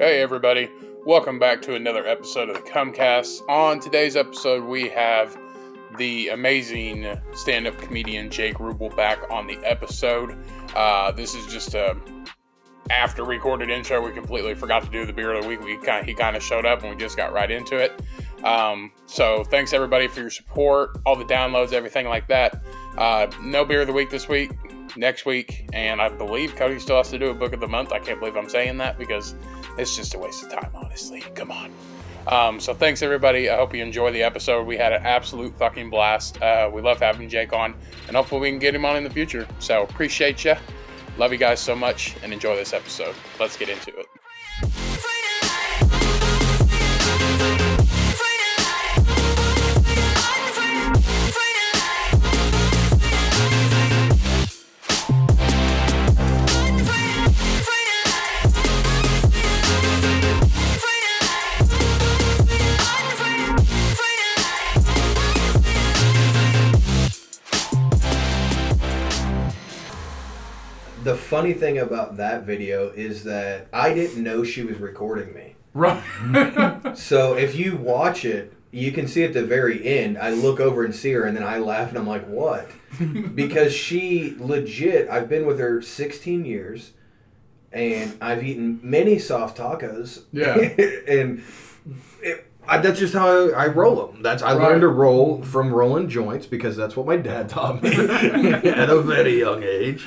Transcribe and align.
Hey, 0.00 0.22
everybody. 0.22 0.70
Welcome 1.04 1.38
back 1.38 1.60
to 1.60 1.74
another 1.74 2.06
episode 2.06 2.48
of 2.48 2.56
the 2.56 2.62
Cummcast. 2.62 3.46
On 3.50 3.78
today's 3.78 4.16
episode, 4.16 4.64
we 4.64 4.88
have 4.88 5.38
the 5.98 6.28
amazing 6.28 7.18
stand 7.34 7.66
up 7.66 7.76
comedian 7.76 8.30
Jake 8.30 8.58
Ruble 8.60 8.88
back 8.88 9.30
on 9.30 9.46
the 9.46 9.58
episode. 9.58 10.38
Uh, 10.74 11.12
this 11.12 11.34
is 11.34 11.52
just 11.52 11.74
a 11.74 11.98
after 12.88 13.24
recorded 13.24 13.68
intro. 13.68 14.02
We 14.02 14.12
completely 14.12 14.54
forgot 14.54 14.84
to 14.84 14.90
do 14.90 15.04
the 15.04 15.12
beer 15.12 15.34
of 15.34 15.42
the 15.42 15.48
week. 15.50 15.60
We 15.60 15.76
kind 15.76 16.06
he 16.06 16.14
kind 16.14 16.34
of 16.34 16.42
showed 16.42 16.64
up 16.64 16.80
and 16.80 16.88
we 16.88 16.96
just 16.96 17.18
got 17.18 17.34
right 17.34 17.50
into 17.50 17.76
it. 17.76 17.92
Um, 18.42 18.92
so 19.04 19.44
thanks 19.44 19.74
everybody 19.74 20.08
for 20.08 20.20
your 20.20 20.30
support, 20.30 20.98
all 21.04 21.14
the 21.14 21.26
downloads, 21.26 21.74
everything 21.74 22.08
like 22.08 22.26
that. 22.28 22.64
Uh, 22.96 23.26
no 23.42 23.66
beer 23.66 23.82
of 23.82 23.86
the 23.86 23.92
week 23.92 24.08
this 24.08 24.28
week. 24.28 24.52
Next 24.96 25.24
week, 25.24 25.68
and 25.72 26.02
I 26.02 26.08
believe 26.08 26.56
Cody 26.56 26.80
still 26.80 26.96
has 26.96 27.10
to 27.10 27.18
do 27.18 27.30
a 27.30 27.34
book 27.34 27.52
of 27.52 27.60
the 27.60 27.68
month. 27.68 27.92
I 27.92 28.00
can't 28.00 28.18
believe 28.18 28.36
I'm 28.36 28.48
saying 28.48 28.78
that 28.78 28.98
because 28.98 29.36
it's 29.78 29.96
just 29.96 30.14
a 30.14 30.18
waste 30.18 30.42
of 30.44 30.52
time, 30.52 30.70
honestly. 30.74 31.20
Come 31.34 31.50
on. 31.50 31.72
Um, 32.26 32.60
so 32.60 32.74
thanks 32.74 33.02
everybody. 33.02 33.48
I 33.48 33.56
hope 33.56 33.74
you 33.74 33.82
enjoy 33.82 34.12
the 34.12 34.22
episode. 34.22 34.66
We 34.66 34.76
had 34.76 34.92
an 34.92 35.02
absolute 35.04 35.56
fucking 35.58 35.90
blast. 35.90 36.40
Uh, 36.42 36.70
we 36.72 36.82
love 36.82 37.00
having 37.00 37.28
Jake 37.28 37.52
on, 37.52 37.74
and 38.06 38.16
hopefully 38.16 38.40
we 38.42 38.50
can 38.50 38.58
get 38.58 38.74
him 38.74 38.84
on 38.84 38.96
in 38.96 39.04
the 39.04 39.10
future. 39.10 39.48
So 39.58 39.84
appreciate 39.84 40.44
you. 40.44 40.54
Love 41.16 41.32
you 41.32 41.38
guys 41.38 41.60
so 41.60 41.74
much, 41.74 42.16
and 42.22 42.32
enjoy 42.32 42.56
this 42.56 42.72
episode. 42.72 43.14
Let's 43.38 43.56
get 43.56 43.68
into 43.68 43.90
it. 43.98 44.06
Funny 71.30 71.52
thing 71.52 71.78
about 71.78 72.16
that 72.16 72.42
video 72.42 72.88
is 72.90 73.22
that 73.22 73.68
I 73.72 73.94
didn't 73.94 74.20
know 74.20 74.42
she 74.42 74.64
was 74.64 74.78
recording 74.78 75.32
me. 75.32 75.54
Right. 75.72 76.02
So 76.96 77.36
if 77.36 77.54
you 77.54 77.76
watch 77.76 78.24
it, 78.24 78.52
you 78.72 78.90
can 78.90 79.06
see 79.06 79.22
at 79.22 79.32
the 79.32 79.44
very 79.44 79.86
end, 79.86 80.18
I 80.18 80.30
look 80.30 80.58
over 80.58 80.84
and 80.84 80.92
see 80.92 81.12
her, 81.12 81.24
and 81.24 81.36
then 81.36 81.44
I 81.44 81.58
laugh 81.58 81.90
and 81.90 81.98
I'm 81.98 82.06
like, 82.06 82.26
what? 82.26 82.68
because 83.36 83.72
she 83.72 84.34
legit, 84.38 85.08
I've 85.08 85.28
been 85.28 85.46
with 85.46 85.60
her 85.60 85.80
16 85.80 86.44
years, 86.44 86.92
and 87.70 88.16
I've 88.20 88.42
eaten 88.42 88.80
many 88.82 89.20
soft 89.20 89.56
tacos. 89.56 90.24
Yeah. 90.32 90.56
and 91.08 91.44
it, 92.22 92.49
I, 92.72 92.78
that's 92.78 93.00
just 93.00 93.12
how 93.14 93.26
I, 93.50 93.64
I 93.64 93.66
roll 93.66 94.06
them. 94.06 94.22
That's 94.22 94.42
I 94.44 94.52
learned 94.52 94.82
to 94.82 94.88
roll 94.88 95.42
from 95.42 95.74
rolling 95.74 96.08
joints 96.08 96.46
because 96.46 96.76
that's 96.76 96.96
what 96.96 97.04
my 97.04 97.16
dad 97.16 97.48
taught 97.48 97.82
me 97.82 97.90
at 97.94 98.88
a 98.88 99.00
very 99.02 99.38
young 99.40 99.62
age. 99.64 100.06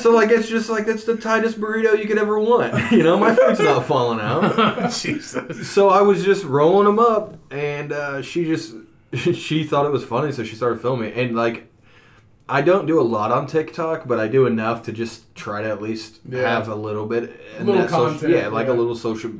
so 0.00 0.10
like 0.10 0.30
it's 0.30 0.48
just 0.48 0.68
like 0.68 0.88
it's 0.88 1.04
the 1.04 1.16
tightest 1.16 1.60
burrito 1.60 1.98
you 1.98 2.06
could 2.08 2.18
ever 2.18 2.38
want. 2.38 2.74
You 2.92 3.02
know, 3.04 3.16
my 3.18 3.34
food's 3.34 3.60
not 3.60 3.86
falling 3.86 4.20
out. 4.20 4.92
Jesus. 4.92 5.70
So 5.70 5.88
I 5.88 6.02
was 6.02 6.24
just 6.24 6.44
rolling 6.44 6.86
them 6.86 6.98
up, 6.98 7.38
and 7.52 7.92
uh, 7.92 8.22
she 8.22 8.44
just 8.44 8.74
she 9.14 9.64
thought 9.64 9.86
it 9.86 9.92
was 9.92 10.04
funny, 10.04 10.32
so 10.32 10.42
she 10.44 10.56
started 10.56 10.80
filming. 10.82 11.12
And 11.12 11.34
like, 11.36 11.68
I 12.48 12.60
don't 12.60 12.86
do 12.86 13.00
a 13.00 13.02
lot 13.02 13.30
on 13.30 13.46
TikTok, 13.46 14.06
but 14.08 14.18
I 14.18 14.26
do 14.28 14.46
enough 14.46 14.82
to 14.84 14.92
just 14.92 15.32
try 15.34 15.62
to 15.62 15.68
at 15.70 15.80
least 15.80 16.20
Yeah. 16.28 16.40
have 16.40 16.68
a 16.68 16.74
little 16.74 17.06
bit. 17.06 17.40
in 17.58 17.66
Little 17.66 17.82
that 17.82 17.90
social- 17.90 18.10
content, 18.18 18.32
yeah, 18.32 18.48
like 18.48 18.68
a 18.68 18.72
little 18.72 18.96
social. 18.96 19.30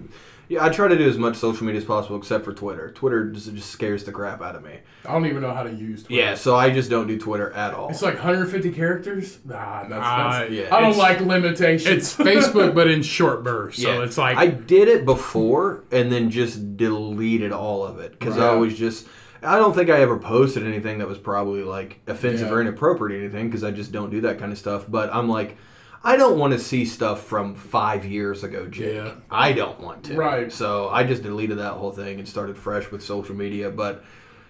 Yeah, 0.48 0.64
I 0.64 0.68
try 0.68 0.88
to 0.88 0.98
do 0.98 1.08
as 1.08 1.16
much 1.16 1.36
social 1.36 1.64
media 1.64 1.80
as 1.80 1.84
possible, 1.86 2.16
except 2.16 2.44
for 2.44 2.52
Twitter. 2.52 2.90
Twitter 2.92 3.30
just, 3.30 3.54
just 3.54 3.70
scares 3.70 4.04
the 4.04 4.12
crap 4.12 4.42
out 4.42 4.54
of 4.54 4.62
me. 4.62 4.80
I 5.06 5.12
don't 5.12 5.24
even 5.26 5.40
know 5.40 5.52
how 5.54 5.62
to 5.62 5.72
use 5.72 6.02
Twitter. 6.02 6.20
Yeah, 6.22 6.34
so 6.34 6.54
I 6.56 6.70
just 6.70 6.90
don't 6.90 7.06
do 7.06 7.18
Twitter 7.18 7.50
at 7.52 7.72
all. 7.74 7.88
It's 7.88 8.02
like 8.02 8.14
150 8.14 8.72
characters. 8.72 9.38
Nah, 9.44 9.80
that's, 9.82 9.88
that's 9.90 10.02
Ah, 10.04 10.42
yeah, 10.44 10.74
I 10.74 10.80
don't 10.80 10.96
like 10.98 11.20
limitations. 11.20 11.86
It's 11.86 12.14
Facebook, 12.16 12.74
but 12.74 12.88
in 12.88 13.02
short 13.02 13.42
bursts. 13.44 13.82
So 13.82 13.92
Yeah. 13.94 14.02
it's 14.04 14.18
like 14.18 14.36
I 14.36 14.48
did 14.48 14.88
it 14.88 15.04
before 15.04 15.84
and 15.90 16.12
then 16.12 16.30
just 16.30 16.76
deleted 16.76 17.52
all 17.52 17.84
of 17.84 17.98
it 17.98 18.12
because 18.18 18.36
I 18.38 18.48
Right. 18.48 18.54
was 18.58 18.76
just. 18.76 19.06
I 19.44 19.56
don't 19.58 19.74
think 19.74 19.90
I 19.90 20.00
ever 20.02 20.18
posted 20.20 20.64
anything 20.64 20.98
that 20.98 21.08
was 21.08 21.18
probably 21.18 21.64
like 21.64 21.98
offensive 22.06 22.46
Yeah. 22.48 22.54
or 22.54 22.60
inappropriate 22.60 23.18
or 23.20 23.24
anything 23.24 23.48
because 23.48 23.64
I 23.64 23.72
just 23.72 23.90
don't 23.90 24.10
do 24.10 24.20
that 24.20 24.38
kind 24.38 24.52
of 24.52 24.58
stuff. 24.58 24.84
But 24.88 25.12
I'm 25.12 25.28
like, 25.28 25.56
I 26.04 26.16
don't 26.16 26.38
want 26.38 26.52
to 26.52 26.58
see 26.58 26.84
stuff 26.84 27.22
from 27.24 27.54
five 27.54 28.04
years 28.04 28.42
ago, 28.42 28.66
Jake. 28.66 28.94
Yeah. 28.96 29.14
I 29.30 29.52
don't 29.52 29.78
want 29.80 30.04
to. 30.04 30.16
Right. 30.16 30.52
So 30.52 30.88
I 30.88 31.04
just 31.04 31.22
deleted 31.22 31.58
that 31.58 31.74
whole 31.74 31.92
thing 31.92 32.18
and 32.18 32.28
started 32.28 32.56
fresh 32.56 32.90
with 32.90 33.02
social 33.04 33.34
media. 33.36 33.70
But 33.70 34.02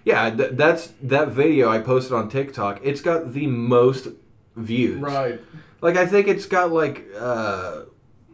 yeah, 0.05 0.31
th- 0.31 0.53
that's 0.55 0.93
that 1.03 1.29
video 1.29 1.69
I 1.69 1.79
posted 1.81 2.13
on 2.15 2.29
TikTok. 2.31 2.81
It's 2.83 3.01
got 3.03 3.33
the 3.35 3.47
most 3.47 4.09
views. 4.57 5.01
right. 5.01 5.41
Like 5.81 5.97
I 5.97 6.07
think 6.07 6.29
it's 6.29 6.47
got 6.47 6.73
like 6.73 7.07
uh 7.19 7.83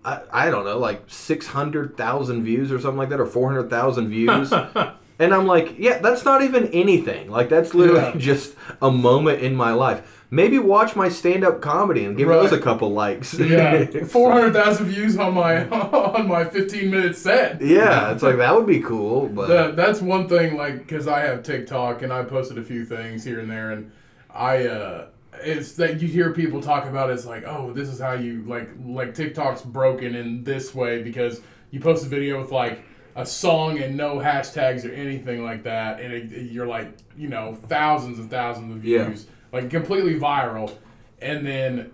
I, 0.05 0.21
I 0.33 0.51
don't 0.51 0.65
know, 0.65 0.78
like 0.78 1.03
six 1.09 1.47
hundred 1.49 1.97
thousand 1.97 2.45
views 2.45 2.71
or 2.71 2.78
something 2.78 2.99
like 2.99 3.09
that, 3.09 3.21
or 3.21 3.27
four 3.27 3.49
hundred 3.51 3.69
thousand 3.69 4.09
views. 4.09 4.53
and 5.19 5.34
I'm 5.34 5.47
like, 5.47 5.75
yeah, 5.78 5.99
that's 5.99 6.25
not 6.25 6.43
even 6.43 6.69
anything. 6.69 7.31
Like 7.31 7.49
that's 7.49 7.75
literally 7.75 8.01
Yeah. 8.03 8.15
just 8.17 8.55
a 8.81 8.91
moment 8.91 9.41
in 9.43 9.55
my 9.57 9.73
life. 9.73 10.18
Maybe 10.31 10.59
watch 10.59 10.94
my 10.94 11.09
stand 11.09 11.43
up 11.43 11.62
comedy 11.62 12.05
and 12.05 12.15
give 12.16 12.28
those 12.28 12.53
a 12.53 12.61
couple 12.61 12.93
likes. 12.93 13.33
Yeah. 13.33 13.87
400,000 14.05 14.87
views 14.87 15.16
on 15.16 15.33
my 15.33 15.66
on 15.71 16.28
my 16.28 16.44
15 16.44 16.91
minute 16.91 17.16
set. 17.16 17.62
yeah, 17.62 18.12
it's 18.12 18.22
like 18.22 18.37
that 18.37 18.55
would 18.55 18.66
be 18.66 18.81
cool, 18.81 19.28
but 19.28 19.49
That, 19.49 19.77
that's 19.77 20.03
one 20.03 20.28
thing, 20.28 20.56
like, 20.56 20.78
because 20.78 21.09
I 21.09 21.21
have 21.21 21.43
TikTok 21.43 22.03
and 22.03 22.12
I 22.12 22.25
posted 22.25 22.59
a 22.59 22.62
few 22.62 22.84
things 22.84 23.25
here 23.25 23.41
and 23.41 23.50
there, 23.50 23.71
and 23.71 23.91
I, 24.34 24.66
uh, 24.66 25.06
it's 25.43 25.72
that 25.77 26.03
you 26.03 26.09
hear 26.09 26.33
people 26.34 26.60
talk 26.60 26.84
about 26.87 27.09
it's 27.10 27.25
like, 27.25 27.45
oh, 27.47 27.72
this 27.72 27.89
is 27.89 27.99
how 27.99 28.12
you, 28.12 28.43
like, 28.47 28.69
like 28.84 29.15
TikTok's 29.15 29.62
broken 29.62 30.15
in 30.15 30.45
this 30.45 30.75
way 30.75 31.03
because 31.03 31.41
you 31.71 31.81
post 31.81 32.05
a 32.05 32.09
video 32.09 32.39
with, 32.41 32.53
like, 32.53 32.83
a 33.16 33.25
song 33.25 33.78
and 33.78 33.97
no 33.97 34.16
hashtags 34.16 34.84
or 34.84 34.93
anything 34.93 35.43
like 35.43 35.62
that, 35.62 36.00
and 36.00 36.12
it, 36.12 36.31
it- 36.33 36.50
you're 36.53 36.66
like, 36.66 36.93
you 37.16 37.28
know, 37.28 37.55
thousands 37.66 38.19
and 38.19 38.31
thousands 38.31 38.77
of 38.77 38.84
Yeah. 38.84 39.15
Like, 39.53 39.70
completely 39.70 40.19
viral. 40.19 40.72
And 41.20 41.44
then, 41.47 41.91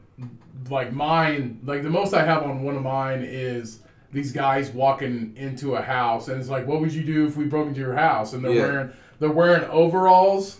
like, 0.71 0.93
mine, 0.93 1.61
like, 1.65 1.83
the 1.83 1.91
most 1.91 2.15
I 2.15 2.25
have 2.25 2.43
on 2.43 2.63
one 2.63 2.77
of 2.77 2.83
mine 2.83 3.23
is 3.23 3.81
these 4.13 4.33
guys 4.33 4.71
walking 4.71 5.35
into 5.37 5.75
a 5.75 5.83
house, 5.83 6.29
and 6.29 6.41
it's 6.41 6.49
like, 6.51 6.67
what 6.67 6.81
would 6.81 6.93
you 6.93 7.03
do 7.03 7.27
if 7.27 7.37
we 7.37 7.45
broke 7.45 7.67
into 7.69 7.81
your 7.81 7.95
house? 7.97 8.33
And 8.33 8.45
they're 8.45 8.53
Yeah. 8.53 8.63
wearing 8.63 8.91
they're 9.21 9.31
wearing 9.31 9.65
overalls, 9.71 10.59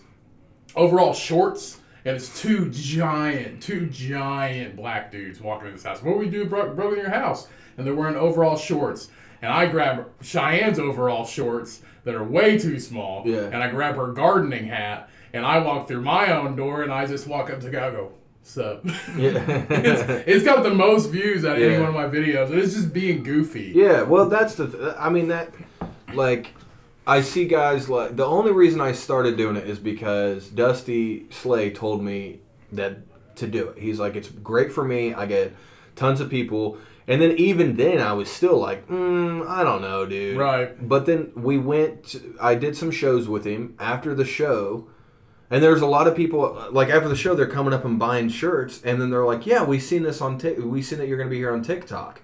overall 0.77 1.13
shorts, 1.13 1.81
and 2.05 2.17
it's 2.17 2.41
two 2.41 2.71
giant, 2.71 3.61
two 3.61 3.87
giant 3.87 4.77
black 4.77 5.11
dudes 5.11 5.41
walking 5.41 5.67
in 5.69 5.73
this 5.75 5.83
house. 5.83 6.03
What 6.03 6.17
would 6.17 6.25
we 6.27 6.31
do 6.31 6.43
if 6.43 6.51
bro- 6.51 6.73
broke 6.75 6.91
into 6.93 7.03
your 7.03 7.11
house? 7.11 7.49
And 7.77 7.87
they're 7.87 7.95
wearing 7.95 8.15
overall 8.17 8.57
shorts, 8.57 9.11
and 9.43 9.53
I 9.53 9.67
grab 9.67 10.07
Cheyenne's 10.23 10.79
overall 10.79 11.27
shorts 11.27 11.83
that 12.05 12.15
are 12.15 12.23
way 12.25 12.57
too 12.59 12.79
small, 12.79 13.25
Yeah. 13.27 13.41
and 13.47 13.57
I 13.57 13.69
grab 13.71 13.97
her 13.97 14.09
gardening 14.13 14.67
hat, 14.67 15.09
and 15.35 15.45
I 15.45 15.59
walk 15.59 15.89
through 15.89 16.01
my 16.03 16.33
own 16.33 16.57
door, 16.57 16.83
and 16.83 16.93
I 16.93 17.07
just 17.07 17.27
walk 17.27 17.51
up 17.51 17.59
to 17.61 17.67
the 17.67 17.73
guy, 17.73 17.91
go. 17.91 18.13
Sup? 18.45 18.85
Yeah. 19.17 19.43
it's, 19.71 20.29
it's 20.29 20.45
got 20.45 20.63
the 20.63 20.73
most 20.73 21.07
views 21.11 21.45
out 21.45 21.57
of 21.57 21.63
any 21.63 21.79
one 21.79 21.89
of 21.89 21.95
my 21.95 22.05
videos. 22.05 22.51
and 22.51 22.59
It's 22.59 22.75
just 22.75 22.93
being 22.93 23.23
goofy. 23.23 23.73
Yeah, 23.75 24.03
well, 24.03 24.29
that's 24.29 24.55
the. 24.55 24.69
Th- 24.69 24.95
I 24.99 25.09
mean 25.11 25.29
that, 25.29 25.53
like, 26.13 26.55
I 27.07 27.21
see 27.23 27.47
guys 27.47 27.89
like 27.89 28.17
the 28.17 28.25
only 28.25 28.53
reason 28.53 28.81
I 28.81 28.93
started 28.93 29.37
doing 29.37 29.57
it 29.57 29.69
is 29.69 29.79
because 29.79 30.49
Dusty 30.49 31.27
Slay 31.31 31.71
told 31.71 32.03
me 32.03 32.41
that 32.73 32.99
to 33.37 33.47
do 33.47 33.69
it. 33.69 33.79
He's 33.79 33.99
like, 33.99 34.15
it's 34.15 34.29
great 34.29 34.73
for 34.73 34.85
me. 34.85 35.15
I 35.15 35.27
get 35.27 35.55
tons 35.97 36.21
of 36.21 36.29
people, 36.31 36.79
and 37.09 37.21
then 37.21 37.33
even 37.39 37.77
then, 37.77 37.99
I 38.01 38.13
was 38.13 38.31
still 38.31 38.59
like, 38.59 38.87
mm, 38.89 39.47
I 39.49 39.65
don't 39.65 39.81
know, 39.83 40.05
dude. 40.07 40.37
Right. 40.37 40.87
But 40.87 41.07
then 41.07 41.33
we 41.35 41.57
went. 41.59 42.15
I 42.41 42.55
did 42.55 42.77
some 42.77 42.91
shows 42.91 43.27
with 43.27 43.45
him 43.47 43.75
after 43.79 44.15
the 44.15 44.25
show. 44.27 44.89
And 45.51 45.63
there's 45.63 45.83
a 45.83 45.87
lot 45.87 46.07
of 46.07 46.17
people 46.17 46.69
like 46.71 46.89
after 46.89 47.09
the 47.09 47.17
show 47.17 47.35
they're 47.35 47.47
coming 47.47 47.75
up 47.75 47.85
and 47.85 47.99
buying 47.99 48.29
shirts 48.29 48.81
and 48.83 49.01
then 49.01 49.11
they're 49.11 49.27
like, 49.27 49.47
"Yeah, 49.47 49.63
we 49.65 49.79
seen 49.79 50.03
this 50.03 50.21
on 50.21 50.39
Tik. 50.39 50.59
We 50.59 50.83
seen 50.83 50.99
that 50.99 51.09
you're 51.09 51.19
going 51.19 51.29
to 51.29 51.35
be 51.35 51.39
here 51.39 51.53
on 51.53 51.63
TikTok." 51.63 52.23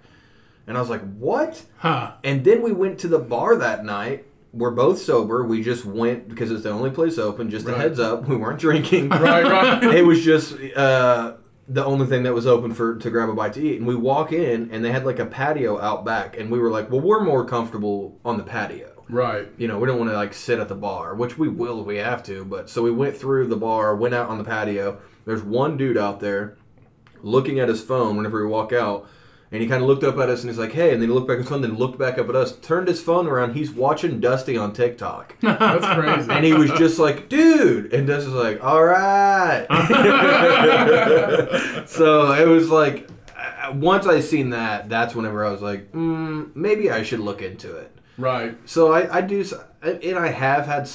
And 0.67 0.77
I 0.77 0.81
was 0.81 0.91
like, 0.91 1.03
"What?" 1.15 1.65
huh. 1.79 2.13
And 2.25 2.45
then 2.45 2.63
we 2.63 2.73
went 2.73 2.99
to 3.01 3.09
the 3.09 3.19
bar 3.19 3.57
that 3.57 3.85
night. 3.85 4.27
We're 4.53 4.73
both 4.73 4.99
sober. 5.01 5.45
We 5.45 5.63
just 5.63 5.85
went 5.85 6.29
because 6.29 6.51
it's 6.51 6.65
the 6.65 6.71
only 6.71 6.91
place 6.91 7.19
open. 7.19 7.51
Just 7.51 7.69
a 7.69 7.77
heads 7.77 8.01
up, 8.01 8.27
we 8.27 8.37
weren't 8.37 8.59
drinking. 8.59 9.09
Right, 9.11 9.45
right. 9.45 9.83
it 9.95 10.03
was 10.05 10.25
just 10.25 10.57
uh, 10.75 11.35
the 11.69 11.85
only 11.85 12.07
thing 12.07 12.25
that 12.25 12.35
was 12.35 12.47
open 12.49 12.75
for 12.75 12.97
to 12.97 13.11
grab 13.11 13.29
a 13.29 13.35
bite 13.35 13.53
to 13.53 13.61
eat. 13.61 13.79
And 13.79 13.87
we 13.87 13.95
walk 13.95 14.33
in, 14.33 14.71
and 14.73 14.85
they 14.85 14.91
had 14.91 15.07
like 15.07 15.21
a 15.21 15.27
patio 15.27 15.81
out 15.81 16.05
back, 16.05 16.37
and 16.37 16.51
we 16.51 16.59
were 16.59 16.71
like, 16.71 16.91
"Well, 16.91 17.01
we're 17.01 17.23
more 17.23 17.45
comfortable 17.45 18.19
on 18.25 18.39
the 18.39 18.43
patio." 18.43 19.00
Right. 19.11 19.49
You 19.59 19.69
know, 19.69 19.79
we 19.79 19.87
don't 19.87 19.99
want 19.99 20.11
to 20.11 20.17
like 20.17 20.33
sit 20.35 20.59
at 20.59 20.69
the 20.69 20.75
bar, 20.75 21.15
which 21.15 21.37
we 21.37 21.49
will 21.49 21.81
if 21.81 21.87
we 21.87 21.97
have 21.99 22.23
to. 22.25 22.45
But 22.45 22.71
so 22.71 22.83
we 22.83 22.91
went 22.91 23.17
through 23.17 23.49
the 23.49 23.57
bar, 23.57 23.95
went 23.97 24.15
out 24.15 24.29
on 24.29 24.39
the 24.39 24.45
patio. 24.45 24.99
There's 25.27 25.43
one 25.43 25.77
dude 25.77 25.99
out 25.99 26.21
there 26.21 26.57
looking 27.23 27.61
at 27.61 27.69
his 27.69 27.83
phone 27.83 28.17
whenever 28.17 28.43
we 28.45 28.51
walk 28.51 28.73
out, 28.73 29.07
And 29.53 29.61
he 29.61 29.69
kind 29.69 29.83
of 29.83 29.89
looked 29.89 30.05
up 30.05 30.17
at 30.19 30.29
us 30.31 30.41
and 30.43 30.49
he's 30.49 30.59
like, 30.61 30.73
"Hey!" 30.73 30.93
And 30.93 31.03
then 31.03 31.09
he 31.09 31.15
looked 31.15 31.27
back 31.27 31.35
at 31.35 31.41
his 31.41 31.49
phone, 31.49 31.61
then 31.61 31.77
looked 31.77 31.99
back 31.99 32.19
up 32.19 32.29
at 32.29 32.37
us, 32.37 32.57
turned 32.57 32.87
his 32.89 33.03
phone 33.03 33.27
around. 33.27 33.55
He's 33.55 33.71
watching 33.73 34.21
Dusty 34.21 34.57
on 34.57 34.73
TikTok, 34.73 35.35
That's 35.41 35.85
crazy. 35.87 36.31
and 36.31 36.45
he 36.45 36.53
was 36.53 36.71
just 36.73 36.99
like, 37.01 37.29
"Dude!" 37.29 37.93
And 37.93 38.07
Dusty's 38.07 38.33
like, 38.33 38.63
"All 38.63 38.85
right." 38.85 39.67
so 41.89 42.33
it 42.33 42.47
was 42.47 42.71
like, 42.71 43.09
uh, 43.37 43.73
once 43.75 44.07
I 44.07 44.21
seen 44.21 44.51
that, 44.51 44.89
that's 44.89 45.15
whenever 45.15 45.45
I 45.45 45.51
was 45.51 45.63
like, 45.63 45.93
mm, 45.93 46.55
maybe 46.55 46.91
I 46.91 47.03
should 47.03 47.21
look 47.21 47.43
into 47.43 47.77
it. 47.77 47.97
Right. 48.19 48.57
So 48.65 48.93
I, 48.93 49.19
I 49.19 49.21
do, 49.21 49.45
and 49.83 50.19
I 50.19 50.29
have 50.29 50.67
had 50.67 50.89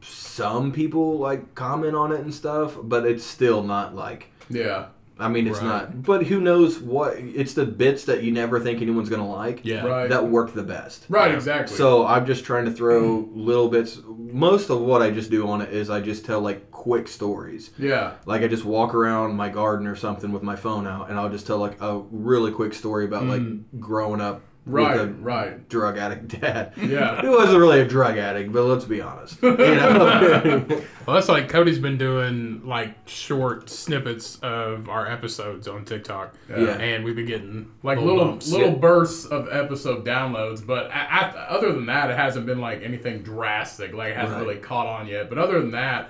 some 0.00 0.72
people 0.72 1.18
like 1.18 1.54
comment 1.54 1.94
on 1.94 2.12
it 2.12 2.20
and 2.20 2.34
stuff, 2.34 2.76
but 2.82 3.06
it's 3.06 3.24
still 3.24 3.62
not 3.62 3.94
like. 3.94 4.30
Yeah. 4.48 4.86
I 5.18 5.28
mean, 5.28 5.46
it's 5.46 5.60
Right. 5.60 5.68
not. 5.68 6.02
But 6.02 6.26
who 6.26 6.40
knows 6.40 6.80
what? 6.80 7.16
It's 7.18 7.54
the 7.54 7.64
bits 7.64 8.04
that 8.06 8.24
you 8.24 8.32
never 8.32 8.58
think 8.58 8.82
anyone's 8.82 9.08
gonna 9.08 9.28
like. 9.28 9.60
Yeah. 9.62 9.86
Right. 9.86 10.08
That 10.08 10.28
work 10.28 10.54
the 10.54 10.64
best. 10.64 11.06
Right. 11.08 11.30
Yeah. 11.30 11.36
Exactly. 11.36 11.76
So 11.76 12.04
I'm 12.04 12.26
just 12.26 12.44
trying 12.44 12.64
to 12.64 12.72
throw 12.72 13.28
little 13.32 13.68
bits. 13.68 14.00
Most 14.06 14.70
of 14.70 14.80
what 14.80 15.02
I 15.02 15.10
just 15.10 15.30
do 15.30 15.48
on 15.48 15.62
it 15.62 15.72
is 15.72 15.88
I 15.88 16.00
just 16.00 16.24
tell 16.24 16.40
like 16.40 16.70
quick 16.72 17.06
stories. 17.06 17.70
yeah. 17.78 18.14
Like 18.26 18.42
I 18.42 18.48
just 18.48 18.64
walk 18.64 18.92
around 18.92 19.36
my 19.36 19.48
garden 19.48 19.86
or 19.86 19.94
something 19.94 20.32
with 20.32 20.42
my 20.42 20.56
phone 20.56 20.86
out, 20.86 21.08
and 21.08 21.18
I'll 21.18 21.30
just 21.30 21.46
tell 21.46 21.58
like 21.58 21.80
a 21.80 21.98
really 22.10 22.50
quick 22.50 22.74
story 22.74 23.04
about 23.04 23.24
like 23.24 23.40
mm. 23.40 23.62
growing 23.78 24.20
up 24.20 24.42
Right. 24.66 24.98
with 24.98 25.10
a 25.10 25.12
Right. 25.12 25.68
drug 25.68 25.98
addict 25.98 26.40
dad. 26.40 26.72
Yeah. 26.76 27.20
He 27.22 27.28
wasn't 27.28 27.58
really 27.58 27.80
a 27.80 27.84
drug 27.86 28.16
addict, 28.16 28.50
but 28.52 28.62
let's 28.64 28.84
be 28.86 29.00
honest. 29.02 29.42
You 29.42 29.56
know? 29.56 30.64
Well, 31.06 31.14
that's 31.16 31.28
like 31.28 31.48
Cody's 31.50 31.78
been 31.78 31.98
doing 31.98 32.62
like 32.66 32.94
short 33.06 33.68
snippets 33.68 34.38
of 34.42 34.88
our 34.88 35.06
episodes 35.10 35.68
on 35.68 35.84
TikTok. 35.84 36.34
Yeah. 36.48 36.78
And 36.78 37.04
we've 37.04 37.14
been 37.16 37.26
getting 37.26 37.70
Like 37.82 37.98
little, 37.98 38.16
little 38.16 38.36
little 38.52 38.68
Yeah. 38.72 38.74
bursts 38.76 39.26
of 39.26 39.48
episode 39.52 40.04
downloads, 40.06 40.66
but 40.66 40.86
a- 40.86 40.90
a- 41.36 41.46
other 41.50 41.72
than 41.72 41.86
that, 41.86 42.08
it 42.10 42.16
hasn't 42.16 42.46
been 42.46 42.60
like 42.60 42.82
anything 42.82 43.18
drastic. 43.22 43.92
Like 43.92 44.12
it 44.12 44.16
hasn't 44.16 44.38
Right. 44.38 44.46
really 44.46 44.60
caught 44.60 44.86
on 44.86 45.06
yet. 45.08 45.28
But 45.28 45.36
other 45.38 45.60
than 45.60 45.72
that, 45.72 46.08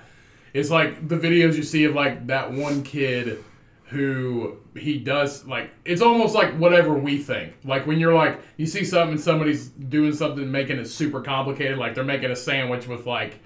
it's 0.53 0.69
like 0.71 1.09
the 1.09 1.17
videos 1.17 1.55
you 1.57 1.63
see 1.63 1.83
of 1.83 1.93
like 1.93 2.27
that 2.27 2.53
one 2.53 2.83
kid 2.83 3.43
who 3.89 4.57
he 4.75 4.97
does 4.97 5.45
like 5.45 5.69
it's 5.85 6.01
almost 6.01 6.33
like 6.33 6.53
whatever 6.57 6.93
we 6.95 7.17
think. 7.19 7.53
Like 7.63 7.85
when 7.85 7.99
you're 7.99 8.15
like 8.15 8.39
you 8.57 8.65
see 8.65 8.83
something 8.83 9.11
and 9.13 9.21
somebody's 9.21 9.67
doing 9.69 10.13
something 10.13 10.49
making 10.51 10.77
it 10.79 10.85
super 10.85 11.21
complicated, 11.21 11.77
like 11.77 11.93
they're 11.93 12.03
making 12.03 12.31
a 12.31 12.35
sandwich 12.35 12.87
with 12.87 13.05
like 13.05 13.39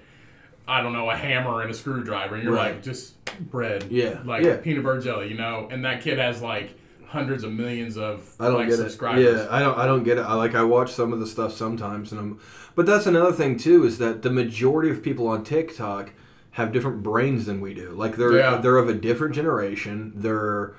I 0.66 0.82
don't 0.82 0.92
know, 0.92 1.10
a 1.10 1.16
hammer 1.16 1.62
and 1.62 1.70
a 1.70 1.74
screwdriver, 1.74 2.36
and 2.36 2.44
you're 2.44 2.52
Right. 2.54 2.74
like 2.74 2.82
just 2.82 3.14
bread, 3.50 3.86
Yeah, 3.90 4.20
like 4.24 4.44
yeah. 4.44 4.56
peanut 4.56 4.84
butter 4.84 5.00
jelly, 5.00 5.28
you 5.28 5.36
know. 5.36 5.66
And 5.70 5.84
that 5.84 6.00
kid 6.00 6.18
has 6.18 6.40
like 6.42 6.74
hundreds 7.06 7.42
of 7.42 7.52
millions 7.52 7.96
of 7.98 8.24
I 8.38 8.44
don't 8.46 8.54
like 8.54 8.68
get 8.68 8.76
subscribers. 8.76 9.24
it. 9.24 9.36
Yeah, 9.36 9.46
I 9.50 9.58
don't. 9.60 9.76
I 9.76 9.84
don't 9.86 10.04
get 10.04 10.16
it. 10.18 10.22
I 10.22 10.34
like. 10.34 10.54
I 10.54 10.62
watch 10.62 10.92
some 10.92 11.12
of 11.12 11.18
the 11.20 11.26
stuff 11.26 11.52
sometimes, 11.52 12.12
and 12.12 12.20
I'm. 12.20 12.40
But 12.76 12.86
that's 12.86 13.06
another 13.06 13.32
thing 13.32 13.58
too 13.58 13.84
is 13.84 13.98
that 13.98 14.22
the 14.22 14.30
majority 14.30 14.90
of 14.90 15.02
people 15.02 15.26
on 15.26 15.42
TikTok 15.44 16.12
have 16.52 16.72
different 16.72 17.02
brains 17.02 17.46
than 17.46 17.60
we 17.60 17.74
do. 17.74 17.90
Like 17.90 18.16
they're 18.16 18.36
Yeah. 18.36 18.56
they're 18.56 18.76
of 18.78 18.88
a 18.88 18.94
different 18.94 19.34
generation. 19.34 20.12
They're 20.16 20.74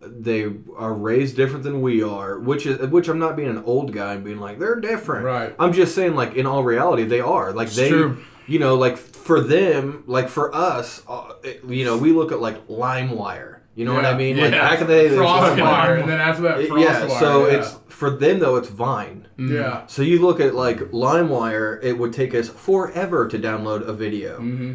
they 0.00 0.46
are 0.76 0.94
raised 0.94 1.34
different 1.36 1.64
than 1.64 1.82
we 1.82 2.02
are, 2.04 2.38
which 2.38 2.66
is 2.66 2.78
which 2.88 3.08
I'm 3.08 3.18
not 3.18 3.34
being 3.36 3.48
an 3.50 3.62
old 3.64 3.92
guy 3.92 4.14
and 4.14 4.24
being 4.24 4.38
like 4.38 4.58
they're 4.60 4.78
different. 4.80 5.24
Right. 5.24 5.54
I'm 5.58 5.72
just 5.72 5.94
saying 5.94 6.14
like 6.14 6.34
in 6.34 6.46
all 6.46 6.62
reality 6.62 7.04
they 7.04 7.20
are. 7.20 7.52
Like 7.52 7.70
they 7.70 7.88
true. 7.88 8.18
you 8.46 8.58
know 8.60 8.76
like 8.76 8.96
for 8.96 9.40
them 9.40 10.04
like 10.06 10.28
for 10.28 10.54
us 10.54 11.02
uh, 11.08 11.32
it- 11.42 11.64
you 11.68 11.84
know 11.84 11.96
we 11.98 12.12
look 12.12 12.30
at 12.32 12.40
like 12.40 12.68
LimeWire. 12.68 13.56
You 13.74 13.84
know 13.84 13.94
what 13.94 14.04
I 14.04 14.10
Yeah. 14.12 14.16
mean? 14.16 14.36
Like 14.38 14.52
Yeah. 14.52 14.68
back 14.68 14.80
in 14.80 14.86
the 14.88 14.92
day 14.94 15.08
Frostwire, 15.10 16.00
and 16.00 16.08
then 16.08 16.20
after 16.20 16.42
that, 16.42 16.58
Frostwire. 16.58 16.82
yeah, 16.82 17.18
so 17.20 17.46
yeah. 17.46 17.54
it's 17.58 17.76
for 17.88 18.10
them 18.10 18.38
though. 18.40 18.56
It's 18.56 18.68
Vine. 18.68 19.26
yeah. 19.36 19.82
So 19.86 20.02
you 20.02 20.20
look 20.20 20.40
at 20.40 20.54
like 20.54 20.78
LimeWire, 20.92 21.78
it 21.82 21.98
would 21.98 22.12
take 22.12 22.34
us 22.34 22.48
forever 22.48 23.26
to 23.28 23.38
download 23.38 23.82
a 23.86 23.92
video. 23.92 24.36
hmm 24.38 24.72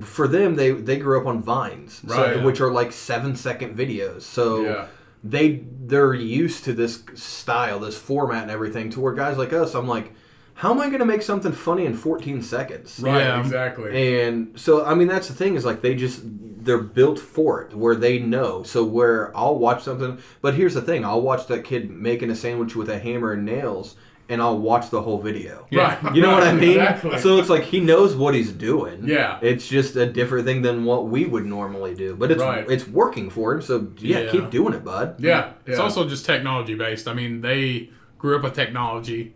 For 0.00 0.28
them, 0.28 0.56
they 0.56 0.70
they 0.72 0.98
grew 0.98 1.20
up 1.20 1.26
on 1.26 1.42
Vines, 1.42 2.02
so- 2.06 2.14
Right. 2.14 2.42
which 2.42 2.60
are 2.60 2.70
like 2.70 2.92
seven 2.92 3.34
second 3.36 3.76
videos. 3.76 4.22
So 4.22 4.60
Yeah. 4.62 4.84
they 5.24 5.62
they're 5.86 6.14
used 6.14 6.64
to 6.64 6.72
this 6.72 7.02
style, 7.14 7.78
this 7.80 7.96
format, 7.96 8.42
and 8.42 8.50
everything. 8.50 8.90
To 8.90 9.00
where 9.00 9.12
guys 9.14 9.38
like 9.38 9.52
us, 9.52 9.74
I'm 9.74 9.88
like, 9.88 10.12
how 10.54 10.70
am 10.72 10.80
I 10.80 10.86
going 10.88 11.00
to 11.00 11.04
make 11.06 11.22
something 11.22 11.52
funny 11.52 11.84
in 11.86 11.94
14 11.94 12.42
seconds? 12.42 12.98
Right. 13.02 13.18
Yeah. 13.20 13.40
Exactly. 13.40 14.18
And 14.22 14.52
so, 14.58 14.84
I 14.84 14.94
mean, 14.94 15.06
that's 15.08 15.28
the 15.28 15.34
thing 15.34 15.54
is 15.54 15.64
like 15.64 15.80
they 15.82 15.94
just 15.94 16.22
they're 16.24 16.78
built 16.78 17.18
for 17.20 17.62
it, 17.62 17.74
where 17.76 17.94
they 17.94 18.18
know. 18.18 18.62
So 18.64 18.82
where 18.84 19.30
I'll 19.36 19.56
watch 19.58 19.84
something, 19.84 20.18
but 20.42 20.54
here's 20.54 20.74
the 20.74 20.82
thing: 20.82 21.04
I'll 21.04 21.20
watch 21.22 21.46
that 21.46 21.62
kid 21.64 21.90
making 21.90 22.28
a 22.30 22.34
sandwich 22.34 22.74
with 22.74 22.88
a 22.90 22.98
hammer 22.98 23.32
and 23.32 23.44
nails, 23.44 23.94
and 24.28 24.42
I'll 24.42 24.58
watch 24.58 24.90
the 24.90 25.00
whole 25.00 25.18
video. 25.20 25.66
Right. 25.72 25.98
You 26.14 26.20
know 26.22 26.32
what 26.32 26.42
I 26.42 26.52
mean? 26.52 26.70
Exactly. 26.80 27.18
So 27.18 27.38
it's 27.38 27.48
like 27.48 27.62
he 27.62 27.78
knows 27.80 28.16
what 28.16 28.34
he's 28.34 28.50
doing. 28.52 29.06
Yeah. 29.06 29.38
It's 29.40 29.68
just 29.68 29.94
a 29.96 30.06
different 30.06 30.44
thing 30.46 30.62
than 30.62 30.84
what 30.84 31.06
we 31.06 31.24
would 31.26 31.46
normally 31.46 31.94
do, 31.94 32.16
but 32.16 32.30
it's 32.30 32.42
Right. 32.42 32.68
it's 32.68 32.86
working 32.88 33.30
for 33.30 33.52
him. 33.54 33.62
So 33.62 33.88
yeah, 33.98 34.20
Yeah. 34.20 34.30
keep 34.32 34.50
doing 34.50 34.74
it, 34.74 34.84
bud. 34.84 35.16
yeah. 35.18 35.50
It's 35.64 35.78
also 35.78 36.08
just 36.08 36.26
technology 36.26 36.74
based. 36.74 37.06
I 37.06 37.14
mean, 37.14 37.40
they 37.40 37.90
grew 38.18 38.36
up 38.36 38.42
with 38.42 38.54
technology 38.54 39.34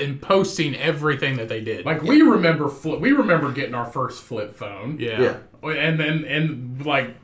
and 0.00 0.20
posting 0.20 0.74
everything 0.76 1.36
that 1.36 1.48
they 1.48 1.60
did. 1.60 1.86
like 1.86 2.02
we 2.02 2.20
remember 2.22 2.68
flip. 2.68 3.00
We 3.00 3.12
remember 3.12 3.50
getting 3.52 3.74
our 3.74 3.86
first 3.86 4.22
flip 4.22 4.54
phone. 4.54 4.98
yeah. 5.00 5.20
Yeah. 5.62 5.70
And 5.70 5.98
then 6.00 6.24
and 6.24 6.84
like. 6.84 7.14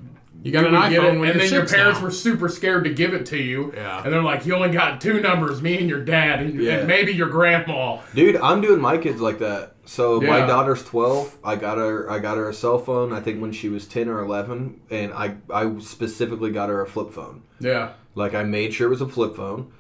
You 0.42 0.52
got 0.52 0.64
an 0.64 0.72
would 0.72 0.90
get 0.90 1.00
iPhone 1.02 1.16
it, 1.16 1.19
when 1.20 1.31
and 1.31 1.38
you're 1.40 1.48
then 1.48 1.52
your 1.52 1.66
parents 1.69 1.98
now. 2.00 2.04
were 2.06 2.10
super 2.10 2.48
scared 2.48 2.84
to 2.84 2.94
give 2.94 3.12
it 3.12 3.26
to 3.26 3.37
you. 3.37 3.72
Yeah. 3.75 4.02
And 4.02 4.12
they're 4.12 4.22
like, 4.22 4.46
you 4.46 4.54
only 4.54 4.70
got 4.70 5.00
two 5.00 5.20
numbers, 5.20 5.60
me 5.60 5.78
and 5.78 5.88
your 5.88 6.02
dad, 6.04 6.40
and, 6.40 6.60
Yeah. 6.60 6.78
and 6.78 6.88
maybe 6.88 7.12
your 7.12 7.28
grandma. 7.28 7.98
Dude, 8.14 8.37
I'm 8.37 8.60
doing 8.60 8.81
my 8.81 8.96
kids 8.96 9.20
like 9.20 9.38
that. 9.40 9.75
So 9.84 10.20
my 10.20 10.40
daughter's 10.46 10.84
12. 10.84 11.38
I 11.42 11.56
got 11.56 11.76
her 11.78 12.08
I 12.10 12.20
got 12.20 12.37
her 12.37 12.48
a 12.48 12.54
cell 12.54 12.78
phone 12.78 13.12
I 13.12 13.19
think 13.20 13.40
when 13.42 13.50
she 13.50 13.69
was 13.69 13.87
10 13.88 14.08
or 14.08 14.20
11 14.22 14.81
and 14.88 15.12
I 15.12 15.34
I 15.52 15.78
specifically 15.81 16.52
got 16.52 16.69
her 16.69 16.81
a 16.81 16.86
flip 16.86 17.10
phone. 17.10 17.43
Yeah. 17.58 17.90
Like 18.14 18.34
I 18.34 18.44
made 18.44 18.72
sure 18.72 18.86
it 18.86 18.90
was 18.90 19.00
a 19.00 19.08
flip 19.08 19.34
phone 19.34 19.72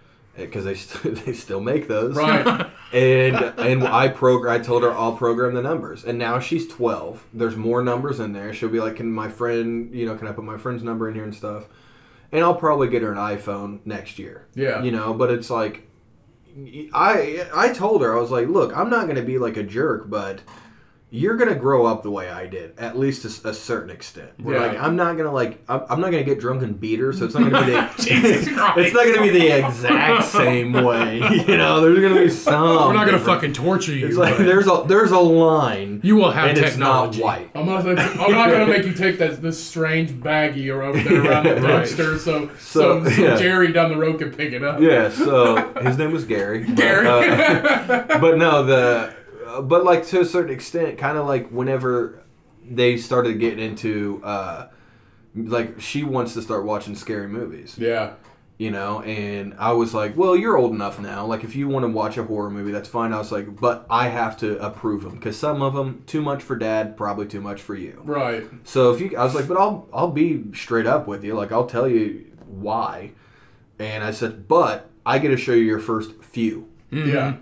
because 0.46 0.64
they 0.64 0.74
st- 0.74 1.16
they 1.24 1.32
still 1.32 1.60
make 1.60 1.88
those. 1.88 2.16
Right. 2.16 2.66
And 2.92 3.36
and 3.36 3.84
I 3.84 4.08
program 4.08 4.52
I 4.52 4.58
told 4.58 4.82
her 4.82 4.90
I'll 4.90 5.14
program 5.16 5.54
the 5.54 5.62
numbers. 5.62 6.04
And 6.04 6.18
now 6.18 6.40
she's 6.40 6.66
12. 6.66 7.24
There's 7.32 7.54
more 7.54 7.84
numbers 7.84 8.18
in 8.18 8.32
there. 8.32 8.52
She'll 8.52 8.68
be 8.68 8.80
like 8.80 8.96
can 8.96 9.12
my 9.12 9.28
friend, 9.28 9.94
you 9.94 10.06
know, 10.06 10.16
can 10.16 10.26
I 10.26 10.32
put 10.32 10.42
my 10.42 10.56
friend's 10.56 10.82
number 10.82 11.08
in 11.08 11.14
here 11.14 11.22
and 11.22 11.32
stuff? 11.32 11.66
And 12.32 12.42
I'll 12.42 12.56
probably 12.56 12.88
get 12.88 13.02
her 13.02 13.12
an 13.12 13.18
iPhone 13.18 13.78
next 13.84 14.18
year. 14.18 14.48
Yeah. 14.56 14.82
You 14.82 14.90
know, 14.90 15.14
but 15.14 15.30
it's 15.30 15.50
like 15.50 15.86
I 16.92 17.46
I 17.54 17.72
told 17.72 18.02
her 18.02 18.16
I 18.16 18.20
was 18.20 18.32
like, 18.32 18.48
look, 18.48 18.76
I'm 18.76 18.90
not 18.90 19.06
gonna 19.06 19.22
be 19.22 19.38
like 19.38 19.56
a 19.56 19.62
jerk, 19.62 20.10
but 20.10 20.40
you're 21.12 21.36
gonna 21.36 21.56
grow 21.56 21.86
up 21.86 22.02
the 22.04 22.10
way 22.10 22.30
I 22.30 22.46
did, 22.46 22.78
at 22.78 22.96
least 22.96 23.22
to 23.22 23.28
s- 23.28 23.44
a 23.44 23.52
certain 23.52 23.90
extent. 23.90 24.30
Where 24.40 24.56
Yeah. 24.60 24.66
like 24.66 24.78
I'm 24.80 24.94
not 24.96 25.16
gonna 25.16 25.32
like 25.32 25.58
I'm, 25.68 25.82
I'm 25.90 26.00
not 26.00 26.10
gonna 26.12 26.22
get 26.24 26.38
drunk 26.38 26.62
and 26.62 26.78
beat 26.80 27.00
her, 27.00 27.12
so 27.12 27.24
it's 27.24 27.34
not 27.34 27.50
gonna 27.50 27.66
be 27.66 27.72
the 27.72 27.90
Jesus 27.98 28.46
it's 28.46 28.94
not 28.94 29.04
gonna 29.06 29.22
be 29.22 29.30
the 29.30 29.58
exact 29.58 30.24
same 30.24 30.72
way. 30.72 31.20
You 31.50 31.56
know, 31.56 31.80
there's 31.80 31.98
gonna 32.00 32.20
be 32.20 32.30
some. 32.30 32.62
We're 32.62 32.92
not 32.92 33.06
gonna 33.06 33.18
difference. 33.18 33.24
fucking 33.26 33.52
torture 33.54 33.92
you. 33.92 34.06
It's 34.06 34.16
like 34.16 34.36
but 34.36 34.44
there's 34.46 34.68
a 34.68 34.84
there's 34.86 35.10
a 35.10 35.18
line, 35.18 36.00
you 36.04 36.14
will 36.16 36.30
have 36.30 36.50
and 36.50 36.58
it's 36.58 36.76
not 36.76 37.12
technology. 37.12 37.22
white. 37.22 37.50
I'm 37.56 37.66
not, 37.66 37.86
I'm 37.88 37.96
not 38.32 38.50
gonna 38.50 38.66
make 38.68 38.84
you 38.84 38.92
take 38.92 39.18
that 39.18 39.42
this 39.42 39.62
strange 39.62 40.10
baggie 40.12 40.72
or 40.72 40.82
over 40.82 41.00
there 41.00 41.24
around 41.24 41.44
the 41.44 41.50
dumpster, 41.66 42.18
so 42.18 42.48
So, 42.58 43.02
so, 43.02 43.10
so 43.10 43.22
yeah. 43.22 43.36
Jerry 43.36 43.72
down 43.72 43.90
the 43.90 43.96
road 43.96 44.18
can 44.20 44.30
pick 44.32 44.52
it 44.52 44.62
up. 44.62 44.80
Yeah, 44.80 45.10
so 45.10 45.56
his 45.82 45.98
name 45.98 46.12
was 46.12 46.24
Gary. 46.24 46.64
but, 46.64 46.76
Gary. 46.76 47.06
uh, 47.08 48.18
but 48.20 48.38
no, 48.38 48.64
the 48.64 49.12
uh, 49.50 49.62
but 49.62 49.84
like 49.84 50.06
to 50.08 50.20
a 50.20 50.24
certain 50.24 50.52
extent, 50.52 50.98
kind 50.98 51.18
of 51.18 51.26
like 51.26 51.48
whenever 51.48 52.22
they 52.68 52.96
started 52.96 53.40
getting 53.40 53.58
into 53.58 54.20
uh, 54.24 54.68
like 55.34 55.80
she 55.80 56.04
wants 56.04 56.34
to 56.34 56.42
start 56.42 56.64
watching 56.64 56.94
scary 56.94 57.28
movies, 57.28 57.76
yeah. 57.78 58.14
you 58.58 58.70
know, 58.70 59.02
and 59.02 59.54
I 59.58 59.72
was 59.72 59.92
like, 59.92 60.16
well, 60.16 60.36
you're 60.36 60.56
old 60.56 60.72
enough 60.72 61.00
now. 61.00 61.26
Like 61.26 61.44
if 61.44 61.56
you 61.56 61.68
want 61.68 61.84
to 61.84 61.88
watch 61.88 62.16
a 62.16 62.24
horror 62.24 62.50
movie, 62.50 62.70
that's 62.70 62.88
fine. 62.88 63.12
I 63.12 63.18
was 63.18 63.32
like, 63.32 63.60
but 63.60 63.86
I 63.90 64.08
have 64.08 64.36
to 64.38 64.58
approve 64.64 65.02
them 65.02 65.14
because 65.14 65.38
some 65.38 65.62
of 65.62 65.74
them 65.74 66.04
too 66.06 66.22
much 66.22 66.42
for 66.42 66.56
dad, 66.56 66.96
probably 66.96 67.26
too 67.26 67.40
much 67.40 67.60
for 67.60 67.74
you. 67.74 68.00
Right. 68.04 68.46
So 68.64 68.92
if 68.92 69.00
you, 69.00 69.16
I 69.16 69.24
was 69.24 69.34
like, 69.34 69.48
but 69.48 69.56
I'll 69.56 69.88
I'll 69.92 70.10
be 70.10 70.44
straight 70.54 70.86
up 70.86 71.06
with 71.08 71.24
you. 71.24 71.34
Like 71.34 71.50
I'll 71.50 71.66
tell 71.66 71.88
you 71.88 72.26
why. 72.46 73.12
And 73.78 74.04
I 74.04 74.10
said, 74.10 74.46
but 74.46 74.90
I 75.06 75.18
get 75.18 75.28
to 75.28 75.36
show 75.36 75.52
you 75.52 75.62
your 75.62 75.80
first 75.80 76.22
few. 76.22 76.68
Yeah. 76.92 77.36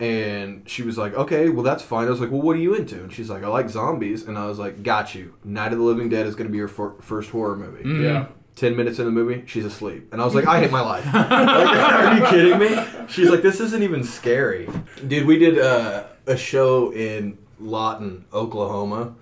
And 0.00 0.68
she 0.68 0.82
was 0.82 0.96
like, 0.96 1.12
okay, 1.14 1.50
well 1.50 1.62
that's 1.62 1.82
fine. 1.82 2.06
I 2.06 2.10
was 2.10 2.20
like, 2.20 2.30
well, 2.30 2.40
what 2.40 2.56
are 2.56 2.60
you 2.60 2.74
into? 2.74 2.96
And 3.02 3.12
she's 3.12 3.28
like, 3.28 3.44
I 3.44 3.48
like 3.48 3.68
zombies. 3.68 4.26
And 4.26 4.38
I 4.38 4.46
was 4.46 4.58
like, 4.58 4.82
got 4.82 5.14
you. 5.14 5.34
Night 5.44 5.72
of 5.72 5.78
the 5.78 5.84
Living 5.84 6.08
Dead 6.08 6.26
is 6.26 6.34
going 6.34 6.46
to 6.46 6.50
be 6.50 6.56
your 6.58 6.68
fir- 6.68 6.94
first 7.00 7.30
horror 7.30 7.54
movie. 7.54 8.02
Yeah. 8.02 8.26
Ten 8.56 8.76
minutes 8.76 8.98
in 8.98 9.04
the 9.04 9.10
movie, 9.10 9.44
she's 9.46 9.64
asleep. 9.64 10.08
And 10.12 10.20
I 10.20 10.24
was 10.24 10.34
like, 10.34 10.46
I 10.46 10.60
hate 10.60 10.70
my 10.70 10.80
life. 10.80 11.04
Like, 11.14 11.30
are 11.30 12.16
you 12.18 12.26
kidding 12.26 12.58
me? 12.58 13.06
She's 13.08 13.28
like, 13.30 13.42
this 13.42 13.60
isn't 13.60 13.82
even 13.82 14.02
scary. 14.02 14.68
Dude, 15.06 15.26
we 15.26 15.38
did 15.38 15.58
uh, 15.58 16.04
a 16.26 16.36
show 16.36 16.92
in 16.92 17.38
Lawton, 17.58 18.24
Oklahoma. 18.32 19.14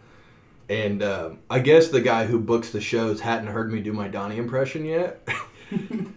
And 0.69 1.03
um, 1.03 1.39
I 1.51 1.59
guess 1.61 1.89
the 1.89 2.01
guy 2.01 2.27
who 2.27 2.39
books 2.39 2.71
the 2.71 2.81
shows 2.81 3.21
hadn't 3.21 3.49
heard 3.49 3.73
me 3.73 3.81
do 3.81 3.93
my 3.93 4.07
Donnie 4.09 4.37
impression 4.37 4.85
yet. 4.85 5.27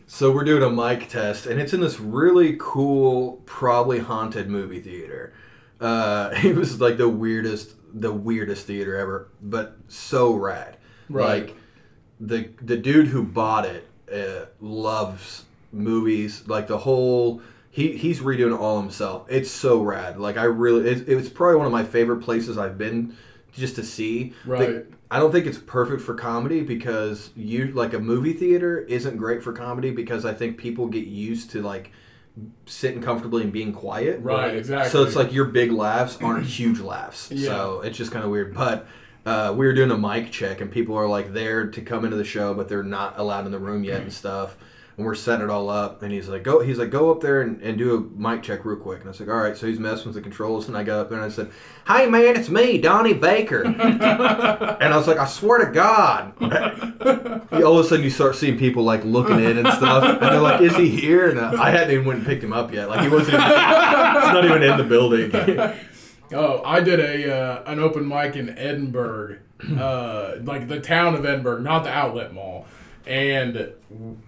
so 0.08 0.32
we're 0.32 0.44
doing 0.44 0.64
a 0.64 0.70
mic 0.70 1.10
test, 1.10 1.46
and 1.46 1.60
it's 1.60 1.74
in 1.74 1.82
this 1.82 2.00
really 2.00 2.56
cool, 2.60 3.42
probably 3.46 4.00
haunted 4.00 4.50
movie 4.50 4.80
theater. 4.82 5.34
Uh, 5.80 6.30
it 6.44 6.56
was 6.56 6.80
like 6.80 6.98
the 6.98 7.10
weirdest, 7.10 7.76
the 7.94 8.12
weirdest 8.12 8.68
theater 8.68 8.96
ever, 8.96 9.30
but 9.42 9.78
so 9.88 10.34
rad. 10.34 10.78
Right. 11.10 11.48
Like 11.48 11.56
the 12.20 12.50
the 12.62 12.78
dude 12.78 13.08
who 13.08 13.24
bought 13.24 13.66
it 13.66 13.88
uh, 14.14 14.46
loves 14.60 15.46
movies. 15.72 16.44
Like 16.48 16.68
the 16.68 16.80
whole. 16.80 17.42
He, 17.74 17.96
he's 17.96 18.20
redoing 18.20 18.54
it 18.54 18.60
all 18.60 18.82
himself. 18.82 19.28
It's 19.30 19.50
so 19.50 19.82
rad. 19.82 20.20
Like 20.20 20.36
I 20.36 20.44
really, 20.44 20.90
it, 20.90 21.16
was 21.16 21.30
probably 21.30 21.56
one 21.56 21.68
of 21.68 21.72
my 21.72 21.86
favorite 21.86 22.18
places 22.18 22.58
I've 22.58 22.78
been 22.78 23.16
just 23.54 23.76
to 23.76 23.84
see. 23.84 24.34
The- 24.46 24.52
Right. 24.52 24.86
I 25.12 25.20
don't 25.20 25.34
think 25.34 25.46
it's 25.46 25.58
perfect 25.58 26.02
for 26.02 26.14
comedy 26.14 26.62
because 26.62 27.32
you 27.36 27.74
like 27.74 27.94
a 27.94 28.00
movie 28.00 28.32
theater 28.32 28.80
isn't 28.80 29.18
great 29.18 29.44
for 29.44 29.52
comedy 29.52 29.92
because 29.92 30.24
I 30.24 30.34
think 30.34 30.58
people 30.58 30.88
get 30.88 31.06
used 31.06 31.52
to 31.52 31.62
like 31.62 31.92
sitting 32.66 33.02
comfortably 33.02 33.44
and 33.44 33.52
being 33.52 33.74
quiet. 33.74 34.22
Right, 34.22 34.56
exactly. 34.56 34.90
So 34.90 35.04
it's 35.04 35.18
like 35.18 35.34
your 35.34 35.46
big 35.46 35.74
laughs 35.74 36.18
aren't 36.22 36.46
huge 36.60 36.80
laughs. 36.80 37.30
Yeah. 37.30 37.50
So 37.50 37.82
it's 37.82 37.98
just 37.98 38.14
kind 38.14 38.24
of 38.24 38.32
weird. 38.32 38.54
But 38.54 38.88
uh, 39.26 39.54
we 39.56 39.66
were 39.66 39.74
doing 39.74 39.92
a 39.92 39.98
mic 39.98 40.32
check 40.32 40.62
and 40.62 40.72
people 40.72 40.96
are 40.96 41.10
like 41.10 41.34
there 41.34 41.68
to 41.68 41.82
come 41.82 42.06
into 42.06 42.16
the 42.16 42.24
show, 42.24 42.54
but 42.54 42.70
they're 42.70 42.82
not 42.82 43.20
allowed 43.20 43.46
in 43.46 43.52
the 43.52 43.60
room 43.60 43.84
yet 43.84 44.02
and 44.04 44.14
stuff. 44.14 44.56
And 45.02 45.08
we're 45.08 45.16
setting 45.16 45.46
it 45.46 45.50
all 45.50 45.68
up, 45.72 46.04
and 46.04 46.12
he's 46.12 46.30
like, 46.30 46.44
"Go!" 46.44 46.60
He's 46.60 46.78
like, 46.78 46.92
"Go 46.92 47.10
up 47.10 47.22
there 47.22 47.42
and, 47.42 47.60
and 47.64 47.76
do 47.76 47.96
a 47.96 48.20
mic 48.22 48.44
check 48.44 48.64
real 48.64 48.78
quick." 48.78 49.00
And 49.00 49.08
I 49.08 49.10
was 49.10 49.20
like, 49.20 49.30
"All 49.30 49.36
right." 49.36 49.58
So 49.58 49.66
he's 49.66 49.80
messing 49.80 50.06
with 50.06 50.14
the 50.14 50.22
controls, 50.22 50.68
and 50.68 50.78
I 50.78 50.84
got 50.84 51.00
up 51.00 51.10
there 51.10 51.18
and 51.18 51.26
I 51.26 51.34
said, 51.34 51.50
"Hey 51.88 52.06
man, 52.06 52.36
it's 52.36 52.50
me, 52.50 52.78
Donnie 52.78 53.16
Baker." 53.16 53.64
and 53.66 53.74
I 54.04 54.96
was 54.96 55.08
like, 55.08 55.18
"I 55.18 55.26
swear 55.26 55.66
to 55.66 55.72
God!" 55.72 56.34
all 57.52 57.80
of 57.80 57.84
a 57.84 57.90
sudden, 57.90 58.04
you 58.04 58.12
start 58.12 58.36
seeing 58.36 58.60
people 58.60 58.84
like 58.84 59.04
looking 59.04 59.40
in 59.40 59.58
and 59.58 59.68
stuff, 59.70 60.04
and 60.04 60.22
they're 60.22 60.40
like, 60.40 60.62
"Is 60.62 60.76
he 60.76 60.88
here?" 60.88 61.32
And 61.32 61.40
I 61.40 61.72
hadn't 61.72 61.90
even 61.90 62.06
went 62.06 62.20
and 62.20 62.28
picked 62.28 62.44
him 62.44 62.54
up 62.54 62.72
yet. 62.72 62.88
Like 62.88 63.02
he 63.02 63.08
wasn't. 63.08 63.34
Even, 63.34 63.48
he's 63.48 64.34
not 64.34 64.46
even 64.46 64.62
in 64.62 64.78
the 64.78 64.84
building. 64.84 65.32
Oh, 66.34 66.62
I 66.64 66.80
did 66.82 67.00
a 67.00 67.36
uh, 67.36 67.64
an 67.66 67.80
open 67.80 68.08
mic 68.08 68.36
in 68.36 68.56
Edinburgh, 68.58 69.40
uh, 69.78 70.36
like 70.44 70.68
the 70.68 70.80
town 70.80 71.16
of 71.16 71.26
Edinburgh, 71.26 71.62
not 71.62 71.84
the 71.86 71.90
outlet 71.90 72.34
mall, 72.34 72.68
and 73.06 73.72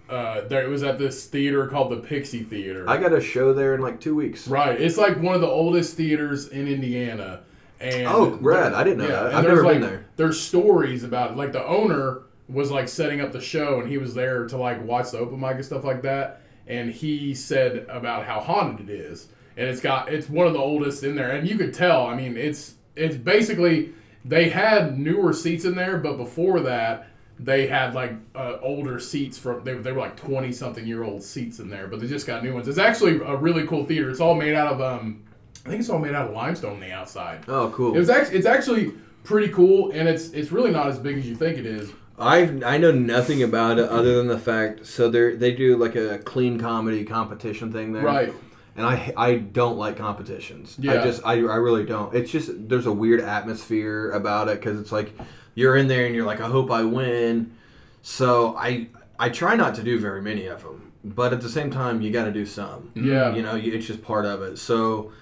uh, 0.08 0.42
there 0.42 0.64
it 0.64 0.68
was 0.68 0.82
at 0.82 0.98
this 0.98 1.26
theater 1.26 1.66
called 1.68 1.92
the 1.92 2.06
Pixy 2.08 2.46
Theater. 2.46 2.88
I 2.88 2.96
got 2.96 3.12
a 3.12 3.20
show 3.20 3.52
there 3.52 3.74
in 3.74 3.80
like 3.80 4.00
two 4.00 4.14
weeks. 4.14 4.48
right, 4.48 4.80
it's 4.80 4.96
like 4.96 5.20
one 5.20 5.34
of 5.34 5.40
the 5.40 5.48
oldest 5.48 5.96
theaters 5.96 6.48
in 6.48 6.66
Indiana. 6.68 7.40
And 7.80 8.06
Oh, 8.06 8.38
rad. 8.40 8.72
I 8.72 8.84
didn't 8.84 8.98
know 8.98 9.08
that. 9.08 9.34
I've 9.34 9.44
never 9.44 9.62
been 9.62 9.80
there. 9.80 10.06
There's 10.16 10.40
stories 10.40 11.04
about 11.04 11.32
it. 11.32 11.36
Like 11.36 11.52
the 11.52 11.64
owner 11.66 12.22
was 12.48 12.70
like 12.70 12.88
setting 12.88 13.20
up 13.20 13.32
the 13.32 13.40
show, 13.40 13.80
and 13.80 13.88
he 13.88 13.98
was 13.98 14.14
there 14.14 14.46
to 14.46 14.56
like 14.56 14.82
watch 14.84 15.10
the 15.10 15.18
open 15.18 15.40
mic 15.40 15.56
and 15.56 15.64
stuff 15.64 15.84
like 15.84 16.02
that. 16.02 16.40
And 16.66 16.90
he 16.90 17.34
said 17.34 17.86
about 17.88 18.24
how 18.24 18.40
haunted 18.40 18.88
it 18.88 19.00
is, 19.00 19.28
and 19.56 19.68
it's 19.68 19.80
got 19.80 20.12
it's 20.12 20.28
one 20.28 20.46
of 20.46 20.52
the 20.52 20.58
oldest 20.58 21.02
in 21.04 21.14
there, 21.14 21.32
and 21.32 21.48
you 21.48 21.58
could 21.58 21.74
tell. 21.74 22.06
I 22.06 22.14
mean, 22.16 22.36
it's 22.36 22.74
it's 22.96 23.16
basically 23.16 23.92
they 24.24 24.48
had 24.48 24.98
newer 24.98 25.32
seats 25.32 25.64
in 25.64 25.74
there, 25.74 25.98
but 25.98 26.16
before 26.16 26.60
that. 26.60 27.08
They 27.38 27.66
had 27.66 27.94
like 27.94 28.12
uh, 28.34 28.58
older 28.62 29.00
seats 29.00 29.36
from 29.38 29.64
they, 29.64 29.74
they 29.74 29.92
were 29.92 30.00
like 30.00 30.16
twenty 30.16 30.52
something 30.52 30.86
year 30.86 31.02
old 31.02 31.22
seats 31.22 31.58
in 31.58 31.68
there, 31.68 31.88
but 31.88 32.00
they 32.00 32.06
just 32.06 32.26
got 32.26 32.44
new 32.44 32.54
ones. 32.54 32.68
It's 32.68 32.78
actually 32.78 33.16
a 33.16 33.36
really 33.36 33.66
cool 33.66 33.84
theater. 33.84 34.08
It's 34.10 34.20
all 34.20 34.34
made 34.34 34.54
out 34.54 34.72
of 34.74 34.80
um, 34.80 35.22
I 35.66 35.70
think 35.70 35.80
it's 35.80 35.90
all 35.90 35.98
made 35.98 36.14
out 36.14 36.28
of 36.28 36.34
limestone 36.34 36.74
on 36.74 36.80
the 36.80 36.92
outside. 36.92 37.44
Oh, 37.48 37.70
cool. 37.74 37.94
It 37.94 37.98
was 37.98 38.08
actually 38.10 38.36
it's 38.38 38.46
actually 38.46 38.92
pretty 39.24 39.52
cool, 39.52 39.90
and 39.92 40.08
it's 40.08 40.30
it's 40.30 40.52
really 40.52 40.70
not 40.70 40.86
as 40.86 40.98
big 40.98 41.18
as 41.18 41.26
you 41.28 41.34
think 41.34 41.58
it 41.58 41.66
is. 41.66 41.92
I've 42.16 42.62
I 42.62 42.78
know 42.78 42.92
nothing 42.92 43.42
about 43.42 43.78
it 43.80 43.88
other 43.88 44.16
than 44.16 44.28
the 44.28 44.38
fact 44.38 44.86
so 44.86 45.10
they 45.10 45.34
they 45.34 45.52
do 45.52 45.76
like 45.76 45.96
a 45.96 46.18
clean 46.18 46.60
comedy 46.60 47.04
competition 47.04 47.72
thing 47.72 47.92
there, 47.92 48.04
Right. 48.04 48.32
And 48.76 48.86
I 48.86 49.12
I 49.16 49.34
don't 49.36 49.76
like 49.76 49.96
competitions. 49.96 50.76
I 50.80 50.82
Yeah. 50.84 51.04
just 51.04 51.22
I, 51.24 51.32
I 51.32 51.56
really 51.56 51.84
don't. 51.84 52.14
It's 52.14 52.30
just 52.30 52.68
there's 52.68 52.86
a 52.86 52.92
weird 52.92 53.20
atmosphere 53.20 54.12
about 54.12 54.48
it 54.48 54.60
because 54.60 54.78
it's 54.78 54.92
like 54.92 55.12
you're 55.54 55.76
in 55.76 55.88
there 55.88 56.06
and 56.06 56.14
you're 56.14 56.26
like 56.26 56.40
I 56.40 56.48
hope 56.48 56.70
I 56.70 56.82
win. 56.82 57.54
So 58.02 58.56
I 58.56 58.88
I 59.18 59.28
try 59.28 59.56
not 59.56 59.74
to 59.76 59.82
do 59.82 59.98
very 59.98 60.20
many 60.22 60.46
of 60.46 60.62
them, 60.62 60.92
but 61.04 61.32
at 61.32 61.40
the 61.40 61.48
same 61.48 61.70
time 61.70 62.02
you 62.02 62.10
got 62.10 62.24
to 62.24 62.32
do 62.32 62.46
some. 62.46 62.90
Yeah. 62.94 63.34
You 63.34 63.42
know, 63.42 63.56
it's 63.56 63.86
just 63.86 64.02
part 64.02 64.26
of 64.26 64.42
it. 64.42 64.58
So 64.58 65.12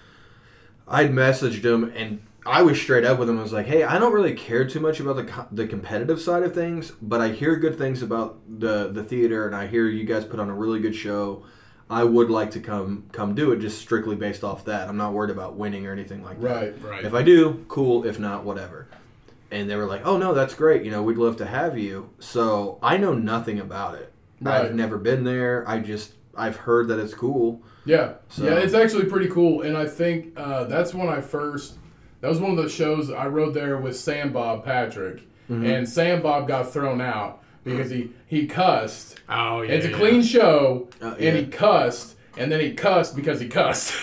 I'd 0.89 1.11
messaged 1.11 1.65
him 1.65 1.93
and 1.95 2.23
I 2.45 2.63
was 2.63 2.81
straight 2.81 3.05
up 3.05 3.19
with 3.21 3.29
him. 3.29 3.39
I 3.39 3.43
was 3.43 3.53
like, 3.53 3.67
"Hey, 3.67 3.85
I 3.85 3.99
don't 3.99 4.13
really 4.13 4.35
care 4.35 4.67
too 4.67 4.81
much 4.81 4.99
about 4.99 5.15
the 5.17 5.25
co- 5.25 5.47
the 5.53 5.67
competitive 5.67 6.21
side 6.21 6.43
of 6.43 6.53
things, 6.53 6.91
but 7.01 7.21
I 7.21 7.29
hear 7.29 7.55
good 7.57 7.79
things 7.79 8.03
about 8.03 8.39
the 8.49 8.89
the 8.89 9.05
theater, 9.05 9.47
and 9.47 9.55
I 9.55 9.69
hear 9.69 9.87
you 9.87 10.05
guys 10.05 10.25
put 10.25 10.41
on 10.41 10.51
a 10.51 10.55
really 10.55 10.81
good 10.81 10.97
show. 10.97 11.45
I 11.89 12.03
would 12.05 12.31
like 12.31 12.51
to 12.53 12.61
come 12.61 13.05
come 13.13 13.35
do 13.37 13.53
it, 13.53 13.61
just 13.61 13.79
strictly 13.81 14.17
based 14.17 14.43
off 14.43 14.65
that. 14.65 14.89
I'm 14.89 14.97
not 14.97 15.13
worried 15.13 15.31
about 15.31 15.55
winning 15.55 15.87
or 15.87 15.93
anything 15.93 16.25
like 16.25 16.41
that. 16.41 16.49
Right. 16.49 16.83
Right. 16.83 17.05
If 17.05 17.15
I 17.15 17.23
do, 17.23 17.65
cool. 17.69 18.05
If 18.05 18.19
not, 18.19 18.45
whatever." 18.45 18.89
And 19.53 19.69
they 19.71 19.77
were 19.77 19.87
like, 19.87 20.03
"Oh 20.05 20.17
no, 20.17 20.35
that's 20.35 20.55
great. 20.55 20.83
You 20.85 20.91
know, 20.91 21.03
we'd 21.03 21.19
love 21.19 21.37
to 21.37 21.47
have 21.47 21.79
you." 21.79 22.11
So 22.19 22.79
I 22.83 22.97
know 22.97 23.15
nothing 23.15 23.61
about 23.61 23.95
it. 23.97 24.13
Right. 24.41 24.65
I've 24.65 24.75
never 24.75 24.99
been 24.99 25.23
there. 25.25 25.65
I 25.69 25.79
just 25.79 26.15
I've 26.37 26.57
heard 26.57 26.89
that 26.89 26.99
it's 26.99 27.15
cool. 27.15 27.63
Yeah. 27.85 28.15
So- 28.29 28.45
Yeah, 28.45 28.55
it's 28.55 28.75
actually 28.75 29.05
pretty 29.05 29.29
cool, 29.29 29.63
and 29.63 29.77
I 29.77 29.87
think 29.87 30.33
uh, 30.37 30.65
that's 30.65 30.95
when 30.95 31.09
I 31.09 31.21
first. 31.21 31.79
That 32.23 32.29
was 32.29 32.41
one 32.41 32.53
of 32.53 32.57
the 32.57 32.69
shows 32.71 33.11
I 33.11 33.27
rode 33.27 33.53
there 33.53 33.77
with 33.79 33.97
Sam 33.97 34.33
Bob 34.33 34.65
Patrick, 34.65 35.23
Mm-hmm. 35.51 35.67
and 35.67 35.89
Sam 35.89 36.23
Bob 36.23 36.47
got 36.49 36.73
thrown 36.73 37.01
out 37.01 37.43
because 37.65 37.91
he 37.91 38.11
he 38.27 38.47
cussed. 38.47 39.21
oh 39.29 39.61
yeah. 39.63 39.73
it's 39.73 39.87
a 39.87 39.91
yeah. 39.91 39.97
clean 39.99 40.23
show, 40.23 40.89
Uh, 41.03 41.15
and 41.19 41.37
he 41.37 41.47
cussed, 41.47 42.17
and 42.37 42.51
then 42.51 42.61
he 42.61 42.73
cussed 42.73 43.15
because 43.17 43.41
he 43.41 43.49
cussed. 43.49 43.93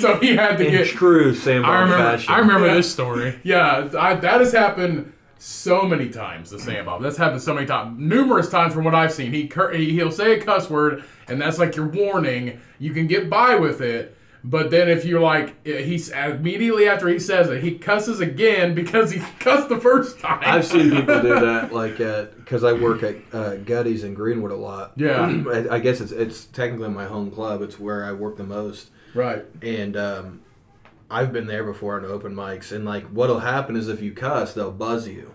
so 0.00 0.18
he 0.20 0.36
had 0.36 0.56
to 0.58 0.66
In 0.66 0.72
get 0.72 0.86
true 0.88 1.34
Sam 1.34 1.64
I 1.64 1.68
Bob 1.68 1.80
remember. 1.90 1.96
fashion. 2.16 2.32
I 2.34 2.38
remember 2.38 2.66
Yeah. 2.68 2.74
this 2.74 2.92
story. 2.92 3.40
Yeah, 3.44 3.88
I, 3.98 4.14
that 4.14 4.40
has 4.40 4.52
happened 4.52 5.12
so 5.38 5.82
many 5.82 6.08
times. 6.08 6.50
The 6.50 6.58
Sam 6.58 6.86
Bob. 6.86 7.02
That's 7.02 7.16
happened 7.16 7.42
so 7.42 7.54
many 7.54 7.66
times, 7.66 7.98
numerous 7.98 8.48
times 8.48 8.72
from 8.74 8.84
what 8.84 8.94
I've 8.94 9.12
seen. 9.12 9.32
He, 9.32 9.46
cur- 9.48 9.72
he 9.72 9.92
he'll 9.92 10.10
say 10.10 10.38
a 10.38 10.42
cuss 10.42 10.70
word, 10.70 11.04
and 11.28 11.40
that's 11.40 11.58
like 11.58 11.76
your 11.76 11.88
warning. 11.88 12.60
You 12.78 12.92
can 12.92 13.06
get 13.06 13.28
by 13.28 13.54
with 13.56 13.80
it, 13.82 14.16
but 14.44 14.70
then 14.70 14.88
if 14.88 15.04
you're 15.04 15.20
like 15.20 15.54
eh, 15.66 15.82
he's 15.82 16.08
immediately 16.10 16.88
after 16.88 17.08
he 17.08 17.18
says 17.18 17.48
it, 17.50 17.62
he 17.62 17.78
cusses 17.78 18.20
again 18.20 18.74
because 18.74 19.10
he 19.10 19.20
cussed 19.38 19.68
the 19.68 19.78
first 19.80 20.18
time. 20.20 20.40
I've 20.42 20.66
seen 20.66 20.90
people 20.90 21.20
do 21.20 21.38
that, 21.40 21.72
like 21.72 22.00
because 22.46 22.62
I 22.62 22.72
work 22.74 23.02
at 23.02 23.16
uh, 23.32 23.56
Gutty's 23.56 24.04
in 24.04 24.14
Greenwood 24.14 24.52
a 24.52 24.56
lot. 24.56 24.92
Yeah. 24.94 25.26
I, 25.52 25.74
I 25.74 25.78
guess 25.80 26.00
it's 26.00 26.12
it's 26.12 26.44
technically 26.44 26.88
my 26.90 27.06
home 27.06 27.32
club. 27.32 27.60
It's 27.60 27.78
where 27.80 28.04
I 28.04 28.12
work 28.12 28.36
the 28.36 28.44
most, 28.44 28.90
right. 29.14 29.44
and 29.62 29.96
um, 29.96 30.42
I've 31.10 31.32
been 31.32 31.48
there 31.48 31.64
before 31.64 31.98
on 31.98 32.04
open 32.04 32.36
mics. 32.36 32.70
And 32.70 32.84
like, 32.84 33.04
what'll 33.08 33.40
happen 33.40 33.74
is 33.74 33.88
if 33.88 34.00
you 34.00 34.12
cuss, 34.12 34.54
they'll 34.54 34.70
buzz 34.70 35.08
you. 35.08 35.34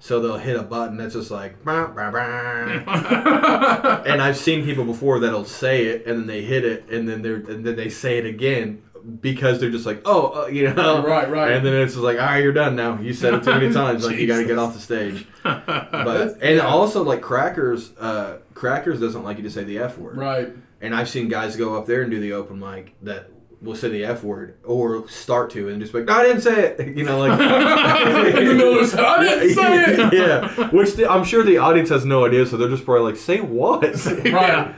So 0.00 0.20
they'll 0.20 0.38
hit 0.38 0.56
a 0.56 0.62
button 0.62 0.96
that's 0.96 1.14
just 1.14 1.30
like, 1.30 1.64
"Bah, 1.64 1.88
bah, 1.94 2.10
bah." 2.10 4.02
and 4.06 4.20
I've 4.20 4.36
seen 4.36 4.64
people 4.64 4.84
before 4.84 5.20
that'll 5.20 5.44
say 5.44 5.86
it 5.86 6.06
and 6.06 6.20
then 6.20 6.26
they 6.26 6.42
hit 6.42 6.64
it 6.64 6.88
and 6.90 7.08
then 7.08 7.22
they're 7.22 7.36
and 7.36 7.64
then 7.64 7.76
they 7.76 7.88
say 7.88 8.18
it 8.18 8.26
again 8.26 8.82
because 9.20 9.58
they're 9.60 9.70
just 9.70 9.86
like, 9.86 10.02
oh, 10.04 10.44
uh, 10.44 10.46
you 10.48 10.72
know, 10.72 11.02
Right, 11.04 11.30
right. 11.30 11.52
And 11.52 11.64
then 11.64 11.74
it's 11.74 11.94
just 11.94 12.04
like, 12.04 12.18
all 12.18 12.26
right, 12.26 12.42
you're 12.42 12.52
done 12.52 12.76
now. 12.76 13.00
You 13.00 13.12
said 13.14 13.34
it 13.34 13.44
too 13.44 13.50
many 13.52 13.72
times. 13.72 14.04
Like 14.06 14.16
you 14.18 14.26
got 14.26 14.38
to 14.38 14.44
get 14.44 14.58
off 14.58 14.74
the 14.74 14.80
stage. 14.80 15.26
But 15.44 16.38
and 16.42 16.56
yeah. 16.56 16.66
also 16.66 17.02
like 17.02 17.20
crackers, 17.22 17.92
uh, 17.98 18.38
crackers 18.54 19.00
doesn't 19.00 19.22
like 19.24 19.38
you 19.38 19.42
to 19.44 19.50
say 19.50 19.64
the 19.64 19.78
f 19.78 19.96
word. 19.98 20.16
Right. 20.16 20.48
And 20.80 20.94
I've 20.94 21.08
seen 21.08 21.28
guys 21.28 21.56
go 21.56 21.76
up 21.76 21.86
there 21.86 22.02
and 22.02 22.10
do 22.10 22.20
the 22.20 22.32
open 22.34 22.58
mic 22.60 22.94
that 23.02 23.30
will 23.60 23.74
say 23.74 23.88
the 23.88 24.04
f 24.04 24.22
word 24.22 24.56
or 24.62 25.08
start 25.08 25.50
to 25.50 25.68
and 25.68 25.80
just 25.80 25.92
be 25.92 25.98
like, 26.00 26.06
no, 26.08 26.14
I 26.14 26.22
didn't 26.24 26.42
say 26.42 26.66
it. 26.76 26.88
You 26.96 27.04
know, 27.04 27.18
like 27.18 27.32
In 27.32 28.46
the 28.46 28.54
middle 28.54 28.78
of 28.78 28.90
the- 28.90 29.00
I 29.06 29.24
didn't 29.24 29.54
say 29.54 29.84
it. 29.84 30.12
yeah, 30.12 30.68
which 30.70 30.94
the, 30.94 31.10
I'm 31.10 31.24
sure 31.24 31.42
the 31.42 31.58
audience 31.58 31.88
has 31.88 32.04
no 32.04 32.24
idea, 32.26 32.46
so 32.46 32.56
they're 32.56 32.68
just 32.68 32.84
probably 32.84 33.12
like, 33.12 33.16
say 33.20 33.40
what? 33.40 33.82
Right. 34.26 34.74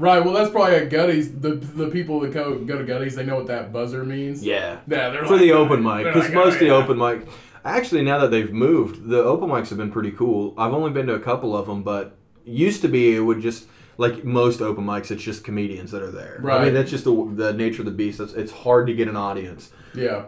Right. 0.00 0.24
Well, 0.24 0.32
that's 0.34 0.50
probably 0.50 0.76
at 0.76 0.88
Gutty's. 0.88 1.32
The 1.40 1.50
the 1.54 1.88
people 1.90 2.20
that 2.20 2.32
go 2.32 2.58
go 2.58 2.78
to 2.78 2.84
Gutty's, 2.84 3.14
they 3.14 3.24
know 3.24 3.36
what 3.36 3.46
that 3.48 3.72
buzzer 3.72 4.02
means. 4.04 4.42
Yeah. 4.42 4.78
Yeah. 4.86 5.10
They're 5.10 5.26
For 5.26 5.34
like, 5.34 5.40
the 5.40 5.52
open 5.52 5.82
mic, 5.82 6.04
because 6.04 6.24
like, 6.24 6.32
most 6.32 6.52
"Oh, 6.52 6.54
of 6.54 6.58
the 6.60 6.70
oh, 6.70 6.78
yeah." 6.78 6.84
open 6.84 6.98
mic, 6.98 7.28
actually 7.64 8.02
now 8.02 8.18
that 8.18 8.30
they've 8.30 8.52
moved, 8.52 9.08
the 9.08 9.22
open 9.22 9.48
mics 9.48 9.68
have 9.68 9.78
been 9.78 9.92
pretty 9.92 10.12
cool. 10.12 10.54
I've 10.56 10.72
only 10.72 10.90
been 10.90 11.06
to 11.08 11.14
a 11.14 11.20
couple 11.20 11.56
of 11.56 11.66
them, 11.66 11.82
but 11.82 12.16
used 12.44 12.80
to 12.82 12.88
be 12.88 13.14
it 13.14 13.20
would 13.20 13.40
just 13.40 13.66
like 13.98 14.24
most 14.24 14.62
open 14.62 14.84
mics, 14.86 15.10
it's 15.10 15.22
just 15.22 15.44
comedians 15.44 15.90
that 15.90 16.00
are 16.00 16.10
there. 16.10 16.38
Right. 16.40 16.62
I 16.62 16.64
mean, 16.64 16.74
that's 16.74 16.90
just 16.90 17.04
the, 17.04 17.30
the 17.34 17.52
nature 17.52 17.82
of 17.82 17.86
the 17.86 17.92
beast. 17.92 18.18
It's, 18.18 18.32
it's 18.32 18.50
hard 18.50 18.86
to 18.86 18.94
get 18.94 19.08
an 19.08 19.16
audience. 19.16 19.70
Yeah. 19.94 20.24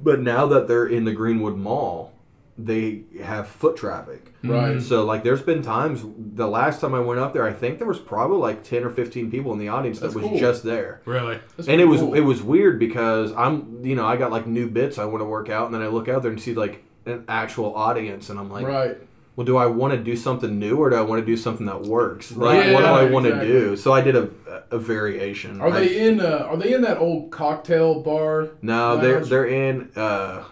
But 0.00 0.20
now 0.20 0.46
that 0.46 0.68
they're 0.68 0.86
in 0.86 1.04
the 1.04 1.12
Greenwood 1.12 1.56
Mall, 1.56 2.12
they 2.56 3.02
have 3.20 3.48
foot 3.48 3.76
traffic. 3.76 4.27
Right. 4.44 4.80
So 4.80 5.04
like, 5.04 5.24
there's 5.24 5.42
been 5.42 5.62
times. 5.62 6.04
The 6.16 6.46
last 6.46 6.80
time 6.80 6.94
I 6.94 7.00
went 7.00 7.18
up 7.18 7.32
there, 7.32 7.44
I 7.44 7.52
think 7.52 7.78
there 7.78 7.88
was 7.88 7.98
probably 7.98 8.38
like 8.38 8.62
ten 8.62 8.84
or 8.84 8.90
fifteen 8.90 9.30
people 9.30 9.52
in 9.52 9.58
the 9.58 9.68
audience 9.68 9.98
That's 9.98 10.14
that 10.14 10.20
was 10.20 10.28
cool. 10.30 10.38
just 10.38 10.62
there. 10.62 11.02
Really? 11.06 11.40
That's 11.56 11.68
And 11.68 11.80
it 11.80 11.86
was 11.86 12.00
cool. 12.00 12.14
it 12.14 12.20
was 12.20 12.40
weird 12.42 12.78
because 12.78 13.32
I'm 13.32 13.84
you 13.84 13.96
know 13.96 14.06
I 14.06 14.16
got 14.16 14.30
like 14.30 14.46
new 14.46 14.68
bits 14.70 14.96
I 14.98 15.06
want 15.06 15.20
to 15.22 15.24
work 15.24 15.48
out, 15.48 15.66
and 15.66 15.74
then 15.74 15.82
I 15.82 15.88
look 15.88 16.08
out 16.08 16.22
there 16.22 16.30
and 16.30 16.40
see 16.40 16.54
like 16.54 16.84
an 17.06 17.24
actual 17.28 17.74
audience, 17.74 18.30
and 18.30 18.38
I'm 18.38 18.48
like, 18.50 18.64
right. 18.66 18.96
well, 19.34 19.44
do 19.44 19.56
I 19.56 19.66
want 19.66 19.94
to 19.94 19.98
do 19.98 20.14
something 20.14 20.56
new 20.58 20.76
or 20.76 20.90
do 20.90 20.96
I 20.96 21.00
want 21.00 21.20
to 21.20 21.26
do 21.26 21.36
something 21.36 21.66
that 21.66 21.82
works? 21.82 22.30
Like, 22.30 22.58
Right. 22.64 22.72
what 22.74 22.80
do 22.80 22.86
I 22.86 23.02
Yeah, 23.04 23.10
want 23.10 23.26
exactly. 23.26 23.48
to 23.52 23.60
do? 23.60 23.76
So 23.76 23.92
I 23.92 24.02
did 24.02 24.14
a, 24.14 24.28
a 24.70 24.78
variation. 24.78 25.60
Are 25.60 25.68
I- 25.68 25.80
they 25.80 26.06
in? 26.06 26.20
Uh, 26.20 26.46
are 26.48 26.56
they 26.56 26.74
in 26.74 26.82
that 26.82 26.98
old 26.98 27.32
cocktail 27.32 28.02
bar? 28.02 28.50
No, 28.62 28.98
they're 28.98 29.24
they're 29.24 29.46
in. 29.46 29.90
Uh, 29.96 30.44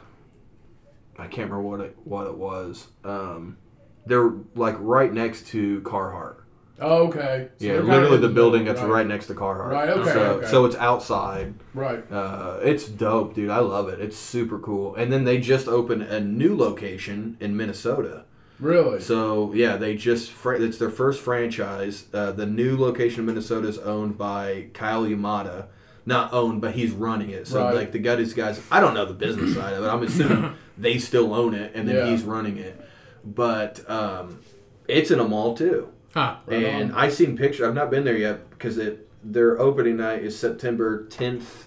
I 1.19 1.27
can't 1.29 1.51
remember 1.51 1.61
what 1.63 1.81
it 1.81 1.97
what 2.03 2.27
it 2.27 2.37
was. 2.37 2.87
Um, 3.05 3.59
they're 4.07 4.33
like 4.55 4.77
right 4.79 5.13
next 5.13 5.47
to 5.49 5.81
Carhartt. 5.83 6.37
Oh, 6.79 7.07
okay. 7.09 7.49
So 7.59 7.65
yeah, 7.67 7.79
literally 7.81 8.19
the 8.19 8.29
building 8.29 8.65
that's 8.67 8.81
middle, 8.81 8.95
right. 8.95 9.07
next 9.07 9.27
to 9.29 9.35
Carhartt. 9.35 9.71
Right, 9.71 9.89
okay, 9.89 10.13
So, 10.13 10.21
okay. 10.35 10.47
so 10.47 10.65
it's 10.67 10.77
outside. 10.77 11.55
Right. 11.73 12.05
Uh, 12.13 12.59
it's 12.63 12.87
dope, 12.87 13.35
dude. 13.35 13.49
I 13.49 13.61
love 13.61 13.89
it. 13.89 13.99
It's 13.99 14.17
super 14.19 14.59
cool. 14.59 14.95
And 14.95 15.11
then 15.11 15.25
they 15.25 15.39
just 15.39 15.69
opened 15.69 16.03
a 16.03 16.21
new 16.21 16.55
location 16.55 17.39
in 17.41 17.57
Minnesota. 17.57 18.25
Really. 18.61 19.01
So 19.01 19.53
yeah, 19.55 19.77
they 19.77 19.97
just 19.97 20.33
it's 20.45 20.79
their 20.79 20.91
first 20.91 21.21
franchise. 21.23 22.07
Uh, 22.13 22.33
the 22.33 22.47
new 22.47 22.77
location 22.77 23.21
in 23.21 23.27
Minnesota 23.27 23.69
is 23.69 23.79
owned 23.79 24.17
by 24.19 24.67
Kyle 24.75 25.05
Yamada. 25.05 25.67
Not 26.05 26.33
owned, 26.33 26.61
but 26.61 26.75
he's 26.75 26.93
running 26.93 27.31
it. 27.31 27.49
So 27.49 27.65
Right. 27.65 27.75
like 27.75 27.93
the 27.93 27.99
guys, 27.99 28.33
guys, 28.33 28.61
I 28.71 28.81
don't 28.81 28.95
know 28.95 29.05
the 29.07 29.13
business 29.15 29.55
side 29.55 29.75
of 29.75 29.83
it. 29.85 29.89
I'm 29.89 30.03
assuming 30.03 30.53
they 30.79 30.99
still 30.99 31.35
own 31.35 31.53
it, 31.55 31.73
and 31.75 31.89
then 31.89 31.97
Yeah. 31.97 32.11
he's 32.11 32.23
running 32.23 32.59
it. 32.59 32.81
But 33.27 33.89
um, 33.91 34.41
it's 34.89 35.11
in 35.11 35.19
a 35.19 35.29
mall 35.29 35.57
too. 35.57 35.93
Huh. 36.15 36.37
Right 36.47 36.65
and 36.65 36.93
on. 36.93 36.99
I 36.99 37.11
seen 37.11 37.37
pictures. 37.37 37.67
I've 37.67 37.75
not 37.75 37.91
been 37.91 38.05
there 38.05 38.17
yet 38.17 38.49
because 38.51 38.79
it 38.79 39.07
their 39.23 39.61
opening 39.61 39.97
night 39.97 40.23
is 40.23 40.39
September 40.39 41.05
10th. 41.09 41.65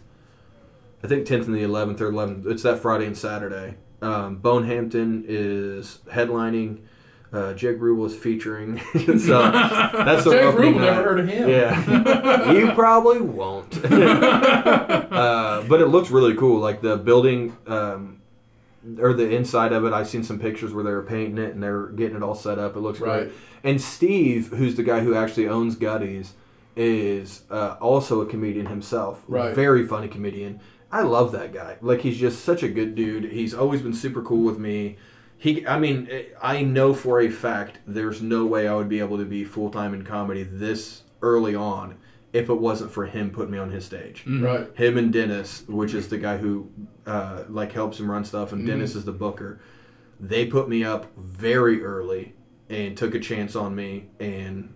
I 1.03 1.07
think 1.07 1.27
10th 1.27 1.45
and 1.45 1.55
the 1.55 1.63
11th 1.63 2.01
or 2.01 2.11
11th. 2.11 2.45
It's 2.47 2.63
that 2.63 2.79
Friday 2.79 3.05
and 3.05 3.17
Saturday. 3.17 3.75
Um, 4.01 4.37
Bone 4.37 4.65
Hampton 4.65 5.25
is 5.27 5.99
headlining. 6.11 6.79
Uh, 7.31 7.53
Jake 7.53 7.79
Ruble 7.79 8.05
is 8.05 8.15
featuring. 8.15 8.79
so 8.93 9.51
that's 9.51 10.23
the 10.23 10.31
Jake 10.31 10.55
Ruble, 10.55 10.79
never 10.79 11.03
heard 11.03 11.19
of 11.19 11.27
him. 11.27 11.47
Yeah, 11.47 12.51
you 12.53 12.71
probably 12.71 13.21
won't. 13.21 13.85
uh, 13.85 15.63
but 15.67 15.81
it 15.81 15.87
looks 15.87 16.09
really 16.09 16.35
cool. 16.35 16.59
Like 16.59 16.81
the 16.81 16.97
building, 16.97 17.55
um, 17.67 18.18
or 18.99 19.13
the 19.13 19.29
inside 19.29 19.73
of 19.73 19.85
it. 19.85 19.93
I've 19.93 20.07
seen 20.07 20.23
some 20.23 20.39
pictures 20.39 20.73
where 20.73 20.83
they 20.83 20.91
were 20.91 21.03
painting 21.03 21.37
it 21.37 21.53
and 21.53 21.61
they're 21.61 21.87
getting 21.87 22.15
it 22.17 22.23
all 22.23 22.35
set 22.35 22.57
up. 22.59 22.75
It 22.75 22.79
looks 22.79 22.99
Right. 22.99 23.23
great. 23.25 23.33
And 23.63 23.81
Steve, 23.81 24.47
who's 24.49 24.75
the 24.75 24.83
guy 24.83 25.01
who 25.01 25.13
actually 25.15 25.47
owns 25.47 25.75
Gutty's, 25.75 26.33
is 26.75 27.43
uh, 27.51 27.75
also 27.81 28.21
a 28.21 28.25
comedian 28.25 28.67
himself. 28.67 29.23
Right. 29.27 29.53
Very 29.53 29.85
funny 29.85 30.07
comedian. 30.07 30.61
I 30.91 31.01
love 31.01 31.31
that 31.33 31.53
guy. 31.53 31.75
Like 31.81 32.01
he's 32.01 32.17
just 32.17 32.43
such 32.43 32.63
a 32.63 32.69
good 32.69 32.95
dude. 32.95 33.25
He's 33.31 33.53
always 33.53 33.81
been 33.81 33.93
super 33.93 34.21
cool 34.21 34.43
with 34.45 34.57
me. 34.57 34.97
He, 35.37 35.65
I 35.67 35.77
mean, 35.79 36.09
I 36.41 36.63
know 36.63 36.93
for 36.93 37.21
a 37.21 37.29
fact 37.29 37.79
there's 37.87 38.21
no 38.21 38.45
way 38.45 38.67
I 38.67 38.75
would 38.75 38.89
be 38.89 38.99
able 38.99 39.17
to 39.17 39.25
be 39.25 39.43
full 39.45 39.69
time 39.69 39.93
in 39.93 40.03
comedy 40.03 40.43
this 40.43 41.03
early 41.21 41.53
on 41.55 41.95
if 42.33 42.49
it 42.49 42.53
wasn't 42.59 42.91
for 42.91 43.05
him 43.05 43.31
putting 43.31 43.51
me 43.51 43.57
on 43.57 43.71
his 43.71 43.85
stage. 43.85 44.23
Right. 44.27 44.67
Him 44.75 44.97
and 44.97 45.11
Dennis, 45.11 45.63
which 45.67 45.93
is 45.93 46.07
the 46.09 46.17
guy 46.17 46.37
who 46.37 46.69
uh, 47.07 47.43
like 47.49 47.71
helps 47.71 47.99
him 47.99 48.09
run 48.09 48.23
stuff, 48.23 48.51
and 48.51 48.65
Dennis 48.67 48.95
is 48.95 49.05
the 49.05 49.11
booker. 49.11 49.59
They 50.19 50.45
put 50.45 50.67
me 50.69 50.83
up 50.83 51.07
very 51.17 51.83
early 51.83 52.33
and 52.69 52.95
took 52.95 53.15
a 53.15 53.19
chance 53.19 53.55
on 53.55 53.73
me, 53.75 54.09
and 54.19 54.73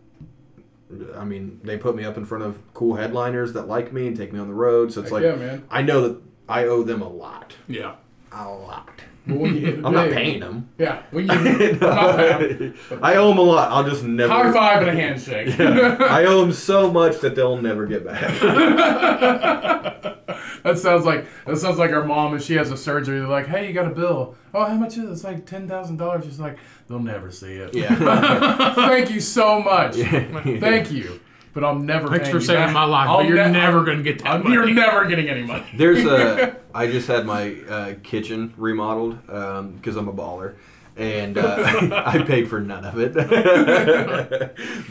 I 1.15 1.23
mean, 1.25 1.59
they 1.63 1.77
put 1.77 1.95
me 1.95 2.05
up 2.05 2.17
in 2.17 2.25
front 2.25 2.43
of 2.43 2.59
cool 2.73 2.95
headliners 2.95 3.53
that 3.53 3.67
like 3.67 3.93
me 3.93 4.07
and 4.07 4.15
take 4.17 4.33
me 4.33 4.39
on 4.39 4.47
the 4.47 4.53
road. 4.53 4.91
So 4.91 5.01
it's 5.01 5.09
Heck 5.11 5.21
like 5.21 5.23
yeah, 5.23 5.35
man. 5.35 5.63
I 5.69 5.81
know 5.81 6.07
that 6.07 6.21
I 6.49 6.65
owe 6.65 6.83
them 6.83 7.01
a 7.01 7.07
lot, 7.09 7.55
Yeah. 7.67 7.95
a 8.31 8.49
lot. 8.49 8.89
But 9.25 9.37
when 9.37 9.55
you 9.55 9.61
hit 9.61 9.81
the 9.81 9.87
I'm 9.87 9.93
not 9.93 10.09
paying 10.09 10.39
them. 10.41 10.69
Yeah. 10.77 11.01
You, 11.13 11.27
I'm 11.29 11.43
not 11.79 12.17
paying. 12.39 12.73
I 13.01 13.15
owe 13.15 13.29
them 13.29 13.37
a 13.37 13.41
lot. 13.41 13.71
I'll 13.71 13.89
just 13.89 14.03
never. 14.03 14.33
High 14.33 14.51
five 14.51 14.87
and 14.87 14.97
a 14.97 15.01
handshake. 15.01 15.59
I 15.59 16.25
owe 16.25 16.41
them 16.41 16.51
so 16.51 16.91
much 16.91 17.19
that 17.21 17.35
they'll 17.35 17.61
never 17.61 17.85
get 17.85 18.05
back. 18.05 18.39
That 20.63 20.77
sounds 20.79 21.05
like 21.05 21.27
that 21.45 21.57
sounds 21.57 21.77
like 21.77 21.91
our 21.91 22.05
mom, 22.05 22.33
and 22.33 22.41
she 22.41 22.53
has 22.55 22.71
a 22.71 22.77
surgery. 22.77 23.19
They're 23.19 23.27
like, 23.27 23.47
"Hey, 23.47 23.67
you 23.67 23.73
got 23.73 23.85
a 23.85 23.93
bill? 23.93 24.35
Oh, 24.53 24.63
how 24.63 24.75
much 24.75 24.97
is 24.97 25.03
it? 25.03 25.11
It's 25.11 25.23
like 25.25 25.45
ten 25.45 25.67
thousand 25.67 25.97
dollars." 25.97 26.23
She's 26.23 26.39
like, 26.39 26.57
"They'll 26.87 26.99
never 26.99 27.31
see 27.31 27.55
it." 27.55 27.75
yeah. 27.75 28.73
Thank 28.73 29.11
you 29.11 29.19
so 29.19 29.59
much. 29.61 29.95
Thank 29.95 30.89
you, 30.91 31.19
but 31.53 31.63
I'm 31.63 31.85
never. 31.85 32.07
Thanks 32.09 32.23
paying 32.25 32.35
for 32.35 32.41
saving 32.41 32.63
back. 32.65 32.73
my 32.73 32.83
life, 32.85 33.07
I'll 33.09 33.17
but 33.17 33.27
you're 33.27 33.37
ne- 33.37 33.51
never 33.51 33.83
going 33.83 33.97
to 33.97 34.03
get 34.03 34.19
that 34.19 34.27
I'm- 34.27 34.43
money. 34.43 34.55
You're 34.55 34.69
never 34.73 35.05
getting 35.05 35.29
any 35.29 35.43
money. 35.43 35.65
There's 35.75 36.05
a. 36.05 36.57
I 36.75 36.87
just 36.87 37.07
had 37.07 37.25
my 37.25 37.53
uh, 37.69 37.93
kitchen 38.03 38.53
remodeled 38.57 39.21
because 39.27 39.95
I'm 39.95 40.07
a 40.07 40.13
baller, 40.13 40.55
and 40.97 41.37
uh, 41.37 42.03
I 42.05 42.23
paid 42.23 42.49
for 42.49 42.59
none 42.59 42.83
of 42.85 42.95
it. 42.99 43.13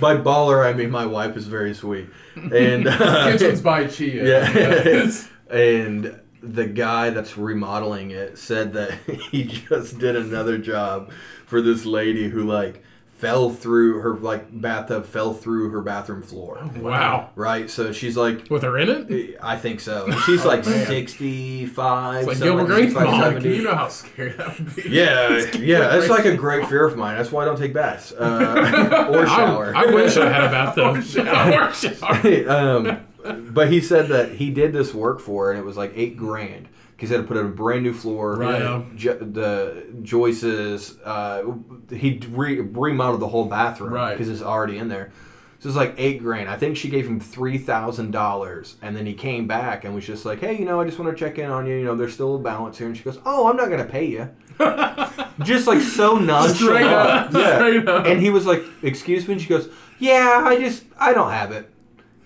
By 0.00 0.16
baller, 0.16 0.64
I 0.64 0.72
mean 0.72 0.90
my 0.90 1.06
wife 1.06 1.36
is 1.36 1.46
very 1.48 1.74
sweet, 1.74 2.08
and 2.36 2.86
uh, 2.86 3.32
Kitchens 3.32 3.60
by 3.60 3.86
Chia. 3.86 4.24
yeah, 4.24 5.10
and 5.50 6.20
the 6.42 6.66
guy 6.66 7.10
that's 7.10 7.36
remodeling 7.36 8.10
it 8.10 8.36
said 8.38 8.72
that 8.74 8.92
he 9.30 9.44
just 9.44 9.98
did 9.98 10.16
another 10.16 10.58
job 10.58 11.10
for 11.46 11.60
this 11.62 11.84
lady 11.84 12.28
who 12.28 12.44
like 12.44 12.82
fell 13.22 13.50
through 13.50 14.00
her 14.00 14.16
like 14.16 14.48
bathtub 14.60 15.06
fell 15.06 15.32
through 15.32 15.70
her 15.70 15.80
bathroom 15.80 16.22
floor. 16.22 16.68
Wow. 16.74 17.30
Right, 17.36 17.70
so 17.70 17.92
she's 17.92 18.16
like 18.16 18.50
With 18.50 18.64
her 18.64 18.76
in 18.76 18.88
it? 18.88 19.38
I 19.40 19.56
think 19.56 19.78
so. 19.78 20.06
And 20.06 20.18
She's 20.22 20.44
like 20.44 20.66
man. 20.66 20.86
65. 20.88 22.16
It's 22.18 22.26
like 22.26 22.38
Gilbert 22.38 22.66
Grape's 22.66 22.94
mom. 22.94 23.20
70. 23.22 23.48
You 23.48 23.62
know 23.62 23.76
how 23.76 23.86
scary 23.86 24.32
that 24.32 24.58
would 24.58 24.74
be. 24.74 24.88
Yeah, 24.88 25.28
yeah, 25.56 25.96
it's 25.96 26.08
like 26.08 26.24
a 26.24 26.36
great 26.36 26.66
fear 26.66 26.84
of 26.84 26.96
mine. 26.96 27.16
That's 27.16 27.30
why 27.30 27.42
I 27.42 27.44
don't 27.44 27.56
take 27.58 27.72
baths 27.72 28.10
uh, 28.10 29.06
or 29.12 29.24
shower. 29.24 29.72
I, 29.76 29.84
I 29.84 29.94
wish 29.94 30.16
I 30.16 30.28
had 30.28 30.42
a 30.42 30.48
bathtub. 30.50 30.96
or 30.96 31.72
shower. 31.72 32.50
um, 32.50 33.06
but 33.54 33.70
he 33.70 33.80
said 33.80 34.08
that 34.08 34.32
he 34.32 34.50
did 34.50 34.72
this 34.72 34.92
work 34.92 35.20
for, 35.20 35.46
her 35.46 35.52
and 35.52 35.60
it 35.60 35.64
was 35.64 35.76
like 35.76 35.92
eight 35.94 36.16
grand. 36.16 36.68
He 37.08 37.14
had 37.14 37.22
to 37.22 37.26
put 37.26 37.36
in 37.36 37.46
a 37.46 37.48
brand 37.50 37.82
new 37.82 37.92
floor. 37.92 38.36
Right. 38.36 38.60
Yeah. 38.62 38.82
Jo- 38.94 39.18
the 39.18 39.84
joists. 40.02 40.96
Uh, 41.04 41.44
he 41.90 42.20
re- 42.30 42.60
remodeled 42.60 43.20
the 43.20 43.28
whole 43.28 43.44
bathroom 43.46 43.92
Right. 43.92 44.12
because 44.12 44.28
it's 44.28 44.42
already 44.42 44.78
in 44.78 44.88
there. 44.88 45.10
So 45.58 45.68
it's 45.68 45.76
like 45.76 45.94
eight 45.96 46.18
grand. 46.20 46.48
I 46.48 46.56
think 46.56 46.76
she 46.76 46.88
gave 46.88 47.06
him 47.06 47.20
three 47.20 47.56
thousand 47.56 48.10
dollars, 48.10 48.76
and 48.82 48.96
then 48.96 49.06
he 49.06 49.14
came 49.14 49.46
back 49.46 49.84
and 49.84 49.94
was 49.94 50.04
just 50.04 50.24
like, 50.24 50.40
"Hey, 50.40 50.58
you 50.58 50.64
know, 50.64 50.80
I 50.80 50.84
just 50.84 50.98
want 50.98 51.16
to 51.16 51.24
check 51.24 51.38
in 51.38 51.50
on 51.50 51.66
you. 51.66 51.76
You 51.76 51.84
know, 51.84 51.94
there's 51.94 52.14
still 52.14 52.34
a 52.34 52.38
balance 52.40 52.78
here." 52.78 52.88
And 52.88 52.96
she 52.96 53.04
goes, 53.04 53.20
"Oh, 53.24 53.48
I'm 53.48 53.56
not 53.56 53.70
gonna 53.70 53.84
pay 53.84 54.06
you." 54.06 54.28
just 55.44 55.66
like 55.68 55.80
so 55.80 56.16
nonchalant. 56.16 56.56
Straight 56.56 56.86
up. 56.86 57.32
Yeah. 57.34 57.56
Straight 57.56 57.88
up. 57.88 58.06
And 58.06 58.20
he 58.20 58.30
was 58.30 58.44
like, 58.46 58.62
"Excuse 58.82 59.26
me." 59.28 59.34
And 59.34 59.42
she 59.42 59.48
goes, 59.48 59.68
"Yeah, 60.00 60.42
I 60.44 60.58
just 60.58 60.84
I 60.98 61.12
don't 61.12 61.30
have 61.30 61.52
it." 61.52 61.70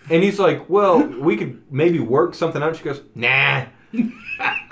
And 0.08 0.22
he's 0.22 0.38
like, 0.38 0.70
"Well, 0.70 1.06
we 1.06 1.36
could 1.36 1.60
maybe 1.70 1.98
work 1.98 2.34
something 2.34 2.62
out." 2.62 2.68
And 2.68 2.76
She 2.78 2.84
goes, 2.84 3.02
"Nah." 3.14 3.66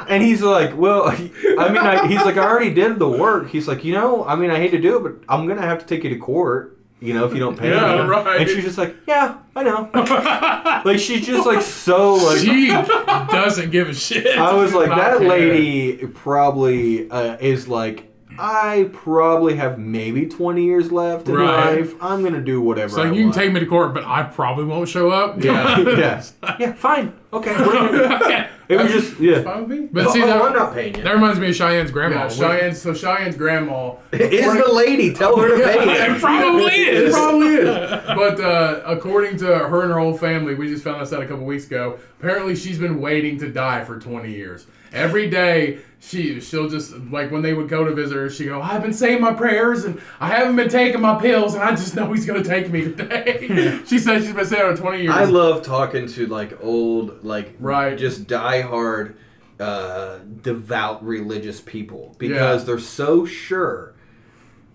And 0.06 0.22
he's 0.22 0.42
like, 0.42 0.76
"Well, 0.76 1.04
I 1.08 1.16
mean, 1.16 1.78
I, 1.78 2.06
he's 2.06 2.22
like, 2.24 2.36
I 2.36 2.42
already 2.46 2.74
did 2.74 2.98
the 2.98 3.08
work." 3.08 3.48
He's 3.48 3.66
like, 3.66 3.84
"You 3.84 3.94
know, 3.94 4.24
I 4.24 4.36
mean, 4.36 4.50
I 4.50 4.58
hate 4.58 4.72
to 4.72 4.78
do 4.80 4.96
it, 4.98 5.02
but 5.02 5.34
I'm 5.34 5.46
gonna 5.48 5.62
have 5.62 5.78
to 5.78 5.86
take 5.86 6.04
you 6.04 6.10
to 6.10 6.16
court." 6.18 6.78
You 7.00 7.12
know, 7.12 7.26
if 7.26 7.34
you 7.34 7.38
don't 7.38 7.58
pay 7.58 7.70
Yeah, 7.70 8.02
me. 8.02 8.08
right. 8.08 8.40
And 8.40 8.48
she's 8.48 8.64
just 8.64 8.78
like, 8.78 8.96
yeah, 9.06 9.36
I 9.54 9.62
know. 9.62 9.90
like 10.86 10.98
she's 10.98 11.26
just 11.26 11.44
like 11.46 11.60
so 11.60 12.14
like. 12.14 12.38
She 12.38 12.68
doesn't 12.68 13.70
give 13.70 13.90
a 13.90 13.94
shit. 13.94 14.38
I 14.38 14.54
was 14.54 14.72
like, 14.72 14.88
that 14.88 15.20
lady 15.20 16.06
probably 16.06 17.10
uh, 17.10 17.36
is 17.40 17.68
like, 17.68 18.10
I 18.38 18.90
probably 18.92 19.56
have 19.56 19.78
maybe 19.78 20.26
20 20.26 20.64
years 20.64 20.90
left 20.92 21.28
in 21.28 21.34
Right. 21.34 21.78
life. 21.80 21.94
I'm 22.00 22.22
gonna 22.22 22.40
do 22.40 22.60
whatever. 22.60 22.88
So 22.94 23.02
I 23.02 23.12
you 23.12 23.24
can 23.24 23.32
take 23.32 23.52
me 23.52 23.60
to 23.60 23.66
court, 23.66 23.94
but 23.94 24.04
I 24.04 24.22
probably 24.24 24.64
won't 24.64 24.88
show 24.88 25.10
up. 25.10 25.42
Yeah, 25.42 25.78
yeah, 25.98 26.22
yeah. 26.58 26.72
Fine. 26.72 27.12
Okay. 27.32 27.52
whatever. 27.52 28.48
it 28.68 28.76
was 28.76 28.92
just 28.92 29.20
yeah. 29.20 29.42
Fine 29.42 29.68
with 29.68 29.78
me. 29.80 29.88
But 29.92 30.10
see, 30.10 30.22
oh, 30.22 30.26
that, 30.26 30.40
I'm 30.42 30.52
not 30.52 30.72
paying 30.74 30.96
you. 30.96 31.02
that 31.02 31.12
reminds 31.14 31.38
me 31.40 31.48
of 31.50 31.54
Cheyenne's 31.56 31.90
grandma. 31.90 32.22
Yeah, 32.24 32.28
Cheyenne. 32.28 32.74
So 32.74 32.92
Cheyenne's 32.94 33.36
grandma. 33.36 33.94
is 34.12 34.52
the 34.66 34.72
lady. 34.72 35.12
Tell 35.14 35.36
her 35.36 35.48
to 35.48 35.64
pay 35.64 35.78
It 35.82 36.10
it. 36.16 36.20
probably 36.20 36.66
It 36.72 36.94
is. 36.94 37.14
probably 37.14 37.46
is. 37.54 37.66
But 37.66 38.40
uh, 38.40 38.82
according 38.86 39.36
to 39.38 39.46
her 39.46 39.82
and 39.82 39.92
her 39.92 39.98
whole 39.98 40.16
family, 40.16 40.54
we 40.54 40.68
just 40.68 40.84
found 40.84 41.00
this 41.02 41.12
out 41.12 41.22
a 41.22 41.26
couple 41.26 41.44
weeks 41.44 41.66
ago. 41.66 41.98
Apparently, 42.20 42.54
she's 42.56 42.78
been 42.78 43.00
waiting 43.00 43.38
to 43.38 43.50
die 43.50 43.84
for 43.84 43.98
20 43.98 44.30
years. 44.30 44.66
Every 44.94 45.28
day, 45.28 45.78
she 45.98 46.40
she'll 46.40 46.68
just 46.68 46.94
like 47.10 47.30
when 47.30 47.42
they 47.42 47.52
would 47.52 47.68
go 47.68 47.84
to 47.84 47.92
visit 47.92 48.14
her, 48.16 48.30
she 48.30 48.44
go, 48.44 48.62
"I've 48.62 48.82
been 48.82 48.92
saying 48.92 49.20
my 49.20 49.32
prayers 49.34 49.84
and 49.84 50.00
I 50.20 50.28
haven't 50.28 50.54
been 50.56 50.68
taking 50.68 51.00
my 51.00 51.20
pills, 51.20 51.54
and 51.54 51.62
I 51.62 51.70
just 51.72 51.96
know 51.96 52.12
he's 52.12 52.24
gonna 52.26 52.44
take 52.44 52.70
me 52.70 52.82
today." 52.82 53.80
she 53.86 53.98
said 53.98 54.22
she's 54.22 54.32
been 54.32 54.46
saying 54.46 54.70
it 54.72 54.76
for 54.76 54.82
20 54.82 55.02
years. 55.02 55.14
I 55.14 55.24
love 55.24 55.62
talking 55.62 56.06
to 56.08 56.26
like 56.26 56.62
old, 56.62 57.24
like 57.24 57.54
Right. 57.58 57.98
just 57.98 58.26
diehard, 58.28 59.14
uh, 59.58 60.18
devout 60.42 61.04
religious 61.04 61.60
people 61.60 62.14
because 62.18 62.60
Yeah. 62.62 62.66
they're 62.66 62.78
so 62.78 63.24
sure, 63.26 63.94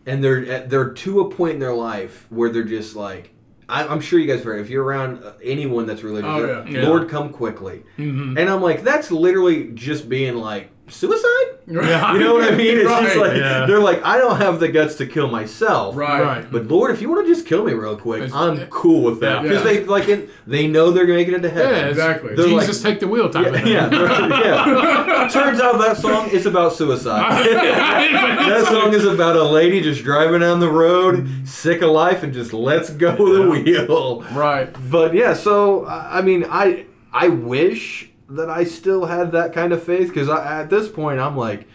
and 0.05 0.23
they're 0.23 0.67
they're 0.67 0.89
to 0.89 1.21
a 1.21 1.29
point 1.29 1.53
in 1.53 1.60
their 1.60 1.73
life 1.75 2.25
where 2.29 2.49
they're 2.49 2.63
just 2.63 2.95
like. 2.95 3.32
I- 3.69 3.88
I'm 3.88 4.01
sure 4.01 4.19
you 4.19 4.27
guys 4.27 4.45
are. 4.45 4.58
If 4.58 4.69
you're 4.69 4.84
around 4.84 5.23
uh, 5.23 5.34
anyone 5.43 5.86
that's 5.86 6.03
religious, 6.03 6.29
Oh, 6.29 6.41
they're, 6.45 6.67
yeah. 6.67 6.88
Lord, 6.88 7.08
come 7.10 7.29
quickly. 7.29 7.84
Mhm. 7.97 8.38
And 8.39 8.49
I'm 8.49 8.62
like, 8.62 8.84
that's 8.84 9.12
literally 9.12 9.71
just 9.73 10.10
being 10.10 10.36
like 10.36 10.71
suicide. 10.91 11.45
Yeah. 11.67 12.13
You 12.13 12.19
know 12.19 12.34
what 12.34 12.52
I 12.52 12.56
mean? 12.56 12.78
It's 12.80 12.89
just 12.89 13.15
like 13.17 13.38
Yeah. 13.38 13.65
they're 13.67 13.80
like, 13.80 14.04
I 14.04 14.17
don't 14.17 14.38
have 14.38 14.60
the 14.60 14.67
guts 14.67 14.95
to 14.95 15.06
kill 15.06 15.28
myself. 15.30 15.95
Right. 15.95 16.21
Right. 16.21 16.52
But 16.52 16.67
Lord, 16.67 16.91
if 16.91 17.02
you 17.02 17.10
want 17.10 17.28
to 17.28 17.34
just 17.34 17.45
kill 17.45 17.63
me 17.63 17.73
real 17.73 17.95
quick, 17.95 18.23
It's- 18.23 18.34
I'm 18.34 18.65
cool 18.67 19.04
with 19.04 19.19
that 19.21 19.43
because 19.43 19.60
Yeah. 19.63 19.73
they 19.73 19.84
like 19.86 20.10
it, 20.10 20.30
they 20.47 20.67
know 20.67 20.91
they're 20.91 21.06
making 21.08 21.36
it 21.36 21.41
to 21.43 21.49
heaven. 21.49 21.75
Yeah, 21.75 21.88
Exactly. 21.89 22.36
They're 22.36 22.47
like- 22.47 22.69
take 22.82 22.99
the 22.99 23.08
wheel 23.08 23.30
type 23.30 23.47
of 23.47 23.67
Yeah, 23.67 23.88
thing. 23.89 23.99
yeah, 23.99 24.39
yeah. 24.67 25.28
Turns 25.32 25.60
out 25.62 25.78
that 25.80 25.97
song 25.97 26.30
is 26.30 26.45
about 26.45 26.73
suicide. 26.73 27.45
that 27.45 28.65
song 28.67 28.93
is 28.93 29.06
about 29.06 29.36
a 29.36 29.43
lady 29.43 29.82
just 29.82 30.04
driving 30.04 30.39
down 30.41 30.60
the 30.60 30.69
road, 30.71 31.28
sick 31.45 31.82
of 31.82 31.91
life, 31.91 32.23
and 32.23 32.34
just 32.34 32.54
lets 32.54 32.89
go 32.89 33.12
the 33.15 33.49
wheel. 33.49 34.23
Right. 34.34 34.69
But 34.89 35.13
yeah, 35.13 35.34
so 35.34 35.86
I 35.86 36.19
I 36.19 36.21
mean, 36.21 36.45
I 36.49 36.86
I 37.13 37.28
wish 37.30 38.10
that 38.30 38.50
I 38.50 38.63
still 38.63 39.06
had 39.06 39.32
that 39.32 39.54
kind 39.54 39.74
of 39.74 39.82
faith 39.84 40.10
because 40.10 40.30
at 40.30 40.70
this 40.70 40.88
point 40.89 41.20
I'm 41.20 41.36
like, 41.38 41.68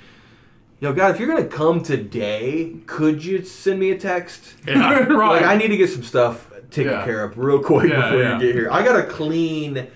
yo, 0.81 0.93
God, 0.93 1.13
if 1.15 1.19
you're 1.21 1.29
gonna 1.29 1.47
come 1.49 1.83
today, 1.83 2.77
could 2.87 3.25
you 3.25 3.43
send 3.45 3.81
me 3.81 3.91
a 3.91 3.99
text? 3.99 4.55
Yeah. 4.67 4.99
right. 5.13 5.41
Like 5.41 5.45
I 5.45 5.57
need 5.57 5.69
to 5.69 5.77
get 5.77 5.91
some 5.91 6.03
stuff 6.03 6.51
taken 6.71 6.93
Yeah. 6.93 7.05
care 7.05 7.25
of 7.25 7.39
real 7.39 7.63
quick 7.63 7.91
Yeah, 7.91 8.03
before 8.11 8.23
yeah. 8.23 8.35
you 8.39 8.47
get 8.47 8.55
here. 8.55 8.69
I 8.71 8.85
gotta 8.85 9.05
clean 9.05 9.87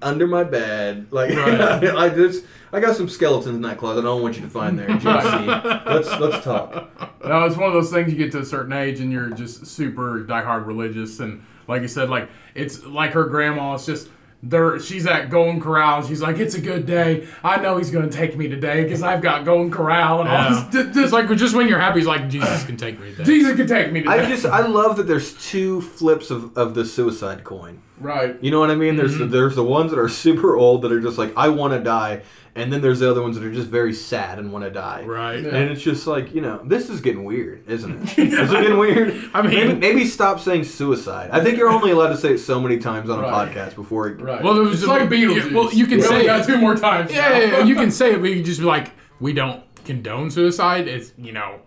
under 0.00 0.26
my 0.26 0.44
bed. 0.44 1.08
Like 1.10 1.34
Right. 1.34 1.84
I 1.96 2.08
just 2.10 2.44
I 2.72 2.80
got 2.80 2.96
some 2.96 3.08
skeletons 3.08 3.56
in 3.56 3.62
that 3.62 3.78
closet. 3.78 4.00
I 4.00 4.04
don't 4.04 4.20
want 4.22 4.36
you 4.36 4.42
to 4.42 4.48
find 4.48 4.78
there, 4.78 4.88
JC. 4.88 5.84
let's 5.86 6.08
let's 6.20 6.44
talk. 6.44 7.24
No, 7.24 7.44
it's 7.44 7.56
one 7.56 7.66
of 7.68 7.72
those 7.72 7.90
things 7.90 8.12
you 8.12 8.18
get 8.18 8.30
to 8.32 8.40
a 8.40 8.44
certain 8.44 8.72
age 8.74 9.00
and 9.00 9.10
you're 9.10 9.30
just 9.30 9.66
super 9.66 10.24
diehard 10.24 10.66
religious 10.66 11.20
and 11.20 11.42
like 11.66 11.82
you 11.82 11.88
said, 11.88 12.08
like 12.10 12.28
it's 12.54 12.84
like 12.84 13.12
her 13.12 13.24
grandma. 13.24 13.74
It's 13.74 13.86
just 13.86 14.08
there. 14.42 14.78
She's 14.80 15.06
at 15.06 15.30
Golden 15.30 15.60
Corral. 15.60 15.98
And 15.98 16.06
she's 16.08 16.22
like, 16.22 16.38
"It's 16.38 16.54
a 16.54 16.60
good 16.60 16.86
day. 16.86 17.26
I 17.42 17.60
know 17.60 17.76
he's 17.78 17.90
gonna 17.90 18.08
take 18.08 18.36
me 18.36 18.48
today 18.48 18.84
because 18.84 19.02
I've 19.02 19.20
got 19.22 19.44
Golden 19.44 19.70
Corral 19.70 20.20
and 20.20 20.28
all 20.28 20.34
Yeah. 20.36 20.68
this." 20.70 20.84
Just, 20.86 20.98
It's 20.98 21.12
like 21.12 21.28
just 21.36 21.54
when 21.56 21.68
you're 21.68 21.80
happy, 21.80 21.98
he's 22.00 22.06
like 22.06 22.28
Jesus 22.28 22.64
can 22.64 22.76
take 22.76 23.00
me 23.00 23.10
today. 23.10 23.24
Jesus 23.24 23.56
can 23.56 23.66
take 23.66 23.92
me 23.92 24.00
today. 24.02 24.12
I 24.12 24.28
just 24.28 24.46
I 24.46 24.60
love 24.66 24.96
that 24.98 25.04
there's 25.08 25.32
two 25.34 25.80
flips 25.80 26.30
of, 26.30 26.56
of 26.56 26.74
the 26.74 26.84
suicide 26.84 27.42
coin. 27.44 27.78
right. 28.00 28.36
You 28.40 28.50
know 28.52 28.60
what 28.60 28.70
I 28.70 28.76
mean? 28.76 28.94
There's 28.96 29.14
Mm-hmm. 29.14 29.22
the, 29.30 29.38
there's 29.38 29.56
the 29.56 29.64
ones 29.64 29.90
that 29.90 29.98
are 29.98 30.08
super 30.08 30.56
old 30.56 30.82
that 30.82 30.92
are 30.92 31.00
just 31.00 31.18
like 31.18 31.32
I 31.36 31.48
want 31.48 31.72
to 31.72 31.80
die, 31.80 32.22
and 32.58 32.72
then 32.72 32.80
there's 32.80 32.98
the 33.00 33.10
other 33.10 33.22
ones 33.22 33.36
that 33.38 33.44
are 33.44 33.52
just 33.52 33.68
very 33.68 33.92
sad 33.94 34.38
and 34.38 34.52
want 34.52 34.64
to 34.64 34.70
die. 34.70 35.04
Right. 35.04 35.42
Yeah. 35.42 35.54
And 35.54 35.70
it's 35.70 35.82
just 35.82 36.06
like 36.06 36.34
you 36.34 36.40
know, 36.40 36.60
this 36.64 36.90
is 36.90 37.00
getting 37.00 37.24
weird, 37.24 37.68
isn't 37.68 38.02
it? 38.02 38.18
it? 38.18 38.32
is 38.32 38.50
it 38.52 38.60
getting 38.60 38.78
weird? 38.78 39.30
I 39.34 39.42
mean- 39.42 39.54
maybe, 39.54 39.74
maybe 39.74 40.04
stop 40.06 40.40
saying 40.40 40.64
suicide. 40.64 41.30
I 41.32 41.42
think 41.42 41.56
you're 41.58 41.70
only 41.70 41.90
allowed 41.92 42.08
to 42.08 42.16
say 42.16 42.34
it 42.34 42.38
so 42.38 42.60
many 42.60 42.78
times 42.78 43.08
on 43.10 43.18
a 43.18 43.22
Right. 43.22 43.48
podcast 43.52 43.74
before. 43.74 44.08
It, 44.08 44.20
Right. 44.20 44.42
Well, 44.42 44.54
there 44.54 44.62
was 44.64 44.74
it's 44.82 44.82
a- 44.84 44.86
like 44.92 45.02
Beetlejuice. 45.08 45.50
yeah, 45.50 45.56
well, 45.56 45.72
you 45.72 45.86
can 45.86 45.98
We 45.98 46.02
say 46.02 46.26
it. 46.26 46.46
two 46.46 46.58
more 46.58 46.74
times. 46.76 47.12
Yeah, 47.12 47.38
yeah, 47.38 47.44
yeah, 47.58 47.64
you 47.64 47.74
can 47.74 47.90
say 48.00 48.12
it, 48.14 48.20
but 48.20 48.28
you 48.30 48.36
can 48.36 48.44
just 48.44 48.60
be 48.60 48.66
like, 48.66 48.92
we 49.20 49.32
don't 49.32 49.62
condone 49.84 50.30
suicide. 50.30 50.86
It's 50.88 51.12
you 51.18 51.32
know, 51.32 51.60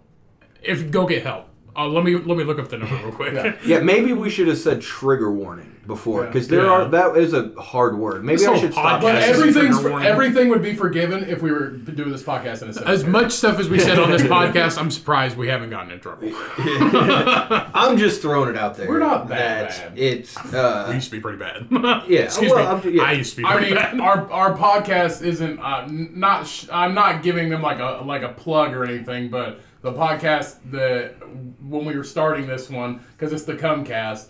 if 0.62 0.92
go 0.92 1.06
get 1.08 1.24
help. 1.24 1.48
Uh, 1.76 1.88
let 1.88 2.04
me 2.04 2.16
let 2.18 2.38
me 2.38 2.44
look 2.44 2.60
up 2.60 2.68
the 2.68 2.78
number 2.78 2.96
real 2.98 3.12
quick. 3.14 3.34
Yeah. 3.34 3.56
Yeah, 3.66 3.80
maybe 3.80 4.12
we 4.14 4.30
should 4.30 4.48
have 4.50 4.58
said 4.58 4.82
trigger 4.82 5.32
warning 5.32 5.68
before 5.88 6.22
Yeah. 6.22 6.28
because 6.28 6.48
there 6.50 6.64
Yeah. 6.66 6.70
are 6.72 6.88
that 6.90 7.16
is 7.18 7.34
a 7.34 7.52
hard 7.60 7.98
word. 7.98 8.24
Maybe 8.26 8.38
This 8.40 8.48
I 8.48 8.58
should 8.60 8.74
stop. 8.74 9.00
podcast 9.00 9.02
But 9.04 9.14
Yes, 9.16 9.30
everything's 9.38 9.76
trigger 9.78 9.90
warning. 9.90 10.08
everything 10.10 10.50
would 10.50 10.62
be 10.62 10.76
forgiven 10.76 11.24
if 11.30 11.42
we 11.42 11.52
were 11.52 11.70
doing 11.70 12.12
this 12.12 12.24
podcast 12.24 12.62
in 12.62 12.70
a 12.78 12.90
As 12.90 13.06
much 13.06 13.32
stuff 13.32 13.58
as 13.58 13.70
we 13.70 13.80
said 13.80 13.98
on 14.00 14.12
this 14.12 14.22
podcast, 14.38 14.78
I'm 14.78 14.92
surprised 14.92 15.38
we 15.38 15.48
haven't 15.48 15.70
gotten 15.70 15.92
in 15.92 16.00
trouble. 16.02 16.32
I'm 16.58 17.98
just 17.98 18.22
throwing 18.22 18.50
it 18.50 18.58
out 18.58 18.76
there. 18.76 18.88
We're 18.90 19.00
not 19.00 19.28
that 19.30 19.70
bad. 19.70 19.98
It's 19.98 20.36
We 20.52 20.58
uh, 20.60 20.92
used 20.92 21.06
to 21.06 21.12
be 21.12 21.20
pretty 21.22 21.38
bad. 21.38 21.68
Yeah, 22.08 22.24
Excuse 22.24 22.52
well, 22.52 22.60
me. 22.60 22.66
I'm- 22.90 22.96
yeah. 22.96 23.04
I 23.04 23.12
used 23.14 23.32
to 23.32 23.38
be 23.38 23.46
I 23.46 23.52
pretty 23.54 23.68
mean, 23.68 23.76
bad. 23.76 24.00
our 24.00 24.30
our 24.32 24.58
podcast 24.58 25.22
isn't 25.24 25.60
uh, 25.60 25.86
n- 25.88 26.12
not. 26.16 26.48
Sh- 26.48 26.68
I'm 26.72 26.94
not 26.94 27.24
giving 27.24 27.50
them 27.50 27.62
like 27.62 27.80
a 27.80 28.02
like 28.06 28.24
a 28.24 28.30
plug 28.30 28.74
or 28.74 28.84
anything, 28.86 29.30
but 29.30 29.62
the 29.82 29.92
podcast 29.92 30.58
the 30.70 31.14
when 31.60 31.86
we 31.86 31.96
were 31.96 32.04
starting 32.04 32.48
this 32.48 32.70
one 32.70 33.04
because 33.14 33.34
it's 33.34 33.44
the 33.44 33.56
Cummcast, 33.56 34.28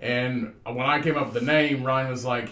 and 0.00 0.54
when 0.64 0.86
I 0.86 1.00
came 1.00 1.16
up 1.16 1.32
with 1.32 1.34
the 1.34 1.46
name, 1.46 1.84
Ryan 1.84 2.10
was 2.10 2.24
like, 2.24 2.50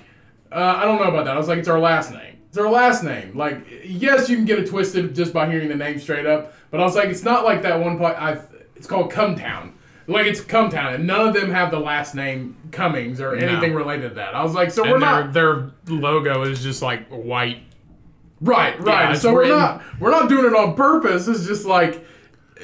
uh, 0.52 0.74
"I 0.76 0.84
don't 0.84 1.00
know 1.00 1.08
about 1.08 1.26
that." 1.26 1.34
I 1.34 1.38
was 1.38 1.48
like, 1.48 1.58
"It's 1.58 1.68
our 1.68 1.80
last 1.80 2.12
name. 2.12 2.38
It's 2.48 2.58
our 2.58 2.70
last 2.70 3.04
name." 3.04 3.36
Like, 3.36 3.66
yes, 3.84 4.28
you 4.28 4.36
can 4.36 4.44
get 4.44 4.58
it 4.58 4.68
twisted 4.68 5.14
just 5.14 5.32
by 5.32 5.48
hearing 5.50 5.68
the 5.68 5.76
name 5.76 5.98
straight 6.00 6.26
up, 6.26 6.54
but 6.70 6.80
I 6.80 6.84
was 6.84 6.96
like, 6.96 7.08
"It's 7.08 7.24
not 7.24 7.44
like 7.44 7.62
that 7.62 7.80
one 7.80 7.98
part. 7.98 8.20
I 8.20 8.40
it's 8.76 8.86
called 8.86 9.12
Cumtown." 9.12 9.72
Like 10.06 10.26
it's 10.26 10.40
Cumtown, 10.40 10.96
and 10.96 11.06
none 11.06 11.28
of 11.28 11.34
them 11.34 11.52
have 11.52 11.70
the 11.70 11.78
last 11.78 12.16
name 12.16 12.56
Cummings 12.72 13.20
or 13.20 13.36
anything 13.36 13.74
related 13.74 14.08
to 14.08 14.14
that. 14.16 14.34
I 14.34 14.42
was 14.42 14.54
like, 14.54 14.72
so 14.72 14.82
we're 14.82 14.94
and 14.94 15.02
their, 15.02 15.10
not 15.10 15.32
their 15.32 15.70
logo 15.86 16.42
is 16.42 16.60
just 16.64 16.82
like 16.82 17.06
white. 17.08 17.62
Right, 18.40 18.80
right. 18.80 19.10
Yeah, 19.10 19.14
so 19.14 19.32
we're 19.32 19.46
not 19.46 19.82
we're 20.00 20.10
not 20.10 20.28
doing 20.28 20.46
it 20.46 20.54
on 20.54 20.74
purpose. 20.74 21.28
It's 21.28 21.46
just 21.46 21.64
like 21.64 22.04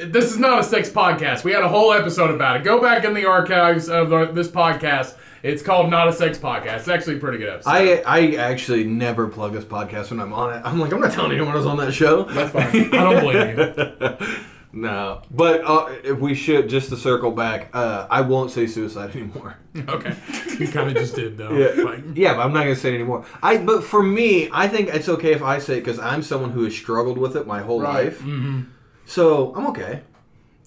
this 0.05 0.27
is 0.31 0.39
not 0.39 0.59
a 0.61 0.65
sex 0.65 0.89
podcast. 0.91 1.45
We 1.45 1.53
had 1.53 1.63
a 1.63 1.69
whole 1.69 1.93
episode 1.93 2.31
about 2.35 2.57
it. 2.57 2.65
Go 2.65 2.81
back 2.81 3.05
in 3.05 3.15
the 3.15 3.25
archives 3.27 3.89
of 3.89 4.11
the, 4.11 4.27
this 4.27 4.49
podcast. 4.49 5.15
It's 5.43 5.63
called 5.63 5.91
Not 5.91 6.09
a 6.09 6.13
Sex 6.13 6.39
Podcast. 6.39 6.79
It's 6.79 6.89
actually 6.89 7.17
a 7.17 7.21
pretty 7.21 7.39
good 7.39 7.49
episode. 7.51 7.71
I 7.71 8.03
I 8.05 8.35
actually 8.37 8.83
never 8.85 9.29
plug 9.29 9.53
this 9.53 9.65
podcast 9.65 10.11
when 10.11 10.19
I'm 10.19 10.33
on 10.33 10.55
it. 10.55 10.63
I'm 10.65 10.81
like 10.81 10.93
I'm 10.93 11.01
not 11.01 11.13
telling 11.13 11.33
anyone 11.33 11.53
I 11.53 11.57
was 11.57 11.67
on 11.67 11.77
that 11.77 11.93
show. 11.93 12.25
That's 12.25 12.51
fine. 12.51 12.95
I 12.95 13.05
don't 13.05 13.21
blame 13.23 13.59
you. 13.59 14.37
No, 14.73 15.23
but 15.31 15.63
uh, 15.65 15.87
if 16.05 16.19
we 16.19 16.35
should 16.35 16.69
just 16.69 16.91
to 16.91 16.99
circle 16.99 17.31
back. 17.31 17.71
Uh, 17.73 18.07
I 18.11 18.21
won't 18.21 18.51
say 18.51 18.67
suicide 18.67 19.15
anymore. 19.17 19.57
Okay, 19.89 20.15
you 20.59 20.69
kind 20.69 20.89
of 20.91 20.95
just 20.97 21.15
did 21.15 21.39
though. 21.39 21.53
Yeah. 21.53 21.83
Like, 21.83 22.01
Yeah, 22.15 22.35
but 22.35 22.41
I'm 22.47 22.53
not 22.53 22.65
gonna 22.65 22.77
say 22.77 22.91
it 22.93 22.95
anymore. 22.97 23.25
I 23.43 23.57
but 23.59 23.85
for 23.85 24.03
me, 24.03 24.51
I 24.53 24.69
think 24.69 24.89
it's 24.91 25.09
okay 25.09 25.33
if 25.33 25.43
I 25.43 25.59
say 25.61 25.79
it 25.79 25.81
because 25.81 25.99
I'm 25.99 26.23
someone 26.23 26.51
who 26.51 26.65
has 26.65 26.75
struggled 26.75 27.17
with 27.17 27.37
it 27.37 27.47
my 27.47 27.61
whole 27.63 27.81
Right. 27.81 28.07
life. 28.07 28.19
Mm-hmm. 28.21 28.63
So 29.07 29.55
I'm 29.57 29.67
okay. 29.69 30.03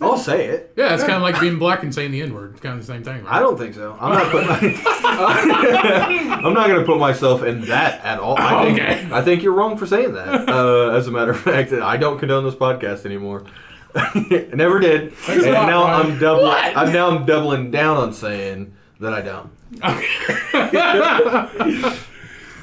I'll 0.02 0.18
say 0.18 0.46
it. 0.48 0.72
yeah, 0.78 0.94
it's 0.94 1.04
kind 1.04 1.16
of 1.16 1.22
like 1.22 1.38
being 1.42 1.60
black 1.60 1.84
and 1.84 1.94
saying 1.94 2.12
the 2.12 2.22
N 2.22 2.34
word. 2.34 2.52
It's 2.54 2.62
kind 2.62 2.80
of 2.80 2.86
the 2.88 2.90
same 2.90 3.04
thing, 3.04 3.22
right? 3.26 3.34
I 3.36 3.40
don't 3.40 3.58
think 3.58 3.76
so. 3.76 3.98
I'm 4.00 4.14
not. 4.14 4.32
Putting 4.32 4.78
I'm 6.46 6.54
not 6.54 6.68
gonna 6.70 6.86
put 6.86 6.98
myself 7.00 7.44
in 7.44 7.62
that 7.66 8.02
at 8.06 8.18
all. 8.18 8.38
I 8.40 8.64
think, 8.64 8.80
Okay. 8.80 9.10
I 9.12 9.22
think 9.22 9.44
you're 9.44 9.52
wrong 9.52 9.76
for 9.78 9.86
saying 9.86 10.14
that. 10.14 10.48
Uh, 10.48 10.92
as 10.92 11.08
a 11.08 11.12
matter 11.12 11.32
of 11.32 11.40
fact, 11.42 11.74
I 11.74 11.98
don't 11.98 12.18
condone 12.18 12.46
this 12.46 12.56
podcast 12.56 13.06
anymore. 13.06 13.44
Never 14.54 14.80
did. 14.80 15.14
And 15.28 15.42
now 15.44 15.84
Ryan. 15.84 16.12
I'm 16.14 16.18
doubling. 16.20 16.48
What? 16.48 16.78
I'm 16.78 16.94
now 16.94 17.10
I'm 17.10 17.26
doubling 17.26 17.70
down 17.72 17.98
on 17.98 18.14
saying 18.14 18.74
that 19.02 19.14
I 19.14 19.22
don't. 19.22 19.52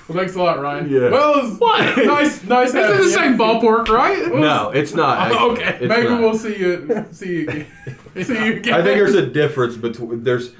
Well, 0.08 0.18
thanks 0.18 0.36
a 0.36 0.38
lot, 0.42 0.60
Ryan. 0.60 0.88
Yeah. 0.88 1.10
Well, 1.10 1.50
What? 1.56 1.96
nice, 2.06 2.44
nice. 2.44 2.72
This 2.72 3.00
is 3.00 3.12
the 3.12 3.18
same 3.18 3.36
ballpark, 3.36 3.88
right? 3.88 4.28
No, 4.28 4.70
it's 4.70 4.94
not. 4.94 5.18
actually. 5.18 5.50
okay. 5.50 5.78
It's 5.80 5.88
Maybe 5.88 6.08
not. 6.08 6.20
we'll 6.20 6.38
see 6.38 6.56
you. 6.56 7.06
See 7.10 7.32
you 7.40 7.48
again. 7.48 7.66
see 8.24 8.44
you 8.46 8.52
again. 8.58 8.74
I 8.74 8.82
think 8.82 8.96
there's 8.98 9.14
a 9.14 9.26
difference 9.26 9.76
between 9.76 10.22
there's 10.22 10.52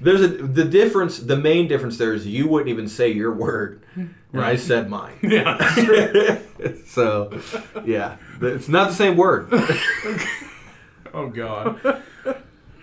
there's 0.00 0.22
a 0.22 0.28
the 0.28 0.64
difference. 0.64 1.18
The 1.18 1.36
main 1.36 1.68
difference 1.68 1.98
there 1.98 2.14
is 2.14 2.26
you 2.26 2.48
wouldn't 2.48 2.70
even 2.70 2.88
say 2.88 3.10
your 3.12 3.32
word, 3.32 3.82
and 3.94 4.14
I 4.34 4.56
said 4.56 4.88
mine. 4.88 5.16
Yeah. 5.22 6.40
so, 6.86 7.38
yeah, 7.84 8.16
it's 8.40 8.68
not 8.68 8.88
the 8.88 8.94
same 8.94 9.16
word. 9.18 9.48
Oh 11.12 11.28
God. 11.28 12.02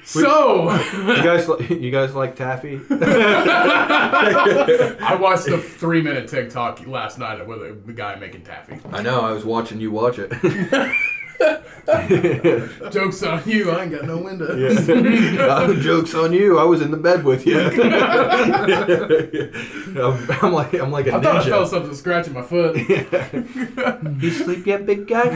So 0.03 0.71
You 0.93 1.15
guys, 1.23 1.47
you 1.69 1.91
guys 1.91 2.13
like 2.15 2.35
taffy? 2.35 2.79
I 5.01 5.17
watched 5.19 5.47
a 5.47 5.57
three-minute 5.57 6.27
TikTok 6.27 6.85
last 6.87 7.17
night 7.19 7.45
with 7.47 7.61
a, 7.61 7.73
the 7.85 7.93
guy 7.93 8.15
making 8.15 8.43
taffy. 8.43 8.79
I 8.91 9.01
know. 9.01 9.21
I 9.21 9.31
was 9.31 9.45
watching 9.45 9.79
you 9.79 9.91
watch 9.91 10.17
it. 10.19 10.31
Jokes 12.91 13.23
on 13.23 13.41
you. 13.45 13.71
I 13.71 13.83
ain't 13.83 13.91
got 13.91 14.05
no 14.05 14.17
window. 14.17 14.47
Uh, 14.47 15.73
Jokes 15.81 16.13
on 16.13 16.31
you. 16.31 16.59
I 16.59 16.63
was 16.63 16.81
in 16.81 16.91
the 16.91 16.97
bed 16.97 17.23
with 17.23 17.47
you. 17.47 17.59
I'm, 20.01 20.31
I'm 20.43 20.53
like 20.53 20.73
I'm 20.75 20.91
like 20.91 21.07
a 21.07 21.15
I 21.15 21.21
thought 21.21 21.37
I 21.37 21.49
felt 21.49 21.69
something 21.69 21.95
scratching 21.95 22.33
my 22.33 22.43
foot. 22.43 22.77
You 22.77 24.31
sleep 24.31 24.67
yet, 24.67 24.85
big 24.85 25.07
guy? 25.07 25.29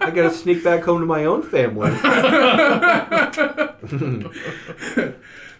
I 0.00 0.10
gotta 0.14 0.30
sneak 0.30 0.62
back 0.62 0.84
home 0.84 1.00
to 1.00 1.06
my 1.06 1.24
own 1.24 1.42
family. 1.42 1.90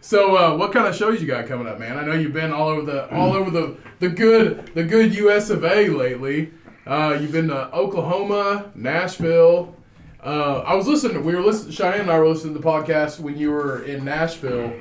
So, 0.04 0.36
uh, 0.36 0.56
what 0.56 0.72
kind 0.72 0.88
of 0.88 0.96
shows 0.96 1.20
you 1.20 1.28
got 1.28 1.46
coming 1.46 1.68
up, 1.68 1.78
man? 1.78 1.96
I 1.96 2.04
know 2.04 2.14
you've 2.14 2.32
been 2.32 2.52
all 2.52 2.68
over 2.68 2.82
the 2.82 3.08
all 3.14 3.34
over 3.34 3.50
the 3.50 3.76
the 4.00 4.08
good 4.08 4.66
the 4.74 4.82
good 4.82 5.14
U.S. 5.14 5.48
of 5.48 5.64
A. 5.64 5.88
lately. 5.88 6.52
Uh, 6.86 7.16
you've 7.20 7.32
been 7.32 7.48
to 7.48 7.72
Oklahoma, 7.72 8.70
Nashville. 8.74 9.74
Uh, 10.22 10.62
I 10.66 10.74
was 10.74 10.86
listening. 10.86 11.24
We 11.24 11.34
were 11.34 11.42
listening. 11.42 11.72
Cheyenne 11.72 12.00
and 12.02 12.10
I 12.10 12.18
were 12.18 12.28
listening 12.28 12.54
to 12.54 12.60
the 12.60 12.66
podcast 12.66 13.20
when 13.20 13.36
you 13.36 13.50
were 13.50 13.84
in 13.84 14.04
Nashville, 14.04 14.72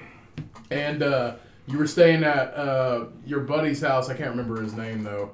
and 0.69 1.03
uh, 1.03 1.35
you 1.67 1.77
were 1.77 1.87
staying 1.87 2.23
at 2.23 2.53
uh, 2.55 3.05
your 3.25 3.41
buddy's 3.41 3.81
house. 3.81 4.09
I 4.09 4.15
can't 4.15 4.31
remember 4.31 4.61
his 4.61 4.73
name 4.73 5.03
though. 5.03 5.31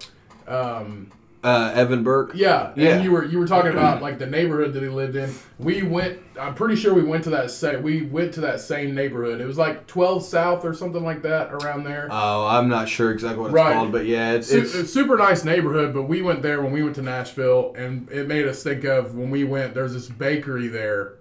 Um, 0.48 1.12
Uh, 1.44 1.72
Evan 1.76 2.04
Burke. 2.04 2.32
Yeah, 2.34 2.72
Yeah. 2.76 2.96
and 2.96 3.04
you 3.04 3.12
were 3.12 3.24
you 3.24 3.38
were 3.40 3.48
talking 3.48 3.72
about 3.72 4.02
like 4.02 4.18
the 4.18 4.26
neighborhood 4.26 4.74
that 4.74 4.82
he 4.84 4.90
lived 4.90 5.16
in. 5.16 5.32
We 5.60 5.84
went. 5.84 6.20
I'm 6.40 6.56
pretty 6.56 6.76
sure 6.76 6.94
we 6.94 7.04
went 7.04 7.24
to 7.26 7.30
that 7.32 7.52
same. 7.52 7.84
We 7.84 8.02
went 8.04 8.34
to 8.34 8.42
that 8.42 8.60
same 8.60 8.94
neighborhood. 8.96 9.40
It 9.40 9.46
was 9.46 9.58
like 9.58 9.86
12 9.88 10.24
South 10.24 10.66
or 10.66 10.74
something 10.74 11.04
like 11.04 11.22
that 11.22 11.54
around 11.54 11.84
there. 11.84 12.08
Oh, 12.12 12.46
I'm 12.48 12.68
not 12.68 12.90
sure 12.90 13.12
exactly 13.12 13.40
what 13.42 13.48
it's 13.48 13.54
Right. 13.56 13.74
called, 13.74 13.92
but 13.92 14.06
yeah, 14.06 14.32
it's, 14.34 14.52
it's 14.52 14.74
it's 14.76 14.92
super 14.92 15.16
nice 15.16 15.44
neighborhood, 15.46 15.94
but 15.94 16.04
we 16.04 16.22
went 16.22 16.42
there 16.42 16.62
when 16.62 16.72
we 16.72 16.82
went 16.84 16.96
to 16.96 17.02
Nashville, 17.04 17.74
and 17.78 18.10
it 18.12 18.28
made 18.28 18.48
us 18.48 18.64
think 18.64 18.84
of 18.84 19.16
when 19.16 19.30
we 19.30 19.44
went. 19.44 19.74
There's 19.76 19.94
this 19.94 20.08
bakery 20.10 20.68
there 20.68 21.14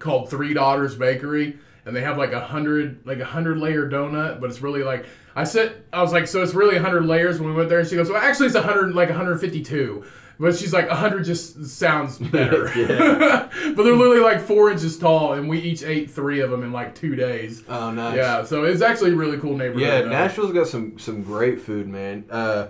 called 0.00 0.28
Three 0.30 0.52
Daughters 0.52 0.94
Bakery, 0.96 1.56
and 1.86 1.94
they 1.94 2.00
have 2.02 2.18
like 2.18 2.32
a 2.32 2.40
hundred 2.40 2.98
like 3.06 3.20
a 3.20 3.24
hundred 3.24 3.58
layer 3.58 3.88
donut, 3.88 4.40
but 4.40 4.50
it's 4.50 4.60
really 4.60 4.82
like 4.82 5.06
I 5.36 5.44
said 5.44 5.82
I 5.92 6.00
was 6.02 6.12
like, 6.12 6.26
so 6.26 6.42
it's 6.42 6.54
really 6.54 6.76
a 6.76 6.82
hundred 6.82 7.06
layers 7.06 7.40
when 7.40 7.50
we 7.50 7.56
went 7.56 7.68
there, 7.68 7.80
and 7.80 7.88
she 7.88 7.96
goes, 7.96 8.08
well, 8.08 8.22
actually 8.22 8.46
it's 8.46 8.54
a 8.56 8.62
hundred 8.62 8.94
like 8.94 9.08
152. 9.08 10.04
But 10.36 10.56
she's 10.56 10.72
like, 10.72 10.88
100 10.88 11.24
just 11.24 11.64
sounds 11.66 12.18
better. 12.32 12.64
but 12.64 13.50
they're 13.84 13.94
literally 13.94 14.18
like 14.18 14.40
four 14.40 14.70
inches 14.70 14.98
tall, 14.98 15.34
and 15.34 15.48
we 15.48 15.60
each 15.60 15.84
ate 15.84 16.10
three 16.10 16.40
of 16.40 16.50
them 16.50 16.64
in 16.64 16.72
like 16.72 16.94
two 16.94 17.14
days. 17.14 17.62
oh 17.68 17.90
nice. 17.92 18.16
Yeah, 18.16 18.44
so 18.44 18.64
it's 18.64 18.82
actually 18.82 19.12
a 19.12 19.16
really 19.16 19.38
cool 19.38 19.56
neighborhood. 19.56 19.82
Yeah, 19.82 20.02
though. 20.02 20.08
Nashville's 20.08 20.52
got 20.52 20.66
some 20.66 20.98
some 20.98 21.22
great 21.22 21.60
food, 21.60 21.86
man. 21.88 22.24
Uh, 22.30 22.68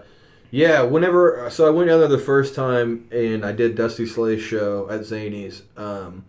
yeah, 0.50 0.83
whenever 0.83 1.48
so 1.50 1.66
I 1.66 1.70
went 1.70 1.88
down 1.88 2.00
there 2.00 2.09
the 2.09 2.18
first 2.18 2.55
time 2.55 3.09
and 3.11 3.44
I 3.44 3.53
did 3.53 3.74
Dusty 3.77 4.07
Slay's 4.07 4.42
show 4.42 4.88
at 4.90 5.05
Zany's, 5.05 5.62
um, 5.77 6.24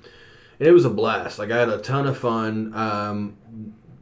and 0.59 0.67
it 0.67 0.71
was 0.71 0.85
a 0.85 0.89
blast. 0.89 1.37
Like 1.37 1.51
I 1.51 1.57
had 1.59 1.69
a 1.69 1.79
ton 1.79 2.07
of 2.07 2.17
fun. 2.17 2.73
Um, 2.73 3.37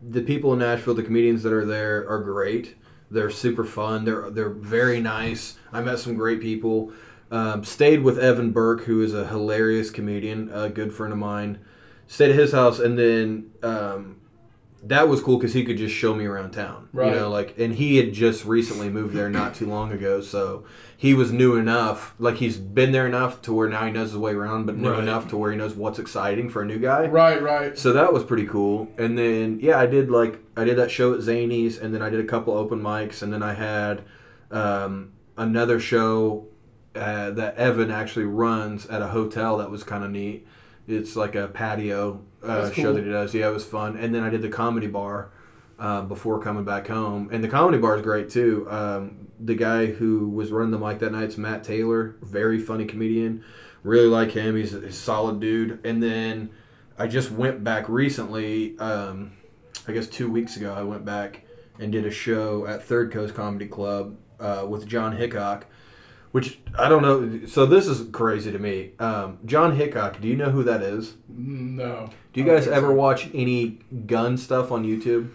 the 0.10 0.22
people 0.22 0.54
in 0.54 0.60
Nashville, 0.60 0.94
the 0.94 1.04
comedians 1.04 1.44
that 1.44 1.54
are 1.54 1.66
there, 1.66 2.08
are 2.10 2.20
great. 2.20 2.76
They're 3.10 3.30
super 3.30 3.64
fun. 3.64 4.06
They're 4.06 4.30
they're 4.30 4.50
very 4.50 5.00
nice. 5.00 5.58
I 5.72 5.82
met 5.82 6.00
some 6.00 6.16
great 6.16 6.42
people. 6.42 6.92
Um, 7.32 7.64
stayed 7.64 8.04
with 8.04 8.20
Evan 8.20 8.52
Burke, 8.52 8.84
who 8.84 9.02
is 9.02 9.14
a 9.14 9.28
hilarious 9.28 9.90
comedian, 9.90 10.50
a 10.54 10.70
good 10.70 10.94
friend 10.94 11.12
of 11.12 11.20
mine. 11.20 11.60
Stayed 12.08 12.32
at 12.32 12.36
his 12.36 12.52
house, 12.52 12.80
and 12.80 12.98
then 12.98 13.52
um, 13.64 14.18
that 14.84 15.08
was 15.08 15.22
cool 15.22 15.38
because 15.38 15.54
he 15.54 15.64
could 15.64 15.78
just 15.78 15.96
show 15.96 16.14
me 16.14 16.26
around 16.26 16.52
town. 16.52 16.90
Right. 16.92 17.14
You 17.14 17.20
know, 17.20 17.30
like, 17.30 17.58
and 17.58 17.74
he 17.74 17.98
had 17.98 18.14
just 18.14 18.46
recently 18.46 18.90
moved 18.90 19.16
there 19.16 19.30
not 19.30 19.56
too 19.56 19.66
long 19.66 19.92
ago, 19.92 20.22
so 20.22 20.66
he 21.04 21.14
was 21.14 21.34
new 21.34 21.58
enough. 21.58 22.16
Like, 22.18 22.38
he's 22.38 22.56
been 22.56 22.94
there 22.94 23.06
enough 23.06 23.42
to 23.42 23.52
where 23.52 23.68
now 23.68 23.86
he 23.86 23.92
knows 23.92 24.12
his 24.12 24.18
way 24.18 24.32
around, 24.32 24.66
but 24.66 24.78
new 24.78 24.90
Right. 24.90 25.00
enough 25.00 25.28
to 25.32 25.38
where 25.38 25.52
he 25.52 25.58
knows 25.58 25.76
what's 25.76 26.00
exciting 26.00 26.48
for 26.50 26.62
a 26.62 26.66
new 26.66 26.80
guy. 26.80 27.08
Right, 27.08 27.44
right. 27.44 27.78
So 27.78 27.92
that 27.92 28.14
was 28.14 28.24
pretty 28.24 28.46
cool. 28.48 28.88
And 28.98 29.18
then 29.18 29.60
yeah, 29.62 29.78
I 29.78 29.86
did 29.86 30.10
like 30.10 30.40
I 30.56 30.64
did 30.64 30.78
that 30.78 30.90
show 30.90 31.14
at 31.14 31.20
Zany's, 31.20 31.78
and 31.78 31.94
then 31.94 32.02
I 32.02 32.10
did 32.10 32.22
a 32.22 32.24
couple 32.24 32.54
open 32.54 32.82
mics, 32.82 33.22
and 33.22 33.34
then 33.34 33.44
I 33.44 33.54
had 33.54 34.04
um, 34.50 35.12
another 35.36 35.78
show 35.78 36.48
uh, 36.96 37.32
that 37.32 37.58
Evan 37.58 37.92
actually 37.92 38.24
runs 38.24 38.86
at 38.86 39.02
a 39.02 39.08
hotel 39.08 39.58
that 39.58 39.70
was 39.70 39.84
kind 39.84 40.06
of 40.06 40.12
neat. 40.12 40.48
It's 40.88 41.18
like 41.18 41.36
a 41.36 41.50
patio 41.50 42.22
uh, 42.42 42.62
That's 42.62 42.76
show 42.76 42.94
that 42.94 43.04
he 43.04 43.10
does. 43.12 43.34
Yeah, 43.34 43.50
it 43.50 43.54
was 43.54 43.66
fun. 43.66 43.98
And 43.98 44.16
then 44.16 44.24
I 44.24 44.30
did 44.30 44.42
the 44.42 44.48
comedy 44.48 44.88
bar 44.88 45.32
uh, 45.78 46.04
before 46.04 46.42
coming 46.42 46.64
back 46.64 46.88
home, 46.88 47.28
and 47.34 47.44
the 47.44 47.50
comedy 47.50 47.78
bar 47.78 47.98
is 47.98 48.02
great 48.02 48.30
too. 48.30 48.66
Um, 48.70 49.23
the 49.44 49.56
guy 49.56 49.88
who 49.88 50.30
was 50.30 50.52
running 50.52 50.72
the 50.72 50.80
mic 50.80 51.00
that 51.00 51.12
night's 51.12 51.38
Matt 51.38 51.64
Taylor, 51.64 52.16
very 52.22 52.60
funny 52.60 52.86
comedian. 52.86 53.44
Really 53.84 54.08
like 54.08 54.32
him. 54.32 54.56
He's 54.56 54.74
a, 54.74 54.80
he's 54.80 54.90
a 54.90 54.94
solid 54.94 55.40
dude. 55.40 55.86
And 55.86 56.02
then 56.02 56.52
I 56.98 57.08
just 57.08 57.32
went 57.32 57.64
back 57.64 57.90
recently. 57.90 58.78
Um, 58.80 59.34
I 59.88 59.92
guess 59.92 60.08
two 60.08 60.32
weeks 60.32 60.56
ago, 60.56 60.74
I 60.74 60.84
went 60.84 61.04
back 61.04 61.44
and 61.80 61.92
did 61.92 62.06
a 62.06 62.12
show 62.12 62.66
at 62.66 62.84
Third 62.84 63.12
Coast 63.12 63.34
Comedy 63.34 63.68
Club 63.68 64.18
uh, 64.40 64.66
with 64.70 64.88
John 64.88 65.18
Hickok, 65.18 65.66
which 66.32 66.60
I 66.78 66.88
don't 66.88 67.02
know. 67.02 67.46
So 67.48 67.66
this 67.66 67.88
is 67.88 68.10
crazy 68.12 68.52
to 68.52 68.60
me. 68.60 68.92
Um, 69.00 69.40
John 69.46 69.76
Hickok, 69.76 70.22
do 70.22 70.28
you 70.28 70.36
know 70.38 70.52
who 70.52 70.64
that 70.64 70.82
is? 70.82 71.16
No. 71.28 72.10
Do 72.32 72.40
you 72.40 72.46
guys 72.46 72.68
ever 72.68 72.94
watch 72.94 73.30
any 73.34 73.80
gun 74.06 74.38
stuff 74.38 74.72
on 74.72 74.86
YouTube? 74.86 75.32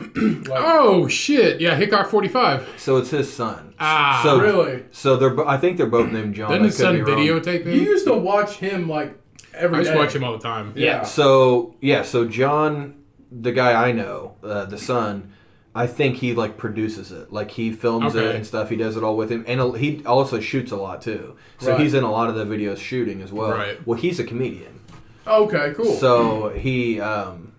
Like, 0.48 0.62
Oh 0.64 1.06
shit! 1.08 1.60
Yeah, 1.60 1.74
Hickok 1.76 2.08
forty 2.08 2.28
five. 2.28 2.66
So 2.76 2.96
it's 2.96 3.10
his 3.10 3.32
son. 3.32 3.74
Ah, 3.78 4.20
so 4.22 4.40
really? 4.40 4.84
So 4.90 5.16
they're. 5.16 5.30
bo- 5.30 5.46
I 5.46 5.56
think 5.58 5.76
they're 5.76 5.86
both 5.86 6.10
named 6.10 6.34
John. 6.34 6.48
Doesn't 6.50 6.64
his 6.64 6.76
son 6.76 6.94
be 6.96 7.02
wrong. 7.02 7.18
videotape 7.18 7.66
You 7.66 7.72
used 7.80 8.06
to 8.06 8.14
watch 8.14 8.56
him 8.56 8.88
like 8.88 9.16
every 9.54 9.78
I 9.78 9.80
just 9.82 9.92
day. 9.92 9.98
watch 9.98 10.14
him 10.14 10.24
all 10.24 10.32
the 10.32 10.42
time. 10.42 10.72
Yeah. 10.76 11.02
So 11.02 11.74
yeah, 11.80 12.02
so 12.02 12.26
John, 12.26 13.02
the 13.30 13.52
guy 13.52 13.88
I 13.88 13.92
know, 13.92 14.36
uh, 14.42 14.64
the 14.64 14.78
son, 14.78 15.32
I 15.74 15.86
think 15.86 16.16
he 16.16 16.34
like 16.34 16.56
produces 16.56 17.12
it. 17.12 17.32
Like 17.32 17.50
he 17.52 17.70
films 17.70 18.14
it 18.14 18.34
and 18.34 18.46
stuff. 18.46 18.70
He 18.70 18.76
does 18.76 18.96
it 18.96 19.04
all 19.04 19.16
with 19.16 19.30
him, 19.30 19.44
and 19.46 19.76
he 19.76 20.02
also 20.06 20.40
shoots 20.40 20.72
a 20.72 20.76
lot 20.76 21.02
too. 21.02 21.36
So 21.58 21.72
Right. 21.72 21.80
he's 21.80 21.94
in 21.94 22.04
a 22.04 22.10
lot 22.10 22.28
of 22.28 22.34
the 22.34 22.44
videos 22.44 22.78
shooting 22.78 23.20
as 23.22 23.32
well. 23.32 23.50
Right. 23.52 23.86
Well, 23.86 23.98
he's 23.98 24.18
a 24.18 24.24
comedian, 24.24 24.80
Okay, 25.26 25.72
cool. 25.76 25.92
so 25.94 26.48
he. 26.50 27.00
Um, 27.00 27.49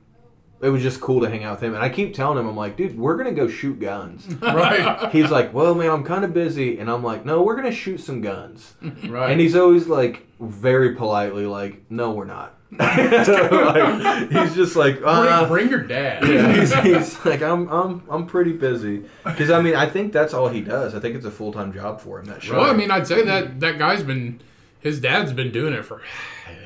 it 0.61 0.69
was 0.69 0.81
just 0.81 1.01
cool 1.01 1.21
to 1.21 1.29
hang 1.29 1.43
out 1.43 1.55
with 1.55 1.63
him, 1.63 1.73
and 1.73 1.83
I 1.83 1.89
keep 1.89 2.13
telling 2.13 2.37
him, 2.37 2.47
I'm 2.47 2.55
like, 2.55 2.77
dude, 2.77 2.97
we're 2.97 3.17
gonna 3.17 3.31
go 3.31 3.47
shoot 3.47 3.79
guns. 3.79 4.27
right, 4.41 5.09
he's 5.11 5.31
like, 5.31 5.53
well, 5.53 5.75
man, 5.75 5.89
I'm 5.89 6.03
kind 6.03 6.23
of 6.23 6.33
busy, 6.33 6.79
and 6.79 6.89
I'm 6.89 7.03
like, 7.03 7.25
no, 7.25 7.41
we're 7.41 7.55
gonna 7.55 7.71
shoot 7.71 7.99
some 7.99 8.21
guns. 8.21 8.73
right. 9.07 9.31
And 9.31 9.41
he's 9.41 9.55
always 9.55 9.87
like 9.87 10.27
very 10.39 10.95
politely 10.95 11.45
like, 11.45 11.83
"No, 11.89 12.11
we're 12.11 12.25
not." 12.25 12.57
Like, 12.79 14.31
he's 14.31 14.55
just 14.55 14.75
like, 14.75 14.99
bring, 14.99 15.05
uh, 15.05 15.45
bring 15.47 15.69
your 15.69 15.83
dad. 15.83 16.25
yeah, 16.27 16.53
he's, 16.53 16.73
he's 16.73 17.25
like, 17.25 17.41
"I'm 17.41 17.67
I'm 17.67 18.03
I'm 18.09 18.25
pretty 18.25 18.53
busy." 18.53 19.03
Because 19.23 19.51
I 19.51 19.61
mean, 19.61 19.75
I 19.75 19.87
think 19.87 20.13
that's 20.13 20.33
all 20.33 20.47
he 20.47 20.61
does. 20.61 20.95
I 20.95 20.99
think 20.99 21.15
it's 21.15 21.25
a 21.25 21.31
full 21.31 21.51
time 21.51 21.73
job 21.73 21.99
for 22.01 22.19
him. 22.19 22.25
That 22.25 22.41
show. 22.41 22.57
Well, 22.57 22.69
I 22.69 22.73
mean, 22.73 22.89
I'd 22.89 23.07
say 23.07 23.23
that 23.25 23.59
that 23.59 23.77
guy's 23.77 24.03
been, 24.03 24.41
his 24.81 24.99
dad's 24.99 25.31
been 25.33 25.51
doing 25.51 25.73
it 25.73 25.85
for, 25.85 26.01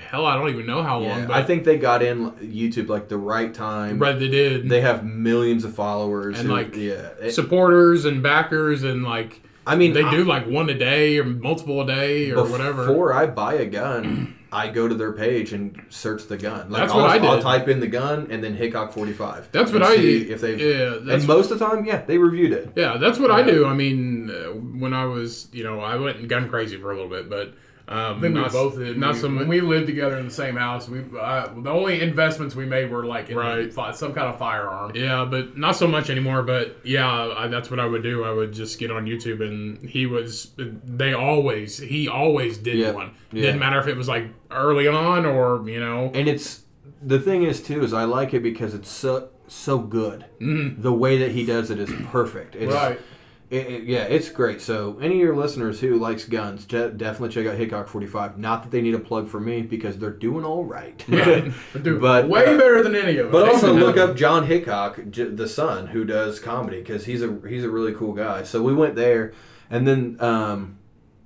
hell, 0.09 0.25
I 0.25 0.35
don't 0.35 0.49
even 0.49 0.65
know 0.65 0.81
how 0.83 0.99
long. 0.99 1.19
yeah, 1.21 1.25
But 1.27 1.35
I 1.37 1.43
think 1.43 1.63
they 1.63 1.77
got 1.77 2.01
in 2.01 2.31
YouTube 2.33 2.87
like 2.89 3.07
the 3.09 3.17
right 3.17 3.53
time. 3.53 3.99
Right, 3.99 4.17
they 4.17 4.29
did. 4.29 4.69
They 4.69 4.81
have 4.81 5.03
millions 5.05 5.63
of 5.63 5.73
followers 5.75 6.39
And, 6.39 6.47
who- 6.47 6.53
like, 6.55 6.75
yeah. 6.75 7.09
It- 7.21 7.31
supporters 7.33 8.05
and 8.05 8.23
backers 8.23 8.83
and 8.83 9.03
like 9.03 9.41
I 9.67 9.75
mean, 9.75 9.93
they 9.93 10.03
I- 10.03 10.11
do 10.11 10.23
like 10.23 10.47
one 10.47 10.69
a 10.69 10.77
day 10.77 11.17
or 11.19 11.23
multiple 11.23 11.81
a 11.81 11.87
day 11.87 12.31
or 12.31 12.45
whatever. 12.47 12.85
Before 12.87 13.13
I 13.13 13.25
buy 13.25 13.55
a 13.55 13.65
gun, 13.65 14.35
I 14.51 14.69
go 14.69 14.87
to 14.87 14.93
their 14.95 15.11
page 15.11 15.51
and 15.53 15.81
search 15.89 16.27
the 16.27 16.37
gun. 16.37 16.69
Like 16.69 16.83
That's 16.83 16.93
I'll, 16.93 17.01
what 17.01 17.09
I 17.09 17.17
I'll 17.27 17.41
type 17.41 17.67
in 17.67 17.79
the 17.81 17.87
gun 17.87 18.27
and 18.29 18.41
then 18.43 18.53
Hickok 18.55 18.93
forty 18.93 19.11
five. 19.11 19.49
That's 19.51 19.71
what 19.73 19.81
I 19.81 19.97
see. 19.97 20.29
If 20.29 20.39
they 20.39 20.55
Yeah, 20.55 21.13
and 21.13 21.27
most 21.27 21.49
of 21.51 21.57
the 21.59 21.65
time, 21.67 21.83
yeah, 21.83 22.03
they 22.05 22.17
reviewed 22.19 22.53
it. 22.53 22.71
Yeah, 22.75 22.97
that's 22.97 23.17
what 23.19 23.31
I 23.31 23.41
do. 23.41 23.65
I 23.65 23.73
mean, 23.73 24.29
uh, 24.29 24.51
when 24.51 24.93
I 24.93 25.05
was, 25.05 25.49
you 25.51 25.63
know, 25.63 25.79
I 25.81 25.95
went 25.97 26.25
gun 26.29 26.47
crazy 26.47 26.77
for 26.77 26.91
a 26.91 26.95
little 26.95 27.09
bit, 27.09 27.27
but 27.29 27.53
um, 27.87 27.97
I 28.17 28.21
think 28.21 28.35
we 28.35 28.41
not, 28.41 28.51
both 28.51 28.77
did. 28.77 28.97
Not 28.97 29.13
we, 29.13 29.19
so 29.21 29.27
when 29.35 29.47
we 29.47 29.61
lived 29.61 29.85
together 29.85 30.17
in 30.17 30.25
the 30.25 30.33
same 30.33 30.55
house. 30.55 30.89
We 30.89 31.03
uh, 31.19 31.49
the 31.61 31.69
only 31.69 32.01
investments 32.01 32.55
we 32.55 32.65
made 32.65 32.89
were 32.89 33.05
like 33.05 33.29
in 33.29 33.37
Right. 33.37 33.71
fi- 33.71 33.91
some 33.91 34.13
kind 34.13 34.27
of 34.27 34.39
firearm. 34.39 34.91
Yeah, 34.95 35.25
but 35.25 35.55
not 35.57 35.75
so 35.75 35.87
much 35.87 36.09
anymore. 36.09 36.41
But 36.41 36.77
yeah, 36.83 37.07
I, 37.37 37.47
that's 37.47 37.69
what 37.69 37.79
I 37.79 37.85
would 37.85 38.01
do. 38.01 38.23
I 38.23 38.31
would 38.31 38.53
just 38.53 38.79
get 38.79 38.89
on 38.89 39.05
YouTube, 39.05 39.41
and 39.41 39.87
he 39.87 40.05
was. 40.07 40.51
They 40.57 41.13
always, 41.13 41.77
he 41.77 42.07
always 42.07 42.57
did 42.57 42.77
Yeah, 42.77 42.91
one. 42.91 43.11
yeah. 43.31 43.43
Didn't 43.43 43.59
matter 43.59 43.79
if 43.79 43.87
it 43.87 43.95
was 43.97 44.07
like 44.07 44.29
early 44.49 44.87
on 44.87 45.25
or 45.25 45.67
you 45.69 45.79
know. 45.79 46.11
And 46.15 46.27
it's 46.27 46.63
the 47.03 47.19
thing 47.19 47.43
is 47.43 47.61
too 47.61 47.83
is 47.83 47.93
I 47.93 48.05
like 48.05 48.33
it 48.33 48.41
because 48.41 48.73
it's 48.73 48.89
so 48.89 49.29
so 49.47 49.77
good. 49.77 50.25
Mm-hmm. 50.41 50.81
The 50.81 50.91
way 50.93 51.19
that 51.19 51.31
he 51.33 51.45
does 51.45 51.69
it 51.69 51.77
is 51.79 51.91
perfect. 52.07 52.55
It's, 52.55 52.73
Right. 52.73 52.99
It, 53.49 53.67
it- 53.67 53.83
yeah, 53.83 54.03
it's 54.03 54.29
great. 54.29 54.59
So 54.61 54.97
any 54.99 55.15
of 55.15 55.19
your 55.21 55.35
listeners 55.35 55.79
who 55.79 55.97
likes 55.99 56.25
guns, 56.25 56.65
de- 56.65 56.89
definitely 56.89 57.29
check 57.29 57.45
out 57.45 57.57
Hickok 57.57 57.87
forty 57.87 58.07
five. 58.07 58.37
Not 58.37 58.63
that 58.63 58.71
they 58.71 58.81
need 58.81 58.95
a 58.95 58.99
plug 58.99 59.27
for 59.27 59.39
me 59.39 59.61
because 59.61 59.97
they're 59.97 60.09
doing 60.09 60.43
all 60.43 60.63
right. 60.63 60.97
Dude, 61.07 61.53
But, 62.01 62.27
way 62.27 62.45
uh, 62.45 62.57
better 62.57 62.81
than 62.81 62.95
any 62.95 63.17
of 63.17 63.27
us. 63.27 63.31
But 63.31 63.47
also 63.49 63.73
look 63.73 63.97
up 63.97 64.15
John 64.17 64.47
Hickok, 64.47 65.09
J- 65.11 65.25
the 65.29 65.47
son 65.47 65.87
who 65.87 66.05
does 66.05 66.39
comedy, 66.39 66.79
because 66.79 67.05
he's 67.05 67.21
a 67.21 67.37
he's 67.47 67.63
a 67.63 67.69
really 67.69 67.93
cool 67.93 68.13
guy. 68.13 68.43
So 68.43 68.63
we 68.63 68.73
went 68.73 68.95
there, 68.95 69.33
and 69.69 69.87
then 69.87 70.17
um, 70.19 70.79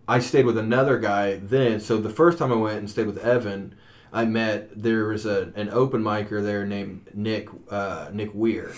I 0.08 0.19
stayed 0.19 0.45
with 0.45 0.58
another 0.58 0.97
guy. 0.99 1.36
Then, 1.38 1.79
so 1.79 1.97
the 1.97 2.10
first 2.10 2.38
time 2.38 2.51
I 2.51 2.55
went 2.55 2.79
and 2.79 2.89
stayed 2.89 3.08
with 3.08 3.19
Evan, 3.19 3.75
I 4.12 4.25
met 4.25 4.71
there 4.75 5.05
was 5.08 5.25
a 5.25 5.53
an 5.55 5.69
open 5.69 6.03
micer 6.03 6.43
there 6.43 6.65
named 6.65 7.10
Nick 7.13 7.47
uh, 7.69 8.10
Nick 8.12 8.32
Weir. 8.34 8.73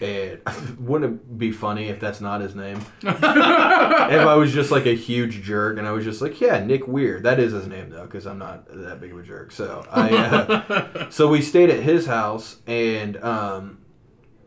And 0.00 0.40
wouldn't 0.78 1.14
it 1.14 1.38
be 1.38 1.52
funny 1.52 1.88
if 1.88 2.00
that's 2.00 2.20
not 2.20 2.40
his 2.40 2.54
name? 2.54 2.84
if 3.02 3.22
I 3.22 4.34
was 4.34 4.52
just 4.52 4.70
like 4.70 4.86
a 4.86 4.94
huge 4.94 5.42
jerk 5.42 5.78
and 5.78 5.86
I 5.86 5.92
was 5.92 6.04
just 6.04 6.20
like, 6.20 6.40
yeah, 6.40 6.64
Nick 6.64 6.86
Weir. 6.88 7.20
That 7.20 7.38
is 7.38 7.52
his 7.52 7.66
name 7.66 7.90
though, 7.90 8.04
because 8.04 8.26
I'm 8.26 8.38
not 8.38 8.66
that 8.68 9.00
big 9.00 9.12
of 9.12 9.18
a 9.18 9.22
jerk. 9.22 9.52
So 9.52 9.86
I, 9.90 10.16
uh, 10.16 11.10
so 11.10 11.28
we 11.28 11.42
stayed 11.42 11.70
at 11.70 11.82
his 11.82 12.06
house 12.06 12.58
and 12.66 13.16
um, 13.22 13.78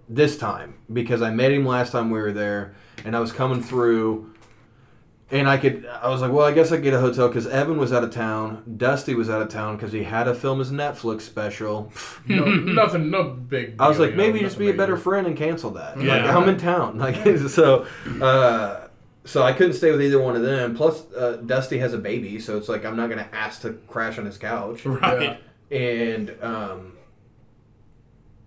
this 0.10 0.38
time 0.38 0.76
because 0.92 1.22
I 1.22 1.32
met 1.32 1.52
him 1.52 1.66
last 1.66 1.92
time 1.92 2.10
we 2.10 2.20
were 2.20 2.34
there 2.34 2.76
and 3.06 3.16
I 3.16 3.20
was 3.20 3.32
coming 3.32 3.62
through. 3.62 4.33
And 5.32 5.50
I 5.50 5.58
could, 5.58 5.86
I 5.88 6.10
was 6.10 6.22
like, 6.22 6.32
well, 6.32 6.46
I 6.46 6.52
guess 6.52 6.72
I 6.72 6.78
get 6.78 6.94
a 6.94 7.00
hotel 7.00 7.28
because 7.28 7.48
Evan 7.48 7.78
was 7.78 7.92
out 7.92 8.04
of 8.04 8.12
town, 8.12 8.76
Dusty 8.78 9.16
was 9.16 9.30
out 9.32 9.42
of 9.42 9.50
town 9.50 9.78
because 9.78 9.92
he 9.92 10.04
had 10.04 10.26
to 10.26 10.36
film 10.36 10.60
his 10.60 10.72
Netflix 10.72 11.22
special. 11.22 11.92
no, 12.28 12.46
nothing, 12.46 13.10
no 13.10 13.24
big. 13.32 13.76
I 13.80 13.88
was 13.88 13.98
deal, 13.98 14.06
like, 14.08 14.12
you 14.12 14.18
know, 14.18 14.28
maybe 14.28 14.40
just 14.42 14.60
be 14.60 14.66
a 14.66 14.68
major. 14.68 14.78
better 14.78 14.98
friend 14.98 15.26
and 15.26 15.36
cancel 15.36 15.72
that. 15.72 15.98
Like, 15.98 16.06
Yeah. 16.06 16.38
I'm 16.38 16.48
in 16.50 16.58
town. 16.58 16.98
Like, 17.04 17.16
so, 17.50 17.88
uh, 18.22 18.88
so 19.26 19.42
I 19.42 19.54
couldn't 19.54 19.74
stay 19.74 19.90
with 19.92 20.02
either 20.04 20.22
one 20.22 20.36
of 20.36 20.44
them. 20.44 20.76
Plus, 20.76 21.12
uh, 21.14 21.38
Dusty 21.46 21.80
has 21.80 21.94
a 21.94 21.98
baby, 21.98 22.40
so 22.40 22.58
it's 22.58 22.70
like 22.70 22.86
I'm 22.86 22.96
not 22.98 23.10
gonna 23.10 23.30
ask 23.32 23.62
to 23.62 23.74
crash 23.88 24.20
on 24.20 24.26
his 24.26 24.38
couch. 24.38 24.86
Right. 24.86 25.40
And 25.72 26.36
um, 26.44 26.94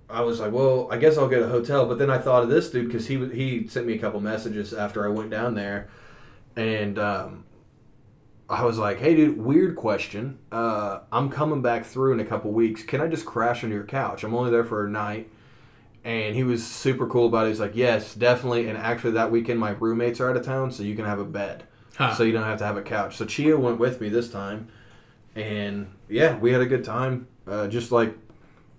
I 0.09 0.21
was 0.21 0.39
like, 0.39 0.53
well, 0.53 0.87
I 0.93 0.99
guess 0.99 1.17
I'll 1.19 1.29
get 1.29 1.43
a 1.43 1.49
hotel. 1.49 1.87
But 1.87 1.99
then 1.99 2.11
I 2.11 2.19
thought 2.19 2.43
of 2.45 2.49
this 2.51 2.71
dude 2.71 2.87
because 2.87 3.07
he 3.09 3.17
he 3.31 3.67
sent 3.67 3.87
me 3.87 3.95
a 3.95 3.99
couple 3.99 4.21
messages 4.21 4.73
after 4.73 5.05
I 5.05 5.09
went 5.09 5.31
down 5.31 5.55
there, 5.55 5.89
and 6.57 6.99
um, 6.99 7.45
I 8.49 8.65
was 8.65 8.79
like, 8.79 8.99
hey, 8.99 9.15
dude, 9.15 9.39
weird 9.39 9.77
question. 9.77 10.39
Uh, 10.51 11.01
I'm 11.13 11.29
coming 11.29 11.63
back 11.63 11.85
through 11.85 12.15
in 12.15 12.21
a 12.21 12.25
couple 12.25 12.51
weeks. 12.53 12.83
Can 12.83 13.01
I 13.01 13.07
just 13.09 13.27
crash 13.27 13.63
on 13.63 13.71
your 13.71 13.85
couch? 13.85 14.25
I'm 14.25 14.35
only 14.35 14.51
there 14.51 14.65
for 14.65 14.87
a 14.87 14.91
night. 14.91 15.31
And 16.05 16.37
he 16.37 16.45
was 16.45 16.65
super 16.65 17.09
cool 17.09 17.27
about 17.27 17.47
it. 17.47 17.49
He's 17.49 17.59
like, 17.59 17.75
yes, 17.75 18.15
definitely. 18.15 18.69
And 18.69 18.79
actually, 18.79 19.11
that 19.13 19.33
weekend, 19.33 19.59
my 19.59 19.71
roommates 19.71 20.21
are 20.21 20.31
out 20.31 20.37
of 20.37 20.45
town, 20.45 20.71
so 20.71 20.85
you 20.85 20.95
can 20.95 21.05
have 21.05 21.19
a 21.19 21.25
bed. 21.25 21.65
Huh. 21.97 22.15
So 22.15 22.23
you 22.23 22.33
don't 22.33 22.45
have 22.45 22.59
to 22.59 22.65
have 22.65 22.77
a 22.77 22.83
couch. 22.83 23.17
So 23.17 23.25
Chia 23.25 23.57
went 23.57 23.81
with 23.81 24.01
me 24.01 24.09
this 24.09 24.31
time. 24.31 24.69
And 25.35 25.89
yeah, 26.09 26.39
we 26.39 26.53
had 26.53 26.61
a 26.61 26.67
good 26.67 26.85
time. 26.85 27.27
Uh, 27.45 27.67
just 27.67 27.91
like, 27.91 28.17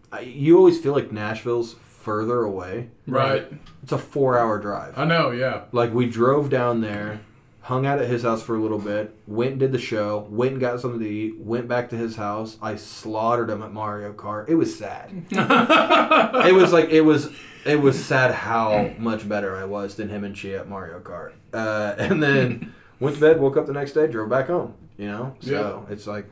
I, 0.09 0.21
you 0.21 0.57
always 0.57 0.79
feel 0.79 0.93
like 0.93 1.11
Nashville's 1.11 1.73
further 1.73 2.43
away. 2.43 2.91
Right. 3.05 3.51
It's 3.83 3.91
a 3.91 3.97
four 3.97 4.39
hour 4.39 4.57
drive. 4.57 4.97
I 4.97 5.03
know. 5.03 5.31
Yeah. 5.31 5.63
Like, 5.73 5.93
we 5.93 6.05
drove 6.05 6.49
down 6.49 6.79
there, 6.79 7.19
hung 7.67 7.85
out 7.85 7.99
at 7.99 8.07
his 8.07 8.23
house 8.23 8.41
for 8.41 8.55
a 8.55 8.61
little 8.61 8.79
bit, 8.79 9.13
went 9.27 9.51
and 9.51 9.59
did 9.59 9.73
the 9.73 9.77
show, 9.77 10.25
went 10.29 10.53
and 10.53 10.61
got 10.61 10.79
something 10.79 11.01
to 11.01 11.05
eat, 11.05 11.37
went 11.37 11.67
back 11.67 11.89
to 11.89 11.97
his 11.97 12.15
house. 12.15 12.57
I 12.61 12.77
slaughtered 12.77 13.49
him 13.49 13.61
at 13.61 13.73
Mario 13.73 14.13
Kart. 14.13 14.47
It 14.47 14.55
was 14.55 14.77
sad. 14.77 15.11
it 15.29 16.53
was 16.55 16.71
like, 16.71 16.89
it 16.89 17.01
was. 17.01 17.29
It 17.65 17.81
was 17.81 18.01
sad 18.01 18.33
how 18.33 18.93
much 18.97 19.27
better 19.27 19.57
I 19.57 19.65
was 19.65 19.95
than 19.95 20.07
him 20.07 20.23
and 20.23 20.33
Chia 20.33 20.61
at 20.61 20.69
Mario 20.69 21.01
Kart. 21.01 21.33
Uh, 21.51 21.95
and 21.97 22.23
then 22.23 22.73
went 23.01 23.15
to 23.15 23.21
bed, 23.21 23.41
woke 23.41 23.57
up 23.57 23.65
the 23.65 23.73
next 23.73 23.91
day, 23.91 24.07
drove 24.07 24.29
back 24.29 24.47
home. 24.47 24.73
You 24.97 25.07
know, 25.07 25.35
so 25.41 25.85
it's 25.89 26.07
like 26.07 26.27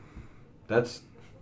that's 0.70 1.02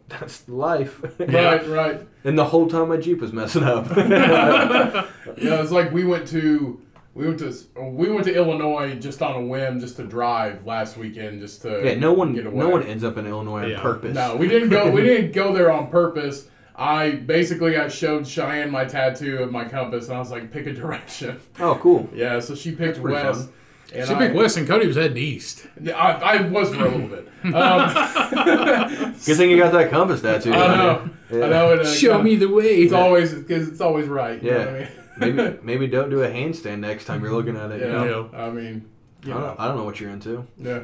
that's 0.09 0.49
life. 0.49 0.99
Right. 1.19 1.67
Right. 1.67 2.07
and 2.23 2.37
the 2.39 2.45
whole 2.45 2.67
time 2.67 2.89
my 2.89 2.97
Jeep 2.97 3.21
was 3.21 3.31
messing 3.31 3.63
up. 3.63 3.85
Yeah. 5.37 5.61
It's 5.61 5.71
like 5.71 5.91
we 5.91 6.03
went 6.03 6.27
to. 6.29 6.81
We 7.15 7.27
went 7.27 7.39
to 7.39 7.53
we 7.79 8.09
went 8.09 8.25
to 8.25 8.33
Illinois 8.35 8.95
just 8.95 9.21
on 9.21 9.35
a 9.35 9.45
whim, 9.45 9.79
just 9.79 9.97
to 9.97 10.03
drive 10.03 10.65
last 10.65 10.97
weekend, 10.97 11.41
just 11.41 11.61
to 11.61 11.81
yeah, 11.83 11.95
no 11.95 12.11
one 12.11 12.33
get 12.33 12.47
away. 12.47 12.57
no 12.57 12.69
one 12.69 12.83
ends 12.83 13.03
up 13.03 13.17
in 13.17 13.27
Illinois 13.27 13.75
on 13.75 13.81
purpose. 13.81 14.15
No, 14.15 14.35
we 14.35 14.47
didn't 14.47 14.69
go. 14.69 14.89
We 14.89 15.01
didn't 15.03 15.31
go 15.31 15.53
there 15.53 15.71
on 15.71 15.91
purpose. 15.91 16.47
I 16.75 17.11
basically 17.11 17.77
I 17.77 17.87
showed 17.87 18.25
Cheyenne 18.27 18.71
my 18.71 18.85
tattoo 18.85 19.37
of 19.43 19.51
my 19.51 19.65
compass, 19.65 20.07
and 20.07 20.15
I 20.15 20.19
was 20.19 20.31
like, 20.31 20.51
pick 20.51 20.65
a 20.65 20.73
direction. 20.73 21.39
Oh, 21.59 21.75
cool. 21.75 22.09
Yeah, 22.15 22.39
so 22.39 22.55
she 22.55 22.71
picked 22.71 22.97
west. 22.99 23.41
fun. 23.41 23.53
And 23.93 24.07
She 24.07 24.13
I, 24.15 24.17
picked 24.17 24.33
West 24.35 24.57
and 24.57 24.67
Cody 24.67 24.87
was 24.87 24.95
heading 24.95 25.17
east. 25.17 25.67
Yeah, 25.79 25.95
I, 25.95 26.37
I 26.37 26.41
was 26.49 26.69
for 26.73 26.83
a 26.85 26.89
little 26.89 27.07
bit. 27.07 27.27
Um, 27.53 29.13
Good 29.25 29.37
thing 29.37 29.51
you 29.51 29.57
got 29.57 29.71
that 29.73 29.91
compass 29.91 30.21
tattoo. 30.21 30.51
I 30.51 30.75
know. 30.75 31.09
Yeah. 31.29 31.45
I 31.45 31.49
know. 31.49 31.73
It, 31.73 31.79
uh, 31.81 31.93
Show 31.93 32.23
me 32.23 32.35
the 32.35 32.47
way. 32.47 32.81
It's 32.81 32.93
always 32.93 33.33
because 33.33 33.67
it's 33.67 33.81
always 33.81 34.07
right. 34.07 34.41
You 34.41 34.51
Yeah. 34.51 34.89
Know 35.17 35.27
what 35.27 35.29
I 35.29 35.31
mean? 35.31 35.35
maybe 35.35 35.57
maybe 35.63 35.87
don't 35.87 36.09
do 36.09 36.23
a 36.23 36.29
handstand 36.29 36.79
next 36.79 37.05
time 37.05 37.21
you're 37.23 37.31
looking 37.33 37.55
at 37.57 37.71
it. 37.71 37.81
you 37.81 37.87
Yeah. 37.87 38.03
know? 38.03 38.29
I 38.33 38.49
mean, 38.49 38.89
I, 39.23 39.27
don't, 39.27 39.39
know, 39.41 39.55
I 39.59 39.67
don't 39.67 39.77
know 39.77 39.83
what 39.85 39.99
you're 39.99 40.09
into. 40.09 40.45
yeah. 40.57 40.83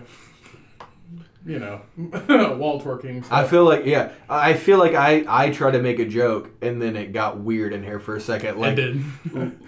You 1.46 1.58
know, 1.58 1.82
wall 2.58 2.82
twerking. 2.82 3.26
I 3.32 3.48
feel 3.48 3.64
like 3.64 3.86
yeah, 3.86 4.12
I 4.28 4.54
feel 4.54 4.78
like 4.78 4.94
I 4.94 5.24
I 5.28 5.50
try 5.52 5.72
to 5.72 5.82
make 5.82 5.98
a 6.00 6.06
joke 6.06 6.50
and 6.62 6.82
then 6.82 6.98
it 6.98 7.14
got 7.14 7.40
weird 7.40 7.74
in 7.74 7.82
here 7.82 7.98
for 8.00 8.18
a 8.18 8.22
second. 8.22 8.50
It 8.50 8.58
Like 8.58 8.76
did. 8.76 9.02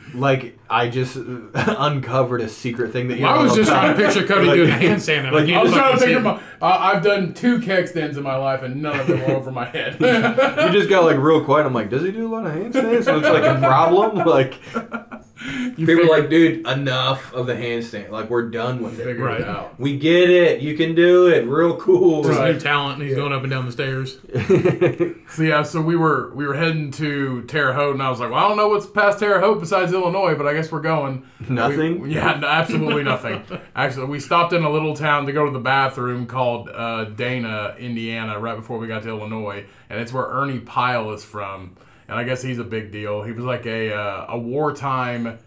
like 0.14 0.60
I 0.70 0.90
just 0.90 1.16
uncovered 1.56 2.42
a 2.42 2.50
secret 2.50 2.92
thing 2.92 3.08
that 3.08 3.20
you. 3.20 3.26
I 3.26 3.36
don't 3.36 3.44
was 3.46 3.56
just 3.56 3.72
about. 3.72 3.96
trying 3.96 3.98
to 3.98 4.04
picture 4.04 4.28
Cody 4.28 4.48
Like- 4.48 4.56
doing 4.58 4.70
a 4.70 4.74
handstand. 4.74 5.24
And 5.28 5.32
like, 5.36 5.50
I 5.50 5.60
I 5.60 5.64
was 5.64 5.72
trying 5.72 5.94
to 5.94 6.00
fucking 6.00 6.00
think 6.00 6.10
see 6.10 6.14
of 6.16 6.24
my. 6.24 6.32
Uh, 6.62 6.78
I've 6.94 7.04
done 7.04 7.34
two 7.34 7.62
keg 7.62 7.88
stands 7.88 8.18
in 8.18 8.24
my 8.24 8.36
life, 8.36 8.62
and 8.64 8.82
none 8.82 9.00
of 9.00 9.08
them 9.08 9.20
were 9.22 9.32
over 9.38 9.52
my 9.52 9.66
head. 9.66 9.94
You 10.00 10.72
just 10.78 10.90
got 10.90 11.06
like 11.06 11.18
real 11.18 11.44
quiet. 11.44 11.66
I'm 11.66 11.74
like, 11.74 11.90
does 11.90 12.04
he 12.04 12.12
do 12.12 12.28
a 12.28 12.32
lot 12.36 12.46
of 12.46 12.52
handstands? 12.54 13.06
So 13.06 13.18
it's 13.18 13.30
like 13.30 13.44
a 13.46 13.58
problem. 13.60 14.28
Like 14.28 14.56
You 15.44 15.72
people 15.88 15.94
are 15.94 15.98
figured- 15.98 16.10
like, 16.10 16.30
dude, 16.30 16.68
enough 16.68 17.34
of 17.34 17.48
the 17.48 17.54
handstand. 17.56 18.12
Like 18.12 18.30
we're 18.30 18.50
done 18.50 18.84
with 18.84 19.00
it. 19.00 19.04
figured 19.06 19.20
Right. 19.20 19.42
it 19.42 19.48
out. 19.48 19.80
We 19.80 19.98
get 19.98 20.30
it. 20.30 20.62
You 20.62 20.76
can 20.78 20.94
do 20.94 21.28
it. 21.28 21.48
Real 21.48 21.76
cool. 21.78 22.24
His 22.28 22.38
Right. 22.38 22.54
new 22.54 22.60
talent, 22.60 23.00
and 23.00 23.08
he's 23.08 23.16
going 23.18 23.34
up 23.34 23.42
and 23.42 23.50
down 23.52 23.66
the 23.66 23.72
stairs. 23.72 24.20
So 25.32 25.44
yeah, 25.44 25.64
so 25.64 25.80
we 25.82 25.96
were 25.96 26.30
we 26.36 26.46
were 26.46 26.54
heading 26.56 26.92
to 26.92 27.44
Terre 27.44 27.72
Haute, 27.74 27.94
and 27.94 28.04
I 28.04 28.10
was 28.10 28.20
like, 28.20 28.32
well, 28.32 28.44
I 28.44 28.48
don't 28.50 28.58
know 28.58 28.68
what's 28.68 28.86
past 28.86 29.20
Terre 29.20 29.40
Haute 29.40 29.62
besides 29.62 29.94
Illinois, 29.94 30.36
but 30.36 30.46
I 30.46 30.54
guess 30.54 30.70
we're 30.72 30.82
going. 30.82 31.24
Nothing? 31.48 32.02
We- 32.02 32.14
yeah, 32.16 32.38
no, 32.38 32.48
absolutely 32.48 33.04
nothing. 33.04 33.42
Actually, 33.76 34.08
we 34.08 34.20
stopped 34.20 34.52
in 34.52 34.64
a 34.64 34.70
little 34.70 34.94
town 34.94 35.26
to 35.28 35.32
go 35.32 35.46
to 35.46 35.52
the 35.52 35.60
bathroom 35.60 36.26
called 36.28 36.70
uh, 36.70 37.06
Dana, 37.06 37.76
Indiana, 37.80 38.40
right 38.40 38.58
before 38.58 38.78
we 38.78 38.88
got 38.88 39.04
to 39.04 39.10
Illinois, 39.10 39.64
and 39.90 40.02
it's 40.02 40.12
where 40.12 40.26
Ernie 40.26 40.60
Pyle 40.60 41.12
is 41.12 41.24
from, 41.24 41.76
and 42.12 42.20
I 42.20 42.26
guess 42.26 42.42
he's 42.42 42.60
a 42.60 42.64
big 42.66 42.92
deal. 42.92 43.24
He 43.24 43.32
was 43.32 43.46
like 43.46 43.66
a 43.66 43.94
uh, 43.94 44.26
a 44.30 44.38
wartime 44.38 45.40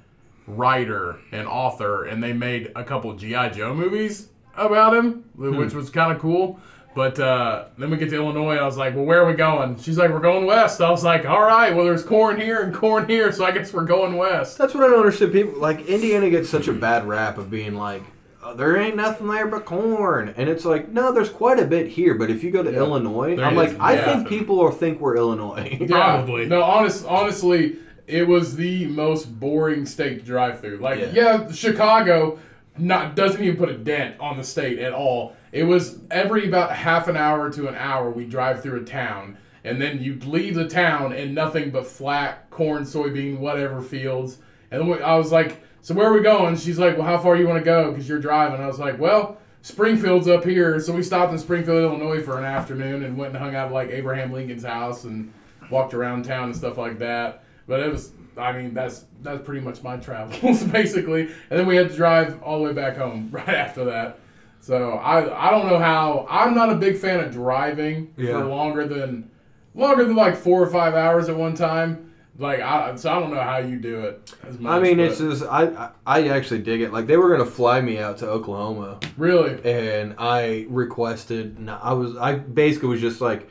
writer 0.47 1.19
and 1.31 1.47
author, 1.47 2.07
and 2.07 2.23
they 2.23 2.33
made 2.33 2.73
a 2.75 2.83
couple 2.83 3.13
GI 3.15 3.51
Joe 3.51 3.75
movies 3.75 4.29
about 4.57 4.97
him, 4.97 5.25
which 5.37 5.75
was 5.75 5.91
kind 5.91 6.11
of 6.11 6.19
cool. 6.21 6.59
But 6.95 7.19
uh, 7.19 7.67
then 7.77 7.91
we 7.91 7.99
get 7.99 8.09
to 8.11 8.17
Illinois, 8.17 8.57
I 8.57 8.65
was 8.65 8.79
like, 8.79 8.95
"Well, 8.95 9.05
where 9.05 9.23
are 9.23 9.27
we 9.27 9.35
going?" 9.35 9.79
She's 9.79 9.99
like, 9.99 10.11
"We're 10.11 10.21
going 10.21 10.47
west." 10.47 10.81
I 10.81 10.91
was 10.91 11.05
like, 11.05 11.27
"All 11.27 11.43
right, 11.43 11.75
well, 11.75 11.85
there's 11.85 12.05
corn 12.05 12.41
here 12.41 12.63
and 12.63 12.75
corn 12.75 13.07
here, 13.09 13.31
so 13.31 13.45
I 13.45 13.51
guess 13.51 13.75
we're 13.75 13.85
going 13.85 14.17
west." 14.17 14.57
That's 14.57 14.73
what 14.75 14.85
I 14.85 14.87
don't 14.87 15.01
understand. 15.01 15.33
People 15.33 15.61
like 15.61 15.85
Indiana 15.87 16.31
gets 16.31 16.49
such 16.49 16.67
a 16.69 16.73
bad 16.73 17.07
rap 17.07 17.37
of 17.37 17.51
being 17.51 17.75
like, 17.75 18.03
Uh, 18.45 18.53
there 18.55 18.77
ain't 18.77 18.95
nothing 18.97 19.27
there 19.29 19.47
but 19.47 19.65
corn, 19.65 20.35
and 20.37 20.49
it's 20.51 20.65
like, 20.67 20.91
no, 20.91 21.13
there's 21.13 21.31
quite 21.31 21.59
a 21.59 21.65
bit 21.65 21.87
here. 21.89 22.15
But 22.15 22.31
if 22.31 22.45
you 22.45 22.51
go 22.51 22.63
to 22.63 22.71
Illinois, 22.75 23.37
There 23.37 23.45
I'm 23.45 23.57
is 23.59 23.73
like, 23.73 23.81
I 23.81 23.95
nothing. 23.97 24.15
think 24.17 24.29
people 24.29 24.57
will 24.57 24.71
think 24.71 25.01
we're 25.01 25.17
Illinois. 25.17 25.79
Yeah. 25.81 25.87
Probably. 25.87 26.47
No, 26.47 26.63
honest, 26.63 27.07
honestly, 27.07 27.77
it 28.07 28.29
was 28.29 28.57
the 28.57 28.87
most 28.87 29.41
boring 29.41 29.87
state 29.87 30.19
to 30.21 30.25
drive 30.27 30.61
through. 30.61 30.77
Like, 30.79 30.99
Yeah. 31.01 31.13
yeah, 31.47 31.53
Chicago 31.53 32.39
not 32.77 33.15
doesn't 33.17 33.43
even 33.43 33.57
put 33.57 33.71
a 33.71 33.79
dent 33.79 34.17
on 34.21 34.37
the 34.37 34.45
state 34.45 34.79
at 34.79 34.93
all. 34.93 35.35
It 35.53 35.63
was 35.65 35.99
every 36.11 36.47
about 36.47 36.73
half 36.73 37.09
an 37.09 37.17
hour 37.17 37.51
to 37.53 37.69
an 37.69 37.77
hour 37.77 38.11
we 38.11 38.25
drive 38.27 38.63
through 38.63 38.83
a 38.83 38.85
town, 38.85 39.39
and 39.63 39.81
then 39.81 40.03
you'd 40.03 40.27
leave 40.27 40.55
the 40.55 40.69
town 40.69 41.13
and 41.15 41.35
nothing 41.35 41.71
but 41.71 41.87
flat 41.87 42.51
corn, 42.51 42.83
soybean, 42.83 43.39
whatever 43.39 43.81
fields. 43.81 44.39
And 44.71 44.83
then 44.83 44.89
we, 44.89 45.01
I 45.01 45.17
was 45.17 45.33
like, 45.33 45.63
"So 45.85 45.95
where 45.95 46.09
are 46.09 46.13
we 46.13 46.21
going?" 46.21 46.57
She's 46.57 46.79
like, 46.79 46.97
"Well, 46.97 47.07
how 47.07 47.19
far 47.19 47.37
you 47.37 47.47
want 47.47 47.59
to 47.61 47.65
go? 47.65 47.91
Because 47.93 48.09
you're 48.09 48.19
driving." 48.21 48.61
I 48.61 48.67
was 48.67 48.79
like, 48.81 48.99
"Well." 48.99 49.39
Springfield's 49.63 50.29
up 50.29 50.45
here, 50.45 50.79
so 50.79 50.93
we 50.93 51.03
stopped 51.03 51.33
in 51.33 51.39
Springfield, 51.39 51.79
Illinois 51.83 52.21
for 52.23 52.39
an 52.39 52.45
afternoon 52.45 53.03
and 53.03 53.17
went 53.17 53.33
and 53.35 53.43
hung 53.43 53.55
out 53.55 53.69
at 53.69 53.73
like 53.73 53.89
Abraham 53.89 54.31
Lincoln's 54.31 54.63
house 54.63 55.05
and 55.05 55.33
walked 55.71 55.95
around 55.95 56.27
town 56.27 56.45
and 56.51 56.55
stuff 56.55 56.77
like 56.77 56.99
that. 56.99 57.43
But 57.67 57.81
it 57.81 57.91
was, 57.91 58.13
I 58.37 58.53
mean, 58.53 58.75
that's 58.75 59.07
that's 59.23 59.43
pretty 59.43 59.63
much 59.63 59.83
my 59.83 59.97
travels 59.97 60.63
basically. 60.81 61.23
And 61.49 61.59
then 61.59 61.65
we 61.67 61.77
had 61.77 61.89
to 61.89 61.97
drive 61.97 62.43
all 62.43 62.59
the 62.59 62.65
way 62.65 62.73
back 62.75 62.99
home 62.99 63.31
right 63.33 63.49
after 63.49 63.87
that. 63.87 64.19
So 64.61 64.91
I 64.99 65.49
I 65.49 65.51
don't 65.51 65.67
know 65.67 65.79
how 65.79 66.27
I'm 66.29 66.55
not 66.55 66.69
a 66.69 66.75
big 66.77 66.99
fan 66.99 67.21
of 67.21 67.33
driving 67.33 68.13
Yeah. 68.19 68.33
for 68.33 68.45
longer 68.45 68.87
than 68.87 69.31
longer 69.75 70.05
than 70.05 70.15
like 70.15 70.37
four 70.37 70.63
or 70.63 70.67
five 70.71 70.93
hours 70.93 71.31
at 71.31 71.37
one 71.37 71.55
time. 71.55 72.13
Like 72.37 72.61
I 72.61 72.97
so 72.97 73.13
I 73.13 73.21
don't 73.21 73.33
know 73.33 73.41
how 73.41 73.59
you 73.59 73.77
do 73.79 74.01
it. 74.01 74.35
As 74.47 74.59
much, 74.59 74.73
I 74.73 74.81
mean, 74.81 74.97
but 74.97 75.07
it's 75.07 75.19
just 75.19 75.45
I 75.45 75.91
I 76.07 76.29
actually 76.29 76.63
dig 76.63 76.81
it. 76.81 76.93
Like 76.93 77.07
they 77.07 77.17
were 77.17 77.31
gonna 77.31 77.49
fly 77.49 77.81
me 77.81 77.99
out 77.99 78.19
to 78.19 78.29
Oklahoma, 78.29 78.99
really 79.17 79.61
and 79.65 80.15
I 80.19 80.67
requested. 80.69 81.69
I 81.69 81.93
was 81.93 82.17
I 82.17 82.35
basically 82.35 82.89
was 82.89 83.01
just 83.01 83.21
like, 83.21 83.49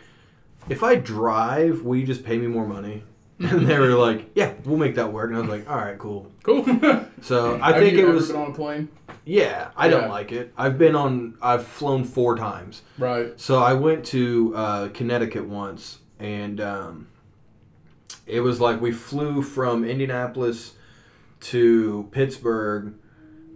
if 0.69 0.83
I 0.83 0.95
drive, 0.95 1.83
will 1.83 1.95
you 1.95 2.05
just 2.05 2.25
pay 2.25 2.37
me 2.37 2.47
more 2.47 2.67
money? 2.67 3.03
And 3.39 3.67
they 3.67 3.77
were 3.79 3.87
like, 3.95 4.29
yeah, 4.35 4.53
we'll 4.63 4.77
make 4.77 4.95
that 4.95 5.11
work. 5.11 5.29
And 5.29 5.37
I 5.37 5.41
was 5.41 5.49
like, 5.49 5.69
all 5.69 5.75
right, 5.75 5.97
cool. 5.97 6.31
Cool. 6.43 6.63
So 7.21 7.59
I 7.61 7.73
think 7.79 7.97
it 7.97 8.05
was 8.05 8.31
on 8.31 8.51
a 8.51 8.53
plane. 8.53 8.89
yeah. 9.25 9.69
I 9.77 9.85
Yeah. 9.85 9.91
don't 9.91 10.09
like 10.09 10.31
it. 10.33 10.53
I've 10.57 10.77
been 10.77 10.95
on. 10.95 11.35
I've 11.41 11.65
flown 11.65 12.03
four 12.03 12.35
times. 12.37 12.81
Right. 12.97 13.37
So 13.39 13.59
I 13.63 13.73
went 13.73 14.05
to 14.07 14.53
uh, 14.55 14.89
Connecticut 14.89 15.45
once, 15.47 15.99
and 16.19 16.59
um, 16.59 17.07
it 18.25 18.41
was 18.41 18.59
like 18.59 18.81
we 18.81 18.91
flew 18.91 19.41
from 19.41 19.83
Indianapolis 19.83 20.73
to 21.41 22.07
Pittsburgh, 22.11 22.93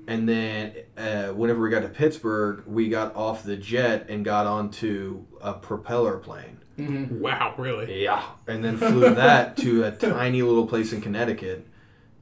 and 0.07 0.27
then 0.27 0.73
uh, 0.97 1.27
whenever 1.27 1.61
we 1.61 1.69
got 1.69 1.81
to 1.81 1.89
Pittsburgh, 1.89 2.63
we 2.65 2.89
got 2.89 3.15
off 3.15 3.43
the 3.43 3.55
jet 3.57 4.07
and 4.09 4.23
got 4.25 4.45
onto 4.45 5.25
a 5.41 5.53
propeller 5.53 6.17
plane. 6.17 6.59
hmm 6.75 7.19
wow, 7.19 7.53
really? 7.57 8.03
Yeah, 8.03 8.23
and 8.47 8.63
then 8.63 8.77
flew 8.77 9.13
that 9.15 9.57
to 9.57 9.83
a 9.83 9.91
tiny 9.91 10.41
little 10.41 10.67
place 10.67 10.91
in 10.93 11.01
Connecticut, 11.01 11.65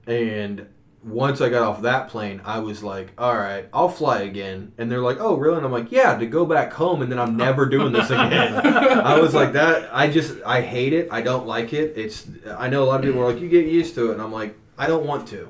and 0.08 0.68
once 1.06 1.39
I 1.39 1.49
got 1.49 1.62
off 1.62 1.84
that 1.84 2.10
plane, 2.10 2.41
I 2.43 2.60
was 2.60 2.82
like, 2.84 3.12
all 3.18 3.38
right, 3.38 3.68
I'll 3.72 3.89
fly 3.89 4.22
again. 4.22 4.74
And 4.78 4.91
they're 4.91 5.01
like, 5.01 5.18
oh, 5.20 5.36
really? 5.36 5.58
And 5.58 5.66
I'm 5.66 5.72
like, 5.72 5.91
yeah, 5.91 6.18
to 6.18 6.26
go 6.26 6.45
back 6.45 6.74
home, 6.74 7.01
and 7.03 7.12
then 7.12 7.20
I'm 7.20 7.38
never 7.38 7.68
doing 7.68 7.93
this 7.93 8.10
again. 8.10 8.66
I 8.66 9.20
was 9.20 9.34
like, 9.34 9.53
that, 9.53 9.89
I 9.93 10.10
just, 10.10 10.36
I 10.45 10.62
hate 10.62 10.93
it. 10.93 11.08
I 11.12 11.22
don't 11.22 11.45
like 11.45 11.74
it. 11.74 11.93
It's, 11.95 12.28
I 12.58 12.70
know 12.70 12.84
a 12.84 12.86
lot 12.86 12.99
of 12.99 13.06
people 13.06 13.22
are 13.22 13.32
like, 13.32 13.41
you 13.41 13.49
get 13.49 13.68
used 13.68 13.93
to 13.95 14.10
it. 14.10 14.14
And 14.14 14.22
I'm 14.22 14.32
like, 14.32 14.58
I 14.78 14.88
don't 14.88 15.06
want 15.06 15.28
to. 15.30 15.49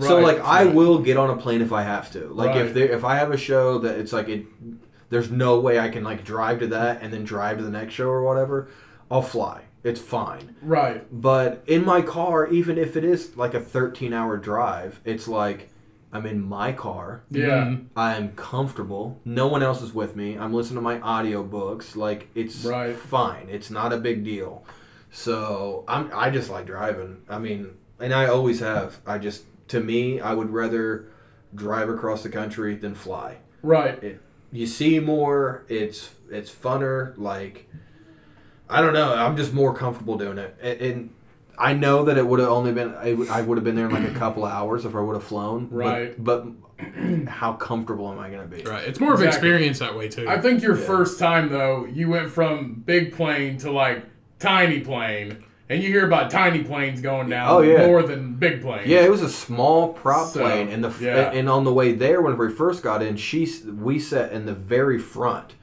So 0.00 0.18
like 0.18 0.40
I 0.40 0.64
will 0.64 0.98
get 0.98 1.16
on 1.16 1.30
a 1.30 1.36
plane 1.36 1.62
if 1.62 1.72
I 1.72 1.82
have 1.82 2.10
to. 2.12 2.26
Like 2.26 2.48
Right. 2.48 2.66
if 2.66 2.74
there 2.74 2.88
if 2.88 3.04
I 3.04 3.14
have 3.16 3.30
a 3.30 3.36
show 3.36 3.78
that 3.78 3.96
it's 3.96 4.12
like 4.12 4.28
it 4.28 4.44
there's 5.08 5.30
no 5.30 5.60
way 5.60 5.78
I 5.78 5.88
can 5.88 6.02
like 6.02 6.24
drive 6.24 6.58
to 6.60 6.66
that 6.68 7.00
and 7.00 7.12
then 7.12 7.22
drive 7.22 7.58
to 7.58 7.62
the 7.62 7.70
next 7.70 7.94
show 7.94 8.08
or 8.08 8.24
whatever, 8.24 8.68
I'll 9.08 9.22
fly. 9.22 9.62
It's 9.84 10.00
fine. 10.00 10.56
Right. 10.62 11.06
But 11.12 11.62
in 11.66 11.84
my 11.84 12.00
car, 12.02 12.46
even 12.48 12.78
if 12.78 12.96
it 12.96 13.04
is 13.04 13.36
like 13.36 13.54
a 13.54 13.60
13 13.60 14.12
hour 14.12 14.36
drive, 14.38 15.00
it's 15.04 15.28
like 15.28 15.68
I'm 16.12 16.26
in 16.26 16.40
my 16.40 16.72
car. 16.72 17.22
Yeah. 17.30 17.64
Mm-hmm. 17.64 17.98
I'm 17.98 18.32
comfortable. 18.34 19.20
No 19.24 19.46
one 19.46 19.62
else 19.62 19.82
is 19.82 19.92
with 19.92 20.16
me. 20.16 20.38
I'm 20.38 20.54
listening 20.54 20.76
to 20.76 20.80
my 20.82 20.98
audiobooks. 21.00 21.96
Like 21.96 22.28
it's 22.34 22.64
Right. 22.64 22.96
fine. 22.96 23.48
It's 23.50 23.70
not 23.70 23.92
a 23.92 23.98
big 23.98 24.24
deal. 24.24 24.64
So 25.10 25.84
I'm 25.86 26.10
I 26.14 26.30
just 26.30 26.50
like 26.50 26.66
driving. 26.66 27.22
I 27.28 27.38
mean, 27.38 27.70
and 28.00 28.12
I 28.14 28.26
always 28.26 28.60
have. 28.60 28.98
I 29.06 29.18
just 29.18 29.44
to 29.68 29.80
me, 29.80 30.20
I 30.20 30.34
would 30.34 30.50
rather 30.50 31.06
drive 31.54 31.88
across 31.88 32.22
the 32.22 32.28
country 32.30 32.74
than 32.74 32.94
fly. 32.94 33.36
Right. 33.62 34.18
You 34.50 34.66
see 34.66 34.98
more. 34.98 35.64
It's 35.68 36.14
it's 36.30 36.50
funner. 36.50 37.16
Like 37.18 37.68
I 38.68 38.80
don't 38.80 38.92
know. 38.94 39.14
I'm 39.14 39.36
just 39.36 39.52
more 39.52 39.74
comfortable 39.74 40.16
doing 40.16 40.38
it. 40.38 40.56
And, 40.60 40.80
and 40.80 41.10
I 41.58 41.72
know 41.74 42.04
that 42.04 42.16
it 42.18 42.26
would 42.26 42.40
have 42.40 42.48
only 42.48 42.72
been 42.72 42.94
I 42.94 43.12
would- 43.14 43.56
have 43.58 43.64
been 43.64 43.74
there 43.76 43.86
in 43.86 43.92
like 43.92 44.08
a 44.10 44.14
couple 44.18 44.44
of 44.44 44.52
hours 44.52 44.84
if 44.84 44.94
I 44.94 45.00
would 45.00 45.14
have 45.14 45.24
flown. 45.24 45.66
but- 45.66 45.76
Right. 45.76 46.24
But, 46.24 46.46
how 47.28 47.52
comfortable 47.52 48.10
am 48.10 48.18
I 48.18 48.28
going 48.30 48.42
to 48.42 48.56
be? 48.56 48.62
Right. 48.64 48.82
It's 48.86 48.98
more 48.98 49.14
of 49.14 49.20
Exactly. 49.22 49.48
experience 49.48 49.78
that 49.78 49.96
way 49.96 50.08
too. 50.08 50.28
I 50.28 50.40
think 50.40 50.60
your 50.60 50.76
Yeah. 50.76 50.84
first 50.84 51.20
time 51.20 51.48
though, 51.48 51.86
you 51.86 52.08
went 52.10 52.30
from 52.30 52.82
big 52.84 53.12
plane 53.14 53.56
to 53.58 53.70
like 53.70 54.02
tiny 54.40 54.80
plane, 54.80 55.38
and 55.68 55.80
you 55.80 55.88
hear 55.88 56.04
about 56.04 56.30
tiny 56.32 56.64
planes 56.64 57.00
going 57.00 57.28
down 57.28 57.48
Oh, 57.48 57.60
yeah. 57.60 57.86
more 57.86 58.02
than 58.02 58.34
big 58.34 58.60
planes. 58.60 58.88
Yeah, 58.88 59.00
it 59.02 59.10
was 59.10 59.22
a 59.22 59.28
small 59.28 59.92
prop 59.92 60.26
So, 60.32 60.40
plane, 60.40 60.68
and 60.68 60.82
the 60.82 60.92
yeah. 61.00 61.30
and 61.30 61.48
on 61.48 61.62
the 61.62 61.72
way 61.72 61.92
there, 61.92 62.20
whenever 62.20 62.48
we 62.48 62.52
first 62.52 62.82
got 62.82 63.02
in, 63.02 63.16
she 63.16 63.48
we 63.80 64.00
sat 64.00 64.32
in 64.32 64.44
the 64.44 64.52
very 64.52 64.98
front, 64.98 65.54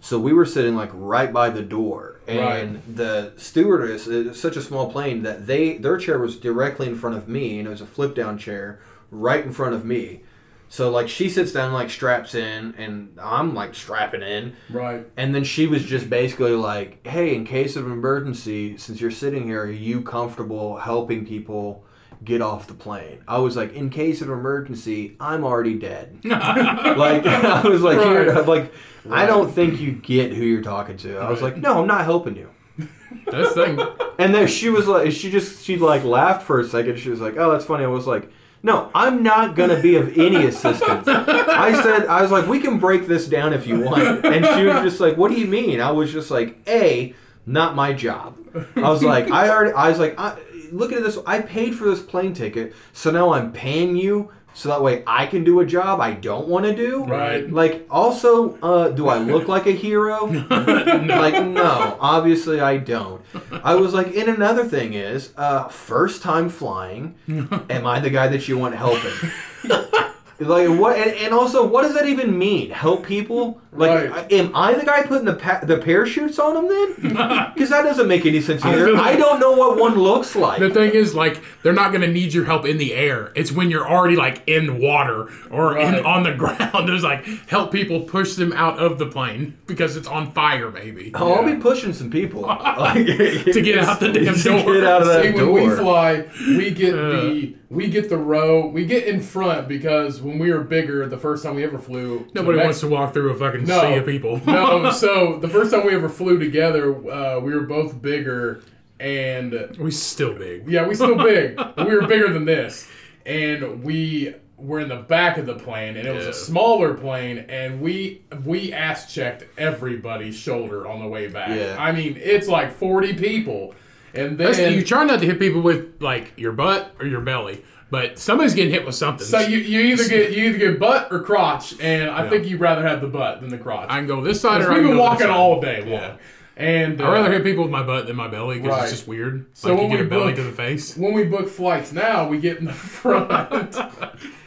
so 0.00 0.18
we 0.18 0.32
were 0.32 0.46
sitting 0.46 0.74
like 0.76 0.90
right 0.94 1.32
by 1.32 1.50
the 1.50 1.62
door, 1.62 2.20
and 2.26 2.82
the 2.96 3.32
stewardess 3.36 4.06
it's 4.06 4.40
such 4.40 4.56
a 4.56 4.62
small 4.62 4.90
plane 4.90 5.22
that 5.22 5.46
they 5.46 5.76
their 5.78 5.96
chair 5.98 6.18
was 6.18 6.36
directly 6.36 6.86
in 6.88 6.96
front 6.96 7.16
of 7.16 7.28
me, 7.28 7.58
and 7.58 7.66
it 7.68 7.70
was 7.70 7.80
a 7.80 7.86
flip 7.86 8.14
down 8.14 8.38
chair 8.38 8.80
right 9.10 9.44
in 9.44 9.52
front 9.52 9.74
of 9.74 9.84
me. 9.84 10.22
So 10.68 10.88
like 10.90 11.08
she 11.08 11.28
sits 11.28 11.50
down 11.52 11.72
like 11.72 11.90
straps 11.90 12.34
in, 12.34 12.74
and 12.78 13.18
I'm 13.20 13.54
like 13.54 13.74
strapping 13.74 14.22
in, 14.22 14.54
Right. 14.70 15.04
and 15.16 15.34
then 15.34 15.42
she 15.44 15.66
was 15.66 15.84
just 15.84 16.08
basically 16.08 16.52
like, 16.52 17.04
"Hey, 17.06 17.34
in 17.34 17.44
case 17.44 17.74
of 17.74 17.86
emergency, 17.86 18.76
since 18.78 19.00
you're 19.00 19.10
sitting 19.10 19.44
here, 19.48 19.62
are 19.64 19.70
you 19.70 20.00
comfortable 20.02 20.76
helping 20.78 21.26
people 21.26 21.84
get 22.24 22.40
off 22.42 22.66
the 22.66 22.74
plane?" 22.74 23.18
I 23.28 23.38
was 23.38 23.56
like, 23.56 23.74
"In 23.74 23.90
case 23.90 24.20
of 24.22 24.28
emergency, 24.30 25.16
I'm 25.20 25.44
already 25.44 25.74
dead." 25.78 26.18
like 26.24 27.26
I 27.26 27.62
was 27.68 27.82
like, 27.82 27.98
Right. 27.98 28.06
"Here, 28.06 28.32
like 28.42 28.72
I 29.10 29.26
don't 29.26 29.50
think 29.50 29.80
you 29.80 29.92
get 29.92 30.32
who 30.32 30.44
you're 30.44 30.62
talking 30.62 30.96
to." 30.98 31.18
I 31.18 31.30
was 31.30 31.40
Right. 31.42 31.54
like, 31.54 31.62
"No, 31.62 31.80
I'm 31.80 31.86
not 31.86 32.04
helping 32.04 32.36
you." 32.36 32.50
That's 33.26 33.52
thing. 33.54 33.78
And 34.18 34.34
then 34.34 34.46
she 34.46 34.70
was 34.70 34.86
like, 34.86 35.12
she 35.12 35.30
just 35.30 35.64
she 35.64 35.76
like 35.76 36.04
laughed 36.04 36.46
for 36.46 36.60
a 36.60 36.64
second. 36.64 36.98
She 36.98 37.10
was 37.10 37.20
like, 37.20 37.36
"Oh, 37.36 37.50
that's 37.52 37.64
funny." 37.64 37.84
I 37.84 37.88
was 37.88 38.06
like. 38.06 38.30
No, 38.62 38.90
I'm 38.94 39.22
not 39.22 39.56
gonna 39.56 39.80
be 39.80 39.96
of 39.96 40.18
any 40.18 40.44
assistance. 40.44 41.08
I 41.08 41.82
said, 41.82 42.04
I 42.06 42.20
was 42.20 42.30
like, 42.30 42.46
we 42.46 42.60
can 42.60 42.78
break 42.78 43.06
this 43.06 43.26
down 43.26 43.54
if 43.54 43.66
you 43.66 43.80
want. 43.80 44.02
And 44.26 44.44
she 44.44 44.66
was 44.66 44.82
just 44.82 45.00
like, 45.00 45.16
what 45.16 45.30
do 45.30 45.40
you 45.40 45.46
mean? 45.46 45.80
I 45.80 45.92
was 45.92 46.12
just 46.12 46.30
like, 46.30 46.58
A, 46.68 47.14
not 47.46 47.74
my 47.74 47.94
job. 47.94 48.36
I 48.76 48.90
was 48.90 49.02
like, 49.02 49.30
I 49.30 49.48
already, 49.48 49.72
I 49.72 49.88
was 49.88 49.98
like, 49.98 50.14
I, 50.20 50.36
look 50.72 50.92
at 50.92 51.02
this. 51.02 51.18
I 51.26 51.40
paid 51.40 51.74
for 51.74 51.84
this 51.84 52.02
plane 52.02 52.34
ticket, 52.34 52.74
so 52.92 53.10
now 53.10 53.32
I'm 53.32 53.52
paying 53.52 53.96
you 53.96 54.30
so 54.52 54.68
that 54.68 54.82
way 54.82 55.02
I 55.06 55.26
can 55.26 55.44
do 55.44 55.60
a 55.60 55.66
job 55.66 56.00
I 56.00 56.12
don't 56.12 56.48
want 56.48 56.66
to 56.66 56.74
do. 56.74 57.04
Right. 57.04 57.50
Like, 57.50 57.86
also, 57.90 58.58
uh, 58.60 58.88
do 58.88 59.08
I 59.08 59.18
look 59.18 59.48
like 59.48 59.66
a 59.66 59.72
hero? 59.72 60.26
Like, 61.10 61.44
no, 61.46 61.96
obviously 62.00 62.60
I 62.60 62.76
don't. 62.78 63.22
I 63.64 63.74
was 63.74 63.92
like, 63.92 64.14
and 64.16 64.28
another 64.28 64.64
thing 64.64 64.94
is, 64.94 65.32
uh, 65.36 65.68
first 65.68 66.22
time 66.22 66.48
flying, 66.48 67.14
am 67.28 67.86
I 67.86 68.00
the 68.00 68.10
guy 68.10 68.28
that 68.28 68.48
you 68.48 68.58
want 68.58 68.74
helping? 68.74 69.30
Like 70.40 70.68
what? 70.70 70.96
And, 70.96 71.10
and 71.12 71.34
also, 71.34 71.66
what 71.66 71.82
does 71.82 71.92
that 71.94 72.06
even 72.06 72.36
mean? 72.38 72.70
Help 72.70 73.04
people? 73.06 73.60
Like, 73.72 74.10
Right. 74.10 74.32
am 74.32 74.50
I 74.54 74.72
the 74.74 74.84
guy 74.84 75.02
putting 75.04 75.26
the 75.26 75.34
pa- 75.34 75.60
the 75.62 75.76
parachutes 75.78 76.38
on 76.38 76.54
them 76.54 76.66
then? 76.68 77.50
Because 77.54 77.70
that 77.70 77.82
doesn't 77.82 78.08
make 78.08 78.24
any 78.26 78.40
sense 78.40 78.64
I 78.64 78.72
either. 78.72 78.88
I, 78.96 79.10
like- 79.10 79.18
don't 79.18 79.38
know 79.38 79.52
what 79.52 79.78
one 79.78 79.94
looks 79.96 80.34
like. 80.34 80.58
The 80.58 80.70
thing 80.70 80.92
is, 80.92 81.14
like, 81.14 81.40
they're 81.62 81.72
not 81.74 81.90
going 81.90 82.00
to 82.00 82.08
need 82.08 82.32
your 82.32 82.46
help 82.46 82.64
in 82.64 82.78
the 82.78 82.94
air. 82.94 83.32
It's 83.36 83.52
when 83.52 83.70
you're 83.70 83.86
already 83.88 84.16
like 84.16 84.42
in 84.46 84.80
water 84.80 85.28
or 85.50 85.74
Right. 85.74 85.94
in, 85.98 86.04
on 86.06 86.22
the 86.22 86.32
ground. 86.42 86.88
There's 86.88 87.04
like 87.04 87.24
help 87.48 87.70
people 87.70 88.00
push 88.00 88.34
them 88.34 88.52
out 88.54 88.78
of 88.78 88.98
the 88.98 89.06
plane 89.06 89.56
because 89.66 89.96
it's 89.96 90.08
on 90.08 90.32
fire, 90.32 90.70
maybe. 90.70 91.12
Oh, 91.14 91.32
I'll 91.34 91.44
be 91.44 91.56
pushing 91.60 91.92
some 91.92 92.10
people 92.10 92.40
like, 92.42 93.06
To 93.06 93.60
get 93.62 93.78
out 93.78 94.00
the 94.00 94.08
damn 94.10 94.34
to 94.34 94.42
door. 94.42 94.74
Get 94.74 94.84
out 94.84 95.02
of 95.02 95.08
that 95.08 95.22
See, 95.22 95.30
when 95.32 95.44
door. 95.44 95.52
we 95.52 95.76
fly, 95.76 96.24
we 96.48 96.70
get 96.70 96.94
Uh. 96.94 97.10
the 97.10 97.56
we 97.70 97.88
get 97.88 98.08
the 98.08 98.18
row, 98.18 98.66
we 98.66 98.84
get 98.84 99.06
in 99.06 99.20
front 99.20 99.68
because 99.68 100.20
when 100.20 100.38
we 100.40 100.52
were 100.52 100.60
bigger, 100.64 101.06
the 101.08 101.16
first 101.16 101.44
time 101.44 101.54
we 101.54 101.62
ever 101.64 101.78
flew, 101.78 102.24
to 102.24 102.30
Nobody 102.34 102.56
Mex- 102.58 102.64
wants 102.66 102.80
to 102.80 102.88
walk 102.88 103.14
through 103.14 103.30
a 103.30 103.36
fucking 103.36 103.64
No. 103.64 103.80
sea 103.80 103.94
of 103.94 104.04
people. 104.06 104.40
no, 104.46 104.90
so 104.92 105.38
the 105.38 105.48
first 105.48 105.70
time 105.72 105.86
we 105.86 105.94
ever 105.94 106.08
flew 106.08 106.38
together, 106.38 106.94
uh, 107.10 107.38
we 107.38 107.54
were 107.54 107.62
both 107.62 108.02
bigger, 108.02 108.62
and 108.98 109.76
we 109.78 109.92
still 109.92 110.34
big. 110.34 110.68
yeah, 110.68 110.86
we 110.86 110.94
still 110.96 111.16
big. 111.16 111.58
we 111.78 111.84
were 111.94 112.06
bigger 112.08 112.32
than 112.32 112.44
this, 112.44 112.88
and 113.24 113.84
we 113.84 114.34
were 114.56 114.80
in 114.80 114.88
the 114.88 114.96
back 114.96 115.38
of 115.38 115.46
the 115.46 115.54
plane, 115.54 115.96
and 115.96 116.06
it 116.06 116.14
was 116.14 116.26
a 116.26 116.34
smaller 116.34 116.92
plane, 116.94 117.38
and 117.48 117.80
we 117.80 118.20
we 118.44 118.72
ass 118.72 119.14
checked 119.14 119.44
everybody's 119.56 120.34
shoulder 120.36 120.86
on 120.88 121.00
the 121.00 121.06
way 121.06 121.28
back. 121.28 121.48
Yeah. 121.50 121.76
I 121.78 121.92
mean, 121.92 122.18
it's 122.20 122.46
like 122.48 122.72
forty 122.72 123.14
people, 123.14 123.74
and 124.14 124.38
then 124.38 124.72
you 124.74 124.84
try 124.84 125.04
not 125.04 125.20
to 125.20 125.26
hit 125.26 125.38
people 125.38 125.60
with 125.60 126.00
like 126.00 126.32
your 126.36 126.52
butt 126.52 126.94
or 126.98 127.06
your 127.06 127.20
belly, 127.20 127.62
but 127.90 128.18
somebody's 128.18 128.54
getting 128.54 128.72
hit 128.72 128.84
with 128.86 128.94
something. 128.94 129.26
So 129.26 129.38
you, 129.40 129.58
you 129.58 129.80
either 129.92 130.08
get 130.08 130.32
you 130.32 130.44
either 130.50 130.58
get 130.58 130.78
butt 130.80 131.08
or 131.10 131.20
crotch, 131.22 131.74
and 131.80 132.10
I 132.10 132.24
Yeah. 132.24 132.30
think 132.30 132.46
you'd 132.46 132.60
rather 132.60 132.86
have 132.86 133.00
the 133.00 133.08
butt 133.08 133.40
than 133.40 133.50
the 133.50 133.58
crotch. 133.58 133.86
I 133.90 133.98
can 133.98 134.06
go 134.06 134.20
this 134.22 134.40
side 134.40 134.62
or 134.62 134.70
I 134.70 134.74
we've 134.74 134.82
can 134.82 134.88
been 134.88 134.96
go 134.96 135.02
this 135.02 135.10
walking 135.10 135.30
all 135.30 135.60
day 135.60 135.80
long, 135.82 135.90
Yeah. 135.90 136.12
and 136.56 137.00
I'd 137.00 137.12
rather 137.12 137.28
uh, 137.28 137.32
hit 137.32 137.44
people 137.44 137.64
with 137.64 137.72
my 137.72 137.82
butt 137.82 138.06
than 138.06 138.16
my 138.16 138.28
belly 138.28 138.58
because 138.60 138.76
Right. 138.76 138.82
it's 138.84 138.92
just 138.92 139.08
weird. 139.08 139.46
So 139.54 139.68
like 139.68 139.76
you 139.76 139.82
when 139.82 139.90
get 139.90 140.00
we 140.00 140.06
a 140.06 140.08
belly 140.08 140.26
book- 140.32 140.36
to 140.36 140.42
the 140.44 140.52
face. 140.52 140.96
when 140.96 141.12
we 141.14 141.24
book 141.24 141.48
flights 141.48 141.92
now, 141.92 142.28
we 142.28 142.38
get 142.38 142.58
in 142.58 142.64
the 142.66 142.72
front. 142.72 143.76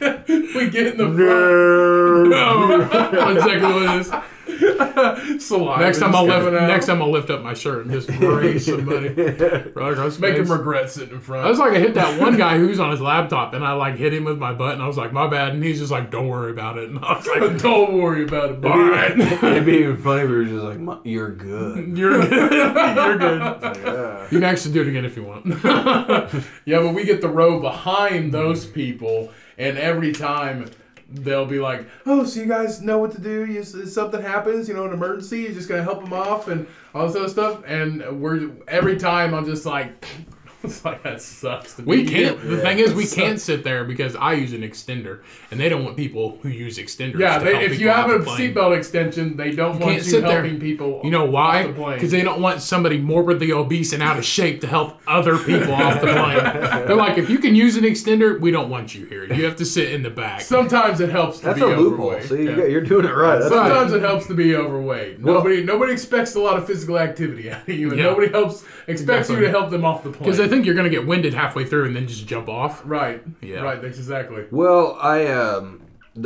we 0.00 0.70
get 0.70 0.86
in 0.88 0.96
the 0.98 1.10
front. 1.10 1.84
No, 2.34 2.78
that's 2.78 3.44
exactly 3.44 3.72
what 3.72 3.96
is. 4.00 4.12
Saliva 5.40 5.80
Next 5.80 5.98
time 5.98 6.14
I'll 6.14 6.26
lift. 6.26 6.52
Next 6.52 6.86
time 6.86 7.02
I'll 7.02 7.10
lift 7.10 7.30
up 7.30 7.42
my 7.42 7.54
shirt 7.54 7.86
and 7.86 7.90
just 7.90 8.08
raise 8.10 8.66
somebody. 8.66 9.08
Right 9.74 9.94
make 10.20 10.36
him 10.36 10.50
regret 10.50 10.90
sitting 10.90 11.14
in 11.14 11.20
front. 11.20 11.46
I 11.46 11.48
was 11.48 11.58
like, 11.58 11.72
I 11.72 11.78
hit 11.78 11.94
that 11.94 12.20
one 12.20 12.36
guy 12.36 12.58
who's 12.58 12.80
on 12.80 12.90
his 12.90 13.00
laptop, 13.00 13.54
and 13.54 13.64
I 13.64 13.72
like 13.72 13.96
hit 13.96 14.12
him 14.12 14.24
with 14.24 14.38
my 14.38 14.52
butt, 14.52 14.74
and 14.74 14.82
I 14.82 14.86
was 14.86 14.96
like, 14.96 15.12
my 15.12 15.26
bad, 15.26 15.54
and 15.54 15.62
he's 15.62 15.78
just 15.78 15.90
like, 15.90 16.10
don't 16.10 16.28
worry 16.28 16.50
about 16.50 16.78
it, 16.78 16.88
and 16.88 16.98
I 16.98 17.16
was 17.16 17.26
like, 17.26 17.44
Don't 17.62 17.94
worry 17.94 18.24
about 18.24 18.50
it. 18.50 18.64
all 18.64 18.72
All 18.72 18.90
right, 18.90 19.16
It'd 19.16 19.64
be 19.64 19.72
even 19.78 19.96
funny 19.96 20.22
if 20.22 20.28
we 20.28 20.36
were 20.36 20.44
just 20.44 20.64
like, 20.64 21.00
"You're 21.04 21.30
good." 21.30 21.74
you're 21.96 22.20
good, 22.20 22.52
you're 22.52 23.18
good. 23.18 23.40
Like, 23.40 23.76
yeah. 23.76 24.22
You 24.24 24.28
can 24.38 24.44
ah. 24.44 24.48
actually 24.48 24.74
do 24.74 24.82
it 24.82 24.88
again 24.88 25.04
if 25.04 25.16
you 25.16 25.24
want. 25.24 25.46
Yeah, 26.66 26.80
but 26.80 26.94
we 26.94 27.04
get 27.04 27.20
the 27.20 27.28
row 27.28 27.60
behind 27.60 28.32
those 28.32 28.66
people, 28.66 29.32
and 29.58 29.78
every 29.78 30.12
time 30.12 30.70
they'll 31.10 31.46
be 31.46 31.60
like, 31.60 31.86
"Oh, 32.06 32.24
so 32.24 32.40
you 32.40 32.46
guys 32.46 32.82
know 32.82 32.98
what 32.98 33.12
to 33.12 33.20
do? 33.20 33.44
You, 33.44 33.60
if 33.60 33.88
something 33.88 34.22
happens, 34.22 34.68
you 34.68 34.74
know, 34.74 34.84
an 34.84 34.92
emergency, 34.92 35.40
you're 35.42 35.52
just 35.52 35.68
gonna 35.68 35.82
help 35.82 36.02
them 36.02 36.12
off 36.12 36.48
and 36.48 36.66
all 36.94 37.06
this 37.06 37.16
other 37.16 37.28
stuff." 37.28 37.62
And 37.66 38.20
we're 38.20 38.50
every 38.68 38.96
time 38.96 39.34
I'm 39.34 39.46
just 39.46 39.66
like, 39.66 40.06
"It's 40.64 40.84
like 40.84 41.02
that 41.02 41.20
sucks." 41.22 41.74
To 41.74 41.82
We 41.82 42.02
be 42.04 42.08
can't. 42.10 42.42
you." 42.42 42.50
The 42.50 42.58
thing 42.62 42.78
is, 42.78 42.94
we 42.94 43.04
So- 43.04 43.20
can't 43.20 43.40
sit 43.40 43.64
there 43.64 43.84
because 43.84 44.16
I 44.16 44.32
use 44.34 44.52
an 44.52 44.62
extender, 44.62 45.18
and 45.50 45.60
they 45.60 45.68
don't 45.68 45.84
want 45.84 45.96
people 45.96 46.38
who 46.42 46.48
use 46.48 46.78
extenders. 46.78 47.18
Yeah, 47.18 47.38
to 47.38 47.44
they, 47.44 47.50
help 47.52 47.62
if 47.64 47.80
you 47.80 47.88
have 47.88 48.10
a 48.10 48.18
the 48.18 48.24
plane. 48.24 48.54
seatbelt 48.54 48.76
extension, 48.76 49.36
they 49.36 49.50
don't 49.50 49.72
want 49.72 49.82
can't 49.82 49.96
you 49.96 50.00
sit 50.10 50.22
there. 50.22 50.42
helping 50.42 50.58
people. 50.60 51.00
You 51.04 51.10
know 51.10 51.24
off 51.26 51.30
why? 51.32 51.62
the. 51.66 51.72
Because 51.94 52.10
they 52.10 52.22
don't 52.22 52.40
want 52.40 52.60
somebody 52.60 52.98
morbidly 52.98 53.52
obese 53.52 53.92
and 53.92 54.02
out 54.02 54.18
of 54.18 54.24
shape 54.24 54.60
to 54.62 54.66
help 54.66 55.00
other 55.06 55.36
people 55.38 55.72
off 55.84 56.00
the 56.00 56.06
plane. 56.08 56.86
They're 56.86 56.96
like, 56.96 57.18
if 57.18 57.28
you 57.30 57.38
can 57.38 57.54
use 57.54 57.76
an 57.76 57.84
extender, 57.84 58.40
we 58.40 58.50
don't 58.50 58.68
want 58.70 58.94
you 58.94 59.06
here. 59.06 59.24
You 59.32 59.44
have 59.44 59.56
to 59.56 59.64
sit 59.64 59.92
in 59.92 60.02
the 60.02 60.10
back. 60.10 60.40
Sometimes 60.40 61.00
it 61.00 61.10
helps 61.10 61.38
to 61.40 61.46
That's 61.46 61.58
be 61.58 61.64
a 61.64 61.68
loophole. 61.68 62.10
overweight. 62.10 62.24
See, 62.28 62.36
you 62.42 62.50
Yeah. 62.50 62.56
got- 62.56 62.70
you're 62.70 62.80
doing 62.80 63.04
it 63.04 63.14
right. 63.14 63.38
That's 63.38 63.48
Sometimes 63.54 63.92
it 63.92 64.02
helps 64.02 64.26
to 64.26 64.34
be 64.34 64.54
overweight. 64.56 65.20
Well- 65.20 65.34
Nobody 65.34 65.62
nobody 65.62 65.92
expects 65.92 66.34
a 66.34 66.40
lot 66.40 66.56
of 66.56 66.66
physical 66.66 66.98
activity 66.98 67.50
out 67.50 67.68
of 67.68 67.74
you, 67.74 67.88
and 67.90 67.98
Yeah. 67.98 68.04
nobody 68.04 68.28
helps 68.30 68.64
expects 68.86 69.28
you 69.30 69.40
to 69.40 69.50
help 69.50 69.70
them 69.70 69.84
off 69.84 70.02
the 70.04 70.10
plane. 70.10 70.30
Because 70.54 70.60
they 70.60 70.62
think 70.62 70.66
you're 70.66 70.74
going 70.74 70.90
to 70.90 70.96
get 70.96 71.06
winded 71.06 71.34
halfway 71.34 71.64
through 71.64 71.86
and 71.86 71.96
then 71.96 72.06
just 72.06 72.26
jump 72.26 72.48
off. 72.48 72.82
right, 72.84 73.22
Yeah. 73.42 73.60
right. 73.60 73.80
That's 73.82 73.98
exactly. 73.98 74.44
Well, 74.50 74.96
I 75.00 75.26
um 75.26 75.80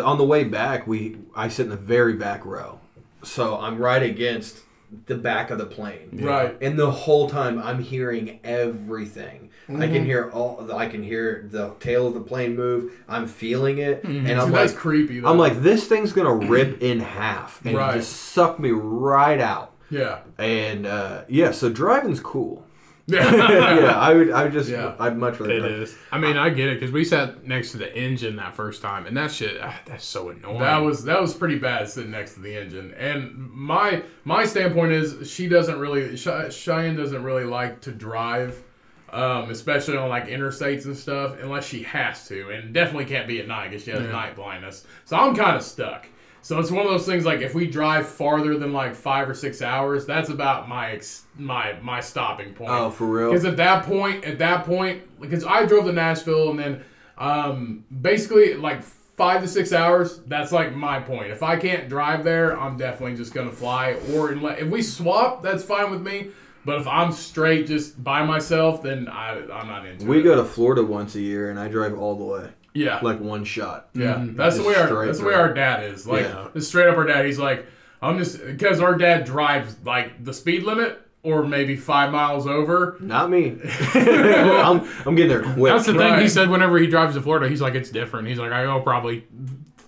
on 0.04 0.18
the 0.18 0.24
way 0.24 0.44
back, 0.44 0.86
we 0.86 1.16
I 1.34 1.48
sit 1.48 1.64
in 1.64 1.70
the 1.70 1.76
very 1.76 2.12
back 2.14 2.44
row, 2.44 2.78
so 3.22 3.56
I'm 3.58 3.78
right 3.78 4.02
against 4.02 4.58
the 5.06 5.16
back 5.16 5.50
of 5.50 5.58
the 5.58 5.66
plane. 5.66 6.10
Right. 6.22 6.56
And 6.62 6.78
the 6.78 6.90
whole 6.90 7.28
time 7.28 7.58
I'm 7.58 7.82
hearing 7.82 8.40
everything. 8.44 9.50
I 9.68 9.72
Mm-hmm. 9.72 9.92
can 9.92 10.04
hear 10.06 10.30
all 10.32 10.66
I 10.72 10.86
can 10.88 11.02
hear 11.02 11.46
the 11.50 11.74
tail 11.78 12.06
of 12.06 12.14
the 12.14 12.20
plane 12.22 12.56
move. 12.56 12.90
I'm 13.06 13.26
feeling 13.26 13.78
it 13.78 14.02
and 14.02 14.26
I'm 14.40 14.50
that's 14.50 14.72
like 14.72 14.80
creepy. 14.80 15.20
Though. 15.20 15.28
I'm 15.28 15.36
like 15.36 15.60
this 15.60 15.86
thing's 15.86 16.12
going 16.14 16.40
to 16.40 16.46
rip 16.48 16.82
in 16.82 17.00
half 17.00 17.62
and 17.66 17.76
Right. 17.76 17.96
just 17.96 18.10
suck 18.14 18.58
me 18.58 18.70
right 18.70 19.38
out. 19.40 19.72
yeah, 19.90 20.20
And 20.38 20.86
uh, 20.86 21.24
yeah, 21.28 21.50
so 21.50 21.68
driving's 21.68 22.20
cool. 22.20 22.64
Yeah, 23.08 23.78
yeah, 23.80 23.98
I 23.98 24.12
would 24.14 24.30
I 24.30 24.44
would 24.44 24.52
just 24.52 24.68
Yeah. 24.68 24.94
I'd 24.98 25.16
much 25.16 25.40
rather 25.40 25.52
It 25.54 25.60
drive. 25.60 25.72
is. 25.72 25.96
I 26.12 26.18
mean, 26.18 26.36
I 26.36 26.50
get 26.50 26.68
it 26.68 26.78
because 26.78 26.92
we 26.92 27.04
sat 27.04 27.44
next 27.46 27.70
to 27.72 27.78
the 27.78 27.92
engine 27.96 28.36
that 28.36 28.54
first 28.54 28.82
time, 28.82 29.06
and 29.06 29.16
that 29.16 29.32
shit, 29.32 29.58
ah, 29.62 29.74
that's 29.86 30.04
so 30.04 30.28
annoying. 30.28 30.60
That 30.60 30.78
was 30.78 31.04
that 31.04 31.20
was 31.20 31.34
pretty 31.34 31.58
bad 31.58 31.88
sitting 31.88 32.10
next 32.10 32.34
to 32.34 32.40
the 32.40 32.54
engine. 32.54 32.94
And 32.98 33.50
my 33.50 34.02
my 34.24 34.44
standpoint 34.44 34.92
is 34.92 35.30
she 35.30 35.48
doesn't 35.48 35.78
really 35.78 36.16
Chey- 36.16 36.50
Cheyenne 36.50 36.96
doesn't 36.96 37.22
really 37.22 37.44
like 37.44 37.80
to 37.82 37.90
drive, 37.92 38.62
um, 39.10 39.50
especially 39.50 39.96
on 39.96 40.08
like 40.10 40.26
interstates 40.28 40.84
and 40.84 40.96
stuff, 40.96 41.36
unless 41.40 41.66
she 41.66 41.82
has 41.84 42.28
to, 42.28 42.50
and 42.50 42.74
definitely 42.74 43.06
can't 43.06 43.26
be 43.26 43.40
at 43.40 43.48
night 43.48 43.70
because 43.70 43.84
she 43.84 43.90
has 43.90 44.00
night 44.08 44.36
blindness. 44.36 44.86
So 45.06 45.16
I'm 45.16 45.34
kind 45.34 45.56
of 45.56 45.62
stuck. 45.62 46.06
So 46.42 46.58
it's 46.58 46.70
one 46.70 46.86
of 46.86 46.90
those 46.90 47.06
things 47.06 47.24
like 47.24 47.40
if 47.40 47.54
we 47.54 47.66
drive 47.66 48.08
farther 48.08 48.56
than 48.56 48.72
like 48.72 48.94
five 48.94 49.28
or 49.28 49.34
six 49.34 49.60
hours, 49.60 50.06
that's 50.06 50.30
about 50.30 50.68
my 50.68 50.92
ex- 50.92 51.24
my 51.36 51.74
my 51.82 52.00
stopping 52.00 52.54
point. 52.54 52.70
Oh, 52.70 52.90
for 52.90 53.06
real? 53.06 53.30
Because 53.30 53.44
at 53.44 53.56
that 53.56 53.84
point, 53.84 54.24
at 54.24 54.38
that 54.38 54.64
point, 54.64 55.02
because 55.20 55.44
I 55.44 55.66
drove 55.66 55.84
to 55.86 55.92
Nashville 55.92 56.50
and 56.50 56.58
then 56.58 56.84
um, 57.18 57.84
basically 58.00 58.54
like 58.54 58.82
five 58.82 59.42
to 59.42 59.48
six 59.48 59.72
hours. 59.72 60.20
That's 60.26 60.52
like 60.52 60.74
my 60.74 61.00
point. 61.00 61.30
If 61.30 61.42
I 61.42 61.56
can't 61.56 61.88
drive 61.88 62.24
there, 62.24 62.58
I'm 62.58 62.76
definitely 62.76 63.16
just 63.16 63.34
gonna 63.34 63.52
fly. 63.52 63.96
Or 64.12 64.30
unless, 64.30 64.60
if 64.60 64.68
we 64.68 64.80
swap, 64.80 65.42
that's 65.42 65.64
fine 65.64 65.90
with 65.90 66.02
me. 66.02 66.28
But 66.64 66.80
if 66.80 66.86
I'm 66.86 67.12
straight 67.12 67.66
just 67.66 68.02
by 68.02 68.24
myself, 68.24 68.82
then 68.82 69.08
I 69.08 69.38
I'm 69.52 69.66
not 69.66 69.86
into 69.86 70.06
We 70.06 70.16
it. 70.16 70.18
We 70.18 70.22
go 70.22 70.36
to 70.36 70.44
Florida 70.44 70.82
once 70.82 71.14
a 71.14 71.20
year 71.20 71.50
and 71.50 71.58
I 71.58 71.68
drive 71.68 71.98
all 71.98 72.14
the 72.14 72.24
way. 72.24 72.50
Yeah, 72.74 73.00
Like 73.02 73.20
one 73.20 73.44
shot. 73.44 73.88
yeah. 73.94 74.14
Mm-hmm. 74.14 74.36
That's 74.36 74.56
the 74.56 74.62
way 74.64 74.74
our 74.74 75.06
that's 75.06 75.18
the 75.18 75.24
way 75.26 75.34
our 75.34 75.52
dad 75.52 75.84
is. 75.84 76.06
Like 76.06 76.22
Yeah. 76.24 76.48
straight 76.60 76.86
up, 76.88 76.96
our 76.96 77.04
dad. 77.06 77.24
He's 77.26 77.38
like, 77.38 77.66
I'm 78.02 78.18
just 78.18 78.44
because 78.44 78.80
our 78.80 78.94
dad 78.96 79.24
drives 79.24 79.76
like 79.84 80.24
the 80.24 80.32
speed 80.32 80.62
limit 80.62 81.00
or 81.24 81.42
maybe 81.44 81.74
five 81.76 82.12
miles 82.12 82.46
over. 82.46 82.96
Not 83.00 83.28
me. 83.30 83.58
I'm, 83.94 84.88
I'm 85.04 85.14
getting 85.16 85.28
there 85.28 85.42
quick. 85.42 85.72
That's 85.72 85.86
the 85.86 85.94
thing 85.94 86.20
he 86.20 86.28
said 86.28 86.48
whenever 86.48 86.78
he 86.78 86.86
drives 86.86 87.14
to 87.16 87.22
Florida. 87.22 87.48
He's 87.48 87.60
like, 87.60 87.74
it's 87.74 87.90
different. 87.90 88.28
He's 88.28 88.38
like, 88.38 88.52
I 88.52 88.64
go 88.64 88.80
probably 88.80 89.24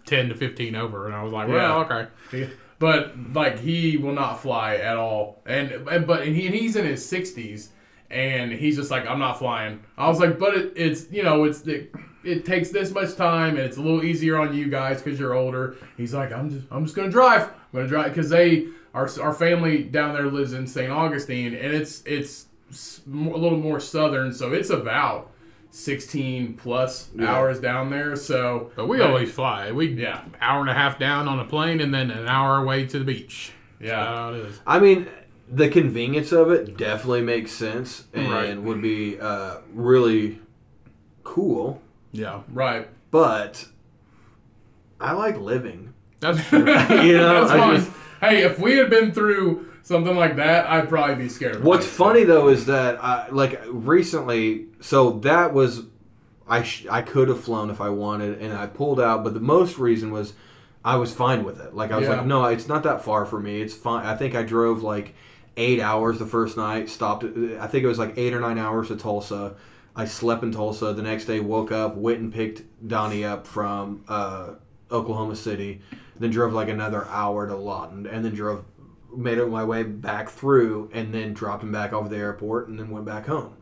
10 0.06 0.30
to 0.30 0.34
15 0.34 0.74
over. 0.74 1.06
And 1.06 1.14
I 1.14 1.22
was 1.22 1.32
like, 1.32 1.48
well, 1.48 1.86
Yeah. 1.88 2.08
okay. 2.34 2.50
But 2.80 3.14
like 3.34 3.58
he 3.60 3.96
will 3.98 4.14
not 4.14 4.40
fly 4.40 4.76
at 4.76 4.96
all, 4.96 5.42
and, 5.44 5.70
and 5.88 6.06
but 6.06 6.22
and 6.22 6.34
he 6.34 6.46
and 6.46 6.54
he's 6.54 6.76
in 6.76 6.86
his 6.86 7.06
sixties, 7.06 7.68
and 8.10 8.50
he's 8.50 8.76
just 8.76 8.90
like 8.90 9.06
I'm 9.06 9.18
not 9.18 9.38
flying. 9.38 9.80
I 9.98 10.08
was 10.08 10.18
like, 10.18 10.38
but 10.38 10.54
it, 10.56 10.72
it's 10.76 11.12
you 11.12 11.22
know 11.22 11.44
it's 11.44 11.60
it, 11.66 11.92
it 12.24 12.44
takes 12.44 12.70
this 12.70 12.92
much 12.92 13.16
time, 13.16 13.50
and 13.56 13.60
it's 13.66 13.76
a 13.76 13.80
little 13.82 14.04
easier 14.04 14.38
on 14.38 14.54
you 14.54 14.68
guys 14.68 15.02
because 15.02 15.18
you're 15.18 15.34
older. 15.34 15.76
He's 15.96 16.12
like, 16.14 16.32
I'm 16.32 16.50
just 16.50 16.66
I'm 16.70 16.84
just 16.84 16.94
gonna 16.96 17.10
drive. 17.10 17.42
I'm 17.44 17.52
gonna 17.72 17.88
drive 17.88 18.08
because 18.14 18.28
they 18.30 18.66
our 18.94 19.08
our 19.20 19.32
family 19.32 19.82
down 19.84 20.14
there 20.14 20.26
lives 20.26 20.52
in 20.52 20.66
St. 20.66 20.90
Augustine, 20.90 21.54
and 21.54 21.74
it's 21.74 22.02
it's 22.06 22.46
a 23.06 23.10
little 23.10 23.58
more 23.58 23.80
southern, 23.80 24.32
so 24.32 24.52
it's 24.52 24.70
about. 24.70 25.28
16 25.72 26.54
plus 26.54 27.10
hours 27.20 27.60
down 27.60 27.90
there 27.90 28.16
so 28.16 28.72
But 28.74 28.88
we 28.88 29.00
always 29.00 29.30
fly. 29.30 29.70
We 29.70 29.86
Yeah. 29.92 30.22
hour 30.40 30.60
and 30.62 30.68
a 30.68 30.74
half 30.74 30.98
down 30.98 31.28
on 31.28 31.38
a 31.38 31.44
plane 31.44 31.80
and 31.80 31.94
then 31.94 32.10
an 32.10 32.26
hour 32.26 32.56
away 32.60 32.86
to 32.86 32.98
the 32.98 33.04
beach. 33.04 33.52
yeah 33.80 34.32
That's 34.32 34.44
it 34.46 34.48
is. 34.48 34.60
I 34.66 34.80
mean, 34.80 35.06
the 35.48 35.68
convenience 35.68 36.32
of 36.32 36.50
it 36.50 36.76
definitely 36.76 37.22
makes 37.22 37.52
sense 37.52 38.06
and 38.12 38.32
Right. 38.32 38.60
would 38.60 38.82
be 38.82 39.20
uh, 39.20 39.58
really 39.72 40.40
cool. 41.22 41.80
Yeah. 42.12 42.40
right 42.52 42.88
But 43.11 43.66
I 45.00 45.12
like 45.12 45.38
living. 45.38 45.94
That's 46.20 46.46
true. 46.48 46.58
You 47.04 47.16
know, 47.16 47.40
That's 47.46 47.50
I 47.52 47.58
fine. 47.58 47.76
just- 47.76 47.90
hey, 48.20 48.42
if 48.42 48.58
we 48.58 48.76
had 48.76 48.90
been 48.90 49.12
through 49.12 49.72
something 49.82 50.16
like 50.16 50.36
that, 50.36 50.66
I'd 50.66 50.88
probably 50.88 51.14
be 51.16 51.28
scared. 51.28 51.64
What's 51.64 51.86
funny 51.86 52.24
though 52.24 52.48
is 52.48 52.66
that 52.66 53.02
I, 53.02 53.28
like 53.30 53.61
recently, 53.68 54.66
so 54.80 55.12
that 55.20 55.52
was 55.54 55.84
I 56.46 56.62
sh- 56.62 56.86
I 56.90 57.02
could 57.02 57.28
have 57.28 57.40
flown 57.40 57.70
if 57.70 57.80
I 57.80 57.88
wanted, 57.90 58.40
and 58.40 58.52
I 58.52 58.66
pulled 58.66 59.00
out. 59.00 59.22
But 59.24 59.34
the 59.34 59.40
most 59.40 59.78
reason 59.78 60.11
was 60.11 60.32
I 60.84 60.96
was 60.96 61.14
fine 61.14 61.44
with 61.44 61.61
it. 61.61 61.74
Like 61.74 61.92
I 61.92 61.96
was 61.98 62.08
Yeah. 62.08 62.16
like, 62.16 62.26
no, 62.26 62.44
it's 62.46 62.66
not 62.68 62.82
that 62.82 63.02
far 63.04 63.24
for 63.24 63.38
me. 63.40 63.62
It's 63.62 63.74
fine. 63.74 64.04
I 64.04 64.16
think 64.16 64.34
I 64.34 64.42
drove 64.42 64.82
like 64.82 65.14
eight 65.56 65.80
hours 65.80 66.18
the 66.18 66.26
first 66.26 66.56
night. 66.56 66.88
Stopped. 66.88 67.24
I 67.24 67.66
think 67.66 67.84
it 67.84 67.86
was 67.86 67.98
like 67.98 68.14
eight 68.18 68.34
or 68.34 68.40
nine 68.40 68.58
hours 68.58 68.88
to 68.88 68.96
Tulsa. 68.96 69.54
I 69.95 70.05
slept 70.05 70.43
in 70.43 70.53
Tulsa. 70.53 70.93
The 70.93 71.03
next 71.03 71.24
day, 71.26 71.41
woke 71.41 71.72
up, 71.72 71.97
went 71.97 72.20
and 72.20 72.32
picked 72.32 72.62
Donnie 72.86 73.24
up 73.24 73.47
from 73.47 74.05
uh, 74.09 74.55
Oklahoma 74.91 75.36
City. 75.36 75.80
Then 76.18 76.30
drove 76.30 76.53
like 76.53 76.68
another 76.68 77.07
hour 77.09 77.47
to 77.47 77.57
Lawton, 77.57 78.07
and 78.07 78.24
then 78.24 78.34
drove 78.34 78.64
made 79.16 79.38
it 79.38 79.47
my 79.47 79.64
way 79.64 79.82
back 79.82 80.28
through 80.28 80.91
and 80.93 81.12
then 81.12 81.34
dropped 81.34 81.62
him 81.62 81.72
back 81.72 81.93
over 81.93 82.09
the 82.09 82.16
airport 82.16 82.68
and 82.68 82.78
then 82.78 82.91
went 82.91 83.05
back 83.05 83.26
home. 83.26 83.57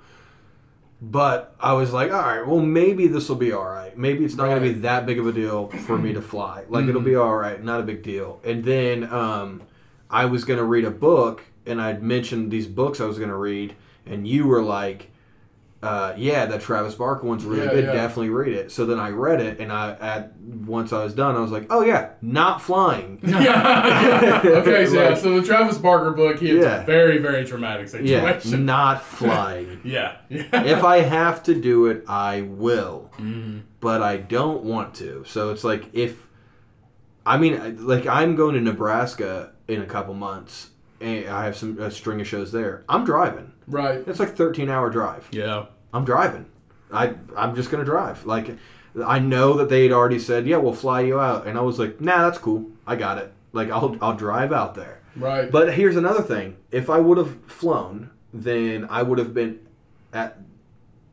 But 1.01 1.55
I 1.61 1.74
was 1.74 1.93
like, 1.93 2.11
all 2.11 2.20
right, 2.20 2.47
well, 2.47 2.59
maybe 2.59 3.07
this 3.07 3.29
will 3.29 3.37
be 3.37 3.53
all 3.53 3.68
right. 3.68 3.97
Maybe 3.97 4.24
it's 4.24 4.35
not 4.35 4.47
going 4.47 4.61
to 4.61 4.68
be 4.68 4.81
that 4.81 5.07
big 5.07 5.20
of 5.20 5.29
a 5.29 5.33
deal 5.33 5.68
for 5.68 5.97
me 5.97 6.12
to 6.12 6.20
fly. 6.20 6.64
Like, 6.68 6.87
it'll 6.87 7.01
be 7.01 7.14
all 7.14 7.37
right, 7.37 7.62
not 7.62 7.79
a 7.79 7.85
big 7.85 8.03
deal. 8.03 8.41
And 8.43 8.64
then 8.64 9.05
um, 9.12 9.62
I 10.11 10.24
was 10.24 10.45
going 10.45 10.59
to 10.59 10.64
read 10.64 10.85
a 10.85 10.91
book, 10.91 11.45
and 11.64 11.81
I'd 11.81 12.03
mentioned 12.03 12.51
these 12.51 12.66
books 12.66 13.01
I 13.01 13.05
was 13.05 13.16
going 13.16 13.31
to 13.31 13.37
read, 13.37 13.76
and 14.07 14.26
you 14.26 14.49
were 14.49 14.62
like, 14.62 15.12
uh, 15.81 16.12
yeah, 16.16 16.45
that 16.47 16.61
Travis 16.61 16.95
Barker 16.97 17.24
one's 17.26 17.45
really 17.45 17.64
Yeah, 17.66 17.70
good. 17.72 17.85
yeah. 17.85 17.93
Definitely 17.93 18.31
read 18.31 18.53
it. 18.53 18.72
So 18.72 18.85
then 18.85 18.99
I 18.99 19.11
read 19.11 19.41
it, 19.41 19.61
and 19.61 19.72
I 19.72 19.93
at 19.93 20.37
once 20.41 20.93
I 20.93 21.05
was 21.05 21.14
done, 21.14 21.37
I 21.37 21.41
was 21.41 21.53
like, 21.53 21.66
oh 21.70 21.83
yeah, 21.83 22.11
not 22.20 22.61
flying. 22.61 23.20
Yeah. 23.22 24.41
okay, 24.45 24.87
so 24.91 24.93
yeah, 24.95 25.14
so 25.14 25.41
the 25.41 25.47
Travis 25.47 25.79
Barker 25.79 26.11
book, 26.11 26.41
he 26.41 26.59
Yeah. 26.59 26.83
a 26.83 26.87
very, 26.87 27.18
very 27.18 27.45
traumatic 27.45 27.89
Yeah, 28.03 28.41
not 28.57 29.03
flying. 29.05 29.81
Yeah. 29.85 30.16
Yeah. 30.29 30.64
if 30.64 30.83
I 30.83 30.99
have 30.99 31.43
to 31.45 31.55
do 31.55 31.87
it, 31.87 32.05
I 32.09 32.41
will. 32.43 33.11
Mm-hmm. 33.18 33.61
But 33.81 34.03
I 34.03 34.16
don't 34.16 34.64
want 34.64 34.95
to. 34.97 35.22
So 35.26 35.51
it's 35.51 35.62
like 35.62 35.91
if 35.93 36.26
I 37.24 37.37
mean, 37.39 37.87
like 37.87 38.07
I'm 38.07 38.35
going 38.35 38.55
to 38.57 38.61
Nebraska 38.61 39.53
in 39.68 39.81
a 39.83 39.87
couple 39.87 40.14
months, 40.14 40.70
and 41.01 41.29
I 41.29 41.45
have 41.45 41.57
some 41.57 41.79
a 41.79 41.91
string 41.91 42.20
of 42.20 42.26
shows 42.26 42.51
there. 42.51 42.85
I'm 42.89 43.05
driving. 43.05 43.53
Right. 43.68 44.02
It's 44.06 44.18
like 44.20 44.36
13 44.36 44.68
hour 44.68 44.90
drive. 44.90 45.28
yeah. 45.30 45.66
I'm 45.92 46.04
driving. 46.04 46.44
I 46.92 47.14
I'm 47.36 47.54
just 47.54 47.70
gonna 47.70 47.84
drive. 47.84 48.26
Like 48.26 48.56
I 49.06 49.18
know 49.18 49.54
that 49.54 49.68
they 49.70 49.84
had 49.84 49.92
already 49.92 50.18
said, 50.18 50.46
yeah, 50.46 50.56
we'll 50.58 50.74
fly 50.74 51.00
you 51.00 51.18
out, 51.18 51.46
and 51.46 51.56
I 51.56 51.62
was 51.62 51.78
like, 51.78 52.00
nah, 52.00 52.22
that's 52.24 52.38
cool. 52.38 52.66
I 52.86 52.96
got 52.96 53.16
it. 53.18 53.32
Like 53.52 53.70
I'll 53.70 53.96
I'll 54.02 54.14
drive 54.16 54.52
out 54.52 54.74
there. 54.74 55.00
Right. 55.16 55.50
But 55.50 55.74
here's 55.74 55.96
another 55.96 56.22
thing: 56.22 56.56
if 56.70 56.90
I 56.90 56.98
would 56.98 57.16
have 57.18 57.42
flown, 57.46 58.10
then 58.34 58.86
I 58.90 59.02
would 59.02 59.18
have 59.18 59.32
been 59.32 59.60
at 60.12 60.38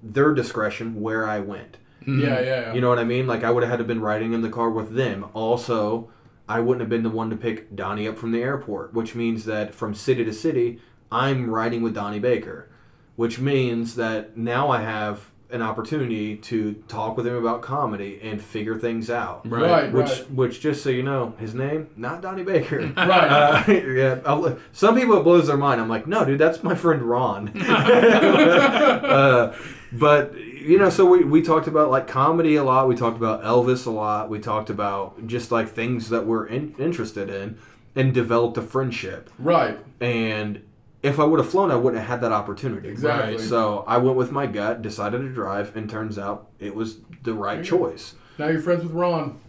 their 0.03 0.33
discretion 0.33 1.01
where 1.01 1.25
I 1.27 1.39
went. 1.39 1.77
Mm-hmm. 2.01 2.19
yeah, 2.21 2.39
yeah, 2.39 2.45
yeah. 2.61 2.73
You 2.73 2.81
know 2.81 2.89
what 2.89 2.99
I 2.99 3.03
mean? 3.05 3.27
Like 3.27 3.43
I 3.43 3.51
would 3.51 3.63
have 3.63 3.69
had 3.71 3.77
to 3.77 3.83
been 3.85 4.01
riding 4.01 4.33
in 4.33 4.41
the 4.41 4.49
car 4.49 4.69
with 4.69 4.93
them. 4.93 5.25
Also, 5.33 6.09
I 6.47 6.59
wouldn't 6.59 6.81
have 6.81 6.89
been 6.89 7.03
the 7.03 7.09
one 7.09 7.29
to 7.29 7.35
pick 7.35 7.75
Donnie 7.75 8.07
up 8.07 8.17
from 8.17 8.31
the 8.31 8.41
airport, 8.41 8.93
which 8.93 9.15
means 9.15 9.45
that 9.45 9.73
from 9.73 9.93
city 9.95 10.23
to 10.25 10.33
city, 10.33 10.79
I'm 11.23 11.49
riding 11.49 11.81
with 11.81 11.93
Donnie 11.93 12.19
Baker, 12.19 12.69
which 13.15 13.39
means 13.39 13.95
that 13.95 14.35
now 14.37 14.69
I 14.69 14.81
have 14.81 15.31
an 15.51 15.61
opportunity 15.61 16.35
to 16.35 16.73
talk 16.87 17.15
with 17.15 17.25
him 17.25 17.35
about 17.35 17.61
comedy 17.61 18.19
and 18.21 18.41
figure 18.41 18.77
things 18.77 19.09
out. 19.09 19.47
Right. 19.49 19.61
Right. 19.61 19.93
Which, 19.93 20.17
which, 20.39 20.59
just 20.59 20.83
so 20.83 20.89
you 20.89 21.03
know, 21.03 21.33
his 21.39 21.53
name 21.53 21.87
not 21.95 22.21
Donnie 22.21 22.43
Baker. 22.43 22.79
Right. 22.97 23.29
Uh, 23.67 23.71
yeah, 23.71 24.19
I'll- 24.25 24.57
some 24.73 24.95
people 24.99 25.17
it 25.19 25.23
blows 25.23 25.47
their 25.47 25.55
mind. 25.57 25.79
I'm 25.79 25.87
like, 25.87 26.07
no, 26.07 26.25
dude, 26.25 26.39
that's 26.39 26.63
my 26.63 26.75
friend 26.75 27.01
Ron. 27.03 27.49
uh, 27.61 29.55
but 29.93 30.35
you 30.37 30.77
know, 30.79 30.89
so 30.89 31.05
we, 31.05 31.23
we 31.23 31.41
talked 31.41 31.67
about 31.67 31.91
like 31.91 32.07
comedy 32.07 32.55
a 32.55 32.63
lot. 32.63 32.87
We 32.87 32.95
talked 32.95 33.17
about 33.17 33.43
Elvis 33.43 33.85
a 33.85 33.91
lot. 33.91 34.29
We 34.29 34.39
talked 34.39 34.69
about 34.69 35.27
just 35.27 35.51
like 35.51 35.69
things 35.69 36.09
that 36.09 36.25
we're 36.25 36.47
in, 36.47 36.75
interested 36.79 37.29
in, 37.29 37.57
and 37.95 38.13
developed 38.13 38.57
a 38.57 38.61
friendship. 38.61 39.29
right. 39.39 39.77
And 40.01 40.61
if 41.05 41.19
I 41.19 41.23
would 41.23 41.39
have 41.39 41.49
flown, 41.49 41.71
I 41.71 41.75
wouldn't 41.75 41.99
have 42.01 42.09
had 42.09 42.21
that 42.21 42.31
opportunity. 42.31 42.89
Exactly. 42.89 43.37
So 43.37 43.83
I 43.87 43.97
went 43.97 44.17
with 44.17 44.31
my 44.31 44.47
gut, 44.47 44.81
decided 44.81 45.19
to 45.19 45.29
drive, 45.29 45.75
and 45.75 45.89
turns 45.89 46.17
out 46.17 46.49
it 46.59 46.75
was 46.75 46.97
the 47.23 47.33
right 47.33 47.63
choice. 47.63 48.15
Now 48.37 48.47
you're 48.47 48.61
friends 48.61 48.83
with 48.83 48.91
Ron. 48.91 49.39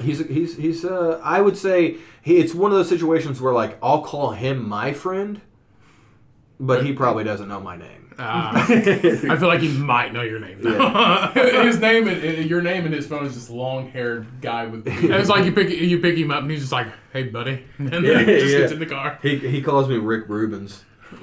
He's 0.00 0.24
he's 0.26 0.56
he's 0.56 0.84
uh 0.84 1.20
I 1.22 1.40
would 1.40 1.56
say 1.56 1.96
he, 2.22 2.38
it's 2.38 2.54
one 2.54 2.70
of 2.70 2.78
those 2.78 2.88
situations 2.88 3.40
where 3.40 3.52
like 3.52 3.76
I'll 3.82 4.02
call 4.02 4.30
him 4.30 4.66
my 4.68 4.92
friend, 4.92 5.40
but 6.60 6.84
he 6.86 6.92
probably 6.92 7.24
doesn't 7.24 7.48
know 7.48 7.60
my 7.60 7.76
name. 7.76 8.14
Uh, 8.18 8.52
I 8.54 9.36
feel 9.38 9.48
like 9.48 9.60
he 9.60 9.68
might 9.68 10.12
know 10.12 10.20
your 10.22 10.38
name. 10.40 10.60
Now. 10.60 11.28
his 11.64 11.78
name 11.80 12.06
and 12.06 12.50
your 12.50 12.60
name 12.60 12.84
in 12.84 12.92
his 12.92 13.06
phone 13.06 13.24
is 13.24 13.32
just 13.34 13.48
long 13.48 13.88
haired 13.90 14.42
guy 14.42 14.66
with. 14.66 14.86
it's 14.86 15.30
like 15.30 15.46
you 15.46 15.52
pick 15.52 15.70
you 15.70 15.98
pick 16.00 16.18
him 16.18 16.30
up 16.30 16.42
and 16.42 16.50
he's 16.50 16.60
just 16.60 16.72
like, 16.72 16.88
"Hey, 17.14 17.24
buddy," 17.24 17.64
and 17.78 17.88
then 17.88 18.04
Yeah, 18.04 18.18
he 18.18 18.24
just 18.40 18.52
yeah. 18.52 18.58
gets 18.58 18.72
in 18.72 18.78
the 18.78 18.86
car. 18.86 19.18
He 19.22 19.36
he 19.38 19.62
calls 19.62 19.88
me 19.88 19.96
Rick 19.96 20.28
Rubens. 20.28 20.84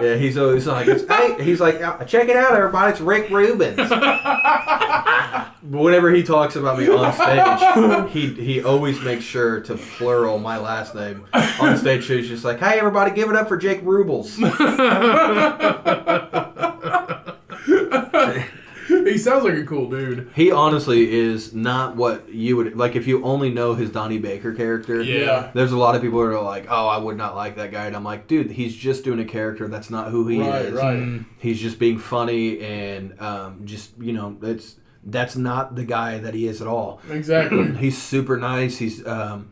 Yeah, 0.00 0.14
he's 0.14 0.38
always 0.38 0.66
like, 0.66 0.86
it's, 0.86 1.06
hey, 1.08 1.42
he's 1.42 1.60
like, 1.60 1.82
"Uh, 1.82 2.04
check 2.04 2.28
it 2.28 2.36
out, 2.36 2.54
everybody, 2.54 2.92
it's 2.92 3.00
Rick 3.00 3.30
Rubens. 3.30 3.76
but 3.88 5.46
whenever 5.62 6.10
he 6.10 6.22
talks 6.22 6.54
about 6.56 6.78
me 6.78 6.88
on 6.88 7.12
stage, 7.12 8.12
he 8.12 8.32
he 8.34 8.62
always 8.62 9.00
makes 9.00 9.24
sure 9.24 9.60
to 9.62 9.76
plural 9.76 10.38
my 10.38 10.56
last 10.58 10.94
name 10.94 11.26
on 11.60 11.76
stage. 11.76 12.06
He's 12.06 12.28
just 12.28 12.44
like, 12.44 12.60
hey, 12.60 12.78
everybody, 12.78 13.10
give 13.10 13.28
it 13.28 13.36
up 13.36 13.48
for 13.48 13.56
Jake 13.56 13.80
Rubles. 13.82 14.38
he 19.04 19.18
sounds 19.18 19.44
like 19.44 19.54
a 19.54 19.64
cool 19.64 19.88
dude. 19.90 20.30
he 20.34 20.50
honestly 20.50 21.12
is 21.12 21.52
not 21.54 21.94
what 21.96 22.32
you 22.32 22.56
would 22.56 22.76
like 22.76 22.96
if 22.96 23.06
you 23.06 23.22
only 23.24 23.50
know 23.50 23.74
his 23.74 23.90
Donnie 23.90 24.18
Baker 24.18 24.52
character. 24.54 25.02
Yeah. 25.02 25.50
There's 25.54 25.72
a 25.72 25.76
lot 25.78 25.94
of 25.94 26.02
people 26.02 26.18
who 26.18 26.24
are 26.26 26.40
like, 26.42 26.66
"Oh, 26.68 26.86
I 26.88 26.98
would 26.98 27.16
not 27.16 27.36
like 27.36 27.56
that 27.56 27.70
guy," 27.70 27.86
and 27.86 27.94
I'm 27.94 28.04
like, 28.04 28.26
"Dude, 28.26 28.50
he's 28.52 28.74
just 28.74 29.04
doing 29.04 29.20
a 29.20 29.24
character. 29.24 29.68
That's 29.68 29.90
not 29.90 30.10
who 30.10 30.26
he 30.28 30.40
Right, 30.40 30.64
is. 30.66 30.72
right. 30.72 31.20
He's 31.38 31.60
just 31.60 31.78
being 31.78 31.98
funny 31.98 32.60
and 32.60 33.20
um, 33.20 33.62
just 33.64 33.90
you 34.00 34.12
know, 34.12 34.36
it's 34.42 34.76
that's 35.04 35.36
not 35.36 35.74
the 35.76 35.84
guy 35.84 36.18
that 36.18 36.34
he 36.34 36.46
is 36.46 36.60
at 36.60 36.66
all. 36.68 37.00
Exactly. 37.10 37.72
He's 37.78 37.96
super 37.96 38.36
nice. 38.36 38.78
He's 38.78 39.06
um, 39.06 39.50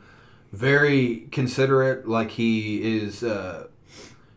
very 0.52 1.28
considerate. 1.30 2.06
Like 2.08 2.32
he 2.32 2.96
is 2.98 3.22
uh, 3.22 3.68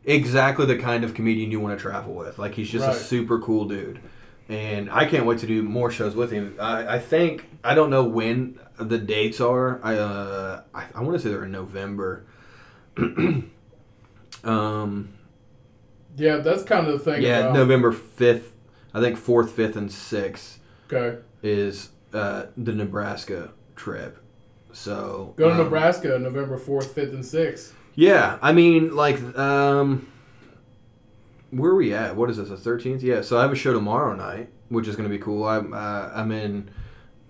exactly 0.06 0.66
the 0.66 0.78
kind 0.78 1.04
of 1.04 1.14
comedian 1.14 1.52
you 1.52 1.60
want 1.60 1.78
to 1.78 1.82
travel 1.82 2.14
with. 2.14 2.39
Like 2.39 2.56
he's 2.56 2.70
just 2.70 2.86
Right. 2.88 2.95
a 2.95 3.00
super 3.00 3.39
cool 3.39 3.66
dude. 3.66 4.00
And 4.50 4.89
I 4.89 5.06
can't 5.06 5.26
wait 5.28 5.38
to 5.39 5.47
do 5.47 5.62
more 5.62 5.91
shows 5.91 6.16
with 6.16 6.32
him. 6.32 6.56
I, 6.60 6.95
I 6.95 7.00
think 7.00 7.47
I 7.64 7.76
don't 7.76 7.91
know 7.91 8.04
when 8.04 8.60
the 8.80 8.97
dates 8.97 9.39
are. 9.39 9.80
I 9.84 9.95
uh, 9.95 10.64
I, 10.74 10.88
I 10.95 11.02
want 11.02 11.14
to 11.16 11.20
say 11.20 11.30
they're 11.30 11.45
in 11.45 11.52
November. 11.52 12.26
um, 14.43 15.10
Yeah, 16.18 16.38
that's 16.38 16.64
kind 16.64 16.88
of 16.88 16.93
the 16.93 17.00
thing. 17.00 17.22
yeah, 17.22 17.39
about, 17.39 17.54
November 17.54 17.91
fifth. 17.91 18.54
I 18.93 19.00
think 19.02 19.18
fourth, 19.18 19.52
fifth, 19.52 19.76
and 19.76 19.91
sixth 19.91 20.60
Okay. 20.91 21.20
is 21.43 21.89
uh, 22.14 22.47
the 22.58 22.74
Nebraska 22.74 23.52
trip. 23.76 24.18
So 24.72 25.34
Go 25.38 25.50
to 25.50 25.52
um, 25.56 25.58
Nebraska 25.60 26.18
November 26.20 26.58
4th, 26.58 26.88
5th, 26.88 27.14
and 27.14 27.24
6th. 27.24 27.74
Yeah, 27.95 28.38
I 28.41 28.52
mean, 28.52 28.95
like, 28.95 29.20
um, 29.38 30.09
where 31.52 31.72
are 31.72 31.76
we 31.76 31.93
at? 31.93 32.16
What 32.16 32.30
is 32.30 32.38
this? 32.38 32.50
The 32.50 32.58
thirteenth? 32.58 33.04
Yeah. 33.04 33.22
So 33.22 33.38
I 33.38 33.41
have 33.41 33.52
a 33.52 33.56
show 33.56 33.74
tomorrow 33.74 34.16
night, 34.16 34.50
which 34.70 34.88
is 34.88 34.95
going 34.95 35.10
to 35.10 35.16
be 35.16 35.22
cool. 35.22 35.45
I'm 35.45 35.74
uh, 35.74 36.10
I'm 36.14 36.32
in 36.32 36.70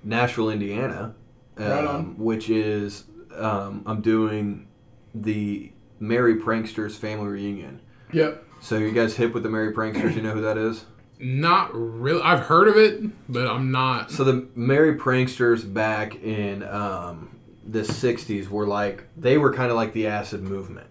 Nashville, 0.04 0.50
Indiana, 0.50 1.16
um, 1.58 1.66
Right 1.66 2.20
which 2.20 2.50
is 2.50 3.06
um, 3.36 3.84
I'm 3.86 4.02
doing 4.02 4.68
the 5.14 5.72
Merry 6.00 6.36
Pranksters 6.36 6.96
family 6.96 7.28
reunion. 7.28 7.82
Yep. 8.14 8.46
So 8.62 8.78
you 8.78 8.92
guys 8.92 9.16
hip 9.16 9.34
with 9.34 9.44
the 9.44 9.50
Merry 9.50 9.74
Pranksters? 9.74 10.16
You 10.16 10.22
know 10.22 10.32
who 10.32 10.42
that 10.42 10.58
is? 10.58 10.86
Not 11.20 11.70
really. 11.74 12.22
I've 12.22 12.42
heard 12.42 12.68
of 12.68 12.78
it, 12.78 13.02
but 13.32 13.48
I'm 13.48 13.72
not. 13.72 14.12
So 14.12 14.24
the 14.24 14.48
Merry 14.56 14.98
Pranksters 14.98 15.72
back 15.72 16.16
in 16.16 16.64
um, 16.64 17.38
the 17.66 17.82
'60s 17.82 18.48
were 18.50 18.66
like 18.68 19.04
they 19.18 19.38
were 19.38 19.54
kind 19.54 19.70
of 19.70 19.76
like 19.76 19.94
the 19.94 20.08
acid 20.08 20.42
movement. 20.42 20.89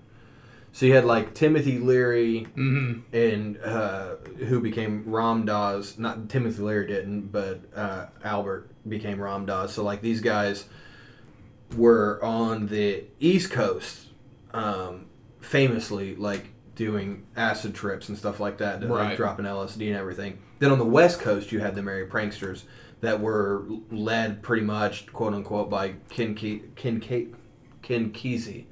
So 0.78 0.86
you 0.86 0.94
had 0.94 1.04
like 1.04 1.34
Timothy 1.34 1.80
Leary 1.80 2.44
hmm 2.54 3.00
and 3.12 3.58
uh, 3.58 4.14
who 4.46 4.60
became 4.60 5.02
Ram 5.06 5.44
Dass. 5.44 5.98
Not 5.98 6.28
Timothy 6.28 6.62
Leary 6.62 6.86
didn't, 6.86 7.32
but 7.32 7.62
uh, 7.74 8.06
Alpert 8.24 8.68
became 8.86 9.20
Ram 9.20 9.44
Dass. 9.44 9.74
So 9.74 9.82
like 9.82 10.02
these 10.02 10.20
guys 10.20 10.66
were 11.76 12.22
on 12.22 12.68
the 12.68 13.02
East 13.18 13.50
Coast, 13.50 14.06
um, 14.54 15.06
famously 15.40 16.14
like 16.14 16.46
doing 16.76 17.26
acid 17.34 17.74
trips 17.74 18.08
and 18.08 18.16
stuff 18.16 18.38
like 18.38 18.58
that, 18.58 18.80
like 18.88 19.16
dropping 19.16 19.46
LSD 19.46 19.88
and 19.88 19.96
everything. 19.96 20.38
Then 20.60 20.70
on 20.70 20.78
the 20.78 20.84
West 20.84 21.18
Coast, 21.18 21.50
you 21.50 21.58
had 21.58 21.74
the 21.74 21.82
Merry 21.82 22.06
Pranksters 22.06 22.62
that 23.00 23.20
were 23.20 23.66
led 23.90 24.44
pretty 24.44 24.62
much, 24.62 25.12
quote 25.12 25.34
unquote, 25.34 25.70
by 25.70 25.94
Ken 26.08 26.36
Ke- 26.36 26.72
Ken 26.76 27.00
Ke- 27.00 27.34
Ken 27.82 28.12
Kesey, 28.12 28.66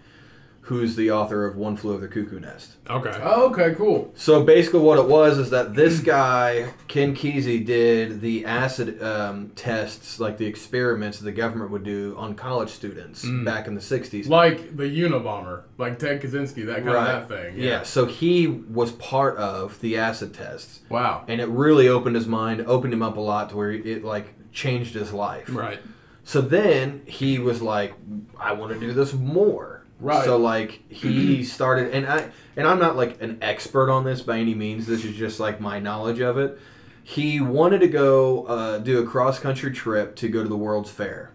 who's 0.67 0.97
the 0.97 1.13
author 1.13 1.47
of 1.47 1.57
One 1.57 1.77
Flew 1.77 1.93
Over 1.95 2.07
the 2.07 2.13
Cuckoo 2.13 2.41
Nest. 2.41 2.73
Okay. 2.91 3.13
Oh, 3.23 3.51
okay, 3.51 3.73
cool. 3.77 4.13
So 4.17 4.43
basically, 4.43 4.81
what 4.81 4.99
it 4.99 5.07
was 5.07 5.39
is 5.39 5.51
that 5.51 5.75
this 5.77 6.01
guy, 6.01 6.73
Ken 6.89 7.15
Kesey, 7.15 7.65
did 7.65 8.21
the 8.21 8.45
acid 8.45 9.01
um, 9.01 9.51
tests, 9.55 10.19
like 10.19 10.39
the 10.39 10.47
experiments 10.47 11.19
that 11.19 11.25
the 11.25 11.31
government 11.33 11.71
would 11.71 11.85
do 11.85 12.17
on 12.19 12.35
college 12.35 12.71
students 12.71 13.25
back 13.45 13.69
in 13.69 13.75
the 13.77 13.81
'60s. 13.81 14.29
Like 14.29 14.77
the 14.77 14.85
Unabomber, 14.85 15.63
like 15.79 16.01
Ted 16.01 16.21
Kaczynski, 16.21 16.67
that 16.67 16.77
kind 16.83 16.87
Right. 16.87 17.15
of 17.15 17.29
that 17.29 17.43
thing. 17.53 17.61
Yeah. 17.61 17.85
So 17.85 18.07
he 18.07 18.49
was 18.49 18.91
part 18.93 19.37
of 19.37 19.81
the 19.81 19.97
acid 19.97 20.35
tests, 20.35 20.81
Wow. 20.89 21.25
and 21.29 21.41
it 21.41 21.49
really 21.49 21.87
opened 21.89 22.17
his 22.17 22.27
mind, 22.27 22.63
opened 22.67 22.93
him 22.93 23.03
up 23.03 23.17
a 23.17 23.21
lot 23.21 23.51
to 23.51 23.57
where 23.57 23.71
it 23.71 24.05
like 24.05 24.35
changed 24.53 24.95
his 24.95 25.13
life. 25.13 25.49
Right. 25.49 25.79
So 26.25 26.41
then 26.41 27.03
he 27.07 27.39
was 27.39 27.63
like, 27.63 27.95
I 28.37 28.53
want 28.53 28.73
to 28.73 28.81
do 28.81 28.93
this 28.93 29.13
more. 29.15 29.76
Right. 29.99 30.25
So 30.25 30.37
like 30.37 30.83
he 30.91 31.43
started, 31.45 31.93
and 31.93 32.07
I 32.07 32.31
and 32.57 32.67
I'm 32.67 32.79
not 32.79 32.97
like 32.97 33.21
an 33.23 33.39
expert 33.41 33.91
on 33.91 34.05
this 34.05 34.23
by 34.23 34.39
any 34.39 34.55
means. 34.55 34.87
This 34.87 35.05
is 35.05 35.17
just 35.17 35.41
like 35.41 35.61
my 35.61 35.79
knowledge 35.79 36.21
of 36.21 36.39
it. 36.39 36.59
He 37.03 37.41
wanted 37.41 37.81
to 37.81 37.89
go 37.89 38.45
uh, 38.47 38.79
do 38.79 39.03
a 39.03 39.07
cross 39.07 39.39
country 39.39 39.73
trip 39.73 40.17
to 40.17 40.29
go 40.29 40.43
to 40.43 40.49
the 40.49 40.57
World's 40.57 40.91
Fair, 40.91 41.33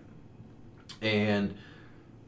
and 1.02 1.56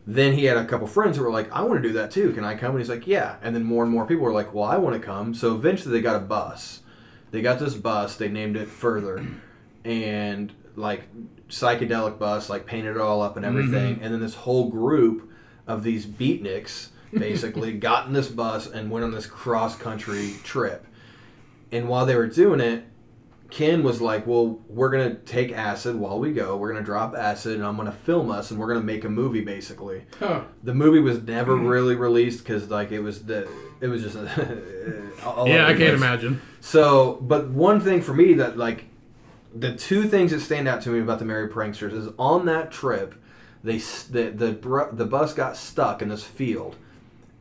then 0.05 0.33
he 0.33 0.45
had 0.45 0.57
a 0.57 0.65
couple 0.65 0.87
friends 0.87 1.17
who 1.17 1.23
were 1.23 1.31
like, 1.31 1.51
I 1.51 1.61
want 1.61 1.81
to 1.81 1.87
do 1.87 1.93
that 1.93 2.11
too. 2.11 2.33
Can 2.33 2.43
I 2.43 2.55
come? 2.55 2.71
And 2.71 2.79
he's 2.79 2.89
like, 2.89 3.07
Yeah. 3.07 3.37
And 3.41 3.55
then 3.55 3.63
more 3.63 3.83
and 3.83 3.91
more 3.91 4.05
people 4.05 4.23
were 4.23 4.33
like, 4.33 4.53
Well, 4.53 4.65
I 4.65 4.77
want 4.77 4.99
to 4.99 5.05
come. 5.05 5.33
So 5.33 5.53
eventually 5.55 5.93
they 5.93 6.01
got 6.01 6.15
a 6.15 6.19
bus. 6.19 6.81
They 7.31 7.41
got 7.41 7.59
this 7.59 7.73
bus. 7.75 8.15
They 8.15 8.27
named 8.27 8.57
it 8.57 8.67
Further, 8.67 9.25
and 9.85 10.53
like 10.75 11.03
psychedelic 11.49 12.17
bus, 12.17 12.49
like 12.49 12.65
painted 12.65 12.95
it 12.95 13.01
all 13.01 13.21
up 13.21 13.37
and 13.37 13.45
everything. 13.45 13.99
And 14.01 14.13
then 14.13 14.19
this 14.21 14.35
whole 14.35 14.69
group 14.69 15.31
of 15.67 15.83
these 15.83 16.05
beatniks 16.05 16.89
basically 17.13 17.73
got 17.77 18.07
in 18.07 18.13
this 18.13 18.29
bus 18.29 18.67
and 18.67 18.91
went 18.91 19.05
on 19.05 19.11
this 19.11 19.25
cross 19.25 19.75
country 19.75 20.35
trip. 20.43 20.85
And 21.71 21.87
while 21.87 22.05
they 22.05 22.15
were 22.15 22.27
doing 22.27 22.59
it, 22.59 22.85
Ken 23.49 23.83
was 23.83 24.01
like, 24.01 24.25
"Well, 24.25 24.61
we're 24.67 24.89
gonna 24.89 25.13
take 25.13 25.51
acid 25.51 25.95
while 25.95 26.19
we 26.19 26.33
go. 26.33 26.57
We're 26.57 26.73
gonna 26.73 26.83
drop 26.83 27.15
acid, 27.15 27.55
and 27.55 27.63
I'm 27.63 27.77
gonna 27.77 27.91
film 27.91 28.31
us, 28.31 28.49
and 28.49 28.59
we're 28.59 28.67
gonna 28.67 28.81
make 28.81 29.03
a 29.05 29.09
movie, 29.09 29.41
basically." 29.41 30.05
Huh. 30.17 30.41
The 30.63 30.73
movie 30.73 30.99
was 30.99 31.21
never 31.21 31.55
hmm. 31.55 31.67
really 31.67 31.95
released 31.95 32.39
because, 32.39 32.71
like, 32.71 32.91
it 32.91 33.01
was 33.01 33.25
the 33.25 33.47
it 33.79 33.89
was 33.89 34.01
just 34.01 34.15
Yeah, 35.45 35.67
I 35.67 35.73
can't 35.73 35.93
imagine. 35.93 36.41
So, 36.61 37.19
but 37.21 37.49
one 37.49 37.79
thing 37.79 38.01
for 38.01 38.13
me 38.13 38.33
that 38.35 38.57
like 38.57 38.85
the 39.53 39.75
two 39.75 40.07
things 40.07 40.31
that 40.31 40.39
stand 40.39 40.67
out 40.67 40.81
to 40.83 40.89
me 40.89 40.99
about 40.99 41.19
the 41.19 41.25
Merry 41.25 41.47
Pranksters 41.47 41.93
is 41.93 42.07
on 42.17 42.45
that 42.47 42.71
trip, 42.71 43.13
they 43.63 43.77
the 43.77 44.29
the 44.29 44.89
the 44.91 45.05
bus 45.05 45.33
got 45.33 45.55
stuck 45.55 46.01
in 46.01 46.09
this 46.09 46.23
field, 46.23 46.75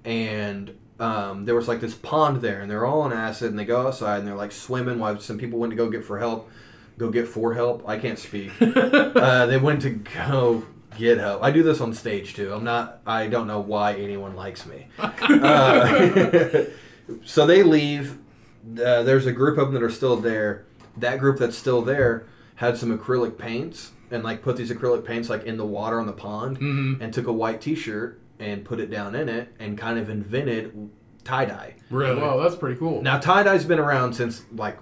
and 0.05 0.77
um, 1.01 1.45
there 1.45 1.55
was 1.55 1.67
like 1.67 1.81
this 1.81 1.95
pond 1.95 2.41
there, 2.43 2.61
and 2.61 2.71
they're 2.71 2.87
all 2.87 3.01
on 3.03 3.13
acid, 3.13 3.51
and 3.51 3.59
they 3.59 3.65
go 3.65 3.89
outside 3.89 4.19
and 4.19 4.29
they're 4.29 4.37
like 4.37 4.53
swimming 4.53 4.99
while 4.99 5.19
some 5.19 5.37
people 5.37 5.59
went 5.59 5.73
to 5.73 5.77
go 5.77 5.91
get 5.91 6.05
for 6.05 6.21
help, 6.21 6.49
go 6.97 7.11
get 7.11 7.27
for 7.27 7.55
help. 7.55 7.87
I 7.89 7.99
can't 7.99 8.19
speak. 8.19 8.53
uh, 8.61 9.47
they 9.47 9.59
went 9.59 9.83
to 9.83 9.91
go 9.91 10.65
get 10.97 11.19
help. 11.19 11.43
I 11.43 11.51
do 11.51 11.65
this 11.65 11.81
on 11.81 11.93
stage 11.93 12.35
too. 12.35 12.53
I'm 12.55 12.63
not. 12.63 13.01
I 13.05 13.27
don't 13.27 13.49
know 13.49 13.61
why 13.61 13.95
anyone 13.95 14.37
likes 14.37 14.65
me. 14.65 14.87
Uh, 14.99 16.65
so 17.25 17.47
they 17.47 17.65
leave. 17.65 18.19
Uh, 18.65 19.03
there's 19.03 19.27
a 19.27 19.33
group 19.33 19.59
of 19.59 19.67
them 19.67 19.75
that 19.75 19.83
are 19.83 19.91
still 19.91 20.17
there. 20.17 20.67
That 20.97 21.19
group 21.19 21.39
that's 21.39 21.59
still 21.59 21.83
there 21.83 22.27
had 22.57 22.79
some 22.79 22.97
acrylic 22.97 23.39
paints 23.39 23.91
and 24.13 24.23
like 24.23 24.43
put 24.43 24.57
these 24.57 24.71
acrylic 24.71 25.05
paints 25.05 25.29
like 25.31 25.45
in 25.45 25.57
the 25.57 25.65
water 25.67 25.99
on 26.01 26.07
the 26.07 26.13
pond 26.13 26.59
Mhm. 26.61 27.01
and 27.01 27.13
took 27.13 27.27
a 27.27 27.33
white 27.33 27.61
T-shirt 27.61 28.21
and 28.39 28.65
put 28.65 28.79
it 28.81 28.91
down 28.91 29.15
in 29.15 29.29
it 29.29 29.49
and 29.59 29.77
kind 29.79 29.99
of 29.99 30.11
invented 30.11 30.91
tie 31.25 31.45
dye. 31.45 31.75
Really. 31.91 32.21
Wow, 32.21 32.41
that's 32.41 32.57
pretty 32.57 32.77
cool. 32.79 33.03
Now 33.03 33.19
tie 33.19 33.43
dye's 33.43 33.65
been 33.65 33.79
around 33.79 34.15
since 34.15 34.43
like 34.57 34.79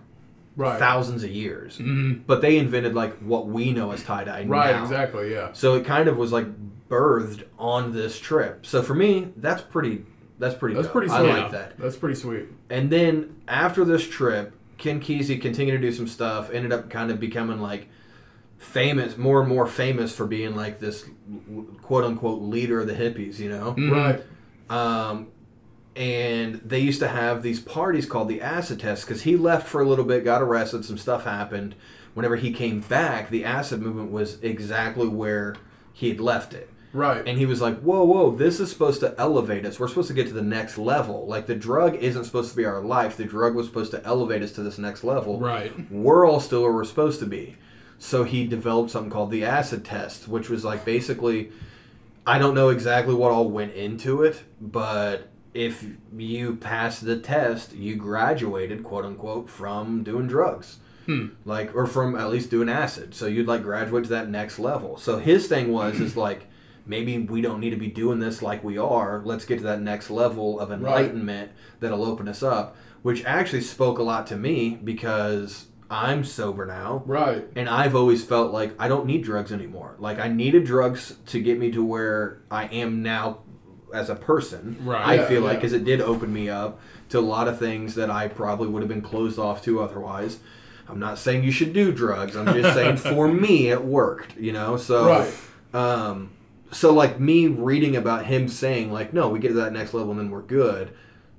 right. 0.56 0.78
thousands 0.78 1.22
of 1.24 1.30
years, 1.30 1.78
Mhm. 1.78 2.20
but 2.26 2.40
they 2.42 2.56
invented 2.58 2.94
like 2.94 3.16
what 3.18 3.46
we 3.46 3.72
know 3.72 3.92
as 3.92 4.02
tie 4.02 4.24
dye 4.24 4.44
now. 4.44 4.50
Right, 4.50 4.74
now. 4.76 4.82
exactly, 4.82 5.32
yeah. 5.32 5.50
So 5.52 5.74
it 5.74 5.84
kind 5.84 6.08
of 6.08 6.16
was 6.16 6.32
like 6.32 6.46
birthed 6.88 7.44
on 7.58 7.92
this 7.92 8.18
trip. 8.18 8.66
So 8.66 8.82
for 8.82 8.94
me, 8.94 9.28
that's 9.36 9.62
pretty. 9.62 10.04
That's 10.38 10.54
pretty. 10.54 10.74
That's 10.74 10.86
dope. 10.86 10.92
pretty 10.94 11.10
I 11.10 11.20
sweet. 11.20 11.28
like 11.42 11.50
that. 11.52 11.78
That's 11.78 11.96
pretty 11.96 12.14
sweet. 12.14 12.46
And 12.70 12.88
then 12.90 13.36
after 13.46 13.84
this 13.84 14.08
trip, 14.08 14.54
Ken 14.78 14.98
Kesey 14.98 15.38
continued 15.40 15.72
to 15.72 15.78
do 15.86 15.92
some 15.92 16.06
stuff. 16.08 16.50
Ended 16.50 16.72
up 16.72 16.88
kind 16.88 17.10
of 17.10 17.20
becoming 17.20 17.60
like 17.60 17.88
famous, 18.60 19.16
more 19.16 19.40
and 19.40 19.48
more 19.48 19.66
famous 19.66 20.14
for 20.14 20.26
being 20.26 20.54
like 20.54 20.78
this 20.78 21.04
quote 21.82 22.04
unquote 22.04 22.42
leader 22.42 22.80
of 22.80 22.86
the 22.86 22.94
hippies. 22.94 23.38
You 23.40 23.48
know. 23.48 23.74
Mhm. 23.76 23.90
Right. 23.90 24.22
Um, 24.70 25.28
and 25.96 26.60
they 26.64 26.78
used 26.78 27.00
to 27.00 27.08
have 27.08 27.42
these 27.42 27.58
parties 27.58 28.06
called 28.06 28.28
the 28.28 28.40
acid 28.40 28.78
test 28.78 29.04
because 29.04 29.22
he 29.22 29.36
left 29.36 29.66
for 29.66 29.80
a 29.80 29.88
little 29.88 30.04
bit, 30.04 30.24
got 30.24 30.40
arrested, 30.40 30.84
some 30.84 30.98
stuff 30.98 31.24
happened. 31.24 31.74
Whenever 32.14 32.36
he 32.36 32.52
came 32.52 32.80
back, 32.80 33.30
the 33.30 33.44
acid 33.44 33.80
movement 33.82 34.12
was 34.12 34.38
exactly 34.42 35.08
where 35.08 35.56
he 35.92 36.08
had 36.08 36.20
left 36.20 36.54
it. 36.54 36.68
Right. 36.92 37.26
And 37.26 37.38
he 37.38 37.46
was 37.46 37.60
like, 37.60 37.80
whoa, 37.80 38.04
whoa, 38.04 38.30
this 38.32 38.60
is 38.60 38.70
supposed 38.70 39.00
to 39.00 39.14
elevate 39.18 39.64
us. 39.64 39.78
We're 39.78 39.88
supposed 39.88 40.08
to 40.08 40.14
get 40.14 40.26
to 40.28 40.32
the 40.32 40.42
next 40.42 40.76
level. 40.76 41.26
Like, 41.26 41.46
the 41.46 41.54
drug 41.54 41.94
isn't 41.96 42.24
supposed 42.24 42.50
to 42.50 42.56
be 42.56 42.64
our 42.64 42.80
life. 42.80 43.16
The 43.16 43.24
drug 43.24 43.54
was 43.54 43.66
supposed 43.66 43.92
to 43.92 44.04
elevate 44.04 44.42
us 44.42 44.50
to 44.52 44.62
this 44.62 44.76
next 44.78 45.04
level. 45.04 45.38
Right. 45.38 45.72
We're 45.90 46.26
all 46.26 46.40
still 46.40 46.62
where 46.62 46.72
we're 46.72 46.84
supposed 46.84 47.20
to 47.20 47.26
be. 47.26 47.56
So 48.00 48.24
he 48.24 48.46
developed 48.46 48.90
something 48.90 49.10
called 49.10 49.30
the 49.30 49.44
acid 49.44 49.84
test, 49.84 50.26
which 50.26 50.48
was 50.48 50.64
like 50.64 50.86
basically, 50.86 51.52
I 52.26 52.38
don't 52.38 52.54
know 52.54 52.70
exactly 52.70 53.14
what 53.14 53.30
all 53.30 53.48
went 53.48 53.74
into 53.74 54.22
it, 54.22 54.42
but 54.58 55.28
if 55.52 55.84
you 56.16 56.56
passed 56.56 57.04
the 57.04 57.18
test, 57.18 57.74
you 57.74 57.96
graduated, 57.96 58.82
quote 58.82 59.04
unquote, 59.04 59.50
from 59.50 60.02
doing 60.02 60.26
drugs. 60.26 60.78
Hmm. 61.04 61.28
Like, 61.44 61.76
or 61.76 61.86
from 61.86 62.16
at 62.16 62.30
least 62.30 62.50
doing 62.50 62.70
acid. 62.70 63.14
So 63.14 63.26
you'd 63.26 63.46
like 63.46 63.62
graduate 63.62 64.04
to 64.04 64.10
that 64.10 64.30
next 64.30 64.58
level. 64.58 64.96
So 64.96 65.18
his 65.18 65.46
thing 65.46 65.70
was, 65.70 66.00
is 66.00 66.16
like, 66.26 66.46
maybe 66.86 67.18
we 67.18 67.42
don't 67.42 67.60
need 67.60 67.70
to 67.70 67.76
be 67.76 67.88
doing 67.88 68.18
this 68.18 68.40
like 68.40 68.64
we 68.64 68.78
are. 68.78 69.20
Let's 69.22 69.44
get 69.44 69.58
to 69.58 69.64
that 69.64 69.82
next 69.82 70.08
level 70.08 70.58
of 70.58 70.72
enlightenment 70.72 71.52
that'll 71.80 72.04
open 72.04 72.28
us 72.28 72.42
up, 72.42 72.76
which 73.02 73.24
actually 73.26 73.60
spoke 73.60 73.98
a 73.98 74.02
lot 74.02 74.26
to 74.28 74.36
me 74.36 74.78
because 74.82 75.66
I'm 75.90 76.22
sober 76.24 76.64
now. 76.66 77.02
Right. 77.04 77.44
And 77.56 77.68
I've 77.68 77.96
always 77.96 78.24
felt 78.24 78.52
like 78.52 78.74
I 78.78 78.86
don't 78.88 79.06
need 79.06 79.24
drugs 79.24 79.50
anymore. 79.52 79.96
Like 79.98 80.18
I 80.20 80.28
needed 80.28 80.64
drugs 80.64 81.16
to 81.26 81.40
get 81.40 81.58
me 81.58 81.70
to 81.72 81.84
where 81.84 82.38
I 82.50 82.66
am 82.66 83.02
now 83.02 83.40
as 83.92 84.08
a 84.08 84.14
person. 84.14 84.76
Right. 84.84 85.04
I 85.04 85.14
Yeah, 85.16 85.26
feel 85.26 85.40
like 85.42 85.56
because 85.58 85.72
it 85.72 85.84
did 85.84 86.00
open 86.00 86.32
me 86.32 86.48
up 86.48 86.80
to 87.08 87.18
a 87.18 87.20
lot 87.20 87.48
of 87.48 87.58
things 87.58 87.96
that 87.96 88.08
I 88.08 88.28
probably 88.28 88.68
would 88.68 88.82
have 88.82 88.88
been 88.88 89.02
closed 89.02 89.36
off 89.38 89.64
to 89.64 89.82
otherwise. 89.82 90.38
I'm 90.88 91.00
not 91.00 91.18
saying 91.18 91.42
you 91.42 91.50
should 91.52 91.72
do 91.72 91.90
drugs. 91.92 92.36
I'm 92.36 92.46
just 92.54 92.72
saying 92.74 92.96
for 93.12 93.26
me 93.26 93.68
it 93.68 93.84
worked, 93.84 94.36
you 94.36 94.52
know. 94.52 94.76
So 94.76 95.08
Right. 95.08 95.32
um, 95.74 96.30
so 96.72 96.92
like 96.92 97.18
me 97.18 97.48
reading 97.48 97.96
about 97.96 98.26
him 98.26 98.46
saying 98.48 98.92
like, 98.92 99.12
no, 99.12 99.28
we 99.28 99.40
get 99.40 99.48
to 99.48 99.54
that 99.54 99.72
next 99.72 99.92
level 99.92 100.12
and 100.12 100.20
then 100.20 100.30
we're 100.30 100.42
good, 100.42 100.90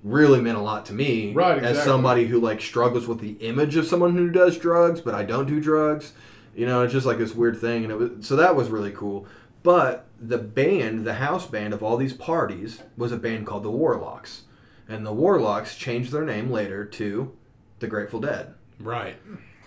really 0.04 0.42
meant 0.42 0.58
a 0.58 0.62
lot 0.62 0.86
to 0.88 0.94
me. 0.94 1.34
Right, 1.34 1.64
As 1.64 1.84
somebody 1.84 2.28
who 2.28 2.40
like 2.40 2.62
struggles 2.62 3.08
with 3.08 3.20
the 3.20 3.34
image 3.34 3.76
of 3.76 3.86
someone 3.86 4.16
who 4.16 4.30
does 4.30 4.58
drugs, 4.58 5.02
but 5.02 5.14
I 5.14 5.24
don't 5.24 5.48
do 5.48 5.60
drugs. 5.60 6.14
You 6.56 6.66
know, 6.66 6.84
it's 6.84 6.94
just 6.94 7.06
like 7.06 7.18
this 7.18 7.34
weird 7.36 7.60
thing, 7.60 7.84
and 7.84 7.92
it 7.92 7.98
was 7.98 8.28
so 8.28 8.36
that 8.36 8.56
was 8.56 8.70
really 8.70 8.92
cool. 8.92 9.26
But 9.64 10.08
the 10.20 10.38
band, 10.38 11.06
the 11.06 11.16
house 11.16 11.46
band 11.46 11.74
of 11.74 11.84
all 11.84 11.98
these 11.98 12.14
parties, 12.14 12.82
was 12.98 13.12
a 13.12 13.18
band 13.18 13.46
called 13.46 13.64
the 13.64 13.72
Warlocks, 13.72 14.44
and 14.90 15.06
the 15.06 15.14
Warlocks 15.14 15.76
changed 15.76 16.12
their 16.12 16.26
name 16.26 16.52
later 16.52 16.84
to 16.84 17.32
the 17.80 17.88
Grateful 17.88 18.20
Dead. 18.20 18.54
Right. 18.80 19.18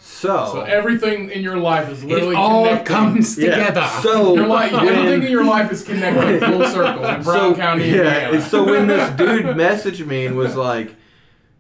So, 0.07 0.49
So 0.53 0.61
everything 0.63 1.31
in 1.31 1.43
your 1.43 1.57
life 1.57 1.89
is 1.91 2.05
literally 2.05 2.35
It 2.35 2.39
all 2.39 2.65
connected. 2.67 2.87
comes 2.87 3.39
yeah. 3.39 3.51
together. 3.51 3.87
So 4.03 4.35
Your 4.35 4.47
life, 4.47 4.73
when- 4.73 4.87
everything 4.89 5.23
in 5.25 5.31
your 5.31 5.45
life 5.45 5.73
is 5.73 5.83
connected 5.83 6.41
full 6.45 6.65
circle 6.67 7.05
in 7.07 7.23
Brown 7.23 7.55
County, 7.55 7.89
yeah, 7.89 8.27
Indiana. 8.27 8.41
so 8.43 8.65
when 8.65 8.87
this 8.87 9.11
dude 9.17 9.47
messaged 9.57 10.07
me 10.07 10.27
and 10.27 10.37
was 10.37 10.57
like, 10.57 10.95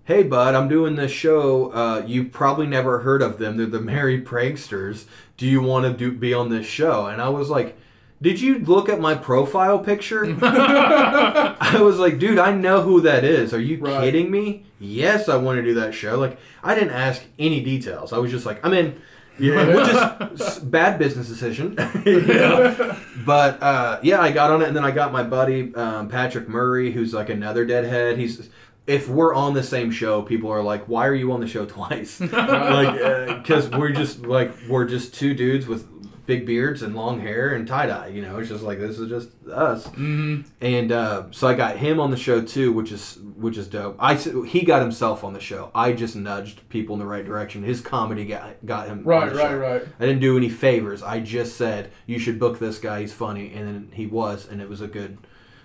"Hey, 0.04 0.22
bud, 0.22 0.54
I'm 0.54 0.68
doing 0.68 0.94
this 0.96 1.10
show. 1.10 1.72
Uh, 1.72 2.02
you've 2.06 2.32
probably 2.32 2.66
never 2.66 3.00
heard 3.00 3.22
of 3.22 3.38
them. 3.38 3.56
They're 3.56 3.66
the 3.66 3.80
Merry 3.80 4.20
Pranksters. 4.20 5.04
Do 5.36 5.46
you 5.46 5.62
want 5.62 5.84
to 5.86 5.92
do 5.92 6.12
be 6.16 6.32
on 6.34 6.50
this 6.50 6.66
show?" 6.66 7.06
And 7.06 7.20
I 7.22 7.28
was 7.30 7.48
like. 7.50 7.76
Did 8.22 8.40
you 8.40 8.58
look 8.60 8.88
at 8.88 9.00
my 9.00 9.14
profile 9.14 9.78
picture? 9.78 10.24
I 10.42 11.78
was 11.80 11.98
like, 11.98 12.18
dude, 12.18 12.38
I 12.38 12.52
know 12.52 12.80
who 12.82 13.00
that 13.02 13.24
is. 13.24 13.52
Are 13.52 13.60
you 13.60 13.78
Right. 13.78 14.00
kidding 14.02 14.30
me? 14.30 14.64
Yes, 14.80 15.28
I 15.28 15.36
want 15.36 15.56
to 15.58 15.62
do 15.62 15.74
that 15.74 15.94
show. 15.94 16.18
Like, 16.18 16.38
I 16.62 16.74
didn't 16.74 16.90
ask 16.92 17.22
any 17.38 17.60
details. 17.62 18.12
I 18.12 18.18
was 18.18 18.30
just 18.30 18.46
like, 18.46 18.64
I'm 18.64 18.72
in. 18.72 19.00
Yeah, 19.38 19.66
which 19.74 20.40
is 20.40 20.58
bad 20.62 20.98
business 20.98 21.26
decision. 21.28 21.74
Know? 22.06 22.96
But 23.26 23.60
uh, 23.62 23.98
yeah, 24.02 24.20
I 24.20 24.30
got 24.30 24.50
on 24.52 24.62
it, 24.62 24.68
and 24.68 24.76
then 24.76 24.84
I 24.84 24.90
got 24.92 25.12
my 25.12 25.22
buddy 25.24 25.74
um, 25.74 26.08
Patrick 26.08 26.48
Murray, 26.48 26.92
who's 26.92 27.12
like 27.12 27.30
another 27.30 27.64
deadhead. 27.66 28.16
He's 28.18 28.48
if 28.86 29.08
we're 29.08 29.34
on 29.34 29.54
the 29.54 29.62
same 29.62 29.90
show, 29.90 30.22
people 30.22 30.50
are 30.50 30.62
like, 30.62 30.84
"Why 30.84 31.06
are 31.08 31.14
you 31.14 31.32
on 31.32 31.40
the 31.40 31.48
show 31.48 31.64
twice?" 31.64 32.20
like, 32.20 33.42
because 33.42 33.68
we're 33.70 33.90
just 33.92 34.20
like 34.26 34.52
we're 34.68 34.84
just 34.86 35.14
two 35.14 35.34
dudes 35.34 35.66
with 35.66 35.88
big 36.26 36.46
beards 36.46 36.82
and 36.82 36.94
long 36.96 37.20
hair 37.20 37.54
and 37.54 37.66
tie 37.68 37.86
dye. 37.86 38.08
You 38.08 38.22
know, 38.22 38.38
it's 38.38 38.48
just 38.48 38.62
like 38.62 38.78
this 38.78 38.98
is 38.98 39.08
just 39.08 39.28
us. 39.48 39.86
hmm 39.86 40.42
And 40.60 40.90
uh, 40.90 41.24
so 41.30 41.46
I 41.48 41.54
got 41.54 41.76
him 41.76 42.00
on 42.00 42.10
the 42.10 42.16
show 42.16 42.40
too, 42.40 42.72
which 42.72 42.92
is 42.92 43.18
which 43.36 43.58
is 43.58 43.66
dope. 43.68 43.96
I 43.98 44.14
he 44.14 44.62
got 44.62 44.82
himself 44.82 45.24
on 45.24 45.32
the 45.32 45.40
show. 45.40 45.70
I 45.74 45.92
just 45.92 46.16
nudged 46.16 46.68
people 46.68 46.94
in 46.94 47.00
the 47.00 47.06
right 47.06 47.24
direction. 47.24 47.62
His 47.62 47.80
comedy 47.80 48.24
got 48.24 48.64
got 48.64 48.88
him. 48.88 49.02
right, 49.04 49.32
right, 49.34 49.36
show. 49.50 49.56
right. 49.58 49.82
I 50.00 50.06
didn't 50.06 50.20
do 50.20 50.36
any 50.36 50.48
favors. 50.48 51.02
I 51.02 51.20
just 51.20 51.56
said 51.56 51.90
you 52.06 52.18
should 52.18 52.38
book 52.38 52.58
this 52.58 52.78
guy. 52.78 53.00
He's 53.00 53.12
funny, 53.12 53.52
and 53.54 53.66
then 53.66 53.90
he 53.92 54.06
was, 54.06 54.48
and 54.48 54.60
it 54.62 54.68
was 54.68 54.80
a 54.80 54.86
good, 54.88 55.18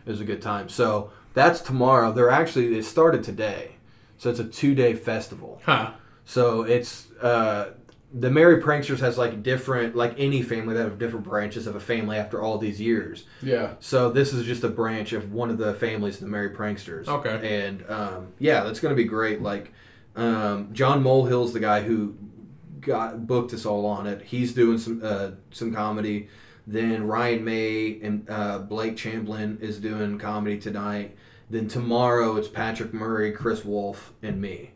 it 0.06 0.10
was 0.10 0.22
a 0.22 0.26
good 0.26 0.42
time. 0.42 0.70
So 0.70 1.12
that's 1.34 1.62
tomorrow. 1.62 2.12
They're 2.12 2.30
actually 2.30 2.78
it 2.78 2.84
started 2.84 3.24
today, 3.24 3.76
so 4.18 4.30
it's 4.30 4.40
a 4.40 4.46
two 4.46 4.76
day 4.76 4.94
festival. 4.94 5.62
Huh. 5.64 5.92
So 6.26 6.62
it's 6.64 7.12
uh, 7.22 7.72
the 8.12 8.32
Merry 8.32 8.62
Pranksters 8.62 9.00
has 9.00 9.18
like 9.18 9.44
different, 9.44 9.96
like 9.96 10.16
any 10.18 10.42
family 10.42 10.74
that 10.74 10.84
have 10.84 10.98
different 10.98 11.26
branches 11.26 11.68
of 11.68 11.76
a 11.76 11.80
family 11.80 12.18
after 12.18 12.42
all 12.42 12.58
these 12.58 12.82
years. 12.82 13.26
Yeah. 13.42 13.74
So 13.80 14.10
this 14.10 14.34
is 14.34 14.46
just 14.46 14.64
a 14.64 14.70
branch 14.70 15.14
of 15.14 15.32
one 15.32 15.50
of 15.50 15.58
the 15.58 15.74
families, 15.76 16.20
the 16.20 16.28
Merry 16.28 16.50
Pranksters. 16.50 17.08
Okay. 17.08 17.66
And 17.66 17.86
um, 17.90 18.34
yeah, 18.40 18.64
that's 18.64 18.80
going 18.80 18.96
to 18.96 19.02
be 19.02 19.08
great. 19.08 19.42
Like 19.42 19.74
um, 20.16 20.74
John 20.74 21.04
Molehill's 21.04 21.54
the 21.54 21.60
guy 21.60 21.82
who 21.84 22.16
got 22.80 23.28
booked 23.28 23.54
us 23.54 23.66
all 23.66 23.86
on 23.86 24.08
it. 24.08 24.24
He's 24.24 24.54
doing 24.54 24.78
some 24.78 25.02
uh, 25.04 25.32
some 25.52 25.74
comedy. 25.74 26.30
Then 26.66 27.08
Ryan 27.08 27.44
May 27.44 28.00
and 28.02 28.30
uh, 28.30 28.60
Blake 28.60 28.96
Champlin 28.98 29.58
is 29.62 29.80
doing 29.80 30.18
comedy 30.18 30.60
tonight. 30.60 31.16
Then 31.50 31.68
tomorrow 31.68 32.36
it's 32.38 32.48
Patrick 32.48 32.94
Murray, 32.94 33.32
Chris 33.32 33.66
Wolf, 33.66 34.14
and 34.22 34.40
me. 34.40 34.72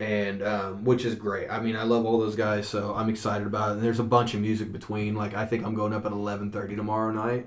And 0.00 0.42
um, 0.42 0.84
which 0.84 1.04
is 1.04 1.14
great. 1.14 1.50
I 1.50 1.60
mean, 1.60 1.76
I 1.76 1.82
love 1.82 2.06
all 2.06 2.18
those 2.18 2.34
guys, 2.34 2.66
so 2.66 2.94
I'm 2.94 3.10
excited 3.10 3.46
about 3.46 3.68
it. 3.70 3.72
And 3.74 3.82
there's 3.82 4.00
a 4.00 4.04
bunch 4.04 4.32
of 4.32 4.40
music 4.40 4.72
between. 4.72 5.14
Like, 5.14 5.34
I 5.34 5.44
think 5.44 5.64
I'm 5.64 5.74
going 5.74 5.92
up 5.92 6.06
at 6.06 6.12
11:30 6.12 6.74
tomorrow 6.74 7.12
night. 7.12 7.46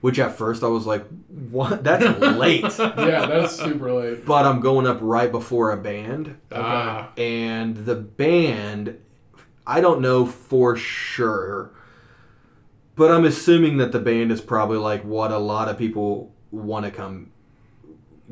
Which 0.00 0.18
at 0.18 0.36
first 0.36 0.62
I 0.64 0.68
was 0.68 0.86
like, 0.86 1.04
"What? 1.28 1.82
That's 1.84 2.04
late." 2.36 2.62
Yeah, 2.78 3.26
that's 3.26 3.56
super 3.56 3.92
late. 3.92 4.24
but 4.24 4.46
I'm 4.46 4.60
going 4.60 4.86
up 4.86 4.98
right 5.00 5.30
before 5.30 5.72
a 5.72 5.76
band, 5.76 6.36
Ah. 6.52 7.10
and 7.16 7.76
the 7.78 7.96
band, 7.96 8.98
I 9.66 9.80
don't 9.80 10.00
know 10.00 10.24
for 10.26 10.76
sure, 10.76 11.70
but 12.96 13.10
I'm 13.12 13.24
assuming 13.24 13.76
that 13.78 13.90
the 13.92 14.00
band 14.00 14.30
is 14.32 14.40
probably 14.40 14.78
like 14.78 15.04
what 15.04 15.30
a 15.32 15.38
lot 15.38 15.68
of 15.68 15.78
people 15.78 16.32
want 16.50 16.84
to 16.84 16.90
come 16.92 17.30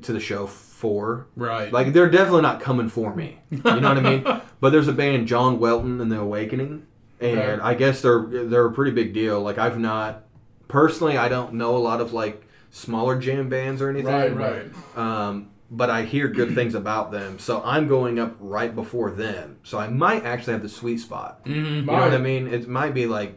to 0.02 0.12
the 0.12 0.20
show 0.20 0.46
for. 0.80 1.26
Right. 1.36 1.72
Like 1.72 1.92
they're 1.92 2.10
definitely 2.10 2.42
not 2.42 2.60
coming 2.60 2.88
for 2.88 3.14
me. 3.14 3.38
You 3.50 3.58
know 3.62 3.74
what 3.88 3.98
I 3.98 4.00
mean? 4.00 4.24
But 4.60 4.70
there's 4.70 4.88
a 4.88 4.92
band, 4.92 5.26
John 5.26 5.58
Welton 5.58 6.00
and 6.02 6.12
the 6.12 6.20
Awakening, 6.20 6.86
and 7.18 7.38
Right. 7.38 7.60
I 7.62 7.74
guess 7.74 8.02
they're 8.02 8.20
they're 8.26 8.66
a 8.66 8.72
pretty 8.72 8.90
big 8.90 9.14
deal. 9.14 9.40
Like 9.40 9.56
I've 9.58 9.78
not 9.78 10.24
personally, 10.68 11.16
I 11.16 11.28
don't 11.30 11.54
know 11.54 11.76
a 11.76 11.78
lot 11.90 12.00
of 12.02 12.12
like 12.12 12.42
smaller 12.70 13.18
jam 13.18 13.48
bands 13.48 13.80
or 13.80 13.88
anything. 13.88 14.12
Right, 14.12 14.36
right. 14.36 14.96
Um, 14.98 15.48
but 15.70 15.88
I 15.88 16.02
hear 16.02 16.28
good 16.28 16.54
things 16.54 16.74
about 16.74 17.10
them, 17.10 17.38
so 17.38 17.62
I'm 17.64 17.88
going 17.88 18.18
up 18.18 18.36
right 18.40 18.74
before 18.74 19.10
them. 19.12 19.58
So 19.62 19.78
I 19.78 19.88
might 19.88 20.24
actually 20.26 20.52
have 20.54 20.62
the 20.62 20.68
sweet 20.68 20.98
spot. 20.98 21.40
hmm 21.44 21.52
You 21.54 21.82
know 21.82 21.92
what 21.94 22.12
I 22.12 22.18
mean? 22.18 22.46
It 22.48 22.68
might 22.68 22.92
be 22.92 23.06
like 23.06 23.32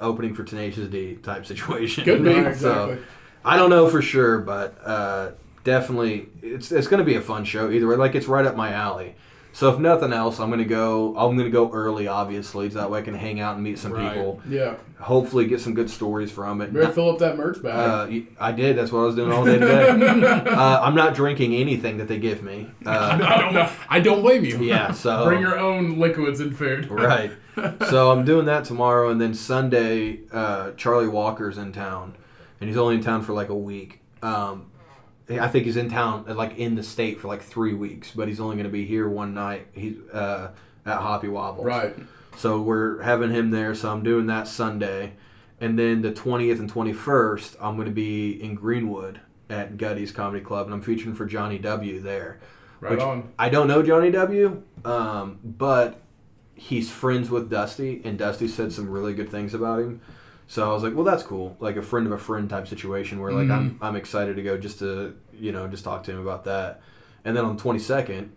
opening 0.00 0.34
for 0.34 0.42
Tenacious 0.44 0.88
D 0.88 1.14
type 1.22 1.46
situation. 1.52 2.04
Could 2.04 2.24
be. 2.24 2.34
Right, 2.34 2.56
So. 2.56 2.98
I 3.46 3.58
don't 3.58 3.68
know 3.70 3.86
for 3.88 4.00
sure, 4.00 4.38
but 4.38 4.76
uh, 4.82 5.32
definitely 5.64 6.28
it's 6.42 6.70
it's 6.70 6.86
going 6.86 6.98
to 6.98 7.04
be 7.04 7.16
a 7.16 7.20
fun 7.20 7.44
show 7.44 7.70
either 7.70 7.86
way. 7.88 7.96
Like 7.96 8.14
it's 8.14 8.26
right 8.28 8.46
up 8.46 8.56
my 8.56 8.72
alley. 8.72 9.16
So 9.52 9.72
if 9.72 9.78
nothing 9.78 10.12
else, 10.12 10.40
I'm 10.40 10.50
gonna 10.50 10.64
go. 10.64 11.16
I'm 11.16 11.36
gonna 11.36 11.48
go 11.48 11.70
early, 11.70 12.08
obviously, 12.08 12.68
so 12.70 12.78
that 12.80 12.90
way 12.90 12.98
I 12.98 13.02
can 13.02 13.14
hang 13.14 13.38
out 13.38 13.54
and 13.54 13.62
meet 13.62 13.78
some 13.78 13.92
Right. 13.92 14.12
people. 14.12 14.40
Yeah. 14.48 14.74
Hopefully, 14.98 15.46
get 15.46 15.60
some 15.60 15.74
good 15.74 15.88
stories 15.88 16.32
from 16.32 16.60
it. 16.60 16.72
Better 16.74 16.88
fill 16.88 17.08
up 17.10 17.20
that 17.20 17.36
merch 17.36 17.62
bag. 17.62 17.72
Uh, 17.72 18.20
I 18.40 18.50
did. 18.50 18.76
That's 18.76 18.90
what 18.90 18.98
I 18.98 19.04
was 19.04 19.14
doing 19.14 19.30
all 19.30 19.44
day 19.44 19.60
today. 19.60 19.90
uh, 20.50 20.80
I'm 20.82 20.96
not 20.96 21.14
drinking 21.14 21.54
anything 21.54 21.98
that 21.98 22.08
they 22.08 22.18
give 22.18 22.42
me. 22.42 22.68
Uh, 22.84 22.90
I 23.22 23.38
don't. 23.52 23.70
I 23.90 24.00
don't 24.00 24.22
blame 24.22 24.44
you. 24.44 24.58
yeah. 24.60 24.90
So 24.90 25.24
Bring 25.28 25.40
your 25.40 25.56
own 25.56 26.00
liquids 26.00 26.40
and 26.40 26.56
food. 26.58 26.86
right. 26.90 27.30
So 27.88 28.10
I'm 28.10 28.24
doing 28.24 28.46
that 28.46 28.64
tomorrow, 28.64 29.08
and 29.08 29.20
then 29.20 29.34
Sunday, 29.34 30.22
uh, 30.32 30.72
Charlie 30.72 31.06
Walker's 31.06 31.58
in 31.58 31.70
town, 31.70 32.16
and 32.60 32.68
he's 32.68 32.76
only 32.76 32.96
in 32.96 33.02
town 33.02 33.22
for 33.22 33.32
like 33.34 33.50
a 33.50 33.54
week. 33.56 34.00
Um, 34.20 34.66
I 35.28 35.48
think 35.48 35.64
he's 35.64 35.76
in 35.76 35.88
town, 35.88 36.24
like 36.28 36.58
in 36.58 36.74
the 36.74 36.82
state, 36.82 37.20
for 37.20 37.28
like 37.28 37.42
three 37.42 37.72
weeks, 37.72 38.10
but 38.10 38.28
he's 38.28 38.40
only 38.40 38.56
going 38.56 38.66
to 38.66 38.72
be 38.72 38.84
here 38.84 39.08
one 39.08 39.32
night. 39.32 39.68
He's 39.72 39.96
uh, 40.12 40.50
at 40.84 40.98
Hoppy 40.98 41.28
Wobbles. 41.28 41.64
Right. 41.64 41.96
So 42.36 42.60
we're 42.60 43.00
having 43.02 43.30
him 43.30 43.50
there. 43.50 43.74
So 43.74 43.90
I'm 43.90 44.02
doing 44.02 44.26
that 44.26 44.46
Sunday, 44.48 45.14
and 45.60 45.78
then 45.78 46.02
the 46.02 46.12
20th 46.12 46.58
and 46.58 46.70
21st, 46.70 47.56
I'm 47.60 47.76
going 47.76 47.88
to 47.88 47.94
be 47.94 48.32
in 48.42 48.54
Greenwood 48.54 49.20
at 49.48 49.76
Gutty's 49.78 50.12
Comedy 50.12 50.44
Club, 50.44 50.66
and 50.66 50.74
I'm 50.74 50.82
featuring 50.82 51.14
for 51.14 51.26
Johnny 51.26 51.58
W 51.58 52.00
there. 52.00 52.40
Right 52.80 52.92
which 52.92 53.00
on. 53.00 53.32
I 53.38 53.48
don't 53.48 53.68
know 53.68 53.82
Johnny 53.82 54.10
W, 54.10 54.62
um, 54.84 55.38
but 55.42 56.00
he's 56.54 56.90
friends 56.90 57.30
with 57.30 57.50
Dusty, 57.50 58.02
and 58.04 58.18
Dusty 58.18 58.48
said 58.48 58.72
some 58.72 58.90
really 58.90 59.14
good 59.14 59.30
things 59.30 59.54
about 59.54 59.80
him. 59.80 60.00
So 60.46 60.68
I 60.68 60.72
was 60.74 60.82
like, 60.82 60.94
well, 60.94 61.04
that's 61.04 61.22
cool, 61.22 61.56
like 61.58 61.76
a 61.76 61.82
friend 61.82 62.06
of 62.06 62.12
a 62.12 62.18
friend 62.18 62.48
type 62.50 62.68
situation 62.68 63.20
where 63.20 63.32
like 63.32 63.50
I'm 63.50 63.78
I'm 63.80 63.96
excited 63.96 64.36
to 64.36 64.42
go 64.42 64.58
just 64.58 64.78
to 64.80 65.16
you 65.32 65.52
know 65.52 65.66
just 65.68 65.84
talk 65.84 66.02
to 66.04 66.12
him 66.12 66.20
about 66.20 66.44
that. 66.44 66.80
And 67.24 67.34
then 67.36 67.44
on 67.44 67.56
the 67.56 67.62
22nd, 67.62 68.28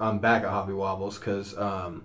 I'm 0.00 0.18
back 0.18 0.42
at 0.42 0.50
Hoppy 0.50 0.72
Wobbles 0.72 1.18
because. 1.18 1.56
Um, 1.56 2.04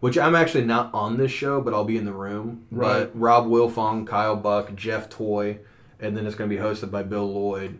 which 0.00 0.18
I'm 0.18 0.34
actually 0.34 0.66
not 0.66 0.92
on 0.92 1.16
this 1.16 1.32
show, 1.32 1.62
but 1.62 1.72
I'll 1.72 1.86
be 1.86 1.96
in 1.96 2.04
the 2.04 2.12
room. 2.12 2.66
Right. 2.70 3.10
But 3.10 3.18
Rob 3.18 3.46
Wilfong, 3.46 4.06
Kyle 4.06 4.36
Buck, 4.36 4.74
Jeff 4.76 5.08
Toy, 5.08 5.60
and 5.98 6.14
then 6.14 6.26
it's 6.26 6.34
going 6.36 6.50
to 6.50 6.54
be 6.54 6.60
hosted 6.60 6.90
by 6.90 7.02
Bill 7.04 7.26
Lloyd. 7.26 7.78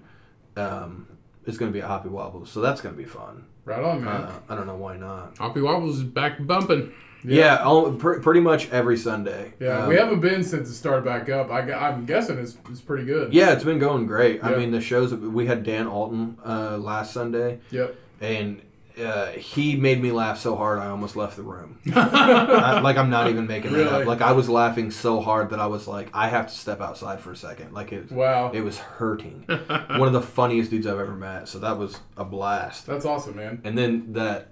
Um, 0.56 1.06
it's 1.44 1.58
going 1.58 1.70
to 1.70 1.76
be 1.76 1.82
at 1.82 1.88
Hoppy 1.88 2.08
Wobbles, 2.08 2.50
so 2.50 2.62
that's 2.62 2.80
going 2.80 2.94
to 2.94 2.98
be 2.98 3.06
fun. 3.06 3.44
Right 3.66 3.84
on, 3.84 4.04
man. 4.04 4.22
Uh, 4.22 4.40
I 4.48 4.54
don't 4.54 4.66
know 4.66 4.76
why 4.76 4.96
not. 4.96 5.36
Hoppy 5.36 5.60
Wobbles 5.60 5.98
is 5.98 6.02
back 6.02 6.42
bumping. 6.46 6.94
Yeah, 7.24 7.56
I'll, 7.62 7.92
pr- 7.92 8.20
pretty 8.20 8.40
much 8.40 8.70
every 8.70 8.96
Sunday. 8.96 9.54
yeah, 9.58 9.84
Um, 9.84 9.88
we 9.88 9.96
haven't 9.96 10.20
been 10.20 10.44
since 10.44 10.68
it 10.68 10.74
started 10.74 11.04
back 11.04 11.28
up. 11.30 11.50
I, 11.50 11.60
I'm 11.72 12.04
guessing 12.06 12.38
it's, 12.38 12.56
it's 12.70 12.80
pretty 12.80 13.04
good. 13.06 13.32
Yeah, 13.32 13.52
it's 13.52 13.64
been 13.64 13.78
going 13.78 14.06
great. 14.06 14.44
I 14.44 14.54
mean, 14.56 14.70
the 14.70 14.80
shows 14.80 15.14
we 15.14 15.46
had 15.46 15.62
Dan 15.64 15.86
Alton 15.86 16.36
uh, 16.44 16.76
last 16.78 17.12
Sunday, 17.12 17.60
Yep. 17.70 17.94
and 18.20 18.60
uh, 19.02 19.26
he 19.30 19.74
made 19.74 20.00
me 20.00 20.12
laugh 20.12 20.38
so 20.38 20.54
hard 20.54 20.78
I 20.78 20.86
almost 20.86 21.16
left 21.16 21.36
the 21.36 21.42
room. 21.42 21.80
I, 21.94 22.78
like 22.80 22.96
I'm 22.96 23.10
not 23.10 23.28
even 23.28 23.46
making 23.48 23.72
that 23.72 23.78
Really? 23.78 24.02
up. 24.02 24.06
Like 24.06 24.20
I 24.20 24.30
was 24.32 24.48
laughing 24.48 24.92
so 24.92 25.20
hard 25.20 25.50
that 25.50 25.58
I 25.58 25.66
was 25.66 25.88
like, 25.88 26.10
I 26.14 26.28
have 26.28 26.46
to 26.46 26.54
step 26.54 26.80
outside 26.80 27.18
for 27.18 27.32
a 27.32 27.36
second. 27.36 27.72
Like 27.72 27.90
it, 27.92 28.12
Wow. 28.12 28.52
it 28.52 28.60
was 28.60 28.78
hurting. 28.78 29.44
One 29.48 30.02
of 30.06 30.12
the 30.12 30.22
funniest 30.22 30.70
dudes 30.70 30.86
I've 30.86 31.00
ever 31.00 31.14
met. 31.14 31.48
So 31.48 31.58
that 31.58 31.76
was 31.76 31.98
a 32.16 32.24
blast. 32.24 32.86
That's 32.86 33.04
awesome, 33.04 33.34
man. 33.36 33.60
And 33.64 33.76
then 33.76 34.12
that. 34.12 34.50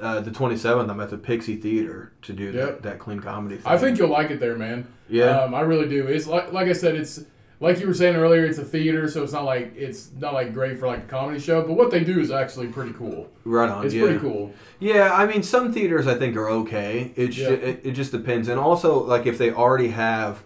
Uh, 0.00 0.20
the 0.20 0.30
27th, 0.30 0.90
I'm 0.90 1.00
at 1.00 1.10
the 1.10 1.18
Pixy 1.18 1.60
Theater 1.60 2.12
to 2.22 2.32
do 2.32 2.44
Yep. 2.44 2.52
that, 2.54 2.82
that 2.82 2.98
clean 2.98 3.20
comedy 3.20 3.56
thing. 3.56 3.66
I 3.66 3.76
think 3.76 3.98
you'll 3.98 4.08
like 4.08 4.30
it 4.30 4.40
there, 4.40 4.56
man. 4.56 4.86
Yeah. 5.08 5.42
Um, 5.42 5.54
I 5.54 5.60
really 5.60 5.88
do. 5.88 6.06
It's 6.06 6.26
like 6.26 6.52
like 6.52 6.66
I 6.68 6.72
said, 6.72 6.94
it's 6.96 7.22
like 7.60 7.78
you 7.80 7.86
were 7.86 7.94
saying 7.94 8.16
earlier, 8.16 8.44
it's 8.46 8.58
a 8.58 8.64
theater, 8.64 9.06
so 9.08 9.22
it's 9.22 9.32
not 9.32 9.44
like 9.44 9.74
it's 9.76 10.10
not 10.18 10.32
like 10.34 10.52
great 10.54 10.78
for 10.78 10.86
like 10.86 11.00
a 11.00 11.06
comedy 11.06 11.38
show, 11.38 11.62
but 11.62 11.74
what 11.74 11.90
they 11.90 12.02
do 12.04 12.18
is 12.20 12.30
actually 12.30 12.68
pretty 12.68 12.92
cool. 12.94 13.28
right 13.44 13.68
on. 13.68 13.84
It's 13.84 13.94
yeah. 13.94 14.02
pretty 14.04 14.18
cool. 14.18 14.52
Yeah, 14.80 15.12
I 15.14 15.26
mean, 15.26 15.42
some 15.42 15.72
theaters 15.72 16.06
I 16.06 16.14
think 16.14 16.36
are 16.36 16.48
okay. 16.48 17.12
It's 17.14 17.36
Yeah. 17.36 17.48
ju- 17.50 17.54
it, 17.54 17.80
it 17.84 17.92
just 17.92 18.12
depends, 18.12 18.48
and 18.48 18.58
also 18.58 19.04
like 19.04 19.26
if 19.26 19.36
they 19.38 19.52
already 19.52 19.88
have 19.88 20.42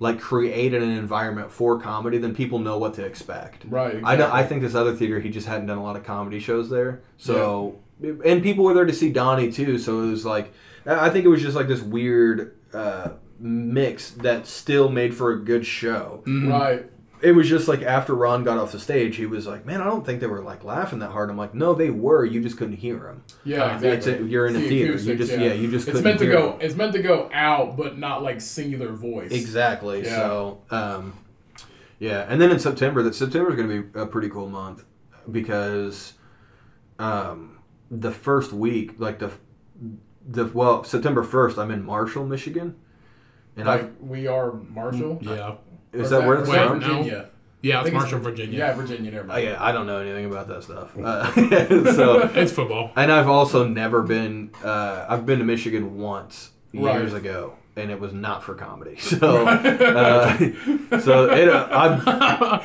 like 0.00 0.18
created 0.18 0.82
an 0.82 0.88
environment 0.90 1.52
for 1.52 1.78
comedy, 1.78 2.16
then 2.16 2.34
people 2.34 2.58
know 2.58 2.78
what 2.78 2.94
to 2.94 3.04
expect. 3.04 3.66
Right. 3.68 4.00
I 4.02 4.16
know. 4.16 4.30
I 4.32 4.42
think 4.42 4.62
this 4.62 4.74
other 4.74 4.96
theater, 4.96 5.20
he 5.20 5.28
just 5.28 5.46
hadn't 5.46 5.66
done 5.66 5.76
a 5.76 5.82
lot 5.82 5.96
of 5.96 6.04
comedy 6.04 6.40
shows 6.40 6.70
there, 6.70 7.02
so 7.18 7.78
and 8.02 8.42
people 8.42 8.64
were 8.64 8.74
there 8.74 8.84
to 8.86 8.92
see 8.92 9.10
Donnie 9.10 9.50
too. 9.52 9.78
So 9.78 10.02
it 10.02 10.10
was 10.10 10.24
like, 10.24 10.52
I 10.86 11.06
I 11.06 11.10
think 11.10 11.24
it 11.24 11.28
was 11.28 11.42
just 11.42 11.56
like 11.56 11.68
this 11.68 11.80
weird 11.82 12.56
uh, 12.72 13.10
mix 13.38 14.10
that 14.12 14.46
still 14.46 14.88
made 14.88 15.14
for 15.14 15.32
a 15.32 15.38
good 15.38 15.66
show. 15.66 16.22
Right. 16.26 16.86
It 17.22 17.32
was 17.32 17.50
just 17.50 17.68
like 17.68 17.82
after 17.82 18.14
Ron 18.14 18.44
got 18.44 18.56
off 18.56 18.72
the 18.72 18.80
stage, 18.80 19.16
he 19.16 19.26
was 19.26 19.46
like, 19.46 19.66
"Man, 19.66 19.82
I 19.82 19.84
don't 19.84 20.06
think 20.06 20.20
they 20.20 20.26
were 20.26 20.40
like 20.40 20.64
laughing 20.64 21.00
that 21.00 21.10
hard." 21.10 21.28
I'm 21.28 21.36
like, 21.36 21.52
"No, 21.54 21.74
they 21.74 21.90
were. 21.90 22.24
You 22.24 22.40
just 22.42 22.56
couldn't 22.56 22.76
hear 22.76 22.96
them." 22.98 23.24
Yeah. 23.44 23.74
It's 23.74 24.06
Exactly. 24.06 24.26
a, 24.26 24.30
you're 24.30 24.46
in 24.46 24.56
a 24.56 24.58
The 24.58 24.68
theater. 24.70 24.92
You 24.96 25.16
just 25.16 25.32
yeah. 25.32 25.52
you 25.52 25.70
just 25.70 25.86
It's 25.86 25.98
couldn't 25.98 26.04
meant 26.04 26.18
to 26.20 26.26
go. 26.26 26.52
them. 26.52 26.60
It's 26.62 26.74
meant 26.76 26.94
to 26.94 27.02
go 27.02 27.28
out, 27.34 27.76
but 27.76 27.98
not 27.98 28.22
like 28.22 28.40
singular 28.40 28.92
voice. 28.92 29.32
exactly. 29.32 30.02
Yeah. 30.04 30.16
So 30.16 30.62
um, 30.70 31.12
yeah, 31.98 32.24
and 32.26 32.40
then 32.40 32.50
in 32.52 32.58
September, 32.58 33.02
that 33.02 33.14
September 33.14 33.50
is 33.50 33.56
going 33.56 33.68
to 33.68 33.82
be 33.82 34.00
a 34.00 34.06
pretty 34.06 34.30
cool 34.30 34.48
month 34.48 34.84
because 35.30 36.14
um, 36.98 37.58
the 37.90 38.10
first 38.12 38.52
week, 38.52 38.92
like 38.98 39.18
the 39.18 39.30
the 40.28 40.46
well 40.46 40.84
September 40.84 41.22
first, 41.22 41.58
I'm 41.58 41.70
in 41.70 41.84
Marshall, 41.84 42.24
Michigan, 42.26 42.76
and 43.56 43.68
I 43.68 43.86
we 44.00 44.26
are 44.26 44.52
Marshall. 44.52 45.18
Yeah. 45.22 45.54
is 45.92 46.12
Or 46.12 46.20
that 46.20 46.26
where 46.28 46.38
it's 46.40 46.48
Wait, 46.48 46.66
from? 46.66 46.78
no. 46.80 46.86
Virginia. 46.88 47.30
Yeah, 47.62 47.76
I 47.76 47.80
it's 47.80 47.90
think 47.90 48.00
Marshall, 48.00 48.18
Virginia. 48.20 48.58
Yeah, 48.58 48.72
Virginia. 48.74 49.10
Never 49.10 49.24
Oh, 49.24 49.28
mind. 49.28 49.44
yeah, 49.44 49.62
I 49.62 49.70
don't 49.72 49.86
know 49.86 49.98
anything 49.98 50.24
about 50.24 50.48
that 50.48 50.62
stuff. 50.62 50.96
Uh, 50.96 51.30
so 51.92 52.20
It's 52.34 52.52
football. 52.52 52.90
And 52.96 53.12
I've 53.12 53.28
also 53.28 53.66
never 53.68 54.02
been. 54.02 54.50
Uh, 54.64 55.04
I've 55.08 55.26
been 55.26 55.40
to 55.40 55.44
Michigan 55.44 55.98
once 55.98 56.52
years 56.72 57.12
Right. 57.12 57.20
ago, 57.20 57.54
and 57.76 57.90
it 57.90 58.00
was 58.00 58.12
not 58.14 58.42
for 58.44 58.54
comedy. 58.54 58.96
So, 58.98 59.46
uh, 59.46 60.38
so 61.00 61.30
it, 61.32 61.48
uh, 61.48 61.68
I'm, 61.70 62.02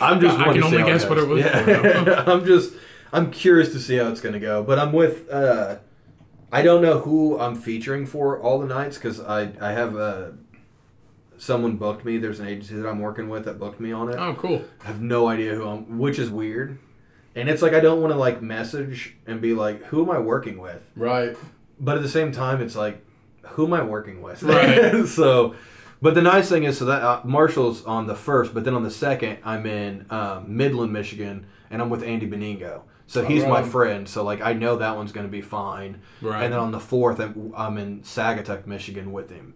I'm 0.02 0.22
just. 0.22 0.38
I 0.40 0.54
can 0.54 0.64
only 0.64 0.84
guess 0.84 1.06
what 1.10 1.18
it 1.18 1.28
was 1.28 1.44
goes. 1.44 1.52
for, 1.66 1.72
Yeah. 2.10 2.24
I'm 2.28 2.46
just. 2.46 2.74
I'm 3.16 3.32
curious 3.32 3.72
to 3.72 3.80
see 3.80 3.96
how 3.96 4.10
it's 4.10 4.20
going 4.20 4.34
to 4.34 4.40
go, 4.40 4.62
but 4.62 4.78
I'm 4.78 4.92
with. 4.92 5.30
Uh, 5.32 5.78
I 6.52 6.62
don't 6.62 6.82
know 6.82 7.00
who 7.00 7.40
I'm 7.40 7.56
featuring 7.56 8.06
for 8.06 8.40
all 8.40 8.60
the 8.60 8.68
nights 8.68 8.98
because 8.98 9.22
I 9.22 9.54
I 9.62 9.72
have 9.72 9.96
uh, 9.96 10.32
someone 11.38 11.78
booked 11.78 12.04
me. 12.04 12.18
There's 12.18 12.42
an 12.42 12.48
agency 12.48 12.76
that 12.76 12.88
I'm 12.88 13.00
working 13.00 13.30
with 13.30 13.46
that 13.46 13.58
booked 13.58 13.80
me 13.80 13.94
on 13.94 14.10
it. 14.10 14.16
Oh, 14.16 14.36
cool. 14.36 14.66
I 14.84 14.88
have 14.88 15.02
no 15.02 15.28
idea 15.28 15.56
who 15.56 15.66
I'm, 15.66 15.98
which 15.98 16.20
is 16.20 16.30
weird. 16.30 16.78
And 17.36 17.50
it's 17.50 17.62
like 17.62 17.74
I 17.74 17.80
don't 17.80 18.02
want 18.02 18.14
to 18.14 18.20
like 18.20 18.42
message 18.42 19.16
and 19.26 19.42
be 19.42 19.54
like, 19.54 19.84
who 19.86 20.04
am 20.04 20.10
I 20.10 20.20
working 20.20 20.58
with? 20.58 20.82
Right. 20.98 21.38
But 21.80 21.96
at 21.96 22.04
the 22.04 22.10
same 22.10 22.34
time, 22.34 22.62
it's 22.62 22.76
like, 22.76 23.06
who 23.44 23.66
am 23.66 23.74
I 23.74 23.84
working 23.84 24.22
with? 24.22 24.44
Right. 24.44 25.06
so, 25.08 25.56
but 26.02 26.16
the 26.16 26.22
nice 26.22 26.50
thing 26.50 26.64
is, 26.64 26.78
so 26.78 26.86
that 26.86 27.02
uh, 27.02 27.22
Marshall's 27.24 27.84
on 27.86 28.08
the 28.08 28.16
first, 28.16 28.54
but 28.54 28.66
then 28.66 28.74
on 28.74 28.84
the 28.84 28.92
second, 28.92 29.40
I'm 29.44 29.66
in 29.66 30.06
um, 30.10 30.56
Midland, 30.56 30.92
Michigan, 30.92 31.46
and 31.70 31.82
I'm 31.82 31.90
with 31.90 32.04
Andy 32.04 32.28
Beningo. 32.28 32.82
So 33.08 33.24
he's 33.24 33.46
my 33.46 33.62
friend. 33.64 34.08
So 34.10 34.24
like 34.24 34.42
I 34.42 34.54
know 34.54 34.78
that 34.78 34.96
one's 34.96 35.12
going 35.12 35.26
to 35.28 35.32
be 35.32 35.42
fine. 35.42 36.02
Right. 36.22 36.44
And 36.44 36.54
then 36.54 36.60
on 36.60 36.72
the 36.72 36.80
fourth, 36.80 37.20
I'm, 37.20 37.54
I'm 37.56 37.78
in 37.78 38.02
Saugatuck, 38.02 38.66
Michigan 38.66 39.12
with 39.12 39.30
him. 39.30 39.54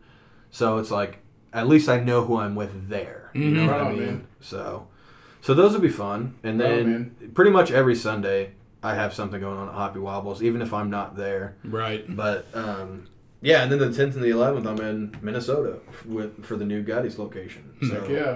So 0.52 0.78
it's 0.78 0.92
like 0.92 1.20
at 1.52 1.68
least 1.68 1.90
I 1.90 2.00
know 2.00 2.24
who 2.26 2.38
I'm 2.38 2.54
with 2.56 2.90
there. 2.90 3.32
You 3.34 3.50
know 3.52 3.62
Mhm. 3.62 3.68
what 3.68 3.72
Right 3.82 3.88
I 3.88 3.90
mean? 3.92 4.00
man. 4.06 4.28
So, 4.40 4.88
so 5.42 5.54
those 5.54 5.74
would 5.74 5.82
be 5.82 5.90
fun. 5.90 6.36
And 6.44 6.60
Right 6.60 6.80
on, 6.80 7.16
then 7.20 7.32
pretty 7.34 7.52
much 7.52 7.72
every 7.72 7.96
Sunday, 7.96 8.52
I 8.84 8.94
have 8.96 9.14
something 9.14 9.42
going 9.42 9.58
on 9.58 9.68
at 9.68 9.74
Hoppy 9.74 10.00
Wobbles, 10.00 10.42
even 10.44 10.62
if 10.62 10.74
I'm 10.74 10.90
not 10.90 11.18
there. 11.18 11.56
Right. 11.64 12.06
But 12.16 12.46
um, 12.54 13.08
yeah, 13.42 13.64
and 13.64 13.72
then 13.72 13.80
the 13.80 13.88
10th 13.88 14.14
and 14.16 14.24
the 14.24 14.30
11th, 14.30 14.66
I'm 14.68 14.80
in 14.80 15.16
Minnesota 15.22 15.80
with 16.06 16.46
for 16.46 16.56
the 16.56 16.66
new 16.66 16.82
Gutty's 16.84 17.18
location. 17.18 17.74
So 17.82 18.00
Heck 18.02 18.10
yeah. 18.10 18.36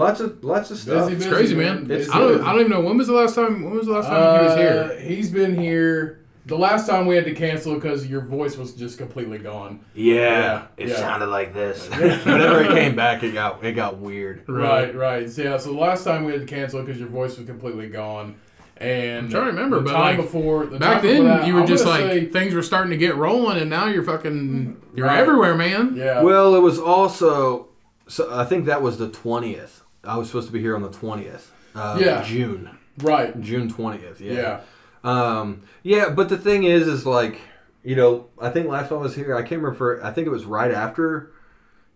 Lots 0.00 0.20
of 0.20 0.42
lots 0.42 0.70
of 0.70 0.78
stuff. 0.78 1.08
Busy, 1.08 1.16
It's 1.24 1.26
crazy, 1.32 1.54
man. 1.54 1.90
It's 1.90 2.10
I 2.10 2.18
don't. 2.18 2.40
I 2.42 2.52
don't 2.52 2.60
even 2.60 2.72
know 2.72 2.80
when 2.80 2.96
was 2.98 3.06
the 3.06 3.12
last 3.14 3.34
time. 3.34 3.62
When 3.62 3.74
was 3.76 3.86
the 3.86 3.92
last 3.92 4.08
time 4.08 4.40
he 4.40 4.46
was 4.48 4.56
here? 4.56 4.90
Uh, 4.92 4.96
He's 5.00 5.30
been 5.30 5.58
here. 5.58 6.16
The 6.46 6.56
last 6.58 6.88
time 6.88 7.06
we 7.06 7.14
had 7.14 7.26
to 7.26 7.34
cancel 7.34 7.74
because 7.74 8.06
your 8.08 8.22
voice 8.22 8.56
was 8.56 8.72
just 8.74 8.98
completely 8.98 9.38
gone. 9.38 9.80
Yeah, 9.94 10.14
Yeah, 10.14 10.66
it 10.78 10.88
yeah. 10.88 10.96
sounded 10.96 11.26
like 11.26 11.52
this. 11.54 11.86
Whenever 12.24 12.62
it 12.64 12.70
came 12.70 12.96
back, 12.96 13.22
it 13.22 13.32
got 13.34 13.62
it 13.64 13.72
got 13.72 13.98
weird. 13.98 14.48
Right, 14.48 14.92
right. 14.94 15.30
So, 15.30 15.42
yeah, 15.42 15.58
so 15.58 15.72
the 15.72 15.78
last 15.78 16.02
time 16.02 16.24
we 16.24 16.32
had 16.32 16.40
to 16.40 16.46
cancel 16.46 16.80
because 16.82 16.98
your 16.98 17.10
voice 17.10 17.36
was 17.36 17.46
completely 17.46 17.88
gone. 17.88 18.36
And 18.78 19.26
I'm 19.26 19.30
trying 19.30 19.44
to 19.44 19.50
remember, 19.50 19.76
the 19.76 19.82
but, 19.84 19.92
time 19.92 20.16
like, 20.16 20.26
before, 20.26 20.64
the 20.64 20.78
Back 20.78 21.02
time 21.02 21.06
then, 21.06 21.24
that, 21.26 21.46
you 21.46 21.52
were 21.54 21.60
I'm 21.60 21.66
just 21.66 21.84
like 21.84 22.00
say- 22.00 22.24
things 22.26 22.54
were 22.54 22.62
starting 22.62 22.90
to 22.90 22.96
get 22.96 23.14
rolling, 23.16 23.58
and 23.58 23.68
now 23.68 23.86
you're 23.88 24.02
fucking. 24.02 24.80
You're 24.96 25.06
Right. 25.06 25.18
everywhere, 25.18 25.54
man. 25.54 25.94
yeah, 25.94 26.22
Well, 26.22 26.54
it 26.54 26.60
was 26.60 26.78
also 26.78 27.68
so 28.08 28.28
I 28.34 28.44
think 28.46 28.64
that 28.64 28.80
was 28.82 28.96
the 28.96 29.08
twentieth. 29.08 29.79
I 30.04 30.16
was 30.16 30.28
supposed 30.28 30.46
to 30.48 30.52
be 30.52 30.60
here 30.60 30.74
on 30.74 30.82
the 30.82 30.90
twentieth. 30.90 31.52
Uh, 31.74 31.98
Yeah. 32.00 32.22
June, 32.22 32.70
right, 33.02 33.38
June 33.40 33.68
twentieth. 33.68 34.20
Yeah. 34.20 34.32
yeah, 34.32 34.60
Um, 35.04 35.62
yeah, 35.82 36.08
but 36.10 36.28
the 36.28 36.38
thing 36.38 36.64
is, 36.64 36.86
is 36.88 37.06
like, 37.06 37.40
you 37.84 37.94
know, 37.96 38.26
I 38.40 38.50
think 38.50 38.66
last 38.68 38.88
time 38.88 38.98
I 38.98 39.02
was 39.02 39.14
here, 39.14 39.34
I 39.36 39.42
can't 39.42 39.60
remember. 39.62 40.02
I 40.04 40.10
think 40.12 40.26
it 40.26 40.30
was 40.30 40.44
right 40.44 40.70
after 40.72 41.32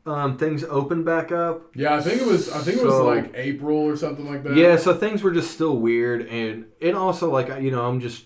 um, 0.06 0.36
things 0.36 0.62
opened 0.64 1.04
back 1.06 1.32
up. 1.32 1.74
yeah. 1.74 1.94
I 1.94 2.00
think 2.02 2.20
it 2.20 2.26
was, 2.26 2.52
I 2.52 2.58
think 2.58 2.76
it 2.78 2.84
was 2.84 2.92
So- 2.94 3.06
like 3.06 3.32
April 3.34 3.78
or 3.78 3.96
something 3.96 4.26
like 4.26 4.44
that. 4.44 4.54
Yeah, 4.56 4.76
so 4.76 4.94
things 4.94 5.22
were 5.22 5.32
just 5.32 5.50
still 5.50 5.76
weird, 5.78 6.26
and 6.28 6.66
and 6.82 6.96
also 6.96 7.30
like 7.30 7.48
you 7.62 7.70
know, 7.70 7.86
I'm 7.88 8.00
just. 8.00 8.24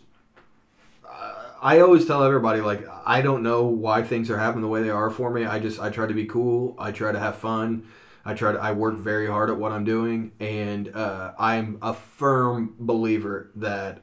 I 1.60 1.80
always 1.80 2.06
tell 2.06 2.22
everybody 2.22 2.60
like 2.60 2.86
I 3.04 3.20
don't 3.20 3.42
know 3.42 3.64
why 3.64 4.02
things 4.04 4.30
are 4.30 4.38
happening 4.38 4.62
the 4.62 4.68
way 4.68 4.82
they 4.82 4.90
are 4.90 5.10
for 5.10 5.28
me. 5.30 5.44
I 5.44 5.58
just 5.58 5.80
I 5.80 5.90
try 5.90 6.06
to 6.06 6.14
be 6.14 6.24
cool. 6.24 6.76
I 6.78 6.92
try 6.92 7.10
to 7.10 7.18
have 7.18 7.36
fun. 7.36 7.84
I 8.28 8.34
try 8.34 8.52
to 8.52 8.58
I 8.58 8.72
work 8.72 8.96
very 8.96 9.26
hard 9.26 9.48
at 9.48 9.56
what 9.56 9.72
I'm 9.72 9.84
doing, 9.84 10.32
and 10.38 10.94
uh, 10.94 11.32
I'm 11.38 11.78
a 11.80 11.94
firm 11.94 12.74
believer 12.78 13.50
that 13.56 14.02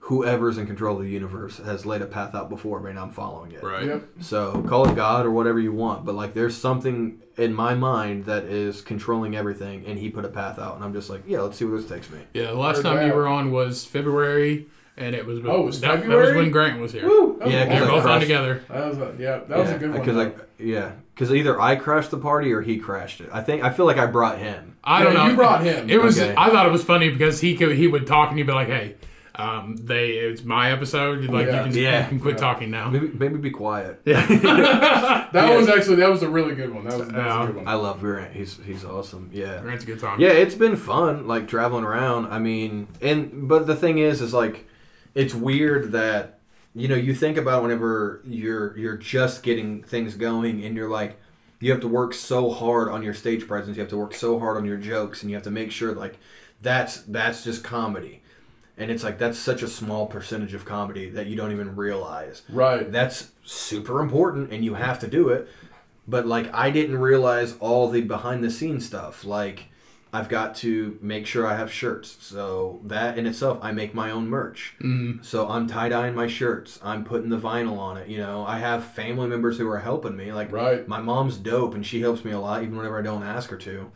whoever's 0.00 0.58
in 0.58 0.66
control 0.66 0.96
of 0.96 1.04
the 1.04 1.08
universe 1.08 1.58
has 1.58 1.86
laid 1.86 2.02
a 2.02 2.06
path 2.06 2.34
out 2.34 2.50
before 2.50 2.80
me, 2.80 2.90
and 2.90 2.98
I'm 2.98 3.10
following 3.10 3.52
it. 3.52 3.62
Right. 3.62 3.86
Yep. 3.86 4.08
So 4.18 4.62
call 4.62 4.88
it 4.88 4.96
God 4.96 5.26
or 5.26 5.30
whatever 5.30 5.60
you 5.60 5.70
want, 5.70 6.04
but 6.04 6.16
like 6.16 6.34
there's 6.34 6.56
something 6.56 7.22
in 7.36 7.54
my 7.54 7.76
mind 7.76 8.24
that 8.24 8.46
is 8.46 8.80
controlling 8.80 9.36
everything, 9.36 9.86
and 9.86 9.96
He 9.96 10.10
put 10.10 10.24
a 10.24 10.28
path 10.28 10.58
out, 10.58 10.74
and 10.74 10.82
I'm 10.82 10.92
just 10.92 11.08
like, 11.08 11.22
yeah, 11.24 11.40
let's 11.40 11.56
see 11.56 11.64
where 11.64 11.80
this 11.80 11.88
takes 11.88 12.10
me. 12.10 12.18
Yeah. 12.34 12.46
The 12.46 12.54
last 12.54 12.78
Heard 12.78 12.82
time 12.82 13.06
you 13.06 13.14
were 13.14 13.28
on 13.28 13.52
was 13.52 13.84
February 13.84 14.66
and 14.96 15.14
it 15.14 15.24
was 15.26 15.40
Oh, 15.44 15.62
it 15.62 15.64
was 15.66 15.80
that, 15.80 16.06
that 16.06 16.16
was 16.16 16.34
when 16.34 16.50
Grant 16.50 16.80
was 16.80 16.92
here. 16.92 17.06
Woo! 17.06 17.38
Was 17.40 17.52
Yeah, 17.52 17.66
'cause 17.66 17.74
They 17.74 17.80
were 17.80 17.86
both 17.90 18.06
on 18.06 18.20
together. 18.20 18.62
That 18.68 18.86
was 18.88 18.98
a, 18.98 19.14
yeah, 19.18 19.40
that 19.48 19.58
was 19.58 19.70
a 19.70 19.78
good 19.78 19.90
one. 19.90 20.00
Because 20.00 20.14
though. 20.16 20.22
like 20.24 20.36
yeah, 20.58 20.92
because 21.14 21.32
either 21.32 21.60
I 21.60 21.76
crashed 21.76 22.10
the 22.10 22.18
party 22.18 22.52
or 22.52 22.60
he 22.60 22.78
crashed 22.78 23.20
it. 23.20 23.28
I 23.32 23.42
think 23.42 23.62
I 23.64 23.70
feel 23.70 23.86
like 23.86 23.98
I 23.98 24.06
brought 24.06 24.38
him. 24.38 24.76
I 24.84 25.02
don't 25.02 25.12
Yeah, 25.14 25.24
know. 25.24 25.30
you 25.30 25.36
brought 25.36 25.62
him. 25.62 25.88
It 25.90 26.00
was. 26.02 26.20
Okay. 26.20 26.34
I 26.36 26.50
thought 26.50 26.66
it 26.66 26.72
was 26.72 26.82
funny 26.84 27.08
because 27.10 27.40
he 27.40 27.56
could, 27.56 27.76
he 27.76 27.86
would 27.86 28.06
talk 28.06 28.28
and 28.30 28.38
he'd 28.38 28.46
be 28.46 28.52
like, 28.52 28.66
"Hey, 28.68 28.96
um, 29.36 29.76
they 29.80 30.10
it's 30.10 30.42
my 30.44 30.70
episode. 30.72 31.24
Like 31.30 31.46
Yeah. 31.46 31.64
you 31.64 31.70
can 31.72 31.80
Yeah. 31.82 32.02
you 32.02 32.08
can 32.08 32.20
quit 32.20 32.38
talking 32.38 32.70
now." 32.70 32.90
Maybe 32.90 33.08
maybe 33.08 33.38
be 33.38 33.50
quiet. 33.50 34.00
Yeah. 34.04 34.24
that 35.32 35.56
was 35.56 35.68
actually 35.68 35.96
that 35.96 36.10
was 36.10 36.22
a 36.22 36.28
really 36.28 36.54
good 36.54 36.72
one. 36.74 36.84
That 36.84 36.98
was, 36.98 37.08
that 37.08 37.16
was 37.16 37.44
a 37.44 37.52
good 37.52 37.56
one. 37.56 37.68
I 37.68 37.74
love 37.74 38.00
Grant. 38.00 38.32
He's 38.34 38.58
he's 38.64 38.84
awesome. 38.84 39.30
Yeah. 39.32 39.60
Grant's 39.60 39.84
a 39.84 39.86
good 39.86 40.00
time. 40.00 40.20
Yeah, 40.20 40.30
it's 40.30 40.54
been 40.54 40.76
fun, 40.76 41.26
like 41.26 41.48
traveling 41.48 41.84
around. 41.84 42.26
I 42.32 42.38
mean, 42.38 42.88
and 43.00 43.48
but 43.48 43.66
the 43.66 43.76
thing 43.76 43.98
is, 43.98 44.20
is 44.20 44.34
like, 44.34 44.66
it's 45.14 45.34
weird 45.34 45.92
that 45.92 46.38
you 46.74 46.88
know 46.88 46.94
you 46.94 47.14
think 47.14 47.36
about 47.36 47.62
whenever 47.62 48.20
you're 48.24 48.76
you're 48.76 48.96
just 48.96 49.42
getting 49.42 49.82
things 49.82 50.14
going, 50.14 50.64
and 50.64 50.76
you're 50.76 50.90
like, 50.90 51.18
you 51.60 51.70
have 51.70 51.80
to 51.80 51.88
work 51.88 52.14
so 52.14 52.50
hard 52.50 52.88
on 52.88 53.02
your 53.02 53.14
stage 53.14 53.46
presence, 53.46 53.76
you 53.76 53.82
have 53.82 53.90
to 53.90 53.96
work 53.96 54.14
so 54.14 54.38
hard 54.38 54.56
on 54.56 54.64
your 54.64 54.78
jokes, 54.78 55.22
and 55.22 55.30
you 55.30 55.36
have 55.36 55.44
to 55.44 55.50
make 55.50 55.70
sure 55.70 55.92
like 55.92 56.18
that's 56.60 57.02
that's 57.02 57.44
just 57.44 57.62
comedy, 57.62 58.22
and 58.76 58.90
it's 58.90 59.04
like 59.04 59.18
that's 59.18 59.38
such 59.38 59.62
a 59.62 59.68
small 59.68 60.06
percentage 60.06 60.54
of 60.54 60.64
comedy 60.64 61.10
that 61.10 61.26
you 61.26 61.36
don't 61.36 61.52
even 61.52 61.76
realize. 61.76 62.42
Right. 62.48 62.90
that's 62.90 63.30
super 63.44 64.00
important 64.00 64.52
and 64.52 64.64
you 64.64 64.74
have 64.74 64.98
to 65.00 65.08
do 65.08 65.28
it. 65.28 65.48
But 66.06 66.26
like 66.26 66.52
i 66.54 66.70
didn't 66.70 66.98
realize 66.98 67.56
all 67.58 67.88
the 67.88 68.00
behind 68.00 68.42
the 68.42 68.50
scenes 68.50 68.86
stuff. 68.86 69.24
Like 69.24 69.66
i've 70.12 70.28
got 70.28 70.54
to 70.54 70.98
make 71.00 71.26
sure 71.26 71.46
i 71.46 71.54
have 71.56 71.72
shirts. 71.72 72.16
So 72.20 72.80
that 72.84 73.16
in 73.18 73.26
itself 73.26 73.58
i 73.62 73.72
make 73.72 73.94
my 73.94 74.10
own 74.10 74.28
merch. 74.28 74.74
Mm. 74.82 75.24
so 75.24 75.48
i'm 75.48 75.66
tie-dyeing 75.66 76.14
my 76.14 76.26
shirts. 76.26 76.78
I'm 76.82 77.04
putting 77.04 77.30
the 77.30 77.38
vinyl 77.38 77.78
on 77.78 77.96
it 77.96 78.08
you 78.08 78.18
know. 78.18 78.44
I 78.46 78.58
have 78.58 78.84
family 78.84 79.26
members 79.28 79.58
who 79.58 79.68
are 79.70 79.78
helping 79.78 80.16
me 80.16 80.32
like 80.32 80.52
Right. 80.52 80.86
my 80.86 81.00
mom's 81.00 81.36
dope 81.36 81.74
and 81.74 81.84
she 81.86 82.00
helps 82.02 82.24
me 82.24 82.30
a 82.32 82.38
lot 82.40 82.62
even 82.62 82.76
whenever 82.76 82.98
i 82.98 83.02
don't 83.02 83.22
ask 83.22 83.50
her 83.50 83.56
to. 83.58 83.90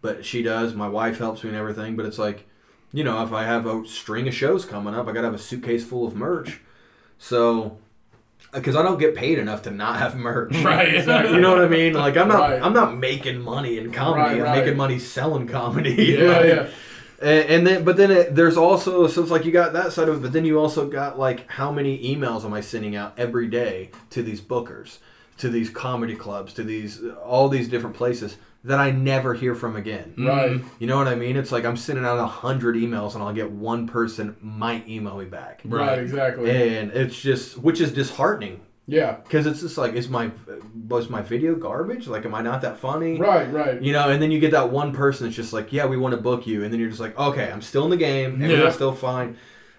But 0.00 0.24
she 0.24 0.42
does. 0.42 0.74
My 0.74 0.88
wife 0.88 1.18
helps 1.18 1.42
me 1.42 1.50
and 1.50 1.58
everything 1.58 1.96
but 1.96 2.06
it's 2.06 2.18
like 2.18 2.46
you 2.92 3.04
know 3.04 3.22
if 3.22 3.32
i 3.32 3.44
have 3.44 3.66
a 3.66 3.86
string 3.86 4.26
of 4.28 4.34
shows 4.34 4.64
coming 4.64 4.94
up 4.94 5.06
i 5.06 5.12
gotta 5.12 5.26
have 5.26 5.34
a 5.34 5.38
suitcase 5.38 5.84
full 5.84 6.06
of 6.06 6.14
merch. 6.16 6.60
So 7.18 7.78
because 8.52 8.74
i 8.76 8.82
don't 8.82 8.98
get 8.98 9.14
paid 9.14 9.38
enough 9.38 9.62
to 9.62 9.70
not 9.70 9.98
have 9.98 10.16
merch 10.16 10.54
Right. 10.64 10.94
Exactly. 10.96 11.34
you 11.34 11.40
know 11.40 11.52
what 11.52 11.64
i 11.64 11.68
mean 11.68 11.92
like 11.94 12.16
i'm 12.16 12.28
not 12.28 12.40
Right. 12.40 12.62
i'm 12.62 12.72
not 12.72 12.96
making 12.96 13.40
money 13.40 13.78
in 13.78 13.92
comedy 13.92 14.40
Right, 14.40 14.48
i'm 14.50 14.58
making 14.58 14.76
money 14.76 14.98
selling 14.98 15.46
comedy 15.46 16.16
Yeah, 16.18 16.42
yeah. 16.44 16.68
and, 17.20 17.48
and 17.50 17.66
then, 17.66 17.84
but 17.84 17.96
then 17.96 18.10
it, 18.10 18.34
there's 18.34 18.56
also 18.56 19.06
so 19.08 19.22
it's 19.22 19.30
like 19.30 19.44
you 19.44 19.52
got 19.52 19.72
that 19.72 19.92
side 19.92 20.08
of 20.08 20.16
it, 20.16 20.22
but 20.22 20.32
then 20.32 20.44
you 20.44 20.58
also 20.60 20.88
got 20.88 21.18
like 21.18 21.48
how 21.50 21.72
many 21.72 21.98
emails 22.14 22.44
am 22.44 22.52
I 22.54 22.60
sending 22.60 22.94
out 22.96 23.12
every 23.18 23.48
day 23.48 23.90
to 24.10 24.22
these 24.22 24.40
bookers, 24.40 24.98
to 25.38 25.48
these 25.48 25.68
comedy 25.68 26.14
clubs, 26.14 26.52
to 26.54 26.62
these 26.62 27.02
all 27.24 27.48
these 27.48 27.68
different 27.68 27.96
places 27.96 28.36
that 28.64 28.78
I 28.78 28.90
never 28.90 29.34
hear 29.34 29.54
from 29.54 29.76
again. 29.76 30.14
Mm. 30.18 30.28
Right. 30.28 30.60
You 30.80 30.86
know 30.88 30.96
what 30.96 31.08
I 31.08 31.14
mean? 31.14 31.36
It's 31.36 31.52
like 31.52 31.64
I'm 31.64 31.76
sending 31.76 32.04
out 32.04 32.18
a 32.18 32.26
hundred 32.26 32.74
emails 32.76 33.14
and 33.14 33.22
I'll 33.22 33.32
get 33.32 33.50
one 33.50 33.86
person 33.86 34.36
might 34.40 34.88
email 34.88 35.16
me 35.16 35.24
back, 35.26 35.60
Right. 35.64 35.86
Right. 35.88 35.98
Exactly. 36.00 36.50
and 36.78 36.90
it's 36.92 37.18
just 37.20 37.58
which 37.58 37.80
is 37.80 37.92
disheartening 37.92 38.60
yeah. 38.86 39.12
because 39.22 39.46
it's 39.46 39.60
just 39.60 39.78
like 39.78 39.92
is 39.94 40.08
my 40.08 40.30
was 40.88 41.08
my 41.08 41.22
video 41.22 41.54
garbage? 41.54 42.08
Like, 42.08 42.24
am 42.24 42.34
I 42.34 42.42
not 42.42 42.62
that 42.62 42.78
funny? 42.78 43.16
Right. 43.18 43.50
Right. 43.50 43.80
You 43.80 43.92
know, 43.92 44.10
and 44.10 44.20
then 44.20 44.30
you 44.32 44.40
get 44.40 44.50
that 44.50 44.70
one 44.70 44.92
person 44.92 45.26
that's 45.26 45.36
just 45.36 45.52
like, 45.52 45.72
yeah, 45.72 45.86
we 45.86 45.96
want 45.96 46.14
to 46.14 46.20
book 46.20 46.46
you, 46.46 46.64
and 46.64 46.72
then 46.72 46.80
you're 46.80 46.88
just 46.88 47.00
like, 47.00 47.16
okay, 47.18 47.50
I'm 47.52 47.62
still 47.62 47.84
in 47.84 47.90
the 47.90 47.96
game, 47.96 48.34
everything's 48.42 48.60
Yeah. 48.64 48.70
still 48.70 48.92
fine. 48.92 49.36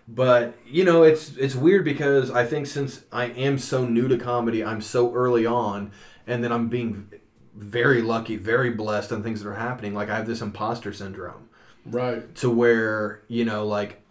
But 0.08 0.56
you 0.66 0.86
know, 0.86 1.04
it's 1.04 1.36
it's 1.38 1.54
weird 1.54 1.84
because 1.86 2.32
I 2.32 2.46
think 2.46 2.66
since 2.66 3.04
I 3.12 3.26
am 3.26 3.60
so 3.60 3.86
new 3.86 4.08
to 4.08 4.18
comedy, 4.18 4.64
I'm 4.64 4.82
so 4.82 5.14
early 5.14 5.46
on, 5.46 5.92
and 6.26 6.44
then 6.44 6.52
I'm 6.52 6.68
being 6.70 7.12
very 7.60 8.02
lucky, 8.02 8.38
very 8.38 8.72
blessed 8.72 9.12
on 9.12 9.22
things 9.22 9.44
that 9.44 9.50
are 9.50 9.54
happening. 9.56 9.94
Like 9.94 10.10
I 10.10 10.16
have 10.16 10.28
this 10.28 10.42
imposter 10.42 10.94
syndrome 10.94 11.50
Right. 11.86 12.34
to 12.36 12.50
where 12.50 13.22
you 13.28 13.46
know, 13.46 13.68
like 13.68 14.02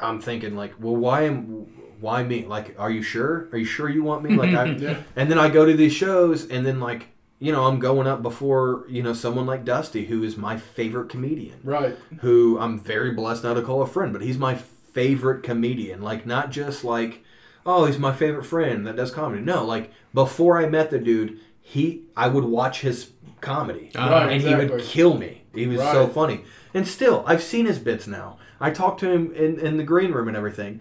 I'm 0.00 0.20
thinking 0.20 0.56
like, 0.56 0.74
well, 0.80 0.96
why 0.96 1.22
am 1.22 1.66
why 2.00 2.22
me? 2.22 2.46
Like, 2.46 2.74
are 2.78 2.90
you 2.90 3.02
sure? 3.02 3.48
Are 3.52 3.58
you 3.58 3.64
sure 3.66 3.88
you 3.90 4.02
want 4.02 4.22
me? 4.24 4.34
Like, 4.34 4.54
I, 4.54 4.64
Yeah. 4.78 4.96
and 5.16 5.30
then 5.30 5.38
I 5.38 5.50
go 5.50 5.66
to 5.66 5.74
these 5.74 5.92
shows, 5.92 6.48
and 6.48 6.64
then 6.64 6.80
like 6.80 7.08
you 7.42 7.52
know, 7.52 7.64
I'm 7.66 7.78
going 7.78 8.06
up 8.06 8.22
before 8.22 8.84
you 8.88 9.02
know 9.02 9.12
someone 9.12 9.46
like 9.46 9.64
Dusty, 9.64 10.06
who 10.06 10.22
is 10.22 10.36
my 10.36 10.56
favorite 10.56 11.08
comedian, 11.10 11.58
Right. 11.64 11.96
who 12.20 12.58
I'm 12.58 12.78
very 12.78 13.12
blessed 13.12 13.44
now 13.44 13.54
to 13.54 13.62
call 13.62 13.82
a 13.82 13.86
friend, 13.86 14.12
but 14.12 14.22
he's 14.22 14.38
my 14.38 14.54
favorite 14.54 15.42
comedian. 15.42 16.00
Like, 16.02 16.26
not 16.26 16.50
just 16.50 16.82
like, 16.84 17.22
oh, 17.66 17.84
he's 17.86 17.98
my 17.98 18.12
favorite 18.14 18.44
friend 18.44 18.86
that 18.86 18.96
does 18.96 19.10
comedy. 19.10 19.42
No, 19.42 19.64
like 19.64 19.90
before 20.14 20.58
I 20.58 20.68
met 20.68 20.90
the 20.90 20.98
dude, 20.98 21.38
he 21.74 22.02
I 22.16 22.26
would 22.28 22.44
watch 22.44 22.80
his 22.80 23.10
comedy, 23.40 23.90
Uh, 23.94 24.08
Right. 24.10 24.32
and 24.32 24.42
he 24.42 24.54
would 24.54 24.80
kill 24.82 25.16
me. 25.16 25.42
He 25.54 25.66
was 25.66 25.80
so 25.80 26.06
funny, 26.08 26.44
and 26.74 26.86
still, 26.86 27.22
I've 27.26 27.42
seen 27.42 27.66
his 27.66 27.78
bits 27.78 28.06
now. 28.06 28.38
I 28.60 28.70
talk 28.70 28.98
to 28.98 29.08
him 29.10 29.32
in, 29.34 29.58
in 29.58 29.76
the 29.78 29.82
green 29.92 30.12
room 30.12 30.28
and 30.28 30.36
everything. 30.36 30.80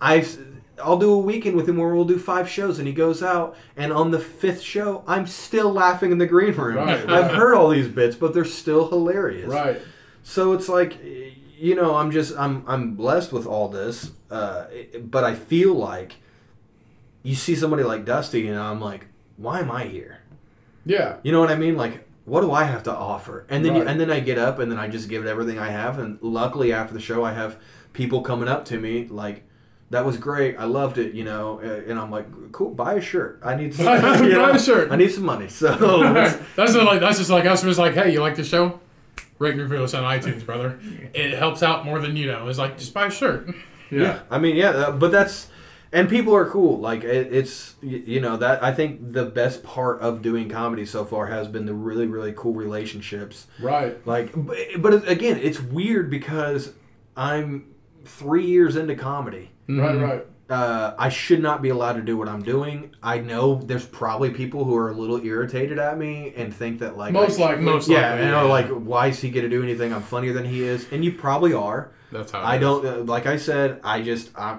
I've 0.00 0.28
I'll 0.82 0.98
do 0.98 1.10
a 1.10 1.18
weekend 1.18 1.56
with 1.56 1.66
him 1.68 1.78
where 1.78 1.94
we'll 1.94 2.04
do 2.16 2.18
five 2.18 2.48
shows, 2.50 2.78
and 2.78 2.86
he 2.86 2.92
goes 2.92 3.22
out, 3.22 3.56
and 3.78 3.92
on 3.92 4.10
the 4.10 4.18
fifth 4.18 4.60
show, 4.60 5.02
I'm 5.06 5.26
still 5.26 5.72
laughing 5.72 6.12
in 6.12 6.18
the 6.18 6.26
green 6.26 6.54
room. 6.54 6.76
Right. 6.76 7.08
I've 7.08 7.30
heard 7.34 7.54
all 7.54 7.70
these 7.70 7.88
bits, 7.88 8.14
but 8.14 8.34
they're 8.34 8.44
still 8.62 8.88
hilarious. 8.90 9.48
Right. 9.48 9.80
So 10.22 10.52
it's 10.52 10.68
like, 10.68 10.92
you 11.58 11.74
know, 11.74 11.94
I'm 11.96 12.10
just 12.10 12.36
I'm 12.36 12.62
I'm 12.66 12.94
blessed 12.94 13.32
with 13.32 13.46
all 13.46 13.68
this, 13.68 14.10
uh, 14.30 14.66
but 15.14 15.24
I 15.24 15.34
feel 15.34 15.72
like 15.74 16.16
you 17.22 17.34
see 17.34 17.56
somebody 17.56 17.82
like 17.82 18.04
Dusty, 18.04 18.46
and 18.48 18.58
I'm 18.58 18.80
like, 18.80 19.06
why 19.36 19.60
am 19.60 19.70
I 19.70 19.84
here? 19.84 20.18
Yeah. 20.86 21.16
You 21.22 21.32
know 21.32 21.40
what 21.40 21.50
I 21.50 21.56
mean? 21.56 21.76
Like, 21.76 22.06
what 22.24 22.40
do 22.40 22.52
I 22.52 22.64
have 22.64 22.82
to 22.84 22.94
offer? 22.94 23.44
And 23.50 23.64
then 23.64 23.74
you, 23.74 23.82
Right. 23.82 23.90
and 23.90 24.00
then 24.00 24.10
I 24.10 24.20
get 24.20 24.38
up 24.38 24.58
and 24.60 24.70
then 24.70 24.78
I 24.78 24.88
just 24.88 25.08
give 25.08 25.24
it 25.24 25.28
everything 25.28 25.58
I 25.58 25.68
have. 25.68 25.98
And 25.98 26.18
luckily, 26.22 26.72
after 26.72 26.94
the 26.94 27.00
show, 27.00 27.24
I 27.24 27.32
have 27.32 27.56
people 27.92 28.22
coming 28.22 28.48
up 28.48 28.64
to 28.66 28.78
me 28.78 29.06
like, 29.10 29.42
"That 29.90 30.04
was 30.04 30.16
great. 30.16 30.56
I 30.58 30.64
loved 30.64 30.98
it." 30.98 31.12
You 31.14 31.24
know, 31.24 31.58
and 31.60 31.98
I'm 31.98 32.10
like, 32.10 32.26
"Cool, 32.52 32.70
buy 32.70 32.94
a 32.94 33.00
shirt. 33.00 33.40
I 33.44 33.54
need 33.56 33.74
some, 33.76 33.84
Buy- 33.86 33.96
you 34.22 34.34
buy 34.36 34.48
know, 34.48 34.50
a 34.52 34.58
shirt." 34.58 34.90
I 34.92 34.96
need 34.96 35.10
some 35.12 35.24
money." 35.24 35.48
So 35.48 35.68
that's 36.56 36.72
just 36.72 36.76
like 36.76 37.00
that's 37.00 37.18
just 37.18 37.30
like 37.30 37.44
us. 37.46 37.62
It's 37.64 37.78
like, 37.78 37.94
hey, 37.94 38.12
you 38.12 38.20
like 38.20 38.36
the 38.36 38.44
show? 38.44 38.80
Rate 39.38 39.52
and 39.52 39.60
review 39.62 39.84
us 39.84 39.92
on 39.92 40.02
iTunes, 40.02 40.46
brother. 40.46 40.78
It 41.12 41.34
helps 41.38 41.62
out 41.62 41.84
more 41.84 41.98
than 41.98 42.16
you 42.16 42.26
know. 42.26 42.48
It's 42.48 42.58
like 42.58 42.78
just 42.78 42.94
buy 42.94 43.06
a 43.06 43.10
shirt. 43.10 43.50
Yeah. 43.90 44.20
I 44.30 44.38
mean, 44.38 44.56
yeah, 44.56 44.70
uh, 44.70 44.92
but 44.92 45.12
that's 45.12 45.48
and 45.96 46.10
people 46.10 46.36
are 46.36 46.48
cool. 46.48 46.78
Like 46.78 47.04
it, 47.04 47.32
it's 47.32 47.74
you 47.80 48.20
know 48.20 48.36
that 48.36 48.62
I 48.62 48.72
think 48.72 49.12
the 49.12 49.24
best 49.24 49.62
part 49.62 50.00
of 50.00 50.20
doing 50.20 50.48
comedy 50.48 50.84
so 50.84 51.04
far 51.06 51.26
has 51.26 51.48
been 51.48 51.64
the 51.64 51.74
really 51.74 52.06
really 52.06 52.34
cool 52.36 52.52
relationships. 52.52 53.46
Right. 53.58 54.06
Like, 54.06 54.32
but, 54.34 54.58
but 54.78 55.08
again, 55.08 55.38
it's 55.42 55.60
weird 55.60 56.10
because 56.10 56.74
I'm 57.16 57.74
three 58.04 58.46
years 58.46 58.76
into 58.76 58.94
comedy. 58.94 59.50
Right. 59.68 59.96
Right. 59.96 60.26
Uh, 60.48 60.94
I 60.96 61.08
should 61.08 61.42
not 61.42 61.60
be 61.60 61.70
allowed 61.70 61.94
to 61.94 62.02
do 62.02 62.16
what 62.16 62.28
I'm 62.28 62.42
doing. 62.42 62.94
I 63.02 63.18
know 63.18 63.56
there's 63.56 63.84
probably 63.84 64.30
people 64.30 64.64
who 64.64 64.76
are 64.76 64.90
a 64.90 64.94
little 64.94 65.20
irritated 65.24 65.80
at 65.80 65.98
me 65.98 66.34
and 66.36 66.54
think 66.54 66.78
that 66.80 66.96
like 66.96 67.12
Most 67.12 67.40
I, 67.40 67.46
likely. 67.46 67.64
Most 67.64 67.88
yeah, 67.88 68.10
likely, 68.10 68.26
and 68.26 68.34
are 68.34 68.46
like, 68.46 68.68
why 68.68 69.08
is 69.08 69.20
he 69.20 69.30
gonna 69.30 69.48
do 69.48 69.62
anything? 69.62 69.92
I'm 69.92 70.02
funnier 70.02 70.34
than 70.34 70.44
he 70.44 70.62
is, 70.62 70.86
and 70.92 71.04
you 71.04 71.12
probably 71.12 71.54
are. 71.54 71.90
That's 72.12 72.30
how. 72.30 72.40
it 72.40 72.44
I 72.44 72.54
is. 72.56 72.60
don't 72.60 72.86
uh, 72.86 72.98
like 72.98 73.26
I 73.26 73.38
said. 73.38 73.80
I 73.82 74.02
just 74.02 74.30
I, 74.38 74.58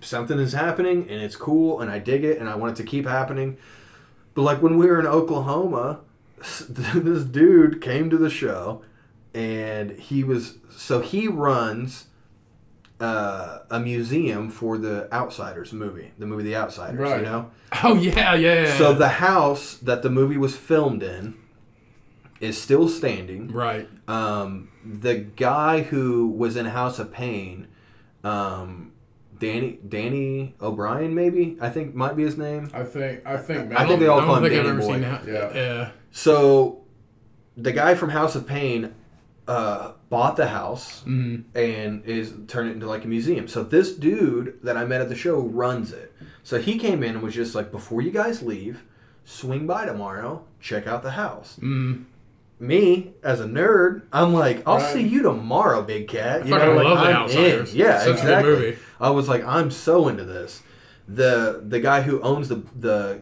something 0.00 0.38
is 0.38 0.52
happening 0.52 1.08
and 1.08 1.22
it's 1.22 1.36
cool 1.36 1.80
and 1.80 1.90
I 1.90 1.98
dig 1.98 2.24
it 2.24 2.38
and 2.38 2.48
I 2.48 2.54
want 2.56 2.72
it 2.78 2.82
to 2.82 2.88
keep 2.88 3.06
happening. 3.06 3.56
But 4.34 4.42
like 4.42 4.62
when 4.62 4.76
we 4.76 4.86
were 4.86 4.98
in 5.00 5.06
Oklahoma, 5.06 6.00
this 6.38 7.24
dude 7.24 7.80
came 7.80 8.10
to 8.10 8.16
the 8.16 8.30
show 8.30 8.82
and 9.34 9.92
he 9.92 10.24
was 10.24 10.58
so 10.76 11.00
he 11.00 11.28
runs 11.28 12.06
uh, 13.00 13.60
a 13.70 13.80
museum 13.80 14.48
for 14.48 14.78
the 14.78 15.12
Outsiders 15.12 15.72
movie, 15.72 16.12
the 16.18 16.26
movie 16.26 16.44
The 16.44 16.56
Outsiders. 16.56 17.00
Right. 17.00 17.18
You 17.20 17.26
know. 17.26 17.50
Oh 17.84 17.94
yeah, 17.94 18.34
yeah. 18.34 18.64
yeah. 18.64 18.76
So 18.76 18.92
the 18.92 19.08
house 19.08 19.74
that 19.78 20.02
the 20.02 20.10
movie 20.10 20.36
was 20.36 20.54
filmed 20.54 21.02
in 21.02 21.34
is 22.38 22.60
still 22.60 22.86
standing. 22.88 23.50
right. 23.50 23.88
Um, 24.06 24.68
the 24.84 25.14
guy 25.14 25.82
who 25.82 26.28
was 26.28 26.56
in 26.56 26.66
House 26.66 26.98
of 26.98 27.12
Pain, 27.12 27.68
um, 28.24 28.92
Danny 29.42 29.78
Danny 29.88 30.54
O'Brien, 30.62 31.14
maybe 31.14 31.56
I 31.60 31.68
think 31.68 31.94
might 31.96 32.14
be 32.16 32.22
his 32.22 32.38
name. 32.38 32.70
I 32.72 32.84
think. 32.84 33.26
I 33.26 33.36
think. 33.36 33.68
Man, 33.70 33.76
I 33.76 33.86
think 33.86 33.98
they 34.00 34.06
all 34.06 34.20
I 34.20 34.24
call 34.24 34.36
don't 34.36 34.44
him 34.44 34.50
think 34.50 34.60
I've 34.60 34.66
Danny 34.66 34.78
ever 34.78 34.86
Boy. 34.86 34.92
seen 34.92 35.00
that. 35.02 35.26
Yeah. 35.26 35.54
Yeah. 35.54 35.90
So, 36.12 36.82
the 37.56 37.72
guy 37.72 37.94
from 37.96 38.10
House 38.10 38.36
of 38.36 38.46
Pain 38.46 38.94
uh, 39.48 39.92
bought 40.08 40.36
the 40.36 40.46
house 40.46 41.02
Mhm. 41.04 41.42
and 41.56 42.04
is 42.04 42.32
turned 42.46 42.70
it 42.70 42.74
into 42.74 42.86
like 42.86 43.04
a 43.04 43.08
museum. 43.08 43.48
So 43.48 43.64
this 43.64 43.92
dude 43.92 44.58
that 44.62 44.76
I 44.76 44.84
met 44.84 45.00
at 45.00 45.08
the 45.08 45.16
show 45.16 45.40
runs 45.40 45.92
it. 45.92 46.12
So 46.44 46.60
he 46.60 46.78
came 46.78 47.02
in 47.02 47.14
and 47.16 47.22
was 47.22 47.34
just 47.34 47.52
like, 47.54 47.72
before 47.72 48.00
you 48.02 48.12
guys 48.12 48.42
leave, 48.42 48.84
swing 49.24 49.66
by 49.66 49.84
tomorrow, 49.86 50.44
check 50.60 50.86
out 50.86 51.02
the 51.02 51.10
house. 51.12 51.58
Mm. 51.60 52.04
me 52.60 53.12
as 53.24 53.40
a 53.40 53.44
nerd, 53.44 54.02
I'm 54.12 54.32
like, 54.32 54.62
I'll 54.64 54.76
Right. 54.76 54.92
see 54.92 55.02
you 55.02 55.20
tomorrow, 55.22 55.82
big 55.82 56.06
cat. 56.06 56.46
You 56.46 56.52
fucking 56.56 56.76
like, 56.76 56.84
love 56.84 56.98
The 56.98 57.04
I'm 57.10 57.16
Outsiders. 57.16 57.72
in. 57.74 57.78
Yeah, 57.80 57.98
Such 57.98 58.06
a 58.06 58.12
good 58.12 58.18
exactly. 58.20 58.76
I 59.02 59.10
was 59.10 59.28
like, 59.28 59.44
I'm 59.44 59.70
so 59.70 60.08
into 60.08 60.24
this. 60.24 60.62
The 61.08 61.62
the 61.66 61.80
guy 61.80 62.02
who 62.02 62.20
owns 62.22 62.48
the 62.48 62.62
the 62.78 63.20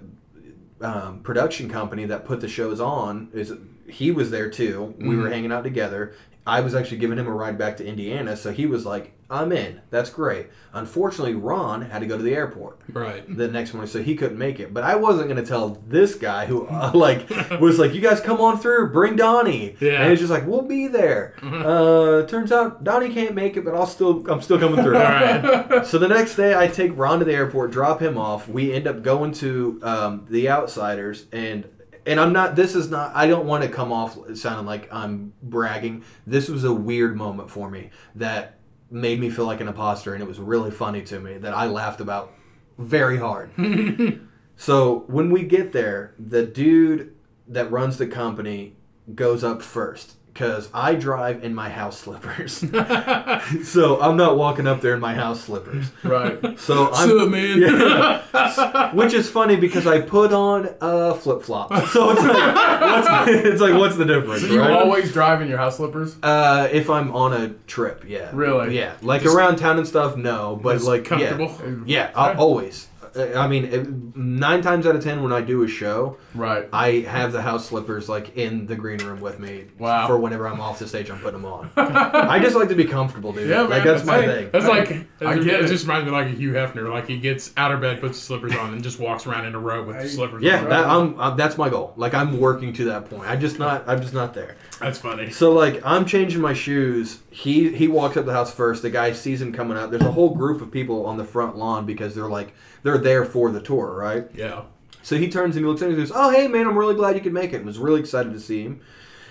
um, 0.81 1.21
production 1.21 1.69
company 1.69 2.05
that 2.07 2.25
put 2.25 2.41
the 2.41 2.49
shows 2.49 2.81
on 2.81 3.29
is 3.33 3.53
he 3.89 4.11
was 4.11 4.31
there 4.31 4.49
too. 4.51 4.95
We 4.99 5.05
Mm-hmm. 5.07 5.21
were 5.23 5.31
hanging 5.31 5.53
out 5.53 5.65
together. 5.65 6.15
I 6.47 6.61
was 6.63 6.75
actually 6.75 6.97
giving 6.99 7.19
him 7.19 7.27
a 7.27 7.33
ride 7.33 7.59
back 7.59 7.77
to 7.79 7.87
Indiana, 7.87 8.37
so 8.37 8.51
he 8.51 8.65
was 8.67 8.87
like, 8.87 9.13
"I'm 9.29 9.53
in. 9.53 9.81
That's 9.91 10.09
great." 10.11 10.47
Unfortunately, 10.73 11.35
Ron 11.35 11.83
had 11.83 11.99
to 12.01 12.07
go 12.07 12.17
to 12.17 12.23
the 12.23 12.35
airport 12.35 12.81
Right. 12.93 13.23
the 13.37 13.47
next 13.49 13.75
morning, 13.75 13.91
so 13.91 14.03
he 14.03 14.15
couldn't 14.17 14.39
make 14.39 14.59
it. 14.59 14.73
But 14.73 14.83
I 14.85 14.95
wasn't 14.97 15.29
going 15.29 15.43
to 15.43 15.47
tell 15.49 15.83
this 15.87 16.15
guy 16.15 16.47
who 16.47 16.67
uh, 16.67 16.93
like 16.95 17.29
was 17.61 17.79
like, 17.79 17.93
"You 17.93 18.01
guys 18.01 18.21
come 18.21 18.41
on 18.41 18.59
through, 18.59 18.91
bring 18.93 19.17
Donnie." 19.17 19.77
Yeah. 19.81 20.01
And 20.03 20.11
he's 20.11 20.21
just 20.21 20.31
like, 20.31 20.47
"We'll 20.47 20.63
be 20.63 20.87
there." 20.87 21.35
Uh, 21.71 22.27
turns 22.27 22.51
out 22.53 22.83
Donnie 22.85 23.13
can't 23.13 23.35
make 23.35 23.57
it, 23.57 23.65
but 23.65 23.75
I'll 23.75 23.87
still 23.87 24.27
I'm 24.31 24.41
still 24.41 24.59
coming 24.59 24.83
through. 24.83 24.97
All 24.97 25.03
right. 25.03 25.85
So 25.87 25.99
the 25.99 26.09
next 26.09 26.37
day, 26.37 26.55
I 26.57 26.67
take 26.69 26.93
Ron 26.97 27.19
to 27.21 27.25
the 27.25 27.33
airport, 27.35 27.71
drop 27.71 28.01
him 28.01 28.17
off. 28.19 28.49
We 28.49 28.73
end 28.73 28.87
up 28.87 29.03
going 29.03 29.33
to 29.35 29.79
um, 29.83 30.27
the 30.31 30.49
Outsiders, 30.49 31.27
and 31.33 31.67
and 32.07 32.21
I'm 32.21 32.33
not. 32.33 32.57
This 32.57 32.75
is 32.75 32.91
not. 32.91 33.13
I 33.15 33.27
don't 33.27 33.47
want 33.47 33.63
to 33.65 33.69
come 33.69 33.93
off 33.93 34.19
sounding 34.35 34.67
like 34.67 34.93
I'm 34.93 35.33
bragging. 35.43 36.05
This 36.27 36.49
was 36.49 36.65
a 36.65 36.73
weird 36.73 37.17
moment 37.17 37.51
for 37.51 37.71
me 37.71 37.91
that 38.15 38.59
made 38.91 39.21
me 39.21 39.31
feel 39.31 39.47
like 39.47 39.61
an 39.61 39.69
imposter, 39.69 40.15
and 40.15 40.23
it 40.23 40.27
was 40.27 40.39
really 40.39 40.71
funny 40.71 41.03
to 41.03 41.21
me 41.21 41.39
that 41.39 41.55
I 41.55 41.67
laughed 41.67 42.01
about 42.01 42.33
very 42.79 43.19
hard. 43.19 43.51
so 44.57 45.05
when 45.07 45.31
we 45.31 45.43
get 45.43 45.73
there, 45.73 46.15
the 46.19 46.45
dude 46.45 47.15
that 47.49 47.71
runs 47.71 47.99
the 47.99 48.07
company 48.07 48.77
goes 49.15 49.45
up 49.45 49.63
first. 49.63 50.17
Because 50.33 50.69
I 50.73 50.95
drive 50.95 51.43
in 51.45 51.55
my 51.55 51.69
house 51.69 51.99
slippers. 51.99 52.55
so 53.65 54.01
I'm 54.01 54.17
not 54.17 54.37
walking 54.37 54.67
up 54.67 54.81
there 54.81 54.95
in 54.95 55.01
my 55.01 55.15
house 55.15 55.43
slippers. 55.45 55.91
Right. 56.05 56.59
So 56.59 56.91
I'm, 56.93 57.09
So, 57.09 57.27
man. 57.29 57.61
Yeah. 57.61 58.93
which 58.95 59.13
is 59.13 59.29
funny 59.29 59.57
because 59.57 59.87
I 59.87 60.01
put 60.01 60.33
on 60.33 60.69
a 60.81 61.15
flip 61.15 61.43
flop. 61.43 61.71
So 61.89 62.11
it's 62.11 62.21
like, 62.23 62.81
what's, 62.81 63.31
it's 63.31 63.61
like, 63.61 63.75
what's 63.75 63.97
the 63.97 64.05
difference, 64.05 64.43
So 64.43 64.49
you 64.49 64.61
right? 64.61 64.71
always 64.71 65.13
drive 65.13 65.43
in 65.43 65.49
your 65.49 65.59
house 65.59 65.77
slippers? 65.77 66.17
uh, 66.23 66.69
if 66.71 66.89
I'm 66.91 67.15
on 67.15 67.33
a 67.33 67.49
trip, 67.67 68.05
yeah. 68.07 68.31
Really? 68.33 68.77
Yeah, 68.77 68.95
like 69.03 69.25
around 69.27 69.57
town 69.57 69.79
and 69.79 69.87
stuff, 69.87 70.17
no. 70.17 70.59
But 70.63 70.83
like, 70.83 71.05
comfortable. 71.05 71.55
yeah, 71.87 72.11
yeah, 72.11 72.11
I, 72.15 72.35
always. 72.35 72.87
I 73.17 73.49
mean, 73.49 74.13
nine 74.15 74.63
times 74.63 74.87
out 74.87 74.95
of 74.97 75.03
ten 75.03 75.23
when 75.23 75.33
I 75.33 75.41
do 75.41 75.63
a 75.63 75.69
show, 75.69 76.17
Right. 76.35 76.69
I 76.73 77.01
have 77.09 77.33
the 77.33 77.43
house 77.43 77.67
slippers 77.69 78.09
like 78.09 78.37
in 78.37 78.67
the 78.67 78.77
green 78.77 78.99
room 78.99 79.21
with 79.21 79.39
me. 79.39 79.67
Wow. 79.79 80.07
For 80.07 80.19
whenever 80.19 80.47
I'm 80.47 80.61
off 80.61 80.79
the 80.79 80.87
stage, 80.89 81.11
I'm 81.11 81.19
putting 81.19 81.43
them 81.43 81.51
on. 81.53 81.71
I 81.77 82.39
just 82.39 82.55
like 82.55 82.69
to 82.69 82.75
be 82.75 82.85
comfortable, 82.85 83.33
dude. 83.33 83.49
Yeah, 83.51 83.63
like 83.63 83.85
man, 83.85 83.87
that's 83.95 84.05
my 84.07 84.21
hey, 84.21 84.27
thing. 84.27 84.51
That's 84.53 84.67
like 84.67 84.91
I 85.23 85.35
it, 85.35 85.45
get 85.45 85.55
it 85.61 85.65
it. 85.65 85.69
just 85.69 85.85
reminds 85.87 86.07
me 86.07 86.13
like 86.13 86.27
a 86.27 86.31
Hugh 86.31 86.53
Hefner. 86.53 86.89
Like 86.91 87.09
he 87.09 87.19
gets 87.19 87.53
out 87.57 87.73
of 87.73 87.81
bed, 87.81 88.01
puts 88.01 88.17
his 88.17 88.25
slippers 88.27 88.55
on, 88.55 88.73
and 88.75 88.83
just 88.83 89.01
walks 89.01 89.27
around 89.27 89.47
in 89.47 89.55
a 89.55 89.59
row 89.59 89.83
with 89.85 90.01
the 90.01 90.09
slippers. 90.09 90.43
Yeah, 90.43 90.63
on. 90.63 90.69
that, 90.69 90.87
I'm, 90.87 91.19
uh, 91.21 91.35
that's 91.35 91.59
my 91.59 91.69
goal. 91.69 91.93
Like 91.97 92.15
I'm 92.15 92.39
working 92.39 92.73
to 92.75 92.85
that 92.87 93.11
point. 93.11 93.29
I 93.29 93.37
just 93.37 93.59
not. 93.59 93.89
I'm 93.89 94.01
just 94.01 94.15
not 94.15 94.35
there. 94.35 94.57
that's 94.79 94.99
funny. 94.99 95.31
So 95.31 95.53
like 95.53 95.81
I'm 95.85 96.05
changing 96.07 96.41
my 96.41 96.53
shoes. 96.55 97.21
He 97.31 97.73
he 97.75 97.89
walks 97.89 98.17
up 98.17 98.27
the 98.27 98.33
house 98.33 98.53
first. 98.55 98.83
The 98.83 98.91
guy 98.91 99.13
sees 99.13 99.41
him 99.43 99.53
coming 99.53 99.77
up. 99.77 99.91
There's 99.91 100.03
a 100.03 100.13
whole 100.13 100.35
group 100.35 100.61
of 100.63 100.71
people 100.71 101.07
on 101.07 101.17
the 101.17 101.25
front 101.25 101.57
lawn 101.57 101.87
because 101.87 102.15
they're 102.15 102.29
like 102.29 102.53
they're 102.83 102.99
there 102.99 103.25
for 103.25 103.51
the 103.51 103.61
tour, 103.61 103.95
right? 103.95 104.29
Yeah. 104.35 104.63
So 105.03 105.17
he 105.17 105.29
turns 105.29 105.57
and 105.57 105.65
he 105.65 105.69
looks 105.69 105.83
at 105.83 105.87
him 105.87 105.95
and 105.95 106.03
goes, 106.03 106.13
"Oh 106.15 106.31
hey 106.31 106.49
man, 106.49 106.67
I'm 106.67 106.79
really 106.79 106.95
glad 106.95 107.15
you 107.17 107.23
could 107.23 107.33
make 107.33 107.53
it." 107.53 107.57
And 107.57 107.67
was 107.67 107.79
really 107.79 108.01
excited 108.01 108.33
to 108.33 108.41
see 108.41 108.63
him. 108.63 108.81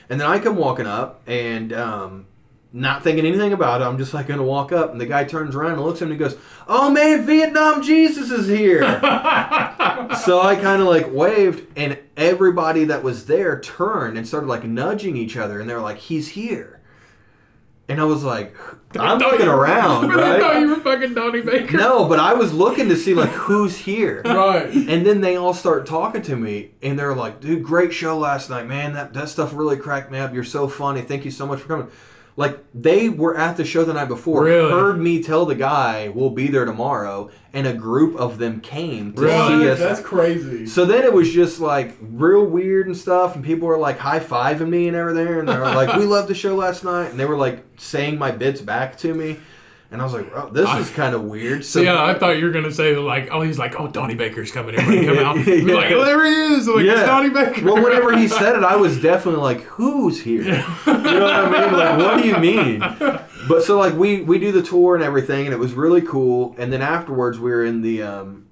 And 0.10 0.20
then 0.20 0.28
I 0.28 0.40
come 0.40 0.56
walking 0.56 0.88
up 0.88 1.22
and 1.28 1.72
um, 1.72 2.26
not 2.74 3.04
thinking 3.04 3.26
anything 3.26 3.54
about 3.54 3.82
it. 3.82 3.86
I'm 3.86 3.98
just 3.98 4.14
like 4.14 4.28
gonna 4.28 4.44
walk 4.44 4.72
up, 4.72 4.92
and 4.92 5.00
the 5.00 5.06
guy 5.06 5.24
turns 5.24 5.56
around 5.56 5.74
and 5.74 5.82
looks 5.82 6.02
at 6.02 6.06
him 6.06 6.12
and 6.12 6.20
he 6.20 6.26
goes, 6.28 6.38
"Oh 6.68 6.90
man, 6.90 7.26
Vietnam 7.26 7.82
Jesus 7.84 8.32
is 8.32 8.48
here." 8.48 8.82
so 10.24 10.42
I 10.42 10.58
kind 10.60 10.82
of 10.82 10.88
like 10.88 11.12
waved, 11.12 11.68
and 11.76 12.00
everybody 12.18 12.86
that 12.86 13.04
was 13.04 13.26
there 13.26 13.60
turned 13.60 14.18
and 14.18 14.28
started 14.28 14.48
like 14.48 14.64
nudging 14.64 15.16
each 15.18 15.38
other, 15.38 15.60
and 15.60 15.70
they 15.70 15.74
were 15.74 15.82
like, 15.82 15.98
"He's 15.98 16.30
here." 16.30 16.79
And 17.90 18.00
I 18.00 18.04
was 18.06 18.24
like, 18.24 18.56
I'm 18.98 19.18
looking 19.18 19.48
you- 19.48 19.52
around, 19.52 20.12
I 20.20 20.40
thought 20.40 20.60
you 20.62 20.70
were 20.70 20.76
fucking 20.80 21.16
Donnie 21.16 21.42
Baker. 21.42 21.76
No, 21.76 22.06
but 22.06 22.20
I 22.20 22.34
was 22.36 22.54
looking 22.54 22.88
to 22.90 22.96
see 22.96 23.14
like 23.16 23.30
who's 23.32 23.78
here. 23.78 24.22
Right. 24.26 24.72
And 24.72 25.06
then 25.06 25.22
they 25.22 25.36
all 25.36 25.54
start 25.54 25.86
talking 25.86 26.22
to 26.22 26.36
me, 26.36 26.72
and 26.82 26.98
they're 26.98 27.16
like, 27.16 27.42
"Dude, 27.42 27.64
great 27.64 27.92
show 27.94 28.18
last 28.18 28.50
night, 28.50 28.68
man. 28.68 28.94
That 28.94 29.14
that 29.14 29.28
stuff 29.30 29.54
really 29.54 29.76
cracked 29.78 30.12
me 30.12 30.20
up. 30.20 30.34
You're 30.34 30.44
so 30.44 30.68
funny. 30.68 31.02
Thank 31.02 31.26
you 31.26 31.32
so 31.32 31.46
much 31.46 31.60
for 31.60 31.68
coming." 31.68 31.88
Like 32.40 32.58
they 32.74 33.10
were 33.10 33.36
at 33.36 33.58
the 33.58 33.66
show 33.66 33.84
the 33.84 33.92
night 33.94 34.08
before, 34.08 34.46
Really? 34.46 34.72
heard 34.72 34.98
me 34.98 35.22
tell 35.22 35.46
the 35.46 35.56
guy 35.56 36.08
we'll 36.08 36.30
be 36.30 36.48
there 36.48 36.64
tomorrow, 36.64 37.30
and 37.52 37.68
a 37.68 37.74
group 37.74 38.16
of 38.16 38.38
them 38.38 38.62
came 38.62 39.12
to 39.16 39.22
Really? 39.24 39.64
see 39.66 39.70
us. 39.70 39.80
That's 39.80 40.00
crazy. 40.00 40.66
So 40.66 40.86
then 40.86 41.04
it 41.04 41.12
was 41.12 41.30
just 41.34 41.60
like 41.60 41.98
real 42.00 42.46
weird 42.46 42.88
and 42.88 42.96
stuff, 42.96 43.36
and 43.36 43.44
people 43.44 43.68
were 43.68 43.78
like 43.78 43.98
high 43.98 44.22
fiving 44.22 44.70
me 44.70 44.88
and 44.88 44.96
everything, 44.96 45.28
and 45.28 45.50
they 45.50 45.58
were 45.58 45.66
like, 45.66 45.94
"We 45.98 46.06
loved 46.16 46.30
the 46.30 46.34
show 46.34 46.56
last 46.56 46.86
night," 46.86 47.10
and 47.12 47.20
they 47.20 47.26
were 47.26 47.36
like 47.38 47.62
saying 47.76 48.18
my 48.18 48.32
bits 48.32 48.62
back 48.62 48.98
to 49.00 49.14
me, 49.14 49.38
and 49.92 50.02
I 50.02 50.04
was 50.04 50.14
like, 50.14 50.32
"Oh, 50.36 50.50
this 50.52 50.70
is 50.76 50.90
kind 50.92 51.16
of 51.16 51.24
weird." 51.24 51.66
So 51.66 51.82
yeah, 51.82 52.04
I 52.04 52.14
thought 52.14 52.38
you 52.38 52.46
were 52.46 52.52
gonna 52.52 52.72
say 52.72 52.96
like, 52.96 53.30
oh, 53.32 53.42
he's 53.42 53.58
like, 53.58 53.80
oh, 53.80 53.88
Donnie 53.88 54.16
Baker's 54.16 54.52
coming 54.52 54.76
in. 54.76 54.86
When 54.86 54.98
he 55.00 55.06
come 55.06 55.18
out, 55.26 55.44
Be 55.46 55.64
Yeah. 55.64 55.74
like, 55.76 55.92
oh, 55.92 56.06
there 56.06 56.26
he 56.26 56.56
is. 56.56 56.68
Like, 56.68 56.86
it's 56.86 57.02
Donnie 57.04 57.30
Baker. 57.30 57.66
Well, 57.66 57.84
whenever 57.84 58.16
he 58.18 58.28
said 58.28 58.56
it, 58.56 58.64
I 58.64 58.76
was 58.76 59.02
definitely 59.02 59.42
like, 59.42 59.62
"Who's 59.64 60.22
here?" 60.22 60.44
You 60.44 60.52
know 60.52 60.64
what 60.86 61.34
I 61.34 61.50
mean? 61.50 61.74
Like, 61.74 61.98
what 61.98 62.22
do 62.22 62.28
you 62.28 62.38
mean? 62.38 62.80
But 63.48 63.64
so 63.64 63.80
like 63.80 63.94
we 63.96 64.22
we 64.22 64.38
do 64.38 64.52
the 64.52 64.62
tour 64.62 64.96
and 64.96 65.04
everything, 65.04 65.46
and 65.46 65.54
it 65.54 65.60
was 65.60 65.74
really 65.74 66.02
cool. 66.02 66.56
And 66.60 66.72
then 66.72 66.82
afterwards, 66.82 67.40
we 67.40 67.50
were 67.50 67.66
in 67.66 67.82
the 67.82 68.04
um, 68.04 68.46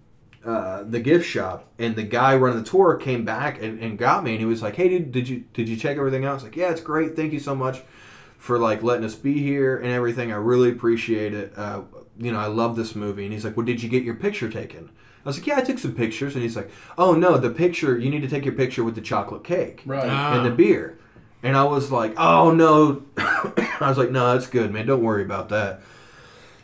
uh, 0.45 0.83
the 0.83 0.99
gift 0.99 1.27
shop, 1.27 1.67
and 1.77 1.95
the 1.95 2.03
guy 2.03 2.35
running 2.35 2.63
the 2.63 2.67
tour 2.67 2.95
came 2.95 3.25
back 3.25 3.61
and, 3.61 3.79
and 3.79 3.97
got 3.99 4.23
me, 4.23 4.31
and 4.31 4.39
he 4.39 4.45
was 4.45 4.61
like, 4.63 4.75
"Hey, 4.75 4.89
dude, 4.89 5.11
did 5.11 5.27
you 5.29 5.43
did 5.53 5.69
you 5.69 5.75
check 5.75 5.97
everything 5.97 6.25
out?" 6.25 6.31
I 6.31 6.33
was 6.35 6.43
like, 6.43 6.55
"Yeah, 6.55 6.71
it's 6.71 6.81
great. 6.81 7.15
Thank 7.15 7.31
you 7.33 7.39
so 7.39 7.53
much." 7.53 7.81
For 8.38 8.59
like 8.59 8.83
letting 8.83 9.03
us 9.03 9.15
be 9.15 9.39
here 9.39 9.77
and 9.77 9.91
everything, 9.91 10.31
I 10.31 10.35
really 10.35 10.69
appreciate 10.69 11.33
it. 11.33 11.53
Uh, 11.57 11.81
you 12.17 12.31
know, 12.31 12.39
I 12.39 12.45
love 12.47 12.75
this 12.75 12.95
movie. 12.95 13.23
And 13.25 13.33
he's 13.33 13.43
like, 13.43 13.57
"Well, 13.57 13.65
did 13.65 13.81
you 13.83 13.89
get 13.89 14.03
your 14.03 14.15
picture 14.15 14.49
taken?" 14.49 14.89
I 15.25 15.29
was 15.29 15.38
like, 15.39 15.47
"Yeah, 15.47 15.57
I 15.57 15.61
took 15.61 15.79
some 15.79 15.93
pictures." 15.93 16.33
And 16.35 16.43
he's 16.43 16.55
like, 16.55 16.69
"Oh 16.97 17.13
no, 17.13 17.38
the 17.38 17.49
picture. 17.49 17.97
You 17.97 18.09
need 18.09 18.21
to 18.21 18.27
take 18.29 18.45
your 18.45 18.53
picture 18.53 18.83
with 18.83 18.95
the 18.95 19.01
chocolate 19.01 19.43
cake 19.43 19.81
Right. 19.85 20.07
Ah. 20.07 20.38
and 20.38 20.45
the 20.45 20.51
beer." 20.51 20.97
And 21.43 21.57
I 21.57 21.63
was 21.63 21.91
like, 21.91 22.13
"Oh 22.17 22.51
no," 22.51 23.03
I 23.17 23.75
was 23.89 23.97
like, 23.97 24.11
"No, 24.11 24.33
that's 24.33 24.47
good, 24.47 24.71
man. 24.71 24.85
Don't 24.85 25.03
worry 25.03 25.23
about 25.23 25.49
that." 25.49 25.81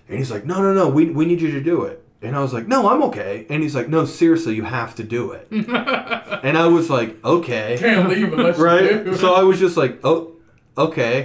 And 0.07 0.17
he's 0.17 0.31
like, 0.31 0.45
"No, 0.45 0.61
no, 0.61 0.73
no. 0.73 0.89
We 0.89 1.09
we 1.09 1.25
need 1.25 1.41
you 1.41 1.51
to 1.51 1.61
do 1.61 1.83
it." 1.83 2.03
And 2.21 2.35
I 2.35 2.39
was 2.41 2.53
like, 2.53 2.67
"No, 2.67 2.87
I'm 2.89 3.03
okay." 3.03 3.45
And 3.49 3.61
he's 3.63 3.75
like, 3.75 3.89
"No, 3.89 4.05
seriously, 4.05 4.55
you 4.55 4.63
have 4.63 4.95
to 4.95 5.03
do 5.03 5.31
it." 5.31 5.47
and 5.51 6.57
I 6.57 6.67
was 6.67 6.89
like, 6.89 7.23
"Okay." 7.25 7.75
Can't 7.79 8.09
leave 8.09 8.31
unless 8.31 8.57
you 8.57 8.63
right? 8.63 9.03
do. 9.05 9.15
So 9.15 9.33
I 9.33 9.43
was 9.43 9.59
just 9.59 9.75
like, 9.75 9.99
oh, 10.05 10.32
okay. 10.77 11.23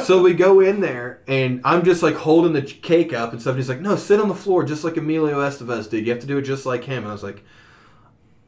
so 0.04 0.22
we 0.22 0.34
go 0.34 0.60
in 0.60 0.80
there, 0.80 1.20
and 1.26 1.60
I'm 1.64 1.84
just 1.84 2.02
like 2.02 2.16
holding 2.16 2.52
the 2.52 2.62
cake 2.62 3.12
up 3.12 3.32
and 3.32 3.40
stuff. 3.40 3.52
And 3.52 3.58
he's 3.58 3.68
like, 3.68 3.80
no, 3.80 3.96
sit 3.96 4.20
on 4.20 4.28
the 4.28 4.34
floor 4.34 4.64
just 4.64 4.84
like 4.84 4.96
Emilio 4.96 5.38
Estevez 5.38 5.88
did. 5.88 6.06
You 6.06 6.12
have 6.12 6.20
to 6.20 6.26
do 6.26 6.38
it 6.38 6.42
just 6.42 6.66
like 6.66 6.84
him. 6.84 6.98
And 6.98 7.08
I 7.08 7.12
was 7.12 7.22
like, 7.22 7.42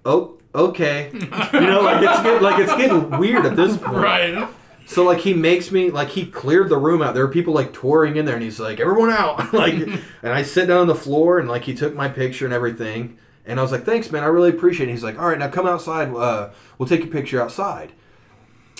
oh, 0.05 0.39
okay. 0.55 1.11
you 1.13 1.21
know, 1.61 1.83
like 1.83 2.03
it's 2.03 2.23
getting, 2.23 2.43
like 2.43 2.59
it's 2.61 2.77
getting 2.77 3.19
weird 3.19 3.47
at 3.47 3.57
this 3.57 3.77
point. 3.77 3.97
right. 3.97 4.49
So 4.87 5.03
like 5.03 5.19
he 5.19 5.35
makes 5.35 5.73
me 5.73 5.91
like 5.91 6.11
he 6.11 6.27
cleared 6.27 6.69
the 6.69 6.79
room 6.79 7.03
out. 7.03 7.15
There 7.15 7.27
were 7.27 7.33
people 7.33 7.53
like 7.53 7.73
touring 7.73 8.17
in 8.17 8.25
there, 8.25 8.37
and 8.37 8.43
he's 8.43 8.61
like, 8.61 8.79
"Everyone 8.79 9.11
out!" 9.11 9.53
like, 9.53 9.75
and 9.75 10.03
I 10.23 10.45
sit 10.45 10.67
down 10.69 10.83
on 10.83 10.87
the 10.87 10.95
floor, 10.95 11.41
and 11.41 11.49
like 11.49 11.65
he 11.65 11.75
took 11.75 11.95
my 11.95 12.09
picture 12.09 12.45
and 12.45 12.55
everything. 12.55 13.19
And 13.45 13.59
I 13.59 13.63
was 13.63 13.73
like, 13.73 13.85
"Thanks, 13.85 14.13
man. 14.13 14.23
I 14.23 14.27
really 14.27 14.51
appreciate 14.51 14.89
it." 14.89 14.93
He's 14.93 15.03
like, 15.03 15.19
"All 15.19 15.29
right, 15.29 15.39
now 15.39 15.49
come 15.49 15.67
outside. 15.67 16.15
Uh, 16.15 16.51
we'll 16.79 16.89
take 16.89 17.01
your 17.01 17.13
picture 17.13 17.43
outside." 17.43 17.93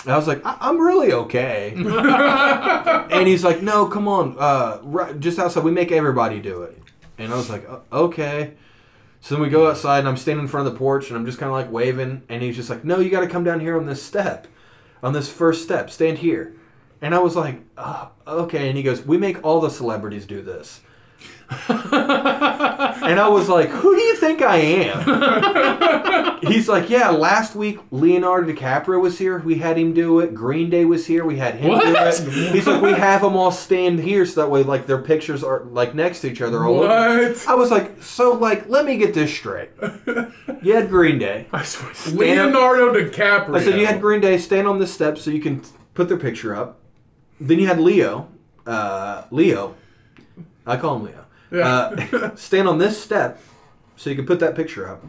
And 0.07 0.13
I 0.13 0.17
was 0.17 0.25
like, 0.25 0.41
I- 0.45 0.57
"I'm 0.61 0.79
really 0.79 1.11
okay." 1.11 1.73
and 3.11 3.27
he's 3.27 3.43
like, 3.43 3.61
"No, 3.61 3.87
come 3.87 4.07
on. 4.07 4.37
Uh, 4.39 4.79
right, 4.83 5.19
just 5.19 5.37
outside. 5.37 5.63
We 5.65 5.71
make 5.71 5.91
everybody 5.91 6.39
do 6.39 6.63
it." 6.63 6.81
And 7.17 7.33
I 7.33 7.35
was 7.35 7.49
like, 7.49 7.69
"Okay." 7.91 8.53
So 9.19 9.35
then 9.35 9.41
we 9.43 9.49
go 9.49 9.67
outside, 9.69 9.99
and 9.99 10.07
I'm 10.07 10.15
standing 10.15 10.45
in 10.45 10.47
front 10.47 10.65
of 10.65 10.73
the 10.73 10.79
porch, 10.79 11.09
and 11.09 11.17
I'm 11.17 11.25
just 11.25 11.37
kind 11.39 11.49
of 11.49 11.53
like 11.53 11.69
waving. 11.71 12.23
And 12.29 12.41
he's 12.41 12.55
just 12.55 12.69
like, 12.69 12.85
"No, 12.85 12.99
you 12.99 13.09
got 13.09 13.19
to 13.19 13.27
come 13.27 13.43
down 13.43 13.59
here 13.59 13.77
on 13.77 13.85
this 13.85 14.01
step." 14.01 14.47
on 15.03 15.13
this 15.13 15.31
first 15.31 15.61
step. 15.61 15.91
Stand 15.91 16.17
here. 16.17 16.55
And 17.03 17.13
I 17.13 17.19
was 17.19 17.35
like, 17.35 17.61
oh, 17.77 18.09
okay. 18.25 18.67
And 18.67 18.75
he 18.75 18.81
goes, 18.81 19.05
we 19.05 19.15
make 19.15 19.43
all 19.45 19.61
the 19.61 19.69
celebrities 19.69 20.25
do 20.25 20.41
this. 20.41 20.81
and 21.69 23.19
I 23.19 23.27
was 23.29 23.47
like, 23.47 23.69
who 23.69 23.95
do 23.95 24.01
you 24.01 24.15
think 24.17 24.41
I 24.41 24.57
am? 24.57 26.39
he's 26.41 26.67
like, 26.67 26.89
yeah, 26.89 27.09
last 27.09 27.55
week 27.55 27.79
Leonardo 27.91 28.51
DiCaprio 28.51 29.01
was 29.01 29.17
here. 29.17 29.39
We 29.39 29.55
had 29.55 29.77
him 29.77 29.93
do 29.93 30.19
it. 30.19 30.33
Green 30.33 30.69
Day 30.69 30.83
was 30.85 31.05
here. 31.05 31.23
We 31.25 31.37
had 31.37 31.55
him 31.55 31.69
What? 31.71 31.85
do 31.85 31.95
it. 31.95 32.51
He's 32.53 32.67
like, 32.67 32.81
we 32.81 32.91
have 32.91 33.21
them 33.21 33.37
all 33.37 33.51
stand 33.51 33.99
here 33.99 34.25
so 34.25 34.41
that 34.41 34.49
way, 34.49 34.63
like 34.63 34.87
their 34.87 35.01
pictures 35.01 35.43
are 35.43 35.63
like 35.65 35.95
next 35.95 36.19
to 36.21 36.31
each 36.31 36.41
other. 36.41 36.65
All 36.65 36.79
over. 36.81 36.87
What? 37.29 37.47
I 37.47 37.55
was 37.55 37.71
like, 37.71 38.03
so 38.03 38.33
like, 38.33 38.67
let 38.67 38.85
me 38.85 38.97
get 38.97 39.13
this 39.13 39.33
straight. 39.33 39.69
You 40.61 40.73
had 40.75 40.89
Green 40.89 41.17
Day. 41.19 41.47
I 41.53 41.63
swear. 41.63 41.93
Leonardo 42.13 42.93
DiCaprio. 42.93 43.55
I 43.55 43.63
said 43.63 43.79
you 43.79 43.85
had 43.85 44.01
Green 44.01 44.19
Day 44.19 44.37
stand 44.37 44.67
on 44.67 44.79
the 44.79 44.87
steps 44.87 45.21
so 45.21 45.31
you 45.31 45.41
can 45.41 45.61
put 45.93 46.09
their 46.09 46.17
picture 46.17 46.53
up. 46.55 46.79
Then 47.39 47.59
you 47.59 47.67
had 47.67 47.79
Leo, 47.79 48.27
uh, 48.65 49.23
Leo, 49.31 49.75
I 50.65 50.75
call 50.75 50.97
him 50.97 51.03
Leo. 51.05 51.23
Uh, 51.51 52.35
stand 52.35 52.67
on 52.67 52.77
this 52.77 53.01
step 53.01 53.39
so 53.95 54.09
you 54.09 54.15
can 54.15 54.25
put 54.25 54.39
that 54.39 54.55
picture 54.55 54.87
up. 54.87 55.03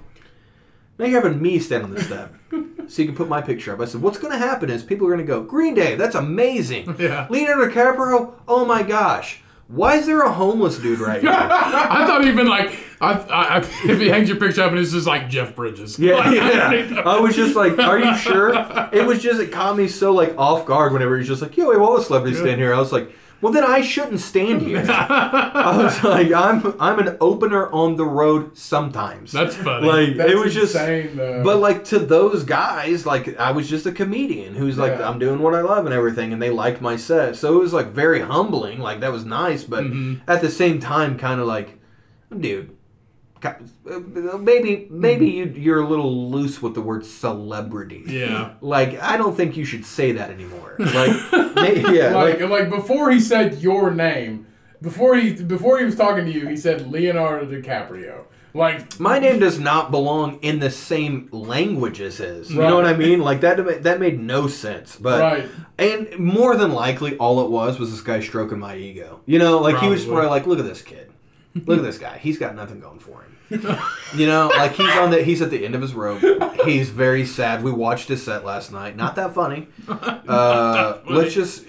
Now 0.99 1.07
you're 1.07 1.23
having 1.23 1.41
me 1.41 1.59
stand 1.61 1.85
on 1.85 1.91
this 1.95 2.07
step 2.07 2.35
so 2.89 3.03
you 3.03 3.07
can 3.09 3.15
put 3.15 3.29
my 3.29 3.41
picture 3.41 3.73
up. 3.73 3.81
I 3.81 3.85
said, 3.85 4.03
what's 4.03 4.19
going 4.19 4.33
to 4.33 4.39
happen 4.39 4.69
is 4.71 4.83
people 4.83 5.07
are 5.07 5.11
going 5.15 5.25
to 5.25 5.33
go, 5.33 5.43
Green 5.43 5.75
Day, 5.75 5.95
that's 5.95 6.15
amazing. 6.17 6.95
Yeah. 6.99 7.27
Leonardo 7.31 7.71
DiCaprio, 7.73 8.35
oh 8.49 8.65
my 8.65 8.83
gosh. 8.83 9.41
Why 9.69 9.97
is 9.97 10.07
there 10.07 10.23
a 10.23 10.33
homeless 10.33 10.79
dude 10.79 10.99
right 10.99 11.21
here? 11.21 11.31
I 11.33 12.07
thought 12.07 12.25
he'd 12.25 12.35
been 12.35 12.49
like, 12.49 12.77
I, 13.01 13.13
I, 13.13 13.57
I, 13.57 13.59
if 13.59 14.01
he 14.01 14.09
hangs 14.09 14.29
your 14.29 14.39
picture 14.39 14.63
up 14.63 14.73
and 14.73 14.81
it's 14.81 14.93
just 14.93 15.07
like 15.07 15.29
Jeff 15.29 15.55
Bridges. 15.55 15.99
Yeah, 15.99 16.15
Like, 16.15 16.35
yeah. 16.35 17.03
I 17.05 17.21
was 17.21 17.37
just 17.37 17.55
like, 17.55 17.79
"Are 17.79 17.99
you 17.99 18.17
sure?" 18.17 18.53
It 18.93 19.07
was 19.07 19.23
just 19.23 19.41
it 19.41 19.53
caught 19.53 19.77
me 19.77 19.87
so 19.87 20.13
like 20.13 20.35
off 20.39 20.65
guard 20.67 20.93
whenever 20.95 21.17
he's 21.19 21.29
just 21.29 21.43
like, 21.43 21.57
"Yo, 21.57 21.69
we 21.69 21.75
have 21.75 21.83
all 21.83 21.97
the 21.97 22.03
celebrities 22.03 22.41
stand 22.41 22.59
here." 22.61 22.75
I 22.75 22.79
was 22.81 22.91
like, 22.93 23.13
"Well, 23.41 23.53
then 23.53 23.65
I 23.65 23.81
shouldn't 23.81 24.21
stand 24.21 24.63
here." 24.63 24.85
I 24.89 25.75
was 25.77 26.03
like, 26.15 26.33
"I'm 26.33 26.75
I'm 26.81 26.99
an 26.99 27.17
opener 27.21 27.71
on 27.73 27.97
the 27.97 28.05
road 28.05 28.57
sometimes." 28.59 29.33
That's 29.33 29.55
funny. 29.57 29.87
like 29.87 30.17
That's 30.17 30.33
it 30.33 30.37
was 30.37 30.55
just. 30.55 30.75
insane, 30.75 31.17
though. 31.17 31.43
But 31.45 31.59
like 31.59 31.85
to 31.87 31.99
those 31.99 32.45
guys, 32.45 33.07
like 33.07 33.39
I 33.39 33.53
was 33.53 33.69
just 33.69 33.87
a 33.87 33.93
comedian 33.93 34.55
who's 34.55 34.77
like 34.79 34.99
Yeah. 34.99 35.09
I'm 35.09 35.19
doing 35.19 35.41
what 35.41 35.55
I 35.55 35.61
love 35.61 35.85
and 35.87 35.95
everything, 35.95 36.33
and 36.33 36.41
they 36.43 36.51
liked 36.51 36.81
my 36.81 36.97
set, 36.97 37.37
so 37.37 37.57
it 37.57 37.61
was 37.61 37.73
like 37.73 37.89
very 37.89 38.21
humbling. 38.21 38.79
Like 38.81 39.01
that 39.01 39.13
was 39.13 39.25
nice, 39.25 39.65
but 39.65 39.85
Mm-hmm. 39.85 40.29
at 40.31 40.41
the 40.41 40.51
same 40.51 40.81
time, 40.81 41.17
kind 41.19 41.41
of 41.41 41.47
like, 41.47 41.79
dude, 42.37 42.77
ki- 43.41 43.65
maybe 44.39 44.87
maybe 44.91 45.33
mm-hmm. 45.33 45.57
you 45.57 45.63
you're 45.63 45.83
a 45.83 45.89
little 45.89 46.31
loose 46.31 46.61
with 46.63 46.75
the 46.75 46.81
word 46.81 47.05
celebrity. 47.05 48.05
Yeah. 48.07 48.55
Like 48.61 49.01
I 49.01 49.17
don't 49.17 49.37
think 49.37 49.57
you 49.57 49.65
should 49.65 49.85
say 49.87 50.13
that 50.13 50.31
anymore. 50.31 50.77
Like 50.79 51.33
may- 51.55 51.97
yeah, 51.97 52.15
like, 52.15 52.41
like, 52.41 52.51
like 52.51 52.71
before 52.71 53.11
he 53.11 53.21
said 53.21 53.59
your 53.59 53.91
name, 53.91 54.47
before 54.83 55.17
he 55.17 55.33
before 55.33 55.79
he 55.79 55.85
was 55.85 55.97
talking 55.97 56.25
to 56.27 56.31
you, 56.31 56.49
he 56.49 56.57
said 56.57 56.91
Leonardo 56.91 57.47
DiCaprio. 57.47 58.25
Like 58.55 58.99
my 58.99 59.19
name 59.19 59.39
does 59.39 59.59
not 59.59 59.91
belong 59.91 60.39
in 60.41 60.59
the 60.59 60.71
same 60.71 61.29
language 61.33 62.01
as 62.01 62.19
his. 62.19 62.51
You 62.51 62.61
Right. 62.61 62.69
know 62.69 62.77
what 62.77 62.87
I 62.87 62.95
mean? 62.95 63.21
Like 63.21 63.41
that 63.43 63.83
that 63.85 64.01
made 64.01 64.19
no 64.21 64.47
sense. 64.49 64.97
But 64.97 65.21
Right. 65.21 65.49
and 65.79 66.19
more 66.19 66.57
than 66.57 66.73
likely, 66.73 67.17
all 67.17 67.45
it 67.45 67.51
was 67.51 67.79
was 67.79 67.91
this 67.91 68.01
guy 68.01 68.21
stroking 68.21 68.59
my 68.59 68.77
ego. 68.77 69.21
You 69.27 69.39
know, 69.39 69.59
like 69.59 69.79
he 69.79 69.89
was 69.89 70.05
Probably. 70.05 70.23
probably 70.23 70.31
like, 70.39 70.47
"Look 70.47 70.59
at 70.59 70.65
this 70.65 70.83
kid. 70.83 71.11
Look 71.67 71.79
at 71.79 71.85
this 71.85 71.99
guy. 71.99 72.19
He's 72.19 72.39
got 72.39 72.55
nothing 72.55 72.81
going 72.81 72.99
for 72.99 73.23
him." 73.23 73.37
You 73.51 74.27
know, 74.27 74.49
like 74.49 74.73
he's 74.73 74.91
on 74.97 75.11
the 75.11 75.23
he's 75.23 75.41
at 75.43 75.51
the 75.51 75.65
end 75.65 75.75
of 75.75 75.83
his 75.83 75.95
rope. 75.95 76.23
He's 76.65 76.91
very 76.91 77.25
sad. 77.25 77.63
We 77.63 77.73
watched 77.73 78.09
his 78.09 78.23
set 78.23 78.45
last 78.45 78.73
night. 78.73 78.97
Not 78.97 79.17
that 79.17 79.35
funny. 79.35 79.69
Uh, 80.29 81.01
let's 81.09 81.33
just 81.33 81.65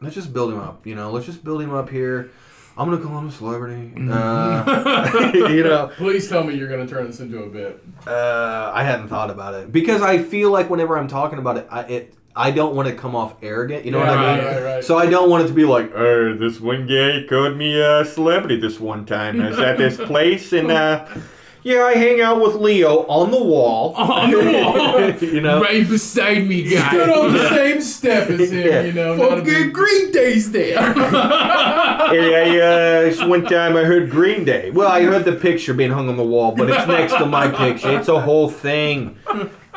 let's 0.00 0.14
just 0.14 0.32
build 0.32 0.50
him 0.50 0.58
up. 0.58 0.86
You 0.86 0.94
know, 0.94 1.10
let's 1.10 1.26
just 1.26 1.44
build 1.44 1.60
him 1.60 1.74
up 1.74 1.90
here. 1.90 2.30
I'm 2.78 2.90
gonna 2.90 3.02
call 3.02 3.18
him 3.18 3.28
a 3.28 3.30
celebrity. 3.32 3.92
Uh, 4.10 5.30
you 5.34 5.62
know, 5.62 5.90
please 5.96 6.28
tell 6.28 6.42
me 6.42 6.54
you're 6.54 6.68
gonna 6.68 6.86
turn 6.86 7.06
this 7.06 7.20
into 7.20 7.42
a 7.42 7.48
bit. 7.48 7.84
uh, 8.06 8.72
I 8.74 8.82
hadn't 8.84 9.08
thought 9.08 9.30
about 9.30 9.54
it 9.54 9.70
because 9.70 10.00
I 10.02 10.22
feel 10.22 10.50
like 10.50 10.70
whenever 10.70 10.96
I'm 10.96 11.08
talking 11.08 11.38
about 11.38 11.58
it, 11.58 11.66
I 11.70 11.80
it 11.82 12.14
I 12.36 12.50
don't 12.50 12.74
want 12.74 12.88
to 12.88 12.94
come 12.94 13.14
off 13.14 13.34
arrogant. 13.42 13.84
You 13.84 13.92
know 13.92 14.00
what 14.00 14.08
I 14.08 14.36
mean? 14.36 14.44
right, 14.44 14.62
right. 14.62 14.84
So 14.84 14.98
I 14.98 15.06
don't 15.06 15.30
want 15.30 15.44
it 15.44 15.48
to 15.48 15.54
be 15.54 15.64
like, 15.64 15.92
uh, 15.94 16.34
this 16.38 16.60
one 16.60 16.86
guy 16.86 17.24
called 17.28 17.56
me 17.56 17.80
a 17.80 18.04
celebrity 18.04 18.58
this 18.58 18.80
one 18.80 19.06
time. 19.06 19.40
I 19.40 19.50
was 19.50 19.58
at 19.60 19.78
this 19.78 19.96
place 20.10 20.52
and 20.52 20.70
uh, 20.70 21.06
yeah, 21.62 21.84
I 21.84 21.94
hang 21.94 22.20
out 22.20 22.42
with 22.42 22.56
Leo 22.56 23.06
on 23.06 23.30
the 23.30 23.42
wall. 23.42 23.94
On 23.96 24.30
the 24.30 24.38
wall. 24.38 25.10
you 25.32 25.40
know. 25.40 25.62
Right 25.62 25.88
beside 25.88 26.46
me, 26.46 26.66
Stood 26.68 27.08
on 27.08 27.32
the 27.32 27.48
same 27.50 27.80
step 27.80 28.28
as 28.28 28.50
him, 28.52 28.66
Yeah. 28.68 28.80
you 28.82 28.92
know. 28.92 29.14
not 29.16 29.28
Fucking 29.30 29.44
big- 29.44 29.72
Green 29.72 30.10
Day's 30.12 30.50
there. 30.52 30.92
Hey, 30.92 32.60
I, 32.60 33.08
uh, 33.10 33.28
one 33.28 33.44
time 33.44 33.76
I 33.76 33.84
heard 33.84 34.10
Green 34.10 34.44
Day. 34.44 34.70
Well, 34.70 34.88
I 34.88 35.02
heard 35.04 35.24
the 35.24 35.32
picture 35.32 35.72
being 35.72 35.90
hung 35.90 36.08
on 36.08 36.16
the 36.16 36.22
wall, 36.24 36.52
but 36.52 36.68
it's 36.68 36.86
next 36.86 37.14
to 37.14 37.26
my 37.26 37.48
picture. 37.48 37.96
It's 37.98 38.08
a 38.08 38.20
whole 38.20 38.50
thing. 38.50 39.16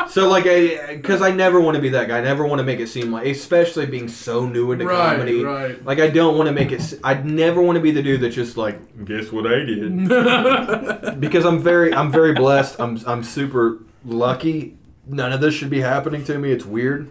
So, 0.10 0.30
like, 0.30 0.45
I, 0.48 0.95
because 0.95 1.22
I 1.22 1.32
never 1.32 1.60
want 1.60 1.76
to 1.76 1.82
be 1.82 1.90
that 1.90 2.07
guy. 2.07 2.19
I 2.19 2.22
never 2.22 2.45
want 2.45 2.60
to 2.60 2.64
make 2.64 2.80
it 2.80 2.88
seem 2.88 3.11
like, 3.11 3.26
especially 3.28 3.86
being 3.86 4.07
so 4.07 4.45
new 4.45 4.72
into 4.72 4.86
Right, 4.86 5.15
comedy. 5.18 5.44
right. 5.44 5.84
Like, 5.84 5.99
I 5.99 6.10
don't 6.10 6.38
want 6.38 6.48
to 6.48 6.53
make 6.53 6.72
it. 6.72 6.94
i'd 7.03 7.26
never 7.26 7.61
want 7.61 7.76
to 7.78 7.82
be 7.82 7.91
the 7.91 8.02
dude 8.03 8.22
that's 8.22 8.36
just 8.36 8.57
like, 8.57 9.06
guess 9.06 9.32
what 9.32 9.45
I 9.48 9.60
did? 9.65 10.07
because 11.19 11.45
I'm 11.45 11.60
very, 11.60 11.94
I'm 11.94 12.11
very 12.11 12.34
blessed. 12.34 12.80
I'm, 12.80 12.99
I'm 13.06 13.24
super 13.24 13.80
lucky. 14.06 14.78
None 15.07 15.32
of 15.34 15.41
this 15.41 15.53
should 15.53 15.69
be 15.69 15.82
happening 15.82 16.24
to 16.26 16.38
me. 16.38 16.52
It's 16.52 16.65
weird, 16.65 17.10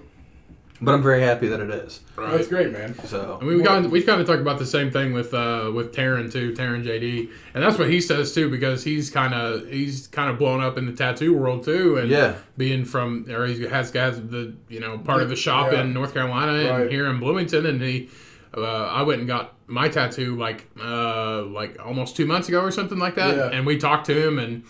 but 0.81 0.95
I'm 0.95 1.03
very 1.03 1.23
happy 1.23 1.49
that 1.49 1.61
it 1.61 1.71
is. 1.71 2.01
That's 2.17 2.49
great, 2.49 2.71
man. 2.73 2.95
So. 3.05 3.39
I 3.41 3.45
mean, 3.45 3.59
we 3.59 3.65
kind 3.65 3.85
of, 3.87 3.91
we 3.91 4.03
kind 4.03 4.21
of 4.21 4.27
talk 4.27 4.41
about 4.41 4.59
the 4.59 4.67
same 4.67 4.91
thing 4.91 5.13
with 5.13 5.33
uh, 5.33 5.71
with 5.75 5.95
Taryn 5.95 6.31
too, 6.31 6.53
Taryn 6.53 6.85
JD, 6.85 7.31
and 7.55 7.63
that's 7.63 7.79
what 7.79 7.89
he 7.91 8.01
says 8.01 8.33
too 8.35 8.51
because 8.51 8.85
he's 8.85 9.09
kind 9.11 9.33
of 9.35 9.67
he's 9.69 10.07
kind 10.09 10.29
of 10.31 10.39
blown 10.39 10.61
up 10.63 10.77
in 10.79 10.87
the 10.87 10.93
tattoo 10.93 11.37
world 11.37 11.65
too, 11.65 11.97
and 11.99 12.09
Yeah. 12.11 12.35
being 12.57 12.85
from 12.85 13.27
or 13.31 13.47
he 13.47 13.67
has 13.67 13.91
guys 13.91 14.17
the 14.21 14.55
you 14.69 14.81
know 14.81 14.99
part 14.99 15.23
of 15.23 15.29
the 15.29 15.37
shop 15.37 15.73
Yeah. 15.73 15.81
in 15.83 15.93
North 15.95 16.13
Carolina 16.15 16.53
and 16.83 16.91
here 16.91 17.07
in 17.09 17.21
Bloomington, 17.21 17.65
and 17.67 17.81
he 17.81 18.09
uh, 18.57 18.63
I 18.87 19.03
went 19.03 19.19
and 19.21 19.29
got 19.29 19.55
my 19.67 19.89
tattoo 19.89 20.37
like 20.37 20.67
uh, 20.83 21.43
like 21.43 21.79
almost 21.85 22.17
two 22.17 22.27
months 22.27 22.49
ago 22.49 22.61
or 22.61 22.71
something 22.71 22.99
like 22.99 23.15
that, 23.17 23.37
Yeah. 23.37 23.51
and 23.51 23.67
we 23.67 23.77
talked 23.79 24.07
to 24.07 24.27
him 24.27 24.39
and 24.39 24.63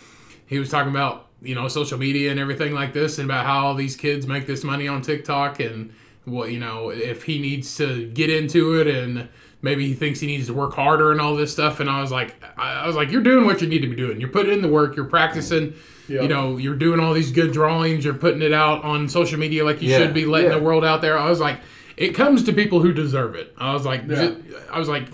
he 0.46 0.58
was 0.58 0.70
talking 0.70 0.90
about 0.90 1.25
you 1.42 1.54
know 1.54 1.68
social 1.68 1.98
media 1.98 2.30
and 2.30 2.40
everything 2.40 2.72
like 2.72 2.92
this 2.92 3.18
and 3.18 3.28
about 3.30 3.44
how 3.46 3.66
all 3.66 3.74
these 3.74 3.96
kids 3.96 4.26
make 4.26 4.46
this 4.46 4.64
money 4.64 4.88
on 4.88 5.02
TikTok 5.02 5.60
and 5.60 5.92
what 6.24 6.50
you 6.50 6.58
know 6.58 6.90
if 6.90 7.22
he 7.24 7.38
needs 7.38 7.76
to 7.76 8.06
get 8.10 8.30
into 8.30 8.80
it 8.80 8.86
and 8.86 9.28
maybe 9.62 9.86
he 9.86 9.94
thinks 9.94 10.20
he 10.20 10.26
needs 10.26 10.46
to 10.46 10.54
work 10.54 10.74
harder 10.74 11.12
and 11.12 11.20
all 11.20 11.34
this 11.36 11.52
stuff. 11.52 11.80
And 11.80 11.88
I 11.90 12.00
was 12.00 12.10
like 12.10 12.34
I 12.56 12.86
was 12.86 12.96
like 12.96 13.10
you're 13.10 13.22
doing 13.22 13.44
what 13.46 13.60
you 13.60 13.68
need 13.68 13.80
to 13.80 13.88
be 13.88 13.96
doing. 13.96 14.20
You're 14.20 14.30
putting 14.30 14.52
in 14.52 14.62
the 14.62 14.68
work. 14.68 14.96
You're 14.96 15.04
practicing. 15.06 15.74
Yeah. 16.08 16.22
you 16.22 16.28
know 16.28 16.56
you're 16.56 16.76
doing 16.76 17.00
all 17.00 17.12
these 17.12 17.32
good 17.32 17.52
drawings. 17.52 18.04
You're 18.04 18.14
putting 18.14 18.42
it 18.42 18.52
out 18.52 18.84
on 18.84 19.08
social 19.08 19.38
media 19.38 19.64
like 19.64 19.82
you 19.82 19.90
Yeah, 19.90 19.98
should 19.98 20.14
be 20.14 20.24
letting 20.24 20.50
yeah. 20.50 20.58
the 20.58 20.62
world 20.64 20.84
out 20.84 21.00
there. 21.00 21.18
I 21.18 21.28
was 21.28 21.40
like 21.40 21.60
it 21.96 22.14
comes 22.14 22.44
to 22.44 22.52
people 22.52 22.80
who 22.80 22.92
deserve 22.92 23.34
it. 23.34 23.54
I 23.58 23.72
was 23.72 23.84
like. 23.84 24.02
I 24.10 24.78
was 24.78 24.88
like 24.88 25.08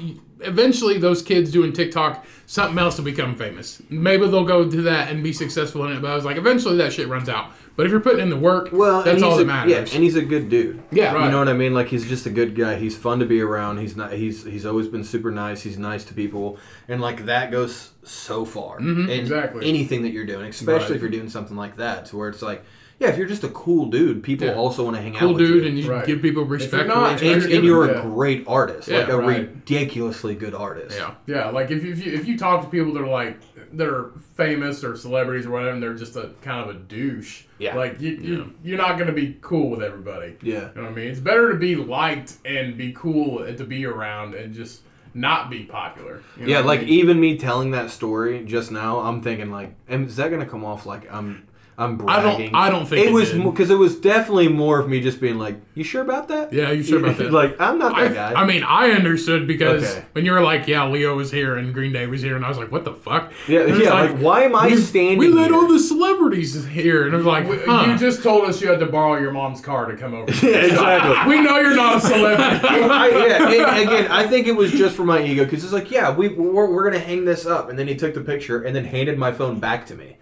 eventually 0.44 0.98
those 0.98 1.22
kids 1.22 1.50
doing 1.50 1.72
TikTok 1.72 2.24
something 2.46 2.78
else 2.78 2.98
will 2.98 3.04
become 3.04 3.34
famous 3.36 3.82
maybe 3.88 4.26
they'll 4.28 4.44
go 4.44 4.64
do 4.68 4.82
that 4.82 5.10
and 5.10 5.22
be 5.22 5.32
successful 5.32 5.84
in 5.86 5.92
it 5.96 6.00
but 6.02 6.10
I 6.10 6.14
was 6.14 6.24
like 6.24 6.36
eventually 6.36 6.76
that 6.78 6.92
shit 6.92 7.08
runs 7.08 7.28
out 7.28 7.52
but 7.74 7.86
if 7.86 7.92
you're 7.92 8.00
putting 8.00 8.20
in 8.20 8.28
the 8.28 8.36
work 8.36 8.68
Well, 8.70 9.02
that's 9.02 9.22
all 9.22 9.34
a, 9.34 9.38
that 9.38 9.44
matters 9.46 9.72
Yeah, 9.72 9.94
and 9.94 10.04
he's 10.04 10.14
a 10.14 10.20
good 10.22 10.50
dude. 10.50 10.82
Yeah, 10.90 11.24
you 11.24 11.30
know 11.30 11.38
what 11.38 11.48
I 11.48 11.54
mean. 11.54 11.72
Like 11.72 11.88
he's 11.88 12.06
just 12.06 12.26
a 12.26 12.30
good 12.30 12.54
guy. 12.54 12.74
He's 12.76 12.94
fun 12.98 13.18
to 13.20 13.24
be 13.24 13.40
around. 13.40 13.78
He's 13.78 13.96
not. 13.96 14.12
He's 14.12 14.44
he's 14.44 14.66
always 14.66 14.88
been 14.88 15.04
super 15.04 15.30
nice. 15.30 15.62
He's 15.62 15.78
nice 15.78 16.04
to 16.04 16.12
people, 16.12 16.58
and 16.86 17.00
like 17.00 17.24
that 17.24 17.50
goes 17.50 17.92
so 18.02 18.44
far. 18.44 18.78
in 18.78 19.08
Exactly. 19.08 19.66
Anything 19.66 20.02
that 20.02 20.10
you're 20.10 20.26
doing, 20.26 20.50
especially 20.50 20.72
Mm-hmm. 20.74 20.82
Right. 20.82 20.96
if 20.96 21.00
you're 21.00 21.10
doing 21.10 21.30
something 21.30 21.56
like 21.56 21.76
that, 21.78 22.04
to 22.06 22.18
where 22.18 22.28
it's 22.28 22.42
like, 22.42 22.62
yeah, 23.02 23.08
if 23.08 23.18
you're 23.18 23.26
just 23.26 23.42
a 23.44 23.48
cool 23.48 23.86
dude, 23.86 24.22
people 24.22 24.46
Yeah. 24.46 24.54
also 24.54 24.84
want 24.84 24.96
to 24.96 25.02
hang 25.02 25.16
out 25.16 25.32
with 25.34 25.40
you. 25.40 25.46
cool 25.46 25.54
dude 25.54 25.62
you. 25.64 25.68
and 25.68 25.78
you 25.78 25.90
Right. 25.90 26.06
give 26.06 26.22
people 26.22 26.44
respect 26.44 26.86
not- 26.88 27.18
for 27.18 27.24
and, 27.24 27.42
you're 27.42 27.56
and 27.56 27.64
you're 27.64 27.86
Yeah. 27.90 27.98
a 27.98 28.02
great 28.02 28.44
artist, 28.46 28.88
Yeah, 28.88 28.98
like 28.98 29.08
a 29.08 29.18
right. 29.18 29.40
ridiculously 29.40 30.34
good 30.34 30.54
artist. 30.54 30.98
yeah 30.98 31.14
Yeah, 31.26 31.50
like 31.50 31.70
if, 31.70 31.84
you, 31.84 31.92
if 31.92 32.06
you 32.06 32.12
if 32.12 32.28
you 32.28 32.38
talk 32.38 32.62
to 32.62 32.68
people 32.68 32.92
that 32.94 33.02
are 33.02 33.08
like 33.08 33.38
that 33.74 33.88
are 33.88 34.10
famous 34.36 34.84
or 34.84 34.94
celebrities 34.96 35.46
or 35.46 35.50
whatever, 35.50 35.70
and 35.70 35.82
they're 35.82 35.94
just 35.94 36.14
a 36.16 36.30
kind 36.42 36.68
of 36.68 36.76
a 36.76 36.78
douche. 36.78 37.42
Yeah. 37.58 37.74
Like 37.74 38.00
you, 38.00 38.10
you 38.10 38.50
you're 38.62 38.78
not 38.78 38.98
gonna 38.98 39.12
be 39.12 39.36
cool 39.40 39.70
with 39.70 39.82
everybody. 39.82 40.36
Yeah. 40.42 40.54
You 40.54 40.60
know 40.76 40.82
what 40.82 40.92
I 40.92 40.94
mean? 40.94 41.08
It's 41.08 41.20
better 41.20 41.50
to 41.52 41.58
be 41.58 41.74
liked 41.76 42.36
and 42.44 42.76
be 42.76 42.92
cool 42.92 43.42
and 43.42 43.56
to 43.58 43.64
be 43.64 43.84
around 43.86 44.34
and 44.34 44.52
just 44.54 44.82
not 45.14 45.50
be 45.50 45.60
popular. 45.64 46.20
You 46.38 46.46
know 46.46 46.48
Yeah, 46.52 46.56
what 46.58 46.64
I 46.64 46.68
like 46.68 46.80
mean? 46.80 46.88
even 46.90 47.20
me 47.20 47.36
telling 47.38 47.70
that 47.72 47.90
story 47.90 48.44
just 48.46 48.70
now, 48.72 49.00
I'm 49.00 49.20
thinking 49.22 49.50
like, 49.50 49.74
is 49.88 50.16
that 50.16 50.30
gonna 50.30 50.46
come 50.46 50.64
off 50.64 50.86
like 50.86 51.12
I'm 51.12 51.44
I'm 51.78 51.94
I 52.06 52.20
bragging? 52.22 52.52
don't 52.52 52.54
I 52.54 52.70
don't 52.70 52.86
think 52.86 53.06
it 53.06 53.12
was 53.12 53.32
because 53.32 53.70
it 53.70 53.76
was 53.78 53.96
definitely 53.96 54.48
more 54.48 54.78
of 54.78 54.88
me 54.90 55.00
just 55.00 55.20
being 55.22 55.38
like, 55.38 55.56
"You 55.74 55.82
sure 55.84 56.02
about 56.02 56.28
that?" 56.28 56.52
Yeah, 56.52 56.70
you 56.70 56.82
sure 56.82 56.98
about 56.98 57.16
that? 57.18 57.32
like 57.32 57.58
I'm 57.58 57.78
not 57.78 57.96
that 57.96 58.12
guy. 58.14 58.32
I, 58.32 58.42
I 58.42 58.46
mean, 58.46 58.62
I 58.62 58.90
understood 58.90 59.46
because 59.46 59.82
Okay. 59.96 60.04
when 60.12 60.26
you 60.26 60.32
were 60.32 60.42
like, 60.42 60.68
"Yeah, 60.68 60.86
Leo 60.86 61.16
was 61.16 61.32
here 61.32 61.56
and 61.56 61.72
Green 61.72 61.92
Day 61.92 62.06
was 62.06 62.20
here," 62.20 62.36
and 62.36 62.44
I 62.44 62.48
was 62.50 62.58
like, 62.58 62.70
"What 62.70 62.84
the 62.84 62.92
fuck?" 62.92 63.32
yeah, 63.48 63.60
And 63.60 63.70
it 63.76 63.84
yeah. 63.84 63.92
Like, 63.94 64.18
why 64.18 64.42
am 64.42 64.54
I 64.54 64.66
we, 64.68 64.76
standing? 64.76 65.16
We 65.18 65.28
let 65.28 65.46
here? 65.50 65.54
all 65.56 65.66
the 65.66 65.78
celebrities 65.78 66.62
here, 66.66 67.06
and 67.06 67.14
I 67.14 67.16
was 67.16 67.26
like, 67.26 67.48
We- 67.48 67.56
huh. 67.64 67.86
you 67.90 67.98
just 67.98 68.22
told 68.22 68.48
us 68.48 68.60
you 68.60 68.68
had 68.68 68.78
to 68.80 68.86
borrow 68.86 69.18
your 69.18 69.32
mom's 69.32 69.62
car 69.62 69.86
to 69.90 69.96
come 69.96 70.12
over. 70.14 70.30
Yeah, 70.46 70.56
exactly. 70.58 71.34
we 71.36 71.40
know 71.42 71.58
you're 71.58 71.74
not 71.74 71.96
a 71.96 72.00
celebrity. 72.00 72.68
I, 72.68 73.08
yeah, 73.08 73.48
and 73.48 73.88
again, 73.88 74.10
I 74.10 74.26
think 74.26 74.46
it 74.46 74.54
was 74.54 74.70
just 74.72 74.94
for 74.94 75.04
my 75.04 75.22
ego 75.24 75.44
because 75.44 75.64
it's 75.64 75.72
like, 75.72 75.90
yeah, 75.90 76.14
we 76.14 76.28
we're, 76.28 76.70
we're 76.70 76.84
gonna 76.84 76.98
hang 77.02 77.24
this 77.24 77.46
up, 77.46 77.70
and 77.70 77.78
then 77.78 77.88
he 77.88 77.94
took 77.96 78.12
the 78.12 78.20
picture 78.20 78.62
and 78.62 78.76
then 78.76 78.84
handed 78.84 79.18
my 79.18 79.32
phone 79.32 79.58
back 79.58 79.86
to 79.86 79.94
me. 79.94 80.18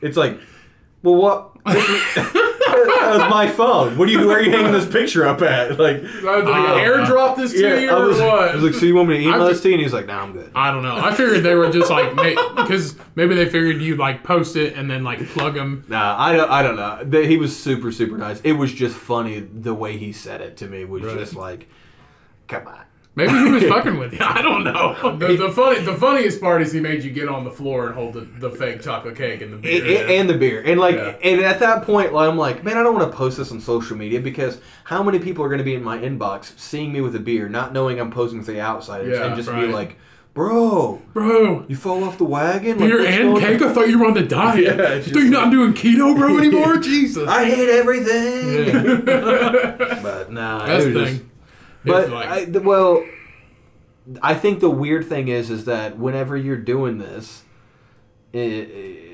It's 0.00 0.16
like, 0.16 0.38
Well, 1.02 1.16
what? 1.16 1.46
that 1.64 3.16
was 3.18 3.30
my 3.30 3.48
phone. 3.48 3.98
What 3.98 4.08
are 4.08 4.12
you? 4.12 4.26
Where 4.26 4.38
are 4.38 4.42
you 4.42 4.50
hanging 4.50 4.72
this 4.72 4.86
picture 4.86 5.26
up 5.26 5.42
at? 5.42 5.78
Like, 5.78 5.96
I 6.02 6.36
was 6.36 6.44
like, 6.44 6.68
Uh, 6.68 6.76
airdrop 6.78 7.36
this 7.36 7.52
to 7.52 7.80
you 7.80 7.90
I 7.90 7.98
or 8.00 8.06
was, 8.08 8.18
what? 8.18 8.50
I 8.50 8.54
was 8.54 8.64
like, 8.64 8.74
so 8.74 8.86
you 8.86 8.94
want 8.94 9.08
me 9.08 9.18
to 9.18 9.22
email 9.24 9.42
I've 9.42 9.48
this 9.48 9.60
to 9.62 9.68
you? 9.68 9.74
And 9.74 9.82
he's 9.82 9.92
like, 9.92 10.06
Nah, 10.06 10.22
I'm 10.22 10.32
good. 10.32 10.50
I 10.54 10.70
don't 10.70 10.82
know. 10.82 10.96
I 10.96 11.12
figured 11.14 11.42
they 11.42 11.54
were 11.54 11.70
just 11.70 11.90
like 11.90 12.14
because 12.56 12.96
maybe 13.14 13.34
they 13.34 13.44
figured 13.46 13.80
you 13.82 13.96
like 13.96 14.22
post 14.22 14.56
it 14.56 14.74
and 14.76 14.90
then 14.90 15.04
like 15.04 15.24
plug 15.28 15.54
them. 15.54 15.84
Nah, 15.88 16.16
I 16.18 16.32
don't. 16.34 16.50
I 16.50 16.62
don't 16.62 16.76
know. 16.76 17.04
The- 17.04 17.26
He 17.26 17.36
was 17.36 17.56
super, 17.58 17.92
super 17.92 18.16
nice. 18.16 18.40
It 18.42 18.52
was 18.52 18.72
just 18.72 18.96
funny 18.96 19.40
the 19.40 19.74
way 19.74 19.96
he 19.96 20.12
said 20.12 20.40
it 20.40 20.56
to 20.58 20.66
me. 20.66 20.84
Was 20.84 21.02
Right. 21.02 21.18
just 21.18 21.34
like, 21.34 21.68
come 22.48 22.66
on. 22.68 22.80
Maybe 23.26 23.32
he 23.38 23.50
was 23.50 23.62
fucking 23.74 23.98
with 23.98 24.12
you. 24.12 24.18
I 24.22 24.40
don't 24.42 24.64
know. 24.64 25.16
the, 25.18 25.36
the 25.36 25.50
funny, 25.52 25.80
the 25.80 25.94
funniest 25.94 26.40
part 26.40 26.62
is 26.62 26.72
he 26.72 26.80
made 26.80 27.04
you 27.04 27.10
get 27.10 27.28
on 27.28 27.44
the 27.44 27.50
floor 27.50 27.86
and 27.86 27.94
hold 27.94 28.14
the, 28.14 28.20
the 28.20 28.50
fake 28.50 28.80
chocolate 28.82 29.16
cake 29.16 29.40
and 29.42 29.52
the 29.52 29.56
beer. 29.58 29.82
and, 29.84 29.90
and- 29.96 30.10
and 30.10 30.30
the 30.30 30.38
beer 30.38 30.62
and 30.64 30.80
like 30.80 30.96
Yeah. 30.96 31.16
and 31.22 31.40
at 31.42 31.60
that 31.60 31.82
point 31.84 32.12
like, 32.12 32.28
i'm 32.28 32.36
like 32.36 32.62
man 32.64 32.76
i 32.78 32.82
don't 32.82 32.94
want 32.96 33.10
to 33.10 33.16
post 33.16 33.36
this 33.38 33.50
on 33.52 33.60
social 33.60 33.96
media 33.96 34.20
because 34.20 34.60
how 34.84 35.02
many 35.02 35.18
people 35.18 35.44
are 35.44 35.48
going 35.48 35.58
to 35.58 35.64
be 35.64 35.74
in 35.74 35.82
my 35.82 35.98
inbox 35.98 36.58
seeing 36.58 36.92
me 36.92 37.00
with 37.00 37.14
a 37.16 37.20
beer 37.20 37.48
not 37.48 37.72
knowing 37.72 37.98
i'm 38.00 38.10
posing 38.10 38.38
with 38.38 38.46
the 38.46 38.60
outsiders 38.60 39.16
Yeah, 39.18 39.26
and 39.26 39.36
just 39.36 39.48
right. 39.48 39.66
be 39.66 39.72
like 39.72 39.96
bro 40.34 41.00
Bro, 41.12 41.64
you 41.68 41.76
fall 41.76 42.04
off 42.04 42.18
the 42.18 42.24
wagon 42.24 42.78
Like, 42.78 42.88
beer 42.88 42.98
what's 42.98 43.08
and 43.10 43.38
cake? 43.38 43.62
on?" 43.62 43.68
I 43.70 43.72
thought 43.72 43.88
you 43.88 43.98
were 43.98 44.06
on 44.06 44.14
the 44.14 44.22
diet. 44.22 44.64
Yeah, 44.64 44.94
you 44.94 45.02
think 45.02 45.14
you're 45.16 45.30
not 45.30 45.50
doing 45.50 45.72
keto, 45.74 46.16
bro, 46.16 46.38
anymore? 46.42 46.76
Jesus. 46.78 47.28
i 47.28 47.44
hate 47.44 47.68
everything 47.68 48.66
Yeah. 48.66 49.98
but 50.02 50.32
nah 50.32 50.66
That's 50.66 50.84
the 50.86 50.92
thing. 50.92 51.04
just- 51.18 51.24
but 51.84 52.10
like- 52.10 52.28
I, 52.28 52.58
well 52.58 53.04
i 54.22 54.34
think 54.34 54.60
the 54.60 54.70
weird 54.70 55.06
thing 55.08 55.28
is 55.28 55.50
is 55.50 55.64
that 55.66 55.98
whenever 55.98 56.36
you're 56.36 56.56
doing 56.56 56.98
this 56.98 57.44
eh, 58.34 58.64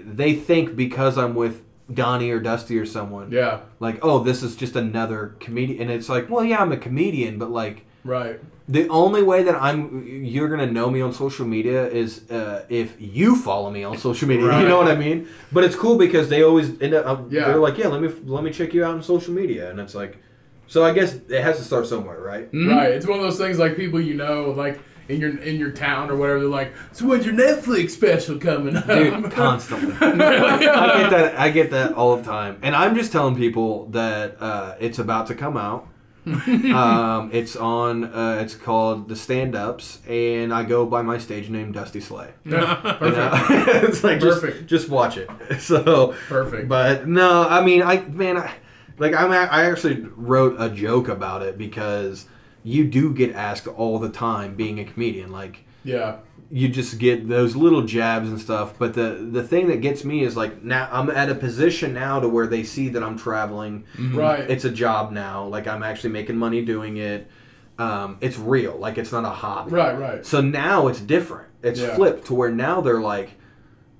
they 0.05 0.35
think 0.35 0.77
because 0.77 1.19
i'm 1.19 1.35
with 1.35 1.63
donnie 1.93 2.31
or 2.31 2.41
dusty 2.41 2.79
or 2.79 2.87
someone 2.87 3.31
yeah, 3.31 3.61
like 3.79 3.99
oh 4.03 4.19
this 4.21 4.43
is 4.43 4.57
just 4.57 4.75
another 4.75 5.37
comedian 5.39 5.83
and 5.83 5.91
it's 5.91 6.09
like 6.09 6.29
well 6.29 6.43
yeah 6.45 6.61
i'm 6.61 6.73
a 6.73 6.77
comedian 6.77 7.39
but 7.39 7.51
like 7.51 7.85
right. 8.05 8.41
the 8.69 8.89
only 8.89 9.23
way 9.23 9.43
that 9.45 9.55
i'm 9.63 10.05
you're 10.07 10.49
gonna 10.49 10.67
know 10.67 10.91
me 10.91 11.01
on 11.01 11.13
social 11.13 11.47
media 11.47 11.87
is 11.89 12.29
uh, 12.31 12.65
if 12.69 12.97
you 12.99 13.37
follow 13.37 13.71
me 13.71 13.85
on 13.85 13.97
social 13.99 14.27
media 14.27 14.47
Right. 14.47 14.63
you 14.63 14.69
know 14.69 14.79
what 14.79 14.89
i 14.89 14.97
mean 14.97 15.29
but 15.53 15.63
it's 15.63 15.77
cool 15.77 15.97
because 15.97 16.29
they 16.29 16.43
always 16.43 16.81
end 16.81 16.95
up 16.95 17.31
Yeah. 17.31 17.45
they're 17.47 17.59
like 17.59 17.79
yeah 17.79 17.87
let 17.89 18.01
me 18.03 18.09
let 18.25 18.43
me 18.43 18.51
check 18.51 18.75
you 18.75 18.85
out 18.85 18.95
on 18.95 19.03
social 19.03 19.33
media 19.33 19.71
and 19.71 19.79
it's 19.79 19.95
like 19.95 20.19
so 20.67 20.85
i 20.85 20.93
guess 20.93 21.15
it 21.15 21.43
has 21.43 21.57
to 21.59 21.65
start 21.65 21.87
somewhere 21.87 22.21
right 22.21 22.51
Mhm. 22.53 22.71
Right. 22.75 22.91
It's 22.93 23.07
one 23.07 23.19
of 23.19 23.25
those 23.25 23.39
things 23.39 23.59
like 23.59 23.77
people 23.77 24.01
you 24.01 24.15
know, 24.15 24.51
like 24.51 24.79
in 25.09 25.21
your 25.21 25.37
in 25.39 25.57
your 25.57 25.71
town 25.71 26.11
or 26.11 26.17
whatever. 26.17 26.41
They're 26.41 26.49
like, 26.49 26.73
"So 26.93 27.07
when's 27.07 27.25
your 27.25 27.35
Netflix 27.37 27.91
special 27.91 28.39
coming 28.39 28.75
up?" 28.77 28.87
dude 28.87 29.31
constantly 29.45 29.95
i 30.01 30.99
get 31.01 31.11
that 31.11 31.39
i 31.39 31.49
get 31.51 31.71
that 31.71 31.93
all 31.95 32.17
the 32.17 32.25
time 32.25 32.59
and 32.63 32.75
i'm 32.75 32.95
just 32.97 33.13
telling 33.13 33.37
people 33.37 33.87
that 33.91 34.37
uh, 34.41 34.75
it's 34.81 34.99
about 34.99 35.29
to 35.29 35.35
come 35.37 35.57
out 35.57 35.87
um, 36.27 37.31
it's 37.33 37.55
on 37.55 38.03
uh, 38.05 38.39
it's 38.43 38.57
called 38.57 39.09
the 39.09 39.15
stand-ups 39.15 40.01
and 40.09 40.53
i 40.53 40.65
go 40.65 40.85
by 40.85 41.01
my 41.03 41.19
stage 41.19 41.49
name 41.49 41.71
dusty 41.71 42.01
slay 42.01 42.31
Yeah, 42.45 42.81
You 43.01 43.11
know? 43.13 43.31
perfect. 43.31 43.85
it's 43.85 44.03
like 44.03 44.21
just, 44.21 44.45
just 44.67 44.89
watch 44.89 45.17
it 45.19 45.31
so 45.61 46.15
Perfect. 46.29 46.69
but 46.69 47.07
no 47.07 47.47
i 47.49 47.65
mean 47.65 47.81
i 47.83 48.01
man 48.01 48.39
I, 48.39 48.51
like 48.99 49.15
i'm 49.15 49.31
a- 49.33 49.49
i 49.51 49.65
actually 49.71 50.01
wrote 50.17 50.57
a 50.59 50.69
joke 50.69 51.09
about 51.09 51.43
it 51.43 51.57
because 51.59 52.27
you 52.63 52.85
do 52.85 53.13
get 53.13 53.35
asked 53.35 53.67
all 53.69 53.99
the 53.99 54.09
time 54.09 54.55
being 54.55 54.79
a 54.81 54.85
comedian 54.85 55.31
like 55.33 55.65
yeah. 55.85 56.17
you 56.51 56.69
just 56.69 56.99
get 56.99 57.29
those 57.29 57.55
little 57.55 57.83
jabs 57.83 58.29
and 58.29 58.41
stuff. 58.41 58.77
But 58.77 58.95
the 58.95 59.11
the 59.31 59.45
thing 59.45 59.69
that 59.69 59.81
gets 59.81 60.05
me 60.05 60.25
is 60.25 60.37
like 60.37 60.65
now 60.65 60.89
I'm 60.91 61.09
at 61.11 61.31
a 61.31 61.35
position 61.37 61.95
now 61.95 62.19
to 62.19 62.29
where 62.29 62.49
they 62.49 62.65
see 62.65 62.89
that 62.89 63.05
I'm 63.05 63.17
traveling. 63.17 63.85
Right. 63.97 64.51
It's 64.51 64.65
a 64.65 64.71
job 64.71 65.13
now. 65.13 65.45
Like 65.47 65.69
I'm 65.69 65.85
actually 65.85 66.11
making 66.11 66.37
money 66.39 66.65
doing 66.65 66.97
it. 66.97 67.31
Um, 67.79 68.19
it's 68.21 68.37
real. 68.37 68.77
Like 68.77 68.99
it's 68.99 69.13
not 69.13 69.25
a 69.25 69.29
hobby. 69.31 69.71
right. 69.71 69.97
Right. 69.97 70.27
So 70.27 70.41
now 70.41 70.89
it's 70.89 70.99
different. 71.01 71.47
It's 71.63 71.79
Yeah. 71.79 71.95
flipped 71.95 72.27
to 72.27 72.35
where 72.35 72.51
now 72.51 72.81
they're 72.81 73.01
like 73.01 73.31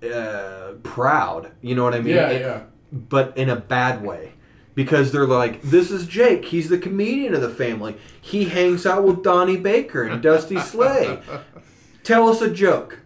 uh, 0.03 0.73
proud. 0.83 1.53
You 1.63 1.75
know 1.77 1.85
what 1.85 1.95
I 1.95 2.01
mean? 2.01 2.17
Yeah. 2.17 2.29
It- 2.31 2.41
Yeah. 2.41 2.61
But 2.93 3.37
in 3.37 3.49
a 3.49 3.57
bad 3.57 4.03
way. 4.05 4.33
Because 4.77 5.11
they're 5.11 5.27
like, 5.27 5.61
this 5.63 5.91
is 5.91 6.07
Jake. 6.07 6.45
He's 6.45 6.69
the 6.69 6.79
comedian 6.79 7.35
of 7.35 7.41
the 7.41 7.51
family. 7.51 7.97
He 8.21 8.45
hangs 8.45 8.87
out 8.87 9.03
with 9.03 9.25
Donnie 9.25 9.57
Baker 9.57 10.05
and 10.05 10.23
Dusty 10.23 10.61
Slay. 10.61 11.19
Tell 12.05 12.29
us 12.29 12.41
a 12.43 12.51
joke. 12.51 13.01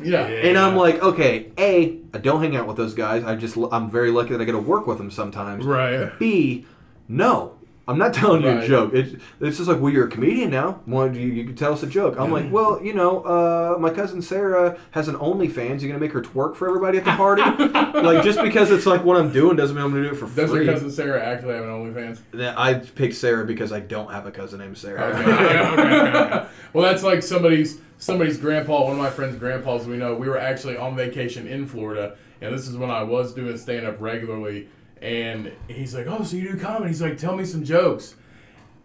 Yeah. 0.00 0.26
And 0.26 0.58
I'm 0.58 0.76
like, 0.76 1.02
okay, 1.02 1.50
A, 1.58 1.98
I 2.12 2.18
don't 2.18 2.42
hang 2.42 2.54
out 2.56 2.66
with 2.66 2.76
those 2.76 2.94
guys. 2.94 3.24
I 3.24 3.36
just, 3.36 3.56
I'm 3.72 3.90
very 3.90 4.10
lucky 4.10 4.30
that 4.30 4.40
I 4.40 4.44
get 4.44 4.52
to 4.52 4.58
work 4.58 4.86
with 4.86 4.98
them 4.98 5.10
sometimes. 5.10 5.64
Right. 5.64 6.10
B, 6.18 6.66
no, 7.08 7.58
I'm 7.86 7.98
not 7.98 8.14
telling 8.14 8.42
you 8.42 8.48
a 8.48 8.66
joke. 8.66 8.94
It's, 8.94 9.14
it's 9.40 9.56
just 9.58 9.68
like, 9.68 9.80
well, 9.80 9.92
you're 9.92 10.06
a 10.06 10.10
comedian 10.10 10.50
now. 10.50 10.80
Why 10.86 11.08
do 11.08 11.20
you, 11.20 11.28
you 11.28 11.44
can 11.44 11.54
tell 11.54 11.72
us 11.72 11.82
a 11.82 11.86
joke? 11.86 12.18
I'm 12.18 12.30
like, 12.30 12.50
well, 12.50 12.82
you 12.82 12.94
know, 12.94 13.22
uh, 13.22 13.76
my 13.78 13.90
cousin 13.90 14.22
Sarah 14.22 14.78
has 14.92 15.08
an 15.08 15.16
OnlyFans. 15.16 15.80
You're 15.80 15.90
gonna 15.90 15.98
make 15.98 16.12
her 16.12 16.22
twerk 16.22 16.56
for 16.56 16.68
everybody 16.68 16.98
at 16.98 17.04
the 17.04 17.12
party? 17.12 17.42
like, 18.00 18.24
just 18.24 18.40
because 18.40 18.70
it's 18.70 18.86
like 18.86 19.04
what 19.04 19.16
I'm 19.16 19.32
doing 19.32 19.56
doesn't 19.56 19.76
mean 19.76 19.84
I'm 19.84 19.90
gonna 19.90 20.04
do 20.04 20.14
it 20.14 20.16
for 20.16 20.26
Does 20.26 20.50
free. 20.50 20.60
Does 20.60 20.66
your 20.66 20.74
cousin 20.74 20.90
Sarah 20.90 21.24
actually 21.24 21.54
have 21.54 21.64
an 21.64 21.70
OnlyFans? 21.70 22.20
Then 22.32 22.54
I 22.56 22.74
picked 22.74 23.14
Sarah 23.14 23.44
because 23.44 23.72
I 23.72 23.80
don't 23.80 24.10
have 24.10 24.26
a 24.26 24.30
cousin 24.30 24.60
named 24.60 24.78
Sarah. 24.78 25.04
Okay. 25.04 25.32
okay, 25.32 25.58
okay, 25.58 26.18
okay. 26.18 26.46
Well, 26.72 26.84
that's 26.84 27.02
like 27.02 27.22
somebody's 27.22 27.80
somebody's 27.98 28.38
grandpa. 28.38 28.82
One 28.84 28.92
of 28.92 28.98
my 28.98 29.10
friends' 29.10 29.36
grandpas 29.36 29.86
we 29.86 29.96
know. 29.96 30.14
We 30.14 30.28
were 30.28 30.38
actually 30.38 30.76
on 30.76 30.96
vacation 30.96 31.46
in 31.46 31.66
Florida, 31.66 32.16
and 32.40 32.54
this 32.54 32.66
is 32.66 32.76
when 32.76 32.90
I 32.90 33.02
was 33.02 33.34
doing 33.34 33.56
stand 33.58 33.86
up 33.86 34.00
regularly. 34.00 34.68
And 35.04 35.52
he's 35.68 35.94
like, 35.94 36.06
"Oh, 36.08 36.22
so 36.24 36.36
you 36.36 36.52
do 36.52 36.58
comedy?" 36.58 36.88
He's 36.88 37.02
like, 37.02 37.18
"Tell 37.18 37.36
me 37.36 37.44
some 37.44 37.62
jokes." 37.62 38.14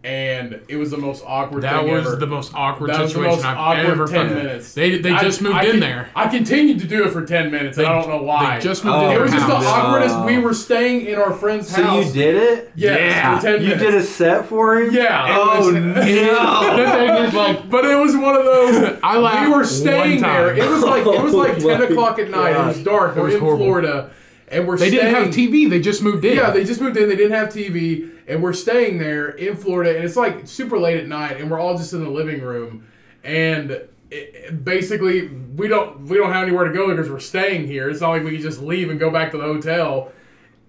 And 0.01 0.61
it 0.69 0.77
was 0.77 0.91
the 0.91 0.97
most 0.97 1.25
awkward. 1.27 1.63
That 1.63 1.83
thing 1.83 1.91
was 1.93 2.07
ever. 2.07 2.15
the 2.15 2.25
most 2.25 2.53
awkward 2.55 2.89
That 2.89 3.01
was 3.01 3.11
the 3.13 3.19
situation 3.19 3.35
most 3.43 3.45
I've 3.45 3.57
awkward 3.57 3.85
ever 3.85 4.07
ten 4.07 4.33
minutes. 4.33 4.73
They 4.73 4.97
they 4.97 5.11
I- 5.11 5.21
just 5.21 5.41
moved 5.41 5.55
I 5.57 5.63
in 5.65 5.71
con- 5.71 5.79
there. 5.81 6.09
I 6.15 6.27
continued 6.29 6.79
to 6.79 6.87
do 6.87 7.03
it 7.05 7.11
for 7.11 7.25
ten 7.25 7.51
minutes, 7.51 7.77
and 7.77 7.85
They- 7.85 7.89
I 7.91 7.99
don't 8.01 8.07
know 8.09 8.21
why. 8.23 8.55
They 8.59 8.63
just 8.63 8.85
moved 8.85 8.95
Oh, 8.97 9.09
in 9.09 9.15
it 9.17 9.21
was 9.21 9.31
just 9.33 9.45
the 9.47 9.55
house. 9.55 9.63
no. 9.65 9.69
awkwardest. 9.69 10.25
We 10.25 10.37
were 10.39 10.53
staying 10.53 11.05
in 11.05 11.15
our 11.15 11.33
friend's 11.33 11.67
So 11.67 11.83
house. 11.83 12.05
you 12.07 12.13
did 12.13 12.35
it? 12.35 12.71
Yes, 12.75 12.97
Yeah. 12.97 13.35
for 13.39 13.45
ten 13.45 13.53
You 13.61 13.67
minutes. 13.75 13.81
did 13.83 13.93
a 13.95 14.03
set 14.03 14.45
for 14.45 14.77
him? 14.79 14.93
Yeah. 14.93 15.25
Oh 15.37 15.53
it 15.69 15.73
was, 15.73 15.73
no! 15.73 16.77
The 16.77 16.91
thing 16.91 17.09
is, 17.25 17.33
like, 17.33 17.69
But 17.69 17.83
it 17.83 17.95
was 17.95 18.15
one 18.15 18.35
of 18.37 18.45
those. 18.45 18.97
I 19.03 19.17
laughed 19.17 19.41
We 19.47 19.49
were 19.51 19.57
one 19.57 19.65
staying 19.65 20.21
time. 20.21 20.45
there. 20.45 20.55
It 20.65 20.69
was 20.69 20.81
like 20.81 21.05
it 21.05 21.21
was 21.21 21.33
like 21.33 21.57
Oh 21.63 21.67
ten 21.77 21.81
o'clock 21.91 22.19
at 22.19 22.29
night. 22.29 22.51
It 22.51 22.67
was 22.67 22.83
dark. 22.85 23.17
It 23.17 23.19
We're 23.21 23.31
in 23.31 23.39
horrible. 23.41 23.65
Florida, 23.65 24.09
and 24.51 24.67
we're 24.67 24.77
They 24.77 24.89
staying. 24.89 25.05
didn't 25.13 25.23
have 25.25 25.33
TV. 25.33 25.69
They 25.69 25.79
just 25.81 26.01
moved 26.03 26.25
in. 26.25 26.37
Yeah, 26.37 26.51
they 26.51 26.63
just 26.63 26.81
moved 26.81 26.97
in. 26.97 27.07
They 27.09 27.15
didn't 27.15 27.33
have 27.37 27.49
TV, 27.49 28.09
and 28.27 28.41
we're 28.43 28.53
staying 28.53 28.97
there 28.97 29.29
in 29.29 29.55
Florida, 29.55 29.95
and 29.95 30.03
it's 30.03 30.15
like 30.15 30.47
super 30.47 30.77
late 30.79 30.97
at 30.97 31.07
night, 31.07 31.39
and 31.39 31.49
we're 31.49 31.59
all 31.59 31.77
just 31.77 31.93
in 31.93 32.03
the 32.03 32.09
living 32.09 32.41
room, 32.41 32.85
and 33.23 33.71
it, 33.71 33.89
it- 34.11 34.63
basically 34.65 35.27
we 35.27 35.67
don't 35.67 36.01
we 36.07 36.17
don't 36.17 36.31
have 36.33 36.43
anywhere 36.47 36.65
to 36.65 36.73
go 36.73 36.87
because 36.89 37.09
we're 37.09 37.19
staying 37.19 37.67
here. 37.67 37.89
It's 37.89 38.01
not 38.01 38.09
like 38.09 38.23
we 38.23 38.31
can 38.31 38.41
just 38.41 38.59
leave 38.61 38.89
and 38.89 38.99
go 38.99 39.11
back 39.11 39.31
to 39.31 39.37
the 39.37 39.43
hotel. 39.43 40.11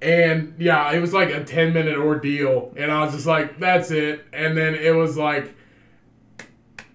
And 0.03 0.55
yeah, 0.59 0.93
it 0.93 1.01
was 1.01 1.13
like 1.13 1.29
a 1.31 1.45
ten 1.45 1.73
minute 1.75 1.97
ordeal, 1.99 2.73
and 2.77 2.91
I 2.91 3.05
was 3.05 3.13
just 3.15 3.27
like, 3.27 3.59
"That's 3.61 3.91
it." 3.91 4.25
And 4.33 4.57
then 4.57 4.75
it 4.75 4.95
was 4.95 5.17
like, 5.19 5.55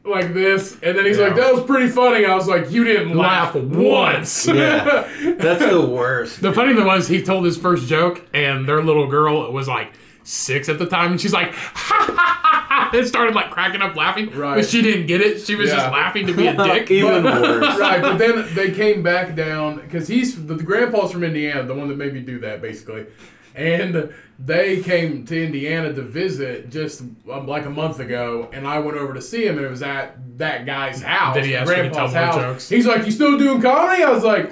like 0.08 0.34
this, 0.34 0.74
and 0.84 0.98
then 0.98 1.06
he's 1.06 1.18
like, 1.20 1.36
"That 1.36 1.54
was 1.54 1.64
pretty 1.64 1.88
funny." 1.90 2.26
I 2.26 2.36
was 2.36 2.48
like, 2.48 2.72
"You 2.72 2.84
didn't 2.84 3.16
laugh, 3.18 3.56
Laugh 3.56 3.64
once." 3.64 4.48
Yeah. 4.48 5.08
That's 5.38 5.66
the 5.66 5.82
worst. 5.86 6.42
The 6.42 6.54
funny 6.54 6.74
thing 6.76 6.86
was, 6.86 7.08
he 7.08 7.22
told 7.24 7.46
his 7.46 7.58
first 7.58 7.88
joke, 7.88 8.22
and 8.34 8.68
their 8.68 8.84
little 8.84 9.08
girl 9.08 9.52
was 9.52 9.68
like 9.68 9.94
six 10.24 10.70
at 10.70 10.80
the 10.80 10.86
time, 10.88 11.12
and 11.12 11.22
she's 11.22 11.34
like, 11.34 11.52
ha 11.54 12.06
ha 12.08 12.40
ha 12.42 12.66
ha, 12.92 12.98
and 12.98 13.08
started 13.08 13.36
like 13.36 13.52
cracking 13.52 13.82
up 13.82 13.96
laughing. 13.96 14.30
Right. 14.36 14.56
But 14.56 14.66
she 14.68 14.82
didn't 14.82 15.06
get 15.08 15.22
it. 15.22 15.42
She 15.46 15.56
was 15.56 15.70
Yeah. 15.70 15.76
just 15.78 15.92
laughing 15.92 16.26
to 16.28 16.34
be 16.34 16.48
a 16.48 16.54
dick. 16.64 16.90
Even 16.92 17.24
But- 17.24 17.42
worse. 17.42 17.80
right, 17.80 18.02
but 18.02 18.18
then 18.18 18.46
they 18.56 18.72
came 18.72 19.04
back 19.04 19.36
down 19.36 19.78
because 19.82 20.08
he's 20.08 20.46
the, 20.46 20.56
the 20.56 20.64
grandpa's 20.64 21.12
from 21.12 21.24
Indiana, 21.24 21.64
the 21.64 21.74
one 21.76 21.88
that 21.90 21.98
made 21.98 22.14
me 22.14 22.22
do 22.22 22.40
that 22.40 22.62
basically, 22.62 23.06
and 23.56 24.14
they 24.38 24.82
came 24.82 25.26
to 25.28 25.44
Indiana 25.46 25.94
to 25.94 26.02
visit 26.02 26.70
just 26.70 27.02
um, 27.32 27.48
like 27.48 27.66
a 27.66 27.70
month 27.70 28.00
ago, 28.00 28.50
and 28.54 28.68
I 28.68 28.80
went 28.80 28.98
over 28.98 29.14
to 29.14 29.22
see 29.22 29.46
him, 29.48 29.58
and 29.58 29.66
it 29.66 29.70
was 29.70 29.82
at 29.82 30.38
that 30.40 30.66
guy's 30.66 31.02
house, 31.02 31.36
Did 31.36 31.46
he 31.46 31.56
ask 31.56 31.70
you 31.70 31.76
to 31.76 31.82
grandpa's 31.90 32.12
tell 32.14 32.26
more 32.26 32.32
house. 32.34 32.36
jokes? 32.54 32.70
He's 32.70 32.86
like, 32.86 33.06
"You 33.06 33.12
still 33.12 33.38
doing 33.38 33.62
comedy?" 33.62 34.04
I 34.04 34.12
was 34.12 34.24
like, 34.24 34.52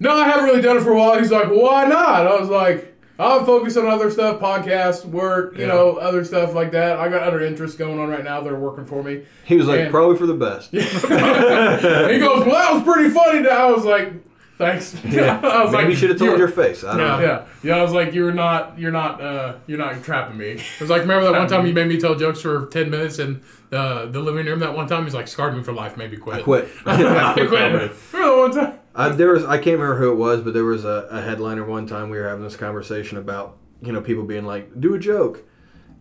"No, 0.00 0.12
I 0.16 0.26
haven't 0.26 0.44
really 0.46 0.62
done 0.62 0.76
it 0.78 0.82
for 0.82 0.92
a 0.92 0.96
while." 0.98 1.18
He's 1.18 1.30
like, 1.30 1.48
"Why 1.48 1.84
not?" 1.86 2.26
I 2.26 2.38
was 2.40 2.48
like. 2.48 2.86
I'm 3.20 3.44
focused 3.44 3.76
on 3.76 3.84
other 3.88 4.12
stuff, 4.12 4.38
podcasts, 4.38 5.04
work, 5.04 5.56
you 5.56 5.62
Yeah. 5.62 5.72
know, 5.72 5.96
other 5.96 6.22
stuff 6.24 6.54
like 6.54 6.70
that. 6.70 7.00
I 7.00 7.08
got 7.08 7.24
other 7.24 7.40
interests 7.40 7.76
going 7.76 7.98
on 7.98 8.08
right 8.10 8.22
now 8.22 8.40
that 8.42 8.52
are 8.52 8.56
working 8.60 8.84
for 8.86 9.02
me. 9.02 9.22
He 9.44 9.56
was 9.56 9.66
like, 9.66 9.80
And- 9.80 9.90
probably 9.90 10.16
for 10.16 10.26
the 10.26 10.34
best. 10.34 10.70
he 10.70 10.78
goes, 10.78 12.46
"Well, 12.46 12.54
that 12.54 12.74
was 12.74 12.82
pretty 12.84 13.10
funny." 13.10 13.48
I 13.48 13.68
was 13.72 13.84
like, 13.84 14.12
"Thanks." 14.58 14.94
I 15.04 15.62
was 15.64 15.72
Maybe 15.72 15.84
like, 15.84 15.88
you 15.88 15.96
should 15.96 16.10
have 16.10 16.18
told 16.18 16.38
your 16.38 16.48
face. 16.48 16.84
I 16.84 16.96
don't 16.96 17.00
Yeah. 17.06 17.16
know. 17.16 17.20
Yeah, 17.22 17.44
yeah. 17.62 17.76
I 17.78 17.82
was 17.82 17.92
like, 17.92 18.12
"You're 18.12 18.32
not, 18.32 18.78
you're 18.78 18.90
not, 18.92 19.20
uh, 19.22 19.54
you're 19.66 19.78
not 19.78 20.02
trapping 20.02 20.36
me." 20.36 20.50
It 20.50 20.80
was 20.80 20.90
like, 20.90 21.02
remember 21.02 21.24
that 21.30 21.38
one 21.38 21.48
time 21.48 21.64
you 21.66 21.72
made 21.72 21.86
me 21.88 21.98
tell 21.98 22.14
jokes 22.14 22.40
for 22.42 22.66
10 22.66 22.90
minutes 22.90 23.18
in 23.18 23.40
the, 23.70 24.08
the 24.10 24.20
living 24.20 24.44
room 24.46 24.58
that 24.60 24.74
one 24.74 24.86
time? 24.88 25.04
He's 25.04 25.14
like, 25.14 25.28
scarred 25.28 25.56
me 25.56 25.62
for 25.62 25.72
life, 25.72 25.96
maybe 25.96 26.16
quit. 26.16 26.40
I 26.40 26.42
quit. 26.42 26.68
I 26.84 26.92
I 27.32 27.34
quit. 27.34 27.50
Remember 27.50 27.88
the 28.12 28.36
one 28.36 28.50
time? 28.52 28.78
Uh, 28.94 29.08
there 29.10 29.32
was 29.32 29.44
I 29.44 29.56
can't 29.58 29.78
remember 29.78 29.96
who 29.96 30.10
it 30.12 30.16
was, 30.16 30.40
but 30.42 30.52
there 30.54 30.64
was 30.64 30.84
a, 30.84 31.06
a 31.10 31.22
headliner 31.22 31.64
one 31.64 31.86
time 31.86 32.10
we 32.10 32.18
were 32.18 32.28
having 32.28 32.42
this 32.44 32.56
conversation 32.56 33.16
about 33.16 33.56
you 33.80 33.92
know 33.92 34.00
people 34.00 34.24
being 34.24 34.44
like, 34.44 34.80
do 34.80 34.94
a 34.94 34.98
joke, 34.98 35.44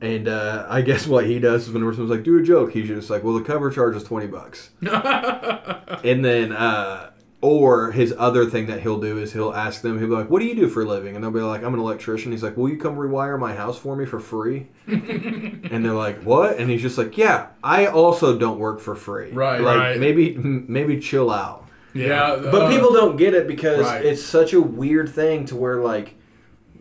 and 0.02 0.28
uh, 0.28 0.66
I 0.68 0.82
guess 0.82 1.06
what 1.06 1.28
he 1.28 1.38
does 1.38 1.68
is 1.68 1.74
when 1.74 1.84
someone's 1.84 2.10
like, 2.10 2.24
do 2.24 2.40
a 2.40 2.42
joke, 2.42 2.72
he's 2.72 2.88
just 2.88 3.12
like, 3.12 3.24
well, 3.24 3.36
the 3.36 3.44
cover 3.44 3.70
charge 3.70 3.96
is 3.96 4.04
twenty 4.04 4.26
bucks, 4.26 4.72
and 4.82 6.26
then 6.26 6.52
uh, 6.54 7.12
or 7.40 7.92
his 7.92 8.14
other 8.18 8.46
thing 8.50 8.66
that 8.66 8.82
he'll 8.82 9.00
do 9.00 9.20
is 9.20 9.34
he'll 9.34 9.54
ask 9.54 9.82
them, 9.82 10.00
he'll 10.00 10.08
be 10.08 10.14
like, 10.16 10.30
what 10.30 10.40
do 10.40 10.46
you 10.46 10.56
do 10.56 10.68
for 10.68 10.82
a 10.82 10.86
living, 10.86 11.14
and 11.16 11.24
they'll 11.24 11.32
be 11.32 11.40
like, 11.40 11.64
I'm 11.64 11.74
an 11.74 11.80
electrician. 11.80 12.32
He's 12.32 12.42
like, 12.42 12.58
will 12.58 12.70
you 12.70 12.78
come 12.78 12.96
rewire 12.96 13.40
my 13.40 13.54
house 13.54 13.78
for 13.78 13.96
me 13.96 14.06
for 14.06 14.20
free? 14.20 14.68
and 14.88 15.86
they're 15.86 15.94
like, 15.94 16.24
what? 16.24 16.58
And 16.58 16.70
he's 16.70 16.82
just 16.82 16.98
like, 16.98 17.16
yeah, 17.18 17.48
I 17.64 17.86
also 17.86 18.38
don't 18.38 18.58
work 18.60 18.80
for 18.80 18.96
free. 18.96 19.32
Right. 19.32 19.62
Like 19.62 19.78
Right. 19.78 20.00
maybe 20.00 20.36
m- 20.36 20.66
maybe 20.68 21.00
chill 21.00 21.30
out. 21.32 21.66
Yeah, 21.94 22.38
But 22.52 22.64
uh, 22.64 22.70
people 22.70 22.94
don't 22.94 23.18
get 23.18 23.34
it 23.34 23.48
because 23.48 23.82
right. 23.86 24.04
it's 24.06 24.24
such 24.24 24.54
a 24.54 24.62
weird 24.62 25.10
thing 25.10 25.46
to 25.46 25.56
where 25.56 25.78
like 25.78 26.16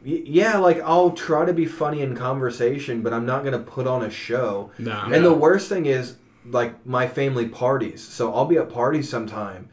yeah, 0.05 0.59
like 0.59 0.81
I'll 0.83 1.11
try 1.11 1.45
to 1.45 1.53
be 1.53 1.67
funny 1.67 2.01
in 2.01 2.15
conversation, 2.15 3.03
but 3.03 3.13
I'm 3.13 3.27
not 3.27 3.43
gonna 3.45 3.59
put 3.59 3.87
on 3.87 4.03
a 4.05 4.11
show. 4.11 4.71
Nah. 4.79 5.07
And 5.11 5.25
the 5.25 5.33
worst 5.35 5.69
thing 5.69 5.87
is 5.87 6.17
like 6.49 6.87
my 6.87 7.09
family 7.09 7.47
parties. 7.49 8.03
So 8.07 8.33
I'll 8.33 8.45
be 8.45 8.57
at 8.57 8.69
parties 8.69 9.09
sometime, 9.09 9.69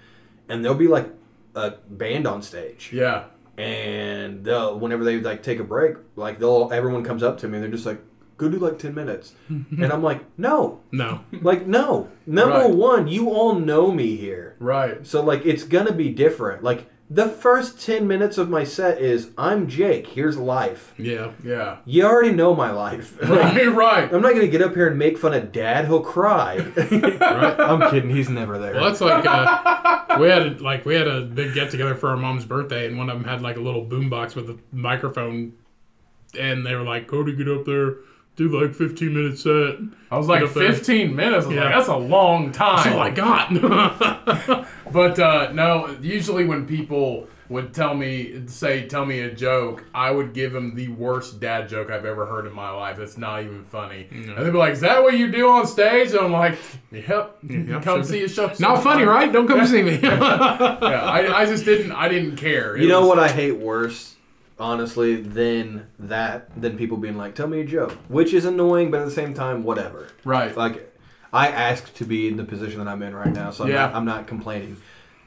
and 0.54 0.64
there'll 0.64 0.78
be 0.78 0.88
like 0.88 1.10
a 1.56 1.72
band 1.90 2.28
on 2.28 2.42
stage, 2.42 2.92
Yeah. 2.94 3.26
and 3.58 4.44
they'll 4.44 4.78
whenever 4.80 5.04
they 5.04 5.20
like 5.20 5.44
take 5.44 5.60
a 5.60 5.64
break, 5.64 5.96
like 6.16 6.40
they'll 6.40 6.70
everyone 6.72 7.04
comes 7.04 7.24
up 7.24 7.38
to 7.40 7.48
me 7.48 7.56
and 7.58 7.64
they're 7.64 7.72
just 7.72 7.86
like, 7.86 8.02
"Go 8.38 8.50
do 8.50 8.58
like 8.60 8.78
ten 8.80 8.94
minutes," 8.96 9.34
and 9.50 9.92
I'm 9.92 10.04
like, 10.04 10.22
"No, 10.38 10.80
No. 10.92 11.22
like 11.42 11.66
no." 11.68 12.10
Number 12.26 12.56
Right. 12.68 12.70
one, 12.92 13.08
you 13.08 13.30
all 13.30 13.54
know 13.56 13.92
me 13.92 14.16
here. 14.16 14.56
Right. 14.60 15.06
So 15.06 15.24
like 15.24 15.46
it's 15.46 15.64
gonna 15.64 15.92
be 15.94 16.10
different. 16.10 16.64
Like 16.64 16.88
the 17.14 17.30
first 17.30 17.80
ten 17.80 18.08
minutes 18.08 18.40
of 18.40 18.50
my 18.50 18.64
set 18.64 19.00
is 19.00 19.30
I'm 19.38 19.68
Jake. 19.68 20.08
Here's 20.08 20.36
life. 20.36 20.96
Yeah. 20.98 21.34
Yeah. 21.44 21.78
You 21.86 22.06
already 22.06 22.32
know 22.32 22.56
my 22.56 22.72
life. 22.72 23.18
Right. 23.34 23.68
Right. 23.68 24.14
I'm 24.14 24.22
not 24.22 24.34
gonna 24.34 24.48
get 24.48 24.62
up 24.62 24.74
here 24.74 24.88
and 24.88 24.98
make 24.98 25.18
fun 25.18 25.34
of 25.34 25.52
Dad. 25.52 25.86
He'll 25.86 26.02
cry. 26.02 26.56
Right. 26.76 27.60
I'm 27.60 27.90
kidding. 27.92 28.10
He's 28.10 28.30
never 28.30 28.58
there. 28.58 28.74
Well, 28.74 28.86
that's 28.86 29.02
like 29.02 29.26
uh, 29.26 30.18
we 30.20 30.28
had 30.30 30.42
a, 30.42 30.64
like 30.64 30.86
we 30.86 30.96
had 30.96 31.08
a 31.08 31.22
big 31.22 31.54
get 31.54 31.70
together 31.72 31.96
for 31.96 32.10
our 32.10 32.18
mom's 32.18 32.46
birthday, 32.46 32.88
and 32.88 32.98
one 32.98 33.10
of 33.10 33.18
them 33.18 33.28
had 33.28 33.42
like 33.42 33.58
a 33.58 33.62
little 33.62 33.86
boombox 33.86 34.36
with 34.36 34.50
a 34.50 34.58
microphone, 34.72 35.54
and 36.40 36.66
they 36.66 36.76
were 36.76 36.84
like, 36.84 37.08
"Cody, 37.08 37.36
get 37.36 37.48
up 37.48 37.66
there, 37.66 37.96
do 38.36 38.50
like 38.62 38.74
15 38.76 39.14
minute 39.14 39.38
set." 39.40 39.76
I 40.12 40.18
was 40.18 40.28
like 40.28 40.42
Get 40.42 40.50
15 40.52 41.16
minutes. 41.16 41.46
I 41.46 41.48
was 41.48 41.56
Yeah. 41.56 41.64
like, 41.66 41.74
that's 41.76 41.88
a 41.88 41.96
long 41.98 42.52
time. 42.52 42.84
That's 42.84 42.96
all 42.96 43.02
I 43.02 43.12
time. 43.12 43.60
got. 43.60 44.68
But 44.94 45.18
uh, 45.20 45.52
no, 45.54 45.96
usually 46.02 46.46
when 46.46 46.68
people 46.68 47.28
would 47.50 47.74
tell 47.74 47.96
me, 47.96 48.44
say, 48.46 48.88
tell 48.88 49.06
me 49.06 49.22
a 49.22 49.34
joke, 49.34 49.84
I 49.94 50.12
would 50.12 50.34
give 50.34 50.54
them 50.54 50.76
the 50.76 50.88
worst 50.90 51.40
dad 51.40 51.68
joke 51.68 51.90
I've 51.90 52.06
ever 52.06 52.26
heard 52.28 52.46
in 52.46 52.54
my 52.54 52.70
life. 52.70 53.00
It's 53.00 53.18
not 53.18 53.42
even 53.44 53.64
funny. 53.66 54.08
And 54.12 54.26
they'd 54.38 54.52
be 54.52 54.58
like, 54.58 54.74
is 54.74 54.80
that 54.82 55.02
what 55.02 55.18
you 55.18 55.32
do 55.32 55.50
on 55.50 55.66
stage? 55.66 56.12
And 56.12 56.20
I'm 56.20 56.32
like, 56.32 56.58
yep. 56.92 57.38
Yep, 57.48 57.82
Come 57.84 57.98
sure. 57.98 58.04
see 58.04 58.24
a 58.24 58.30
show. 58.30 58.52
Not 58.60 58.84
funny, 58.84 59.04
right? 59.04 59.32
Don't 59.32 59.48
come 59.48 59.66
see 59.66 59.82
me. 59.82 60.00
Yeah, 60.04 61.02
I, 61.04 61.42
I 61.42 61.46
just 61.46 61.66
didn't, 61.66 61.92
I 61.92 62.08
didn't 62.08 62.36
care. 62.38 62.76
It 62.76 62.84
you 62.84 62.88
know 62.90 63.02
was- 63.02 63.10
what 63.10 63.20
I 63.20 63.30
hate 63.30 63.58
worse, 63.58 64.13
honestly, 64.64 65.18
than 65.18 65.86
that 66.00 66.50
than 66.60 66.78
people 66.78 66.98
being 66.98 67.18
like, 67.18 67.36
"Tell 67.36 67.48
me 67.48 67.60
a 67.62 67.66
joke," 67.66 67.92
which 68.08 68.34
is 68.34 68.46
annoying, 68.46 68.90
but 68.90 69.02
at 69.02 69.06
the 69.06 69.12
same 69.12 69.34
time, 69.34 69.64
whatever. 69.64 70.08
Right. 70.24 70.56
Like, 70.56 70.96
I 71.34 71.50
asked 71.50 71.96
to 71.98 72.06
be 72.06 72.28
in 72.30 72.38
the 72.38 72.46
position 72.46 72.80
that 72.80 72.88
I'm 72.88 73.02
in 73.04 73.14
right 73.14 73.34
now, 73.34 73.52
so 73.52 73.66
I'm, 73.66 73.70
Yeah. 73.70 73.76
not, 73.88 73.96
I'm 73.96 74.06
not 74.06 74.26
complaining. 74.28 74.78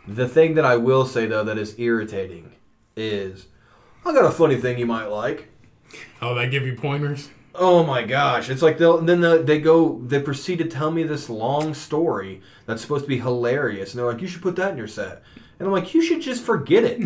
The 0.09 0.27
thing 0.29 0.55
that 0.55 0.65
I 0.65 0.77
will 0.77 1.05
say 1.05 1.27
though 1.27 1.45
that 1.45 1.59
is 1.59 1.79
irritating 1.79 2.53
is, 2.97 3.47
I 4.05 4.13
got 4.13 4.25
a 4.25 4.31
funny 4.31 4.57
thing 4.57 4.79
you 4.79 4.87
might 4.87 5.07
like. 5.07 5.49
oh, 6.23 6.35
they 6.35 6.49
give 6.49 6.65
you 6.67 6.75
pointers. 6.75 7.29
Oh 7.59 7.83
my 7.85 8.03
gosh! 8.03 8.51
It's 8.51 8.61
like 8.63 8.77
they'll 8.79 8.99
then 8.99 9.21
the, 9.21 9.43
they 9.43 9.59
go 9.59 10.01
they 10.07 10.21
proceed 10.21 10.59
to 10.59 10.67
tell 10.67 10.91
me 10.91 11.03
this 11.05 11.29
long 11.31 11.73
story 11.75 12.43
that's 12.67 12.83
supposed 12.83 13.05
to 13.05 13.09
be 13.09 13.19
hilarious, 13.19 13.93
and 13.93 13.99
they're 13.99 14.11
like, 14.13 14.21
"You 14.21 14.29
should 14.29 14.43
put 14.43 14.57
that 14.57 14.73
in 14.73 14.79
your 14.79 14.89
set," 14.89 15.23
and 15.59 15.67
I'm 15.67 15.73
like, 15.73 15.95
"You 15.95 16.03
should 16.03 16.21
just 16.21 16.43
forget 16.45 16.85
it." 16.85 17.01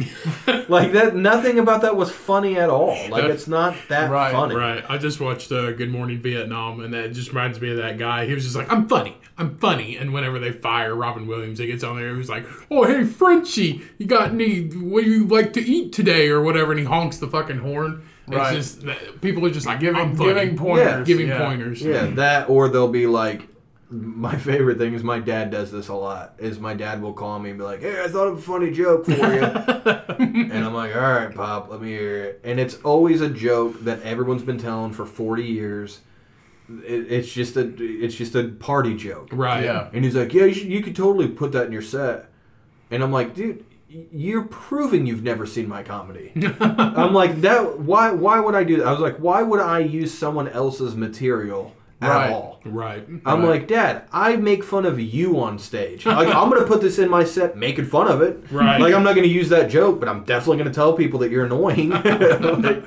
like 0.69 0.93
that, 0.93 1.15
nothing 1.15 1.59
about 1.59 1.83
that 1.83 1.97
was 1.97 2.11
funny 2.11 2.59
at 2.59 2.69
all. 2.69 2.97
Like 3.09 3.25
it's 3.25 3.47
not 3.47 3.77
that 3.89 4.11
Right, 4.11 4.33
funny. 4.33 4.55
Right. 4.55 4.85
I 4.89 4.99
just 4.99 5.21
watched 5.21 5.53
uh, 5.53 5.73
Good 5.73 5.91
Morning 5.91 6.21
Vietnam, 6.21 6.81
and 6.81 6.93
that 6.95 7.13
just 7.13 7.31
reminds 7.31 7.61
me 7.61 7.71
of 7.71 7.77
that 7.77 7.99
guy. 7.99 8.27
He 8.27 8.35
was 8.35 8.45
just 8.45 8.57
like, 8.57 8.71
"I'm 8.73 8.89
funny, 8.89 9.17
I'm 9.39 9.57
funny," 9.59 9.97
and 9.97 10.13
whenever 10.13 10.39
they 10.39 10.53
fire 10.53 10.95
Robin 10.95 11.27
Williams, 11.27 11.59
he 11.59 11.67
gets 11.67 11.85
on 11.85 11.97
there. 11.97 12.11
He 12.11 12.17
was 12.17 12.29
like, 12.29 12.45
"Oh, 12.71 12.85
hey 12.85 13.05
Frenchie, 13.05 13.83
you 13.99 14.07
got 14.07 14.31
any? 14.31 14.63
What 14.69 15.05
do 15.05 15.11
you 15.11 15.27
like 15.27 15.53
to 15.55 15.61
eat 15.61 15.93
today, 15.93 16.29
or 16.29 16.41
whatever?" 16.41 16.73
And 16.73 16.81
he 16.81 16.87
honks 16.87 17.19
the 17.19 17.29
fucking 17.29 17.59
horn. 17.59 18.03
Right. 18.27 18.57
It's 18.57 18.77
just 18.77 19.21
people 19.21 19.45
are 19.47 19.51
just 19.51 19.67
like 19.67 19.81
giving, 19.81 20.01
I'm 20.01 20.15
funny. 20.17 20.35
giving 20.35 20.57
pointers. 20.57 21.07
giving 21.07 21.29
yeah. 21.29 21.39
pointers. 21.47 21.83
Yeah, 21.83 22.07
that 22.07 22.49
or 22.49 22.69
they'll 22.69 22.89
be 22.89 23.07
like. 23.07 23.50
My 23.91 24.37
favorite 24.37 24.79
thing 24.79 24.95
is 24.95 25.03
my 25.03 25.19
dad 25.19 25.51
does 25.51 25.73
this 25.73 25.89
a 25.89 25.95
lot. 25.95 26.35
Is 26.39 26.61
my 26.61 26.75
dad 26.75 27.03
will 27.03 27.13
call 27.13 27.41
me 27.41 27.51
and 27.51 27.59
be 27.59 27.65
like, 27.65 27.81
"Hey, 27.81 28.01
I 28.01 28.07
thought 28.07 28.29
of 28.29 28.39
a 28.39 28.41
funny 28.41 28.71
joke 28.71 29.05
for 29.05 29.11
you," 29.11 29.43
and 30.21 30.65
I'm 30.65 30.73
like, 30.73 30.95
"All 30.95 31.03
right, 31.03 31.35
pop, 31.35 31.69
let 31.71 31.83
me 31.83 31.89
hear 31.89 32.25
it." 32.25 32.41
And 32.45 32.61
it's 32.61 32.77
always 32.83 33.21
a 33.21 33.29
joke 33.29 33.81
that 33.81 34.01
everyone's 34.03 34.45
been 34.45 34.59
telling 34.59 34.93
for 34.93 35.05
40 35.05 35.43
years. 35.43 36.01
It, 36.69 37.11
it's 37.11 37.33
just 37.33 37.57
a 37.57 37.75
it's 37.79 38.15
just 38.15 38.37
a 38.37 38.45
party 38.45 38.95
joke. 38.97 39.31
Right. 39.33 39.65
Yeah. 39.65 39.89
And 39.93 40.05
he's 40.05 40.15
like, 40.15 40.33
"Yeah, 40.33 40.45
you, 40.45 40.55
should, 40.55 40.69
you 40.69 40.83
could 40.85 40.95
totally 40.95 41.27
put 41.27 41.51
that 41.53 41.67
in 41.67 41.73
your 41.73 41.83
set." 41.83 42.31
And 42.93 43.03
I'm 43.03 43.11
like, 43.11 43.35
"Dude, 43.35 43.65
you're 43.89 44.45
proving 44.45 45.05
you've 45.05 45.25
never 45.25 45.47
seen 45.47 45.69
my 45.69 45.83
comedy." 45.83 46.31
I'm 46.61 47.13
like, 47.13 47.41
"That 47.41 47.81
why 47.81 48.13
why 48.13 48.39
would 48.39 48.55
I 48.55 48.63
do 48.63 48.77
that?" 48.77 48.87
I 48.87 48.93
was 48.93 49.01
like, 49.01 49.17
"Why 49.17 49.43
would 49.43 49.61
I 49.61 49.81
use 49.81 50.17
someone 50.17 50.47
else's 50.47 50.95
material 50.95 51.75
at 52.03 52.09
Right. 52.09 52.31
all?" 52.33 52.61
Right. 52.65 53.05
I'm 53.27 53.41
Right. 53.43 53.49
like, 53.49 53.69
"Dad, 53.69 54.03
I 54.13 54.37
make 54.37 54.63
fun 54.65 54.85
of 54.87 54.99
you 55.01 55.39
on 55.41 55.59
stage. 55.59 56.05
Like, 56.21 56.29
I'm 56.29 56.51
gonna 56.51 56.65
put 56.67 56.81
this 56.81 56.99
in 56.99 57.09
my 57.09 57.25
set, 57.25 57.57
making 57.57 57.87
fun 57.87 58.09
of 58.09 58.21
it. 58.23 58.45
Right. 58.51 58.81
Like, 58.81 58.95
I'm 58.95 59.03
not 59.03 59.15
gonna 59.15 59.27
use 59.29 59.49
that 59.51 59.71
joke, 59.71 60.01
but 60.01 60.09
I'm 60.09 60.25
definitely 60.25 60.59
gonna 60.59 60.71
tell 60.75 60.93
people 60.95 61.21
that 61.21 61.31
you're 61.31 61.45
annoying." 61.47 61.91
Like, 62.01 62.87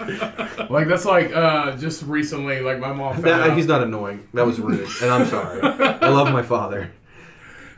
Like, 0.69 0.88
that's 0.88 1.06
like, 1.06 1.35
uh, 1.35 1.76
just 1.77 2.03
recently, 2.03 2.61
like, 2.61 2.80
my 2.80 2.91
mom 2.94 3.14
found 3.14 3.26
that, 3.26 3.49
out. 3.52 3.57
he's 3.57 3.68
not 3.68 3.84
annoying. 3.84 4.27
That 4.34 4.45
was 4.45 4.60
rude, 4.60 4.88
and 5.02 5.11
I'm 5.11 5.26
sorry. 5.26 5.61
I 5.61 6.10
love 6.10 6.31
my 6.31 6.41
father. 6.44 6.91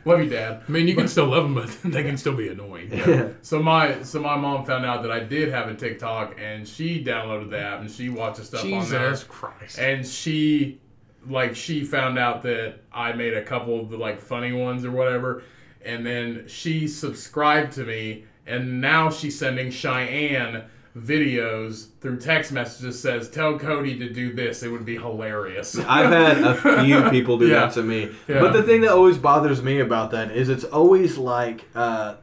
Love 0.04 0.22
you, 0.22 0.30
Dad. 0.30 0.62
I 0.68 0.70
mean, 0.70 0.86
you 0.86 0.94
can 0.94 1.08
still 1.08 1.26
love 1.26 1.42
them, 1.42 1.54
but 1.54 1.92
they 1.92 2.04
can 2.04 2.16
still 2.16 2.34
be 2.34 2.48
annoying. 2.48 2.90
Yeah. 2.92 3.28
So 3.42 3.60
my 3.60 4.02
so 4.04 4.20
my 4.20 4.36
mom 4.36 4.64
found 4.64 4.86
out 4.86 5.02
that 5.02 5.10
I 5.10 5.18
did 5.20 5.48
have 5.50 5.68
a 5.68 5.74
TikTok, 5.74 6.36
and 6.40 6.66
she 6.66 7.02
downloaded 7.04 7.50
the 7.50 7.58
app 7.58 7.80
and 7.80 7.90
she 7.90 8.08
watches 8.08 8.46
stuff 8.46 8.62
on 8.64 8.70
there. 8.70 8.78
Jesus 9.10 9.24
Christ. 9.24 9.78
And 9.80 10.06
she, 10.06 10.78
like, 11.28 11.54
she 11.56 11.84
found 11.84 12.18
out 12.18 12.42
that 12.44 12.80
I 12.92 13.12
made 13.12 13.34
a 13.34 13.42
couple 13.42 13.80
of 13.80 13.90
the 13.90 13.96
like 13.96 14.20
funny 14.20 14.52
ones 14.52 14.84
or 14.84 14.90
whatever, 14.90 15.42
and 15.84 16.04
then 16.06 16.44
she 16.48 16.88
subscribed 16.88 17.72
to 17.74 17.84
me, 17.84 18.24
and 18.46 18.80
now 18.80 19.10
she's 19.10 19.38
sending 19.38 19.70
Cheyenne 19.70 20.64
videos 20.96 21.88
through 22.00 22.18
text 22.18 22.52
messages 22.52 22.98
says 22.98 23.28
tell 23.28 23.58
Cody 23.58 23.98
to 23.98 24.08
do 24.08 24.32
this 24.32 24.62
it 24.62 24.68
would 24.68 24.86
be 24.86 24.96
hilarious 24.96 25.78
I've 25.86 26.10
had 26.10 26.38
a 26.38 26.82
few 26.82 27.10
people 27.10 27.36
do 27.36 27.46
Yeah. 27.48 27.66
that 27.66 27.74
to 27.74 27.82
me. 27.82 28.10
Yeah. 28.26 28.40
But 28.40 28.54
the 28.54 28.62
thing 28.62 28.80
that 28.80 28.92
always 28.92 29.18
bothers 29.18 29.62
me 29.62 29.80
about 29.80 30.10
that 30.12 30.30
is 30.30 30.48
it's 30.48 30.64
always 30.64 31.18
like 31.18 31.66
uh, 31.74 32.14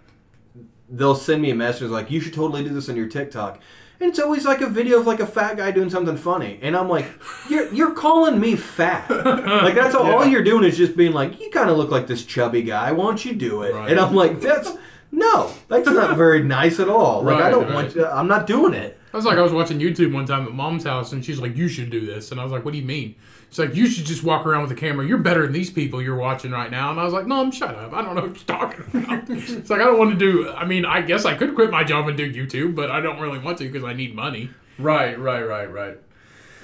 they'll 0.90 1.14
send 1.14 1.44
me 1.44 1.52
a 1.52 1.56
message 1.56 1.90
like, 1.92 2.10
you 2.10 2.20
should 2.20 2.34
totally 2.34 2.64
do 2.64 2.70
this 2.70 2.90
on 2.90 2.96
your 2.96 3.08
TikTok. 3.08 3.60
And 4.00 4.10
it's 4.10 4.20
always 4.20 4.46
like 4.46 4.62
a 4.62 4.68
video 4.68 5.00
of 5.00 5.08
like 5.08 5.20
a 5.20 5.26
fat 5.26 5.58
guy 5.58 5.72
doing 5.72 5.90
something 5.90 6.18
funny. 6.18 6.60
And 6.62 6.76
I'm 6.76 6.90
like, 6.90 7.06
you're, 7.50 7.72
you're 7.74 7.94
calling 7.94 8.40
me 8.40 8.56
fat. 8.56 9.10
like 9.10 9.76
that's 9.76 9.96
all, 9.96 10.12
all 10.12 10.26
you're 10.26 10.44
doing 10.44 10.64
is 10.66 10.78
just 10.78 10.98
being 10.98 11.14
like, 11.14 11.40
you 11.40 11.50
kind 11.52 11.70
of 11.70 11.78
look 11.78 11.90
like 11.90 12.08
this 12.08 12.26
chubby 12.26 12.64
guy. 12.64 12.92
Why 12.92 13.06
don't 13.06 13.24
you 13.24 13.34
do 13.34 13.62
it? 13.62 13.74
Right. 13.74 13.92
And 13.92 14.00
I'm 14.00 14.14
like, 14.14 14.42
that's, 14.42 14.72
no, 15.12 15.54
that's 15.68 15.88
not 15.88 16.18
very 16.18 16.44
nice 16.44 16.80
at 16.80 16.90
all. 16.90 17.22
Like 17.22 17.42
I 17.42 17.50
don't 17.50 17.66
right. 17.66 17.74
want, 17.74 17.98
uh, 17.98 18.12
I'm 18.14 18.28
not 18.28 18.48
doing 18.48 18.74
it. 18.74 19.00
I 19.14 19.16
was 19.16 19.26
like, 19.26 19.38
I 19.38 19.44
was 19.44 19.54
watching 19.54 19.80
YouTube 19.80 20.12
one 20.12 20.26
time 20.26 20.48
at 20.48 20.54
mom's 20.54 20.86
house, 20.86 21.12
and 21.12 21.24
she's 21.24 21.40
like, 21.40 21.56
"You 21.56 21.68
should 21.68 21.92
do 21.92 22.04
this," 22.04 22.32
and 22.32 22.42
I 22.42 22.44
was 22.44 22.52
like, 22.52 22.66
"What 22.66 22.72
do 22.72 22.80
you 22.80 22.86
mean?" 22.86 23.14
She's 23.54 23.60
like, 23.60 23.76
"You 23.76 23.86
should 23.86 24.06
just 24.06 24.24
walk 24.24 24.48
around 24.48 24.64
with 24.64 24.72
a 24.72 24.76
camera. 24.76 25.06
You're 25.06 25.20
better 25.20 25.44
than 25.44 25.52
these 25.52 25.70
people 25.70 26.02
you're 26.02 26.16
watching 26.16 26.50
right 26.50 26.72
now." 26.72 26.90
And 26.90 27.00
I 27.00 27.04
was 27.04 27.14
like, 27.14 27.28
"Mom, 27.28 27.52
shut 27.52 27.76
up. 27.76 27.94
I 27.94 28.02
don't 28.02 28.16
know 28.16 28.24
what 28.24 28.36
you're 28.36 28.58
talking 28.58 28.84
about." 29.04 29.30
it's 29.30 29.70
like 29.70 29.80
I 29.80 29.84
don't 29.84 30.00
want 30.00 30.10
to 30.10 30.18
do. 30.18 30.50
I 30.50 30.66
mean, 30.66 30.86
I 30.86 31.02
guess 31.02 31.24
I 31.24 31.36
could 31.36 31.54
quit 31.54 31.70
my 31.70 31.84
job 31.84 32.08
and 32.08 32.18
do 32.18 32.34
YouTube, 32.34 32.74
but 32.74 32.90
I 32.90 33.00
don't 33.00 33.20
really 33.20 33.38
want 33.38 33.60
to 33.60 33.66
because 33.66 33.84
I 33.84 33.94
need 33.94 34.16
money. 34.16 34.50
right 34.80 35.20
right 35.20 35.44
right 35.44 35.72
right 35.72 36.00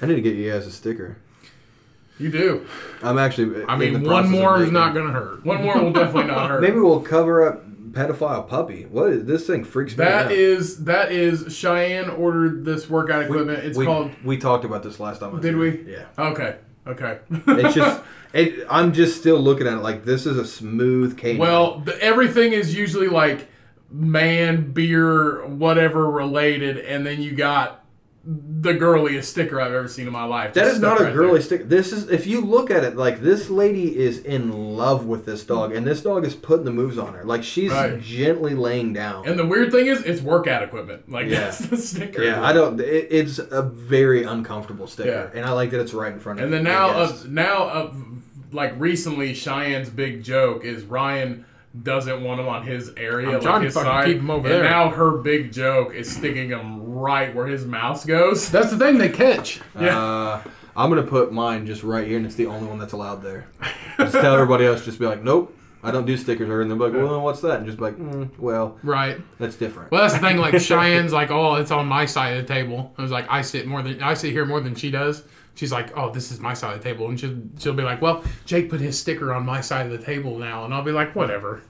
I 0.02 0.06
need 0.06 0.16
to 0.16 0.20
get 0.20 0.34
you 0.34 0.50
guys 0.50 0.66
a 0.66 0.72
sticker. 0.72 1.18
you 2.18 2.28
do 2.28 2.66
I'm 3.04 3.18
actually. 3.18 3.64
I 3.66 3.76
mean, 3.76 4.02
one 4.02 4.28
more 4.28 4.60
is 4.60 4.72
not 4.72 4.92
gonna 4.92 5.12
hurt. 5.12 5.46
one 5.46 5.62
more 5.62 5.80
will 5.80 5.92
definitely 5.92 6.24
not 6.24 6.50
hurt 6.50 6.60
Maybe 6.60 6.80
we'll 6.80 7.02
cover 7.02 7.46
up 7.46 7.64
pedophile 7.92 8.48
puppy. 8.48 8.86
What 8.86 9.10
is 9.10 9.26
this 9.26 9.46
thing? 9.46 9.62
Freaks 9.62 9.96
me 9.96 10.04
out. 10.04 10.08
That 10.08 10.32
is 10.32 10.86
that 10.86 11.12
is 11.12 11.56
Cheyenne 11.56 12.10
ordered 12.10 12.64
this 12.64 12.90
workout 12.90 13.22
equipment. 13.22 13.60
It's 13.64 13.78
we, 13.78 13.84
called. 13.86 14.10
We 14.24 14.38
talked 14.38 14.64
about 14.64 14.82
this 14.82 14.98
last 14.98 15.20
time. 15.20 15.36
I 15.36 15.40
Did 15.40 15.54
here. 15.54 15.58
we? 15.58 15.92
Yeah. 15.92 16.06
Okay. 16.18 16.56
Okay. 16.86 17.18
It's 17.30 17.74
just. 17.74 18.02
It, 18.32 18.64
I'm 18.70 18.92
just 18.92 19.18
still 19.18 19.40
looking 19.40 19.66
at 19.66 19.72
it 19.72 19.82
like 19.82 20.04
this 20.04 20.24
is 20.24 20.38
a 20.38 20.44
smooth 20.46 21.18
canine. 21.18 21.38
well, 21.38 21.80
the, 21.80 22.00
everything 22.00 22.52
is 22.52 22.72
usually 22.72 23.08
like 23.08 23.48
man, 23.90 24.70
beer, 24.70 25.44
whatever 25.46 26.08
related, 26.08 26.78
and 26.78 27.04
then 27.04 27.22
you 27.22 27.32
got 27.32 27.79
the 28.22 28.74
girliest 28.74 29.30
sticker 29.30 29.58
I've 29.60 29.72
ever 29.72 29.88
seen 29.88 30.06
in 30.06 30.12
my 30.12 30.24
life. 30.24 30.52
That 30.52 30.66
is 30.66 30.78
not 30.78 31.00
a 31.00 31.04
right 31.04 31.12
girly 31.14 31.32
there. 31.34 31.40
stick. 31.42 31.68
This 31.70 31.90
is 31.90 32.10
if 32.10 32.26
you 32.26 32.42
look 32.42 32.70
at 32.70 32.84
it 32.84 32.94
like 32.96 33.20
this 33.22 33.48
lady 33.48 33.98
is 33.98 34.18
in 34.18 34.76
love 34.76 35.06
with 35.06 35.24
this 35.24 35.42
dog, 35.42 35.74
and 35.74 35.86
this 35.86 36.02
dog 36.02 36.26
is 36.26 36.34
putting 36.34 36.66
the 36.66 36.70
moves 36.70 36.98
on 36.98 37.14
her. 37.14 37.24
Like 37.24 37.42
she's 37.42 37.70
Right. 37.70 37.98
gently 38.00 38.54
laying 38.54 38.92
down. 38.92 39.26
And 39.26 39.38
the 39.38 39.46
weird 39.46 39.72
thing 39.72 39.86
is, 39.86 40.02
it's 40.02 40.20
workout 40.20 40.62
equipment. 40.62 41.10
Like 41.10 41.28
Yeah. 41.28 41.40
that's 41.40 41.60
the 41.60 41.76
sticker. 41.78 42.22
yeah, 42.22 42.44
I 42.44 42.52
don't. 42.52 42.78
It, 42.78 43.08
it's 43.10 43.38
a 43.38 43.62
very 43.62 44.24
uncomfortable 44.24 44.86
sticker, 44.86 45.30
Yeah. 45.32 45.38
and 45.38 45.46
I 45.48 45.52
like 45.52 45.70
that 45.70 45.80
it's 45.80 45.94
right 45.94 46.12
in 46.12 46.20
front 46.20 46.40
of. 46.40 46.50
Me. 46.50 46.56
And 46.58 46.66
then 46.66 46.72
now, 46.72 46.90
uh, 46.90 47.12
now, 47.26 47.62
uh, 47.64 47.92
like 48.52 48.74
recently, 48.78 49.32
Cheyenne's 49.32 49.88
big 49.88 50.22
joke 50.22 50.64
is 50.66 50.84
Ryan 50.84 51.46
doesn't 51.84 52.24
want 52.24 52.40
him 52.40 52.48
on 52.48 52.66
his 52.66 52.92
area, 52.96 53.28
I'm 53.28 53.34
like 53.34 53.42
trying 53.42 53.60
to 53.60 53.66
his 53.66 53.74
fucking 53.74 53.88
side. 53.88 54.06
keep 54.06 54.18
him 54.18 54.28
over 54.30 54.44
and 54.48 54.56
there. 54.56 54.64
now 54.64 54.88
her 54.90 55.12
big 55.12 55.52
joke 55.52 55.94
is 55.94 56.10
sticking 56.10 56.48
him 56.48 56.79
right 57.00 57.34
where 57.34 57.46
his 57.46 57.64
mouse 57.64 58.04
goes. 58.04 58.50
That's 58.50 58.70
the 58.70 58.78
thing 58.78 58.98
they 58.98 59.08
catch. 59.08 59.60
yeah. 59.78 59.98
Uh, 59.98 60.42
I'm 60.76 60.88
gonna 60.88 61.02
put 61.02 61.32
mine 61.32 61.66
just 61.66 61.82
right 61.82 62.06
here, 62.06 62.16
and 62.16 62.24
it's 62.24 62.36
the 62.36 62.46
only 62.46 62.68
one 62.68 62.78
that's 62.78 62.92
allowed 62.92 63.22
there. 63.22 63.48
Just 63.98 64.12
tell 64.12 64.34
everybody 64.34 64.64
else, 64.64 64.84
just 64.84 64.98
be 65.00 65.04
like, 65.06 65.22
nope, 65.22 65.54
I 65.82 65.90
don't 65.90 66.06
do 66.06 66.16
stickers. 66.16 66.48
Or 66.48 66.60
and 66.62 66.70
they're 66.70 66.78
like, 66.78 66.92
well, 66.92 67.12
then 67.12 67.22
what's 67.22 67.40
that? 67.40 67.56
And 67.58 67.66
just 67.66 67.76
be 67.78 67.84
like, 67.84 67.96
mm, 67.96 68.30
well, 68.38 68.78
Right. 68.82 69.18
that's 69.38 69.56
different. 69.56 69.90
Well, 69.90 70.02
that's 70.02 70.14
the 70.14 70.20
thing. 70.20 70.36
Like 70.38 70.54
Cheyenne's 70.62 71.12
like, 71.12 71.30
oh, 71.30 71.56
it's 71.56 71.70
on 71.72 71.86
my 71.86 72.06
side 72.06 72.36
of 72.36 72.46
the 72.46 72.54
table. 72.54 72.94
I 72.96 73.02
was 73.02 73.10
like, 73.10 73.26
I 73.28 73.42
sit 73.42 73.66
more 73.66 73.82
than 73.82 74.00
I 74.02 74.14
sit 74.14 74.30
here 74.32 74.46
more 74.46 74.60
than 74.60 74.74
she 74.76 74.90
does. 74.90 75.24
She's 75.56 75.72
like, 75.72 75.94
oh, 75.98 76.10
this 76.12 76.30
is 76.30 76.38
my 76.40 76.54
side 76.54 76.76
of 76.76 76.82
the 76.82 76.88
table, 76.88 77.08
and 77.08 77.18
she'll 77.18 77.36
she'll 77.58 77.74
be 77.74 77.82
like, 77.82 78.00
well, 78.00 78.22
Jake 78.46 78.70
put 78.70 78.80
his 78.80 78.98
sticker 78.98 79.32
on 79.34 79.44
my 79.44 79.60
side 79.60 79.86
of 79.86 79.92
the 79.92 79.98
table 80.04 80.38
now, 80.38 80.64
and 80.64 80.72
I'll 80.72 80.82
be 80.84 80.92
like, 80.92 81.14
whatever. 81.16 81.62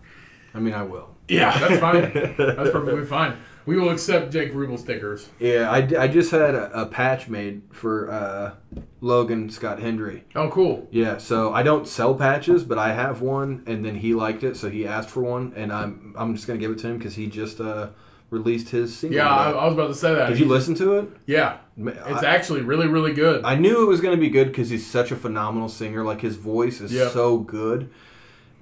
I 0.54 0.58
mean, 0.60 0.74
I 0.74 0.82
will. 0.82 1.08
Yeah. 1.26 1.56
That's 1.58 1.80
fine. 1.80 2.12
That's 2.38 2.70
perfectly 2.70 3.04
fine. 3.06 3.38
We 3.70 3.76
will 3.78 3.90
accept 3.90 4.32
Jake 4.32 4.52
Ruble 4.52 4.76
stickers. 4.78 5.28
Yeah, 5.38 5.70
I, 5.70 5.80
d- 5.80 5.94
I 5.94 6.08
just 6.08 6.32
had 6.32 6.56
a, 6.56 6.82
a 6.82 6.86
patch 6.86 7.28
made 7.28 7.62
for 7.70 8.10
uh, 8.10 8.54
Logan 9.00 9.48
Scott 9.48 9.78
Hendry. 9.78 10.24
Oh, 10.34 10.48
cool. 10.48 10.88
Yeah, 10.90 11.18
so 11.18 11.54
I 11.54 11.62
don't 11.62 11.86
sell 11.86 12.16
patches, 12.16 12.64
but 12.64 12.78
I 12.78 12.94
have 12.94 13.20
one, 13.22 13.62
and 13.68 13.84
then 13.84 13.94
he 13.94 14.12
liked 14.12 14.42
it, 14.42 14.56
so 14.56 14.70
he 14.70 14.88
asked 14.88 15.08
for 15.08 15.22
one, 15.22 15.52
and 15.54 15.72
I'm 15.72 16.16
I'm 16.18 16.34
just 16.34 16.48
gonna 16.48 16.58
give 16.58 16.72
it 16.72 16.78
to 16.80 16.88
him 16.88 16.98
because 16.98 17.14
he 17.14 17.28
just 17.28 17.60
uh, 17.60 17.90
released 18.30 18.70
his 18.70 18.96
single. 18.98 19.18
Yeah, 19.18 19.28
I. 19.28 19.52
I 19.52 19.64
was 19.66 19.74
about 19.74 19.86
to 19.86 19.94
say 19.94 20.16
that. 20.16 20.30
Did 20.30 20.40
you 20.40 20.46
listen 20.46 20.74
to 20.74 20.94
it? 20.98 21.08
Yeah, 21.26 21.58
it's 21.78 22.24
I, 22.24 22.26
actually 22.34 22.62
really, 22.62 22.88
really 22.88 23.12
good. 23.12 23.44
I 23.44 23.54
knew 23.54 23.84
it 23.84 23.86
was 23.86 24.00
gonna 24.00 24.16
be 24.16 24.30
good 24.30 24.48
because 24.48 24.70
he's 24.70 24.84
such 24.84 25.12
a 25.12 25.16
phenomenal 25.16 25.68
singer. 25.68 26.02
Like 26.02 26.22
his 26.22 26.34
voice 26.34 26.80
is 26.80 26.92
Yep. 26.92 27.12
so 27.12 27.38
good, 27.38 27.88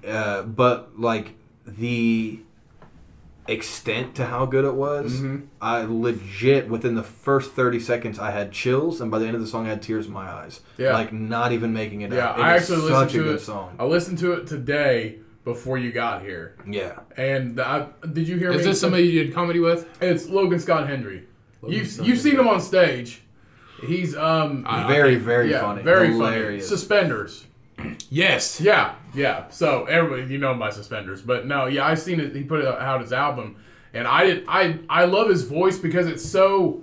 uh, 0.07 0.43
but 0.43 0.99
like 0.99 1.33
the 1.65 2.41
extent 3.51 4.15
to 4.15 4.25
how 4.25 4.45
good 4.45 4.63
it 4.65 4.73
was, 4.75 5.21
Mhm. 5.21 5.43
I 5.61 5.81
legit 5.83 6.69
within 6.69 6.95
the 6.95 7.03
first 7.03 7.51
thirty 7.53 7.79
seconds 7.79 8.19
I 8.19 8.31
had 8.31 8.51
chills, 8.51 9.01
and 9.01 9.09
by 9.11 9.19
the 9.19 9.25
end 9.25 9.35
of 9.35 9.41
the 9.41 9.47
song 9.47 9.65
I 9.65 9.69
had 9.69 9.81
tears 9.81 10.05
in 10.07 10.13
my 10.13 10.29
eyes. 10.29 10.61
Yeah. 10.77 10.93
like 10.93 11.11
not 11.11 11.51
even 11.51 11.73
making 11.73 12.01
it 12.01 12.11
Yeah, 12.13 12.29
up. 12.29 12.37
It 12.37 12.41
I 12.41 12.55
is 12.55 12.61
actually 12.63 12.89
listened 12.89 13.09
a 13.09 13.13
to 13.13 13.23
good 13.23 13.35
it. 13.35 13.41
song. 13.41 13.75
I 13.79 13.85
listened 13.85 14.17
to 14.19 14.33
it 14.33 14.47
today 14.47 15.17
before 15.45 15.77
you 15.77 15.91
got 15.91 16.21
here, 16.21 16.53
Yeah. 16.69 16.99
and 17.17 17.59
I, 17.59 17.87
did 18.13 18.27
you 18.27 18.37
hear 18.37 18.51
Is 18.51 18.57
me? 18.59 18.63
this 18.63 18.79
somebody 18.79 19.03
you 19.03 19.23
did 19.23 19.33
comedy 19.33 19.59
with? 19.59 19.87
It's 20.01 20.29
Logan 20.29 20.59
Scott 20.59 20.87
Hendry. 20.87 21.23
Logan 21.61 21.77
You've 21.77 21.87
Scott 21.87 22.05
you've 22.07 22.19
seen 22.19 22.35
him 22.39 22.47
on 22.47 22.61
stage. 22.61 23.21
He's 23.85 24.15
um 24.15 24.63
I- 24.67 24.87
very, 24.87 25.15
very 25.15 25.51
yeah 25.51 25.61
funny. 25.61 25.81
very 25.83 26.07
Hilarious. 26.07 26.65
funny. 26.67 26.77
Suspenders. 26.79 27.45
Yes. 28.09 28.59
Yeah, 28.61 28.91
yeah. 29.13 29.49
So 29.49 29.85
everybody, 29.85 30.31
you 30.31 30.37
know 30.39 30.53
my 30.53 30.69
suspenders, 30.69 31.21
but 31.21 31.45
no, 31.45 31.65
yeah, 31.67 31.85
I've 31.85 31.99
seen 31.99 32.19
it. 32.19 32.35
He 32.35 32.43
put 32.43 32.65
out 32.65 33.01
his 33.01 33.13
album, 33.13 33.55
and 33.93 34.07
I 34.07 34.25
did. 34.25 34.45
I 34.47 34.79
I 34.89 35.05
love 35.05 35.29
his 35.29 35.43
voice 35.43 35.77
because 35.77 36.07
it's 36.07 36.23
so 36.27 36.81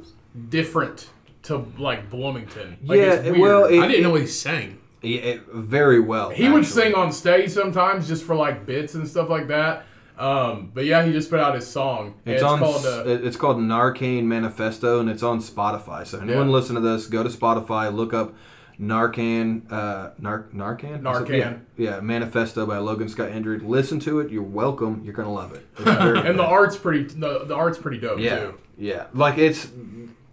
different 0.48 1.08
to 1.44 1.64
like 1.78 2.10
Bloomington. 2.10 2.76
Like, 2.84 2.98
Yeah, 2.98 3.12
it's 3.14 3.24
weird. 3.24 3.38
well, 3.40 3.64
it- 3.66 3.78
I 3.80 3.86
didn't 3.86 4.02
know 4.02 4.14
he 4.14 4.26
sang. 4.26 4.78
Yeah, 5.02 5.20
it- 5.20 5.46
very 5.52 6.00
well. 6.00 6.30
he 6.30 6.48
would 6.48 6.66
sing 6.66 6.94
on 6.94 7.12
stage 7.12 7.50
sometimes 7.50 8.08
just 8.08 8.24
for 8.24 8.34
like 8.34 8.66
bits 8.66 8.94
and 8.94 9.06
stuff 9.06 9.28
like 9.28 9.48
that. 9.48 9.84
Um, 10.18 10.70
but 10.74 10.86
yeah, 10.86 11.04
he 11.04 11.12
just 11.12 11.28
put 11.30 11.40
out 11.40 11.54
his 11.54 11.66
song. 11.66 12.14
and 12.24 12.34
It's, 12.34 12.42
on. 12.42 12.58
called. 12.58 12.84
Uh, 12.86 13.04
it's 13.06 13.36
called 13.36 13.58
Narcan 13.58 14.24
Manifesto, 14.24 14.98
and 14.98 15.10
it's 15.10 15.22
on 15.22 15.40
Spotify. 15.40 16.06
So 16.06 16.18
anyone 16.20 16.48
Yeah. 16.48 16.54
listen 16.54 16.74
to 16.74 16.80
this, 16.80 17.06
go 17.06 17.22
to 17.22 17.28
Spotify, 17.28 17.94
look 17.94 18.14
up 18.14 18.34
Narcan. 18.80 19.70
Uh, 19.72 20.10
Nar- 20.18 20.46
Narcan. 20.54 20.84
Is 20.84 20.96
it? 20.96 21.02
Narcan. 21.02 21.28
Yeah, 21.38 21.56
yeah, 21.76 22.00
Manifesto 22.00 22.66
by 22.66 22.78
Logan 22.78 23.08
Scott 23.08 23.30
Hendry. 23.30 23.58
Listen 23.58 23.98
to 24.00 24.20
it. 24.20 24.30
You're 24.30 24.42
welcome. 24.42 25.02
You're 25.04 25.14
gonna 25.14 25.32
love 25.32 25.52
it. 25.54 25.66
And 26.26 26.38
the 26.38 26.44
art's 26.44 26.76
pretty. 26.76 27.04
The, 27.04 27.44
the 27.44 27.54
art's 27.54 27.78
pretty 27.78 27.98
dope 27.98 28.18
yeah, 28.18 28.38
too. 28.38 28.54
yeah. 28.78 29.06
Like 29.14 29.38
it's. 29.38 29.68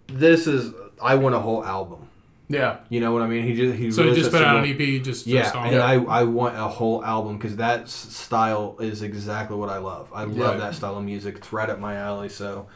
This 0.08 0.46
is. 0.46 0.72
I 1.02 1.14
want 1.16 1.34
a 1.34 1.40
whole 1.40 1.64
album. 1.64 2.08
Yeah. 2.48 2.80
You 2.90 3.00
know 3.00 3.10
what 3.12 3.22
I 3.22 3.26
mean? 3.26 3.42
He 3.44 3.54
just 3.54 3.74
he 3.76 3.90
So 3.90 4.04
he 4.04 4.14
just 4.14 4.28
a 4.28 4.32
put 4.32 4.42
out 4.42 4.62
an 4.62 4.70
EP, 4.70 5.02
just 5.02 5.26
Yeah, 5.26 5.42
just 5.44 5.56
on. 5.56 5.68
and 5.68 5.78
I, 5.80 5.94
I 5.94 6.22
want 6.24 6.54
a 6.56 6.68
whole 6.68 7.02
album 7.02 7.38
because 7.38 7.56
that 7.56 7.88
style 7.88 8.76
is 8.80 9.00
exactly 9.00 9.56
what 9.56 9.70
I 9.70 9.78
love. 9.78 10.10
I 10.14 10.24
love 10.24 10.36
Right. 10.36 10.58
that 10.60 10.74
style 10.74 10.98
of 10.98 11.04
music. 11.04 11.36
It's 11.38 11.52
right 11.54 11.68
up 11.70 11.78
my 11.80 11.96
alley. 11.96 12.28
So, 12.28 12.66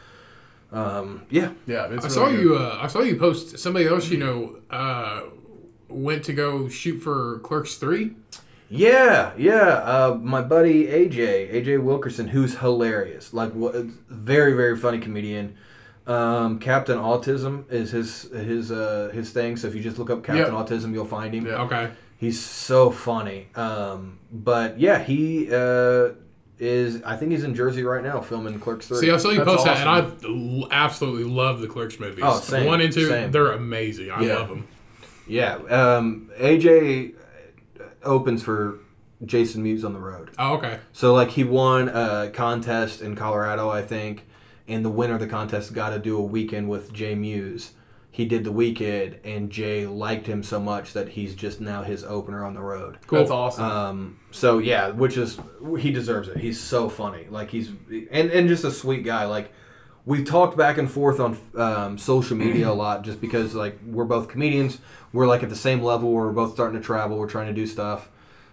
um, 0.71 1.21
yeah, 1.29 1.51
Yeah. 1.67 1.85
It's 1.85 2.03
I 2.03 2.07
really 2.07 2.09
saw 2.09 2.29
good. 2.29 2.39
you. 2.41 2.55
Uh, 2.57 2.79
I 2.81 2.87
saw 2.87 3.01
you 3.01 3.15
post 3.17 3.59
somebody 3.59 3.85
else 3.87 4.09
you 4.09 4.17
know 4.17 4.57
uh, 4.71 5.21
went 5.89 6.23
to 6.25 6.33
go 6.33 6.69
shoot 6.69 6.99
for 6.99 7.39
Clerks 7.39 7.75
Three. 7.75 8.15
yeah, 8.69 9.31
yeah. 9.37 9.55
Uh, 9.83 10.17
my 10.21 10.41
buddy 10.41 10.85
AJ, 10.87 11.53
AJ 11.53 11.81
Wilkerson, 11.83 12.27
who's 12.27 12.57
hilarious. 12.59 13.33
Like, 13.33 13.51
what, 13.53 13.75
very, 14.09 14.53
very 14.53 14.77
funny 14.77 14.99
comedian. 14.99 15.55
Um, 16.07 16.59
Captain 16.59 16.97
Autism 16.97 17.71
is 17.71 17.91
his 17.91 18.23
his 18.31 18.71
uh, 18.71 19.11
his 19.13 19.31
thing. 19.31 19.57
So 19.57 19.67
if 19.67 19.75
you 19.75 19.81
just 19.81 19.99
look 19.99 20.09
up 20.09 20.23
Captain 20.23 20.53
Yep. 20.55 20.67
Autism, 20.67 20.93
you'll 20.93 21.05
find 21.05 21.33
him. 21.33 21.45
Yeah. 21.45 21.61
Okay. 21.63 21.91
He's 22.17 22.39
so 22.43 22.89
funny. 22.91 23.47
Um, 23.55 24.19
but 24.31 24.79
yeah, 24.79 25.01
he 25.03 25.49
uh, 25.53 26.09
is. 26.57 27.03
I 27.03 27.15
think 27.15 27.31
he's 27.31 27.43
in 27.43 27.53
Jersey 27.53 27.83
right 27.83 28.03
now 28.03 28.21
filming 28.21 28.59
Clerks 28.59 28.87
Three. 28.87 28.97
See, 28.97 29.11
I 29.11 29.17
saw 29.17 29.29
you 29.29 29.37
That's 29.43 29.49
post 29.49 29.65
that, 29.65 29.85
and 29.87 30.67
I 30.71 30.83
absolutely 30.85 31.25
love 31.25 31.61
the 31.61 31.67
Clerks 31.67 31.99
movies. 31.99 32.23
Oh, 32.25 32.39
same, 32.39 32.65
One 32.65 32.81
and 32.81 32.91
two, 32.91 33.07
same. 33.07 33.31
they're 33.31 33.51
amazing. 33.51 34.09
I 34.11 34.21
Yeah. 34.23 34.35
love 34.35 34.49
them. 34.49 34.67
Yeah, 35.29 35.55
um, 35.55 36.29
AJ 36.37 37.13
opens 38.03 38.43
for 38.43 38.79
Jason 39.25 39.63
Mewes 39.63 39.83
on 39.83 39.93
the 39.93 39.99
road. 39.99 40.31
Oh, 40.37 40.55
okay. 40.55 40.79
So 40.93 41.13
like 41.13 41.29
he 41.31 41.43
won 41.43 41.89
a 41.89 42.31
contest 42.33 43.01
in 43.01 43.15
Colorado, 43.15 43.69
I 43.69 43.81
think, 43.81 44.25
and 44.67 44.83
the 44.83 44.89
winner 44.89 45.15
of 45.15 45.19
the 45.19 45.27
contest 45.27 45.73
got 45.73 45.91
to 45.91 45.99
do 45.99 46.17
a 46.17 46.21
weekend 46.21 46.69
with 46.69 46.93
Jay 46.93 47.15
Mewes. 47.15 47.71
He 48.11 48.25
did 48.25 48.43
the 48.43 48.51
weekend, 48.51 49.17
and 49.23 49.49
Jay 49.51 49.85
liked 49.85 50.25
him 50.25 50.41
so 50.41 50.59
much 50.59 50.93
that 50.93 51.09
he's 51.09 51.35
just 51.35 51.61
now 51.61 51.83
his 51.83 52.03
opener 52.03 52.43
on 52.43 52.53
the 52.53 52.61
road. 52.61 52.97
Cool. 53.05 53.19
That's 53.19 53.31
awesome. 53.31 53.63
Um, 53.63 54.19
so 54.31 54.57
yeah, 54.57 54.89
which 54.89 55.15
is 55.15 55.39
he 55.79 55.91
deserves 55.91 56.27
it. 56.27 56.37
He's 56.37 56.59
so 56.59 56.89
funny. 56.89 57.27
Like 57.29 57.51
he's 57.51 57.69
and 58.11 58.31
and 58.31 58.47
just 58.47 58.63
a 58.63 58.71
sweet 58.71 59.05
guy. 59.05 59.25
Like 59.25 59.51
we 60.09 60.23
talked 60.23 60.57
back 60.57 60.79
and 60.79 60.89
forth 60.89 61.19
on 61.19 61.37
um, 61.55 61.95
social 61.99 62.35
media 62.35 62.71
a 62.71 62.73
lot, 62.83 63.03
just 63.03 63.21
because 63.21 63.53
like 63.53 63.77
we're 63.85 64.05
both 64.05 64.27
comedians. 64.27 64.79
We're 65.13 65.27
like 65.27 65.43
at 65.43 65.49
the 65.49 65.55
same 65.55 65.83
level. 65.83 66.11
We're 66.11 66.31
both 66.31 66.53
starting 66.53 66.79
to 66.79 66.83
travel. 66.83 67.19
We're 67.19 67.29
trying 67.29 67.45
to 67.45 67.53
do 67.53 67.67
stuff. 67.67 68.09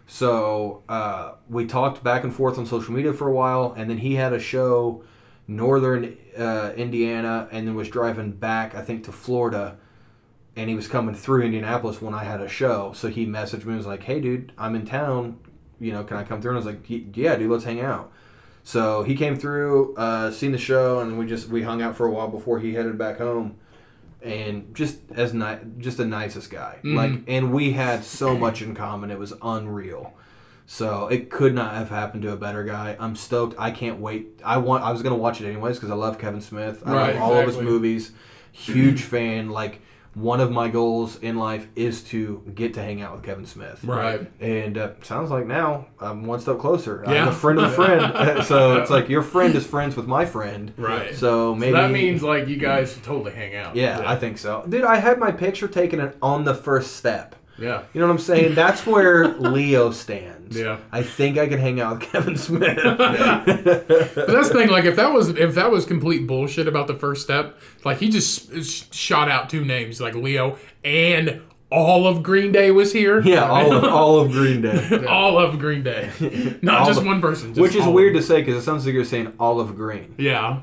So 0.07 0.83
uh, 0.87 1.33
we 1.49 1.65
talked 1.65 2.05
back 2.05 2.25
and 2.25 2.35
forth 2.35 2.59
on 2.59 2.67
social 2.67 2.93
media 2.93 3.15
for 3.15 3.27
a 3.27 3.33
while, 3.33 3.73
and 3.75 3.89
then 3.89 3.97
he 3.99 4.17
had 4.17 4.35
a 4.35 4.39
show, 4.39 5.03
northern 5.49 6.19
uh, 6.37 6.75
Indiana, 6.77 7.49
and 7.51 7.67
then 7.67 7.75
was 7.75 7.89
driving 7.89 8.33
back, 8.33 8.75
I 8.75 8.83
think, 8.83 9.05
to 9.05 9.13
Florida 9.13 9.79
and 10.59 10.71
he 10.71 10.75
was 10.75 10.89
coming 10.89 11.15
through 11.15 11.43
Indianapolis 11.43 12.01
when 12.01 12.15
I 12.15 12.25
had 12.25 12.41
a 12.41 12.49
show. 12.49 12.93
So 12.95 13.09
he 13.09 13.27
messaged 13.27 13.65
me 13.65 13.73
and 13.73 13.77
was 13.77 13.87
like, 13.87 14.03
"Hey, 14.03 14.21
dude, 14.21 14.53
I'm 14.57 14.75
in 14.75 14.87
town. 14.87 15.39
You 15.79 15.93
know, 15.93 16.03
can 16.03 16.17
I 16.17 16.25
come 16.25 16.41
through?" 16.41 16.53
And 16.53 16.57
I 16.57 16.65
was 16.65 16.67
like, 16.67 16.85
"Yeah, 16.89 17.37
dude, 17.37 17.51
let's 17.51 17.65
hang 17.65 17.81
out." 17.81 18.11
So 18.67 19.05
he 19.05 19.15
came 19.15 19.37
through, 19.37 19.95
uh, 19.95 20.33
seen 20.33 20.51
the 20.51 20.59
show, 20.59 20.99
and 20.99 21.17
we 21.21 21.25
just 21.27 21.49
we 21.49 21.63
hung 21.63 21.81
out 21.81 21.95
for 21.97 22.05
a 22.05 22.11
while 22.11 22.27
before 22.27 22.59
he 22.59 22.75
headed 22.75 22.99
back 22.99 23.19
home. 23.19 23.55
And 24.21 24.75
just 24.75 24.99
as 25.15 25.33
ni- 25.33 25.59
just 25.79 25.99
the 25.99 26.05
nicest 26.05 26.51
guy, 26.51 26.79
Mhm. 26.83 26.97
like, 26.97 27.13
and 27.29 27.53
we 27.53 27.75
had 27.75 28.03
so 28.03 28.37
much 28.37 28.63
in 28.63 28.75
common. 28.75 29.13
It 29.13 29.21
was 29.21 29.35
unreal. 29.41 30.15
So 30.67 31.07
it 31.07 31.31
could 31.31 31.55
not 31.55 31.75
have 31.75 31.91
happened 31.91 32.25
to 32.25 32.33
a 32.33 32.37
better 32.37 32.65
guy. 32.65 32.97
I'm 32.99 33.15
stoked. 33.15 33.55
I 33.57 33.71
can't 33.71 34.01
wait. 34.01 34.41
I 34.45 34.57
want. 34.57 34.83
I 34.83 34.91
was 34.91 35.01
gonna 35.01 35.15
watch 35.15 35.41
it 35.41 35.47
anyways 35.47 35.77
because 35.77 35.93
I 35.93 35.95
love 35.95 36.19
Kevin 36.19 36.41
Smith. 36.41 36.83
I 36.85 36.93
Right, 36.93 37.15
love 37.15 37.23
all 37.23 37.39
of 37.39 37.47
his 37.47 37.59
movies. 37.59 38.11
Huge 38.51 39.03
fan. 39.03 39.49
Like 39.51 39.81
one 40.17 40.41
of 40.41 40.51
my 40.51 40.67
goals 40.67 41.17
in 41.19 41.37
life 41.37 41.69
is 41.77 42.03
to 42.03 42.43
get 42.55 42.73
to 42.73 42.83
hang 42.83 43.03
out 43.03 43.13
with 43.15 43.23
Kevin 43.23 43.45
Smith. 43.45 43.85
Right. 43.85 44.27
And 44.41 44.79
uh, 44.79 44.93
sounds 45.03 45.31
like 45.31 45.47
now 45.47 45.89
I'm 46.01 46.25
one 46.25 46.41
step 46.41 46.59
closer. 46.59 47.05
I'm 47.07 47.13
Yeah. 47.13 47.29
a 47.29 47.33
friend 47.33 47.59
of 47.59 47.65
a 47.67 47.71
friend. 47.71 48.45
so 48.47 48.79
it's 48.81 48.91
like 48.91 49.11
your 49.11 49.21
friend 49.21 49.55
is 49.55 49.67
friends 49.67 49.95
with 49.95 50.07
my 50.07 50.25
friend. 50.25 50.73
Right. 50.79 51.15
So 51.15 51.55
maybe 51.55 51.73
so 51.73 51.83
that 51.83 51.91
means 51.91 52.23
like 52.23 52.49
you 52.49 52.57
guys 52.57 52.95
should 52.95 53.03
totally 53.03 53.33
hang 53.33 53.57
out. 53.57 53.77
yeah, 53.77 54.03
I 54.07 54.17
think 54.17 54.39
so. 54.39 54.65
Dude, 54.67 54.85
I 54.85 54.97
had 54.97 55.19
my 55.19 55.33
picture 55.33 55.69
taken 55.69 56.15
on 56.23 56.45
the 56.45 56.55
first 56.55 56.97
step. 56.97 57.37
Yeah. 57.59 57.83
You 57.95 58.01
know 58.01 58.07
what 58.07 58.13
I'm 58.15 58.19
saying? 58.19 58.55
That's 58.55 58.87
where 58.87 59.29
Leo 59.39 59.91
stands. 59.91 60.59
Yeah. 60.59 60.79
I 60.93 61.03
think 61.03 61.39
I 61.39 61.49
could 61.49 61.59
hang 61.59 61.81
out 61.81 61.99
with 62.01 62.11
Kevin 62.13 62.37
Smith. 62.37 62.79
But 62.83 63.87
that's 64.27 64.49
the 64.49 64.55
thing. 64.55 64.69
Like, 64.69 64.85
if 64.85 64.97
that 64.97 65.13
was 65.13 65.31
if 65.31 65.55
that 65.55 65.71
was 65.71 65.85
complete 65.87 66.27
bullshit 66.27 66.69
about 66.69 66.87
the 66.87 66.95
first 66.95 67.23
step, 67.23 67.59
like 67.85 67.99
he 67.99 68.09
just 68.09 68.95
shot 68.95 69.29
out 69.31 69.51
two 69.51 69.65
names, 69.65 70.01
like 70.01 70.15
Leo 70.15 70.59
and 70.85 71.43
all 71.71 72.07
of 72.07 72.23
Green 72.23 72.53
Day 72.53 72.71
was 72.71 72.93
here. 72.93 73.21
yeah, 73.23 73.49
all 73.49 73.73
of, 73.73 73.85
all 73.85 74.21
of 74.21 74.31
Green 74.31 74.63
Day. 74.63 75.05
all 75.09 75.37
of 75.39 75.59
Green 75.59 75.83
Day, 75.83 76.11
not 76.63 76.83
All 76.83 76.87
just 76.87 77.01
of- 77.01 77.07
one 77.07 77.21
person. 77.21 77.49
Just 77.55 77.61
Which 77.61 77.75
is 77.75 77.85
weird 77.87 78.15
to 78.15 78.23
say 78.23 78.41
because 78.41 78.55
it 78.57 78.63
sounds 78.63 78.85
like 78.87 78.95
you're 78.95 79.05
saying 79.05 79.33
Olive 79.41 79.75
Green. 79.77 80.15
Yeah. 80.17 80.61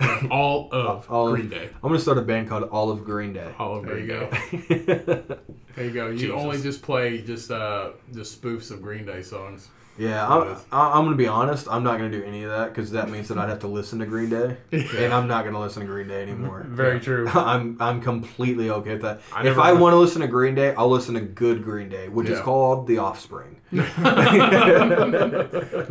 all 0.30 0.68
of 0.72 1.10
All 1.10 1.30
Green 1.30 1.46
of, 1.46 1.50
Day. 1.50 1.70
I'm 1.82 1.88
gonna 1.90 1.98
start 1.98 2.18
a 2.18 2.22
band 2.22 2.48
called 2.48 2.68
Olive 2.70 3.04
Green 3.04 3.32
Day. 3.32 3.52
All 3.58 3.76
of 3.78 3.84
There 3.84 3.94
Green 3.94 4.08
you 4.08 4.66
Day. 4.66 5.16
go. 5.16 5.36
There 5.76 5.84
you 5.86 5.92
go. 5.92 6.08
You 6.08 6.18
Jesus. 6.18 6.34
only 6.34 6.60
just 6.60 6.82
play 6.82 7.22
just 7.22 7.50
uh 7.52 7.90
just 8.12 8.40
spoofs 8.42 8.70
of 8.72 8.82
Green 8.82 9.06
Day 9.06 9.22
songs. 9.22 9.68
Yeah, 9.96 10.26
I'm, 10.28 10.56
I- 10.72 10.92
I'm 10.96 11.04
gonna 11.04 11.16
be 11.16 11.26
honest. 11.26 11.66
I'm 11.68 11.82
not 11.84 11.98
gonna 11.98 12.10
do 12.10 12.22
any 12.22 12.42
of 12.44 12.50
that 12.50 12.68
because 12.68 12.90
that 12.92 13.10
means 13.10 13.26
that 13.28 13.38
I'd 13.38 13.48
have 13.48 13.58
to 13.60 13.66
listen 13.68 13.98
to 14.00 14.06
Green 14.06 14.30
Day, 14.30 14.56
and 14.72 15.12
I'm 15.12 15.26
not 15.28 15.44
gonna 15.44 15.58
listen 15.60 15.82
to 15.82 15.86
Green 15.88 16.06
Day 16.08 16.22
anymore. 16.22 16.64
Very 16.68 17.00
true. 17.00 17.28
I'm 17.28 17.76
I'm 17.80 18.00
completely 18.00 18.70
okay 18.70 18.92
with 18.92 19.02
that. 19.02 19.20
I 19.32 19.46
if 19.46 19.58
I 19.58 19.72
want 19.72 19.92
to 19.94 19.96
listen 19.98 20.20
to 20.22 20.28
Green 20.28 20.54
Day, 20.54 20.72
I'll 20.76 20.88
listen 20.88 21.14
to 21.14 21.20
good 21.20 21.62
Green 21.64 21.88
Day, 21.88 22.08
which 22.08 22.28
is 22.28 22.38
called 22.40 22.86
The 22.86 22.98
Offspring. 22.98 23.56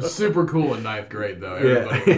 Super 0.02 0.46
cool 0.46 0.74
in 0.76 0.84
ninth 0.84 1.10
grade 1.10 1.40
though. 1.40 1.56
Everybody 1.56 2.12
Yeah. 2.12 2.18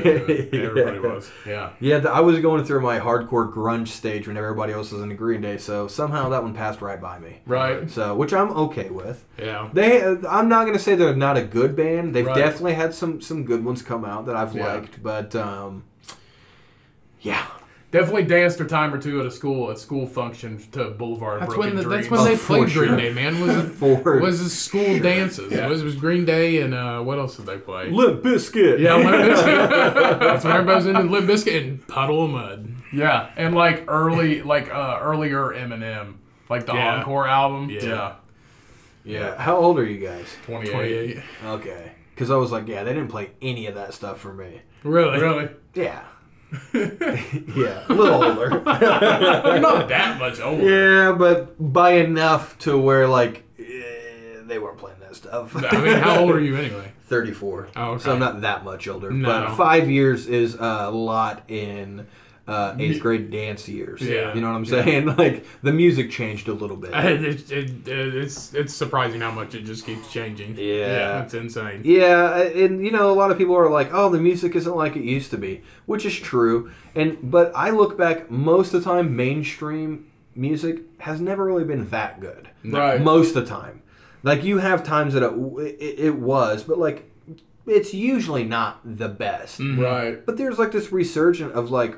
Everybody 0.63 0.97
Yeah. 1.03 1.13
was. 1.13 1.31
Yeah. 1.45 1.69
Yeah, 1.79 1.97
I 2.09 2.21
was 2.21 2.39
going 2.39 2.63
through 2.63 2.81
my 2.81 2.99
hardcore 2.99 3.51
grunge 3.51 3.89
stage 3.89 4.27
when 4.27 4.37
everybody 4.37 4.73
else 4.73 4.91
was 4.91 5.01
into 5.01 5.15
Green 5.15 5.41
Day, 5.41 5.57
so 5.57 5.87
somehow 5.87 6.29
that 6.29 6.41
one 6.43 6.53
passed 6.53 6.81
right 6.81 7.01
by 7.01 7.19
me. 7.19 7.39
Right. 7.45 7.89
So, 7.89 8.15
which 8.15 8.33
I'm 8.33 8.51
okay 8.51 8.89
with. 8.89 9.25
Yeah. 9.37 9.69
They, 9.73 10.03
I'm 10.29 10.47
not 10.49 10.65
gonna 10.65 10.79
say 10.79 10.95
they're 10.95 11.15
not 11.15 11.37
a 11.37 11.43
good 11.43 11.75
band. 11.75 12.15
They've 12.15 12.25
Right. 12.25 12.35
definitely 12.37 12.75
had 12.75 12.93
some 12.93 13.21
some 13.21 13.43
good 13.43 13.63
ones 13.65 13.81
come 13.81 14.05
out 14.05 14.25
that 14.27 14.35
I've 14.35 14.55
Yeah. 14.55 14.73
liked, 14.75 15.01
but 15.03 15.35
um, 15.35 15.83
yeah, 17.21 17.45
Definitely 17.91 18.25
danced 18.25 18.59
a 18.59 18.65
time 18.65 18.93
or 18.93 18.99
two 19.01 19.19
at 19.19 19.25
a 19.25 19.31
school 19.31 19.71
at 19.71 19.79
school 19.79 20.05
function 20.05 20.59
to 20.73 20.91
Boulevard. 20.91 21.35
of 21.35 21.39
That's 21.41 21.55
Broken 21.55 21.75
when 21.75 21.83
the, 21.83 21.89
that's 21.89 22.09
when 22.09 22.19
Oh, 22.19 22.23
they 22.23 22.37
played 22.37 22.69
sure. 22.69 22.85
Green 22.85 22.99
Day, 22.99 23.11
man. 23.13 23.41
Was 23.41 23.55
it, 23.57 23.69
for 24.03 24.19
was 24.19 24.39
it 24.41 24.49
school 24.49 24.99
dances? 24.99 25.51
Yeah. 25.51 25.65
It 25.65 25.69
was, 25.69 25.81
it 25.81 25.85
was 25.85 25.95
Green 25.95 26.23
Day 26.23 26.61
and 26.61 26.75
uh, 26.75 27.01
what 27.01 27.17
else 27.17 27.37
did 27.37 27.47
they 27.47 27.57
play? 27.57 27.89
Limp 27.89 28.21
Bizkit. 28.21 28.79
Yeah, 28.79 28.95
Limp 28.97 29.09
Bizkit. 29.09 29.69
That's 30.19 30.43
when 30.43 30.53
everybody 30.53 30.75
was 30.75 30.85
into 30.85 31.01
Limp 31.01 31.27
Bizkit 31.27 31.61
and 31.63 31.87
Puddle 31.87 32.25
of 32.25 32.29
Mudd. 32.31 32.69
Yeah, 32.93 33.31
and 33.35 33.55
like 33.55 33.85
early, 33.87 34.43
like 34.43 34.69
uh, 34.73 34.99
earlier 35.01 35.45
Eminem, 35.49 36.15
like 36.47 36.67
the 36.67 36.73
Yeah. 36.75 36.97
Encore 36.99 37.27
album. 37.27 37.69
Yeah. 37.71 37.81
Yeah, 37.83 38.15
yeah. 39.03 39.41
How 39.41 39.55
old 39.57 39.79
are 39.79 39.85
you 39.85 39.97
guys? 40.05 40.27
28. 40.45 40.71
28. 40.71 41.23
Okay, 41.45 41.91
because 42.13 42.29
I 42.29 42.35
was 42.35 42.51
like, 42.51 42.67
yeah, 42.67 42.83
they 42.83 42.93
didn't 42.93 43.09
play 43.09 43.31
any 43.41 43.65
of 43.65 43.73
that 43.75 43.93
stuff 43.95 44.19
for 44.19 44.33
me. 44.33 44.61
Really? 44.83 45.19
Really? 45.19 45.49
Yeah, 45.73 46.01
yeah, 46.73 47.85
a 47.87 47.93
little 47.93 48.23
older. 48.23 48.49
Not 48.65 49.87
that 49.89 50.17
much 50.19 50.39
older. 50.39 50.63
yeah, 50.63 51.11
but 51.11 51.55
by 51.73 51.91
enough 51.91 52.57
to 52.59 52.77
where 52.77 53.07
like 53.07 53.43
eh, 53.59 54.41
they 54.45 54.57
weren't 54.57 54.77
playing 54.77 54.99
that 55.01 55.15
stuff. 55.15 55.55
I 55.55 55.81
mean, 55.81 55.97
how 55.97 56.19
old 56.21 56.31
are 56.31 56.41
you 56.41 56.55
anyway? 56.55 56.91
34. 57.09 57.69
Oh, 57.75 57.91
okay. 57.91 58.03
So 58.03 58.13
I'm 58.13 58.19
not 58.19 58.41
that 58.41 58.63
much 58.63 58.87
older. 58.87 59.09
No. 59.11 59.27
But 59.27 59.55
five 59.55 59.89
years 59.89 60.27
is 60.27 60.55
a 60.55 60.89
lot 60.91 61.43
in 61.49 62.07
uh, 62.49 62.75
eighth 62.79 62.99
grade 62.99 63.29
dance 63.29 63.69
years. 63.69 64.01
Yeah. 64.01 64.33
You 64.33 64.41
know 64.41 64.49
what 64.49 64.57
I'm 64.57 64.65
saying? 64.65 65.05
Like, 65.19 65.45
the 65.61 65.73
music 65.73 66.09
changed 66.11 66.47
a 66.47 66.53
little 66.53 66.77
bit. 66.77 66.91
It, 67.09 67.51
it, 67.51 67.87
it, 67.87 68.15
it's 68.15 68.53
it's 68.53 68.73
surprising 68.73 69.21
how 69.21 69.31
much 69.31 69.53
it 69.55 69.65
just 69.65 69.85
keeps 69.85 70.11
changing. 70.11 70.55
Yeah. 70.57 71.23
it's 71.23 71.33
insane. 71.33 71.81
Yeah, 71.83 72.37
and 72.41 72.83
you 72.83 72.91
know, 72.91 73.11
a 73.11 73.13
lot 73.13 73.31
of 73.31 73.37
people 73.37 73.55
are 73.55 73.69
like, 73.69 73.89
"Oh, 73.91 74.09
the 74.09 74.19
music 74.19 74.55
isn't 74.55 74.75
like 74.75 74.95
it 74.95 75.03
used 75.03 75.31
to 75.31 75.37
be," 75.37 75.63
which 75.85 76.05
is 76.05 76.15
true. 76.15 76.71
And 76.95 77.17
but 77.31 77.51
I 77.55 77.69
look 77.71 77.97
back, 77.97 78.29
most 78.31 78.73
of 78.73 78.83
the 78.83 78.89
time, 78.89 79.15
mainstream 79.15 80.07
music 80.35 80.81
has 80.99 81.19
never 81.19 81.43
really 81.43 81.65
been 81.65 81.89
that 81.89 82.19
good. 82.19 82.49
Right. 82.63 83.01
Most 83.01 83.35
of 83.35 83.43
the 83.43 83.49
time, 83.49 83.81
like 84.23 84.43
you 84.43 84.59
have 84.59 84.83
times 84.83 85.13
that 85.13 85.23
it, 85.23 85.33
it, 85.79 85.99
it 85.99 86.15
was, 86.15 86.63
but 86.63 86.77
like 86.77 87.09
it's 87.67 87.93
usually 87.93 88.43
not 88.43 88.79
the 88.83 89.09
best. 89.09 89.59
Right. 89.59 90.25
But 90.25 90.37
there's 90.37 90.57
like 90.57 90.71
this 90.71 90.91
resurgence 90.91 91.53
of 91.53 91.71
like 91.71 91.97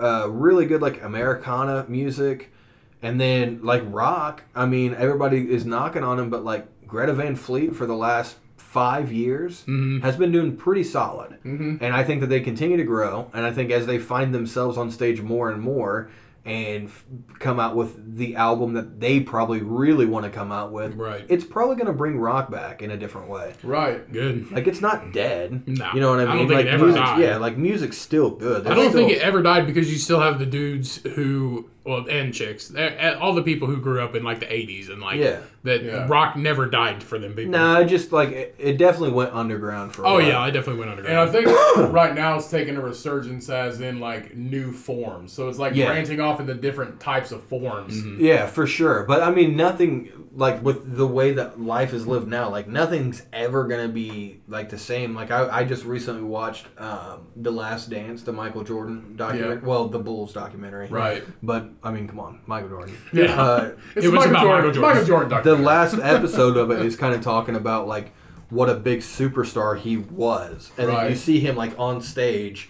uh, 0.00 0.28
really 0.30 0.66
good 0.66 0.82
like 0.82 1.02
Americana 1.02 1.86
music, 1.88 2.52
and 3.00 3.20
then 3.20 3.60
like 3.62 3.82
rock. 3.86 4.44
I 4.54 4.66
mean, 4.66 4.94
everybody 4.94 5.50
is 5.50 5.64
knocking 5.64 6.02
on 6.04 6.18
him, 6.18 6.30
but 6.30 6.44
like 6.44 6.66
Greta 6.86 7.12
Van 7.12 7.36
Fleet 7.36 7.74
for 7.74 7.86
the 7.86 7.96
last 7.96 8.36
five 8.56 9.12
years 9.12 9.64
has 10.02 10.16
been 10.16 10.32
doing 10.32 10.56
pretty 10.56 10.84
solid, 10.84 11.32
mm-hmm. 11.44 11.76
and 11.80 11.94
I 11.94 12.04
think 12.04 12.20
that 12.20 12.28
they 12.28 12.40
continue 12.40 12.76
to 12.76 12.84
grow. 12.84 13.30
And 13.34 13.44
I 13.44 13.52
think 13.52 13.70
as 13.70 13.86
they 13.86 13.98
find 13.98 14.34
themselves 14.34 14.78
on 14.78 14.90
stage 14.90 15.20
more 15.20 15.50
and 15.50 15.60
more. 15.60 16.10
And 16.44 16.88
f- 16.88 17.04
come 17.38 17.60
out 17.60 17.76
with 17.76 18.16
the 18.16 18.34
album 18.34 18.72
that 18.72 18.98
they 18.98 19.20
probably 19.20 19.60
really 19.62 20.06
want 20.06 20.24
to 20.24 20.30
come 20.30 20.50
out 20.50 20.72
with. 20.72 20.94
Right. 20.96 21.24
It's 21.28 21.44
probably 21.44 21.76
going 21.76 21.86
to 21.86 21.92
bring 21.92 22.18
rock 22.18 22.50
back 22.50 22.82
in 22.82 22.90
a 22.90 22.96
different 22.96 23.28
way. 23.28 23.54
Right. 23.62 24.10
Good. 24.12 24.50
Like 24.50 24.66
it's 24.66 24.80
not 24.80 25.12
dead. 25.12 25.68
No. 25.68 25.90
You 25.94 26.00
know 26.00 26.10
what 26.10 26.18
I 26.18 26.24
mean. 26.24 26.32
I 26.32 26.36
don't 26.38 26.48
think 26.48 26.56
like 26.58 26.66
it 26.66 26.74
ever 26.74 26.84
music, 26.86 27.00
died. 27.02 27.20
yeah, 27.20 27.36
like 27.36 27.56
music's 27.56 27.96
still 27.98 28.30
good. 28.30 28.66
I 28.66 28.74
don't 28.74 28.88
still- 28.90 29.06
think 29.06 29.12
it 29.18 29.22
ever 29.22 29.40
died 29.40 29.66
because 29.68 29.88
you 29.92 29.98
still 29.98 30.20
have 30.20 30.40
the 30.40 30.46
dudes 30.46 30.96
who, 31.14 31.70
well, 31.84 32.06
and 32.08 32.32
chicks, 32.32 32.72
eh, 32.76 33.14
all 33.20 33.34
the 33.34 33.42
people 33.42 33.66
who 33.68 33.78
grew 33.80 34.00
up 34.02 34.14
in 34.14 34.22
like 34.22 34.40
the 34.40 34.46
'80s 34.46 34.88
and 34.90 35.00
like 35.00 35.18
Yeah. 35.18 35.40
that. 35.64 35.82
Yeah. 35.82 36.06
Rock 36.08 36.36
never 36.36 36.66
died 36.66 37.02
for 37.02 37.18
them 37.18 37.34
people. 37.34 37.52
Nah, 37.52 37.82
just 37.84 38.12
like 38.12 38.30
it, 38.30 38.54
it 38.58 38.78
definitely 38.78 39.10
went 39.12 39.32
underground 39.32 39.92
for. 39.94 40.02
A 40.04 40.06
Oh 40.08 40.12
while. 40.14 40.22
yeah, 40.22 40.38
I 40.40 40.50
definitely 40.50 40.80
went 40.80 40.90
underground. 40.92 41.18
And 41.18 41.28
I 41.28 41.32
think 41.32 41.92
right 41.92 42.14
now 42.14 42.36
it's 42.36 42.50
taking 42.50 42.76
a 42.76 42.80
resurgence 42.80 43.48
as 43.48 43.80
in 43.80 43.98
like 44.00 44.36
new 44.36 44.70
forms. 44.72 45.32
So 45.32 45.48
it's 45.48 45.58
like 45.58 45.74
Yeah. 45.74 45.86
branching 45.86 46.20
off 46.20 46.40
into 46.40 46.54
different 46.54 47.00
types 47.00 47.32
of 47.32 47.42
forms. 47.42 48.00
Yeah, 48.18 48.46
for 48.46 48.66
sure. 48.66 49.04
But 49.04 49.22
I 49.22 49.30
mean, 49.32 49.56
nothing 49.56 50.10
like 50.34 50.62
with 50.62 50.96
the 50.96 51.06
way 51.06 51.32
that 51.32 51.60
life 51.60 51.92
is 51.92 52.06
lived 52.06 52.26
now. 52.28 52.48
Like 52.48 52.66
nothing's 52.68 53.22
ever 53.32 53.64
gonna 53.66 53.88
be 53.88 54.40
like 54.48 54.68
the 54.70 54.78
same. 54.78 55.14
Like 55.14 55.30
I, 55.30 55.58
I 55.60 55.64
just 55.64 55.84
recently 55.84 56.22
watched 56.22 56.66
um, 56.78 57.26
the 57.36 57.50
Last 57.50 57.90
Dance, 57.90 58.22
the 58.22 58.32
Michael 58.32 58.62
Jordan 58.64 59.14
documentary. 59.16 59.56
Yeah. 59.56 59.68
Well, 59.68 59.88
the 59.88 59.98
Bulls 59.98 60.32
documentary. 60.32 60.86
Right. 60.88 61.22
But 61.42 61.70
I 61.82 61.90
mean, 61.90 62.08
come 62.08 62.20
on, 62.20 62.40
Michael 62.46 62.68
Jordan. 62.68 62.96
Yeah. 63.12 63.40
Uh, 63.40 63.72
It's 63.96 64.06
It 64.06 64.08
was 64.08 64.26
Michael 64.26 64.30
about 64.30 64.42
Jordan. 64.42 64.80
Michael 64.80 65.04
Jordan. 65.04 65.28
Michael 65.30 65.44
Jordan 65.44 65.44
the 65.44 65.56
last 65.56 65.98
episode 65.98 66.56
of 66.56 66.70
it 66.70 66.84
is 66.84 66.96
kind 67.02 67.14
of 67.14 67.20
talking 67.22 67.56
about 67.56 67.86
like 67.86 68.12
what 68.50 68.68
a 68.68 68.74
big 68.74 69.00
superstar 69.00 69.78
he 69.78 69.96
was, 69.96 70.70
and 70.76 70.88
then 70.88 71.10
you 71.10 71.16
see 71.16 71.40
him 71.40 71.56
like 71.56 71.78
on 71.78 72.00
stage 72.02 72.68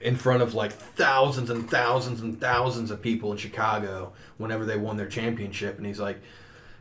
in 0.00 0.16
front 0.16 0.42
of 0.42 0.54
like 0.54 0.72
thousands 0.72 1.50
and 1.50 1.70
thousands 1.70 2.20
and 2.20 2.40
thousands 2.40 2.90
of 2.90 3.02
people 3.02 3.32
in 3.32 3.38
Chicago 3.38 4.12
whenever 4.38 4.64
they 4.64 4.76
won 4.76 4.96
their 4.96 5.08
championship, 5.08 5.76
and 5.76 5.86
he's 5.86 6.00
like, 6.00 6.20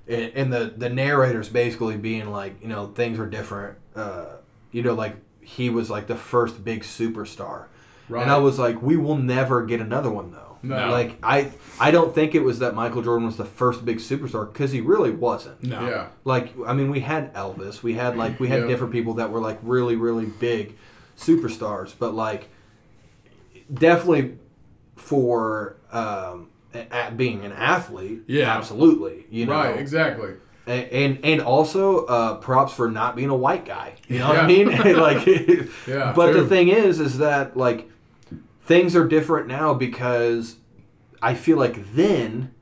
and, 0.08 0.32
and 0.36 0.54
the 0.54 0.74
the 0.76 0.90
narrator's 0.90 1.50
basically 1.50 1.98
being 1.98 2.30
like, 2.30 2.62
you 2.62 2.68
know, 2.68 2.88
things 2.88 3.18
were 3.18 3.26
different, 3.26 3.78
uh, 3.96 4.38
you 4.72 4.82
know, 4.84 4.94
like 4.94 5.16
he 5.42 5.70
was 5.70 5.90
like 5.90 6.08
the 6.08 6.16
first 6.16 6.64
big 6.64 6.84
superstar. 6.84 7.66
Right. 8.08 8.24
And 8.24 8.32
I 8.32 8.38
was 8.38 8.58
like, 8.58 8.82
we 8.82 8.98
will 8.98 9.18
never 9.18 9.66
get 9.66 9.80
another 9.80 10.10
one 10.10 10.32
though. 10.32 10.49
No. 10.62 10.90
Like 10.92 11.18
I, 11.24 11.52
I 11.80 11.92
don't 11.92 12.14
think 12.14 12.36
it 12.36 12.42
was 12.44 12.60
that 12.60 12.76
Michael 12.76 13.02
Jordan 13.02 13.26
was 13.26 13.38
the 13.38 13.46
first 13.46 13.86
big 13.86 13.98
superstar 14.00 14.52
because 14.52 14.72
he 14.72 14.82
really 14.82 15.12
wasn't. 15.12 15.64
no. 15.64 15.88
Yeah. 15.88 16.08
Like 16.26 16.54
I 16.68 16.74
mean, 16.74 16.90
we 16.92 17.00
had 17.00 17.34
Elvis, 17.34 17.82
we 17.84 17.94
had 17.94 18.18
like 18.18 18.40
we 18.40 18.48
had 18.50 18.62
Yeah. 18.62 18.68
different 18.68 18.92
people 18.94 19.14
that 19.16 19.32
were 19.32 19.40
like 19.40 19.60
really 19.64 19.96
really 19.96 20.26
big 20.26 20.76
superstars, 21.18 21.94
but 21.98 22.14
like 22.14 22.50
definitely 23.74 24.38
for 24.96 25.78
um, 25.92 26.50
a- 26.74 26.86
a- 26.92 27.12
being 27.12 27.44
an 27.46 27.52
athlete, 27.54 28.22
Yeah. 28.28 28.56
absolutely, 28.56 29.26
you 29.30 29.46
know, 29.46 29.54
Right. 29.54 29.80
Exactly. 29.80 30.34
and 30.68 30.86
and, 30.92 31.20
and 31.26 31.42
also 31.42 32.06
uh, 32.06 32.36
props 32.36 32.74
for 32.74 32.90
not 32.92 33.16
being 33.16 33.30
a 33.30 33.36
white 33.36 33.66
guy. 33.66 33.94
You 34.08 34.20
know 34.20 34.28
what 34.30 34.40
I 34.40 34.48
mean? 34.48 34.68
like, 34.98 35.26
Yeah, 35.88 36.14
But 36.16 36.32
true. 36.32 36.42
the 36.42 36.48
thing 36.48 36.68
is, 36.70 37.00
is 37.00 37.18
that 37.20 37.56
like 37.58 37.90
things 38.70 38.96
are 38.96 39.08
different 39.08 39.48
now 39.48 39.74
because 39.74 40.58
I 41.24 41.34
feel 41.34 41.58
like 41.58 41.96
then 41.96 42.54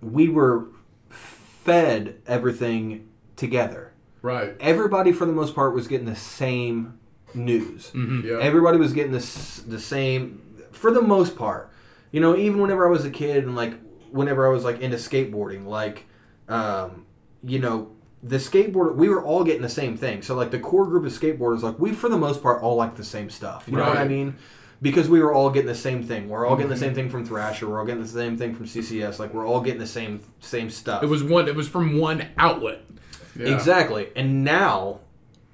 we 0.00 0.28
were 0.28 0.66
fed 1.08 2.20
everything 2.26 3.08
together. 3.36 3.92
Right. 4.22 4.56
Everybody, 4.58 5.12
for 5.12 5.24
the 5.24 5.32
most 5.32 5.54
part, 5.54 5.72
was 5.72 5.86
getting 5.86 6.06
the 6.06 6.16
same 6.16 6.98
news. 7.32 7.92
Yeah. 7.94 8.38
Everybody 8.40 8.76
was 8.76 8.92
getting 8.92 9.12
this 9.12 9.58
the 9.60 9.78
same 9.78 10.42
for 10.72 10.90
the 10.90 11.00
most 11.00 11.36
part. 11.36 11.70
You 12.10 12.20
know, 12.20 12.36
even 12.36 12.60
whenever 12.60 12.84
I 12.84 12.90
was 12.90 13.04
a 13.04 13.10
kid 13.10 13.44
and 13.44 13.54
like 13.54 13.74
whenever 14.10 14.48
I 14.48 14.50
was 14.50 14.64
like 14.64 14.80
into 14.80 14.96
skateboarding, 14.96 15.64
like 15.64 16.06
um, 16.48 17.06
you 17.44 17.60
know, 17.60 17.92
the 18.20 18.38
skateboard 18.38 18.96
we 18.96 19.08
were 19.08 19.22
all 19.22 19.44
getting 19.44 19.62
the 19.62 19.68
same 19.68 19.96
thing. 19.96 20.22
So 20.22 20.34
like 20.34 20.50
the 20.50 20.58
core 20.58 20.86
group 20.86 21.06
of 21.06 21.12
skateboarders, 21.12 21.62
like 21.62 21.78
we 21.78 21.92
for 21.92 22.08
the 22.08 22.18
most 22.18 22.42
part 22.42 22.64
all 22.64 22.74
like 22.74 22.96
the 22.96 23.04
same 23.04 23.30
stuff. 23.30 23.68
You 23.68 23.76
know 23.76 23.86
what 23.86 23.98
I 23.98 24.08
mean? 24.08 24.36
Because 24.82 25.08
we 25.08 25.20
were 25.22 25.32
all 25.32 25.48
getting 25.48 25.68
the 25.68 25.74
same 25.74 26.02
thing. 26.02 26.28
We're 26.28 26.44
all 26.46 26.56
getting 26.56 26.68
the 26.68 26.74
Mm-hmm. 26.74 26.84
same 26.84 26.94
thing 26.94 27.08
from 27.08 27.24
Thrasher. 27.24 27.68
We're 27.68 27.78
all 27.78 27.86
getting 27.86 28.02
the 28.02 28.08
same 28.08 28.36
thing 28.36 28.54
from 28.54 28.66
CCS. 28.66 29.18
Like 29.18 29.32
we're 29.32 29.46
all 29.46 29.60
getting 29.62 29.80
the 29.80 29.86
same 29.86 30.20
same 30.40 30.68
stuff. 30.68 31.02
It 31.02 31.06
was 31.06 31.22
one. 31.22 31.48
It 31.48 31.54
was 31.54 31.68
from 31.68 31.98
one 31.98 32.26
outlet. 32.36 32.80
Yeah. 33.36 33.54
Exactly. 33.54 34.08
And 34.16 34.44
now 34.44 35.00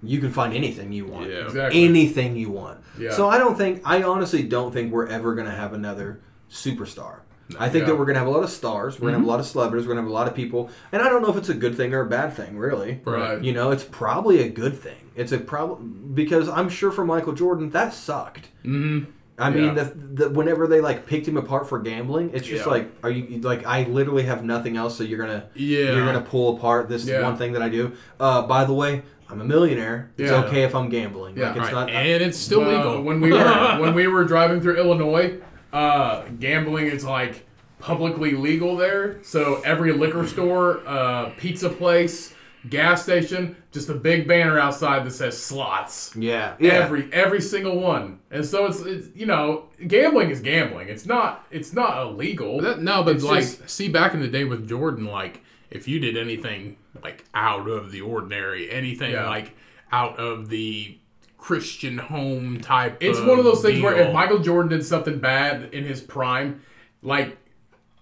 you 0.03 0.19
can 0.21 0.33
find 0.33 0.53
anything 0.55 0.93
you 0.93 1.07
want. 1.07 1.29
Yeah. 1.31 1.45
Exactly. 1.45 1.85
Anything 1.85 2.37
you 2.37 2.51
want. 2.51 2.81
Yeah. 2.99 3.13
So 3.13 3.29
I 3.29 3.39
don't 3.39 3.57
think 3.57 3.83
I 3.85 4.03
honestly 4.03 4.43
don't 4.43 4.73
think 4.73 4.93
we're 4.93 5.07
ever 5.09 5.35
going 5.35 5.47
to 5.49 5.55
have 5.55 5.73
another 5.75 6.21
superstar. 6.51 7.21
I 7.59 7.69
think 7.71 7.83
Yeah. 7.83 7.89
that 7.93 7.99
we're 7.99 8.05
going 8.05 8.15
to 8.15 8.19
have 8.21 8.29
a 8.29 8.31
lot 8.31 8.43
of 8.45 8.51
stars. 8.51 8.97
We're 9.01 9.11
going 9.11 9.15
to 9.15 9.19
have 9.21 9.27
a 9.27 9.31
lot 9.31 9.41
of 9.41 9.47
celebrities. 9.47 9.87
We're 9.87 9.95
going 9.95 10.05
to 10.05 10.09
have 10.09 10.11
a 10.11 10.15
lot 10.15 10.29
of 10.29 10.35
people. 10.35 10.71
And 10.93 11.01
I 11.01 11.09
don't 11.09 11.23
know 11.23 11.31
if 11.31 11.37
it's 11.37 11.49
a 11.49 11.55
good 11.55 11.77
thing 11.77 11.95
or 11.95 12.01
a 12.01 12.07
bad 12.07 12.35
thing, 12.35 12.59
really. 12.59 13.01
Right. 13.05 13.43
You 13.43 13.53
know, 13.53 13.71
it's 13.71 13.85
probably 13.85 14.43
a 14.43 14.49
good 14.51 14.79
thing. 14.79 15.11
It's 15.17 15.33
a 15.33 15.39
problem 15.39 16.11
because 16.15 16.49
I'm 16.49 16.69
sure 16.69 16.91
for 16.93 17.05
Michael 17.07 17.33
Jordan 17.33 17.71
that 17.71 17.95
sucked. 17.95 18.49
Mm-hmm. 18.65 19.11
I 19.39 19.51
mean, 19.51 19.77
Yeah. 19.77 19.85
the, 19.85 20.25
the 20.25 20.31
whenever 20.31 20.67
they 20.67 20.81
like 20.81 21.07
picked 21.07 21.29
him 21.29 21.37
apart 21.37 21.69
for 21.69 21.79
gambling, 21.79 22.31
it's 22.35 22.47
just 22.47 22.65
Yeah. 22.67 22.73
like, 22.73 22.91
are 23.03 23.11
you 23.11 23.41
like 23.41 23.65
I 23.67 23.85
literally 23.85 24.25
have 24.25 24.45
nothing 24.45 24.77
else, 24.77 24.97
so 24.97 25.05
you're 25.05 25.19
gonna 25.19 25.45
Yeah. 25.55 25.93
you're 25.95 26.05
gonna 26.05 26.21
pull 26.21 26.57
apart 26.57 26.89
this 26.89 27.07
Yeah. 27.07 27.23
one 27.23 27.37
thing 27.37 27.53
that 27.53 27.63
I 27.63 27.69
do. 27.69 27.93
Uh, 28.19 28.43
by 28.43 28.65
the 28.65 28.73
way, 28.75 29.03
I'm 29.31 29.41
a 29.41 29.45
millionaire. 29.45 30.11
It's 30.17 30.31
Yeah. 30.33 30.45
okay 30.45 30.63
if 30.63 30.75
I'm 30.75 30.89
gambling. 30.89 31.37
Yeah. 31.37 31.49
like 31.49 31.57
it's 31.57 31.67
Right. 31.67 31.73
not. 31.75 31.91
and 31.91 32.23
it's 32.23 32.37
still 32.39 32.61
Well, 32.61 32.77
legal. 32.77 33.03
when 33.03 33.21
we 33.21 33.33
were 33.33 33.39
when 33.81 33.95
we 33.95 34.07
were 34.09 34.25
driving 34.25 34.61
through 34.61 34.77
Illinois, 34.77 35.35
uh, 35.73 36.23
gambling 36.41 36.87
is 36.87 37.05
like 37.05 37.45
publicly 37.79 38.33
legal 38.33 38.77
there. 38.77 39.19
So 39.23 39.61
every 39.65 39.93
liquor 39.93 40.27
store, 40.27 40.81
uh, 40.87 41.27
pizza 41.37 41.69
place, 41.69 42.35
gas 42.71 43.03
station, 43.03 43.57
just 43.73 43.89
a 43.89 43.95
big 43.95 44.27
banner 44.29 44.59
outside 44.59 45.05
that 45.07 45.13
says 45.13 45.41
slots. 45.41 46.15
yeah, 46.17 46.55
yeah. 46.59 46.73
Every 46.73 47.09
every 47.13 47.41
single 47.41 47.79
one. 47.81 48.19
And 48.31 48.45
so 48.45 48.67
it's, 48.67 48.81
it's 48.81 49.09
you 49.15 49.27
know 49.27 49.67
gambling 49.87 50.31
is 50.31 50.41
gambling. 50.41 50.89
It's 50.89 51.07
not 51.07 51.47
it's 51.51 51.73
not 51.73 52.03
illegal. 52.03 52.61
That- 52.61 52.81
no, 52.83 53.03
but 53.03 53.17
It's 53.17 53.25
like, 53.25 53.41
just- 53.43 53.69
see, 53.71 53.89
back 53.89 54.15
in 54.15 54.21
the 54.21 54.29
day 54.29 54.45
with 54.45 54.69
Jordan, 54.69 55.05
like, 55.07 55.43
if 55.71 55.87
you 55.89 56.01
did 56.01 56.17
anything 56.17 56.77
like 57.03 57.25
out 57.35 57.69
of 57.69 57.93
the 57.93 58.01
ordinary, 58.01 58.71
anything 58.71 59.13
Yeah. 59.13 59.29
like 59.29 59.55
out 59.93 60.19
of 60.19 60.49
the 60.49 60.99
Christian 61.39 61.97
home 61.99 62.61
type, 62.61 62.97
It's 63.01 63.21
one 63.21 63.39
of 63.39 63.45
those 63.45 63.63
things 63.63 63.81
where 63.81 63.97
if 63.97 64.13
Michael 64.13 64.41
Jordan 64.41 64.71
did 64.71 64.85
something 64.85 65.19
bad 65.21 65.73
in 65.73 65.85
his 65.85 66.01
prime, 66.01 66.61
like 67.03 67.37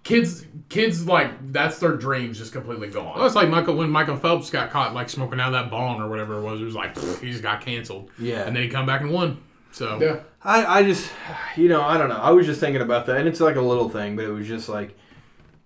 kids 0.07 0.45
kids 0.69 1.05
like 1.05 1.51
that's 1.51 1.79
their 1.79 1.95
dreams 1.95 2.37
just 2.37 2.53
completely 2.53 2.87
gone. 2.87 3.17
Well, 3.17 3.25
it's 3.25 3.35
like 3.35 3.49
Michael 3.49 3.75
when 3.75 3.89
Michael 3.89 4.15
Phelps 4.15 4.49
got 4.49 4.69
caught 4.69 4.93
like 4.93 5.09
smoking 5.09 5.39
out 5.39 5.47
of 5.47 5.53
that 5.53 5.69
bong 5.69 6.01
or 6.01 6.07
whatever 6.07 6.37
it 6.37 6.41
was. 6.41 6.61
It 6.61 6.65
was 6.65 6.75
like 6.75 6.95
pfft, 6.95 7.19
he 7.19 7.31
just 7.31 7.43
got 7.43 7.61
canceled. 7.61 8.09
Yeah. 8.17 8.43
and 8.43 8.55
then 8.55 8.63
he 8.63 8.69
come 8.69 8.85
back 8.85 9.01
and 9.01 9.11
won. 9.11 9.41
So 9.71 10.01
yeah. 10.01 10.19
I, 10.43 10.79
I 10.79 10.83
just, 10.83 11.11
you 11.57 11.67
know, 11.67 11.81
I 11.81 11.97
don't 11.97 12.07
know. 12.07 12.15
I 12.15 12.31
was 12.31 12.45
just 12.45 12.59
thinking 12.59 12.81
about 12.81 13.05
that, 13.07 13.17
and 13.17 13.27
it's 13.27 13.41
like 13.41 13.57
a 13.57 13.61
little 13.61 13.89
thing, 13.89 14.15
but 14.15 14.23
it 14.23 14.31
was 14.31 14.47
just 14.47 14.69
like 14.69 14.97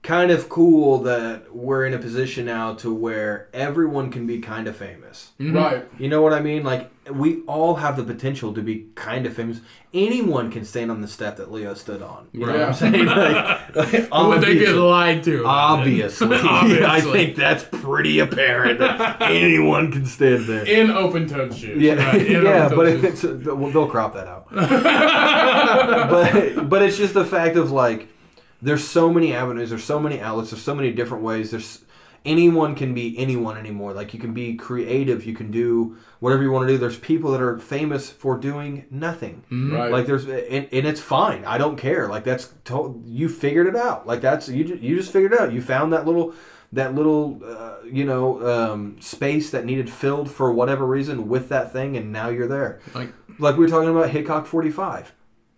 kind 0.03 0.32
of 0.32 0.49
cool 0.49 0.98
that 1.03 1.53
we're 1.56 1.86
in 1.86 1.94
a 1.94 1.99
position 1.99 2.45
now 2.45 2.73
to 2.73 2.91
where 2.94 3.48
everyone 3.53 4.10
can 4.11 4.26
be 4.26 4.40
kind 4.40 4.68
of 4.68 4.76
famous. 4.76 5.32
Mm-hmm. 5.40 5.56
Right. 5.56 5.86
You 5.99 6.10
know 6.10 6.22
what 6.23 6.34
I 6.34 6.40
mean? 6.40 6.64
Like 6.64 6.90
we 7.11 7.41
all 7.44 7.76
have 7.76 7.98
the 7.98 8.03
potential 8.03 8.52
to 8.56 8.61
be 8.64 8.88
kind 8.95 9.26
of 9.28 9.34
famous. 9.36 9.60
Anyone 9.94 10.49
can 10.52 10.65
stand 10.65 10.90
on 10.90 11.02
the 11.02 11.07
step 11.07 11.38
that 11.38 11.52
Leo 11.52 11.73
stood 11.76 12.02
on. 12.02 12.30
You 12.32 12.45
know 12.48 12.53
what 12.53 12.61
I'm 12.61 12.73
saying? 12.73 13.06
Like, 13.06 13.76
like, 13.76 13.91
Would 14.11 14.41
they 14.41 14.53
get 14.56 14.69
obviously- 14.69 14.73
lied 14.80 15.23
to? 15.26 15.45
Obviously, 15.45 16.38
obviously. 16.48 16.84
I 16.86 17.02
think 17.02 17.36
that's 17.36 17.64
pretty 17.64 18.18
apparent 18.19 18.80
that 18.80 19.22
anyone 19.22 19.91
can 19.91 20.06
stand 20.07 20.45
there. 20.48 20.65
In 20.65 20.90
open 20.90 21.28
toed 21.28 21.53
shoes. 21.53 21.80
Yeah, 21.80 21.94
Right. 21.95 22.28
Yeah, 22.28 22.69
but 22.69 22.88
shoes. 22.88 23.03
it's, 23.03 23.23
uh, 23.23 23.34
they'll 23.44 23.88
crop 23.88 24.14
that 24.15 24.28
out. 24.28 24.48
but 26.10 26.69
but 26.69 26.82
it's 26.82 26.98
just 26.98 27.14
the 27.14 27.26
fact 27.26 27.56
of 27.57 27.72
like, 27.72 28.07
there's 28.62 28.88
so 28.88 29.12
many 29.12 29.34
avenues, 29.34 29.70
there's 29.70 29.84
so 29.84 30.00
many 30.00 30.20
outlets, 30.22 30.52
there's 30.52 30.62
so 30.64 30.76
many 30.76 30.92
different 30.92 31.24
ways. 31.24 31.52
There's 31.52 31.84
anyone 32.24 32.76
can 32.76 32.94
be 32.94 33.18
anyone 33.18 33.58
anymore. 33.58 33.94
Like 33.94 34.14
you 34.14 34.20
can 34.20 34.34
be 34.34 34.54
creative, 34.56 35.26
you 35.26 35.34
can 35.34 35.50
do 35.52 35.98
whatever 36.20 36.44
you 36.44 36.52
want 36.52 36.68
to 36.68 36.74
do. 36.74 36.78
There's 36.78 36.98
people 37.00 37.32
that 37.32 37.42
are 37.42 37.58
famous 37.58 38.10
for 38.12 38.38
doing 38.38 38.86
nothing. 38.92 39.44
Right. 39.52 39.92
Like 39.92 40.06
there's 40.06 40.26
and, 40.26 40.68
and 40.72 40.86
it's 40.88 41.02
fine. 41.02 41.44
I 41.46 41.58
don't 41.58 41.78
care. 41.78 42.08
Like 42.08 42.24
that's 42.24 42.54
to, 42.66 43.02
you 43.06 43.28
figured 43.30 43.68
it 43.68 43.76
out. 43.76 44.06
Like 44.06 44.22
that's 44.22 44.48
you 44.50 44.64
you 44.66 44.96
just 44.96 45.12
figured 45.12 45.34
it 45.34 45.40
out. 45.40 45.52
You 45.52 45.62
found 45.62 45.94
that 45.94 46.06
little 46.06 46.34
that 46.74 46.94
little 46.96 47.42
uh, 47.44 47.78
you 47.84 48.06
know 48.06 48.48
um, 48.48 49.02
space 49.02 49.50
that 49.50 49.66
needed 49.66 49.90
filled 49.90 50.30
for 50.32 50.54
whatever 50.54 50.86
reason 50.86 51.28
with 51.28 51.50
that 51.50 51.74
thing, 51.74 51.98
and 51.98 52.12
now 52.12 52.30
you're 52.30 52.48
there. 52.48 52.80
Like- 52.94 53.14
like 53.40 53.56
we 53.56 53.62
were 53.66 53.70
talking 53.70 53.90
about 53.90 54.10
Hickok 54.12 54.46
45. 54.46 55.14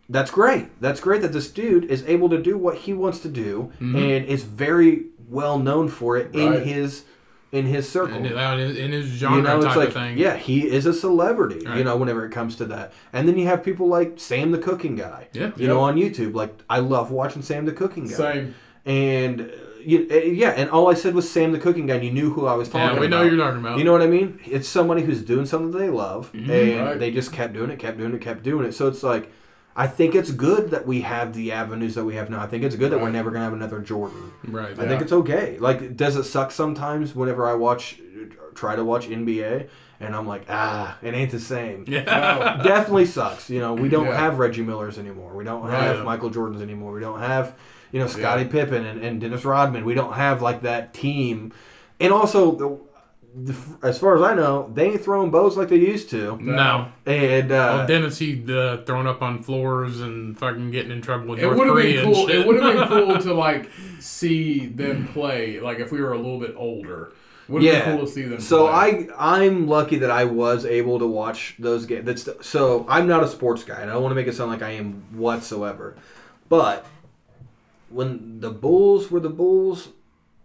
That's 0.09 0.31
great. 0.31 0.79
That's 0.81 0.99
great 0.99 1.21
that 1.21 1.31
this 1.33 1.49
dude 1.49 1.85
is 1.85 2.03
able 2.05 2.29
to 2.29 2.41
do 2.41 2.57
what 2.57 2.79
he 2.79 2.93
wants 2.93 3.19
to 3.19 3.29
do, 3.29 3.71
and 3.79 4.25
is 4.25 4.43
very 4.43 5.05
well 5.29 5.57
known 5.57 5.87
for 5.87 6.17
it 6.17 6.33
in 6.35 6.63
his 6.63 7.05
in 7.53 7.67
his 7.67 7.87
circle 7.87 8.17
in, 8.17 8.25
in 8.25 8.77
in 8.77 8.91
his 8.91 9.05
genre 9.05 9.37
you 9.37 9.43
know, 9.43 9.57
it's 9.57 9.65
type 9.67 9.75
like, 9.77 9.87
of 9.89 9.93
thing. 9.93 10.17
yeah, 10.17 10.35
he 10.35 10.67
is 10.67 10.85
a 10.87 10.93
celebrity. 10.93 11.63
You 11.75 11.83
know, 11.83 11.95
whenever 11.95 12.25
it 12.25 12.31
comes 12.31 12.55
to 12.57 12.65
that, 12.65 12.93
and 13.13 13.27
then 13.27 13.37
you 13.37 13.45
have 13.45 13.63
people 13.63 13.87
like 13.87 14.19
Sam 14.19 14.51
the 14.51 14.57
Cooking 14.57 14.95
Guy. 14.95 15.27
Yeah. 15.33 15.51
you 15.55 15.67
know, 15.67 15.79
on 15.79 15.95
YouTube. 15.95 16.33
Like, 16.33 16.53
I 16.69 16.79
love 16.79 17.11
watching 17.11 17.41
Sam 17.43 17.65
the 17.65 17.71
Cooking 17.71 18.07
Guy. 18.07 18.15
Same. 18.15 18.55
And 18.85 19.41
uh, 19.41 19.45
you, 19.85 20.07
uh, 20.11 20.15
yeah, 20.15 20.49
and 20.49 20.69
all 20.69 20.89
I 20.89 20.95
said 20.95 21.13
was 21.13 21.29
Sam 21.29 21.51
the 21.51 21.59
Cooking 21.59 21.85
Guy. 21.85 21.95
and 21.95 22.03
You 22.03 22.11
knew 22.11 22.33
who 22.33 22.47
I 22.47 22.55
was 22.55 22.67
talking 22.69 22.81
about. 22.81 23.01
Yeah, 23.01 23.07
about. 23.07 23.21
we 23.23 23.29
know 23.29 23.35
you're 23.35 23.45
talking 23.45 23.59
about. 23.59 23.77
You 23.77 23.83
know 23.83 23.91
what 23.91 24.01
I 24.01 24.07
mean? 24.07 24.39
It's 24.45 24.67
somebody 24.67 25.03
who's 25.03 25.21
doing 25.21 25.45
something 25.45 25.71
they 25.79 25.89
love, 25.89 26.31
and 26.33 26.49
Right. 26.49 26.99
they 26.99 27.11
just 27.11 27.31
kept 27.31 27.53
doing 27.53 27.69
it, 27.69 27.77
kept 27.79 27.97
doing 27.97 28.13
it, 28.13 28.21
kept 28.21 28.43
doing 28.43 28.65
it. 28.65 28.73
So 28.73 28.87
it's 28.87 29.03
like, 29.03 29.31
I 29.75 29.87
think 29.87 30.13
it's 30.13 30.29
good 30.31 30.69
that 30.71 30.85
we 30.85 31.01
have 31.01 31.33
the 31.33 31.51
avenues 31.51 31.95
that 31.95 32.05
we 32.05 32.15
have 32.15 32.29
now. 32.29 32.41
I 32.41 32.47
think 32.47 32.63
it's 32.63 32.75
good 32.75 32.91
that 32.91 32.99
we're 33.01 33.09
never 33.09 33.31
gonna 33.31 33.45
have 33.45 33.53
another 33.53 33.79
Jordan. 33.79 34.31
right. 34.47 34.77
I 34.77 34.87
think 34.87 35.01
it's 35.01 35.11
okay. 35.11 35.57
Like, 35.59 35.97
does 35.97 36.15
it 36.15 36.23
suck 36.25 36.51
sometimes 36.51 37.15
whenever 37.15 37.47
I 37.47 37.55
watch, 37.55 37.99
try 38.53 38.75
to 38.75 38.83
watch 38.83 39.07
NBA, 39.07 39.67
and 39.99 40.15
I'm 40.15 40.27
like, 40.27 40.45
ah, 40.49 40.97
it 41.01 41.13
ain't 41.15 41.31
the 41.31 41.39
same. 41.39 41.85
yeah. 41.87 42.61
Definitely 42.63 43.05
sucks. 43.05 43.49
You 43.49 43.59
know, 43.61 43.73
we 43.73 43.89
don't 43.89 44.05
Yeah. 44.07 44.19
have 44.19 44.37
Reggie 44.37 44.61
Millers 44.61 44.99
anymore. 44.99 45.33
We 45.33 45.43
don't 45.43 45.67
have 45.69 45.97
Right. 45.97 46.05
Michael 46.05 46.29
Jordans 46.29 46.61
anymore. 46.61 46.91
We 46.93 46.99
don't 47.01 47.19
have, 47.19 47.55
you 47.91 47.99
know, 47.99 48.07
Scottie 48.07 48.45
Pippen 48.45 48.85
and, 48.85 49.01
and 49.03 49.19
Dennis 49.21 49.43
Rodman. 49.45 49.85
We 49.85 49.93
don't 49.95 50.13
have 50.13 50.41
like 50.41 50.61
that 50.63 50.93
team. 50.93 51.51
And 51.99 52.11
also, 52.13 52.81
as 53.81 53.97
far 53.97 54.15
as 54.15 54.21
I 54.21 54.35
know, 54.35 54.69
they 54.73 54.91
ain't 54.91 55.03
throwing 55.03 55.31
bows 55.31 55.57
like 55.57 55.69
they 55.69 55.77
used 55.77 56.09
to. 56.11 56.37
No. 56.39 56.89
And 57.05 57.51
uh, 57.51 57.75
Well, 57.77 57.87
Dennis, 57.87 58.19
he 58.19 58.43
uh, 58.53 58.77
thrown 58.83 59.07
up 59.07 59.21
on 59.21 59.41
floors 59.41 60.01
and 60.01 60.37
fucking 60.37 60.69
getting 60.71 60.91
in 60.91 61.01
trouble 61.01 61.27
with 61.27 61.39
It 61.39 61.43
North 61.43 61.57
would 61.57 61.67
have 61.67 61.75
Korea 61.75 62.01
been 62.03 62.13
cool. 62.13 62.29
It 62.29 62.45
would 62.45 62.61
have 62.61 62.73
been 62.77 62.87
cool 62.87 63.19
to 63.19 63.33
like 63.33 63.69
see 63.99 64.67
them 64.67 65.07
play. 65.07 65.59
Like 65.59 65.79
if 65.79 65.91
we 65.91 66.01
were 66.01 66.13
a 66.13 66.17
little 66.17 66.39
bit 66.39 66.53
older, 66.55 67.13
would 67.47 67.63
have 67.63 67.73
yeah. 67.73 67.85
been 67.85 67.97
cool 67.97 68.05
to 68.05 68.11
see 68.11 68.21
them. 68.23 68.39
So 68.39 68.67
play. 68.67 69.09
I 69.17 69.35
I'm 69.35 69.67
lucky 69.67 69.97
that 69.99 70.11
I 70.11 70.25
was 70.25 70.63
able 70.65 70.99
to 70.99 71.07
watch 71.07 71.55
those 71.57 71.85
games. 71.87 72.05
That's 72.05 72.47
so 72.47 72.85
I'm 72.87 73.07
not 73.07 73.23
a 73.23 73.27
sports 73.27 73.63
guy, 73.63 73.81
and 73.81 73.89
I 73.89 73.93
don't 73.93 74.03
want 74.03 74.11
to 74.11 74.15
make 74.15 74.27
it 74.27 74.35
sound 74.35 74.51
like 74.51 74.61
I 74.61 74.71
am 74.71 75.03
whatsoever. 75.11 75.95
But 76.49 76.85
when 77.89 78.41
the 78.41 78.51
Bulls 78.51 79.09
were 79.09 79.19
the 79.19 79.29
Bulls, 79.29 79.89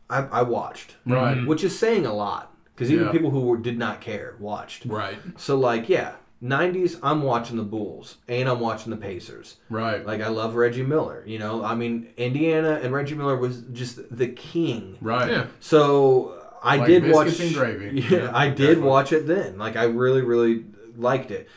I, 0.09 0.21
I 0.25 0.43
watched, 0.43 0.97
Right. 1.07 1.47
which 1.47 1.63
is 1.65 1.79
saying 1.79 2.07
a 2.07 2.15
lot 2.15 2.48
because 2.79 2.93
even 2.93 3.07
Yeah. 3.07 3.13
people 3.13 3.31
who 3.31 3.41
were, 3.41 3.57
did 3.57 3.77
not 3.79 4.01
care 4.01 4.37
watched. 4.39 4.85
Right. 4.87 5.19
So 5.37 5.59
like 5.59 5.89
yeah, 5.89 6.13
90s 6.43 6.99
I'm 7.03 7.23
watching 7.23 7.57
the 7.57 7.65
Bulls 7.65 8.19
and 8.29 8.49
I'm 8.49 8.61
watching 8.61 8.91
the 8.91 8.97
Pacers. 8.97 9.57
right. 9.69 10.07
Like 10.07 10.21
I 10.21 10.29
love 10.29 10.55
Reggie 10.55 10.85
Miller. 10.85 11.25
You 11.27 11.39
know, 11.41 11.65
I 11.65 11.75
mean 11.75 12.09
Indiana 12.17 12.79
and 12.83 12.93
Reggie 12.95 13.17
Miller 13.17 13.37
was 13.37 13.63
just 13.73 14.17
the 14.17 14.29
king. 14.29 14.97
right. 15.01 15.31
Yeah. 15.31 15.47
So 15.61 16.35
I 16.63 16.77
Like 16.77 16.87
did 16.87 17.11
watch. 17.11 17.27
biscuits 17.27 17.49
and 17.49 17.57
gravy. 17.57 18.01
Yeah, 18.01 18.11
Yeah, 18.25 18.31
I 18.35 18.47
did 18.49 18.57
definitely. 18.59 18.83
watch 18.89 19.13
it 19.13 19.27
then. 19.27 19.59
Like 19.59 19.77
I 19.77 19.85
really, 19.85 20.23
really 20.23 20.65
liked 20.97 21.31
it, 21.33 21.49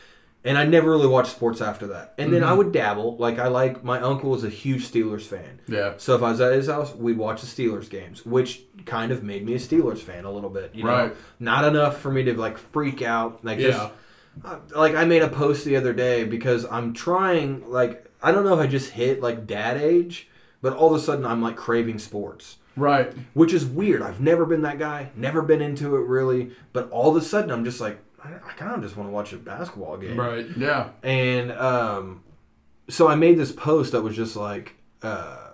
and 0.44 0.58
I 0.58 0.64
never 0.64 0.90
really 0.90 1.06
watched 1.06 1.30
sports 1.32 1.60
after 1.60 1.86
that. 1.88 2.14
And 2.18 2.26
Mm-hmm. 2.30 2.34
then 2.40 2.44
I 2.44 2.52
would 2.52 2.72
dabble. 2.72 3.16
Like 3.16 3.38
I 3.38 3.48
like 3.48 3.84
my 3.84 4.00
uncle 4.00 4.30
was 4.30 4.44
a 4.44 4.48
huge 4.48 4.90
Steelers 4.90 5.22
fan, 5.22 5.60
Yeah. 5.68 5.94
so 5.98 6.14
if 6.16 6.22
I 6.22 6.30
was 6.30 6.40
at 6.40 6.52
his 6.52 6.66
house, 6.68 6.94
we'd 6.94 7.18
watch 7.18 7.40
the 7.42 7.46
Steelers 7.46 7.88
games, 7.88 8.24
which 8.26 8.62
kind 8.86 9.12
of 9.12 9.22
made 9.22 9.44
me 9.46 9.54
a 9.54 9.58
Steelers 9.58 9.98
fan 9.98 10.24
a 10.24 10.30
little 10.32 10.50
bit. 10.50 10.74
You 10.74 10.84
know, 10.84 10.90
Right. 10.90 11.16
not 11.38 11.64
enough 11.64 12.00
for 12.00 12.10
me 12.10 12.24
to 12.24 12.34
like 12.34 12.58
freak 12.58 13.02
out. 13.02 13.44
Like 13.44 13.58
Yeah. 13.58 13.70
just 13.70 13.90
uh, 14.44 14.56
like 14.74 14.94
I 14.94 15.04
made 15.04 15.22
a 15.22 15.28
post 15.28 15.64
the 15.64 15.76
other 15.76 15.92
day 15.92 16.24
because 16.24 16.64
I'm 16.70 16.92
trying 16.92 17.70
like 17.70 18.06
I 18.22 18.32
don't 18.32 18.44
know 18.44 18.54
if 18.54 18.60
I 18.60 18.66
just 18.66 18.90
hit 18.90 19.20
like 19.20 19.46
dad 19.46 19.76
age, 19.76 20.28
but 20.62 20.72
all 20.74 20.94
of 20.94 21.00
a 21.00 21.04
sudden 21.04 21.26
I'm 21.26 21.42
like 21.42 21.56
craving 21.56 21.98
sports 21.98 22.56
Right. 22.76 23.12
which 23.34 23.52
is 23.52 23.66
weird. 23.66 24.00
I've 24.00 24.20
never 24.20 24.46
been 24.46 24.62
that 24.62 24.78
guy, 24.78 25.10
never 25.16 25.42
been 25.42 25.60
into 25.60 25.96
it 25.96 26.06
really, 26.06 26.52
but 26.72 26.88
all 26.90 27.10
of 27.14 27.22
a 27.22 27.24
sudden 27.24 27.50
I'm 27.50 27.64
just 27.64 27.80
like, 27.80 27.98
I, 28.24 28.28
I 28.34 28.52
kind 28.56 28.74
of 28.74 28.82
just 28.82 28.96
want 28.96 29.08
to 29.08 29.12
watch 29.12 29.32
a 29.32 29.36
basketball 29.36 29.96
game. 29.96 30.18
Right. 30.18 30.46
Yeah. 30.56 30.90
And 31.02 31.52
um, 31.52 32.22
so 32.88 33.08
I 33.08 33.14
made 33.14 33.38
this 33.38 33.52
post 33.52 33.92
that 33.92 34.02
was 34.02 34.16
just 34.16 34.36
like, 34.36 34.76
uh, 35.02 35.50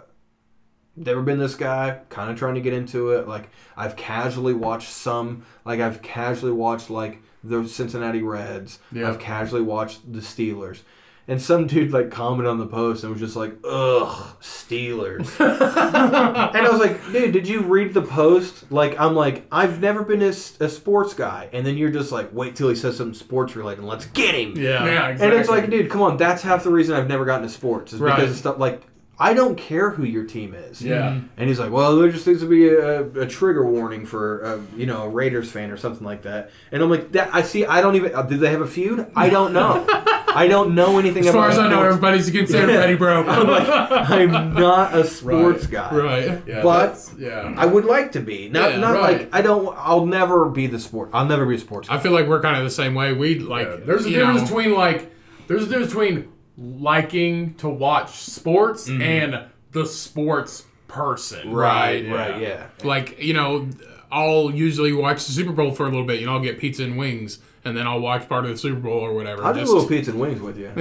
never 0.97 1.23
been 1.23 1.39
this 1.39 1.55
guy, 1.55 2.01
kind 2.09 2.31
of 2.31 2.39
trying 2.39 2.55
to 2.57 2.61
get 2.61 2.73
into 2.73 3.13
it. 3.13 3.29
Like 3.29 3.51
I've 3.77 3.97
casually 3.97 4.55
watched 4.55 4.91
some, 4.91 5.45
like 5.65 5.81
I've 5.81 6.03
casually 6.03 6.53
watched 6.53 6.91
like 6.91 7.23
the 7.43 7.67
Cincinnati 7.67 8.23
Reds. 8.23 8.79
Yeah. 8.93 9.09
I've 9.09 9.19
casually 9.19 9.63
watched 9.63 10.13
the 10.13 10.21
Steelers. 10.21 10.81
And 11.29 11.41
some 11.41 11.67
dude 11.67 11.93
like 11.93 12.11
commented 12.11 12.51
on 12.51 12.59
the 12.59 12.67
post 12.67 13.05
and 13.05 13.13
was 13.13 13.21
just 13.21 13.37
like, 13.37 13.53
"Ugh, 13.65 14.27
Steelers." 14.41 15.39
and 15.41 16.57
I 16.57 16.69
was 16.71 16.81
like, 16.81 17.01
"Dude, 17.13 17.33
did 17.33 17.47
you 17.47 17.61
read 17.63 17.95
the 17.95 18.03
post?" 18.03 18.71
Like, 18.73 18.99
I'm 18.99 19.15
like, 19.15 19.47
"I've 19.53 19.81
never 19.81 20.03
been 20.03 20.23
a, 20.23 20.29
a 20.29 20.69
sports 20.69 21.15
guy," 21.15 21.49
and 21.53 21.67
then 21.67 21.77
you're 21.77 21.91
just 21.91 22.11
like, 22.13 22.31
"Wait 22.33 22.57
till 22.57 22.69
he 22.69 22.75
says 22.75 22.97
something 22.97 23.15
sports 23.15 23.55
related, 23.57 23.81
and 23.81 23.89
let's 23.89 24.07
get 24.07 24.35
him." 24.35 24.57
Yeah. 24.57 24.85
Yeah, 24.85 25.09
And 25.09 25.33
it's 25.35 25.49
like, 25.49 25.69
dude, 25.71 25.91
come 25.91 26.03
on, 26.03 26.17
that's 26.17 26.43
half 26.43 26.65
the 26.65 26.71
reason 26.71 26.95
I've 26.97 27.09
never 27.09 27.25
gotten 27.25 27.43
to 27.43 27.49
sports 27.53 27.93
is 27.93 28.01
Right. 28.01 28.17
because 28.17 28.31
of 28.33 28.37
stuff 28.39 28.59
like 28.59 28.83
I 29.21 29.35
don't 29.35 29.57
care 29.57 29.91
who 29.91 30.05
your 30.05 30.23
team 30.25 30.55
is. 30.55 30.81
Yeah. 30.81 31.19
And 31.37 31.49
he's 31.49 31.59
like, 31.59 31.73
well, 31.73 31.97
there 31.97 32.09
just 32.11 32.25
needs 32.27 32.39
to 32.41 32.49
be 32.49 32.69
a, 32.69 33.03
a 33.23 33.27
trigger 33.27 33.67
warning 33.69 34.07
for, 34.07 34.41
a, 34.43 34.63
you 34.77 34.87
know, 34.87 35.03
a 35.03 35.09
Raiders 35.09 35.51
fan 35.51 35.73
or 35.73 35.77
something 35.77 36.07
like 36.07 36.23
that. 36.23 36.51
And 36.71 36.81
I'm 36.83 36.89
like, 36.89 37.11
that 37.13 37.35
I 37.35 37.43
see. 37.43 37.67
I 37.67 37.81
don't 37.81 37.97
even. 37.97 38.15
Uh, 38.15 38.23
did 38.23 38.39
they 38.39 38.51
have 38.53 38.61
a 38.61 38.67
feud? 38.67 39.11
I 39.17 39.29
don't 39.29 39.53
know. 39.53 39.85
I 39.91 40.47
don't 40.47 40.75
know 40.77 40.99
anything 41.01 41.25
As 41.25 41.31
about. 41.31 41.39
far 41.41 41.51
as 41.51 41.59
I 41.59 41.63
know, 41.69 41.77
sports. 41.81 41.87
everybody's 41.95 42.31
considered 42.31 42.71
Yeah. 42.73 42.81
Betty 42.81 42.95
Bro. 42.95 43.25
I'm 43.29 43.47
like, 43.49 43.69
I'm 44.09 44.55
not 44.55 44.95
a 44.95 45.05
sports 45.05 45.67
guy. 45.67 45.93
right. 45.95 46.43
Yeah, 46.47 46.63
but- 46.63 47.11
yeah. 47.19 47.55
I 47.57 47.67
would 47.67 47.87
like 47.87 48.13
to 48.13 48.21
be. 48.21 48.49
Not, 48.49 48.73
Yeah, 48.75 48.79
not 48.79 48.95
right. 48.95 49.19
like 49.23 49.35
I 49.35 49.41
don't. 49.43 49.75
I'll 49.77 50.07
never 50.07 50.45
be 50.49 50.69
the 50.69 50.79
sport. 50.79 51.11
I'll 51.13 51.27
never 51.27 51.45
be 51.45 51.57
a 51.57 51.59
sports. 51.59 51.89
guy. 51.89 51.97
I 51.97 51.99
feel 51.99 52.13
like 52.13 52.29
we're 52.29 52.41
kind 52.43 52.57
of 52.57 52.63
the 52.63 52.71
same 52.71 52.95
way. 52.95 53.13
We 53.15 53.41
like. 53.41 53.67
Yeah, 53.67 53.77
there's 53.85 54.07
a 54.07 54.11
difference 54.11 54.43
know, 54.43 54.47
between 54.47 54.75
like 54.75 55.11
there's 55.49 55.63
a 55.65 55.67
difference 55.67 55.89
between 55.89 56.31
liking 56.59 57.55
to 57.55 57.69
watch 57.69 58.17
sports 58.17 58.89
Mm-hmm. 58.89 59.03
and 59.03 59.45
the 59.73 59.87
sports 59.87 60.65
person. 60.89 61.53
Right. 61.53 62.09
Right. 62.11 62.41
Yeah. 62.41 62.67
like 62.83 63.23
you 63.23 63.35
know 63.35 63.69
i'll 64.11 64.51
usually 64.51 64.93
watch 64.95 65.27
the 65.27 65.33
super 65.33 65.53
bowl 65.53 65.71
for 65.71 65.83
a 65.85 65.89
little 65.91 66.07
bit 66.07 66.19
you 66.19 66.25
know 66.25 66.33
i'll 66.33 66.41
get 66.41 66.59
pizza 66.59 66.83
and 66.83 66.97
wings 66.97 67.41
and 67.67 67.77
then 67.77 67.87
i'll 67.87 68.01
watch 68.01 68.27
part 68.27 68.47
of 68.47 68.51
the 68.51 68.57
super 68.57 68.81
bowl 68.81 69.01
or 69.01 69.13
whatever 69.13 69.45
I'll 69.45 69.53
do 69.53 69.59
a 69.59 69.63
just- 69.65 69.73
little 69.75 69.87
pizza 69.87 70.13
and 70.13 70.19
wings 70.21 70.41
with 70.41 70.57
you. 70.59 70.71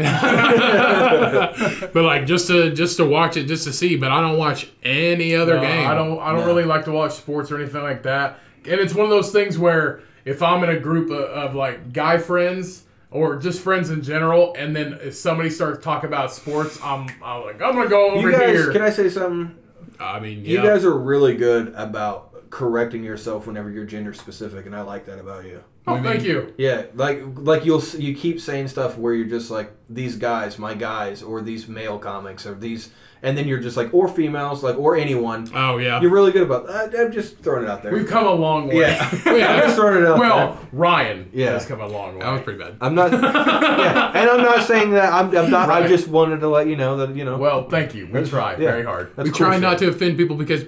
but 1.93 1.95
like 2.05 2.25
just 2.25 2.47
to 2.47 2.71
just 2.73 2.95
to 2.97 3.05
watch 3.05 3.35
it 3.37 3.43
just 3.45 3.65
to 3.65 3.73
see 3.73 3.97
but 3.97 4.11
i 4.11 4.21
don't 4.21 4.37
watch 4.37 4.69
any 4.83 5.35
other 5.35 5.55
No, 5.55 5.61
game 5.61 5.87
I 5.87 5.93
don't. 5.93 6.19
I 6.19 6.31
don't 6.31 6.41
No. 6.41 6.45
really 6.47 6.63
like 6.63 6.85
to 6.85 6.91
watch 6.91 7.11
sports 7.13 7.51
or 7.51 7.57
anything 7.59 7.83
like 7.83 8.03
that. 8.03 8.39
And 8.65 8.79
it's 8.79 8.93
one 8.93 9.03
of 9.05 9.09
those 9.09 9.31
things 9.31 9.57
where 9.57 10.01
if 10.25 10.41
I'm 10.43 10.63
in 10.63 10.69
a 10.69 10.79
group 10.79 11.09
of, 11.09 11.19
of 11.19 11.55
like 11.55 11.91
guy 11.93 12.17
friends 12.17 12.83
or 13.11 13.37
just 13.37 13.61
friends 13.61 13.89
in 13.89 14.01
general, 14.01 14.53
and 14.57 14.75
then 14.75 14.97
if 15.01 15.15
somebody 15.15 15.49
starts 15.49 15.83
talking 15.83 16.07
about 16.07 16.33
sports, 16.33 16.79
I'm, 16.83 17.07
I'm 17.23 17.43
like, 17.43 17.61
I'm 17.61 17.73
gonna 17.75 17.89
go 17.89 18.11
over 18.11 18.29
You 18.29 18.37
guys, 18.37 18.49
here. 18.49 18.71
can 18.71 18.81
I 18.81 18.89
say 18.89 19.09
something? 19.09 19.55
i 19.99 20.19
mean 20.19 20.45
You 20.45 20.61
guys 20.61 20.85
are 20.85 20.95
really 20.97 21.35
good 21.35 21.73
about 21.75 22.49
correcting 22.51 23.03
yourself 23.03 23.47
whenever 23.47 23.69
you're 23.69 23.85
gender 23.85 24.13
specific, 24.13 24.65
and 24.65 24.75
I 24.75 24.81
like 24.81 25.05
that 25.07 25.19
about 25.19 25.45
you. 25.45 25.63
oh, 25.87 26.01
thank 26.03 26.23
you. 26.23 26.53
Yeah, 26.57 26.85
like 26.95 27.21
like 27.35 27.65
you'll 27.65 27.81
s- 27.81 27.95
you 27.95 28.13
keep 28.15 28.39
saying 28.41 28.67
stuff 28.67 28.97
where 28.97 29.13
you're 29.13 29.27
just 29.27 29.49
like 29.51 29.71
these 29.89 30.15
guys, 30.17 30.59
my 30.59 30.73
guys, 30.73 31.23
or 31.23 31.41
these 31.41 31.67
male 31.67 31.97
comics, 31.97 32.45
or 32.45 32.55
these, 32.55 32.91
and 33.23 33.37
then 33.37 33.47
you're 33.47 33.59
just 33.59 33.75
like 33.77 33.93
or 33.93 34.07
females, 34.07 34.63
like 34.63 34.77
or 34.77 34.95
anyone. 34.95 35.49
oh 35.53 35.77
yeah 35.77 35.99
You're 36.01 36.11
really 36.11 36.31
good 36.31 36.43
about. 36.43 36.67
That. 36.67 36.95
I'm 36.99 37.11
just 37.11 37.37
throwing 37.39 37.63
it 37.63 37.69
out 37.69 37.83
there. 37.83 37.91
We've 37.91 38.07
come 38.07 38.25
a 38.25 38.31
long 38.33 38.67
way. 38.67 38.81
yeah, 38.81 39.09
Yeah. 39.25 39.47
I'm 39.53 39.59
just 39.61 39.75
throwing 39.75 40.03
it 40.03 40.07
out 40.07 40.19
well, 40.19 40.53
there. 40.53 40.67
Ryan 40.71 41.29
Yeah. 41.33 41.51
has 41.51 41.65
come 41.65 41.81
a 41.81 41.87
long 41.87 42.15
way. 42.15 42.21
that 42.21 42.31
was 42.31 42.41
pretty 42.41 42.59
bad 42.59 42.75
I'm 42.81 42.95
not. 42.95 43.11
yeah, 43.11 44.11
and 44.15 44.29
I'm 44.29 44.41
not 44.43 44.65
saying 44.67 44.91
that. 44.91 45.11
I'm, 45.13 45.35
I'm 45.35 45.49
not. 45.49 45.69
I 45.69 45.87
just 45.87 46.07
wanted 46.07 46.39
to 46.41 46.47
let 46.49 46.67
you 46.67 46.75
know 46.75 46.97
that 46.97 47.15
you 47.15 47.25
know. 47.25 47.37
well, 47.37 47.69
thank 47.69 47.95
you. 47.95 48.05
We 48.05 48.11
That's- 48.13 48.29
try 48.29 48.51
yeah. 48.51 48.57
very 48.57 48.83
hard. 48.83 49.13
that's 49.15 49.25
we 49.27 49.31
cool 49.31 49.47
try 49.47 49.53
shit. 49.55 49.61
not 49.61 49.77
to 49.79 49.89
offend 49.89 50.17
people 50.17 50.35
because 50.35 50.65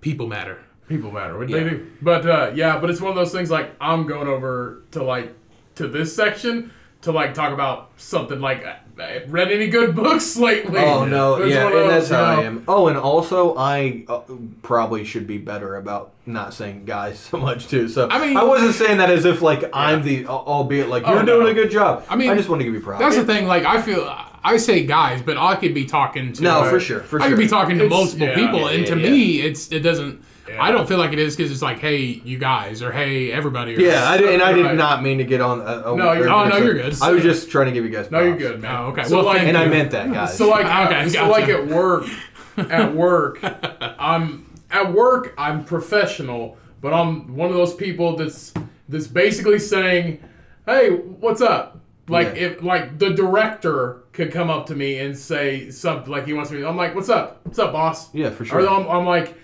people 0.00 0.26
matter 0.26 0.58
People 0.88 1.10
matter. 1.12 1.36
What 1.36 1.50
Yeah. 1.50 1.58
they 1.64 1.70
do. 1.70 1.86
But 2.00 2.26
uh, 2.26 2.50
yeah, 2.54 2.78
but 2.78 2.88
it's 2.88 3.00
one 3.00 3.10
of 3.10 3.16
those 3.16 3.30
things 3.30 3.50
like 3.50 3.72
I'm 3.78 4.06
going 4.06 4.26
over 4.26 4.84
to 4.92 5.02
like 5.04 5.34
to 5.74 5.86
this 5.86 6.16
section 6.16 6.70
to 7.02 7.12
like 7.12 7.34
talk 7.34 7.52
about 7.52 7.90
something 7.98 8.40
like 8.40 8.64
I 9.00 9.22
read 9.28 9.50
any 9.52 9.68
good 9.68 9.94
books 9.96 10.36
lately. 10.36 10.78
Oh 10.80 11.04
no, 11.04 11.36
It's 11.36 11.54
yeah, 11.54 11.66
and 11.66 11.90
that's 11.90 12.08
how 12.08 12.22
I 12.24 12.42
am. 12.42 12.64
Oh, 12.68 12.88
and 12.88 12.96
also 12.98 13.56
I 13.56 14.04
uh, 14.08 14.20
probably 14.62 15.04
should 15.04 15.26
be 15.26 15.38
better 15.38 15.76
about 15.76 16.12
not 16.26 16.52
saying 16.54 16.84
guys 16.84 17.18
so 17.30 17.36
much 17.38 17.68
too. 17.68 17.88
So 17.88 18.08
I 18.10 18.18
mean- 18.24 18.36
I 18.36 18.44
wasn't 18.44 18.74
saying 18.74 18.98
that 18.98 19.10
as 19.10 19.24
if 19.24 19.40
like 19.42 19.64
I'm 19.72 20.02
the, 20.02 20.26
albeit 20.26 20.88
like 20.88 21.04
Oh, 21.06 21.14
you're 21.14 21.24
doing 21.24 21.44
no. 21.44 21.50
a 21.50 21.54
good 21.54 21.70
job. 21.70 22.04
I 22.08 22.16
mean, 22.16 22.30
I 22.30 22.36
just 22.36 22.48
want 22.48 22.60
to 22.60 22.64
give 22.64 22.74
you 22.74 22.80
props. 22.80 23.00
that's 23.00 23.16
the 23.16 23.24
thing 23.24 23.46
like 23.46 23.64
i 23.64 23.80
feel 23.82 24.04
i 24.44 24.56
say 24.56 24.84
guys 24.86 25.20
but 25.20 25.36
i 25.36 25.56
could 25.56 25.74
be 25.74 25.84
talking 25.84 26.32
to 26.32 26.42
no, 26.42 26.60
uh, 26.60 26.70
for 26.70 26.78
sure, 26.80 27.00
for 27.00 27.20
I 27.20 27.24
sure. 27.24 27.36
could 27.36 27.42
be 27.42 27.48
talking 27.48 27.78
to 27.78 27.84
It's- 27.86 27.98
multiple 28.00 28.26
yeah, 28.28 28.34
people, 28.36 28.60
yeah, 28.60 28.76
and 28.78 28.86
to 28.86 28.98
yeah, 28.98 29.10
me, 29.10 29.40
it's 29.40 29.70
it 29.72 29.80
doesn't. 29.80 30.22
Yeah. 30.48 30.62
I 30.62 30.70
don't 30.70 30.88
feel 30.88 30.98
like 30.98 31.12
it 31.12 31.18
is 31.18 31.36
because 31.36 31.52
it's 31.52 31.62
like, 31.62 31.78
hey, 31.78 31.98
you 31.98 32.38
guys, 32.38 32.82
or 32.82 32.90
hey, 32.92 33.30
everybody. 33.32 33.76
Or, 33.76 33.80
yeah, 33.80 34.08
I 34.08 34.16
did, 34.16 34.30
and 34.32 34.42
I 34.42 34.52
did 34.52 34.64
Right. 34.64 34.74
not 34.76 35.02
mean 35.02 35.18
to 35.18 35.24
get 35.24 35.40
on. 35.40 35.60
Uh, 35.60 35.82
uh, 35.86 35.94
No, 35.94 36.12
you're- 36.12 36.28
oh, 36.30 36.48
no, 36.48 36.56
you're 36.58 36.74
good. 36.74 36.96
I 37.02 37.10
was 37.12 37.22
just 37.22 37.50
trying 37.50 37.66
to 37.66 37.72
give 37.72 37.84
you 37.84 37.90
guys. 37.90 38.10
No, 38.10 38.20
you're 38.22 38.36
good, 38.36 38.60
man. 38.62 38.74
Oh, 38.76 38.86
okay. 38.88 39.04
So 39.04 39.16
Well, 39.16 39.24
like, 39.26 39.38
thank 39.38 39.48
And 39.48 39.58
I 39.58 39.66
meant 39.66 39.90
that, 39.92 40.12
guys. 40.12 40.36
So 40.36 40.48
like, 40.48 40.66
Okay, 40.66 41.08
so 41.08 41.14
gotcha. 41.26 41.30
like 41.30 41.48
at 41.48 41.66
work, 41.66 42.04
at 42.70 42.94
work, 43.04 43.38
I'm 43.98 44.46
at 44.70 44.92
work. 44.92 45.34
I'm 45.38 45.64
professional, 45.64 46.56
but 46.80 46.92
I'm 46.92 47.34
one 47.36 47.48
of 47.50 47.54
those 47.56 47.74
people 47.74 48.16
that's 48.16 48.52
that's 48.88 49.06
basically 49.06 49.58
saying, 49.58 50.18
"Hey, 50.66 50.90
what's 50.90 51.40
up?" 51.42 51.78
Like 52.08 52.28
Yeah. 52.36 52.46
if 52.48 52.62
like 52.62 52.98
the 52.98 53.10
director 53.10 53.98
could 54.12 54.32
come 54.32 54.50
up 54.50 54.66
to 54.66 54.74
me 54.74 54.98
and 54.98 55.16
say 55.16 55.70
something 55.70 56.10
like 56.10 56.26
he 56.26 56.32
wants 56.32 56.50
me. 56.50 56.64
I'm 56.64 56.76
like, 56.76 56.94
"What's 56.94 57.08
up? 57.10 57.40
What's 57.44 57.58
up, 57.58 57.72
boss?" 57.72 58.12
Yeah, 58.14 58.30
for 58.30 58.44
sure. 58.44 58.60
Or 58.62 58.68
I'm, 58.68 58.88
I'm 58.88 59.06
like. 59.06 59.34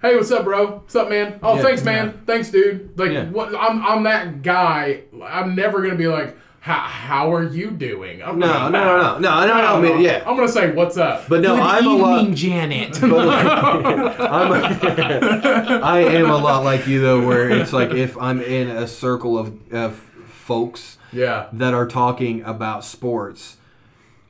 Hey, 0.00 0.14
what's 0.14 0.30
up, 0.30 0.44
bro? 0.44 0.66
What's 0.76 0.94
up, 0.94 1.08
man? 1.10 1.40
Oh, 1.42 1.56
Yeah. 1.56 1.62
thanks, 1.62 1.84
man. 1.84 2.20
Thanks, 2.24 2.50
dude. 2.50 2.96
Like, 2.96 3.10
Yeah. 3.10 3.24
what? 3.24 3.52
I'm, 3.58 3.84
I'm 3.84 4.04
that 4.04 4.42
guy. 4.42 5.00
I'm 5.24 5.56
never 5.56 5.82
gonna 5.82 5.96
be 5.96 6.06
like, 6.06 6.36
how, 6.60 6.74
how 6.78 7.32
are 7.34 7.42
you 7.42 7.72
doing? 7.72 8.22
I'm 8.22 8.38
No, 8.38 8.46
like, 8.46 8.72
no, 8.72 8.84
no, 8.84 8.96
no, 8.96 9.18
no, 9.18 9.46
no, 9.46 9.46
no, 9.46 9.76
I 9.76 9.80
mean, 9.80 10.00
yeah. 10.00 10.22
I'm 10.24 10.36
gonna 10.36 10.46
say 10.48 10.70
what's 10.70 10.96
up. 10.96 11.28
But 11.28 11.40
no, 11.40 11.56
I'm 11.60 11.86
a 11.86 11.96
lot. 11.96 12.30
Janet. 12.32 12.98
But 13.00 13.10
like, 13.10 13.46
I'm 14.20 14.52
a, 14.52 15.80
I 15.82 16.00
am 16.00 16.30
a 16.30 16.36
lot 16.36 16.62
like 16.62 16.86
you 16.86 17.00
though, 17.00 17.26
where 17.26 17.50
it's 17.50 17.72
like 17.72 17.90
if 17.90 18.16
I'm 18.18 18.40
in 18.40 18.68
a 18.68 18.86
circle 18.86 19.36
of, 19.36 19.72
of 19.72 19.96
folks 20.28 20.98
yeah. 21.12 21.48
that 21.54 21.74
are 21.74 21.86
talking 21.86 22.42
about 22.42 22.84
sports, 22.84 23.56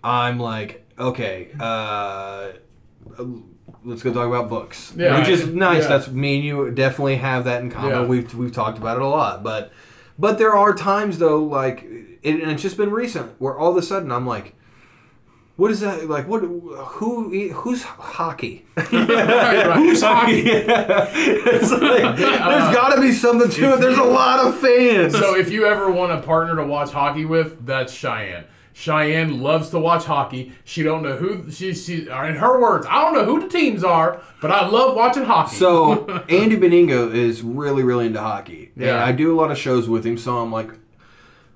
I'm 0.03 0.39
like, 0.39 0.86
okay, 0.99 1.49
uh, 1.61 2.53
let's 3.89 4.02
go 4.02 4.12
talk 4.12 4.27
about 4.28 4.48
books, 4.48 4.93
Yeah. 4.97 5.19
which 5.19 5.28
is 5.28 5.47
nice. 5.48 5.82
Yeah. 5.82 5.89
That's 5.89 6.09
me 6.09 6.36
and 6.36 6.44
you 6.44 6.70
definitely 6.70 7.16
have 7.16 7.44
that 7.44 7.62
in 7.62 7.70
common. 7.70 7.90
Yeah. 7.90 8.05
We've 8.06 8.32
we've 8.35 8.52
talked 8.52 8.78
about 8.78 8.97
it 8.97 9.02
a 9.02 9.06
lot, 9.09 9.43
but 9.43 9.73
but 10.19 10.39
there 10.39 10.55
are 10.56 10.74
times 10.74 11.19
though, 11.19 11.43
like, 11.43 11.85
it, 12.23 12.40
and 12.43 12.51
it's 12.52 12.62
just 12.62 12.77
been 12.77 12.90
recent 12.90 13.32
where 13.40 13.56
all 13.56 13.70
of 13.70 13.77
a 13.77 13.82
sudden 13.82 14.12
I'm 14.12 14.27
like. 14.27 14.55
What 15.56 15.73
is 15.73 15.81
that 15.81 16.09
like? 16.09 16.28
What? 16.28 16.43
Who? 16.43 17.31
Who's 17.52 17.82
hockey? 17.82 18.65
Right, 18.77 19.66
right. 19.66 19.77
Who's 19.77 20.01
hockey? 20.01 20.43
It's 20.47 21.73
like, 21.73 22.05
uh, 22.05 22.12
there's 22.15 22.74
got 22.77 22.94
to 22.94 23.01
be 23.01 23.10
something 23.10 23.51
to 23.51 23.74
it. 23.74 23.81
There's 23.81 23.98
a 23.98 24.05
lot 24.05 24.47
of 24.47 24.56
fans. 24.60 25.15
So 25.19 25.35
if 25.36 25.51
you 25.51 25.66
ever 25.66 25.90
want 25.90 26.12
a 26.12 26.20
partner 26.23 26.55
to 26.55 26.65
watch 26.65 26.93
hockey 26.93 27.24
with, 27.24 27.66
that's 27.66 27.93
Cheyenne. 27.93 28.44
Cheyenne 28.78 29.40
loves 29.40 29.70
to 29.70 29.78
watch 29.80 30.05
hockey. 30.05 30.52
She 30.64 30.84
don't 30.84 31.02
know 31.02 31.16
who 31.16 31.50
she 31.50 31.74
she. 31.74 32.09
Uh, 32.09 32.26
in 32.26 32.36
her 32.36 32.60
words, 32.60 32.86
I 32.88 33.02
don't 33.02 33.14
know 33.14 33.24
who 33.24 33.40
the 33.40 33.48
teams 33.48 33.82
are, 33.82 34.20
but 34.40 34.52
I 34.52 34.68
love 34.68 34.94
watching 34.94 35.24
hockey. 35.24 35.56
So 35.56 36.06
Andy 36.28 36.56
Beningo 36.56 37.12
is 37.12 37.42
really, 37.42 37.82
really 37.82 38.06
into 38.06 38.20
hockey. 38.20 38.70
And 38.76 38.84
Yeah. 38.84 39.05
I 39.05 39.10
do 39.10 39.34
a 39.34 39.36
lot 39.36 39.50
of 39.50 39.59
shows 39.59 39.88
with 39.88 40.06
him, 40.06 40.16
so 40.16 40.38
I'm 40.38 40.52
like, 40.52 40.70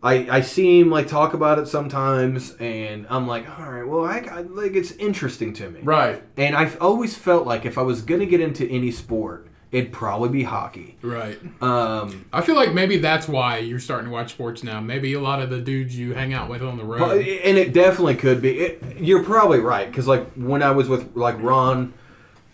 I, 0.03 0.39
I 0.39 0.41
see 0.41 0.81
him 0.81 0.91
like 0.91 1.07
talk 1.07 1.33
about 1.33 1.61
it 1.61 1.69
sometimes, 1.69 2.57
and 2.59 3.07
I'm 3.09 3.29
like, 3.29 3.49
all 3.57 3.71
right, 3.71 3.87
well, 3.87 4.05
I, 4.05 4.19
I 4.29 4.41
like 4.41 4.75
it's 4.75 4.91
interesting 4.93 5.53
to 5.55 5.71
me. 5.71 5.79
right. 5.85 6.21
And 6.37 6.57
I've 6.57 6.77
always 6.83 7.17
felt 7.17 7.47
like 7.47 7.65
if 7.65 7.79
I 7.79 7.83
was 7.83 8.03
gonna 8.03 8.27
get 8.27 8.41
into 8.41 8.67
any 8.69 8.91
sport, 8.91 9.47
it'd 9.73 9.91
probably 9.91 10.29
be 10.29 10.43
hockey. 10.43 10.97
right. 11.03 11.39
Um, 11.63 12.27
I 12.33 12.43
feel 12.43 12.55
like 12.57 12.73
maybe 12.75 12.99
that's 12.99 13.27
why 13.27 13.59
you're 13.59 13.79
starting 13.81 14.07
to 14.07 14.13
watch 14.13 14.31
sports 14.33 14.63
now. 14.63 14.81
Maybe 14.81 15.15
a 15.15 15.21
lot 15.21 15.41
of 15.43 15.49
the 15.51 15.61
dudes 15.61 15.99
you 15.99 16.13
hang 16.15 16.35
out 16.35 16.49
with 16.51 16.63
on 16.63 16.77
the 16.77 16.85
road. 16.85 17.27
And 17.27 17.57
it 17.59 17.73
definitely 17.73 18.17
could 18.17 18.41
be. 18.43 18.51
It, 18.59 18.99
you're 18.99 19.25
probably 19.25 19.61
right 19.61 19.89
because 19.91 20.07
like 20.07 20.31
when 20.35 20.63
I 20.63 20.71
was 20.73 20.89
with 20.89 21.17
like 21.17 21.41
Ron, 21.43 21.95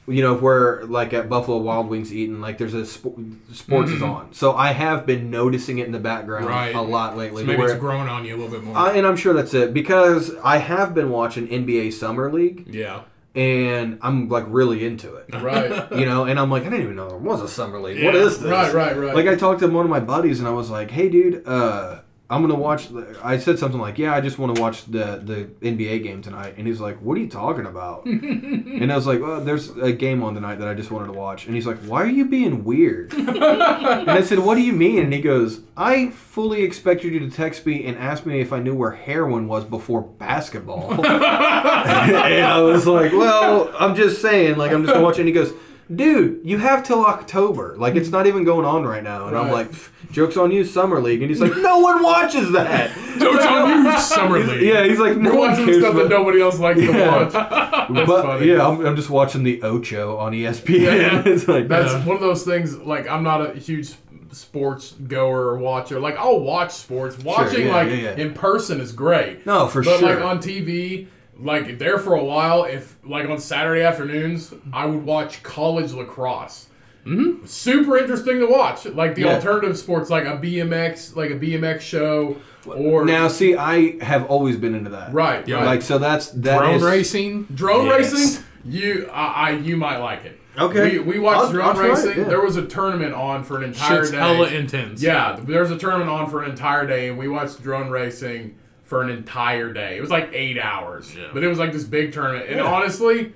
you 0.06 0.22
know, 0.22 0.34
where 0.36 0.84
like 0.86 1.12
at 1.12 1.28
Buffalo 1.28 1.58
Wild 1.58 1.88
Wings 1.88 2.14
eating, 2.14 2.40
like 2.40 2.56
there's 2.56 2.72
a 2.72 2.86
sp- 2.88 3.18
sports 3.52 3.90
is 3.90 4.00
on, 4.00 4.32
so 4.32 4.54
I 4.54 4.72
have 4.72 5.04
been 5.04 5.28
noticing 5.30 5.80
it 5.80 5.86
in 5.86 5.92
the 5.92 5.98
background 5.98 6.46
Right. 6.46 6.74
a 6.74 6.80
lot 6.80 7.16
lately. 7.16 7.42
so 7.42 7.46
maybe 7.46 7.62
it's 7.64 7.74
growing 7.78 8.08
on 8.08 8.24
you 8.24 8.34
a 8.34 8.38
little 8.38 8.50
bit 8.50 8.62
more. 8.62 8.74
I, 8.74 8.92
and 8.92 9.06
I'm 9.06 9.16
sure 9.16 9.34
that's 9.34 9.52
it 9.52 9.74
because 9.74 10.34
I 10.42 10.56
have 10.58 10.94
been 10.94 11.10
watching 11.10 11.46
NBA 11.48 11.92
Summer 11.92 12.32
League 12.32 12.68
yeah. 12.72 13.02
And 13.38 13.98
I'm 14.02 14.28
like 14.28 14.44
really 14.48 14.84
into 14.84 15.14
it. 15.14 15.26
Right. 15.38 15.92
You 15.92 16.04
know, 16.04 16.24
and 16.24 16.38
I'm 16.40 16.50
like, 16.50 16.62
I 16.62 16.70
didn't 16.70 16.82
even 16.82 16.96
know 16.96 17.08
there 17.08 17.16
was 17.18 17.40
a 17.40 17.48
summer 17.48 17.78
league. 17.80 18.02
What 18.04 18.14
Yeah. 18.14 18.20
is 18.22 18.40
this? 18.40 18.50
Right, 18.50 18.74
right, 18.74 18.96
right. 18.96 19.14
Like 19.14 19.26
I 19.28 19.36
talked 19.36 19.60
to 19.60 19.68
one 19.68 19.84
of 19.84 19.90
my 19.90 20.00
buddies 20.00 20.40
and 20.40 20.48
I 20.48 20.50
was 20.50 20.68
like, 20.68 20.90
Hey 20.90 21.08
dude, 21.08 21.46
uh 21.46 22.00
I'm 22.30 22.42
gonna 22.42 22.56
watch. 22.56 22.88
The, 22.88 23.18
I 23.24 23.38
said 23.38 23.58
something 23.58 23.80
like, 23.80 23.96
"Yeah, 23.96 24.14
I 24.14 24.20
just 24.20 24.38
want 24.38 24.54
to 24.54 24.60
watch 24.60 24.84
the 24.84 25.22
the 25.24 25.44
NBA 25.66 26.02
game 26.02 26.20
tonight," 26.20 26.54
and 26.58 26.66
he's 26.66 26.78
like, 26.78 26.98
"What 27.00 27.16
are 27.16 27.20
you 27.20 27.28
talking 27.28 27.64
about?" 27.64 28.04
and 28.04 28.92
I 28.92 28.96
was 28.96 29.06
like, 29.06 29.22
"Well, 29.22 29.40
there's 29.40 29.70
a 29.78 29.92
game 29.92 30.22
on 30.22 30.34
tonight 30.34 30.56
that 30.56 30.68
I 30.68 30.74
just 30.74 30.90
wanted 30.90 31.06
to 31.06 31.12
watch," 31.12 31.46
and 31.46 31.54
he's 31.54 31.66
like, 31.66 31.78
"Why 31.78 32.02
are 32.02 32.08
you 32.08 32.26
being 32.26 32.64
weird?" 32.64 33.14
and 33.14 34.10
I 34.10 34.20
said, 34.20 34.40
"What 34.40 34.56
do 34.56 34.60
you 34.60 34.74
mean?" 34.74 35.04
And 35.04 35.12
he 35.12 35.22
goes, 35.22 35.60
"I 35.74 36.10
fully 36.10 36.62
expected 36.64 37.14
you 37.14 37.20
to 37.20 37.30
text 37.30 37.64
me 37.64 37.86
and 37.86 37.96
ask 37.96 38.26
me 38.26 38.40
if 38.40 38.52
I 38.52 38.58
knew 38.58 38.74
where 38.74 38.90
heroin 38.90 39.48
was 39.48 39.64
before 39.64 40.02
basketball." 40.02 40.92
and 41.04 41.16
I 41.16 42.60
was 42.60 42.86
like, 42.86 43.12
"Well, 43.12 43.72
I'm 43.78 43.94
just 43.94 44.20
saying, 44.20 44.58
like, 44.58 44.70
I'm 44.72 44.82
just 44.82 44.92
gonna 44.92 45.04
watch." 45.04 45.16
it. 45.16 45.20
And 45.20 45.28
he 45.28 45.34
goes. 45.34 45.54
Dude, 45.94 46.40
you 46.44 46.58
have 46.58 46.84
till 46.84 47.04
October. 47.04 47.74
Like 47.78 47.96
it's 47.96 48.08
hmm. 48.08 48.14
not 48.14 48.26
even 48.26 48.44
going 48.44 48.66
on 48.66 48.84
right 48.84 49.02
now. 49.02 49.26
And 49.28 49.36
I'm 49.36 49.46
Right. 49.46 49.68
like, 49.68 49.72
jokes 50.12 50.36
on 50.36 50.50
you, 50.50 50.64
summer 50.64 51.00
league. 51.00 51.22
And 51.22 51.30
he's 51.30 51.40
like, 51.40 51.56
no 51.56 51.78
one 51.78 52.02
watches 52.02 52.52
that. 52.52 52.90
Jokes 53.18 53.44
on 53.44 53.84
you, 53.84 53.98
Summer 53.98 54.38
League. 54.38 54.62
Yeah, 54.62 54.84
he's 54.84 54.98
like, 54.98 55.16
no 55.16 55.30
You're 55.30 55.38
one 55.38 55.50
watching 55.50 55.64
cares 55.66 55.78
stuff 55.80 55.94
that 55.94 56.06
about- 56.06 56.10
nobody 56.10 56.40
else 56.40 56.58
likes 56.58 56.80
to 56.80 57.06
watch. 57.06 57.32
That's 57.32 58.06
but 58.06 58.22
funny. 58.22 58.46
yeah, 58.46 58.66
I'm, 58.66 58.84
I'm 58.84 58.96
just 58.96 59.10
watching 59.10 59.42
the 59.42 59.62
Ocho 59.62 60.16
on 60.18 60.32
ESPN. 60.32 61.26
it's 61.26 61.48
like 61.48 61.68
That's 61.68 61.92
one 62.06 62.16
of 62.16 62.22
those 62.22 62.44
things. 62.44 62.76
Like 62.76 63.08
I'm 63.08 63.22
not 63.22 63.56
a 63.56 63.58
huge 63.58 63.94
sports 64.32 64.92
goer 64.92 65.48
or 65.48 65.58
watcher. 65.58 65.98
Like 65.98 66.16
I'll 66.16 66.40
watch 66.40 66.72
sports. 66.72 67.18
Watching 67.18 67.66
yeah, 67.66 67.72
like 67.74 67.88
yeah, 67.88 67.94
yeah. 67.94 68.16
in 68.16 68.34
person 68.34 68.80
is 68.80 68.92
great. 68.92 69.46
no 69.46 69.66
for 69.66 69.82
sure. 69.82 69.94
but 69.94 70.00
sure. 70.00 70.14
like 70.16 70.24
on 70.24 70.38
TV, 70.38 71.06
like 71.38 71.78
there 71.78 71.98
for 71.98 72.14
a 72.14 72.24
while, 72.24 72.64
if 72.64 72.96
like 73.04 73.28
on 73.28 73.38
Saturday 73.38 73.82
afternoons, 73.82 74.52
I 74.72 74.86
would 74.86 75.04
watch 75.04 75.42
college 75.42 75.92
lacrosse. 75.92 76.66
Mm-hmm. 77.06 77.46
Super 77.46 77.96
interesting 77.96 78.38
to 78.40 78.46
watch. 78.46 78.84
Like 78.84 79.14
the 79.14 79.22
Yeah. 79.22 79.34
alternative 79.34 79.78
sports, 79.78 80.10
like 80.10 80.24
a 80.24 80.36
BMX, 80.36 81.16
like 81.16 81.30
a 81.30 81.36
BMX 81.36 81.80
show, 81.80 82.36
or 82.66 83.04
now, 83.06 83.28
see, 83.28 83.54
I 83.56 84.02
have 84.04 84.26
always 84.26 84.56
been 84.56 84.74
into 84.74 84.90
that. 84.90 85.12
right, 85.14 85.46
Yeah. 85.48 85.64
Like 85.64 85.80
so, 85.82 85.96
that's 85.98 86.28
that 86.32 86.58
Drone 86.58 86.74
is- 86.74 86.82
racing. 86.82 87.46
drone 87.54 87.86
Yes. 87.86 88.12
racing. 88.12 88.44
You, 88.64 89.08
I, 89.12 89.26
I, 89.26 89.50
you 89.52 89.76
might 89.76 89.98
like 89.98 90.24
it. 90.26 90.38
Okay. 90.58 90.98
We, 90.98 91.12
we 91.14 91.18
watched 91.20 91.40
I'll- 91.44 91.52
drone 91.52 91.68
I'll 91.68 91.74
try 91.74 91.86
it, 91.86 91.90
racing. 91.90 92.18
yeah. 92.18 92.24
There 92.24 92.40
was 92.42 92.56
a 92.56 92.66
tournament 92.66 93.14
on 93.14 93.42
for 93.44 93.56
an 93.56 93.64
entire 93.64 93.98
Shit's 94.00 94.10
day. 94.10 94.18
hella 94.18 94.48
intense. 94.48 95.00
Yeah, 95.00 95.38
there 95.40 95.62
was 95.62 95.70
a 95.70 95.78
tournament 95.78 96.10
on 96.10 96.28
for 96.28 96.42
an 96.42 96.50
entire 96.50 96.84
day, 96.86 97.08
and 97.08 97.16
we 97.16 97.28
watched 97.28 97.62
drone 97.62 97.88
racing 97.90 98.56
for 98.88 99.02
an 99.02 99.10
entire 99.10 99.72
day. 99.72 99.96
It 99.96 100.00
was 100.00 100.10
like 100.10 100.30
eight 100.32 100.58
hours, 100.58 101.14
Yeah. 101.14 101.28
but 101.32 101.44
it 101.44 101.48
was 101.48 101.58
like 101.58 101.72
this 101.72 101.84
big 101.84 102.12
tournament. 102.12 102.46
And 102.48 102.56
Yeah. 102.58 102.64
honestly, 102.66 103.32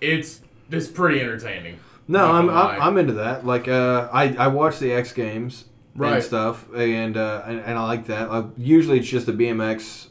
it's 0.00 0.40
it's 0.70 0.86
pretty 0.86 1.20
entertaining. 1.20 1.80
No, 2.06 2.30
I'm. 2.30 2.48
I'm 2.48 2.80
I'm 2.82 2.98
into 2.98 3.14
that. 3.14 3.44
Like 3.44 3.66
uh, 3.66 4.08
I 4.12 4.34
I 4.36 4.46
watch 4.48 4.78
the 4.78 4.92
X 4.92 5.12
Games 5.12 5.64
and 5.94 6.02
Right. 6.02 6.22
stuff, 6.22 6.66
and 6.74 7.16
uh, 7.16 7.42
and, 7.46 7.60
and 7.60 7.78
I 7.78 7.84
like 7.84 8.06
that. 8.06 8.28
Uh, 8.30 8.44
usually 8.56 8.98
it's 8.98 9.08
just 9.08 9.26
the 9.26 9.32
BMX, 9.32 10.08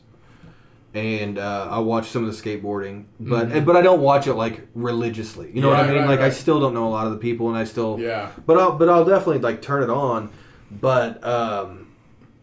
and 0.94 1.38
uh, 1.38 1.68
I 1.70 1.80
watch 1.80 2.08
some 2.08 2.26
of 2.26 2.36
the 2.36 2.42
skateboarding, 2.42 3.06
but 3.20 3.50
Mm-hmm. 3.50 3.66
but 3.66 3.76
I 3.76 3.82
don't 3.82 4.02
watch 4.02 4.28
it 4.28 4.34
like 4.34 4.68
religiously. 4.74 5.52
You 5.54 5.62
know 5.62 5.70
what 5.70 5.80
I 5.80 5.88
mean? 5.88 5.98
right, 5.98 6.08
like 6.10 6.20
I 6.22 6.30
still 6.32 6.60
don't 6.60 6.74
know 6.74 6.88
a 6.88 6.90
lot 6.90 7.06
of 7.06 7.12
the 7.12 7.20
people, 7.20 7.48
and 7.50 7.58
I 7.58 7.64
still 7.64 7.98
Yeah, 8.00 8.30
But 8.46 8.58
I'll 8.58 8.72
but 8.78 8.90
I'll 8.90 9.06
definitely 9.06 9.40
like 9.40 9.62
turn 9.62 9.84
it 9.84 9.90
on. 9.92 10.30
But 10.72 11.24
um 11.24 11.88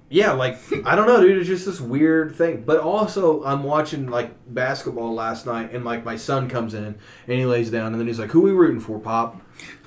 yeah, 0.08 0.32
like 0.32 0.58
I 0.84 0.94
don't 0.94 1.06
know, 1.06 1.20
dude, 1.20 1.38
it's 1.38 1.48
just 1.48 1.66
this 1.66 1.80
weird 1.80 2.34
thing. 2.36 2.62
But 2.64 2.78
also 2.80 3.42
I'm 3.44 3.62
watching 3.64 4.06
like 4.08 4.30
basketball 4.52 5.14
last 5.14 5.46
night 5.46 5.72
and 5.72 5.84
like 5.84 6.04
my 6.04 6.16
son 6.16 6.48
comes 6.48 6.74
in 6.74 6.84
and 6.84 7.38
he 7.38 7.44
lays 7.44 7.70
down 7.70 7.88
and 7.92 8.00
then 8.00 8.06
he's 8.06 8.18
like, 8.18 8.30
Who 8.30 8.40
we 8.42 8.52
rooting 8.52 8.80
for, 8.80 8.98
Pop? 8.98 9.40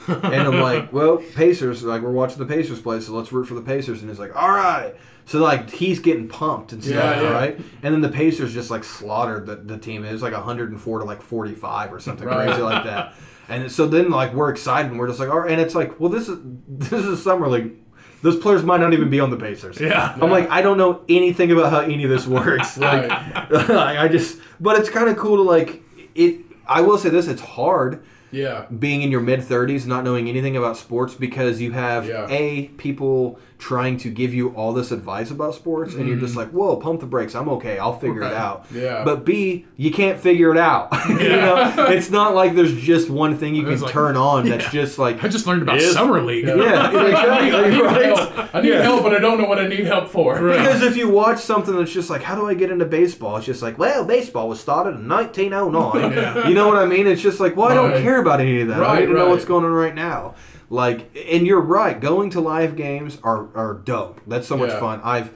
and 0.07 0.25
I'm 0.35 0.59
like, 0.61 0.91
Well, 0.93 1.17
Pacers, 1.35 1.83
like 1.83 2.01
we're 2.01 2.11
watching 2.11 2.39
the 2.39 2.45
Pacers 2.45 2.81
play, 2.81 2.99
so 2.99 3.13
let's 3.13 3.31
root 3.31 3.45
for 3.45 3.53
the 3.55 3.61
Pacers 3.61 4.01
and 4.01 4.09
he's 4.09 4.19
like, 4.19 4.35
All 4.35 4.49
right. 4.49 4.93
So 5.25 5.39
like 5.39 5.69
he's 5.69 5.99
getting 5.99 6.27
pumped 6.27 6.71
and 6.73 6.83
stuff, 6.83 6.95
Yeah, 7.17 7.21
yeah. 7.21 7.29
right? 7.31 7.55
And 7.83 7.93
then 7.93 8.01
the 8.01 8.09
Pacers 8.09 8.53
just 8.53 8.71
like 8.71 8.83
slaughtered 8.83 9.45
the, 9.45 9.55
the 9.57 9.77
team. 9.77 10.03
It 10.03 10.11
was 10.11 10.21
like 10.23 10.33
104 10.33 10.99
to 10.99 11.05
like 11.05 11.21
45 11.21 11.93
or 11.93 11.99
something 11.99 12.25
Right. 12.27 12.47
crazy 12.47 12.61
like 12.61 12.83
that. 12.83 13.13
And 13.47 13.71
so 13.71 13.87
then 13.87 14.09
like 14.11 14.33
we're 14.33 14.49
excited 14.51 14.91
and 14.91 14.99
we're 14.99 15.07
just 15.07 15.19
like, 15.19 15.29
all 15.29 15.39
right. 15.39 15.51
And 15.51 15.61
it's 15.61 15.75
like, 15.75 15.99
well, 15.99 16.09
this 16.09 16.27
is 16.29 16.39
this 16.67 16.91
is 17.05 17.23
summer 17.23 17.47
league. 17.47 17.73
Those 18.21 18.37
players 18.37 18.63
might 18.63 18.79
not 18.81 18.93
even 18.93 19.09
be 19.09 19.19
on 19.19 19.29
the 19.29 19.37
Pacers. 19.37 19.79
Yeah. 19.79 20.15
I'm 20.21 20.29
like, 20.29 20.49
I 20.49 20.61
don't 20.61 20.77
know 20.77 21.01
anything 21.07 21.51
about 21.51 21.71
how 21.71 21.79
any 21.79 22.03
of 22.03 22.09
this 22.09 22.27
works. 22.27 22.77
Like, 22.79 23.09
I 23.09 24.07
just, 24.07 24.39
but 24.59 24.79
it's 24.79 24.89
kind 24.89 25.09
of 25.09 25.17
cool 25.17 25.37
to 25.37 25.43
like 25.43 25.81
it. 26.15 26.41
I 26.67 26.81
will 26.81 26.97
say 26.97 27.09
this: 27.09 27.27
it's 27.27 27.41
hard 27.41 28.03
yeah, 28.31 28.65
being 28.77 29.01
in 29.01 29.09
your 29.11 29.21
mid 29.21 29.39
30s, 29.39 29.85
not 29.87 30.03
knowing 30.03 30.29
anything 30.29 30.55
about 30.57 30.77
sports 30.77 31.15
because 31.15 31.59
you 31.61 31.71
have 31.71 32.05
Yeah. 32.07 32.27
a 32.29 32.67
people 32.77 33.39
trying 33.59 33.97
to 33.97 34.09
give 34.09 34.33
you 34.33 34.49
all 34.51 34.71
this 34.71 34.89
advice 34.89 35.29
about 35.29 35.53
sports, 35.53 35.93
and 35.93 36.07
you're 36.07 36.17
just 36.17 36.33
mm. 36.33 36.37
like, 36.37 36.49
whoa, 36.51 36.77
pump 36.77 37.01
the 37.01 37.05
brakes. 37.05 37.35
I'm 37.35 37.49
okay. 37.49 37.77
I'll 37.77 37.99
figure 37.99 38.23
it 38.23 38.33
out. 38.33 38.65
Yeah. 38.79 39.03
But 39.03 39.25
B, 39.25 39.65
you 39.75 39.91
can't 39.91 40.17
figure 40.19 40.51
it 40.51 40.57
out. 40.57 40.89
you 41.09 41.17
know, 41.17 41.73
it's 41.89 42.09
not 42.09 42.33
like 42.33 42.55
there's 42.55 42.75
just 42.77 43.09
one 43.09 43.37
thing 43.37 43.55
you 43.55 43.63
can 43.63 43.79
like- 43.81 43.91
turn 43.91 44.15
on 44.15 44.47
that's 44.47 44.71
just 44.71 44.97
like 44.97 45.21
I 45.23 45.27
just 45.27 45.45
learned 45.47 45.63
about 45.63 45.77
Is- 45.77 45.91
Summer 45.93 46.21
League. 46.21 46.47
Yeah. 46.47 46.55
yeah, 46.55 46.81
I 46.81 46.91
need, 46.93 47.09
exactly, 47.09 47.51
I 47.51 47.69
need 47.69 47.81
right? 47.81 48.05
help. 48.05 48.55
I 48.55 48.61
need 48.61 48.69
Yeah. 48.69 48.81
help, 48.83 49.03
but 49.03 49.13
I 49.13 49.19
don't 49.19 49.37
know 49.41 49.47
what 49.47 49.59
I 49.59 49.67
need 49.67 49.85
help 49.85 50.07
for. 50.07 50.35
Because 50.39 50.81
if 50.81 50.95
you 50.95 51.09
watch 51.09 51.39
something 51.39 51.75
that's 51.75 51.91
just 51.91 52.09
like, 52.09 52.21
how 52.21 52.35
do 52.35 52.47
I 52.47 52.53
get 52.53 52.71
into 52.71 52.85
baseball? 52.85 53.35
It's 53.37 53.45
just 53.45 53.61
like, 53.61 53.77
well, 53.77 54.05
baseball 54.05 54.47
was 54.47 54.59
started 54.61 54.95
in 54.99 55.07
1909. 55.07 56.13
Yeah. 56.19 56.47
You 56.47 56.53
know 56.53 56.67
what 56.67 56.77
I 56.77 56.85
mean? 56.85 57.07
It's 57.07 57.21
just 57.21 57.39
like, 57.39 57.55
well, 57.57 57.67
I 57.67 57.73
don't 57.73 58.01
care 58.01 58.21
about 58.21 58.39
any 58.39 58.61
of 58.61 58.69
that. 58.69 58.77
I 58.81 58.99
Right, 58.99 59.05
don't 59.05 59.15
know 59.15 59.29
what's 59.29 59.45
going 59.45 59.65
on 59.65 59.71
right 59.71 59.95
now. 59.95 60.35
Like, 60.69 61.09
and 61.15 61.47
you're 61.47 61.61
right. 61.61 61.99
Going 61.99 62.29
to 62.31 62.41
live 62.41 62.75
games 62.75 63.17
are, 63.23 63.47
are 63.55 63.73
dope. 63.73 64.21
That's 64.27 64.47
so 64.47 64.55
much 64.57 64.69
Yeah. 64.69 64.79
fun. 64.79 65.01
I've 65.03 65.31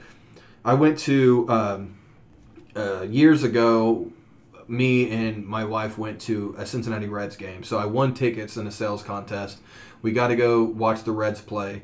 I 0.64 0.74
went 0.74 0.98
to 1.00 1.46
um, 1.50 1.96
uh, 2.76 3.02
years 3.02 3.42
ago. 3.42 4.10
Me 4.66 5.10
and 5.10 5.44
my 5.46 5.62
wife 5.64 5.98
went 5.98 6.18
to 6.22 6.54
a 6.56 6.64
Cincinnati 6.64 7.06
Reds 7.06 7.36
game, 7.36 7.62
so 7.64 7.76
I 7.76 7.84
won 7.84 8.14
tickets 8.14 8.56
in 8.56 8.66
a 8.66 8.70
sales 8.70 9.02
contest. 9.02 9.58
We 10.00 10.12
got 10.12 10.28
to 10.28 10.36
go 10.36 10.62
watch 10.62 11.02
the 11.04 11.12
Reds 11.12 11.42
play, 11.42 11.82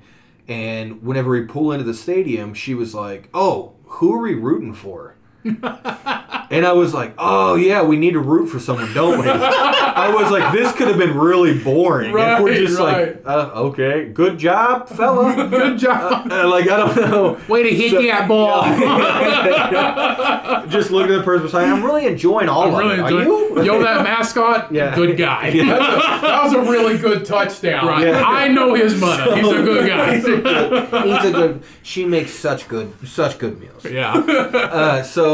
and 0.49 1.03
whenever 1.03 1.31
we 1.31 1.43
pull 1.43 1.73
into 1.73 1.85
the 1.85 1.93
stadium, 1.93 2.55
she 2.55 2.73
was 2.75 2.95
like, 2.95 3.29
"Oh, 3.35 3.75
who 3.85 4.15
are 4.15 4.23
we 4.23 4.33
rooting 4.35 4.73
for?" 4.73 5.15
And 6.53 6.67
I 6.67 6.73
was 6.73 6.93
like, 6.93 7.15
"Oh 7.17 7.55
yeah, 7.55 7.81
we 7.85 7.97
need 7.97 8.15
to 8.15 8.19
root 8.19 8.49
for 8.49 8.59
someone, 8.59 8.93
don't 8.93 9.21
we?" 9.21 9.29
I 9.29 10.11
was 10.13 10.33
like, 10.33 10.53
"This 10.53 10.73
could 10.73 10.89
have 10.89 10.99
been 10.99 11.17
really 11.17 11.57
boring 11.57 12.11
if 12.11 12.41
we're 12.43 12.55
just 12.55 12.77
right. 12.77 13.25
like, 13.25 13.25
uh, 13.25 13.51
okay, 13.55 14.09
good 14.13 14.37
job, 14.37 14.89
fella, 14.89 15.47
Good 15.49 15.79
job. 15.79 16.27
Uh, 16.29 16.49
like 16.49 16.69
I 16.69 16.77
don't 16.77 16.97
know, 16.97 17.39
Way 17.47 17.63
to 17.63 17.71
hit 17.73 17.93
So- 17.93 18.03
that 18.03 18.27
ball. 18.27 18.65
just 20.71 20.91
looking 20.91 21.15
at 21.15 21.19
the 21.19 21.23
person 21.25 21.47
beside, 21.47 21.69
I'm 21.69 21.85
really 21.85 22.07
enjoying 22.07 22.49
all 22.49 22.63
I'm 22.65 22.73
of 22.75 22.79
really 22.81 22.95
it. 22.97 23.01
Are 23.01 23.23
you? 23.23 23.63
Yo, 23.63 23.81
that 23.85 24.03
mascot, 24.03 24.73
Yeah. 24.73 24.93
good 24.97 25.17
guy. 25.17 25.51
Yeah. 25.51 25.67
that 25.77 26.43
was 26.45 26.53
a 26.55 26.63
really 26.63 26.99
good 26.99 27.25
touchdown. 27.25 27.87
Right. 27.87 28.09
Yeah. 28.09 28.25
I 28.27 28.49
know 28.49 28.75
his 28.75 29.01
mother. 29.01 29.37
He's 29.37 29.47
a 29.47 29.63
good 29.63 29.87
guy. 29.89 30.17
He's 30.17 30.25
a 30.25 30.37
good. 30.39 31.07
He's 31.07 31.25
a 31.27 31.31
good. 31.33 31.63
She 31.83 32.05
makes 32.05 32.33
such 32.33 32.67
good, 32.69 32.93
such 33.07 33.39
good 33.39 33.61
meals. 33.61 33.85
yeah. 33.85 34.13
Uh, 34.15 35.03
so, 35.03 35.30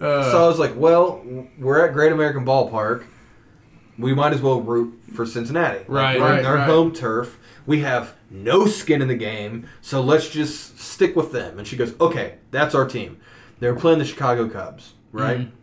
so 0.00 0.44
I 0.44 0.48
was 0.48 0.58
like, 0.58 0.74
well, 0.76 1.22
we're 1.58 1.84
at 1.86 1.92
Great 1.92 2.12
American 2.12 2.44
Ballpark. 2.44 3.04
We 3.98 4.14
might 4.14 4.32
as 4.32 4.40
well 4.40 4.60
root 4.60 5.00
for 5.14 5.24
Cincinnati. 5.26 5.78
Like, 5.80 5.88
Right, 5.88 6.18
we're 6.20 6.26
right, 6.26 6.38
in 6.38 6.44
their 6.44 6.54
right. 6.54 6.66
home 6.66 6.92
turf. 6.92 7.38
We 7.66 7.80
have 7.80 8.14
no 8.30 8.66
skin 8.66 9.00
in 9.02 9.08
the 9.08 9.14
game, 9.14 9.68
so 9.80 10.00
let's 10.00 10.28
just 10.28 10.78
stick 10.80 11.14
with 11.14 11.30
them. 11.32 11.58
And 11.58 11.66
she 11.66 11.76
goes, 11.76 11.94
okay, 12.00 12.38
that's 12.50 12.74
our 12.74 12.86
team. 12.86 13.20
They're 13.60 13.76
playing 13.76 14.00
the 14.00 14.04
Chicago 14.04 14.48
Cubs, 14.48 14.94
right? 15.12 15.40
Mm-hmm. 15.40 15.56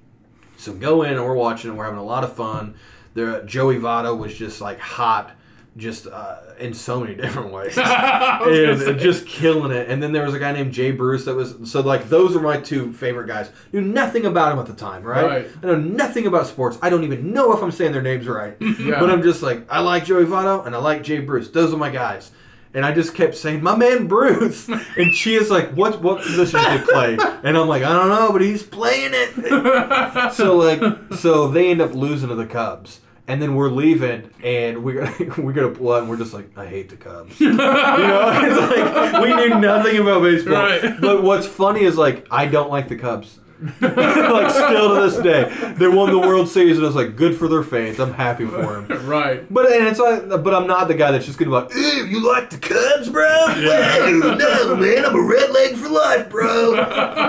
So 0.58 0.74
go 0.74 1.04
in 1.04 1.14
and 1.14 1.24
we're 1.26 1.34
watching 1.36 1.70
and 1.70 1.78
we're 1.78 1.86
having 1.86 2.00
a 2.00 2.06
lot 2.06 2.24
of 2.24 2.34
fun. 2.34 2.76
There, 3.14 3.44
Joey 3.44 3.78
Votto 3.78 4.18
was 4.18 4.34
just 4.38 4.62
like 4.62 4.80
hot, 4.80 5.32
just 5.80 6.08
uh, 6.08 6.38
in 6.60 6.74
so 6.74 7.00
many 7.00 7.16
different 7.22 7.52
ways 7.52 7.78
and 7.78 9.00
just 9.00 9.26
killing 9.26 9.72
it. 9.72 9.90
And 9.90 10.02
then 10.04 10.12
there 10.12 10.26
was 10.26 10.34
a 10.34 10.40
guy 10.40 10.52
named 10.52 10.74
Jay 10.74 10.92
Bruce 10.92 11.26
that 11.26 11.36
was 11.36 11.56
so 11.72 11.82
like 11.82 12.10
those 12.10 12.36
are 12.36 12.42
my 12.42 12.58
two 12.60 12.94
favorite 12.94 13.28
guys. 13.28 13.52
Knew 13.72 13.82
nothing 13.82 14.26
about 14.26 14.52
him 14.54 14.60
at 14.60 14.66
the 14.66 14.74
time, 14.74 15.04
right? 15.04 15.26
Right. 15.26 15.48
I 15.64 15.66
know 15.68 15.78
nothing 15.78 16.28
about 16.28 16.48
sports. 16.48 16.78
I 16.82 16.90
don't 16.90 17.04
even 17.04 17.32
know 17.34 17.54
if 17.54 17.64
I'm 17.64 17.72
saying 17.72 17.92
their 17.94 18.02
names 18.02 18.28
right. 18.28 18.56
Yeah. 18.80 19.00
But 19.00 19.10
I'm 19.10 19.22
just 19.22 19.42
like 19.42 19.66
I 19.70 19.80
like 19.80 20.06
Joey 20.06 20.26
Votto 20.26 20.66
and 20.66 20.74
I 20.76 20.80
like 20.80 21.04
Jay 21.04 21.20
Bruce. 21.20 21.50
Those 21.50 21.74
are 21.74 21.78
my 21.78 21.90
guys. 21.90 22.32
And 22.74 22.86
I 22.86 22.94
just 22.94 23.16
kept 23.16 23.36
saying, 23.36 23.64
"My 23.64 23.76
man 23.76 24.06
Bruce," 24.08 24.70
and 24.96 25.14
she 25.14 25.34
is 25.34 25.50
like, 25.50 25.72
"What 25.74 26.02
what 26.04 26.22
position 26.22 26.60
do 26.64 26.78
they 26.78 26.84
play?" 26.86 27.18
And 27.44 27.58
I'm 27.58 27.68
like, 27.68 27.82
"I 27.82 27.92
don't 27.92 28.10
know, 28.10 28.32
but 28.32 28.42
he's 28.42 28.62
playing 28.62 29.12
it." 29.14 30.34
so 30.34 30.56
like, 30.56 30.80
so 31.16 31.48
they 31.48 31.72
end 31.72 31.82
up 31.82 31.96
losing 31.96 32.30
to 32.30 32.36
the 32.36 32.46
Cubs, 32.46 33.00
and 33.30 33.40
then 33.40 33.54
we're 33.54 33.70
leaving, 33.70 34.32
and 34.44 34.84
we 34.84 34.94
we 35.38 35.54
got 35.54 35.62
to 35.62 35.70
pull 35.70 35.94
out, 35.94 36.02
and 36.02 36.10
we're 36.10 36.18
just 36.18 36.34
like, 36.34 36.50
"I 36.58 36.66
hate 36.66 36.90
the 36.90 36.98
Cubs." 36.98 37.40
you 37.40 37.54
know, 37.54 38.32
it's 38.44 38.60
like 38.60 39.22
we 39.22 39.34
knew 39.36 39.60
nothing 39.60 39.98
about 40.00 40.24
baseball. 40.24 40.54
Right. 40.56 41.00
But 41.00 41.22
what's 41.24 41.46
funny 41.46 41.82
is 41.82 41.96
like 41.96 42.26
I 42.32 42.48
don't 42.48 42.72
like 42.72 42.90
the 42.90 42.96
Cubs. 42.98 43.40
like 43.82 44.50
still 44.52 44.96
to 44.96 45.02
this 45.02 45.22
day, 45.22 45.74
they 45.74 45.90
won 45.90 46.10
the 46.10 46.18
World 46.18 46.48
Series, 46.48 46.78
and 46.78 46.88
it's 46.88 46.96
like, 46.96 47.18
good 47.18 47.36
for 47.36 47.50
their 47.50 47.62
fans. 47.62 48.00
I'm 48.00 48.14
happy 48.14 48.46
for 48.46 48.82
them. 48.82 49.06
Right. 49.06 49.54
But 49.54 49.70
and 49.72 49.86
it's 49.86 50.00
like, 50.00 50.30
but 50.30 50.54
I'm 50.54 50.66
not 50.66 50.88
the 50.88 50.94
guy 50.96 51.12
that's 51.12 51.26
just 51.26 51.38
gonna 51.38 51.52
be 51.52 51.56
like, 51.56 51.76
"Ew, 51.76 52.06
you 52.06 52.26
like 52.26 52.50
the 52.50 52.58
Cubs, 52.58 53.10
bro? 53.10 53.28
Whoa, 53.28 54.36
no, 54.36 54.76
man, 54.78 55.06
I'm 55.06 55.14
a 55.16 55.22
red 55.22 55.52
leg 55.52 55.76
for 55.76 55.90
life, 55.90 56.30
bro." 56.30 56.72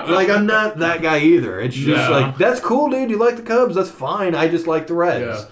like 0.09 0.31
I'm 0.31 0.47
not 0.47 0.78
that 0.78 1.02
guy 1.02 1.18
either. 1.18 1.60
It's 1.60 1.74
just 1.74 1.89
Yeah. 1.89 2.09
like 2.09 2.39
that's 2.39 2.60
cool, 2.60 2.89
dude. 2.90 3.10
You 3.10 3.18
like 3.18 3.35
the 3.36 3.43
Cubs? 3.43 3.74
That's 3.74 3.90
fine. 3.90 4.35
I 4.36 4.47
just 4.48 4.68
like 4.68 4.86
the 4.86 4.94
Reds. 4.94 5.40
Yeah. 5.43 5.51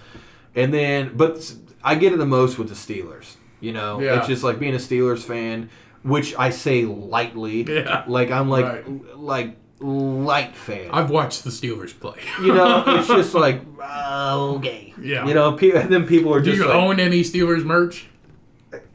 And 0.58 0.72
then, 0.74 1.12
but 1.16 1.54
I 1.82 1.94
get 1.94 2.12
it 2.12 2.16
the 2.18 2.26
most 2.26 2.58
with 2.58 2.68
the 2.68 2.74
Steelers. 2.74 3.36
You 3.60 3.72
know, 3.72 4.00
Yeah. 4.00 4.18
it's 4.18 4.26
just 4.28 4.42
like 4.44 4.58
being 4.58 4.74
a 4.74 4.78
Steelers 4.78 5.22
fan, 5.22 5.70
which 6.02 6.34
I 6.38 6.50
say 6.50 6.84
lightly. 6.84 7.62
Yeah. 7.62 8.04
Like 8.06 8.30
I'm 8.30 8.48
like 8.48 8.64
Right. 8.64 9.16
like 9.16 9.56
light 9.80 10.54
fan. 10.56 10.90
I've 10.92 11.10
watched 11.10 11.44
the 11.44 11.50
Steelers 11.50 11.98
play. 11.98 12.18
you 12.42 12.54
know, 12.54 12.82
it's 12.86 13.08
just 13.08 13.34
like 13.44 13.60
uh, 13.82 14.36
okay. 14.56 14.92
Yeah. 15.00 15.26
You 15.26 15.34
know, 15.34 15.52
pe- 15.52 15.70
and 15.72 15.90
then 15.92 16.06
people 16.06 16.32
are 16.34 16.40
Do 16.40 16.50
just 16.50 16.58
you 16.62 16.66
like, 16.68 16.74
own 16.76 17.00
any 17.00 17.22
Steelers 17.22 17.64
merch? 17.64 18.06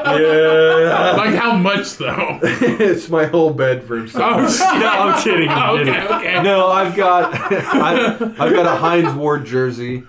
Yeah. 0.19 1.13
Like 1.17 1.35
how 1.35 1.55
much 1.57 1.97
though? 1.99 2.39
it's 2.43 3.09
my 3.11 3.27
whole 3.27 3.53
bedroom. 3.53 4.09
Oh, 4.15 4.49
shit. 4.49 4.61
no, 4.81 4.89
I'm 4.89 5.23
kidding. 5.23 5.49
I'm 5.49 5.81
okay, 5.81 5.93
kidding. 5.93 6.17
okay. 6.17 6.43
No, 6.43 6.69
I've 6.69 6.97
got 6.97 7.35
I, 7.35 8.15
I've 8.39 8.53
got 8.53 8.67
a 8.67 8.77
Hines 8.77 9.15
Ward 9.15 9.45
jersey, 9.45 10.05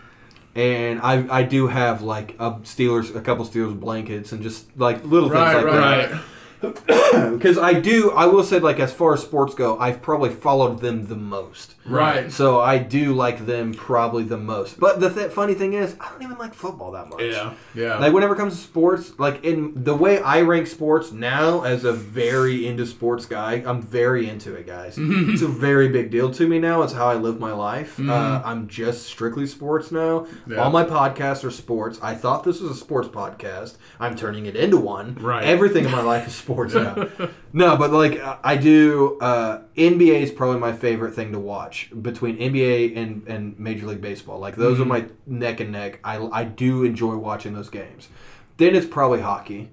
and 0.56 1.02
I 1.02 1.40
I 1.40 1.44
do 1.44 1.68
have 1.68 2.02
like 2.02 2.36
a 2.40 2.52
Steelers 2.62 3.14
a 3.16 3.22
couple 3.22 3.46
Steelers 3.46 3.78
blankets 3.78 4.32
and 4.32 4.42
just 4.42 4.66
like 4.78 5.04
little 5.04 5.30
Right, 5.30 5.54
things 5.54 5.66
like 5.66 5.74
right, 5.74 6.10
that. 6.12 6.22
Because 7.12 7.58
I 7.58 7.74
do, 7.74 8.12
I 8.12 8.26
will 8.28 8.44
say 8.44 8.60
like 8.60 8.80
as 8.80 8.94
far 8.94 9.14
as 9.14 9.22
sports 9.22 9.56
go, 9.56 9.78
I've 9.80 10.02
probably 10.02 10.30
followed 10.30 10.80
them 10.80 11.08
the 11.08 11.16
most. 11.16 11.76
Right. 11.86 12.32
So 12.32 12.60
I 12.60 12.78
do 12.78 13.14
like 13.14 13.46
them 13.46 13.74
probably 13.74 14.24
the 14.24 14.38
most. 14.38 14.80
But 14.80 15.00
the 15.00 15.10
th- 15.10 15.32
funny 15.32 15.54
thing 15.54 15.74
is, 15.74 15.96
I 16.00 16.10
don't 16.12 16.22
even 16.22 16.38
like 16.38 16.54
football 16.54 16.92
that 16.92 17.10
much. 17.10 17.22
Yeah. 17.22 17.54
Yeah. 17.74 17.98
Like 17.98 18.14
whenever 18.14 18.36
it 18.36 18.38
comes 18.38 18.56
to 18.56 18.62
sports, 18.62 19.18
like 19.18 19.44
in 19.44 19.84
the 19.84 19.96
way 19.96 20.22
I 20.22 20.42
rank 20.42 20.68
sports 20.68 21.12
now, 21.12 21.64
as 21.64 21.84
a 21.84 21.94
very 21.94 22.68
into 22.68 22.86
sports 22.86 23.26
guy, 23.26 23.64
I'm 23.66 23.82
very 23.82 24.30
into 24.30 24.54
it, 24.56 24.68
guys. 24.68 24.96
it's 25.00 25.42
a 25.42 25.48
very 25.48 25.90
big 25.90 26.12
deal 26.12 26.32
to 26.32 26.48
me 26.48 26.60
now. 26.60 26.84
It's 26.84 26.94
how 26.94 27.08
I 27.08 27.16
live 27.16 27.40
my 27.40 27.54
life. 27.54 28.00
Uh, 28.00 28.42
I'm 28.46 28.68
just 28.68 29.08
strictly 29.08 29.48
sports 29.48 29.92
now. 29.92 30.28
Yeah. 30.48 30.58
All 30.58 30.70
my 30.72 30.84
podcasts 30.86 31.44
are 31.44 31.52
sports. 31.52 32.00
I 32.02 32.14
thought 32.16 32.44
this 32.44 32.60
was 32.60 32.72
a 32.72 32.76
sports 32.76 33.08
podcast. 33.08 33.78
I'm 34.00 34.16
turning 34.16 34.46
it 34.46 34.56
into 34.56 34.78
one. 34.78 35.16
Right. 35.16 35.44
Everything 35.44 35.86
in 35.86 35.92
my 35.92 36.02
life 36.02 36.28
is 36.28 36.36
sports 36.36 36.49
now. 36.74 37.08
no, 37.54 37.78
but 37.78 37.92
like 37.92 38.20
I 38.44 38.56
do. 38.58 39.18
Uh, 39.20 39.62
NBA 39.76 40.22
is 40.22 40.32
probably 40.32 40.60
my 40.60 40.74
favorite 40.74 41.14
thing 41.14 41.32
to 41.32 41.40
watch 41.40 41.90
between 42.02 42.38
NBA 42.38 42.98
and, 42.98 43.28
and 43.28 43.60
Major 43.60 43.88
League 43.88 44.02
Baseball. 44.02 44.40
Like 44.40 44.56
those 44.56 44.80
are 44.80 44.86
my 44.86 45.06
neck 45.26 45.60
and 45.60 45.72
neck. 45.72 46.00
I, 46.04 46.18
I 46.18 46.44
do 46.44 46.84
enjoy 46.84 47.16
watching 47.16 47.54
those 47.54 47.70
games. 47.70 48.10
Then 48.58 48.76
it's 48.76 48.86
probably 48.86 49.22
hockey. 49.22 49.70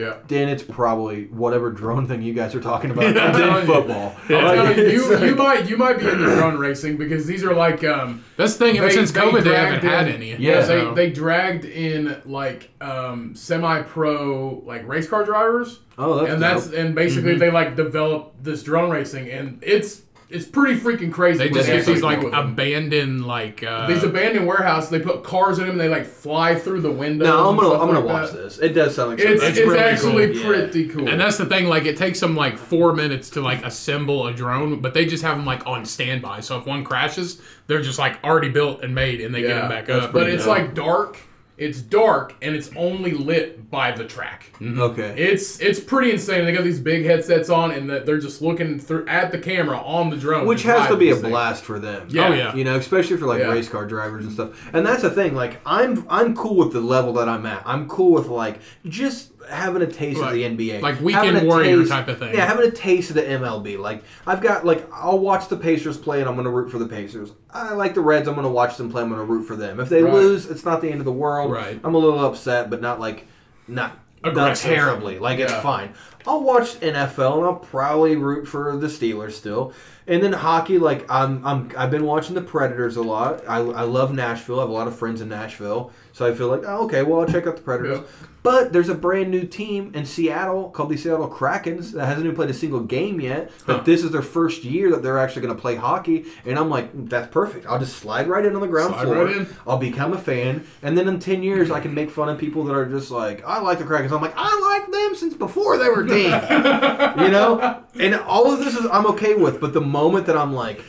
Yeah. 0.00 0.16
Then 0.28 0.48
it's 0.48 0.62
probably 0.62 1.24
whatever 1.26 1.70
drone 1.70 2.06
thing 2.08 2.22
you 2.22 2.32
guys 2.32 2.54
are 2.54 2.60
talking 2.60 2.90
about. 2.90 3.04
Yeah. 3.14 3.26
and 3.26 3.34
then 3.34 3.66
football. 3.66 4.16
I'm 4.28 4.44
Like, 4.66 4.76
you, 4.76 4.84
you, 4.84 5.10
like- 5.10 5.22
you 5.24 5.34
might 5.36 5.68
you 5.70 5.76
might 5.76 5.98
be 5.98 6.08
into 6.08 6.24
drone 6.24 6.56
racing 6.58 6.96
because 6.96 7.26
these 7.26 7.44
are 7.44 7.54
like 7.54 7.84
um 7.84 8.24
That's 8.36 8.54
the 8.56 8.66
thing. 8.66 8.78
Ever 8.78 8.88
They- 8.88 8.94
since 8.94 9.10
they 9.12 9.20
COVID, 9.20 9.42
they 9.44 9.54
haven't 9.54 9.80
dragged 9.80 9.84
had 9.84 10.08
any. 10.08 10.34
Yeah, 10.36 10.60
they, 10.62 10.66
so- 10.66 10.94
they 10.94 11.10
dragged 11.10 11.64
in 11.64 12.20
like 12.24 12.70
um 12.80 13.34
semi-pro 13.34 14.62
like 14.66 14.86
race 14.86 15.08
car 15.08 15.24
drivers 15.24 15.80
oh, 15.98 16.18
that's 16.20 16.32
and 16.32 16.42
that's 16.42 16.66
and 16.72 16.94
basically 16.94 17.36
they 17.36 17.50
like 17.50 17.76
developed 17.76 18.42
this 18.42 18.62
drone 18.62 18.90
racing 18.90 19.28
and 19.30 19.58
it's 19.62 20.02
it's 20.30 20.46
pretty 20.46 20.78
freaking 20.80 21.12
crazy. 21.12 21.38
They 21.38 21.50
just 21.50 21.66
get 21.66 21.84
these 21.84 22.02
like 22.02 22.20
do 22.20 22.26
with 22.26 22.34
them. 22.34 22.52
abandoned 22.52 23.26
like 23.26 23.62
uh, 23.62 23.86
these 23.86 24.02
abandoned 24.04 24.46
warehouses. 24.46 24.88
They 24.90 25.00
put 25.00 25.24
cars 25.24 25.58
in 25.58 25.64
them. 25.64 25.72
and 25.72 25.80
They 25.80 25.88
like 25.88 26.06
fly 26.06 26.54
through 26.54 26.82
the 26.82 26.90
windows. 26.92 27.26
No, 27.26 27.48
I'm 27.50 27.56
gonna 27.56 27.68
stuff 27.68 27.80
I'm 27.82 27.86
gonna 27.88 28.00
like 28.00 28.22
watch 28.22 28.30
that. 28.32 28.36
this. 28.36 28.58
It 28.58 28.70
does 28.70 28.94
sound 28.94 29.10
like 29.10 29.18
It's, 29.18 29.42
something. 29.42 29.48
it's, 29.48 29.58
really 29.58 29.78
actually 29.78 30.34
cool. 30.34 30.52
pretty 30.52 30.88
cool. 30.88 31.08
And 31.08 31.20
that's 31.20 31.36
the 31.36 31.46
thing, 31.46 31.66
like 31.66 31.84
it 31.84 31.96
takes 31.96 32.20
them 32.20 32.36
like 32.36 32.58
four 32.58 32.94
minutes 32.94 33.30
to 33.30 33.40
like 33.40 33.64
assemble 33.64 34.26
a 34.28 34.32
drone, 34.32 34.80
but 34.80 34.94
they 34.94 35.04
just 35.06 35.22
have 35.24 35.36
them 35.36 35.46
like 35.46 35.66
on 35.66 35.84
standby. 35.84 36.40
So 36.40 36.58
if 36.58 36.66
one 36.66 36.84
crashes, 36.84 37.40
they're 37.66 37.82
just 37.82 37.98
like 37.98 38.22
already 38.24 38.48
built 38.50 38.82
and 38.82 38.94
made, 38.94 39.20
and 39.20 39.34
they 39.34 39.42
get 39.42 39.54
them 39.54 39.68
back 39.68 39.88
up. 39.90 40.12
But 40.12 40.28
it's 40.28 40.44
dope. 40.44 40.56
like 40.58 40.74
dark. 40.74 41.18
It's 41.60 41.80
dark 41.82 42.34
and 42.40 42.56
it's 42.56 42.70
only 42.74 43.12
lit 43.12 43.70
by 43.70 43.92
the 43.92 44.04
track. 44.06 44.50
Mm-hmm. 44.54 44.80
okay. 44.80 45.14
It's 45.16 45.60
it's 45.60 45.78
pretty 45.78 46.10
insane. 46.10 46.44
They 46.46 46.52
got 46.52 46.64
these 46.64 46.80
big 46.80 47.04
headsets 47.04 47.50
on 47.50 47.70
and 47.70 47.88
that 47.90 48.06
they're 48.06 48.18
just 48.18 48.40
looking 48.40 48.78
through 48.78 49.06
at 49.06 49.30
the 49.30 49.38
camera 49.38 49.76
on 49.78 50.08
the 50.08 50.16
drone. 50.16 50.46
Which 50.46 50.62
has 50.62 50.88
to 50.88 50.96
be 50.96 51.10
a 51.10 51.16
thing. 51.16 51.30
blast 51.30 51.62
for 51.62 51.78
them. 51.78 52.08
Yeah. 52.10 52.28
Oh, 52.28 52.32
yeah. 52.32 52.54
You 52.54 52.64
know, 52.64 52.76
especially 52.76 53.18
for 53.18 53.26
like 53.26 53.40
Yeah. 53.40 53.52
race 53.52 53.68
car 53.68 53.84
drivers 53.86 54.24
and 54.24 54.32
stuff. 54.32 54.70
And 54.72 54.86
that's 54.86 55.02
the 55.02 55.10
thing. 55.10 55.34
Like, 55.34 55.60
I'm 55.66 56.06
I'm 56.08 56.34
cool 56.34 56.56
with 56.56 56.72
the 56.72 56.80
level 56.80 57.12
that 57.14 57.28
I'm 57.28 57.44
at. 57.44 57.62
I'm 57.66 57.88
cool 57.88 58.12
with 58.12 58.28
like 58.28 58.60
just 58.86 59.29
having 59.50 59.82
a 59.82 59.86
taste 59.86 60.20
Like- 60.20 60.28
of 60.30 60.34
the 60.34 60.44
NBA, 60.44 60.80
like 60.80 61.00
Weekend 61.00 61.46
Warrior 61.46 61.84
type 61.86 62.08
of 62.08 62.18
thing. 62.18 62.34
Yeah, 62.34 62.46
having 62.46 62.66
a 62.66 62.70
taste 62.70 63.10
of 63.10 63.16
the 63.16 63.22
MLB. 63.22 63.78
Like, 63.78 64.02
I've 64.26 64.40
got 64.40 64.64
like 64.64 64.86
I'll 64.92 65.18
watch 65.18 65.48
the 65.48 65.56
Pacers 65.56 65.96
play 65.98 66.20
and 66.20 66.28
I'm 66.28 66.36
gonna 66.36 66.50
root 66.50 66.70
for 66.70 66.78
the 66.78 66.86
Pacers. 66.88 67.32
I 67.52 67.74
like 67.74 67.94
the 67.94 68.00
Reds. 68.00 68.28
I'm 68.28 68.34
gonna 68.34 68.48
watch 68.48 68.76
them 68.76 68.90
play. 68.90 69.02
I'm 69.02 69.10
gonna 69.10 69.24
root 69.24 69.44
for 69.44 69.56
them. 69.56 69.80
If 69.80 69.88
they 69.88 70.02
Right. 70.02 70.12
lose, 70.14 70.46
it's 70.50 70.64
not 70.64 70.80
the 70.80 70.90
end 70.90 71.00
of 71.00 71.04
the 71.04 71.12
world. 71.12 71.50
Right. 71.52 71.78
I'm 71.82 71.94
a 71.94 71.98
little 71.98 72.24
upset, 72.24 72.70
but 72.70 72.80
not 72.80 73.00
like 73.00 73.26
not. 73.68 73.96
Not 74.22 74.54
terribly. 74.56 75.18
Like 75.18 75.38
it's 75.38 75.52
fine. 75.52 75.94
I'll 76.26 76.42
watch 76.42 76.78
NFL 76.80 77.38
and 77.38 77.44
I'll 77.46 77.54
probably 77.54 78.16
root 78.16 78.46
for 78.46 78.76
the 78.76 78.88
Steelers 78.88 79.32
still. 79.32 79.72
And 80.06 80.22
then 80.22 80.34
hockey, 80.34 80.76
like 80.78 81.10
I'm, 81.10 81.42
I'm, 81.46 81.70
I've 81.74 81.90
been 81.90 82.04
watching 82.04 82.34
the 82.34 82.42
Predators 82.42 82.96
a 82.96 83.02
lot. 83.02 83.42
I, 83.48 83.56
I 83.60 83.82
love 83.84 84.12
Nashville. 84.12 84.58
I 84.58 84.62
have 84.64 84.68
a 84.68 84.72
lot 84.74 84.88
of 84.88 84.94
friends 84.98 85.22
in 85.22 85.30
Nashville, 85.30 85.90
so 86.12 86.26
I 86.26 86.34
feel 86.34 86.48
like, 86.48 86.64
oh, 86.66 86.84
okay, 86.84 87.02
well, 87.02 87.20
I'll 87.20 87.26
check 87.26 87.46
out 87.46 87.56
the 87.56 87.62
Predators. 87.62 88.00
Yeah. 88.00 88.26
But 88.42 88.72
there's 88.72 88.88
a 88.88 88.94
brand 88.94 89.30
new 89.30 89.44
team 89.46 89.92
in 89.94 90.06
Seattle 90.06 90.70
called 90.70 90.88
the 90.88 90.96
Seattle 90.96 91.28
Krakens 91.28 91.92
that 91.92 92.06
hasn't 92.06 92.24
even 92.24 92.34
played 92.34 92.48
a 92.48 92.54
single 92.54 92.80
game 92.80 93.20
yet. 93.20 93.50
But 93.66 93.76
Huh. 93.76 93.82
this 93.84 94.02
is 94.02 94.12
their 94.12 94.22
first 94.22 94.64
year 94.64 94.90
that 94.92 95.02
they're 95.02 95.18
actually 95.18 95.42
going 95.42 95.54
to 95.54 95.60
play 95.60 95.76
hockey, 95.76 96.24
and 96.46 96.58
I'm 96.58 96.70
like, 96.70 96.88
that's 97.10 97.28
perfect. 97.30 97.66
I'll 97.66 97.78
just 97.78 97.96
slide 97.98 98.28
right 98.28 98.42
in 98.44 98.54
on 98.54 98.62
the 98.62 98.66
ground 98.66 98.94
Slide 98.94 99.04
floor. 99.04 99.24
right 99.26 99.36
in. 99.36 99.46
I'll 99.66 99.76
become 99.76 100.14
a 100.14 100.18
fan, 100.18 100.64
and 100.82 100.96
then 100.96 101.06
in 101.06 101.18
ten 101.20 101.42
years, 101.42 101.70
I 101.70 101.80
can 101.80 101.92
make 101.92 102.10
fun 102.10 102.30
of 102.30 102.38
people 102.38 102.64
that 102.64 102.74
are 102.74 102.86
just 102.86 103.10
like, 103.10 103.44
I 103.46 103.60
like 103.60 103.78
the 103.78 103.84
Krakens. 103.84 104.10
I'm 104.10 104.22
like, 104.22 104.34
I 104.36 104.58
like 104.80 104.90
them 104.90 105.14
since 105.16 105.34
before 105.34 105.76
they 105.76 105.88
were 105.90 106.04
team. 106.06 106.30
you 107.24 107.30
know, 107.30 107.82
and 107.98 108.14
all 108.14 108.50
of 108.52 108.60
this 108.60 108.74
is 108.74 108.86
I'm 108.90 109.04
okay 109.08 109.34
with. 109.34 109.60
But 109.60 109.74
the 109.74 109.80
moment 109.82 110.24
that 110.26 110.36
I'm 110.38 110.54
like, 110.54 110.82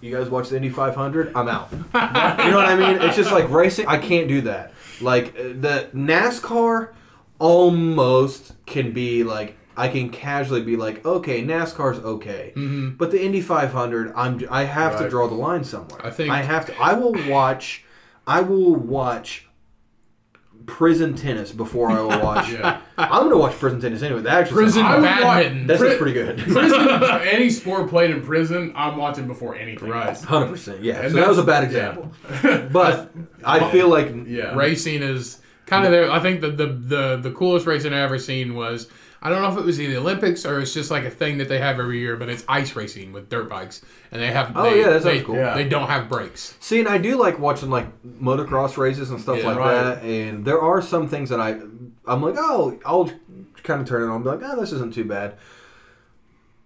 you 0.00 0.16
guys 0.16 0.30
watch 0.30 0.48
the 0.48 0.56
Indy 0.56 0.70
500, 0.70 1.32
I'm 1.36 1.48
out. 1.48 1.68
you 1.70 1.78
know 1.82 2.56
what 2.56 2.66
I 2.66 2.76
mean? 2.76 3.02
It's 3.02 3.14
just 3.16 3.30
like 3.30 3.48
racing. 3.50 3.86
I 3.88 3.98
can't 3.98 4.26
do 4.26 4.40
that. 4.42 4.72
Like 5.02 5.34
uh, 5.38 5.42
the 5.60 5.88
NASCAR, 5.94 6.90
almost 7.56 8.52
can 8.66 8.92
be 8.92 9.24
like. 9.24 9.58
I 9.74 9.88
can 9.88 10.10
casually 10.10 10.60
be 10.60 10.76
like, 10.76 11.02
okay, 11.06 11.42
NASCAR's 11.42 11.98
okay, 12.04 12.52
but 12.98 13.10
the 13.10 13.24
Indy 13.24 13.40
500, 13.40 14.12
I'm 14.14 14.46
I 14.50 14.64
have 14.64 14.98
to 14.98 15.08
draw 15.08 15.26
the 15.28 15.34
line 15.34 15.64
somewhere. 15.64 15.98
I 16.04 16.10
think- 16.10 16.30
I 16.30 16.42
have 16.42 16.66
to. 16.66 16.78
I 16.78 16.92
will 16.92 17.14
watch. 17.26 17.82
I 18.26 18.42
will 18.42 18.74
watch 18.76 19.48
prison 20.66 21.14
tennis 21.14 21.52
before 21.52 21.90
I 21.90 22.00
will 22.00 22.08
watch. 22.22 22.50
Yeah. 22.52 22.80
I'm 22.98 23.24
gonna 23.24 23.38
watch 23.38 23.54
prison 23.58 23.80
tennis 23.80 24.02
anyway. 24.02 24.22
That 24.22 24.42
actually 24.42 24.54
prison 24.56 24.82
sounds- 24.82 24.92
I 24.92 24.96
would 24.96 25.24
watch- 25.24 25.42
badminton. 25.44 25.66
That's 25.66 25.80
Pri- 25.80 25.96
pretty 25.96 26.12
good. 26.12 26.38
Prison, 26.38 26.88
any 27.22 27.50
sport 27.50 27.88
played 27.88 28.10
in 28.10 28.22
prison, 28.22 28.72
I'm 28.76 28.96
watching 28.96 29.26
before 29.26 29.54
anything. 29.56 29.88
Right. 29.88 30.16
Hundred 30.20 30.48
percent. 30.48 30.82
Yeah. 30.82 31.00
And 31.02 31.12
so 31.12 31.18
that 31.18 31.28
was 31.28 31.38
a 31.38 31.42
bad 31.44 31.70
that's- 31.70 31.96
example. 32.42 32.68
But 32.72 33.10
I 33.44 33.70
feel 33.70 33.88
like 33.88 34.12
Yeah. 34.26 34.54
racing 34.54 35.02
is 35.02 35.38
kind 35.66 35.84
of 35.86 35.90
there. 35.92 36.10
I 36.10 36.20
think 36.20 36.40
the, 36.40 36.50
the 36.50 36.66
the 36.66 37.16
the 37.22 37.30
coolest 37.32 37.66
racing 37.66 37.92
I 37.92 38.00
ever 38.00 38.18
seen 38.18 38.54
was 38.54 38.88
I 39.24 39.30
don't 39.30 39.40
know 39.40 39.52
if 39.52 39.56
it 39.56 39.64
was 39.64 39.78
in 39.78 39.88
the 39.90 39.96
Olympics 39.98 40.44
or 40.44 40.60
it's 40.60 40.74
just 40.74 40.90
like 40.90 41.04
a 41.04 41.10
thing 41.10 41.38
that 41.38 41.48
they 41.48 41.58
have 41.58 41.78
every 41.78 42.00
year, 42.00 42.16
but 42.16 42.28
it's 42.28 42.44
ice 42.48 42.74
racing 42.74 43.12
with 43.12 43.28
dirt 43.28 43.48
bikes, 43.48 43.80
and 44.10 44.20
they 44.20 44.32
have. 44.32 44.52
Oh, 44.56 44.64
they, 44.64 44.80
yeah, 44.80 44.90
that 44.90 45.02
sounds 45.02 45.04
they, 45.04 45.22
cool. 45.22 45.36
Yeah. 45.36 45.54
They 45.54 45.68
don't 45.68 45.86
have 45.88 46.08
brakes. 46.08 46.56
See, 46.58 46.80
and 46.80 46.88
I 46.88 46.98
do 46.98 47.16
like 47.16 47.38
watching 47.38 47.70
like 47.70 47.86
motocross 48.02 48.76
races 48.76 49.10
and 49.10 49.20
stuff 49.20 49.38
Yeah, 49.38 49.46
like 49.46 49.58
right. 49.58 49.82
that. 49.84 50.02
And 50.02 50.44
there 50.44 50.60
are 50.60 50.82
some 50.82 51.08
things 51.08 51.28
that 51.28 51.40
I, 51.40 51.50
I'm 52.04 52.20
like, 52.20 52.34
oh, 52.36 52.78
I'll 52.84 53.10
kind 53.62 53.80
of 53.80 53.86
turn 53.86 54.02
it 54.02 54.06
on, 54.06 54.16
and 54.16 54.24
be 54.24 54.30
like, 54.30 54.40
oh, 54.42 54.60
this 54.60 54.72
isn't 54.72 54.92
too 54.92 55.04
bad. 55.04 55.36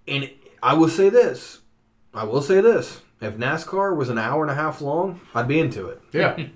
And 0.09 0.31
I 0.63 0.73
will 0.75 0.89
say 0.89 1.11
this, 1.11 1.61
I 2.15 2.25
will 2.25 2.41
say 2.43 2.63
this: 2.63 3.03
if 3.21 3.37
NASCAR 3.37 3.95
was 3.95 4.09
an 4.09 4.17
hour 4.17 4.43
and 4.43 4.51
a 4.51 4.55
half 4.55 4.81
long, 4.81 5.21
I'd 5.35 5.47
be 5.49 5.61
into 5.61 5.89
it. 5.89 6.01
Yeah. 6.13 6.39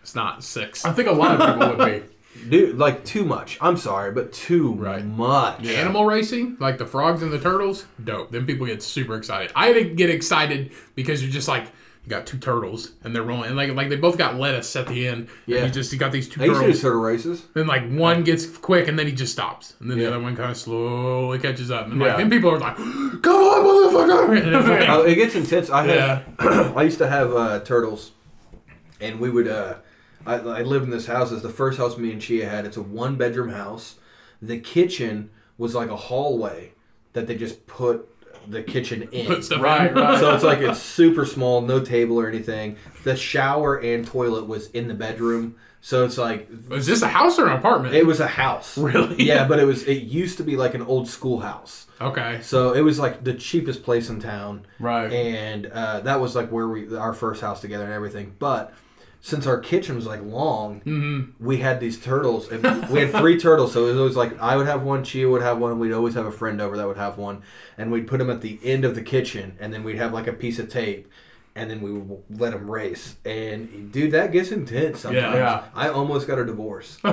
It's 0.00 0.14
not 0.14 0.42
six. 0.42 0.86
I 0.86 0.92
think 0.92 1.06
a 1.06 1.12
lot 1.12 1.38
of 1.38 1.54
people 1.54 1.76
would 1.76 1.86
be. 1.86 2.08
Dude, 2.48 2.78
like 2.78 3.04
too 3.04 3.24
much. 3.24 3.58
I'm 3.60 3.76
sorry, 3.76 4.12
but 4.12 4.32
too 4.32 4.74
Right. 4.74 5.04
much. 5.04 5.66
Animal 5.66 6.04
racing, 6.06 6.56
like 6.60 6.78
the 6.78 6.86
frogs 6.86 7.22
and 7.22 7.32
the 7.32 7.38
turtles, 7.38 7.86
dope. 8.02 8.30
Then 8.30 8.46
people 8.46 8.66
get 8.66 8.82
super 8.82 9.16
excited. 9.16 9.50
I 9.56 9.82
get 9.82 10.10
excited 10.10 10.72
because 10.94 11.22
you're 11.22 11.32
just 11.32 11.48
like 11.48 11.66
You 12.04 12.10
got 12.14 12.26
two 12.26 12.38
turtles, 12.38 12.92
and 13.04 13.14
they're 13.14 13.22
rolling, 13.22 13.48
and 13.48 13.56
like 13.56 13.70
like 13.74 13.90
they 13.90 13.96
both 13.96 14.16
got 14.16 14.36
lettuce 14.36 14.74
at 14.76 14.86
the 14.86 15.06
end. 15.06 15.28
Yeah. 15.44 15.58
and 15.58 15.66
you 15.66 15.72
just 15.72 15.92
you 15.92 15.98
got 15.98 16.10
these 16.10 16.26
two 16.26 16.40
I 16.42 16.46
used 16.46 16.54
to 16.60 16.60
do 16.60 16.66
turtles. 16.68 16.80
turtle 16.82 17.00
races. 17.02 17.42
Then 17.52 17.66
like 17.66 17.86
one 17.90 18.24
gets 18.24 18.46
quick, 18.46 18.88
and 18.88 18.98
then 18.98 19.06
he 19.06 19.12
just 19.12 19.32
stops, 19.32 19.74
and 19.80 19.90
then 19.90 19.98
Yeah. 19.98 20.04
the 20.08 20.14
other 20.14 20.22
one 20.22 20.34
kind 20.34 20.50
of 20.50 20.56
slowly 20.56 21.38
catches 21.38 21.70
up, 21.70 21.84
and 21.90 21.98
like 22.00 22.12
Yeah. 22.12 22.16
then 22.16 22.30
people 22.30 22.50
are 22.50 22.58
like, 22.58 22.76
"Come 23.22 23.36
on, 23.36 23.60
motherfucker!" 23.66 24.68
Like, 24.68 24.88
Oh, 24.88 25.02
it 25.02 25.16
gets 25.16 25.34
intense. 25.34 25.68
I 25.68 25.82
had, 25.84 25.96
Yeah. 25.96 26.72
I 26.76 26.82
used 26.84 26.96
to 26.98 27.08
have 27.08 27.34
uh, 27.34 27.60
turtles, 27.60 28.12
and 29.02 29.20
we 29.20 29.28
would. 29.28 29.48
Uh, 29.48 29.74
I, 30.28 30.58
I 30.60 30.62
lived 30.62 30.84
in 30.84 30.90
this 30.90 31.06
house. 31.06 31.32
It's 31.32 31.42
the 31.42 31.48
first 31.48 31.78
house 31.78 31.96
me 31.96 32.12
and 32.12 32.20
Chia 32.20 32.48
had. 32.48 32.66
It's 32.66 32.76
a 32.76 32.82
one 32.82 33.16
bedroom 33.16 33.50
house. 33.50 33.96
The 34.42 34.58
kitchen 34.58 35.30
was 35.56 35.74
like 35.74 35.90
a 35.90 35.96
hallway 35.96 36.72
that 37.14 37.26
they 37.26 37.34
just 37.36 37.66
put 37.66 38.08
the 38.46 38.62
kitchen 38.62 39.08
in. 39.12 39.26
put 39.26 39.44
stuff 39.44 39.60
Right, 39.60 39.90
in. 39.90 39.96
right. 39.96 40.18
so 40.20 40.34
it's 40.34 40.44
like 40.44 40.58
it's 40.60 40.78
super 40.80 41.24
small, 41.26 41.60
no 41.60 41.80
table 41.80 42.18
or 42.18 42.28
anything. 42.28 42.76
The 43.04 43.16
shower 43.16 43.76
and 43.76 44.06
toilet 44.06 44.46
was 44.46 44.70
in 44.70 44.88
the 44.88 44.94
bedroom. 44.94 45.56
So 45.80 46.04
it's 46.04 46.18
like 46.18 46.48
Is 46.70 46.86
this 46.86 47.02
a 47.02 47.08
house 47.08 47.38
or 47.38 47.46
an 47.46 47.52
apartment? 47.56 47.94
it 47.94 48.06
was 48.06 48.20
a 48.20 48.26
house. 48.26 48.76
Really? 48.78 49.22
Yeah, 49.24 49.46
but 49.46 49.58
it 49.58 49.64
was 49.64 49.84
it 49.84 50.02
used 50.04 50.36
to 50.38 50.44
be 50.44 50.56
like 50.56 50.74
an 50.74 50.82
old 50.82 51.08
schoolhouse. 51.08 51.86
okay. 52.00 52.40
So 52.42 52.72
it 52.72 52.80
was 52.80 52.98
like 52.98 53.22
the 53.24 53.34
cheapest 53.34 53.82
place 53.82 54.08
in 54.10 54.18
town 54.20 54.66
Right. 54.80 55.12
and 55.12 55.66
uh, 55.66 56.00
that 56.00 56.20
was 56.20 56.34
like 56.34 56.50
where 56.50 56.68
we 56.68 56.96
our 56.96 57.12
first 57.14 57.40
house 57.40 57.60
together 57.60 57.84
and 57.84 57.92
everything. 57.92 58.34
But 58.38 58.72
since 59.20 59.46
our 59.46 59.58
kitchen 59.58 59.96
was 59.96 60.06
like 60.06 60.22
long, 60.22 60.80
Mm-hmm. 60.86 61.44
we 61.44 61.58
had 61.58 61.80
these 61.80 61.98
turtles, 61.98 62.50
and 62.50 62.62
we 62.88 63.00
had 63.00 63.10
three 63.12 63.38
turtles. 63.40 63.72
So 63.72 63.84
it 63.86 63.88
was 63.90 63.98
always 63.98 64.16
like 64.16 64.38
I 64.40 64.56
would 64.56 64.66
have 64.66 64.82
one, 64.82 65.02
Chia 65.04 65.28
would 65.28 65.42
have 65.42 65.58
one, 65.58 65.72
and 65.72 65.80
we'd 65.80 65.92
always 65.92 66.14
have 66.14 66.26
a 66.26 66.32
friend 66.32 66.60
over 66.60 66.76
that 66.76 66.86
would 66.86 66.96
have 66.96 67.18
one, 67.18 67.42
and 67.76 67.90
we'd 67.92 68.06
put 68.06 68.18
them 68.18 68.30
at 68.30 68.40
the 68.42 68.58
end 68.62 68.84
of 68.84 68.94
the 68.94 69.02
kitchen, 69.02 69.56
and 69.60 69.72
then 69.72 69.82
we'd 69.84 69.96
have 69.96 70.12
like 70.12 70.26
a 70.26 70.32
piece 70.32 70.58
of 70.58 70.68
tape. 70.68 71.10
And 71.56 71.68
then 71.68 71.80
we 71.80 71.92
would 71.92 72.22
let 72.38 72.52
them 72.52 72.70
race, 72.70 73.16
and 73.24 73.90
dude, 73.90 74.12
that 74.12 74.30
gets 74.30 74.52
intense. 74.52 75.00
Sometimes. 75.00 75.34
Yeah. 75.34 75.64
I 75.74 75.88
almost 75.88 76.28
got 76.28 76.38
a 76.38 76.44
divorce. 76.44 76.98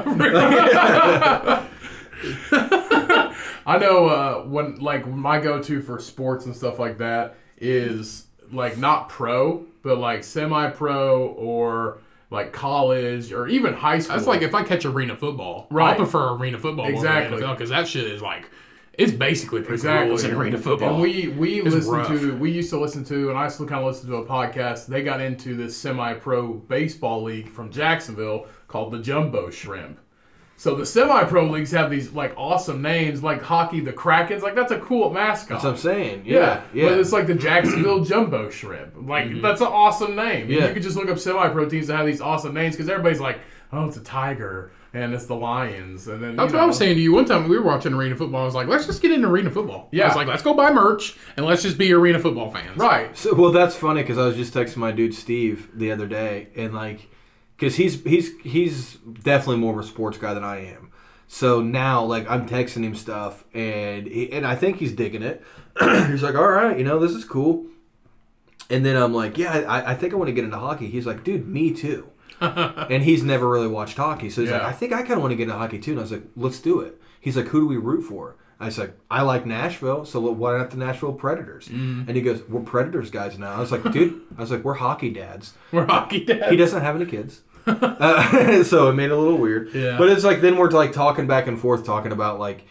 I 3.67 3.77
know 3.79 4.05
uh, 4.07 4.43
when 4.43 4.75
like 4.75 5.07
my 5.07 5.39
go-to 5.39 5.81
for 5.81 5.99
sports 5.99 6.45
and 6.45 6.55
stuff 6.55 6.77
like 6.77 6.99
that 6.99 7.35
is 7.57 8.27
like 8.51 8.77
not 8.77 9.09
pro, 9.09 9.65
but 9.85 9.99
like 9.99 10.23
semi-pro 10.23 11.27
or 11.27 11.99
like 12.31 12.51
college 12.51 13.31
or 13.31 13.47
even 13.47 13.73
high 13.73 13.99
school. 13.99 14.15
That's 14.17 14.27
like 14.27 14.41
if 14.41 14.53
I 14.55 14.63
catch 14.63 14.83
arena 14.83 15.15
football, 15.15 15.67
right. 15.69 15.93
I 15.93 15.95
prefer 15.95 16.33
arena 16.35 16.57
football 16.57 16.87
Exactly. 16.87 17.39
because 17.39 17.69
that 17.69 17.87
shit 17.87 18.05
is 18.07 18.21
like 18.21 18.49
it's 18.97 19.11
basically 19.11 19.59
pretty 19.61 19.73
exactly 19.75 20.07
rules 20.09 20.23
in 20.23 20.33
arena 20.33 20.57
football. 20.57 20.93
And 20.93 21.01
we 21.01 21.27
we 21.29 21.61
It's 21.61 21.75
listen 21.75 21.93
rough. 21.93 22.07
to 22.07 22.35
we 22.37 22.51
used 22.51 22.71
to 22.71 22.79
listen 22.79 23.03
to 23.05 23.29
and 23.29 23.37
I 23.37 23.47
still 23.47 23.67
kind 23.67 23.81
of 23.81 23.87
listen 23.87 24.09
to 24.09 24.15
a 24.17 24.25
podcast. 24.25 24.87
They 24.87 25.03
got 25.03 25.21
into 25.21 25.55
this 25.55 25.77
semi-pro 25.77 26.53
baseball 26.53 27.21
league 27.23 27.47
from 27.49 27.69
Jacksonville 27.71 28.47
called 28.67 28.91
the 28.91 28.99
Jumbo 28.99 29.49
Shrimp. 29.51 29.99
So 30.57 30.73
the 30.75 30.85
semi-pro 30.85 31.49
leagues 31.49 31.71
have 31.71 31.91
these 31.91 32.13
like 32.13 32.33
awesome 32.37 32.81
names, 32.81 33.21
like 33.21 33.41
hockey, 33.41 33.81
the 33.81 33.91
Krakens. 33.91 34.41
Like 34.41 34.55
that's 34.55 34.71
a 34.71 34.79
cool 34.79 35.09
mascot. 35.11 35.49
That's 35.49 35.63
what 35.65 35.71
I'm 35.71 35.77
saying. 35.77 36.23
Yeah, 36.25 36.39
Yeah, 36.39 36.61
yeah. 36.73 36.89
But 36.89 36.99
it's 36.99 37.11
like 37.11 37.27
the 37.27 37.35
Jacksonville 37.35 38.03
Jumbo 38.05 38.49
Shrimp. 38.49 38.93
Like 38.95 39.25
mm-hmm. 39.25 39.41
that's 39.41 39.61
an 39.61 39.67
awesome 39.67 40.15
name. 40.15 40.49
Yeah. 40.49 40.67
You 40.67 40.73
could 40.73 40.83
just 40.83 40.95
look 40.95 41.09
up 41.09 41.19
semi-pro 41.19 41.67
teams 41.67 41.87
that 41.87 41.97
have 41.97 42.05
these 42.05 42.21
awesome 42.21 42.53
names 42.53 42.75
because 42.75 42.89
everybody's 42.89 43.19
like, 43.19 43.39
oh, 43.73 43.85
it's 43.87 43.97
a 43.97 44.03
tiger 44.03 44.71
and 44.95 45.13
it's 45.13 45.25
the 45.25 45.35
Lions, 45.35 46.07
and 46.07 46.23
then 46.23 46.37
That's 46.37 46.53
you 46.53 46.57
what 46.57 46.63
I 46.63 46.65
was 46.67 46.77
saying 46.77 46.95
to 46.95 47.01
you. 47.01 47.11
One 47.11 47.25
time 47.25 47.49
we 47.49 47.57
were 47.57 47.65
watching 47.65 47.93
arena 47.93 48.15
football. 48.15 48.43
I 48.43 48.45
was 48.45 48.55
like, 48.55 48.67
let's 48.67 48.85
just 48.85 49.01
get 49.01 49.11
into 49.11 49.27
arena 49.27 49.51
football. 49.51 49.89
Yeah, 49.91 50.03
I 50.03 50.05
Yeah. 50.05 50.07
was 50.07 50.15
like, 50.15 50.27
let's 50.27 50.41
go 50.41 50.53
buy 50.53 50.71
merch 50.71 51.17
and 51.35 51.45
let's 51.45 51.61
just 51.63 51.77
be 51.77 51.91
arena 51.91 52.17
football 52.17 52.49
fans. 52.49 52.77
Right. 52.77 53.15
So, 53.17 53.35
well, 53.35 53.51
that's 53.51 53.75
funny 53.75 54.03
because 54.03 54.17
I 54.17 54.25
was 54.25 54.37
just 54.37 54.53
texting 54.53 54.77
my 54.77 54.93
dude 54.93 55.13
Steve 55.13 55.69
the 55.73 55.91
other 55.91 56.07
day, 56.07 56.47
and 56.55 56.73
like, 56.73 57.09
because 57.57 57.75
he's 57.75 58.03
he's 58.03 58.37
he's 58.41 58.95
definitely 58.95 59.57
more 59.57 59.73
of 59.73 59.85
a 59.85 59.87
sports 59.87 60.17
guy 60.17 60.33
than 60.33 60.43
I 60.43 60.65
am. 60.65 60.91
So 61.27 61.61
now, 61.61 62.03
like, 62.03 62.29
I'm 62.29 62.47
texting 62.47 62.83
him 62.83 62.95
stuff, 62.95 63.43
and 63.53 64.07
he, 64.07 64.31
and 64.31 64.45
I 64.45 64.55
think 64.55 64.77
he's 64.77 64.91
digging 64.91 65.23
it. 65.23 65.43
he's 65.79 66.23
like, 66.23 66.35
"All 66.35 66.47
right, 66.47 66.77
you 66.77 66.83
know, 66.83 66.99
this 66.99 67.11
is 67.11 67.25
cool." 67.25 67.65
And 68.69 68.85
then 68.85 68.95
I'm 68.95 69.13
like, 69.13 69.37
"Yeah, 69.37 69.51
I, 69.67 69.91
I 69.91 69.95
think 69.95 70.13
I 70.13 70.17
want 70.17 70.29
to 70.29 70.33
get 70.33 70.43
into 70.43 70.57
hockey." 70.57 70.87
He's 70.87 71.05
like, 71.05 71.23
"Dude, 71.23 71.47
me 71.47 71.71
too." 71.71 72.09
and 72.41 73.01
he's 73.01 73.23
never 73.23 73.49
really 73.49 73.67
watched 73.67 73.97
hockey, 73.97 74.29
so 74.29 74.41
he's 74.41 74.51
like, 74.51 74.61
"I 74.61 74.73
think 74.73 74.93
I 74.93 75.01
kind 75.01 75.13
of 75.13 75.21
want 75.21 75.31
to 75.31 75.35
get 75.35 75.43
into 75.43 75.55
hockey 75.55 75.79
too." 75.79 75.91
And 75.91 75.99
I 75.99 76.03
was 76.03 76.11
like, 76.11 76.23
"Let's 76.35 76.59
do 76.59 76.81
it." 76.81 77.01
He's 77.19 77.35
like, 77.35 77.47
"Who 77.47 77.61
do 77.61 77.67
we 77.67 77.77
root 77.77 78.03
for?" 78.03 78.35
I 78.59 78.69
said, 78.69 78.93
"I 79.11 79.21
like 79.21 79.45
Nashville, 79.45 80.05
so 80.05 80.19
why 80.21 80.57
not 80.57 80.71
the 80.71 80.77
Nashville 80.77 81.13
Predators?" 81.13 81.67
And 81.67 82.09
he 82.09 82.21
goes, 82.21 82.41
"We're 82.47 82.61
Predators 82.61 83.09
guys 83.09 83.37
now." 83.37 83.53
I 83.53 83.59
was 83.59 83.71
like, 83.71 83.83
"Dude," 83.91 84.21
I 84.37 84.41
was 84.41 84.51
like, 84.51 84.63
"We're 84.63 84.75
hockey 84.75 85.09
dads." 85.09 85.53
We're 85.71 85.85
hockey 85.85 86.23
dads. 86.23 86.51
He 86.51 86.55
doesn't 86.57 86.81
have 86.81 86.95
any 86.95 87.05
kids, 87.05 87.41
uh, 87.67 88.63
so 88.63 88.89
it 88.89 88.93
made 88.93 89.05
it 89.05 89.11
a 89.11 89.17
little 89.17 89.37
weird. 89.37 89.73
Yeah. 89.73 89.97
But 89.97 90.09
it's 90.09 90.23
like 90.23 90.41
then 90.41 90.57
we're 90.57 90.69
like 90.71 90.93
talking 90.93 91.27
back 91.27 91.47
and 91.47 91.59
forth, 91.59 91.85
talking 91.85 92.11
about 92.11 92.39
like 92.39 92.65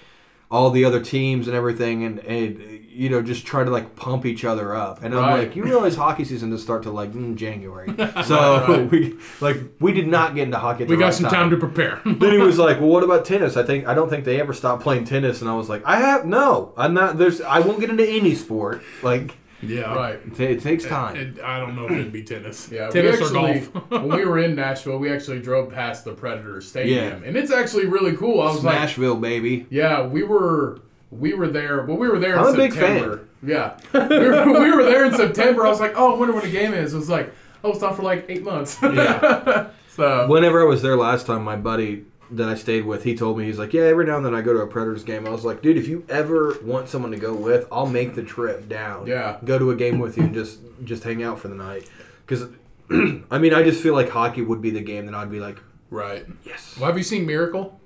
all 0.51 0.71
the 0.71 0.85
other 0.85 1.01
teams 1.01 1.49
and 1.49 1.57
everything, 1.57 2.05
and, 2.05 2.19
and 2.21 2.84
you 2.95 3.09
know 3.11 3.21
just 3.23 3.45
try 3.45 3.65
to 3.65 3.71
like 3.71 3.97
pump 3.97 4.25
each 4.25 4.45
other 4.45 4.75
up. 4.75 5.03
And 5.03 5.15
I'm 5.15 5.39
like, 5.39 5.57
you 5.57 5.65
realize 5.65 5.97
hockey 5.97 6.25
season 6.25 6.51
doesn't 6.51 6.65
start 6.65 6.83
to 6.85 6.91
like 6.91 7.13
mm, 7.13 7.35
January, 7.37 7.93
so 8.25 8.85
we 8.93 9.17
like 9.41 9.57
we 9.81 9.93
did 9.93 10.07
not 10.09 10.35
get 10.35 10.45
into 10.45 10.59
hockey. 10.59 10.85
At 10.85 10.89
We 10.91 10.97
the 10.97 11.01
got 11.01 11.15
some 11.15 11.31
time 11.31 11.51
to 11.51 11.57
prepare. 11.57 12.01
then 12.07 12.33
he 12.33 12.39
was 12.39 12.59
like, 12.59 12.79
"Well, 12.81 12.89
what 12.91 13.03
about 13.03 13.25
tennis? 13.25 13.57
I 13.57 13.63
think 13.65 13.87
I 13.87 13.95
don't 13.95 14.09
think 14.09 14.25
they 14.25 14.41
ever 14.41 14.53
stopped 14.53 14.83
playing 14.83 15.05
tennis." 15.05 15.41
And 15.41 15.51
I 15.51 15.55
was 15.55 15.69
like, 15.69 15.83
"I 15.85 15.97
have 15.97 16.25
no. 16.27 16.73
I'm 16.77 16.95
not. 16.95 17.19
There's. 17.19 17.41
I 17.41 17.59
won't 17.61 17.81
get 17.81 17.91
into 17.91 18.07
any 18.09 18.35
sport. 18.35 18.83
Like 19.03 19.37
yeah. 19.63 19.95
Right. 19.95 20.21
it, 20.27 20.41
it 20.41 20.63
takes 20.63 20.85
time." 20.85 21.17
It- 21.17 21.41
I 21.43 21.59
don't 21.59 21.75
know 21.77 21.87
if 21.87 21.93
it'd 21.93 22.13
be 22.13 22.23
tennis. 22.23 22.69
Yeah, 22.71 22.89
tennis 22.91 23.19
we 23.21 23.27
or 23.27 23.31
golf. 23.33 23.91
when 23.91 24.09
we 24.09 24.25
were 24.25 24.39
in 24.39 24.55
Nashville, 24.55 24.99
we 24.99 25.11
actually 25.13 25.41
drove 25.41 25.73
past 25.73 26.05
the 26.05 26.13
Predators 26.13 26.69
Stadium, 26.69 27.23
Yeah. 27.23 27.29
and 27.29 27.37
it's 27.37 27.51
actually 27.51 27.87
really 27.87 28.17
cool. 28.17 28.41
I 28.41 28.53
was 28.53 28.63
like, 28.65 28.75
Nashville, 28.79 29.17
baby. 29.17 29.67
yeah, 29.71 30.07
we 30.07 30.23
were 30.23 30.81
we 31.19 31.35
were 31.35 31.49
there. 31.49 31.85
Well, 31.85 31.97
we 31.97 32.09
were 32.09 32.19
there. 32.19 32.39
I'm 32.39 32.49
in 32.49 32.55
a 32.55 32.57
big 32.57 32.73
September. 32.73 33.29
Yeah, 33.43 33.79
we 33.93 34.01
were, 34.01 34.61
we 34.61 34.73
were 34.73 34.85
there 34.85 35.05
in 35.05 35.15
September. 35.15 35.67
I 35.67 35.69
was 35.69 35.81
like, 35.81 35.93
oh, 35.97 36.15
I 36.15 36.19
wonder 36.19 36.35
when 36.35 36.45
the 36.45 36.51
game 36.51 36.73
is. 36.73 36.95
It 36.95 36.99
was 36.99 37.11
like, 37.11 37.33
oh, 37.63 37.71
it's 37.71 37.81
not 37.81 37.97
for 37.97 38.03
like 38.03 38.27
eight 38.29 38.43
months. 38.43 38.79
Yeah. 38.83 39.69
so 39.89 40.27
Whenever 40.29 40.63
I 40.63 40.65
was 40.65 40.83
there 40.83 40.97
last 40.97 41.27
time, 41.27 41.45
my 41.45 41.57
buddy 41.57 42.05
that 42.31 42.49
I 42.49 42.55
stayed 42.55 42.87
with, 42.87 43.05
he 43.05 43.15
told 43.15 43.39
me 43.39 43.45
he's 43.45 43.59
like, 43.59 43.73
"Yeah, 43.73 43.83
every 43.83 44.07
now 44.07 44.17
and 44.17 44.25
then 44.25 44.35
I 44.35 44.41
go 44.41 44.53
to 44.55 44.61
a 44.61 44.67
Predators 44.67 45.05
game." 45.05 45.27
I 45.27 45.31
was 45.31 45.45
like, 45.45 45.63
"Dude, 45.63 45.77
if 45.77 45.89
you 45.89 46.05
ever 46.09 46.57
want 46.63 46.89
someone 46.89 47.11
to 47.13 47.19
go 47.19 47.35
with, 47.35 47.67
I'll 47.71 47.87
make 47.87 48.15
the 48.15 48.23
trip 48.23 48.69
down. 48.69 49.07
Yeah. 49.07 49.37
go 49.45 49.59
to 49.59 49.71
a 49.71 49.77
game 49.77 49.99
with 49.99 50.17
you 50.17 50.25
and 50.25 50.35
just 50.35 50.61
just 50.85 51.05
hang 51.05 51.23
out 51.23 51.39
for 51.39 51.49
the 51.49 51.55
night." 51.55 51.89
Because 52.27 52.49
I 53.31 53.39
mean, 53.39 53.55
I 53.55 53.63
just 53.63 53.83
feel 53.83 53.95
like 53.95 54.09
hockey 54.09 54.43
would 54.43 54.63
be 54.63 54.71
the 54.71 54.81
game 54.81 55.07
that 55.07 55.15
I'd 55.15 55.31
be 55.31 55.41
like, 55.41 55.59
right. 55.91 56.27
"Yes." 56.45 56.77
Well, 56.79 56.87
have 56.89 56.97
you 56.97 57.05
seen 57.05 57.27
Miracle, 57.27 57.79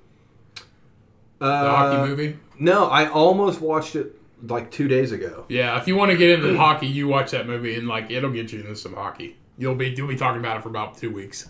the 1.39 1.45
Uh, 1.45 1.75
hockey 1.75 2.09
movie? 2.09 2.37
No, 2.59 2.85
I 2.87 3.07
almost 3.09 3.61
watched 3.61 3.95
it 3.95 4.15
like 4.47 4.71
two 4.71 4.87
days 4.87 5.11
ago. 5.11 5.45
Yeah. 5.49 5.77
If 5.79 5.87
you 5.87 5.95
want 5.95 6.11
to 6.11 6.17
get 6.17 6.29
into 6.29 6.55
hockey, 6.57 6.87
you 6.87 7.07
watch 7.07 7.31
that 7.31 7.47
movie 7.47 7.75
and 7.75 7.87
like 7.87 8.09
it'll 8.11 8.31
get 8.31 8.51
you 8.53 8.59
into 8.61 8.75
some 8.75 8.93
hockey. 8.93 9.37
You'll 9.57 9.75
be 9.75 9.89
you'll 9.89 10.07
be 10.07 10.15
talking 10.15 10.39
about 10.39 10.57
it 10.57 10.63
for 10.63 10.69
about 10.69 10.97
two 10.97 11.11
weeks. 11.11 11.49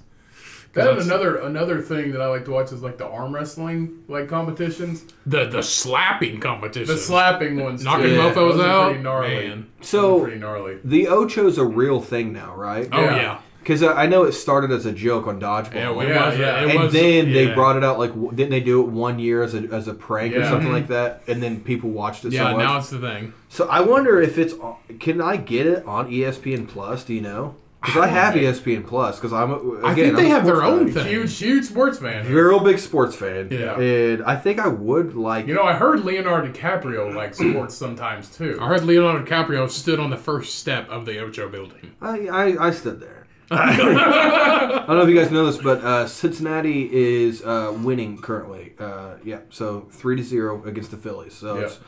Then 0.74 0.86
that's- 0.86 1.06
another 1.06 1.38
another 1.38 1.82
thing 1.82 2.12
that 2.12 2.22
I 2.22 2.28
like 2.28 2.46
to 2.46 2.52
watch 2.52 2.72
is 2.72 2.84
like 2.84 2.98
the 3.00 3.08
arm 3.08 3.34
wrestling 3.34 4.04
like 4.08 4.28
competitions, 4.28 5.04
The 5.26 5.46
the 5.46 5.64
slapping 5.64 6.40
competition. 6.40 6.94
the 6.94 7.00
slapping 7.02 7.60
ones, 7.60 7.84
knocking 7.84 8.06
too. 8.06 8.16
Yeah. 8.16 8.30
mofos 8.32 8.36
Those 8.36 8.60
are 8.62 8.68
out. 8.68 8.86
pretty 8.90 9.04
gnarly. 9.04 9.48
Man. 9.48 9.68
So 9.82 10.22
pretty 10.22 10.38
gnarly. 10.40 10.78
the 10.84 11.08
Ocho's 11.08 11.58
a 11.58 11.66
real 11.66 12.00
thing 12.02 12.34
now, 12.34 12.54
right? 12.56 12.88
Oh 12.92 13.02
Yeah. 13.02 13.16
yeah. 13.16 13.38
Because 13.70 13.84
I 13.84 14.08
know 14.08 14.24
it 14.24 14.32
started 14.32 14.72
as 14.72 14.88
a 14.88 14.92
joke 14.92 15.28
on 15.28 15.40
dodgeball. 15.40 15.74
Yeah, 15.76 16.02
it 16.02 16.10
Yeah, 16.10 16.30
was, 16.30 16.40
yeah. 16.40 16.62
It 16.64 16.70
and 16.72 16.80
was, 16.86 16.92
then 16.94 17.32
they 17.32 17.54
brought 17.54 17.78
it 17.78 17.84
out 17.84 18.00
like 18.00 18.12
didn't 18.36 18.50
they 18.50 18.62
do 18.62 18.82
it 18.82 18.88
one 18.88 19.20
year 19.20 19.44
as 19.44 19.54
a, 19.54 19.60
as 19.72 19.88
a 19.88 19.94
prank 19.94 20.36
or 20.36 20.44
something 20.44 20.62
mm-hmm. 20.64 20.74
like 20.74 20.88
that 20.88 21.22
and 21.28 21.42
then 21.44 21.62
people 21.62 21.92
watched 21.92 22.26
it 22.26 22.34
Yeah, 22.34 22.50
so 22.50 22.58
much 22.58 22.66
now 22.66 22.78
it's 22.80 22.90
the 22.90 23.00
thing. 23.00 23.34
so 23.48 23.68
i 23.70 23.80
wonder 23.82 24.20
if 24.20 24.40
it's 24.40 24.54
on- 24.56 24.78
can 25.00 25.22
i 25.22 25.38
get 25.38 25.68
it 25.68 25.86
on 25.86 26.10
espn 26.10 26.68
plus 26.68 27.04
do 27.04 27.14
you 27.14 27.22
know 27.22 27.56
because 27.82 27.96
I, 28.02 28.08
have 28.08 28.36
E 28.36 28.42
espn 28.42 28.86
plus 28.88 29.18
because 29.18 29.32
i'm 29.34 29.52
a, 29.52 29.58
again, 29.58 29.86
I 29.86 29.94
think 29.94 30.16
they 30.16 30.26
I'm 30.26 30.32
a 30.32 30.36
have 30.36 30.46
their 30.46 30.64
own 30.64 30.88
guy. 30.88 30.94
thing. 31.04 31.08
Huge, 31.08 31.38
huge 31.38 31.66
sports 31.66 32.00
fan. 32.00 32.26
here. 32.26 32.50
real 32.50 32.60
big 32.60 32.80
sports 32.80 33.16
fan 33.16 33.50
Yeah. 33.52 33.80
and 33.80 34.24
i 34.24 34.36
think 34.36 34.60
i 34.60 34.68
would 34.68 35.16
like 35.16 35.46
You 35.48 35.54
know, 35.54 35.64
I 35.64 35.74
heard 35.76 36.04
Leonardo 36.04 36.52
DiCaprio 36.52 37.14
likes 37.14 37.38
sports 37.46 37.76
sometimes 37.76 38.36
too. 38.36 38.58
I 38.60 38.68
heard 38.68 38.84
Leonardo 38.84 39.24
DiCaprio 39.24 39.70
stood 39.70 40.00
on 40.00 40.10
the 40.10 40.18
first 40.18 40.56
step 40.56 40.90
of 40.90 41.06
the 41.06 41.20
Ocho 41.20 41.48
building. 41.50 41.92
I, 42.02 42.28
I, 42.28 42.68
I 42.68 42.72
stood 42.72 43.00
there 43.00 43.19
I 43.52 44.84
don't 44.88 44.98
know 44.98 45.02
if 45.04 45.10
you 45.10 45.16
guys 45.16 45.32
know 45.32 45.46
this, 45.46 45.58
but 45.58 45.84
uh, 45.84 46.08
Cincinnati 46.08 46.90
is 46.92 47.42
uh, 47.44 47.76
winning 47.82 48.22
currently. 48.22 48.74
Uh, 48.80 49.16
yeah, 49.24 49.40
so 49.50 49.88
three 49.92 50.16
to 50.16 50.24
zero 50.24 50.64
against 50.66 50.92
the 50.92 50.98
Phillies. 50.98 51.34
So 51.34 51.58
Yeah. 51.60 51.66
it's, 51.66 51.80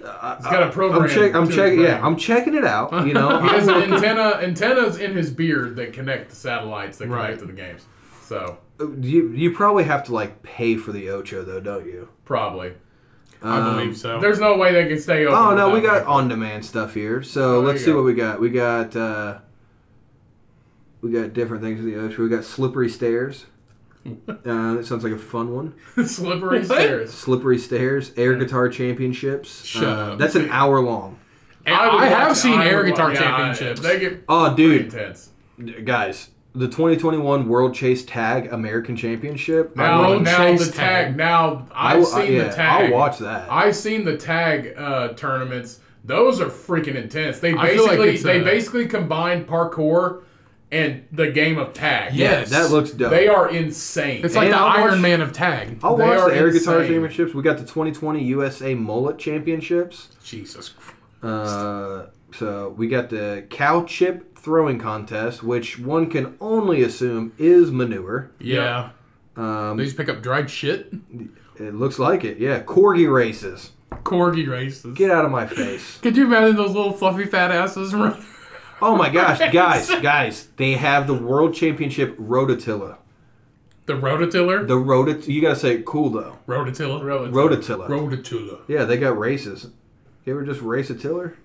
He's 0.00 0.06
got 0.46 0.62
a 0.62 0.70
program. 0.70 1.02
I'm 1.02 1.08
check, 1.10 1.34
I'm 1.34 1.48
checking. 1.50 1.80
Yeah. 1.80 2.00
I'm 2.04 2.16
checking 2.16 2.54
it 2.54 2.64
out. 2.64 3.06
You 3.06 3.12
know, 3.12 3.38
He 3.42 3.48
has 3.48 3.68
an 3.68 3.74
antenna, 3.92 4.38
antennas 4.42 4.98
in 4.98 5.14
his 5.14 5.30
beard 5.30 5.76
that 5.76 5.92
connect 5.92 6.30
the 6.30 6.36
satellites 6.36 6.96
that 6.98 7.04
connect 7.04 7.22
Right. 7.22 7.38
to 7.38 7.44
the 7.44 7.52
games. 7.52 7.84
So 8.24 8.58
you 9.00 9.28
you 9.32 9.50
probably 9.52 9.84
have 9.84 10.04
to 10.04 10.14
like 10.14 10.42
pay 10.42 10.76
for 10.76 10.90
the 10.92 11.10
Ocho 11.10 11.42
though, 11.44 11.60
don't 11.60 11.84
you? 11.84 12.08
probably, 12.24 12.72
I 13.42 13.58
Um, 13.58 13.76
believe 13.76 13.96
so. 13.96 14.18
there's 14.20 14.38
no 14.40 14.56
way 14.56 14.72
they 14.72 14.86
can 14.88 14.98
stay 14.98 15.26
open. 15.26 15.38
Oh 15.38 15.54
no, 15.54 15.68
we 15.68 15.82
got 15.82 16.06
on 16.06 16.28
demand 16.28 16.64
stuff 16.64 16.94
here. 16.94 17.22
So 17.22 17.56
Oh, 17.56 17.60
let's 17.60 17.80
see 17.84 17.90
go. 17.90 17.96
what 17.96 18.04
we 18.06 18.14
got. 18.14 18.40
We 18.40 18.48
got 18.48 18.96
uh, 18.96 19.38
We 21.02 21.10
got 21.12 21.32
different 21.32 21.62
things 21.62 21.80
in 21.80 21.86
the 21.86 21.96
ocean. 21.98 22.22
We 22.24 22.28
got 22.30 22.44
slippery 22.44 22.88
stairs. 22.88 23.46
Uh, 24.06 24.74
that 24.74 24.86
sounds 24.86 25.04
like 25.04 25.12
a 25.12 25.18
fun 25.18 25.54
one. 25.54 25.74
Slippery 26.06 26.64
stairs. 26.64 27.12
Slippery 27.12 27.58
stairs, 27.58 28.12
air 28.16 28.34
guitar 28.34 28.70
championships. 28.70 29.62
Shut 29.66 29.82
Uh, 29.84 30.12
up. 30.12 30.18
That's 30.18 30.34
an 30.36 30.48
hour 30.48 30.80
long. 30.80 31.18
And 31.66 31.74
I, 31.74 31.92
would 31.94 32.04
have 32.04 32.28
watch- 32.28 32.36
seen 32.38 32.58
I 32.58 32.66
air 32.68 32.78
would 32.78 32.86
guitar 32.86 33.08
watch- 33.08 33.16
yeah, 33.16 33.20
championships. 33.36 33.80
They 33.82 34.00
get 34.00 34.24
Oh, 34.26 34.54
pretty 34.56 34.78
dude, 34.78 34.94
intense. 34.94 35.28
guys, 35.84 36.30
the 36.54 36.66
2021 36.66 37.46
World 37.46 37.74
Chase 37.74 38.02
Tag 38.02 38.50
American 38.50 38.96
Championship. 38.96 39.76
Now, 39.76 40.00
World 40.08 40.22
now 40.22 40.36
Chase 40.38 40.66
the 40.68 40.72
tag. 40.72 41.06
tag. 41.08 41.16
Now 41.18 41.66
I 41.70 41.92
I've 41.92 41.98
will- 42.00 42.14
I- 42.14 42.24
seen 42.24 42.32
yeah, 42.32 42.44
the 42.44 42.54
tag. 42.54 42.84
I'll 42.86 42.98
watch 42.98 43.18
that. 43.18 43.52
I've 43.52 43.76
seen 43.76 44.06
the 44.06 44.16
tag 44.16 44.72
uh, 44.78 45.08
tournaments. 45.08 45.80
Those 46.04 46.40
are 46.40 46.46
freaking 46.46 46.94
intense. 46.94 47.38
They 47.40 47.52
I 47.52 47.74
feel 47.74 47.82
like 47.86 47.98
basically 47.98 48.14
it's, 48.14 48.22
they 48.22 48.40
uh, 48.40 48.44
basically 48.44 48.86
combine 48.86 49.44
parkour 49.44 50.22
and 50.72 51.04
the 51.10 51.30
game 51.30 51.58
of 51.58 51.72
tag. 51.72 52.14
Yes. 52.14 52.50
that 52.50 52.70
looks 52.70 52.90
dope. 52.90 53.10
They 53.10 53.26
are 53.28 53.48
insane. 53.50 54.24
It's 54.24 54.34
like 54.36 54.46
And 54.46 54.54
the 54.54 54.58
I'll 54.58 54.78
Iron 54.78 54.90
watch- 54.92 55.00
Man 55.00 55.20
of 55.20 55.32
tag. 55.32 55.78
I'll 55.82 55.96
they 55.96 56.04
watch 56.04 56.18
are 56.18 56.30
the 56.30 56.36
air 56.36 56.50
guitar 56.50 56.80
insane. 56.80 56.92
championships. 56.94 57.34
We 57.34 57.42
got 57.42 57.56
the 57.58 57.64
2020 57.64 58.22
USA 58.24 58.74
Mullet 58.74 59.18
Championships. 59.18 60.08
Jesus. 60.22 60.74
Uh, 61.22 62.06
so 62.32 62.74
we 62.76 62.88
got 62.88 63.10
the 63.10 63.44
cow 63.50 63.84
chip 63.84 64.38
throwing 64.38 64.78
contest, 64.78 65.42
which 65.42 65.78
one 65.78 66.08
can 66.08 66.36
only 66.40 66.82
assume 66.82 67.32
is 67.38 67.70
manure. 67.70 68.30
Yeah. 68.38 68.90
Um, 69.36 69.76
They 69.76 69.84
just 69.84 69.96
pick 69.96 70.08
up 70.08 70.22
dried 70.22 70.48
shit. 70.50 70.92
it 71.58 71.74
looks 71.74 71.98
like 71.98 72.24
it. 72.24 72.38
Yeah, 72.38 72.62
corgi 72.62 73.12
races. 73.12 73.72
Corgi 74.04 74.48
races. 74.48 74.94
Get 74.96 75.10
out 75.10 75.24
of 75.24 75.30
my 75.30 75.46
face. 75.46 75.98
Could 75.98 76.16
you 76.16 76.24
imagine 76.24 76.56
those 76.56 76.72
little 76.74 76.92
fluffy 76.92 77.24
fat 77.26 77.50
asses 77.50 77.92
run? 77.94 78.24
Oh 78.82 78.96
my 78.96 79.10
gosh, 79.10 79.38
guys, 79.52 79.88
guys! 80.00 80.48
They 80.56 80.72
have 80.72 81.06
the 81.06 81.14
World 81.14 81.54
Championship 81.54 82.16
Rototilla. 82.18 82.96
The 83.86 83.94
rototiller? 83.94 84.66
The 84.68 84.74
rotot. 84.74 85.26
You 85.26 85.40
gotta 85.40 85.56
say 85.56 85.74
it 85.76 85.84
cool 85.84 86.10
though. 86.10 86.38
Rototiller? 86.46 87.02
Rototilla. 87.32 87.88
Rototiller. 87.88 88.60
Yeah, 88.68 88.84
they 88.84 88.96
got 88.96 89.18
races. 89.18 89.68
You 90.24 90.32
ever 90.34 90.44
just 90.44 90.60
race 90.60 90.90
a 90.90 90.94
tiller? 90.94 91.36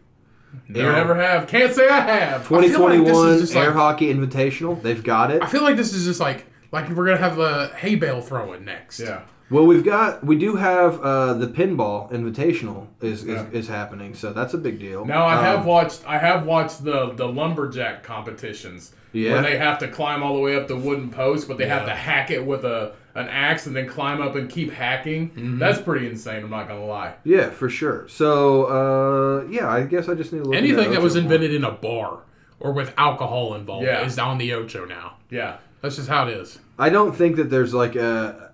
You 0.67 0.83
never 0.83 1.15
have. 1.15 1.47
Can't 1.47 1.73
say 1.73 1.87
I 1.89 1.99
have. 1.99 2.51
I 2.51 2.55
like 2.57 2.67
2021 2.67 3.39
Air 3.57 3.65
like- 3.65 3.73
Hockey 3.73 4.13
Invitational. 4.13 4.81
They've 4.81 5.03
got 5.03 5.31
it. 5.31 5.41
I 5.41 5.47
feel 5.47 5.63
like 5.63 5.75
this 5.75 5.93
is 5.93 6.05
just 6.05 6.19
like 6.19 6.45
like 6.71 6.89
we're 6.89 7.05
gonna 7.05 7.17
have 7.17 7.39
a 7.39 7.69
hay 7.75 7.95
bale 7.95 8.21
throwing 8.21 8.63
next. 8.63 8.99
Yeah. 8.99 9.23
Well, 9.49 9.65
we've 9.65 9.83
got 9.85 10.23
we 10.25 10.37
do 10.37 10.55
have 10.55 10.99
uh, 11.01 11.33
the 11.35 11.47
pinball 11.47 12.11
invitational 12.11 12.87
is, 13.01 13.21
is, 13.21 13.27
Yeah. 13.27 13.45
is 13.51 13.67
happening, 13.67 14.15
so 14.15 14.33
that's 14.33 14.53
a 14.55 14.57
big 14.57 14.79
deal. 14.79 15.05
Now 15.05 15.25
I 15.25 15.41
have 15.43 15.59
Um, 15.59 15.65
watched. 15.65 16.01
I 16.07 16.17
have 16.17 16.45
watched 16.45 16.83
the 16.83 17.11
the 17.13 17.27
lumberjack 17.27 18.03
competitions. 18.03 18.93
Yeah. 19.13 19.33
Where 19.33 19.43
they 19.43 19.57
have 19.57 19.77
to 19.79 19.87
climb 19.87 20.23
all 20.23 20.33
the 20.35 20.41
way 20.41 20.55
up 20.57 20.67
the 20.67 20.75
wooden 20.75 21.09
post, 21.09 21.47
but 21.47 21.57
they 21.57 21.67
have 21.67 21.85
to 21.85 21.91
hack 21.93 22.31
it 22.31 22.45
with 22.45 22.65
a 22.65 22.93
an 23.13 23.29
axe 23.29 23.65
and 23.65 23.73
then 23.73 23.87
climb 23.87 24.21
up 24.21 24.35
and 24.35 24.49
keep 24.49 24.73
hacking. 24.73 25.29
Mm-hmm. 25.29 25.59
That's 25.59 25.79
pretty 25.79 26.07
insane. 26.09 26.43
I'm 26.43 26.49
not 26.49 26.67
gonna 26.67 26.83
lie. 26.85 27.13
Yeah, 27.23 27.49
for 27.51 27.69
sure. 27.69 28.07
So 28.09 28.65
uh, 28.65 29.45
yeah, 29.49 29.69
I 29.69 29.83
guess 29.83 30.09
I 30.09 30.15
just 30.15 30.33
need 30.33 30.39
to 30.39 30.45
look. 30.45 30.55
Anything 30.55 30.79
into 30.79 30.89
that 30.91 31.01
was 31.01 31.15
Ocho 31.15 31.23
more. 31.23 31.33
invented 31.33 31.53
in 31.55 31.63
a 31.63 31.71
bar 31.71 32.19
or 32.59 32.73
with 32.73 32.93
alcohol 32.97 33.53
involved 33.53 33.85
Yeah. 33.85 34.03
is 34.05 34.17
on 34.19 34.37
the 34.37 34.53
Ocho 34.53 34.85
now. 34.85 35.13
Yeah. 35.29 35.57
That's 35.81 35.97
just 35.97 36.09
how 36.09 36.27
it 36.27 36.33
is. 36.35 36.59
I 36.79 36.89
don't 36.89 37.15
think 37.15 37.35
that 37.35 37.49
there's 37.51 37.73
like 37.73 37.95
a. 37.95 38.44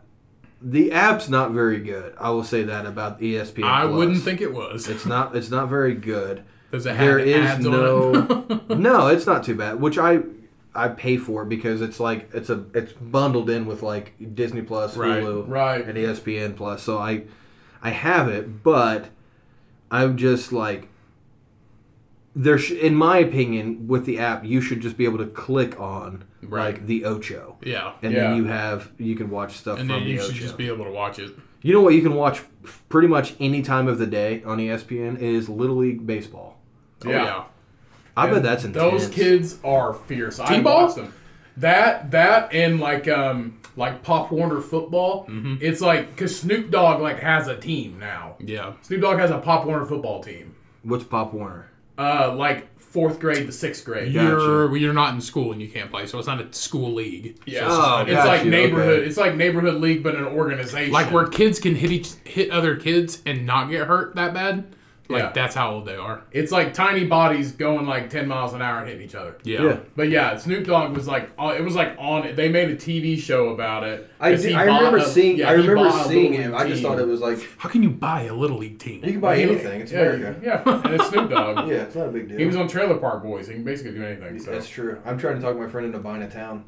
The 0.61 0.91
app's 0.91 1.27
not 1.27 1.51
very 1.51 1.79
good. 1.79 2.13
I 2.19 2.29
will 2.29 2.43
say 2.43 2.63
that 2.63 2.85
about 2.85 3.19
ESPN. 3.19 3.63
I 3.63 3.83
Plus. 3.88 3.95
wouldn't 3.97 4.21
think 4.23 4.41
it 4.41 4.53
was. 4.53 4.88
it's 4.88 5.05
not. 5.05 5.35
It's 5.35 5.49
not 5.49 5.69
very 5.69 5.95
good. 5.95 6.43
Does 6.71 6.85
it 6.85 6.95
have 6.95 7.05
There 7.05 7.19
is 7.19 7.59
no. 7.59 8.11
no, 8.69 9.07
it's 9.07 9.25
not 9.25 9.43
too 9.43 9.55
bad. 9.55 9.81
Which 9.81 9.97
I 9.97 10.19
I 10.75 10.88
pay 10.89 11.17
for 11.17 11.43
because 11.45 11.81
it's 11.81 11.99
like 11.99 12.29
it's 12.33 12.49
a 12.49 12.63
it's 12.73 12.93
bundled 12.93 13.49
in 13.49 13.65
with 13.65 13.81
like 13.81 14.13
Disney 14.35 14.61
Plus, 14.61 14.95
Right, 14.95 15.21
Hulu, 15.23 15.49
right. 15.49 15.83
and 15.85 15.97
ESPN 15.97 16.55
Plus. 16.55 16.83
So 16.83 16.97
I 16.99 17.23
I 17.81 17.89
have 17.89 18.27
it, 18.29 18.61
but 18.63 19.09
I'm 19.89 20.15
just 20.15 20.53
like 20.53 20.88
there. 22.35 22.57
Sh- 22.57 22.71
in 22.71 22.95
my 22.95 23.17
opinion, 23.17 23.87
with 23.87 24.05
the 24.05 24.19
app, 24.19 24.45
you 24.45 24.61
should 24.61 24.81
just 24.81 24.97
be 24.97 25.05
able 25.05 25.17
to 25.19 25.25
click 25.27 25.79
on 25.79 26.23
Right. 26.43 26.73
like 26.73 26.87
the 26.87 27.05
Ocho, 27.05 27.57
yeah. 27.63 27.91
and 28.01 28.13
Yeah. 28.13 28.21
then 28.29 28.37
you 28.37 28.45
have 28.45 28.91
you 28.97 29.15
can 29.15 29.29
watch 29.29 29.57
stuff 29.57 29.79
And 29.79 29.87
from 29.89 29.99
then 29.99 30.03
the 30.05 30.13
you 30.15 30.19
Ocho. 30.19 30.27
should 30.27 30.35
just 30.41 30.57
be 30.57 30.67
able 30.67 30.85
to 30.85 30.91
watch 30.91 31.19
it. 31.19 31.31
You 31.61 31.73
know 31.73 31.81
what 31.81 31.93
you 31.93 32.01
can 32.01 32.15
watch 32.15 32.41
pretty 32.89 33.07
much 33.07 33.35
any 33.39 33.61
time 33.61 33.87
of 33.87 33.99
the 33.99 34.07
day 34.07 34.41
on 34.45 34.57
ESPN 34.59 35.17
is 35.19 35.47
Little 35.49 35.75
League 35.77 36.07
baseball. 36.07 36.57
Oh, 37.05 37.09
Yeah. 37.09 37.23
yeah. 37.23 37.43
I 38.17 38.29
bet 38.29 38.43
that's 38.43 38.63
intense. 38.65 38.91
Those 38.91 39.07
kids 39.09 39.57
are 39.63 39.93
fierce. 39.93 40.39
I 40.39 40.57
T-ball? 40.57 40.83
watched 40.83 40.95
them. 40.97 41.13
That 41.57 42.11
that 42.11 42.53
and 42.53 42.79
like 42.79 43.07
um 43.07 43.57
like 43.77 44.03
Pop 44.03 44.31
Warner 44.31 44.59
football. 44.61 45.25
Mm-hmm. 45.27 45.55
It's 45.61 45.79
like 45.81 46.09
because 46.09 46.37
Snoop 46.39 46.71
Dogg 46.71 47.01
like 47.01 47.19
has 47.19 47.47
a 47.47 47.55
team 47.57 47.97
now. 47.99 48.35
Yeah. 48.39 48.73
Snoop 48.81 49.01
Dogg 49.01 49.19
has 49.19 49.31
a 49.31 49.37
Pop 49.37 49.65
Warner 49.65 49.85
football 49.85 50.21
team. 50.23 50.55
What's 50.83 51.03
Pop 51.03 51.33
Warner? 51.33 51.67
Uh, 52.01 52.33
like 52.35 52.67
fourth 52.79 53.19
grade 53.19 53.45
to 53.45 53.51
sixth 53.51 53.85
grade. 53.85 54.11
You're 54.11 54.67
well, 54.67 54.77
you're 54.77 54.93
not 54.93 55.13
in 55.13 55.21
school 55.21 55.51
and 55.53 55.61
you 55.61 55.69
can't 55.69 55.89
play, 55.89 56.05
so 56.07 56.17
it's 56.17 56.27
not 56.27 56.41
a 56.41 56.51
school 56.53 56.93
league. 56.93 57.37
Yeah, 57.45 57.67
Oh, 57.69 58.03
it's 58.05 58.11
like 58.25 58.43
you, 58.43 58.51
neighborhood. 58.51 58.99
okay. 58.99 59.07
It's 59.07 59.17
like 59.17 59.35
neighborhood 59.35 59.75
league, 59.81 60.03
but 60.03 60.15
an 60.15 60.25
organization. 60.25 60.91
Like 60.91 61.11
where 61.11 61.27
kids 61.27 61.59
can 61.59 61.75
hit 61.75 61.91
each 61.91 62.09
hit 62.25 62.49
other 62.51 62.75
kids 62.75 63.21
and 63.25 63.45
not 63.45 63.69
get 63.69 63.87
hurt 63.87 64.15
that 64.15 64.33
bad. 64.33 64.65
Like 65.11 65.23
Yeah. 65.23 65.31
that's 65.33 65.53
how 65.55 65.71
old 65.73 65.85
they 65.85 65.95
are. 65.95 66.21
it's 66.31 66.51
like 66.51 66.73
tiny 66.73 67.05
bodies 67.05 67.51
going 67.51 67.85
like 67.85 68.09
ten 68.09 68.27
miles 68.27 68.53
an 68.53 68.61
hour 68.61 68.79
and 68.79 68.88
hitting 68.88 69.03
each 69.03 69.15
other. 69.15 69.35
Yeah. 69.43 69.61
Yeah. 69.63 69.77
But 69.95 70.09
yeah, 70.09 70.38
Snoop 70.38 70.65
Dogg 70.65 70.95
was 70.95 71.07
like, 71.07 71.29
uh, 71.38 71.53
it 71.57 71.63
was 71.63 71.75
like 71.75 71.95
on 71.99 72.25
it. 72.25 72.35
They 72.35 72.49
made 72.49 72.69
a 72.69 72.75
TV 72.75 73.17
show 73.19 73.49
about 73.49 73.83
it. 73.83 74.09
I, 74.19 74.31
'Cause 74.31 74.43
did, 74.43 74.53
I 74.53 74.63
remember 74.65 74.97
a- 74.97 75.05
seeing. 75.05 75.38
yeah, 75.38 75.49
I 75.49 75.53
remember 75.53 75.91
seeing 76.07 76.31
little 76.31 76.45
him. 76.51 76.55
I 76.55 76.67
just 76.67 76.81
thought 76.83 76.99
it 76.99 77.07
was 77.07 77.21
like 77.21 77.39
How 77.57 77.69
can 77.69 77.83
you 77.83 77.89
buy 77.89 78.23
a 78.23 78.33
little 78.33 78.57
league 78.57 78.79
team? 78.79 79.03
you 79.03 79.11
can 79.13 79.21
buy 79.21 79.38
He- 79.38 79.43
anything. 79.43 79.81
It's 79.81 79.91
yeah, 79.91 79.99
America. 79.99 80.35
Yeah, 80.43 80.61
and 80.85 80.93
it's 80.95 81.07
Snoop 81.09 81.29
Dogg. 81.29 81.67
Yeah, 81.69 81.75
it's 81.83 81.95
not 81.95 82.07
a 82.07 82.11
big 82.11 82.27
deal. 82.29 82.38
He 82.38 82.45
was 82.45 82.55
on 82.55 82.67
Trailer 82.67 82.97
Park 82.97 83.23
Boys. 83.23 83.47
He 83.47 83.53
can 83.53 83.63
basically 83.63 83.93
do 83.93 84.03
anything. 84.05 84.39
So. 84.39 84.51
That's 84.51 84.67
true. 84.69 84.99
I'm 85.05 85.17
trying 85.17 85.35
to 85.35 85.41
talk 85.41 85.57
my 85.57 85.67
friend 85.67 85.85
into 85.88 85.99
buying 85.99 86.21
a 86.23 86.29
town. 86.29 86.65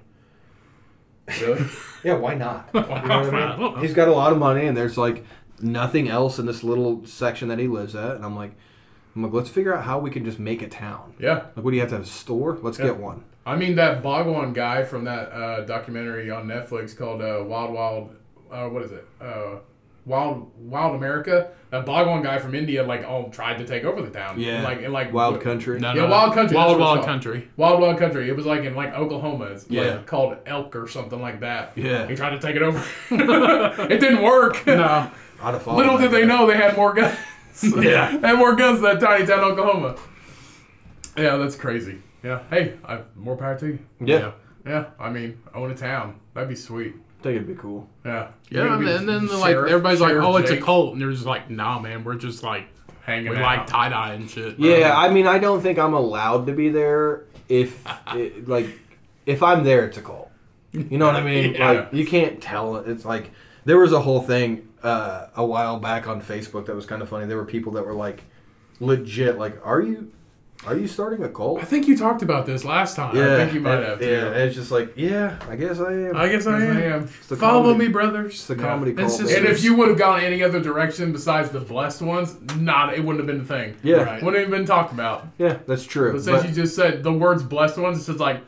Really? 1.41 1.65
Yeah, 2.03 2.15
why 2.15 2.33
not? 2.33 2.69
You 2.73 2.81
know 2.81 2.87
what 2.89 2.97
I 3.09 3.19
I 3.19 3.23
don't 3.23 3.59
know. 3.59 3.71
mean? 3.71 3.79
He's 3.81 3.93
got 3.93 4.09
a 4.09 4.11
lot 4.11 4.33
of 4.33 4.37
money, 4.37 4.65
and 4.65 4.75
there's 4.75 4.97
like 4.97 5.23
nothing 5.61 6.07
else 6.09 6.39
in 6.39 6.45
this 6.45 6.63
little 6.63 7.05
section 7.05 7.47
that 7.49 7.59
he 7.59 7.67
lives 7.67 7.95
at, 7.95 8.15
and 8.15 8.25
I'm 8.25 8.35
like, 8.35 8.53
I'm 9.15 9.23
like, 9.23 9.33
let's 9.33 9.49
figure 9.49 9.75
out 9.75 9.83
how 9.83 9.99
we 9.99 10.09
can 10.09 10.25
just 10.25 10.39
make 10.39 10.61
a 10.61 10.67
town. 10.67 11.13
yeah. 11.19 11.45
Like, 11.55 11.63
what 11.63 11.71
do 11.71 11.75
you 11.75 11.81
have 11.81 11.89
to 11.89 11.95
have 11.97 12.03
a 12.05 12.07
store? 12.07 12.57
Let's 12.61 12.79
Yeah. 12.79 12.85
get 12.85 12.97
one. 12.97 13.23
I 13.45 13.55
mean, 13.57 13.75
that 13.75 14.01
Bhagwan 14.01 14.53
guy 14.53 14.83
from 14.83 15.03
that 15.03 15.31
uh, 15.31 15.61
documentary 15.65 16.31
on 16.31 16.47
Netflix 16.47 16.97
called 16.97 17.21
uh, 17.21 17.43
Wild 17.45 17.73
Wild, 17.73 18.15
uh, 18.51 18.67
what 18.69 18.81
is 18.83 18.91
it? 18.93 19.05
Uh, 19.21 19.57
Wild 20.05 20.49
Wild 20.57 20.95
America. 20.95 21.49
That 21.69 21.85
Bhagwan 21.85 22.23
guy 22.23 22.37
from 22.39 22.55
India, 22.55 22.83
like, 22.83 23.03
oh, 23.03 23.29
tried 23.31 23.57
to 23.57 23.65
take 23.65 23.83
over 23.83 24.01
the 24.01 24.09
town. 24.09 24.39
Yeah. 24.39 24.55
And 24.55 24.63
like, 24.63 24.81
in 24.81 24.91
like 24.93 25.11
Wild 25.13 25.41
country. 25.41 25.79
No, 25.79 25.93
Yeah, 25.93 26.03
no. 26.03 26.09
Wild 26.09 26.33
Country, 26.33 26.55
Wild 26.57 26.79
Wild. 26.79 27.05
Country. 27.05 27.47
Wild 27.57 27.81
Wild 27.81 27.97
Country. 27.99 28.29
It 28.29 28.35
was 28.35 28.45
like 28.45 28.63
in 28.63 28.75
like 28.75 28.93
Oklahoma. 28.93 29.45
It's 29.45 29.63
like 29.69 29.71
Yeah. 29.71 29.97
called 30.05 30.37
Elk 30.45 30.75
or 30.75 30.87
something 30.87 31.21
like 31.21 31.39
that. 31.41 31.73
Yeah. 31.75 32.07
He 32.07 32.15
tried 32.15 32.31
to 32.31 32.39
take 32.39 32.55
it 32.55 32.61
over. 32.61 32.83
it 33.11 33.99
didn't 33.99 34.21
work. 34.23 34.65
No. 34.67 35.11
I'd 35.43 35.53
have 35.53 35.67
Little 35.67 35.97
did 35.97 36.11
they 36.11 36.21
guy. 36.21 36.27
know 36.27 36.45
they 36.47 36.57
had 36.57 36.75
more 36.75 36.93
guns. 36.93 37.17
Yeah. 37.63 38.17
they 38.17 38.27
had 38.29 38.37
more 38.37 38.55
guns 38.55 38.81
than 38.81 38.97
that 38.97 39.05
tiny 39.05 39.25
town, 39.27 39.39
Oklahoma. 39.41 39.95
Yeah, 41.17 41.35
that's 41.37 41.55
crazy. 41.55 41.97
Yeah. 42.23 42.41
Hey, 42.49 42.73
I, 42.85 43.01
more 43.15 43.35
power 43.37 43.57
to 43.59 43.67
you. 43.67 43.79
Yeah, 43.99 44.31
Yeah, 44.65 44.85
I 44.99 45.09
mean, 45.09 45.37
own 45.53 45.69
a 45.71 45.75
town. 45.75 46.19
That'd 46.33 46.49
be 46.49 46.55
sweet. 46.55 46.95
I 47.19 47.23
think 47.23 47.35
it'd 47.35 47.47
be 47.47 47.55
cool. 47.55 47.87
Yeah. 48.05 48.29
Yeah, 48.49 48.61
and, 48.61 48.69
gonna 48.83 48.95
and 48.97 49.07
then 49.09 49.27
the 49.27 49.37
like 49.37 49.51
sheriff- 49.51 49.71
everybody's 49.71 50.01
like, 50.01 50.11
Sheriff 50.11 50.25
"Oh, 50.25 50.37
it's 50.37 50.51
a 50.51 50.57
cult," 50.59 50.93
and 50.93 51.01
they're 51.01 51.11
just 51.11 51.25
like, 51.25 51.49
"Nah, 51.49 51.79
man, 51.79 52.03
we're 52.03 52.15
just 52.15 52.43
like 52.43 52.67
hanging 53.01 53.29
we 53.29 53.37
out. 53.37 53.43
like 53.43 53.67
tie 53.67 53.89
dye 53.89 54.13
and 54.13 54.29
shit." 54.29 54.57
Yeah, 54.59 54.89
uh-huh. 54.89 55.05
I 55.07 55.09
mean, 55.09 55.27
I 55.27 55.37
don't 55.37 55.61
think 55.61 55.77
I'm 55.79 55.93
allowed 55.93 56.47
to 56.47 56.53
be 56.53 56.69
there 56.69 57.23
if, 57.47 57.81
it, 58.15 58.47
like, 58.47 58.67
if 59.25 59.41
I'm 59.43 59.63
there, 59.63 59.85
it's 59.85 59.97
a 59.97 60.01
cult. 60.01 60.31
You 60.71 60.97
know 60.97 61.05
what 61.05 61.15
I 61.15 61.23
mean? 61.23 61.53
Yeah. 61.53 61.71
Like, 61.71 61.93
you 61.93 62.05
can't 62.05 62.41
tell. 62.41 62.77
It's 62.77 63.05
like 63.05 63.29
there 63.63 63.77
was 63.77 63.93
a 63.93 64.01
whole 64.01 64.21
thing 64.21 64.67
uh, 64.83 65.27
a 65.35 65.45
while 65.45 65.79
back 65.79 66.07
on 66.07 66.21
Facebook 66.21 66.65
that 66.67 66.75
was 66.75 66.85
kind 66.85 67.01
of 67.01 67.09
funny. 67.09 67.25
There 67.25 67.37
were 67.37 67.45
people 67.45 67.71
that 67.73 67.85
were 67.85 67.93
like, 67.93 68.23
legit, 68.79 69.37
like, 69.37 69.65
are 69.65 69.81
you, 69.81 70.11
are 70.65 70.77
you 70.77 70.87
starting 70.87 71.23
a 71.23 71.29
cult? 71.29 71.61
I 71.61 71.65
think 71.65 71.87
you 71.87 71.97
talked 71.97 72.21
about 72.21 72.45
this 72.45 72.63
last 72.65 72.95
time. 72.95 73.15
Yeah, 73.15 73.33
I 73.33 73.37
think 73.37 73.53
you 73.53 73.59
might 73.61 73.83
have, 73.83 73.99
too. 73.99 74.05
Yeah, 74.05 74.27
and 74.27 74.35
it's 74.37 74.55
just 74.55 74.71
like, 74.71 74.93
yeah, 74.95 75.37
I 75.49 75.55
guess 75.55 75.79
I 75.79 75.91
am. 75.91 76.15
I 76.17 76.27
guess 76.29 76.45
I 76.47 76.61
am. 76.61 76.77
I 76.77 76.81
am. 76.83 77.01
The 77.27 77.35
Follow 77.35 77.63
comedy- 77.63 77.79
me, 77.79 77.85
It's 77.85 77.93
brothers. 77.93 78.47
the 78.47 78.55
Yeah. 78.55 78.61
comedy 78.61 78.91
It's 78.91 79.17
cult. 79.17 79.31
And 79.31 79.45
if 79.45 79.63
you 79.63 79.75
would 79.75 79.89
have 79.89 79.97
gone 79.97 80.21
any 80.21 80.41
other 80.43 80.59
direction 80.61 81.11
besides 81.11 81.49
the 81.49 81.59
blessed 81.59 82.01
ones, 82.01 82.35
not 82.57 82.93
it 82.93 82.99
wouldn't 83.03 83.19
have 83.19 83.27
been 83.27 83.39
the 83.39 83.45
thing. 83.53 83.75
Yeah. 83.83 84.03
Right. 84.03 84.23
Wouldn't 84.23 84.39
have 84.41 84.47
even 84.49 84.59
been 84.61 84.67
talked 84.67 84.93
about. 84.93 85.27
yeah, 85.37 85.57
that's 85.67 85.85
true. 85.85 86.13
But 86.13 86.23
since 86.23 86.41
But- 86.41 86.49
you 86.49 86.55
just 86.55 86.75
said 86.75 87.03
the 87.03 87.11
words 87.13 87.43
blessed 87.43 87.77
ones, 87.77 87.97
it's 87.97 88.07
just 88.07 88.19
like 88.19 88.41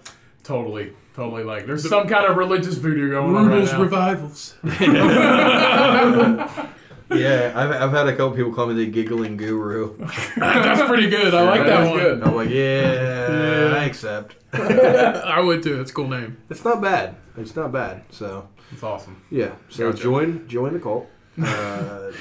totally, 0.44 0.94
totally 1.16 1.44
like 1.44 1.66
there's 1.66 1.88
some 1.88 2.08
kind 2.08 2.26
of 2.26 2.38
religious 2.38 2.76
voodoo 2.76 3.12
going 3.12 3.36
on 3.36 3.48
right 3.48 3.54
Rudol's 3.54 3.72
now. 3.74 3.82
revivals. 3.82 4.56
Yeah, 7.08 7.52
I've, 7.56 7.70
I've 7.72 7.92
had 7.92 8.08
a 8.08 8.16
couple 8.16 8.32
people 8.32 8.52
call 8.52 8.66
me 8.66 8.74
the 8.74 8.88
giggling 8.88 9.38
guru. 9.38 9.96
That's 10.38 10.82
pretty 10.90 11.08
good. 11.08 11.36
I 11.36 11.44
like 11.44 11.64
that 11.68 11.88
one. 11.88 12.00
good. 12.00 12.24
I'm 12.24 12.36
like, 12.36 12.50
yeah, 12.50 13.70
Yeah. 13.70 13.76
I 13.78 13.84
accept. 13.86 14.38
I 14.54 15.40
would 15.40 15.62
too. 15.62 15.78
That's 15.78 15.92
a 15.92 15.94
cool 15.94 16.08
name. 16.08 16.38
It's 16.50 16.66
not 16.66 16.82
bad. 16.82 17.16
It's 17.38 17.56
not 17.56 17.72
bad. 17.72 18.02
So 18.10 18.50
It's 18.72 18.82
awesome. 18.82 19.22
yeah. 19.30 19.52
So 19.70 19.92
Gotcha. 19.92 20.02
join 20.04 20.48
join 20.48 20.74
the 20.74 20.80
cult. 20.80 21.08
Uh, 21.42 22.12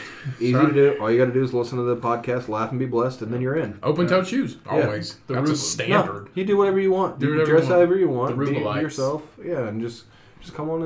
easy 0.41 0.53
Sorry. 0.53 0.67
to 0.67 0.73
do. 0.73 0.99
All 1.01 1.11
you 1.11 1.19
got 1.19 1.27
to 1.27 1.33
do 1.33 1.43
is 1.43 1.53
listen 1.55 1.79
to 1.79 1.85
the 1.85 1.97
podcast, 1.97 2.49
laugh 2.49 2.71
and 2.71 2.79
be 2.79 2.87
blessed, 2.87 3.23
and 3.23 3.33
then 3.33 3.41
you're 3.41 3.57
in. 3.57 3.79
Open 3.83 4.07
toed 4.07 4.27
shoes, 4.27 4.57
always. 4.69 5.17
The 5.27 5.35
That's 5.35 5.51
a 5.51 5.57
standard. 5.57 6.25
No, 6.25 6.31
you 6.35 6.45
do 6.45 6.57
whatever 6.57 6.81
you 6.81 6.91
want. 6.91 7.19
Do 7.19 7.27
you 7.27 7.33
whatever 7.33 7.51
dress 7.51 7.65
you 7.65 7.69
want. 7.71 7.77
however 7.79 7.97
you 7.99 8.09
want. 8.09 8.37
The 8.39 8.45
be, 8.45 8.51
be 8.53 8.61
Rubelites. 8.61 8.83
yourself. 8.83 9.23
Yeah, 9.45 9.69
and 9.69 9.81
just 9.81 10.05
just 10.41 10.55
come 10.55 10.69
on 10.71 10.83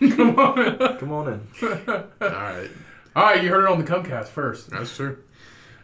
in. 0.00 0.10
Come 0.16 0.38
on. 0.38 0.98
Come 0.98 1.12
on 1.12 1.28
in. 1.32 1.40
All 1.88 2.28
right. 2.28 2.70
All 3.14 3.22
right, 3.24 3.42
you 3.42 3.48
heard 3.50 3.64
it 3.64 3.70
on 3.70 3.78
the 3.78 3.90
Cummcast 3.90 4.28
first. 4.28 4.70
That's 4.70 4.94
true. 4.96 5.18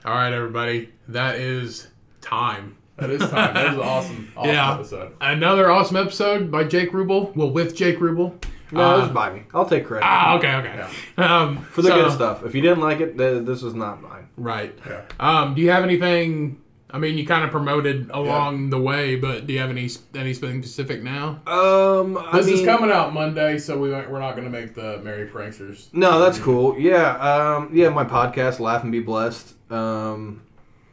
All 0.04 0.14
right, 0.14 0.32
everybody. 0.32 0.90
That 1.08 1.36
is 1.36 1.88
time. 2.20 2.76
That 2.96 3.10
is 3.10 3.20
time. 3.20 3.54
That 3.54 3.66
is 3.68 3.74
an 3.74 3.80
awesome, 3.80 4.32
awesome 4.36 4.50
Yeah. 4.54 4.74
episode. 4.74 5.12
Another 5.20 5.70
awesome 5.70 5.96
episode 5.96 6.50
by 6.50 6.64
Jake 6.64 6.92
Ruble. 6.92 7.32
Well, 7.36 7.50
with 7.50 7.76
Jake 7.76 8.00
Ruble. 8.00 8.38
No, 8.72 8.80
Uh, 8.80 8.96
this 8.98 9.06
is 9.08 9.12
by 9.14 9.32
me. 9.32 9.42
I'll 9.54 9.64
take 9.66 9.86
credit 9.86 10.04
Ah, 10.06 10.36
okay, 10.36 10.54
okay. 10.56 10.84
Um, 11.16 11.58
for 11.72 11.82
the 11.82 11.88
so- 11.88 12.02
good 12.04 12.12
stuff. 12.12 12.44
If 12.44 12.54
you 12.54 12.60
didn't 12.60 12.80
like 12.80 13.00
it, 13.00 13.16
th- 13.16 13.44
this 13.44 13.62
is 13.62 13.74
not 13.74 14.02
mine. 14.02 14.28
Right. 14.36 14.76
Yeah. 14.86 15.00
Um, 15.18 15.54
do 15.54 15.62
you 15.62 15.70
have 15.70 15.82
anything? 15.84 16.60
I 16.90 16.96
mean, 16.98 17.18
you 17.18 17.26
kind 17.26 17.44
of 17.44 17.50
promoted 17.50 18.10
along 18.14 18.70
the 18.70 18.78
way, 18.80 19.16
but 19.16 19.46
do 19.46 19.52
you 19.52 19.58
have 19.58 19.68
any 19.68 19.90
anything 20.14 20.62
specific 20.62 21.02
now? 21.02 21.40
Um, 21.46 22.16
I 22.16 22.38
This 22.38 22.46
is 22.48 22.64
coming 22.64 22.90
out 22.90 23.12
Monday, 23.12 23.58
so 23.58 23.78
we 23.78 23.90
we're 23.90 24.20
not 24.20 24.32
going 24.36 24.44
to 24.44 24.50
make 24.50 24.74
the 24.74 24.98
Merry 25.04 25.26
Pranksters. 25.28 25.88
No, 25.92 26.18
that's 26.18 26.38
cool. 26.38 26.78
Yeah, 26.78 27.10
um, 27.18 27.70
yeah. 27.74 27.90
My 27.90 28.04
podcast, 28.04 28.58
Laugh 28.58 28.82
and 28.84 28.92
Be 28.92 29.00
Blessed. 29.00 29.54
Um, 29.70 30.40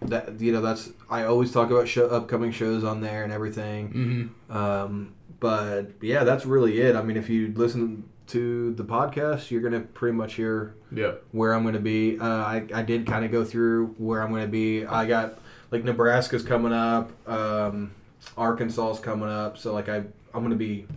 that 0.02 0.40
you 0.40 0.52
know, 0.52 0.62
that's 0.62 0.90
I 1.10 1.24
always 1.26 1.52
talk 1.52 1.70
about 1.72 1.88
show, 1.88 2.08
upcoming 2.08 2.52
shows 2.52 2.84
on 2.84 3.02
there 3.02 3.24
and 3.24 3.32
everything. 3.34 4.30
Mm-hmm. 4.50 4.58
Um, 4.58 5.14
but 5.40 5.92
yeah, 6.02 6.24
that's 6.24 6.46
really 6.46 6.80
it. 6.82 6.96
I 6.96 7.02
mean, 7.02 7.18
if 7.18 7.30
you 7.30 7.54
listen 7.56 8.10
to 8.28 8.74
the 8.74 8.84
podcast, 8.84 9.52
you're 9.52 9.62
gonna 9.62 9.82
pretty 9.82 10.16
much 10.18 10.34
hear 10.36 10.76
Yep. 10.92 11.24
where 11.32 11.54
I'm 11.54 11.64
gonna 11.64 11.80
be. 11.80 12.18
Uh, 12.20 12.26
I 12.28 12.66
I 12.74 12.82
did 12.82 13.06
kind 13.06 13.24
of 13.26 13.32
go 13.32 13.44
through 13.46 13.96
where 13.98 14.22
I'm 14.24 14.32
gonna 14.32 14.48
be. 14.48 14.86
I 14.86 15.06
got 15.06 15.40
like 15.72 15.84
Nebraska's 15.84 16.44
coming 16.44 16.74
up. 16.74 17.12
Um, 17.30 17.92
Arkansas's 18.38 19.00
coming 19.00 19.30
up. 19.30 19.58
So 19.58 19.74
like 19.74 19.90
I 19.90 19.98
I'm 20.34 20.44
gonna 20.44 20.56
be 20.56 20.88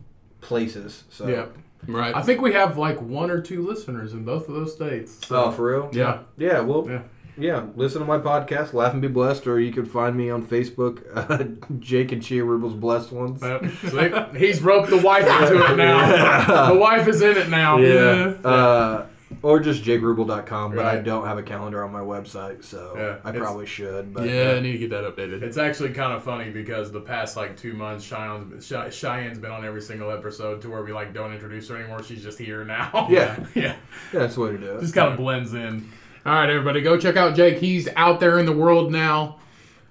places. 0.40 1.04
So 1.10 1.26
Yep. 1.28 1.56
Right. 1.86 2.14
I 2.14 2.22
think 2.22 2.40
we 2.40 2.52
have 2.54 2.76
like 2.76 3.00
one 3.00 3.30
or 3.30 3.40
two 3.40 3.64
listeners 3.66 4.12
in 4.12 4.24
both 4.24 4.48
of 4.48 4.54
those 4.54 4.72
states. 4.74 5.26
So. 5.26 5.44
Oh, 5.44 5.50
for 5.52 5.70
real? 5.70 5.90
yeah. 5.92 6.20
Yeah, 6.36 6.60
well, 6.60 6.86
Yeah. 6.88 7.02
Yeah. 7.38 7.66
Listen 7.76 8.00
to 8.00 8.06
my 8.06 8.18
podcast, 8.18 8.72
Laugh 8.72 8.92
and 8.92 9.02
Be 9.02 9.08
Blessed, 9.08 9.46
or 9.46 9.60
you 9.60 9.72
can 9.72 9.84
find 9.86 10.16
me 10.16 10.30
on 10.30 10.44
Facebook, 10.46 11.02
uh, 11.14 11.44
Jake 11.78 12.12
and 12.12 12.22
Chia 12.22 12.44
Ruble's 12.44 12.74
Blessed 12.74 13.12
Ones. 13.12 13.40
Yep. 13.42 14.32
See? 14.32 14.38
He's 14.38 14.60
roped 14.62 14.90
the 14.90 14.98
wife 14.98 15.26
into 15.26 15.64
it 15.72 15.76
now. 15.76 16.10
Yeah. 16.10 16.68
The 16.72 16.78
wife 16.78 17.06
is 17.08 17.22
in 17.22 17.36
it 17.36 17.48
now. 17.48 17.78
Yeah. 17.78 18.34
Uh, 18.44 19.06
or 19.42 19.60
just 19.60 19.84
jakeruble.com, 19.84 20.74
but 20.74 20.86
I 20.86 20.96
don't 20.96 21.26
have 21.26 21.36
a 21.38 21.42
calendar 21.42 21.84
on 21.84 21.92
my 21.92 22.00
website, 22.00 22.64
so 22.64 22.94
Yeah, 22.96 23.16
I 23.22 23.28
it's- 23.28 23.36
probably 23.40 23.66
should. 23.66 24.12
But 24.14 24.28
yeah, 24.28 24.54
I 24.56 24.60
need 24.60 24.72
to 24.72 24.78
get 24.78 24.90
that 24.90 25.04
updated. 25.04 25.42
It's 25.42 25.58
actually 25.58 25.90
kind 25.90 26.14
of 26.14 26.24
funny 26.24 26.50
because 26.50 26.90
the 26.90 27.02
past 27.02 27.36
like 27.36 27.54
two 27.56 27.74
months, 27.74 28.04
Cheyenne's, 28.04 28.66
Cheyenne's 28.66 29.38
been 29.38 29.50
on 29.50 29.64
every 29.66 29.82
single 29.82 30.10
episode 30.10 30.62
to 30.62 30.70
where 30.70 30.82
we 30.82 30.92
like 30.94 31.12
don't 31.12 31.32
introduce 31.32 31.68
her 31.68 31.76
anymore. 31.76 32.02
She's 32.02 32.22
just 32.22 32.38
here 32.38 32.64
now. 32.64 33.06
Yeah. 33.10 33.38
yeah. 33.54 33.62
yeah, 33.62 33.76
that's 34.12 34.34
the 34.36 34.40
way 34.40 34.50
to 34.52 34.58
do 34.58 34.76
it. 34.76 34.80
Just 34.80 34.94
kind 34.94 35.10
of 35.12 35.16
blends 35.18 35.52
in. 35.54 35.88
All 36.28 36.34
right, 36.34 36.50
everybody, 36.50 36.82
go 36.82 36.98
check 36.98 37.16
out 37.16 37.34
Jake. 37.34 37.56
He's 37.56 37.88
out 37.96 38.20
there 38.20 38.38
in 38.38 38.44
the 38.44 38.52
world 38.52 38.92
now, 38.92 39.38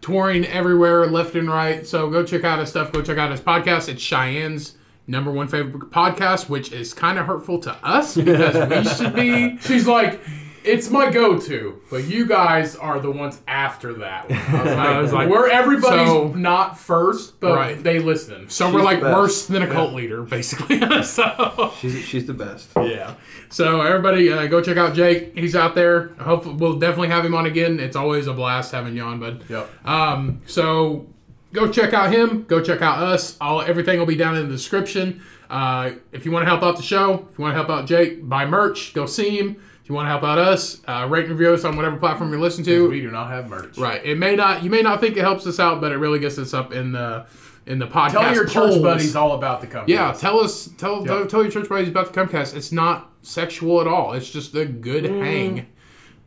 touring 0.01 0.45
everywhere, 0.45 1.07
left 1.07 1.33
and 1.33 1.49
right. 1.49 1.83
So 1.83 2.11
go 2.11 2.23
check 2.23 2.43
out 2.43 2.59
his 2.59 2.69
stuff. 2.69 2.91
Go 2.91 3.01
check 3.01 3.17
out 3.17 3.31
his 3.31 3.41
podcast. 3.41 3.89
It's 3.89 4.03
Cheyenne's 4.03 4.75
number 5.07 5.31
one 5.31 5.47
favorite 5.47 5.89
podcast, 5.89 6.47
which 6.47 6.71
is 6.71 6.93
kind 6.93 7.17
of 7.17 7.25
hurtful 7.25 7.57
to 7.61 7.71
us 7.83 8.15
because 8.15 8.69
we 8.69 8.83
should 8.87 9.15
be. 9.15 9.57
She's 9.61 9.87
like, 9.87 10.21
it's 10.67 10.89
my 10.89 11.09
go-to, 11.09 11.81
but 11.89 12.03
you 12.05 12.25
guys 12.25 12.75
are 12.75 12.99
the 12.99 13.09
ones 13.11 13.39
after 13.47 13.93
that. 13.95 14.29
One. 14.29 14.39
I 14.49 14.61
was 14.61 14.65
like, 14.75 14.77
I 14.77 15.01
was 15.01 15.13
like, 15.13 15.29
we're 15.29 15.47
everybody's 15.49 16.07
so- 16.07 16.33
not 16.33 16.77
first, 16.77 17.39
but 17.39 17.55
Right. 17.55 17.81
they 17.83 17.99
listen. 17.99 18.49
So 18.49 18.65
She's 18.67 18.75
we're 18.75 18.83
like 18.83 19.01
best. 19.01 19.15
worse 19.15 19.45
than 19.47 19.61
a 19.63 19.67
cult 19.67 19.93
leader, 19.93 20.21
basically. 20.23 20.79
so 21.03 21.73
She's, 21.79 22.03
she's 22.03 22.25
the 22.27 22.33
best. 22.33 22.69
yeah. 22.75 23.15
So 23.49 23.81
everybody, 23.81 24.31
uh, 24.31 24.47
go 24.47 24.61
check 24.61 24.77
out 24.77 24.93
Jake. 24.93 25.37
He's 25.37 25.55
out 25.55 25.73
there. 25.73 26.09
Hopefully, 26.19 26.55
we'll 26.55 26.77
definitely 26.79 27.07
have 27.09 27.23
him 27.25 27.33
on 27.33 27.45
again. 27.45 27.79
It's 27.79 27.95
always 27.95 28.27
a 28.27 28.33
blast 28.33 28.73
having 28.73 28.95
you 28.95 29.03
on, 29.03 29.19
bud. 29.19 29.45
Yep. 29.49 29.69
Um, 29.87 30.41
so 30.45 31.07
go 31.53 31.71
check 31.71 31.93
out 31.93 32.11
him. 32.13 32.43
Go 32.43 32.61
check 32.61 32.81
out 32.81 33.01
us. 33.01 33.37
All 33.39 33.61
everything 33.61 33.99
will 33.99 34.05
be 34.05 34.17
down 34.17 34.35
in 34.35 34.47
the 34.47 34.51
description. 34.53 35.21
Uh, 35.49 35.91
if 36.11 36.25
you 36.25 36.31
want 36.31 36.43
to 36.43 36.49
help 36.49 36.61
out 36.61 36.75
the 36.75 36.83
show, 36.83 37.25
if 37.31 37.37
you 37.39 37.41
want 37.41 37.53
to 37.53 37.55
help 37.55 37.69
out 37.69 37.85
Jake, 37.87 38.27
buy 38.27 38.45
merch. 38.45 38.93
Go 38.93 39.05
see 39.05 39.37
him. 39.39 39.61
If 39.87 39.91
you 39.91 39.95
want 39.95 40.07
to 40.07 40.09
help 40.09 40.23
out 40.25 40.37
us, 40.37 40.81
uh, 40.85 41.07
rate 41.09 41.27
and 41.29 41.31
review 41.39 41.53
us 41.53 41.63
on 41.63 41.77
whatever 41.77 41.95
platform 41.95 42.29
you're 42.29 42.41
listening 42.41 42.65
to. 42.65 42.89
We 42.89 42.99
do 42.99 43.09
not 43.09 43.29
have 43.29 43.49
merch. 43.49 43.77
Right. 43.77 44.05
It 44.05 44.17
may 44.17 44.35
not. 44.35 44.61
You 44.61 44.69
may 44.69 44.81
not 44.81 44.99
think 44.99 45.15
it 45.15 45.21
helps 45.21 45.47
us 45.47 45.61
out, 45.61 45.79
but 45.79 45.93
it 45.93 45.95
really 45.95 46.19
gets 46.19 46.37
us 46.37 46.53
up 46.53 46.73
in 46.73 46.91
the 46.91 47.25
in 47.67 47.79
the 47.79 47.87
podcast. 47.87 48.11
Tell 48.11 48.35
your 48.35 48.47
polls. 48.49 48.73
church 48.73 48.83
buddies 48.83 49.15
all 49.15 49.31
about 49.31 49.61
the 49.61 49.67
company. 49.67 49.93
Yeah, 49.93 50.11
tell 50.11 50.41
us, 50.41 50.67
tell, 50.77 51.05
tell 51.05 51.25
tell 51.25 51.41
your 51.41 51.49
church 51.53 51.69
buddies 51.69 51.87
about 51.87 52.11
the 52.11 52.19
Cummcast. 52.19 52.53
It's 52.53 52.73
not 52.73 53.13
sexual 53.21 53.79
at 53.79 53.87
all. 53.87 54.11
It's 54.11 54.29
just 54.29 54.53
a 54.55 54.65
good 54.65 55.05
hang. 55.05 55.67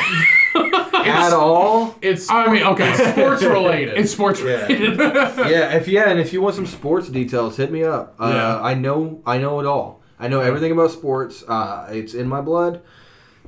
At 0.92 1.32
all? 1.32 1.94
It's 2.02 2.28
I 2.28 2.52
mean, 2.52 2.64
okay, 2.64 2.92
sports 3.12 3.44
related. 3.44 3.96
it's 3.96 4.10
sports 4.10 4.40
Yeah. 4.40 4.66
related. 4.66 4.98
yeah, 4.98 5.76
if 5.76 5.86
yeah, 5.86 6.10
and 6.10 6.18
if 6.18 6.32
you 6.32 6.42
want 6.42 6.56
some 6.56 6.66
sports 6.66 7.08
details, 7.08 7.56
hit 7.56 7.70
me 7.70 7.84
up. 7.84 8.16
Uh, 8.18 8.30
Yeah. 8.34 8.60
I 8.60 8.74
know, 8.74 9.22
I 9.24 9.38
know 9.38 9.60
it 9.60 9.66
all. 9.66 10.02
I 10.18 10.26
know 10.26 10.40
everything 10.40 10.72
about 10.72 10.90
sports. 10.90 11.44
Uh, 11.46 11.88
it's 11.92 12.12
in 12.14 12.28
my 12.28 12.40
blood. 12.40 12.82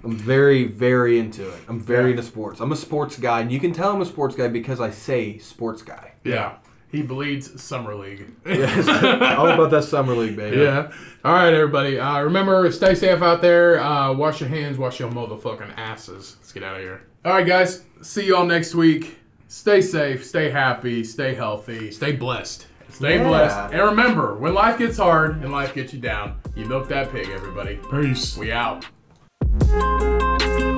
I'm 0.04 0.16
very, 0.16 0.64
very 0.64 1.18
into 1.18 1.48
it. 1.48 1.60
I'm 1.68 1.78
very 1.80 2.04
Yeah. 2.06 2.10
into 2.16 2.22
sports. 2.22 2.60
I'm 2.60 2.72
a 2.72 2.76
sports 2.76 3.18
guy, 3.18 3.40
and 3.40 3.52
you 3.52 3.60
can 3.60 3.72
tell 3.72 3.92
I'm 3.92 4.00
a 4.00 4.04
sports 4.06 4.34
guy 4.34 4.48
because 4.48 4.80
I 4.80 4.90
say 4.90 5.38
sports 5.38 5.82
guy. 5.82 6.12
yeah. 6.24 6.56
He 6.90 7.00
bleeds 7.00 7.58
summer 7.62 7.94
league. 7.94 8.26
Yes, 8.44 8.86
all 9.38 9.48
about 9.48 9.70
that 9.70 9.84
summer 9.84 10.12
league, 10.14 10.36
baby. 10.36 10.58
Yeah. 10.58 10.92
All 11.24 11.32
right, 11.32 11.54
everybody. 11.54 11.98
Uh, 11.98 12.20
remember, 12.20 12.70
stay 12.70 12.94
safe 12.94 13.22
out 13.22 13.40
there. 13.40 13.80
Uh, 13.80 14.12
wash 14.12 14.40
your 14.40 14.50
hands. 14.50 14.76
Wash 14.76 15.00
your 15.00 15.10
motherfucking 15.10 15.72
asses. 15.78 16.36
Let's 16.38 16.52
get 16.52 16.62
out 16.62 16.76
of 16.76 16.82
here. 16.82 17.00
All 17.24 17.32
right, 17.32 17.46
guys. 17.46 17.84
See 18.02 18.26
you 18.26 18.36
all 18.36 18.44
next 18.44 18.74
week. 18.74 19.16
Stay 19.48 19.80
safe. 19.80 20.22
Stay 20.22 20.50
happy. 20.50 21.02
Stay 21.02 21.34
healthy. 21.34 21.90
Stay 21.92 22.12
blessed. 22.12 22.66
Stay 22.90 23.16
Yeah. 23.16 23.26
blessed. 23.26 23.72
And 23.72 23.82
remember, 23.82 24.34
when 24.34 24.52
life 24.52 24.76
gets 24.76 24.98
hard 24.98 25.42
and 25.42 25.50
life 25.50 25.72
gets 25.74 25.94
you 25.94 25.98
down, 26.00 26.34
you 26.54 26.66
milk 26.66 26.88
that 26.88 27.10
pig, 27.10 27.30
everybody. 27.34 27.78
Peace. 27.90 28.36
We 28.36 28.52
out. 28.52 28.84
Thank 29.60 30.60
you. 30.60 30.71